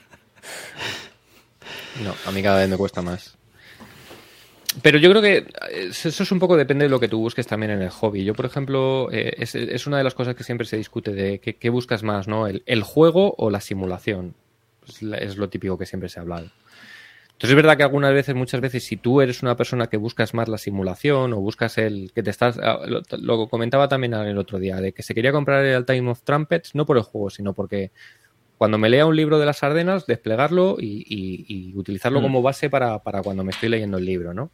No, 2.05 2.15
a 2.27 2.31
mí 2.31 2.43
cada 2.43 2.59
vez 2.59 2.69
me 2.69 2.77
cuesta 2.77 3.01
más. 3.01 3.36
Pero 4.83 4.99
yo 4.99 5.11
creo 5.11 5.23
que 5.23 5.37
eh, 5.39 5.91
eso 5.91 6.09
es 6.09 6.33
un 6.33 6.39
poco 6.39 6.57
depende 6.57 6.85
de 6.85 6.89
lo 6.89 7.01
que 7.01 7.09
tú 7.09 7.19
busques 7.19 7.47
también 7.47 7.73
en 7.73 7.83
el 7.83 7.91
hobby. 7.91 8.25
Yo, 8.25 8.35
por 8.35 8.47
ejemplo, 8.47 9.09
eh, 9.11 9.35
es, 9.39 9.55
es 9.55 9.87
una 9.87 9.99
de 9.99 10.05
las 10.05 10.15
cosas 10.15 10.35
que 10.35 10.45
siempre 10.45 10.67
se 10.67 10.77
discute 10.77 11.13
de 11.13 11.39
qué, 11.41 11.71
buscas 11.71 12.03
más, 12.03 12.29
¿no? 12.29 12.47
El, 12.47 12.83
juego 12.83 13.35
o 13.39 13.51
la 13.51 13.61
simulación. 13.61 14.35
Es, 14.87 15.37
lo 15.37 15.49
típico 15.49 15.79
que 15.79 15.87
siempre 15.87 16.09
se 16.09 16.19
ha 16.19 16.23
hablado. 16.23 16.51
Entonces 17.25 17.51
es 17.51 17.57
verdad 17.57 17.77
que 17.77 17.83
algunas 17.83 18.15
veces, 18.15 18.35
muchas 18.35 18.61
veces, 18.61 18.85
si 18.85 18.97
tú 18.97 19.21
eres 19.21 19.43
una 19.43 19.57
persona 19.57 19.89
que 19.89 19.97
buscas 19.97 20.33
más 20.33 20.49
la 20.49 20.59
simulación 20.59 21.33
o 21.33 21.41
buscas 21.41 21.77
el 21.77 22.13
que 22.15 22.23
te 22.23 22.31
estás, 22.31 22.59
ah, 22.63 22.81
lo, 22.87 23.03
lo 23.19 23.49
comentaba 23.49 23.89
también 23.89 24.15
el 24.15 24.39
otro 24.39 24.59
día, 24.59 24.77
de 24.77 24.93
que 24.93 25.03
se 25.03 25.15
quería 25.15 25.33
comprar 25.33 25.65
el 25.65 25.85
Time 25.85 26.11
of 26.11 26.23
Trumpets 26.23 26.75
no 26.75 26.87
por 26.87 26.97
el 26.97 27.03
juego, 27.03 27.29
sino 27.29 27.53
porque 27.53 27.91
cuando 28.59 28.79
me 28.79 28.89
lea 28.89 29.07
un 29.07 29.15
libro 29.17 29.39
de 29.39 29.47
las 29.47 29.63
Ardenas, 29.63 30.07
desplegarlo 30.07 30.77
y, 30.81 31.05
y- 31.09 31.45
y 31.73 31.77
utilizarlo 31.77 32.21
Mm. 32.21 32.23
como 32.23 32.43
base 32.43 32.71
para, 32.71 32.99
para 33.03 33.23
cuando 33.23 33.45
me 33.45 33.51
estoy 33.51 33.69
leyendo 33.69 33.99
el 33.99 34.05
libro, 34.07 34.33
¿no? 34.35 34.51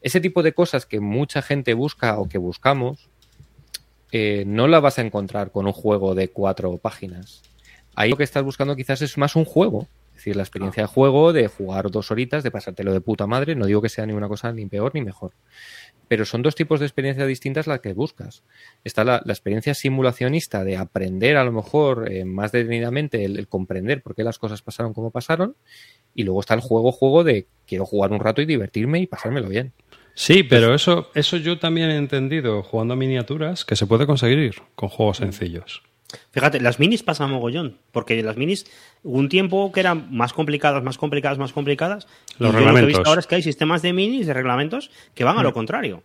Ese 0.00 0.20
tipo 0.20 0.42
de 0.42 0.52
cosas 0.52 0.84
que 0.86 0.98
mucha 1.00 1.42
gente 1.42 1.74
busca 1.74 2.18
o 2.18 2.28
que 2.28 2.38
buscamos, 2.38 3.08
eh, 4.10 4.44
no 4.46 4.66
la 4.68 4.80
vas 4.80 4.98
a 4.98 5.02
encontrar 5.02 5.52
con 5.52 5.66
un 5.66 5.72
juego 5.72 6.14
de 6.14 6.28
cuatro 6.28 6.76
páginas. 6.78 7.42
Ahí 7.94 8.10
lo 8.10 8.16
que 8.16 8.24
estás 8.24 8.42
buscando 8.42 8.74
quizás 8.76 9.00
es 9.02 9.16
más 9.18 9.36
un 9.36 9.44
juego. 9.44 9.86
Es 10.12 10.16
decir, 10.16 10.36
la 10.36 10.42
experiencia 10.42 10.84
de 10.84 10.86
juego, 10.86 11.32
de 11.32 11.48
jugar 11.48 11.90
dos 11.90 12.10
horitas, 12.10 12.44
de 12.44 12.50
pasártelo 12.50 12.92
de 12.92 13.00
puta 13.00 13.26
madre. 13.26 13.54
No 13.56 13.66
digo 13.66 13.82
que 13.82 13.88
sea 13.88 14.06
ni 14.06 14.12
una 14.12 14.28
cosa 14.28 14.52
ni 14.52 14.66
peor 14.66 14.94
ni 14.94 15.02
mejor. 15.02 15.32
Pero 16.06 16.24
son 16.24 16.42
dos 16.42 16.54
tipos 16.54 16.78
de 16.78 16.86
experiencia 16.86 17.26
distintas 17.26 17.66
las 17.66 17.80
que 17.80 17.94
buscas. 17.94 18.44
Está 18.84 19.02
la, 19.02 19.22
la 19.24 19.32
experiencia 19.32 19.74
simulacionista 19.74 20.62
de 20.62 20.76
aprender 20.76 21.36
a 21.36 21.44
lo 21.44 21.52
mejor 21.52 22.12
eh, 22.12 22.24
más 22.24 22.52
detenidamente 22.52 23.24
el, 23.24 23.38
el 23.38 23.48
comprender 23.48 24.02
por 24.02 24.14
qué 24.14 24.22
las 24.22 24.38
cosas 24.38 24.62
pasaron 24.62 24.92
como 24.92 25.10
pasaron. 25.10 25.56
Y 26.14 26.24
luego 26.24 26.40
está 26.40 26.54
el 26.54 26.60
juego, 26.60 26.92
juego 26.92 27.24
de 27.24 27.46
quiero 27.66 27.86
jugar 27.86 28.12
un 28.12 28.20
rato 28.20 28.42
y 28.42 28.46
divertirme 28.46 29.00
y 29.00 29.06
pasármelo 29.06 29.48
bien. 29.48 29.72
Sí, 30.14 30.42
pero 30.42 30.74
eso, 30.74 31.10
eso 31.14 31.38
yo 31.38 31.58
también 31.58 31.90
he 31.90 31.96
entendido 31.96 32.62
jugando 32.62 32.94
a 32.94 32.96
miniaturas 32.96 33.64
que 33.64 33.76
se 33.76 33.86
puede 33.86 34.06
conseguir 34.06 34.56
con 34.74 34.88
juegos 34.90 35.16
sencillos. 35.18 35.82
Fíjate, 36.30 36.60
las 36.60 36.78
minis 36.78 37.02
pasan 37.02 37.30
mogollón, 37.30 37.78
porque 37.92 38.22
las 38.22 38.36
minis 38.36 38.66
hubo 39.02 39.18
un 39.18 39.28
tiempo 39.28 39.72
que 39.72 39.80
eran 39.80 40.08
más 40.14 40.32
complicadas, 40.32 40.82
más 40.82 40.98
complicadas, 40.98 41.38
más 41.38 41.52
complicadas. 41.52 42.06
Los 42.38 42.38
y 42.38 42.38
yo 42.40 42.46
lo 42.46 42.50
que 42.52 42.56
he 42.56 42.58
reglamentos. 42.60 42.86
visto 42.88 43.08
ahora 43.08 43.20
es 43.20 43.26
que 43.26 43.34
hay 43.36 43.42
sistemas 43.42 43.82
de 43.82 43.92
minis, 43.92 44.26
de 44.26 44.34
reglamentos, 44.34 44.90
que 45.14 45.24
van 45.24 45.38
a 45.38 45.42
lo 45.42 45.52
contrario. 45.52 46.02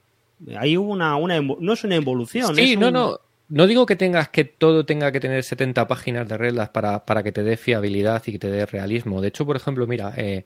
Ahí 0.58 0.78
hubo 0.78 0.92
una, 0.92 1.16
una 1.16 1.42
no 1.42 1.74
es 1.74 1.84
una 1.84 1.96
evolución. 1.96 2.56
Sí, 2.56 2.74
es 2.74 2.80
no, 2.80 2.88
un- 2.88 2.94
no. 2.94 3.20
No 3.50 3.66
digo 3.66 3.86
que 3.86 3.96
tengas 3.96 4.28
que 4.28 4.44
todo 4.44 4.86
tenga 4.86 5.10
que 5.14 5.22
tener 5.22 5.42
70 5.42 5.88
páginas 5.88 6.28
de 6.28 6.38
reglas 6.38 6.68
para, 6.70 7.06
para 7.06 7.24
que 7.24 7.32
te 7.32 7.44
dé 7.44 7.56
fiabilidad 7.56 8.22
y 8.26 8.34
que 8.34 8.40
te 8.40 8.50
dé 8.52 8.66
realismo. 8.66 9.22
De 9.22 9.30
hecho, 9.30 9.46
por 9.46 9.56
ejemplo, 9.56 9.88
mira, 9.88 10.14
eh, 10.18 10.46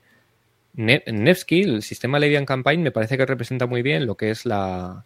Ne- 0.74 1.04
Nevsky, 1.08 1.62
el 1.64 1.82
sistema 1.82 2.20
Levian 2.20 2.46
Campaign, 2.46 2.82
me 2.84 2.92
parece 2.92 3.18
que 3.18 3.26
representa 3.26 3.66
muy 3.66 3.82
bien 3.82 4.06
lo 4.06 4.16
que 4.16 4.30
es 4.30 4.46
la, 4.46 5.04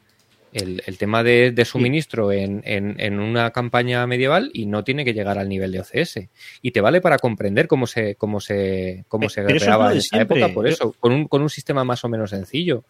el, 0.55 0.81
el 0.85 0.97
tema 0.97 1.21
de, 1.23 1.51
de 1.51 1.65
suministro 1.65 2.31
en, 2.31 2.61
en- 2.65 2.95
en 2.99 3.19
una 3.19 3.51
campaña 3.51 4.07
medieval 4.07 4.49
y 4.53 4.65
no 4.65 4.83
tiene 4.83 5.03
que 5.05 5.13
llegar 5.13 5.37
al 5.37 5.49
nivel 5.49 5.71
de 5.71 5.81
OCS. 5.81 6.19
Y 6.61 6.71
te 6.71 6.81
vale 6.81 7.01
para 7.01 7.17
comprender 7.19 7.67
cómo 7.67 7.85
se, 7.87 8.15
cómo 8.15 8.39
se, 8.39 9.03
cómo 9.07 9.25
Eh, 9.25 9.29
se 9.29 9.43
pero 9.43 9.55
es 9.57 9.63
en 9.63 9.97
esa 9.97 10.21
época, 10.21 10.49
por 10.53 10.67
eso, 10.67 10.93
con 10.99 11.11
un, 11.11 11.27
con 11.27 11.41
un 11.41 11.49
sistema 11.49 11.83
más 11.83 12.03
o 12.03 12.09
menos 12.09 12.29
sencillo. 12.31 12.83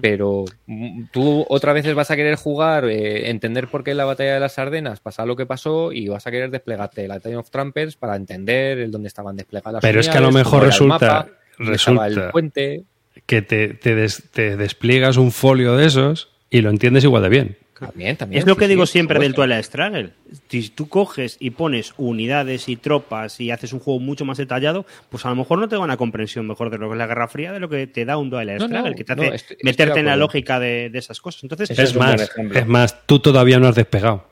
Pero 0.00 0.46
mm, 0.66 1.02
tú 1.12 1.44
otra 1.50 1.74
veces 1.74 1.94
vas 1.94 2.10
a 2.10 2.16
querer 2.16 2.36
jugar, 2.36 2.86
eh, 2.86 3.28
entender 3.28 3.68
por 3.68 3.84
qué 3.84 3.92
la 3.94 4.06
batalla 4.06 4.32
de 4.34 4.40
las 4.40 4.58
Ardenas 4.58 5.00
pasa 5.00 5.26
lo 5.26 5.36
que 5.36 5.44
pasó 5.44 5.92
y 5.92 6.08
vas 6.08 6.26
a 6.26 6.30
querer 6.30 6.50
desplegarte 6.50 7.06
la 7.06 7.20
Time 7.20 7.36
of 7.36 7.50
Trumpets 7.50 7.96
para 7.96 8.16
entender 8.16 8.78
el 8.78 8.90
dónde 8.90 9.08
estaban 9.08 9.36
desplegadas 9.36 9.74
las 9.74 9.82
Pero 9.82 10.00
es 10.00 10.08
que 10.08 10.16
a 10.16 10.22
lo 10.22 10.32
mejor 10.32 10.62
resulta- 10.64 10.94
mapa, 10.94 11.28
resulta- 11.58 12.06
el 12.06 12.30
puente. 12.30 12.84
Que 13.26 13.42
te, 13.42 13.68
te, 13.74 13.94
des- 13.94 14.30
te 14.32 14.56
despliegas 14.56 15.18
un 15.18 15.30
folio 15.32 15.76
de 15.76 15.84
esos 15.86 16.31
y 16.52 16.60
lo 16.60 16.70
entiendes 16.70 17.02
igual 17.02 17.22
de 17.22 17.28
bien. 17.30 17.56
También, 17.80 18.16
también. 18.16 18.38
Es 18.38 18.46
lo 18.46 18.52
sí, 18.54 18.60
que 18.60 18.66
sí, 18.66 18.68
digo 18.68 18.86
siempre 18.86 19.18
del. 19.18 19.34
Twilight 19.34 19.64
Struggle. 19.64 20.10
Si 20.48 20.68
tú 20.68 20.88
coges 20.88 21.36
y 21.40 21.50
pones 21.50 21.94
unidades 21.96 22.68
y 22.68 22.76
tropas 22.76 23.40
y 23.40 23.50
haces 23.50 23.72
un 23.72 23.80
juego 23.80 23.98
mucho 23.98 24.24
más 24.24 24.38
detallado, 24.38 24.86
pues 25.08 25.24
a 25.26 25.30
lo 25.30 25.36
mejor 25.36 25.58
no 25.58 25.68
te 25.68 25.74
da 25.74 25.80
una 25.80 25.96
comprensión 25.96 26.46
mejor 26.46 26.70
de 26.70 26.78
lo 26.78 26.88
que 26.88 26.92
es 26.94 26.98
la 26.98 27.06
Guerra 27.08 27.26
Fría 27.26 27.52
de 27.52 27.58
lo 27.58 27.68
que 27.68 27.86
te 27.88 28.04
da 28.04 28.18
un 28.18 28.30
Twilight 28.30 28.60
No, 28.60 28.68
no, 28.68 28.74
Struggle, 28.76 28.94
que 28.94 29.04
te 29.04 29.12
hace 29.14 29.34
estoy 29.34 29.56
meterte 29.62 29.98
en 29.98 30.06
la 30.06 30.16
lógica 30.16 30.60
de, 30.60 30.90
de 30.90 30.98
esas 30.98 31.20
cosas. 31.20 31.42
Entonces, 31.42 31.76
Es, 31.76 31.96
más, 31.96 32.30
es 32.54 32.66
más, 32.66 33.06
tú 33.06 33.18
todavía 33.18 33.58
no 33.58 33.66
has 33.66 33.74
despegado. 33.74 34.26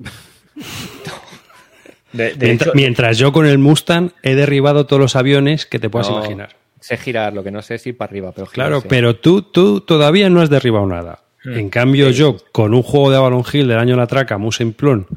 De, 2.12 2.34
de 2.34 2.46
Mientras, 2.46 2.68
hecho, 2.68 2.74
mientras 2.74 3.18
yo 3.18 3.30
con 3.30 3.44
el 3.46 3.58
Mustang 3.58 4.12
he 4.22 4.34
derribado 4.34 4.86
todos 4.86 5.00
los 5.00 5.16
aviones 5.16 5.66
que 5.66 5.78
te 5.78 5.90
puedas 5.90 6.08
No, 6.08 6.18
imaginar. 6.18 6.56
Sé 6.86 6.96
girar, 6.98 7.32
lo 7.34 7.42
que 7.42 7.50
no 7.50 7.62
sé 7.62 7.74
es 7.74 7.86
ir 7.88 7.96
para 7.96 8.10
arriba, 8.10 8.30
pero 8.30 8.46
girar, 8.46 8.68
Claro, 8.68 8.80
sí. 8.80 8.86
pero 8.88 9.16
tú, 9.16 9.42
tú 9.42 9.80
todavía 9.80 10.30
no 10.30 10.40
has 10.40 10.50
derribado 10.50 10.86
nada. 10.86 11.18
En 11.44 11.68
cambio, 11.68 12.10
yo, 12.10 12.36
con 12.52 12.74
un 12.74 12.82
juego 12.84 13.10
de 13.10 13.16
Avalon 13.16 13.42
Hill 13.52 13.66
del 13.66 13.78
año 13.80 13.96
La 13.96 14.06
Traca, 14.06 14.38
Musen 14.38 14.72
Plon, 14.72 15.08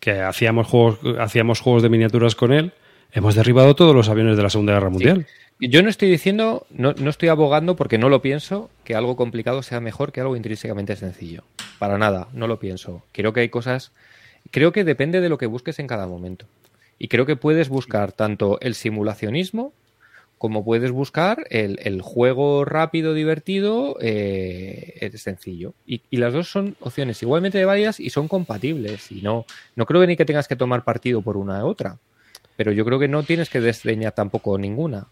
que 0.00 0.20
hacíamos 0.20 0.66
juegos, 0.66 0.98
hacíamos 1.18 1.60
juegos 1.60 1.82
de 1.82 1.88
miniaturas 1.88 2.34
con 2.34 2.52
él, 2.52 2.72
hemos 3.12 3.34
derribado 3.34 3.74
todos 3.74 3.94
los 3.94 4.10
aviones 4.10 4.36
de 4.36 4.42
la 4.42 4.50
Segunda 4.50 4.74
Guerra 4.74 4.90
Mundial. 4.90 5.26
Yo 5.60 5.82
no 5.82 5.88
estoy 5.88 6.10
diciendo, 6.10 6.66
no, 6.70 6.92
no 6.98 7.08
estoy 7.08 7.30
abogando 7.30 7.74
porque 7.74 7.96
no 7.96 8.10
lo 8.10 8.20
pienso, 8.20 8.68
que 8.84 8.94
algo 8.94 9.16
complicado 9.16 9.62
sea 9.62 9.80
mejor 9.80 10.12
que 10.12 10.20
algo 10.20 10.36
intrínsecamente 10.36 10.94
sencillo. 10.94 11.42
Para 11.78 11.96
nada, 11.96 12.28
no 12.34 12.46
lo 12.46 12.58
pienso. 12.58 13.02
Creo 13.12 13.32
que 13.32 13.40
hay 13.40 13.48
cosas. 13.48 13.92
Creo 14.50 14.72
que 14.72 14.84
depende 14.84 15.22
de 15.22 15.30
lo 15.30 15.38
que 15.38 15.46
busques 15.46 15.78
en 15.78 15.86
cada 15.86 16.06
momento. 16.06 16.44
Y 16.98 17.08
creo 17.08 17.24
que 17.24 17.36
puedes 17.36 17.70
buscar 17.70 18.12
tanto 18.12 18.58
el 18.60 18.74
simulacionismo 18.74 19.72
como 20.38 20.64
puedes 20.64 20.90
buscar 20.90 21.46
el, 21.50 21.78
el 21.82 22.00
juego 22.00 22.64
rápido, 22.64 23.12
divertido, 23.12 23.96
eh, 24.00 24.94
es 25.00 25.20
sencillo. 25.20 25.74
Y, 25.86 26.02
y 26.10 26.16
las 26.16 26.32
dos 26.32 26.50
son 26.50 26.76
opciones 26.80 27.22
igualmente 27.22 27.64
válidas 27.64 28.00
y 28.00 28.10
son 28.10 28.28
compatibles. 28.28 29.10
Y 29.10 29.20
no, 29.22 29.44
no 29.76 29.86
creo 29.86 30.06
ni 30.06 30.16
que 30.16 30.24
tengas 30.24 30.48
que 30.48 30.56
tomar 30.56 30.84
partido 30.84 31.22
por 31.22 31.36
una 31.36 31.64
u 31.64 31.68
otra. 31.68 31.98
Pero 32.56 32.72
yo 32.72 32.84
creo 32.84 32.98
que 32.98 33.08
no 33.08 33.22
tienes 33.22 33.50
que 33.50 33.60
desdeñar 33.60 34.12
tampoco 34.12 34.56
ninguna. 34.58 35.08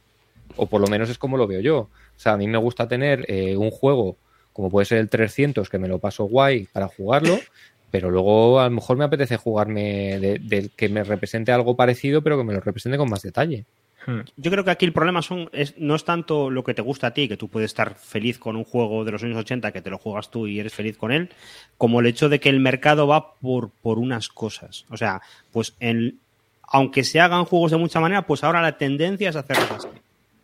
O 0.57 0.67
por 0.67 0.81
lo 0.81 0.87
menos 0.87 1.11
es 1.11 1.19
como 1.19 1.37
lo 1.37 1.47
veo 1.47 1.61
yo. 1.61 1.79
O 1.79 1.91
sea, 2.19 2.33
a 2.33 2.37
mí 2.37 2.47
me 2.47 2.59
gusta 2.59 2.89
tener 2.89 3.25
eh, 3.29 3.57
un 3.57 3.71
juego 3.71 4.17
como 4.57 4.71
puede 4.71 4.87
ser 4.87 4.97
el 4.97 5.11
300, 5.11 5.69
que 5.69 5.79
me 5.79 5.87
lo 5.87 5.99
paso 5.99 6.25
guay 6.25 6.67
para 6.73 6.89
jugarlo, 6.89 7.39
pero 7.91 8.11
luego 8.11 8.59
a 8.59 8.65
lo 8.65 8.71
mejor 8.71 8.97
me 8.97 9.05
apetece 9.05 9.37
jugarme 9.37 10.19
del 10.19 10.71
que 10.75 10.89
me 10.89 11.05
represente 11.05 11.53
algo 11.53 11.77
parecido, 11.77 12.23
pero 12.23 12.39
que 12.39 12.45
me 12.45 12.55
lo 12.55 12.61
represente 12.61 12.97
con 12.97 13.11
más 13.11 13.21
detalle. 13.21 13.67
Hmm. 14.07 14.21
Yo 14.37 14.51
creo 14.51 14.65
que 14.65 14.71
aquí 14.71 14.85
el 14.85 14.93
problema 14.93 15.21
son, 15.21 15.51
es, 15.53 15.77
no 15.79 15.97
es 15.97 16.05
tanto 16.05 16.49
lo 16.49 16.63
que 16.63 16.75
te 16.75 16.83
gusta 16.83 17.09
a 17.09 17.15
ti, 17.15 17.29
que 17.29 17.37
tú 17.37 17.49
puedes 17.49 17.71
estar 17.71 17.97
feliz 17.97 18.39
con 18.39 18.55
un 18.57 18.65
juego 18.65 19.05
de 19.05 19.11
los 19.11 19.23
años 19.23 19.37
80 19.37 19.73
que 19.73 19.83
te 19.83 19.91
lo 19.91 19.99
juegas 19.99 20.31
tú 20.31 20.47
y 20.47 20.61
eres 20.61 20.75
feliz 20.75 20.97
con 20.97 21.11
él, 21.11 21.31
como 21.77 22.01
el 22.01 22.07
hecho 22.07 22.29
de 22.29 22.39
que 22.39 22.49
el 22.49 22.61
mercado 22.61 23.07
va 23.07 23.35
por, 23.35 23.71
por 23.71 23.99
unas 23.99 24.29
cosas. 24.29 24.85
O 24.91 24.97
sea, 24.97 25.21
pues 25.53 25.75
en, 25.81 26.21
aunque 26.63 27.05
se 27.05 27.21
hagan 27.21 27.45
juegos 27.45 27.73
de 27.73 27.79
mucha 27.79 28.01
manera, 28.01 28.23
pues 28.23 28.45
ahora 28.45 28.63
la 28.63 28.79
tendencia 28.79 29.29
es 29.31 29.37
hacerlos 29.37 29.71
así. 29.71 29.89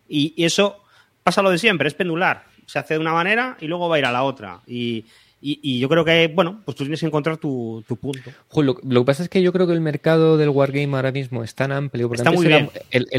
Y, 0.09 0.35
y 0.37 0.45
eso 0.45 0.83
pasa 1.23 1.41
lo 1.43 1.51
de 1.51 1.59
siempre, 1.59 1.89
es 1.89 1.95
pendular. 1.95 2.45
Se 2.67 2.79
hace 2.79 2.95
de 2.95 3.01
una 3.01 3.13
manera 3.13 3.57
y 3.61 3.67
luego 3.67 3.89
va 3.89 3.97
a 3.97 3.99
ir 4.01 4.07
a 4.07 4.13
la 4.13 4.25
otra. 4.25 4.61
Y, 5.45 5.81
yo 5.81 5.89
creo 5.89 6.05
que, 6.05 6.31
bueno, 6.33 6.63
pues 6.65 6.77
tú 6.77 6.85
tienes 6.85 7.01
que 7.01 7.07
encontrar 7.07 7.37
tu, 7.37 7.85
punto. 8.01 8.31
Lo, 8.55 9.01
que 9.01 9.05
pasa 9.05 9.25
es 9.25 9.29
que 9.29 9.43
yo 9.43 9.53
creo 9.53 9.67
que 9.67 9.73
el 9.73 9.81
mercado 9.81 10.37
del 10.37 10.51
Wargame 10.51 10.95
ahora 10.95 11.11
mismo 11.11 11.43
es 11.43 11.57
tan 11.57 11.73
amplio, 11.73 12.07
porque 12.07 12.21
Está 12.21 12.31
muy 12.31 12.47
era, 12.47 12.71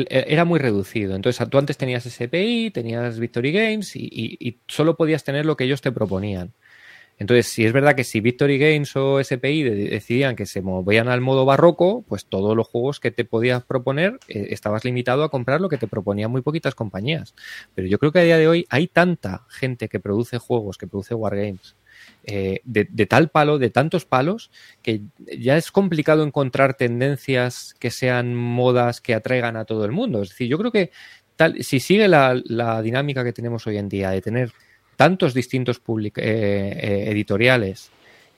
era, 0.09 0.45
muy 0.45 0.57
reducido. 0.57 1.17
Entonces, 1.17 1.45
tú 1.49 1.57
antes 1.57 1.77
tenías 1.77 2.05
SPI, 2.05 2.71
tenías 2.71 3.19
Victory 3.19 3.51
Games 3.51 3.93
y, 3.97 4.57
solo 4.69 4.95
podías 4.95 5.25
tener 5.25 5.45
lo 5.45 5.57
que 5.57 5.65
ellos 5.65 5.81
te 5.81 5.91
proponían. 5.91 6.53
Entonces, 7.19 7.47
si 7.47 7.65
es 7.65 7.73
verdad 7.73 7.93
que 7.93 8.05
si 8.05 8.21
Victory 8.21 8.57
Games 8.57 8.95
o 8.95 9.21
SPI 9.21 9.63
decidían 9.63 10.37
que 10.37 10.45
se 10.45 10.61
movían 10.61 11.09
al 11.09 11.19
modo 11.19 11.45
barroco, 11.45 12.05
pues 12.07 12.25
todos 12.25 12.55
los 12.55 12.67
juegos 12.67 13.01
que 13.01 13.11
te 13.11 13.25
podías 13.25 13.65
proponer 13.65 14.17
eh, 14.29 14.47
estabas 14.51 14.85
limitado 14.85 15.23
a 15.23 15.29
comprar 15.29 15.59
lo 15.59 15.67
que 15.69 15.77
te 15.77 15.87
proponían 15.87 16.31
muy 16.31 16.41
poquitas 16.41 16.73
compañías. 16.73 17.35
Pero 17.75 17.87
yo 17.87 17.99
creo 17.99 18.13
que 18.13 18.19
a 18.19 18.23
día 18.23 18.37
de 18.37 18.47
hoy 18.47 18.65
hay 18.69 18.87
tanta 18.87 19.45
gente 19.49 19.89
que 19.89 19.99
produce 19.99 20.37
juegos, 20.37 20.77
que 20.77 20.87
produce 20.87 21.13
wargames, 21.13 21.75
eh, 22.25 22.61
de, 22.63 23.05
tal 23.05 23.29
palo, 23.29 23.57
de 23.57 23.69
tantos 23.69 24.05
palos, 24.05 24.51
que 24.81 25.01
ya 25.37 25.57
es 25.57 25.71
complicado 25.71 26.23
encontrar 26.23 26.75
tendencias 26.75 27.75
que 27.79 27.91
sean 27.91 28.35
modas 28.35 29.01
que 29.01 29.13
atraigan 29.13 29.57
a 29.57 29.65
todo 29.65 29.85
el 29.85 29.91
mundo. 29.91 30.21
Es 30.21 30.29
decir, 30.29 30.47
yo 30.47 30.57
creo 30.57 30.71
que 30.71 30.91
tal, 31.35 31.61
si 31.63 31.79
sigue 31.79 32.07
la, 32.07 32.33
dinámica 32.81 33.23
que 33.23 33.33
tenemos 33.33 33.67
hoy 33.67 33.77
en 33.77 33.89
día 33.89 34.11
de 34.11 34.21
tener 34.21 34.51
tantos 34.95 35.33
distintos 35.33 35.81
eh, 35.87 36.11
eh, 36.17 37.03
editoriales 37.09 37.91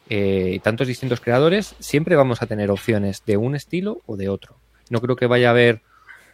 y 0.08 0.60
tantos 0.60 0.88
distintos 0.88 1.20
creadores, 1.20 1.76
siempre 1.80 2.16
vamos 2.16 2.42
a 2.42 2.46
tener 2.46 2.70
opciones 2.70 3.24
de 3.26 3.38
un 3.38 3.56
estilo 3.56 4.02
o 4.06 4.18
de 4.18 4.30
otro. 4.30 4.60
No 4.90 5.02
creo 5.02 5.16
que 5.16 5.26
vaya 5.26 5.48
a 5.48 5.52
haber 5.52 5.82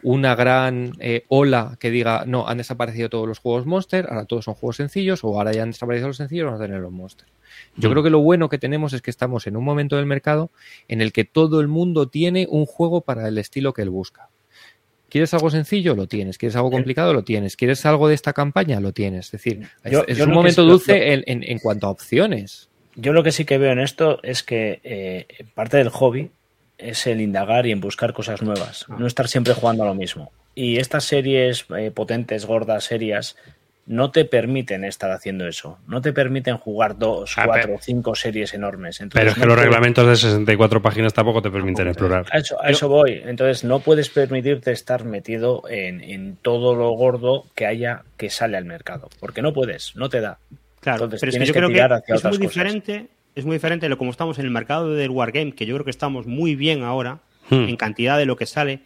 una 0.03 0.35
gran 0.35 0.93
ola 1.27 1.77
que 1.79 1.91
diga, 1.91 2.23
no, 2.25 2.47
han 2.47 2.57
desaparecido 2.57 3.09
todos 3.09 3.27
los 3.27 3.39
juegos 3.39 3.65
Monster, 3.65 4.07
ahora 4.09 4.25
todos 4.25 4.45
son 4.45 4.53
juegos 4.53 4.77
sencillos, 4.77 5.23
o 5.23 5.37
ahora 5.37 5.51
ya 5.51 5.63
han 5.63 5.71
desaparecido 5.71 6.07
los 6.07 6.17
sencillos, 6.17 6.45
vamos 6.45 6.61
a 6.61 6.65
tener 6.65 6.81
los 6.81 6.91
Monster. 6.91 7.27
Yo 7.75 7.89
mm. 7.89 7.91
creo 7.91 8.03
que 8.03 8.09
lo 8.09 8.19
bueno 8.19 8.49
que 8.49 8.57
tenemos 8.57 8.93
es 8.93 9.01
que 9.01 9.11
estamos 9.11 9.47
en 9.47 9.57
un 9.57 9.63
momento 9.63 9.97
del 9.97 10.05
mercado 10.05 10.51
en 10.87 11.01
el 11.01 11.11
que 11.11 11.25
todo 11.25 11.61
el 11.61 11.67
mundo 11.67 12.07
tiene 12.07 12.47
un 12.49 12.65
juego 12.65 13.01
para 13.01 13.27
el 13.27 13.37
estilo 13.37 13.73
que 13.73 13.81
él 13.81 13.89
busca. 13.89 14.29
¿Quieres 15.11 15.33
algo 15.33 15.49
sencillo? 15.49 15.93
Lo 15.93 16.07
tienes. 16.07 16.37
¿Quieres 16.37 16.55
algo 16.55 16.71
complicado? 16.71 17.13
Lo 17.13 17.23
tienes. 17.23 17.57
¿Quieres 17.57 17.85
algo 17.85 18.07
de 18.07 18.15
esta 18.15 18.31
campaña? 18.31 18.79
Lo 18.79 18.93
tienes. 18.93 19.25
Es 19.25 19.31
decir, 19.33 19.67
es, 19.83 20.21
un 20.21 20.31
momento 20.31 20.63
dulce 20.63 21.21
en, 21.27 21.59
cuanto 21.59 21.87
a 21.87 21.89
opciones. 21.89 22.69
Yo 22.95 23.11
lo 23.11 23.21
que 23.21 23.33
sí 23.33 23.43
que 23.43 23.57
veo 23.57 23.73
en 23.73 23.79
esto 23.79 24.23
es 24.23 24.41
que 24.41 24.79
eh, 24.85 25.27
parte 25.53 25.75
del 25.75 25.89
hobby 25.89 26.31
es 26.81 27.07
el 27.07 27.21
indagar 27.21 27.65
y 27.65 27.71
en 27.71 27.79
buscar 27.79 28.13
cosas 28.13 28.41
nuevas, 28.41 28.85
no 28.89 29.07
estar 29.07 29.27
siempre 29.27 29.53
jugando 29.53 29.83
a 29.83 29.87
lo 29.87 29.95
mismo. 29.95 30.31
Y 30.55 30.77
estas 30.77 31.05
series 31.05 31.65
eh, 31.77 31.91
potentes, 31.91 32.45
gordas, 32.45 32.83
serias, 32.83 33.37
no 33.85 34.11
te 34.11 34.25
permiten 34.25 34.83
estar 34.83 35.11
haciendo 35.11 35.47
eso. 35.47 35.79
No 35.87 36.01
te 36.01 36.13
permiten 36.13 36.57
jugar 36.57 36.97
dos, 36.97 37.35
cuatro, 37.35 37.77
cinco 37.81 38.15
series 38.15 38.53
enormes. 38.53 39.01
pero 39.13 39.31
es 39.31 39.35
que 39.35 39.45
los 39.45 39.59
reglamentos 39.59 40.07
de 40.07 40.15
64 40.15 40.81
páginas 40.81 41.13
tampoco 41.13 41.41
te 41.41 41.49
permiten 41.49 41.87
explorar. 41.87 42.25
A 42.31 42.37
eso, 42.37 42.61
a 42.61 42.69
eso, 42.69 42.87
voy. 42.87 43.21
Entonces 43.25 43.63
no 43.63 43.79
puedes 43.79 44.09
permitirte 44.09 44.71
estar 44.71 45.03
metido 45.03 45.63
en, 45.69 46.37
todo 46.41 46.75
lo 46.75 46.89
gordo 46.91 47.45
que 47.55 47.65
haya 47.65 48.03
que 48.17 48.29
sale 48.29 48.57
al 48.57 48.65
mercado. 48.65 49.09
Porque 49.19 49.41
no 49.41 49.53
puedes, 49.53 49.95
no 49.95 50.09
te 50.09 50.21
da. 50.21 50.37
Claro, 50.79 51.09
pero 51.09 51.29
es 51.29 51.37
que 51.37 51.45
yo 51.45 51.53
creo 51.53 51.69
que 51.69 52.13
es 52.13 52.23
muy 52.23 52.37
diferente. 52.37 53.07
Es 53.35 53.45
muy 53.45 53.55
diferente 53.55 53.87
de 53.87 53.95
como 53.95 54.11
estamos 54.11 54.39
en 54.39 54.45
el 54.45 54.51
mercado 54.51 54.93
del 54.93 55.09
Wargame, 55.09 55.53
que 55.53 55.65
yo 55.65 55.75
creo 55.75 55.85
que 55.85 55.91
estamos 55.91 56.27
muy 56.27 56.55
bien 56.55 56.83
ahora, 56.83 57.19
hmm. 57.49 57.69
en 57.69 57.77
cantidad 57.77 58.17
de 58.17 58.25
lo 58.25 58.35
que 58.35 58.45
sale, 58.45 58.81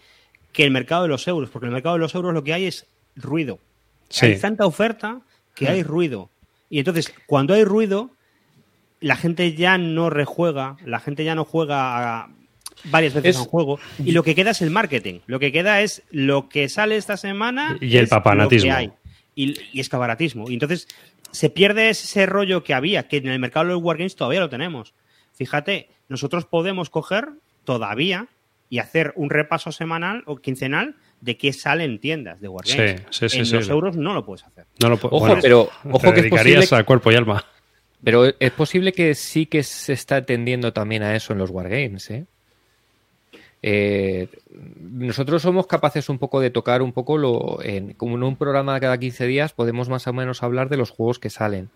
que 0.54 0.64
el 0.64 0.72
mercado 0.72 1.04
de 1.04 1.10
los 1.10 1.28
euros. 1.28 1.50
Porque 1.50 1.66
en 1.66 1.70
el 1.70 1.74
mercado 1.74 1.96
de 1.96 2.00
los 2.00 2.16
euros 2.16 2.34
lo 2.34 2.44
que 2.44 2.54
hay 2.54 2.66
es 2.66 2.88
ruido 3.16 3.60
hay 4.22 4.40
tanta 4.40 4.66
oferta 4.66 5.22
que 5.54 5.68
hay 5.68 5.84
mm. 5.84 5.88
ruido. 5.88 6.30
Y 6.70 6.80
entonces, 6.80 7.14
cuando 7.26 7.54
hay 7.54 7.64
ruido, 7.64 8.12
la 9.00 9.16
gente 9.16 9.54
ya 9.54 9.78
no 9.78 10.10
rejuega, 10.10 10.78
la 10.86 11.00
gente 11.00 11.24
ya 11.24 11.36
no 11.36 11.46
juega 11.46 12.30
varias 12.86 13.14
veces 13.14 13.38
a 13.38 13.42
un 13.42 13.46
juego 13.46 13.80
y 14.04 14.12
lo 14.12 14.24
que 14.24 14.36
queda 14.36 14.52
es 14.52 14.62
el 14.62 14.72
marketing. 14.72 15.20
Lo 15.28 15.40
que 15.40 15.52
queda 15.52 15.82
es 15.82 16.04
lo 16.12 16.50
que 16.50 16.70
sale 16.70 16.98
esta 16.98 17.18
semana 17.18 17.78
y 17.80 17.98
el 17.98 18.08
papanatismo. 18.08 18.74
hay. 18.74 18.92
Y, 19.36 19.56
y 19.74 19.80
es 19.80 19.90
cabaratismo. 19.90 20.50
Y 20.50 20.54
entonces 20.54 20.88
se 21.36 21.50
pierde 21.50 21.90
ese 21.90 22.26
rollo 22.26 22.64
que 22.64 22.74
había, 22.74 23.08
que 23.08 23.18
en 23.18 23.28
el 23.28 23.40
mercado 23.40 23.68
de 23.68 23.74
los 23.74 23.84
Wargames 23.84 24.16
todavía 24.16 24.40
lo 24.40 24.50
tenemos. 24.50 24.94
Fíjate, 25.34 25.90
nosotros 26.08 26.46
podemos 26.46 26.90
coger 26.90 27.30
todavía 27.66 28.28
y 28.70 28.80
hacer 28.80 29.14
un 29.16 29.30
repaso 29.30 29.72
semanal 29.72 30.24
o 30.26 30.38
quincenal 30.38 30.96
de 31.20 31.38
qué 31.38 31.54
sale 31.54 31.84
en 31.84 32.00
tiendas 32.00 32.40
de 32.40 32.48
Wargames. 32.48 33.04
Sí, 33.10 33.30
sí, 33.30 33.40
en 33.40 33.52
los 33.52 33.70
euros 33.70 33.98
no 33.98 34.14
lo 34.14 34.26
puedes 34.26 34.46
hacer. 34.46 34.66
No 34.82 34.90
lo 34.90 34.96
ojo, 35.02 35.38
pero 35.42 35.70
ojo 35.92 36.14
que 36.14 36.30
es 36.60 36.74
a 36.74 36.84
cuerpo 36.84 37.12
y 37.12 37.16
alma. 37.16 37.46
Pero 38.04 38.26
es 38.40 38.52
posible 38.52 38.94
que 38.94 39.14
sí 39.16 39.46
que 39.46 39.64
se 39.64 39.94
está 39.94 40.26
tendiendo 40.26 40.72
también 40.72 41.04
a 41.04 41.16
eso 41.16 41.34
en 41.34 41.40
los 41.40 41.50
Wargames, 41.50 42.10
¿eh? 42.12 42.26
Eh, 43.68 44.28
nosotros 44.80 45.42
somos 45.42 45.66
capaces 45.66 46.10
un 46.10 46.20
poco 46.20 46.40
de 46.40 46.52
tocar 46.52 46.84
un 46.84 46.94
poco 46.94 47.18
lo 47.18 47.64
en, 47.64 47.94
como 47.94 48.16
en 48.16 48.22
un 48.22 48.36
programa 48.36 48.80
cada 48.80 49.00
15 49.00 49.26
días 49.26 49.54
podemos 49.54 49.90
más 49.90 50.06
o 50.06 50.14
menos 50.14 50.44
hablar 50.44 50.70
de 50.70 50.78
los 50.78 50.92
juegos 50.92 51.18
que 51.18 51.32
salen 51.32 51.72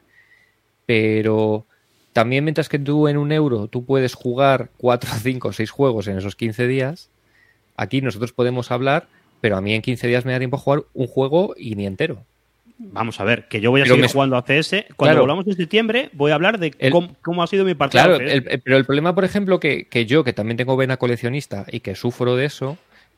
pero 0.86 1.66
también 2.14 2.44
mientras 2.44 2.70
que 2.70 2.78
tú 2.78 3.08
en 3.08 3.18
un 3.18 3.32
euro 3.32 3.70
tú 3.70 3.86
puedes 3.86 4.14
jugar 4.14 4.70
4, 4.78 5.10
5, 5.20 5.52
6 5.52 5.72
juegos 5.72 6.08
en 6.08 6.20
esos 6.20 6.36
15 6.36 6.68
días 6.68 7.10
aquí 7.76 8.02
nosotros 8.02 8.34
podemos 8.34 8.70
hablar 8.70 9.08
pero 9.42 9.58
a 9.58 9.62
mí 9.62 9.74
en 9.74 9.82
15 9.82 10.08
días 10.08 10.26
me 10.26 10.32
da 10.32 10.40
tiempo 10.40 10.58
a 10.58 10.60
jugar 10.60 10.84
un 10.94 11.08
juego 11.08 11.54
y 11.58 11.76
ni 11.76 11.86
entero. 11.86 12.26
Vamos 12.82 13.20
a 13.20 13.26
ver, 13.26 13.50
que 13.50 13.60
yo 13.60 13.72
voy 13.72 13.82
a 13.82 13.86
seguir 13.86 14.08
jugando 14.08 14.38
a 14.38 14.44
CS. 14.44 14.86
Cuando 14.96 15.20
volvamos 15.20 15.46
en 15.48 15.56
septiembre, 15.56 16.10
voy 16.14 16.32
a 16.32 16.36
hablar 16.36 16.60
de 16.60 16.72
cómo, 17.22 17.44
ha 17.44 17.48
sido 17.48 17.66
mi 17.66 17.76
partida. 17.76 18.06
Claro, 18.06 18.24
pero 18.64 18.78
el 18.78 18.86
problema, 18.86 19.14
por 19.14 19.26
ejemplo, 19.26 19.60
que, 19.60 20.06
yo, 20.08 20.24
que 20.24 20.32
también 20.34 20.56
tengo 20.56 20.78
vena 20.78 20.98
coleccionista 20.98 21.66
y 21.70 21.82
que 21.82 21.96
sufro 21.96 22.38
de 22.38 22.46
eso, 22.46 22.78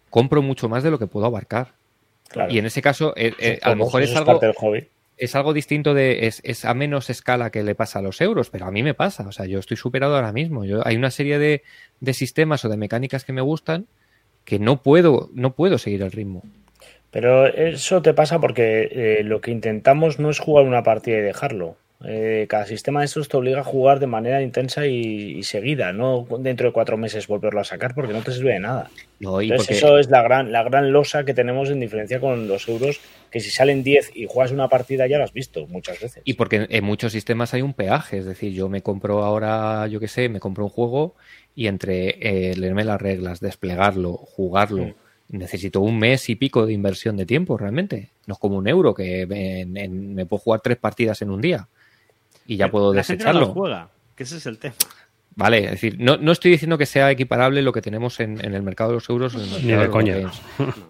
compro 0.09 0.41
mucho 0.41 0.67
más 0.67 0.83
de 0.83 0.89
lo 0.89 0.97
que 0.97 1.05
puedo 1.07 1.27
abarcar. 1.27 1.73
Y 2.49 2.57
en 2.57 2.65
ese 2.65 2.81
caso, 2.81 3.13
eh, 3.15 3.33
eh, 3.39 3.59
a 3.61 3.71
lo 3.71 3.75
mejor 3.75 4.01
es 4.01 4.15
algo, 4.15 4.39
es 5.17 5.35
algo 5.35 5.53
distinto 5.53 5.93
de. 5.93 6.27
Es, 6.27 6.65
a 6.65 6.73
menos 6.73 7.09
escala 7.09 7.51
que 7.51 7.61
le 7.61 7.75
pasa 7.75 7.99
a 7.99 8.01
los 8.01 8.19
euros, 8.19 8.49
pero 8.49 8.65
a 8.65 8.71
mí 8.71 8.81
me 8.81 8.95
pasa. 8.95 9.27
O 9.27 9.31
sea, 9.31 9.45
yo 9.45 9.59
estoy 9.59 9.77
superado 9.77 10.15
ahora 10.15 10.31
mismo. 10.31 10.65
Yo, 10.65 10.81
hay 10.87 10.95
una 10.95 11.11
serie 11.11 11.37
de, 11.37 11.61
de 11.99 12.13
sistemas 12.13 12.65
o 12.65 12.69
de 12.69 12.77
mecánicas 12.77 13.25
que 13.25 13.33
me 13.33 13.41
gustan 13.41 13.85
que 14.43 14.59
no 14.59 14.81
puedo, 14.81 15.29
no 15.33 15.53
puedo 15.53 15.77
seguir 15.77 16.01
el 16.01 16.11
ritmo. 16.11 16.43
Pero 17.11 17.45
eso 17.45 18.01
te 18.01 18.13
pasa 18.13 18.39
porque 18.39 18.89
eh, 18.91 19.23
lo 19.23 19.41
que 19.41 19.51
intentamos 19.51 20.19
no 20.19 20.29
es 20.29 20.39
jugar 20.39 20.65
una 20.65 20.83
partida 20.83 21.17
y 21.17 21.21
dejarlo. 21.21 21.75
Eh, 22.03 22.47
cada 22.49 22.65
sistema 22.65 23.01
de 23.01 23.05
estos 23.05 23.29
te 23.29 23.37
obliga 23.37 23.59
a 23.59 23.63
jugar 23.63 23.99
de 23.99 24.07
manera 24.07 24.41
intensa 24.41 24.87
y, 24.87 25.43
seguida, 25.43 25.93
no 25.93 26.25
dentro 26.39 26.67
de 26.67 26.73
cuatro 26.73 26.97
meses 26.97 27.27
volverlo 27.27 27.59
a 27.61 27.63
sacar 27.63 27.93
porque 27.93 28.13
no 28.13 28.21
te 28.21 28.31
sirve 28.31 28.53
de 28.53 28.59
nada. 28.59 28.89
Entonces, 29.19 29.77
eso 29.77 29.99
es 29.99 30.09
la 30.09 30.23
gran, 30.23 30.51
la 30.51 30.63
gran 30.63 30.91
losa 30.91 31.25
que 31.25 31.35
tenemos 31.35 31.69
en 31.69 31.79
diferencia 31.79 32.19
con 32.19 32.47
los 32.47 32.67
euros, 32.67 32.99
que 33.29 33.39
si 33.39 33.51
salen 33.51 33.83
10 33.83 34.15
y 34.15 34.25
juegas 34.27 34.51
una 34.51 34.67
partida 34.67 35.05
ya 35.05 35.19
lo 35.19 35.25
has 35.25 35.33
visto 35.33 35.67
muchas 35.67 35.99
veces. 35.99 36.23
Y 36.25 36.33
porque 36.33 36.65
en 36.67 36.83
muchos 36.83 37.11
sistemas 37.11 37.53
hay 37.53 37.61
un 37.61 37.73
peaje, 37.73 38.17
es 38.17 38.25
decir, 38.25 38.51
yo 38.51 38.67
me 38.67 38.81
compro 38.81 39.23
ahora, 39.23 39.85
yo 39.87 39.99
qué 39.99 40.07
sé, 40.07 40.27
me 40.27 40.39
compro 40.39 40.63
un 40.63 40.71
juego 40.71 41.15
y 41.53 41.67
entre 41.67 42.49
eh, 42.49 42.55
leerme 42.55 42.83
las 42.83 42.99
reglas, 42.99 43.41
desplegarlo, 43.41 44.13
jugarlo, 44.13 44.95
necesito 45.31 45.79
un 45.81 45.97
mes 45.97 46.29
y 46.29 46.35
pico 46.35 46.65
de 46.65 46.73
inversión 46.73 47.17
de 47.17 47.25
tiempo 47.25 47.57
realmente. 47.57 48.09
No 48.27 48.33
es 48.33 48.39
como 48.39 48.57
un 48.57 48.67
euro 48.67 48.93
que 48.93 49.25
me 49.67 50.25
puedo 50.25 50.39
jugar 50.39 50.61
tres 50.61 50.77
partidas 50.77 51.21
en 51.21 51.31
un 51.31 51.41
día 51.41 51.67
y 52.45 52.57
ya 52.57 52.69
puedo 52.69 52.91
desecharlo. 52.91 53.47
juega, 53.47 53.89
que 54.15 54.23
ese 54.23 54.37
es 54.37 54.45
el 54.45 54.57
tema. 54.57 54.75
Vale, 55.35 55.63
es 55.63 55.71
decir, 55.71 55.95
no, 55.97 56.17
no, 56.17 56.33
estoy 56.33 56.51
diciendo 56.51 56.77
que 56.77 56.85
sea 56.85 57.09
equiparable 57.09 57.61
lo 57.61 57.71
que 57.71 57.81
tenemos 57.81 58.19
en, 58.19 58.43
el 58.43 58.61
mercado 58.61 58.89
de 58.89 58.95
los 58.95 59.09
euros. 59.09 59.33
Ni 59.63 59.71
de 59.71 59.87
coña. 59.89 60.29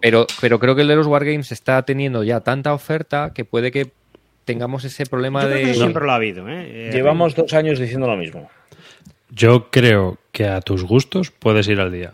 Pero, 0.01 0.25
pero 0.41 0.59
creo 0.59 0.75
que 0.75 0.81
el 0.81 0.87
de 0.87 0.95
los 0.95 1.05
Wargames 1.05 1.51
está 1.51 1.83
teniendo 1.83 2.23
ya 2.23 2.39
tanta 2.39 2.73
oferta 2.73 3.33
que 3.35 3.45
puede 3.45 3.71
que 3.71 3.91
tengamos 4.45 4.83
ese 4.83 5.05
problema 5.05 5.45
de. 5.45 5.75
siempre 5.75 6.03
lo 6.03 6.11
ha 6.11 6.15
habido. 6.15 6.49
¿eh? 6.49 6.89
Llevamos 6.91 7.35
dos 7.35 7.53
años 7.53 7.77
diciendo 7.77 8.07
lo 8.07 8.17
mismo. 8.17 8.49
Yo 9.29 9.69
creo 9.69 10.17
que 10.31 10.47
a 10.47 10.59
tus 10.61 10.83
gustos 10.83 11.31
puedes 11.31 11.67
ir 11.67 11.79
al 11.79 11.91
día. 11.91 12.13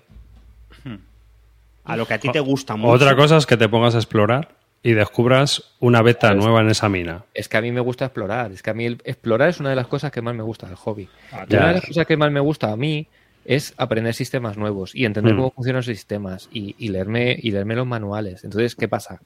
A 1.87 1.95
lo 1.97 2.05
que 2.05 2.13
a 2.15 2.19
ti 2.19 2.29
te 2.31 2.39
gusta 2.39 2.75
mucho. 2.75 2.91
Otra 2.93 3.15
cosa 3.15 3.37
es 3.37 3.45
que 3.45 3.57
te 3.57 3.67
pongas 3.69 3.95
a 3.95 3.97
explorar 3.97 4.49
y 4.83 4.93
descubras 4.93 5.75
una 5.79 6.01
beta 6.01 6.27
Claro, 6.29 6.41
nueva 6.41 6.61
en 6.61 6.69
esa 6.69 6.87
mina. 6.89 7.23
Es 7.33 7.49
que 7.49 7.57
a 7.57 7.61
mí 7.61 7.71
me 7.71 7.79
gusta 7.81 8.05
explorar. 8.05 8.51
Es 8.51 8.61
que 8.61 8.69
a 8.69 8.73
mí 8.73 8.85
el- 8.85 9.01
explorar 9.05 9.49
es 9.49 9.59
una 9.59 9.69
de 9.71 9.75
las 9.75 9.87
cosas 9.87 10.11
que 10.11 10.21
más 10.21 10.35
me 10.35 10.43
gusta 10.43 10.67
del 10.67 10.75
hobby. 10.75 11.09
Ah, 11.31 11.45
Y 11.49 11.55
una 11.55 11.67
de 11.69 11.73
las 11.73 11.85
cosas 11.85 12.05
que 12.05 12.15
más 12.17 12.31
me 12.31 12.39
gusta 12.39 12.71
a 12.71 12.77
mí 12.77 13.07
es 13.45 13.73
aprender 13.77 14.13
sistemas 14.13 14.57
nuevos 14.57 14.93
y 14.93 15.05
entender 15.05 15.33
Mm. 15.33 15.37
cómo 15.37 15.51
funcionan 15.51 15.77
los 15.79 15.85
sistemas 15.85 16.49
y, 16.51 16.75
y 16.77 16.89
leerme 16.89 17.37
y 17.41 17.51
leerme 17.51 17.75
los 17.75 17.87
manuales. 17.87 18.43
Entonces, 18.43 18.75
¿qué 18.75 18.87
pasa? 18.87 19.19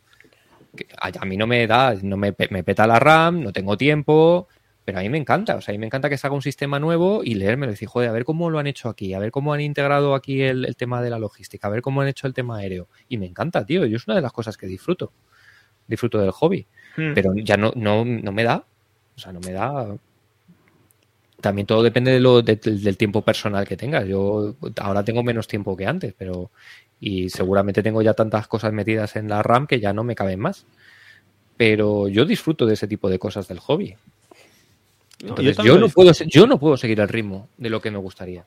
Que 0.76 0.88
a, 1.02 1.12
a 1.20 1.26
mí 1.26 1.36
no 1.38 1.48
me 1.48 1.66
da, 1.68 1.96
no 2.02 2.18
me, 2.18 2.34
me 2.50 2.64
peta 2.64 2.86
la 2.88 3.00
RAM, 3.00 3.42
no 3.44 3.52
tengo 3.52 3.76
tiempo, 3.78 4.48
pero 4.86 5.00
a 5.00 5.02
mí 5.02 5.10
me 5.10 5.18
encanta. 5.18 5.56
O 5.56 5.62
sea, 5.62 5.72
a 5.72 5.74
mí 5.74 5.80
me 5.80 5.86
encanta 5.86 6.10
que 6.10 6.18
salga 6.18 6.36
un 6.36 6.42
sistema 6.42 6.80
nuevo 6.80 7.22
y 7.24 7.36
leérmelo 7.36 7.72
y 7.72 7.74
decir, 7.76 7.88
joder, 7.88 8.10
a 8.10 8.12
ver 8.14 8.26
cómo 8.26 8.50
lo 8.50 8.60
han 8.60 8.68
hecho 8.68 8.90
aquí, 8.90 9.14
a 9.14 9.20
ver 9.20 9.32
cómo 9.32 9.54
han 9.54 9.62
integrado 9.62 10.16
aquí 10.16 10.42
el, 10.42 10.66
el 10.66 10.76
tema 10.76 11.02
de 11.02 11.10
la 11.10 11.20
logística, 11.20 11.68
a 11.68 11.72
ver 11.72 11.82
cómo 11.82 12.02
han 12.02 12.08
hecho 12.08 12.26
el 12.28 12.34
tema 12.34 12.58
aéreo. 12.58 12.88
Y 13.10 13.18
me 13.18 13.26
encanta, 13.28 13.66
tío. 13.66 13.86
Yo 13.86 13.98
es 13.98 14.08
una 14.08 14.16
de 14.16 14.22
las 14.22 14.32
cosas 14.34 14.58
que 14.58 14.66
disfruto. 14.68 15.12
Disfruto 15.88 16.18
del 16.20 16.32
hobby 16.32 16.66
Hmm. 16.98 17.14
pero 17.16 17.34
ya 17.36 17.56
no, 17.58 17.72
no, 17.76 18.04
no 18.04 18.32
me 18.34 18.44
da. 18.44 18.66
O 19.16 19.20
sea, 19.20 19.32
no 19.32 19.40
me 19.40 19.52
da. 19.54 19.96
También 21.40 21.66
todo 21.66 21.82
depende 21.84 22.12
de 22.12 22.20
lo, 22.20 22.42
de- 22.42 22.56
del- 22.58 22.84
del 22.84 22.98
tiempo 22.98 23.22
personal 23.24 23.68
que 23.68 23.78
tengas. 23.78 24.06
Yo 24.08 24.56
ahora 24.80 25.04
tengo 25.04 25.24
menos 25.24 25.48
tiempo 25.48 25.76
que 25.78 25.88
antes, 25.88 26.14
pero. 26.18 26.52
Y 27.00 27.30
seguramente 27.30 27.82
tengo 27.82 28.02
ya 28.04 28.14
tantas 28.14 28.48
cosas 28.48 28.74
metidas 28.74 29.16
en 29.16 29.28
la 29.28 29.42
RAM 29.42 29.66
que 29.66 29.80
ya 29.80 29.92
no 29.94 30.04
me 30.04 30.14
caben 30.16 30.40
más. 30.40 30.66
Pero 31.58 32.08
yo 32.08 32.26
disfruto 32.26 32.66
de 32.66 32.74
ese 32.76 32.88
tipo 32.88 33.10
de 33.10 33.18
cosas 33.20 33.48
del 33.48 33.60
hobby. 33.60 33.96
Entonces, 35.24 35.58
yo, 35.58 35.78
no 35.78 35.90
puedo, 35.90 36.12
yo 36.28 36.48
no 36.48 36.60
puedo 36.60 36.78
seguir 36.78 37.00
el 37.00 37.08
ritmo 37.08 37.48
de 37.58 37.70
lo 37.70 37.82
que 37.82 37.92
me 37.92 37.98
gustaría. 37.98 38.44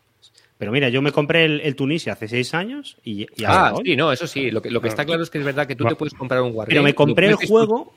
Pero 0.59 0.71
mira, 0.73 0.89
yo 0.89 1.03
me 1.03 1.11
compré 1.13 1.45
el, 1.45 1.61
el 1.61 1.75
Tunisia 1.77 2.13
hace 2.13 2.29
seis 2.29 2.55
años 2.55 2.97
y, 3.05 3.23
y 3.23 3.45
Ah, 3.45 3.75
sí, 3.85 3.97
no, 3.97 4.13
eso 4.13 4.27
sí. 4.27 4.51
Lo 4.51 4.63
que, 4.63 4.71
lo 4.71 4.81
que 4.81 4.89
está 4.89 5.05
claro 5.05 5.23
es 5.23 5.31
que 5.31 5.39
es 5.39 5.45
verdad 5.45 5.67
que 5.67 5.75
tú 5.77 5.85
te 5.85 5.97
puedes 5.97 6.15
comprar 6.15 6.43
un 6.43 6.49
Wargame. 6.55 6.69
Pero 6.69 6.83
me 6.83 6.95
compré 6.95 7.29
el 7.29 7.35
juego. 7.37 7.93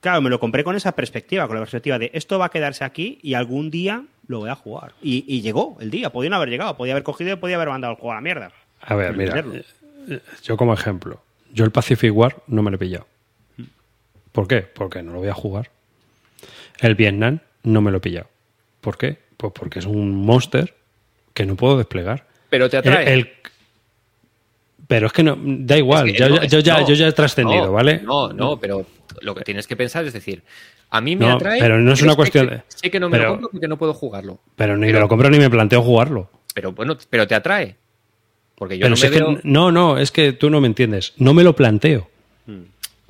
Claro, 0.00 0.22
me 0.22 0.30
lo 0.30 0.38
compré 0.38 0.62
con 0.62 0.76
esa 0.76 0.92
perspectiva, 0.92 1.46
con 1.48 1.56
la 1.56 1.62
perspectiva 1.62 1.98
de 1.98 2.10
esto 2.14 2.38
va 2.38 2.46
a 2.46 2.50
quedarse 2.50 2.84
aquí 2.84 3.18
y 3.20 3.34
algún 3.34 3.70
día 3.70 4.04
lo 4.28 4.38
voy 4.40 4.48
a 4.50 4.54
jugar. 4.54 4.92
Y, 5.02 5.24
y 5.26 5.40
llegó 5.40 5.76
el 5.80 5.90
día, 5.90 6.10
podía 6.10 6.30
no 6.30 6.36
haber 6.36 6.50
llegado, 6.50 6.76
podía 6.76 6.92
haber 6.92 7.02
cogido 7.02 7.32
y 7.32 7.36
podía 7.36 7.56
haber 7.56 7.68
mandado 7.68 7.94
el 7.94 7.98
juego 7.98 8.12
a 8.12 8.14
la 8.14 8.20
mierda. 8.20 8.52
A 8.80 8.94
ver, 8.94 9.16
mira, 9.16 9.38
Entenderlo. 9.40 9.64
eh, 10.08 10.20
yo 10.44 10.56
como 10.56 10.72
ejemplo, 10.72 11.20
yo 11.52 11.64
el 11.64 11.72
Pacific 11.72 12.14
War 12.14 12.36
no 12.46 12.62
me 12.62 12.70
lo 12.70 12.76
he 12.76 12.78
pillado. 12.78 13.06
¿Por 14.30 14.46
qué? 14.46 14.60
Porque 14.62 15.02
no 15.02 15.12
lo 15.12 15.18
voy 15.18 15.28
a 15.28 15.34
jugar. 15.34 15.70
El 16.80 16.94
Vietnam 16.94 17.40
no 17.64 17.80
me 17.80 17.90
lo 17.90 17.98
he 17.98 18.00
pillado. 18.00 18.28
¿Por 18.80 18.96
qué? 18.96 19.18
Pues 19.36 19.52
porque 19.52 19.78
es 19.80 19.86
un 19.86 20.24
monster 20.24 20.74
que 21.34 21.46
no 21.46 21.56
puedo 21.56 21.76
desplegar. 21.78 22.26
Pero 22.50 22.68
te 22.70 22.76
atrae. 22.78 23.04
El- 23.12 23.18
el- 23.20 23.30
pero 24.86 25.06
es 25.08 25.12
que 25.12 25.22
no, 25.22 25.36
da 25.40 25.76
igual, 25.76 26.06
Es 26.08 26.12
que 26.14 26.18
yo, 26.18 26.28
no, 26.30 26.44
yo 26.44 26.60
ya, 26.60 26.80
no, 26.80 26.88
yo 26.88 26.94
ya 26.94 27.08
he 27.08 27.12
trascendido, 27.12 27.66
no, 27.66 27.72
¿vale? 27.72 28.00
No, 28.02 28.32
no, 28.32 28.58
pero 28.58 28.86
lo 29.20 29.34
que 29.34 29.44
tienes 29.44 29.66
que 29.66 29.76
pensar 29.76 30.04
es 30.06 30.12
decir, 30.14 30.42
a 30.90 31.00
mí 31.02 31.14
me 31.14 31.28
atrae. 31.30 31.60
pero 31.60 31.78
no 31.78 31.92
es 31.92 32.00
una 32.00 32.14
cuestión 32.16 32.48
de- 32.48 32.62
Sé 32.68 32.90
que 32.90 32.98
no 32.98 33.10
me 33.10 33.18
pero- 33.18 33.28
lo 33.30 33.34
compro 33.34 33.50
porque 33.50 33.68
no 33.68 33.76
puedo 33.76 33.92
jugarlo. 33.92 34.38
Pero 34.56 34.76
ni 34.78 34.86
Pero- 34.86 34.94
me 34.94 35.00
lo 35.00 35.08
compro 35.08 35.28
ni 35.30 35.38
me 35.38 35.50
planteo 35.50 35.82
jugarlo. 35.82 36.30
Pero 36.54 36.72
bueno, 36.72 36.96
pero 37.10 37.26
te 37.26 37.34
atrae. 37.34 37.76
Porque 38.54 38.78
yo 38.78 38.86
Pero 38.86 38.96
no 38.96 39.02
me 39.02 39.10
que- 39.36 39.40
no, 39.48 39.70
no, 39.70 39.98
es 39.98 40.10
que 40.10 40.32
tú 40.32 40.48
no 40.50 40.60
me 40.60 40.66
entiendes. 40.66 41.12
No 41.18 41.34
me 41.34 41.44
lo 41.44 41.54
planteo. 41.54 42.08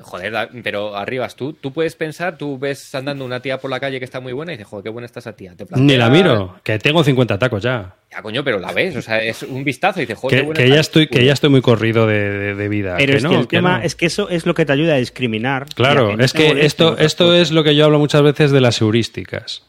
Joder, 0.01 0.51
pero 0.63 0.95
arribas 0.95 1.35
tú, 1.35 1.55
tú 1.55 1.73
puedes 1.73 1.97
pensar, 1.97 2.39
tú 2.39 2.57
ves 2.57 2.95
andando 2.95 3.25
una 3.25 3.41
tía 3.41 3.59
por 3.59 3.69
la 3.69 3.81
calle 3.81 3.99
que 3.99 4.05
está 4.05 4.21
muy 4.21 4.33
buena 4.33 4.53
y 4.53 4.57
dices, 4.57 4.69
joder, 4.69 4.85
qué 4.85 4.91
buena 4.91 5.07
está 5.07 5.19
esa 5.19 5.35
tía. 5.35 5.55
Te 5.57 5.67
Ni 5.75 5.97
la 5.97 6.09
miro, 6.09 6.55
que 6.63 6.79
tengo 6.79 7.03
50 7.03 7.37
tacos 7.37 7.65
ya. 7.65 7.97
Ya, 8.13 8.23
coño, 8.23 8.45
pero 8.45 8.61
la 8.61 8.71
ves, 8.73 8.95
o 8.95 9.03
sea, 9.03 9.21
es 9.21 9.43
un 9.43 9.65
vistazo 9.65 9.99
y 9.99 10.03
dices, 10.03 10.17
joder, 10.17 10.37
qué 10.37 10.41
Que, 10.43 10.47
buena 10.47 10.63
que 10.63 10.69
ya 10.69 10.81
estoy, 10.81 11.09
que 11.09 11.25
ya 11.25 11.33
estoy 11.33 11.51
muy 11.51 11.63
corrido 11.63 12.07
de, 12.07 12.31
de- 12.31 12.55
de 12.55 12.69
vida. 12.69 12.95
Pero 12.97 13.17
es 13.17 13.25
no, 13.25 13.31
que 13.31 13.37
el 13.37 13.49
que 13.49 13.57
tema 13.57 13.79
no. 13.79 13.85
es 13.85 13.97
que 13.97 14.07
eso 14.07 14.29
es 14.29 14.47
lo 14.47 14.55
que 14.55 14.65
te 14.65 14.73
ayuda 14.73 14.95
a 14.95 14.99
discriminar. 14.99 15.65
a 15.65 15.67
Claro, 15.67 16.17
es 16.21 16.33
que 16.33 16.65
esto, 16.65 16.97
esto 16.97 17.35
es 17.35 17.51
lo 17.51 17.65
que 17.65 17.75
yo 17.75 17.85
hablo 17.85 17.99
muchas 17.99 18.23
veces 18.23 18.53
de 18.53 18.61
las 18.61 18.81
heurísticas. 18.81 19.65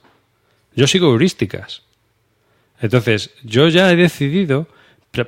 Yo 0.76 0.86
sigo 0.86 1.08
heurísticas. 1.10 1.82
Entonces, 2.80 3.32
yo 3.44 3.68
ya 3.68 3.92
he 3.92 3.96
decidido, 3.96 4.68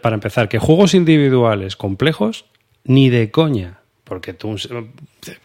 para 0.01 0.13
empezar, 0.13 0.47
que 0.47 0.59
juegos 0.59 0.93
individuales 0.93 1.75
complejos, 1.75 2.45
ni 2.83 3.09
de 3.09 3.31
coña. 3.31 3.79
Porque 4.11 4.33
tú, 4.33 4.57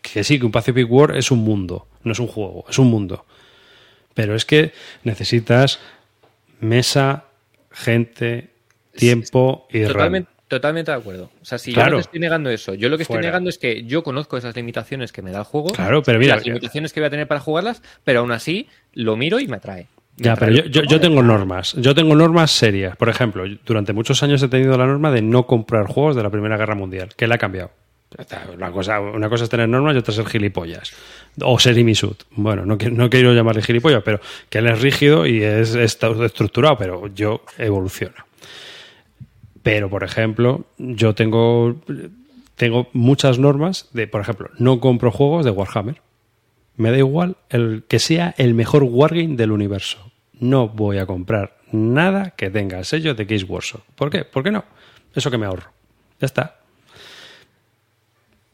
que 0.02 0.24
sí, 0.24 0.40
que 0.40 0.44
un 0.44 0.50
Pacific 0.50 0.90
War 0.90 1.16
es 1.16 1.30
un 1.30 1.38
mundo, 1.38 1.86
no 2.02 2.10
es 2.10 2.18
un 2.18 2.26
juego, 2.26 2.64
es 2.68 2.76
un 2.80 2.90
mundo. 2.90 3.24
Pero 4.12 4.34
es 4.34 4.44
que 4.44 4.72
necesitas 5.04 5.78
mesa, 6.58 7.26
gente, 7.70 8.50
tiempo 8.96 9.68
y 9.70 9.84
RAM. 9.84 9.92
Totalmente, 9.92 10.30
totalmente 10.48 10.90
de 10.90 10.96
acuerdo. 10.96 11.30
O 11.40 11.44
sea, 11.44 11.58
si 11.58 11.72
yo 11.72 11.86
no 11.86 11.98
te 11.98 12.00
estoy 12.00 12.18
negando 12.18 12.50
eso, 12.50 12.74
yo 12.74 12.88
lo 12.88 12.96
que 12.96 13.04
estoy 13.04 13.14
Fuera. 13.14 13.28
negando 13.28 13.50
es 13.50 13.58
que 13.58 13.84
yo 13.84 14.02
conozco 14.02 14.36
esas 14.36 14.56
limitaciones 14.56 15.12
que 15.12 15.22
me 15.22 15.30
da 15.30 15.38
el 15.38 15.44
juego. 15.44 15.68
Claro, 15.68 16.02
pero 16.02 16.18
mira, 16.18 16.34
las 16.34 16.44
limitaciones 16.44 16.92
que 16.92 16.98
voy 16.98 17.06
a 17.06 17.10
tener 17.10 17.28
para 17.28 17.38
jugarlas, 17.38 17.82
pero 18.02 18.18
aún 18.18 18.32
así 18.32 18.66
lo 18.94 19.16
miro 19.16 19.38
y 19.38 19.46
me 19.46 19.58
atrae. 19.58 19.86
Ya, 20.16 20.34
pero 20.34 20.50
yo, 20.50 21.00
tengo 21.00 21.22
normas. 21.22 21.74
Yo 21.74 21.94
tengo 21.94 22.16
normas 22.16 22.50
serias. 22.50 22.96
Por 22.96 23.10
ejemplo, 23.10 23.44
durante 23.64 23.92
muchos 23.92 24.24
años 24.24 24.42
he 24.42 24.48
tenido 24.48 24.76
la 24.76 24.86
norma 24.86 25.12
de 25.12 25.22
no 25.22 25.46
comprar 25.46 25.86
juegos 25.86 26.16
de 26.16 26.24
la 26.24 26.30
Primera 26.30 26.56
Guerra 26.56 26.74
Mundial, 26.74 27.10
que 27.16 27.28
la 27.28 27.36
ha 27.36 27.38
cambiado. 27.38 27.70
Una 28.54 28.72
cosa, 28.72 29.00
una 29.00 29.28
cosa 29.28 29.44
es 29.44 29.50
tener 29.50 29.68
normas 29.68 29.94
y 29.94 29.98
otra 29.98 30.12
es 30.12 30.16
ser 30.16 30.26
gilipollas. 30.26 30.92
O 31.42 31.58
ser 31.58 31.76
imisud. 31.76 32.16
Bueno, 32.30 32.64
no, 32.64 32.78
no 32.90 33.10
quiero 33.10 33.34
llamarle 33.34 33.62
gilipollas, 33.62 34.02
pero 34.02 34.20
que 34.48 34.58
él 34.58 34.66
es 34.68 34.80
rígido 34.80 35.26
y 35.26 35.42
es, 35.42 35.74
está 35.74 36.08
estructurado, 36.24 36.78
pero 36.78 37.08
yo 37.08 37.42
evoluciono. 37.58 38.14
Pero, 39.62 39.90
por 39.90 40.04
ejemplo, 40.04 40.64
yo 40.78 41.14
tengo, 41.14 41.76
tengo 42.54 42.88
muchas 42.92 43.38
normas 43.38 43.88
de, 43.92 44.06
por 44.06 44.20
ejemplo, 44.20 44.48
no 44.58 44.80
compro 44.80 45.10
juegos 45.10 45.44
de 45.44 45.50
Warhammer. 45.50 46.00
Me 46.76 46.90
da 46.90 46.98
igual 46.98 47.36
el 47.50 47.84
que 47.88 47.98
sea 47.98 48.34
el 48.38 48.54
mejor 48.54 48.84
wargame 48.84 49.36
del 49.36 49.50
universo. 49.50 50.12
No 50.38 50.68
voy 50.68 50.98
a 50.98 51.06
comprar 51.06 51.56
nada 51.72 52.30
que 52.30 52.50
tenga 52.50 52.78
el 52.78 52.84
sello 52.84 53.14
de 53.14 53.26
Case 53.26 53.44
Workshop. 53.44 53.82
¿Por 53.94 54.10
qué? 54.10 54.24
¿Por 54.24 54.42
qué 54.42 54.50
no? 54.50 54.64
Eso 55.14 55.30
que 55.30 55.38
me 55.38 55.46
ahorro. 55.46 55.72
Ya 56.20 56.26
está. 56.26 56.55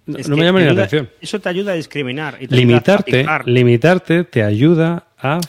No, 0.06 0.18
Es 0.18 0.28
no 0.28 0.34
que 0.34 0.40
me 0.40 0.46
llama 0.46 0.58
ni 0.60 0.64
la 0.66 0.70
ayuda- 0.72 0.82
atención. 0.84 1.10
Eso 1.20 1.40
te 1.40 1.48
ayuda 1.48 1.72
a 1.72 1.74
discriminar. 1.76 2.34
y 2.40 2.48
te 2.48 2.54
ayuda 2.54 2.56
a 2.56 2.60
Limitarte, 2.66 3.26
limitarte 3.46 4.24
te 4.24 4.42
ayuda 4.42 5.06
a 5.18 5.40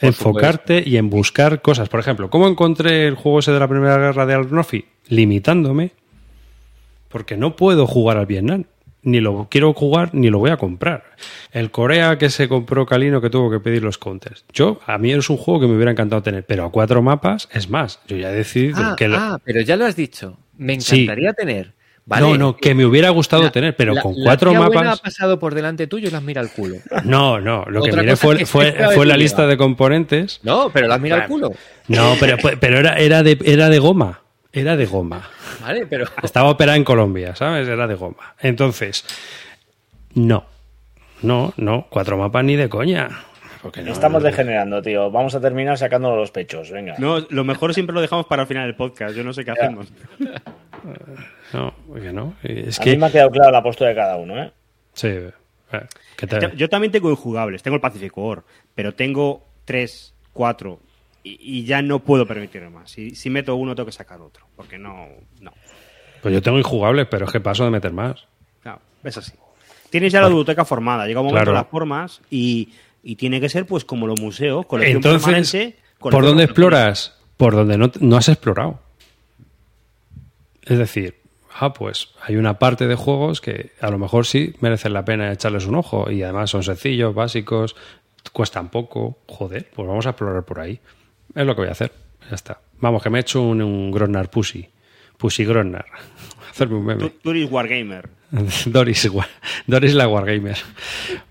enfocarte 0.00 0.82
y 0.86 0.96
en 0.96 1.10
buscar 1.10 1.62
cosas. 1.62 1.88
Por 1.88 2.00
ejemplo, 2.00 2.30
¿cómo 2.30 2.48
encontré 2.48 3.06
el 3.06 3.14
juego 3.14 3.40
ese 3.40 3.52
de 3.52 3.58
la 3.60 3.68
Primera 3.68 3.98
Guerra 3.98 4.26
de 4.26 4.34
Alnofi? 4.34 4.84
Limitándome, 5.08 5.92
porque 7.08 7.36
no 7.36 7.56
puedo 7.56 7.86
jugar 7.86 8.16
al 8.16 8.26
Vietnam. 8.26 8.64
Ni 9.04 9.18
lo 9.20 9.48
quiero 9.50 9.72
jugar, 9.74 10.10
ni 10.14 10.30
lo 10.30 10.38
voy 10.38 10.50
a 10.50 10.56
comprar. 10.56 11.02
El 11.50 11.72
Corea 11.72 12.18
que 12.18 12.30
se 12.30 12.48
compró 12.48 12.86
Calino 12.86 13.20
que 13.20 13.30
tuvo 13.30 13.50
que 13.50 13.58
pedir 13.58 13.82
los 13.82 13.98
counters. 13.98 14.44
Yo, 14.52 14.78
a 14.86 14.96
mí 14.96 15.10
es 15.10 15.28
un 15.28 15.38
juego 15.38 15.58
que 15.58 15.66
me 15.66 15.74
hubiera 15.74 15.90
encantado 15.90 16.22
tener, 16.22 16.44
pero 16.46 16.64
a 16.64 16.70
cuatro 16.70 17.02
mapas 17.02 17.48
es 17.52 17.68
más. 17.68 17.98
Yo 18.06 18.16
ya 18.16 18.30
he 18.30 18.34
decidido 18.36 18.76
Ah, 18.78 18.94
que... 18.96 19.08
lo- 19.08 19.16
ah, 19.18 19.40
pero 19.44 19.60
ya 19.60 19.76
lo 19.76 19.86
has 19.86 19.96
dicho. 19.96 20.38
Me 20.56 20.80
Sí. 20.80 21.02
encantaría 21.02 21.32
tener. 21.32 21.72
Vale, 22.04 22.26
no, 22.30 22.36
no, 22.36 22.56
que 22.56 22.74
me 22.74 22.84
hubiera 22.84 23.10
gustado 23.10 23.44
la- 23.44 23.52
tener, 23.52 23.76
pero 23.76 23.94
la- 23.94 24.02
con 24.02 24.14
la 24.16 24.24
cuatro 24.24 24.50
buena 24.52 24.68
mapas... 24.68 24.98
ha 24.98 25.02
pasado 25.02 25.38
por 25.38 25.54
delante 25.54 25.86
tuyo 25.86 26.08
y 26.08 26.10
las 26.10 26.22
mira 26.22 26.40
al 26.40 26.50
culo. 26.50 26.76
No, 27.04 27.40
no, 27.40 27.64
lo 27.68 27.80
que 27.82 27.92
miré 27.92 28.16
fue, 28.16 28.38
que 28.38 28.46
fue, 28.46 28.72
fue 28.94 29.06
la 29.06 29.16
lista 29.16 29.46
de 29.46 29.56
componentes. 29.56 30.40
No, 30.42 30.70
pero 30.72 30.88
las 30.88 31.00
mira 31.00 31.16
al 31.22 31.28
culo. 31.28 31.52
No, 31.88 32.14
pero, 32.18 32.36
pero 32.58 32.78
era, 32.78 32.96
era, 32.98 33.22
de, 33.22 33.38
era 33.44 33.68
de 33.68 33.78
goma. 33.78 34.20
Era 34.52 34.76
de 34.76 34.84
goma. 34.84 35.30
Vale, 35.62 35.86
pero. 35.86 36.06
Estaba 36.22 36.50
operada 36.50 36.76
en 36.76 36.84
Colombia, 36.84 37.34
¿sabes? 37.36 37.66
Era 37.68 37.86
de 37.86 37.94
goma. 37.94 38.34
Entonces, 38.40 39.04
no. 40.14 40.44
No, 41.22 41.54
no. 41.56 41.86
Cuatro 41.88 42.18
mapas 42.18 42.44
ni 42.44 42.56
de 42.56 42.68
coña. 42.68 43.08
No, 43.62 43.92
Estamos 43.92 44.22
no- 44.22 44.28
degenerando, 44.28 44.82
tío. 44.82 45.08
Vamos 45.12 45.34
a 45.36 45.40
terminar 45.40 45.78
sacándonos 45.78 46.18
los 46.18 46.30
pechos. 46.32 46.70
Venga. 46.72 46.96
No, 46.98 47.20
lo 47.30 47.44
mejor 47.44 47.72
siempre 47.74 47.94
lo 47.94 48.00
dejamos 48.00 48.26
para 48.26 48.42
el 48.42 48.48
final 48.48 48.66
del 48.66 48.74
podcast. 48.74 49.14
Yo 49.14 49.22
no 49.22 49.32
sé 49.32 49.44
qué 49.44 49.52
hacemos. 49.52 49.86
No, 51.52 51.74
porque 51.88 52.12
no. 52.12 52.34
Es 52.42 52.80
a 52.80 52.84
mí 52.84 52.96
me 52.96 53.06
ha 53.06 53.12
quedado 53.12 53.30
clara 53.30 53.50
la 53.50 53.62
postura 53.62 53.90
de 53.90 53.96
cada 53.96 54.16
uno, 54.16 54.42
¿eh? 54.42 54.52
Sí. 54.94 55.08
eh, 55.08 56.52
Yo, 56.56 56.68
también 56.68 56.92
tengo 56.92 57.10
injugables. 57.10 57.62
Tengo 57.62 57.74
el 57.76 57.80
Pacific 57.80 58.16
War, 58.16 58.42
pero 58.74 58.94
tengo 58.94 59.44
tres, 59.64 60.14
cuatro 60.32 60.80
y, 61.22 61.38
y 61.58 61.64
ya 61.64 61.82
no 61.82 61.98
puedo 62.00 62.26
permitirme 62.26 62.70
más. 62.70 62.90
Si, 62.90 63.14
si 63.14 63.30
meto 63.30 63.54
uno, 63.56 63.74
tengo 63.74 63.86
que 63.86 63.92
sacar 63.92 64.20
otro. 64.20 64.46
Porque 64.56 64.78
no. 64.78 65.08
no. 65.40 65.52
Pues 66.22 66.32
yo 66.34 66.40
tengo 66.42 66.58
injugables, 66.58 67.06
pero 67.10 67.26
es 67.26 67.32
que 67.32 67.40
paso 67.40 67.64
de 67.64 67.70
meter 67.70 67.92
más. 67.92 68.26
Claro, 68.62 68.80
es 69.04 69.16
así. 69.18 69.32
Tienes 69.90 70.12
ya 70.12 70.20
la 70.20 70.28
biblioteca 70.28 70.64
formada. 70.64 71.06
Llega 71.06 71.20
un 71.20 71.26
momento 71.26 71.50
Claro. 71.50 71.58
las 71.58 71.68
formas 71.68 72.22
y, 72.30 72.70
y 73.02 73.16
tiene 73.16 73.40
que 73.40 73.48
ser 73.48 73.66
pues 73.66 73.84
como 73.84 74.06
los 74.06 74.18
museos. 74.20 74.64
Colección 74.66 74.96
Entonces, 74.98 75.22
permanente, 75.50 75.76
¿por 75.98 76.24
dónde 76.24 76.44
exploras? 76.44 77.18
Por 77.36 77.54
donde 77.54 77.76
no, 77.76 77.90
no 78.00 78.16
has 78.16 78.28
explorado. 78.28 78.80
Es 80.62 80.78
decir, 80.78 81.16
ah, 81.58 81.72
pues 81.72 82.10
hay 82.22 82.36
una 82.36 82.58
parte 82.58 82.86
de 82.86 82.94
juegos 82.94 83.40
que 83.40 83.72
a 83.80 83.90
lo 83.90 83.98
mejor 83.98 84.26
sí 84.26 84.54
merecen 84.60 84.92
la 84.92 85.04
pena 85.04 85.32
echarles 85.32 85.66
un 85.66 85.74
ojo 85.74 86.10
y 86.10 86.22
además 86.22 86.50
son 86.50 86.62
sencillos, 86.62 87.14
básicos, 87.14 87.76
cuestan 88.32 88.68
poco. 88.68 89.18
Joder, 89.26 89.68
pues 89.74 89.88
vamos 89.88 90.06
a 90.06 90.10
explorar 90.10 90.44
por 90.44 90.60
ahí. 90.60 90.80
Es 91.34 91.46
lo 91.46 91.54
que 91.54 91.62
voy 91.62 91.68
a 91.68 91.72
hacer. 91.72 91.92
Ya 92.28 92.36
está. 92.36 92.60
Vamos, 92.80 93.02
que 93.02 93.10
me 93.10 93.18
he 93.18 93.20
hecho 93.22 93.42
un, 93.42 93.62
un 93.62 94.28
Pussy. 94.30 94.68
Pussy 95.16 95.44
Grosnar. 95.44 95.86
hacerme 96.50 96.76
un 96.76 96.84
meme. 96.84 97.12
Doris 97.24 97.50
Wargamer. 97.50 98.08
Doris, 98.66 99.10
Doris 99.66 99.94
la 99.94 100.08
Wargamer. 100.08 100.56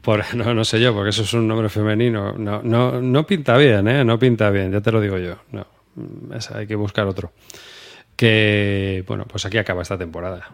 Por, 0.02 0.36
no, 0.36 0.54
no 0.54 0.64
sé 0.64 0.80
yo, 0.80 0.94
porque 0.94 1.10
eso 1.10 1.24
es 1.24 1.34
un 1.34 1.48
nombre 1.48 1.70
femenino. 1.70 2.34
No, 2.34 2.62
no, 2.62 3.02
no 3.02 3.26
pinta 3.26 3.58
bien, 3.58 3.88
¿eh? 3.88 4.06
No 4.06 4.20
pinta 4.20 4.50
bien, 4.52 4.72
ya 4.72 4.82
te 4.82 4.92
lo 4.92 5.02
digo 5.02 5.18
yo. 5.18 5.38
No, 5.52 5.66
hay 6.54 6.68
que 6.68 6.76
buscar 6.76 7.08
otro. 7.08 7.32
Que, 8.22 9.04
bueno, 9.08 9.26
pues 9.26 9.48
aquí 9.48 9.58
acaba 9.58 9.82
esta 9.82 9.98
temporada. 9.98 10.52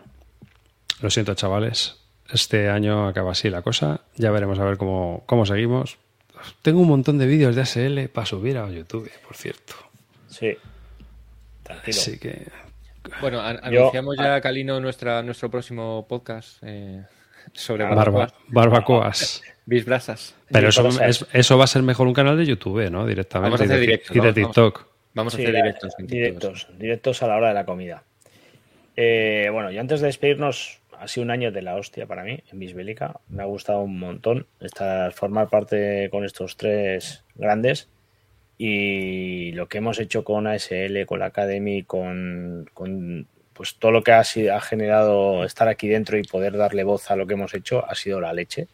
Lo 1.01 1.09
siento, 1.09 1.33
chavales. 1.33 1.97
Este 2.31 2.69
año 2.69 3.09
acaba 3.09 3.33
así 3.33 3.49
la 3.49 3.61
cosa. 3.61 3.99
Ya 4.15 4.31
veremos 4.31 4.57
a 4.59 4.63
ver 4.63 4.77
cómo, 4.77 5.23
cómo 5.25 5.45
seguimos. 5.45 5.97
Tengo 6.61 6.79
un 6.79 6.87
montón 6.87 7.17
de 7.17 7.25
vídeos 7.25 7.57
de 7.57 7.63
ASL 7.63 8.07
para 8.07 8.25
subir 8.25 8.57
a 8.57 8.69
YouTube, 8.69 9.11
por 9.27 9.35
cierto. 9.35 9.73
Sí. 10.29 10.55
Así 11.85 12.17
que. 12.17 12.47
Bueno, 13.19 13.41
anunciamos 13.41 14.15
ya, 14.17 14.39
Calino, 14.39 14.79
nuestra, 14.79 15.21
nuestro 15.21 15.51
próximo 15.51 16.05
podcast 16.07 16.59
eh, 16.61 17.03
sobre 17.51 17.83
barbacoas. 18.47 19.41
Bisbrasas. 19.65 20.35
Pero 20.49 20.69
eso, 20.69 20.87
eso 21.33 21.57
va 21.57 21.65
a 21.65 21.67
ser 21.67 21.83
mejor 21.83 22.07
un 22.07 22.13
canal 22.13 22.37
de 22.37 22.45
YouTube, 22.45 22.89
¿no? 22.89 23.05
Directamente. 23.05 23.49
Vamos 23.49 23.59
a 23.59 23.65
hacer 23.65 23.81
directos. 23.81 24.15
Y 24.15 24.21
de 24.21 24.31
TikTok. 24.31 24.75
Vamos, 24.75 24.96
a 25.25 25.37
hacer 25.37 25.53
directos. 25.53 25.93
Directos, 25.99 26.67
directos 26.77 27.23
a 27.23 27.27
la 27.27 27.37
hora 27.37 27.49
de 27.49 27.53
la 27.53 27.65
comida. 27.65 28.03
Eh, 28.95 29.49
bueno, 29.51 29.71
y 29.71 29.77
antes 29.77 30.01
de 30.01 30.07
despedirnos, 30.07 30.81
ha 30.99 31.07
sido 31.07 31.23
un 31.23 31.31
año 31.31 31.51
de 31.51 31.61
la 31.61 31.75
hostia 31.75 32.07
para 32.07 32.23
mí 32.23 32.39
en 32.51 32.59
Bisbélica. 32.59 33.19
Me 33.29 33.43
ha 33.43 33.45
gustado 33.45 33.81
un 33.81 33.99
montón 33.99 34.47
estar, 34.59 35.13
formar 35.13 35.49
parte 35.49 36.09
con 36.09 36.25
estos 36.25 36.57
tres 36.57 37.23
grandes. 37.35 37.89
Y 38.57 39.51
lo 39.51 39.67
que 39.67 39.77
hemos 39.77 39.99
hecho 39.99 40.23
con 40.23 40.47
ASL, 40.47 41.05
con 41.05 41.19
la 41.19 41.27
Academy, 41.27 41.83
con, 41.83 42.67
pues 43.53 43.75
todo 43.77 43.91
lo 43.91 44.03
que 44.03 44.13
ha, 44.13 44.21
ha 44.21 44.61
generado 44.61 45.43
estar 45.43 45.67
aquí 45.67 45.87
dentro 45.87 46.17
y 46.17 46.23
poder 46.23 46.57
darle 46.57 46.83
voz 46.83 47.11
a 47.11 47.15
lo 47.15 47.27
que 47.27 47.35
hemos 47.35 47.53
hecho 47.53 47.85
ha 47.87 47.93
sido 47.93 48.19
la 48.19 48.33
leche. 48.33 48.67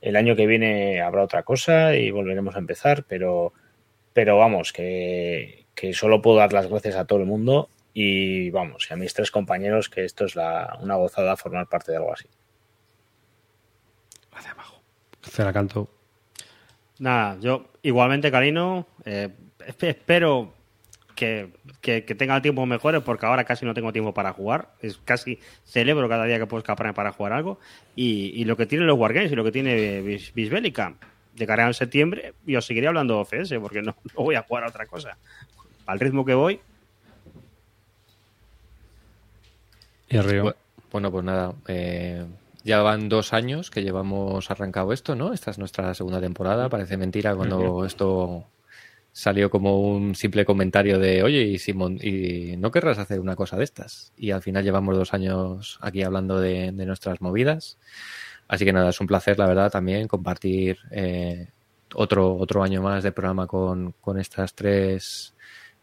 El 0.00 0.16
año 0.16 0.34
que 0.34 0.48
viene 0.48 1.00
habrá 1.00 1.22
otra 1.22 1.44
cosa 1.44 1.94
y 1.94 2.10
volveremos 2.10 2.56
a 2.56 2.58
empezar, 2.58 3.04
pero, 3.08 3.52
pero 4.12 4.36
vamos, 4.36 4.72
que, 4.72 5.63
que 5.74 5.92
solo 5.92 6.22
puedo 6.22 6.38
dar 6.38 6.52
las 6.52 6.68
gracias 6.68 6.96
a 6.96 7.04
todo 7.04 7.18
el 7.18 7.26
mundo 7.26 7.68
y 7.92 8.50
vamos, 8.50 8.88
y 8.90 8.92
a 8.92 8.96
mis 8.96 9.14
tres 9.14 9.30
compañeros 9.30 9.88
que 9.88 10.04
esto 10.04 10.24
es 10.24 10.34
la, 10.34 10.78
una 10.80 10.96
gozada 10.96 11.36
formar 11.36 11.68
parte 11.68 11.92
de 11.92 11.98
algo 11.98 12.12
así. 12.12 12.26
Hacia 14.32 14.50
abajo. 14.50 14.80
la 15.38 15.52
canto. 15.52 15.88
Nada, 16.98 17.38
yo 17.40 17.66
igualmente, 17.82 18.30
Carino, 18.30 18.86
eh, 19.04 19.28
espero 19.80 20.52
que, 21.14 21.50
tenga 22.18 22.42
tiempo 22.42 22.66
mejores 22.66 23.02
porque 23.02 23.26
ahora 23.26 23.44
casi 23.44 23.64
no 23.64 23.74
tengo 23.74 23.92
tiempo 23.92 24.12
para 24.12 24.32
jugar. 24.32 24.74
Es 24.80 24.98
casi 25.04 25.38
celebro 25.64 26.08
cada 26.08 26.24
día 26.24 26.38
que 26.38 26.46
puedo 26.46 26.60
escaparme 26.60 26.94
para 26.94 27.12
jugar 27.12 27.32
algo. 27.32 27.58
Y, 27.94 28.44
lo 28.44 28.56
que 28.56 28.66
tienen 28.66 28.86
los 28.86 28.98
Wargames 28.98 29.32
y 29.32 29.36
lo 29.36 29.44
que 29.44 29.52
tiene 29.52 30.00
Bisbélica, 30.34 30.94
llegaré 31.34 31.62
en 31.62 31.74
septiembre 31.74 32.34
y 32.46 32.56
os 32.56 32.66
seguiré 32.66 32.88
hablando 32.88 33.20
OFS 33.20 33.54
porque 33.60 33.82
no, 33.82 33.96
no 34.16 34.24
voy 34.24 34.34
a 34.34 34.42
jugar 34.42 34.64
a 34.64 34.68
otra 34.68 34.86
cosa. 34.86 35.16
Al 35.86 36.00
ritmo 36.00 36.24
que 36.24 36.34
voy, 36.34 36.60
Bueno, 40.92 41.10
pues 41.10 41.24
nada, 41.24 41.54
eh, 41.66 42.24
ya 42.62 42.82
van 42.82 43.08
dos 43.08 43.32
años 43.32 43.70
que 43.70 43.82
llevamos 43.82 44.50
arrancado 44.50 44.92
esto, 44.92 45.16
¿no? 45.16 45.32
Esta 45.32 45.50
es 45.50 45.58
nuestra 45.58 45.92
segunda 45.94 46.20
temporada. 46.20 46.68
Parece 46.68 46.96
mentira 46.96 47.34
cuando 47.34 47.84
esto 47.84 48.46
salió 49.12 49.50
como 49.50 49.80
un 49.80 50.14
simple 50.14 50.44
comentario 50.44 50.98
de, 50.98 51.22
oye, 51.22 51.42
y 51.42 51.58
Simón, 51.58 51.98
¿y 52.00 52.56
no 52.56 52.70
querrás 52.70 52.98
hacer 52.98 53.20
una 53.20 53.34
cosa 53.36 53.56
de 53.56 53.64
estas? 53.64 54.12
Y 54.16 54.30
al 54.30 54.42
final 54.42 54.64
llevamos 54.64 54.96
dos 54.96 55.14
años 55.14 55.78
aquí 55.82 56.02
hablando 56.02 56.40
de, 56.40 56.70
nuestras 56.72 57.20
movidas. 57.20 57.78
Así 58.46 58.64
que 58.64 58.72
nada, 58.72 58.90
es 58.90 59.00
un 59.00 59.06
placer, 59.06 59.38
la 59.38 59.46
verdad, 59.46 59.70
también 59.70 60.06
compartir 60.06 60.78
eh, 60.90 61.48
otro, 61.94 62.36
otro 62.36 62.62
año 62.62 62.82
más 62.82 63.02
de 63.02 63.12
programa 63.12 63.46
con, 63.46 63.94
con 64.00 64.18
estas 64.18 64.54
tres 64.54 65.33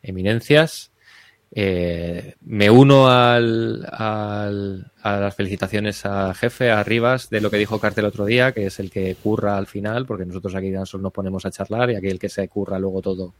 eminencias. 0.03 0.91
Eh, 1.53 2.36
me 2.45 2.69
uno 2.69 3.10
al, 3.10 3.86
al, 3.91 4.91
a 5.02 5.18
las 5.18 5.36
felicitaciones 5.36 6.06
a 6.06 6.34
jefe, 6.34 6.72
a 6.72 6.82
Rivas, 6.84 7.30
de 7.30 7.41
lo 7.41 7.52
que 7.52 7.57
dijo 7.57 7.80
Cartel 7.80 8.06
otro 8.06 8.26
día, 8.26 8.53
que 8.53 8.65
es 8.68 8.80
el 8.80 8.90
que 8.90 9.15
curra 9.15 9.57
al 9.57 9.68
final, 9.68 10.06
porque 10.06 10.26
nosotros 10.26 10.56
aquí 10.56 10.72
solo 10.86 11.03
nos 11.03 11.11
ponemos 11.11 11.45
a 11.45 11.52
charlar 11.52 11.91
y 11.91 11.95
aquí 11.95 12.07
el 12.07 12.19
que 12.19 12.30
se 12.30 12.48
curra 12.48 12.80
luego 12.80 13.02
todo 13.02 13.34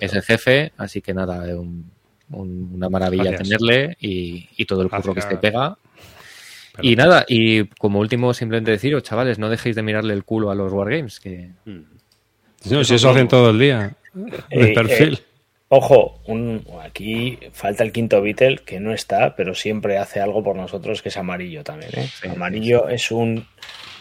es 0.00 0.12
el 0.12 0.22
jefe. 0.22 0.72
Así 0.76 1.00
que 1.00 1.14
nada, 1.14 1.44
una 2.28 2.88
maravilla 2.88 3.36
tenerle 3.36 3.96
y, 4.00 4.64
todo 4.66 4.82
el 4.82 4.90
curro 4.90 5.14
que 5.14 5.22
se 5.22 5.36
pega. 5.36 5.76
Y 6.80 6.96
nada, 6.96 7.24
y 7.28 7.64
como 7.64 7.98
último, 7.98 8.32
simplemente 8.32 8.70
deciros, 8.70 9.02
chavales, 9.02 9.38
no 9.38 9.50
dejéis 9.50 9.76
de 9.76 9.82
mirarle 9.82 10.14
el 10.14 10.24
culo 10.24 10.50
a 10.50 10.54
los 10.54 10.72
Wargames. 10.72 11.20
Que... 11.20 11.50
No, 11.66 12.84
si 12.84 12.94
eso 12.94 13.10
hacen 13.10 13.28
todo 13.28 13.50
el 13.50 13.58
día. 13.58 13.96
De 14.14 14.70
eh, 14.70 14.74
perfil. 14.74 15.14
Eh, 15.14 15.31
Ojo, 15.74 16.20
un, 16.26 16.66
aquí 16.82 17.38
falta 17.54 17.82
el 17.82 17.92
quinto 17.92 18.20
Beatle 18.20 18.58
que 18.58 18.78
no 18.78 18.92
está, 18.92 19.34
pero 19.34 19.54
siempre 19.54 19.96
hace 19.96 20.20
algo 20.20 20.44
por 20.44 20.54
nosotros 20.54 21.00
que 21.00 21.08
es 21.08 21.16
amarillo 21.16 21.64
también. 21.64 21.90
¿eh? 21.94 22.10
amarillo 22.28 22.90
es 22.90 23.10
un 23.10 23.46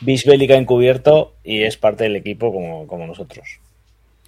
bisbélica 0.01 0.55
encubierto 0.55 1.35
y 1.45 1.63
es 1.63 1.77
parte 1.77 2.03
del 2.03 2.17
equipo 2.17 2.51
como, 2.51 2.85
como 2.87 3.07
nosotros. 3.07 3.61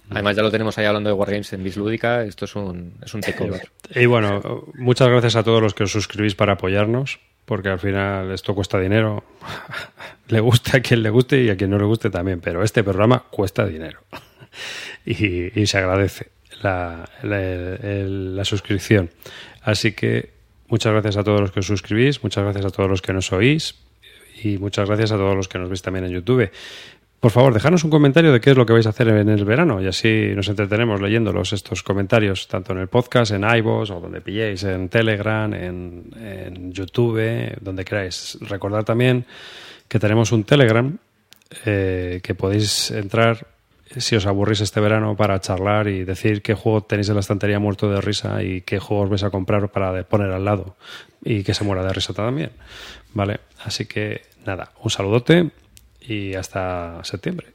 Además 0.08 0.36
ya 0.36 0.42
lo 0.42 0.50
tenemos 0.50 0.78
ahí 0.78 0.86
hablando 0.86 1.10
de 1.10 1.14
Wargames 1.14 1.52
en 1.52 1.62
Bislúdica, 1.62 2.22
esto 2.24 2.46
es 2.46 2.56
un, 2.56 2.94
es 3.04 3.12
un 3.12 3.20
takeover. 3.20 3.68
Y 3.94 4.06
bueno, 4.06 4.64
muchas 4.72 5.08
gracias 5.08 5.36
a 5.36 5.42
todos 5.42 5.60
los 5.60 5.74
que 5.74 5.82
os 5.82 5.92
suscribís 5.92 6.34
para 6.34 6.54
apoyarnos, 6.54 7.20
porque 7.44 7.68
al 7.68 7.78
final 7.78 8.32
esto 8.32 8.54
cuesta 8.54 8.80
dinero. 8.80 9.22
le 10.28 10.40
gusta 10.40 10.78
a 10.78 10.80
quien 10.80 11.02
le 11.02 11.10
guste 11.10 11.42
y 11.42 11.50
a 11.50 11.58
quien 11.58 11.68
no 11.68 11.76
le 11.76 11.84
guste 11.84 12.08
también, 12.08 12.40
pero 12.40 12.62
este 12.62 12.82
programa 12.82 13.22
cuesta 13.30 13.66
dinero. 13.66 14.00
y 15.04 15.66
se 15.66 15.76
agradece 15.76 16.33
la, 16.64 18.44
suscripción. 18.44 19.10
Así 19.62 19.92
que 19.92 20.30
muchas 20.68 20.92
gracias 20.92 21.16
a 21.16 21.24
todos 21.24 21.40
los 21.40 21.52
que 21.52 21.60
os 21.60 21.66
suscribís, 21.66 22.22
muchas 22.22 22.44
gracias 22.44 22.66
a 22.66 22.70
todos 22.70 22.88
los 22.88 23.02
que 23.02 23.12
nos 23.12 23.32
oís 23.32 23.76
y 24.42 24.58
muchas 24.58 24.88
gracias 24.88 25.12
a 25.12 25.16
todos 25.16 25.36
los 25.36 25.48
que 25.48 25.58
nos 25.58 25.68
veis 25.68 25.82
también 25.82 26.04
en 26.04 26.12
YouTube. 26.12 26.50
Por 27.20 27.30
favor, 27.30 27.54
dejadnos 27.54 27.84
un 27.84 27.90
comentario 27.90 28.32
de 28.32 28.40
qué 28.40 28.50
es 28.50 28.56
lo 28.56 28.66
que 28.66 28.74
vais 28.74 28.86
a 28.86 28.90
hacer 28.90 29.08
en 29.08 29.30
el 29.30 29.44
verano 29.46 29.80
y 29.80 29.86
así 29.86 30.32
nos 30.36 30.48
entretenemos 30.48 31.00
leyéndolos 31.00 31.54
estos 31.54 31.82
comentarios, 31.82 32.48
tanto 32.48 32.72
en 32.72 32.80
el 32.80 32.88
podcast, 32.88 33.32
en 33.32 33.44
iVoox 33.44 33.90
o 33.90 34.00
donde 34.00 34.20
pilléis, 34.20 34.62
en 34.64 34.90
Telegram, 34.90 35.54
en, 35.54 36.10
en 36.20 36.72
YouTube, 36.72 37.56
donde 37.62 37.84
queráis. 37.84 38.36
Recordad 38.42 38.84
también 38.84 39.24
que 39.88 39.98
tenemos 39.98 40.32
un 40.32 40.44
Telegram 40.44 40.98
eh, 41.64 42.20
que 42.22 42.34
podéis 42.34 42.90
entrar 42.90 43.46
si 44.00 44.16
os 44.16 44.26
aburrís 44.26 44.60
este 44.60 44.80
verano 44.80 45.16
para 45.16 45.40
charlar 45.40 45.88
y 45.88 46.04
decir 46.04 46.42
qué 46.42 46.54
juego 46.54 46.82
tenéis 46.82 47.08
en 47.08 47.14
la 47.14 47.20
estantería 47.20 47.58
muerto 47.58 47.90
de 47.90 48.00
risa 48.00 48.42
y 48.42 48.62
qué 48.62 48.78
juegos 48.78 49.10
vais 49.10 49.22
a 49.22 49.30
comprar 49.30 49.70
para 49.70 50.02
poner 50.04 50.30
al 50.30 50.44
lado 50.44 50.76
y 51.22 51.42
que 51.42 51.54
se 51.54 51.64
muera 51.64 51.82
de 51.84 51.92
risa 51.92 52.12
también. 52.12 52.50
¿Vale? 53.12 53.40
Así 53.64 53.86
que 53.86 54.22
nada, 54.44 54.72
un 54.82 54.90
saludote 54.90 55.50
y 56.00 56.34
hasta 56.34 57.02
septiembre. 57.04 57.53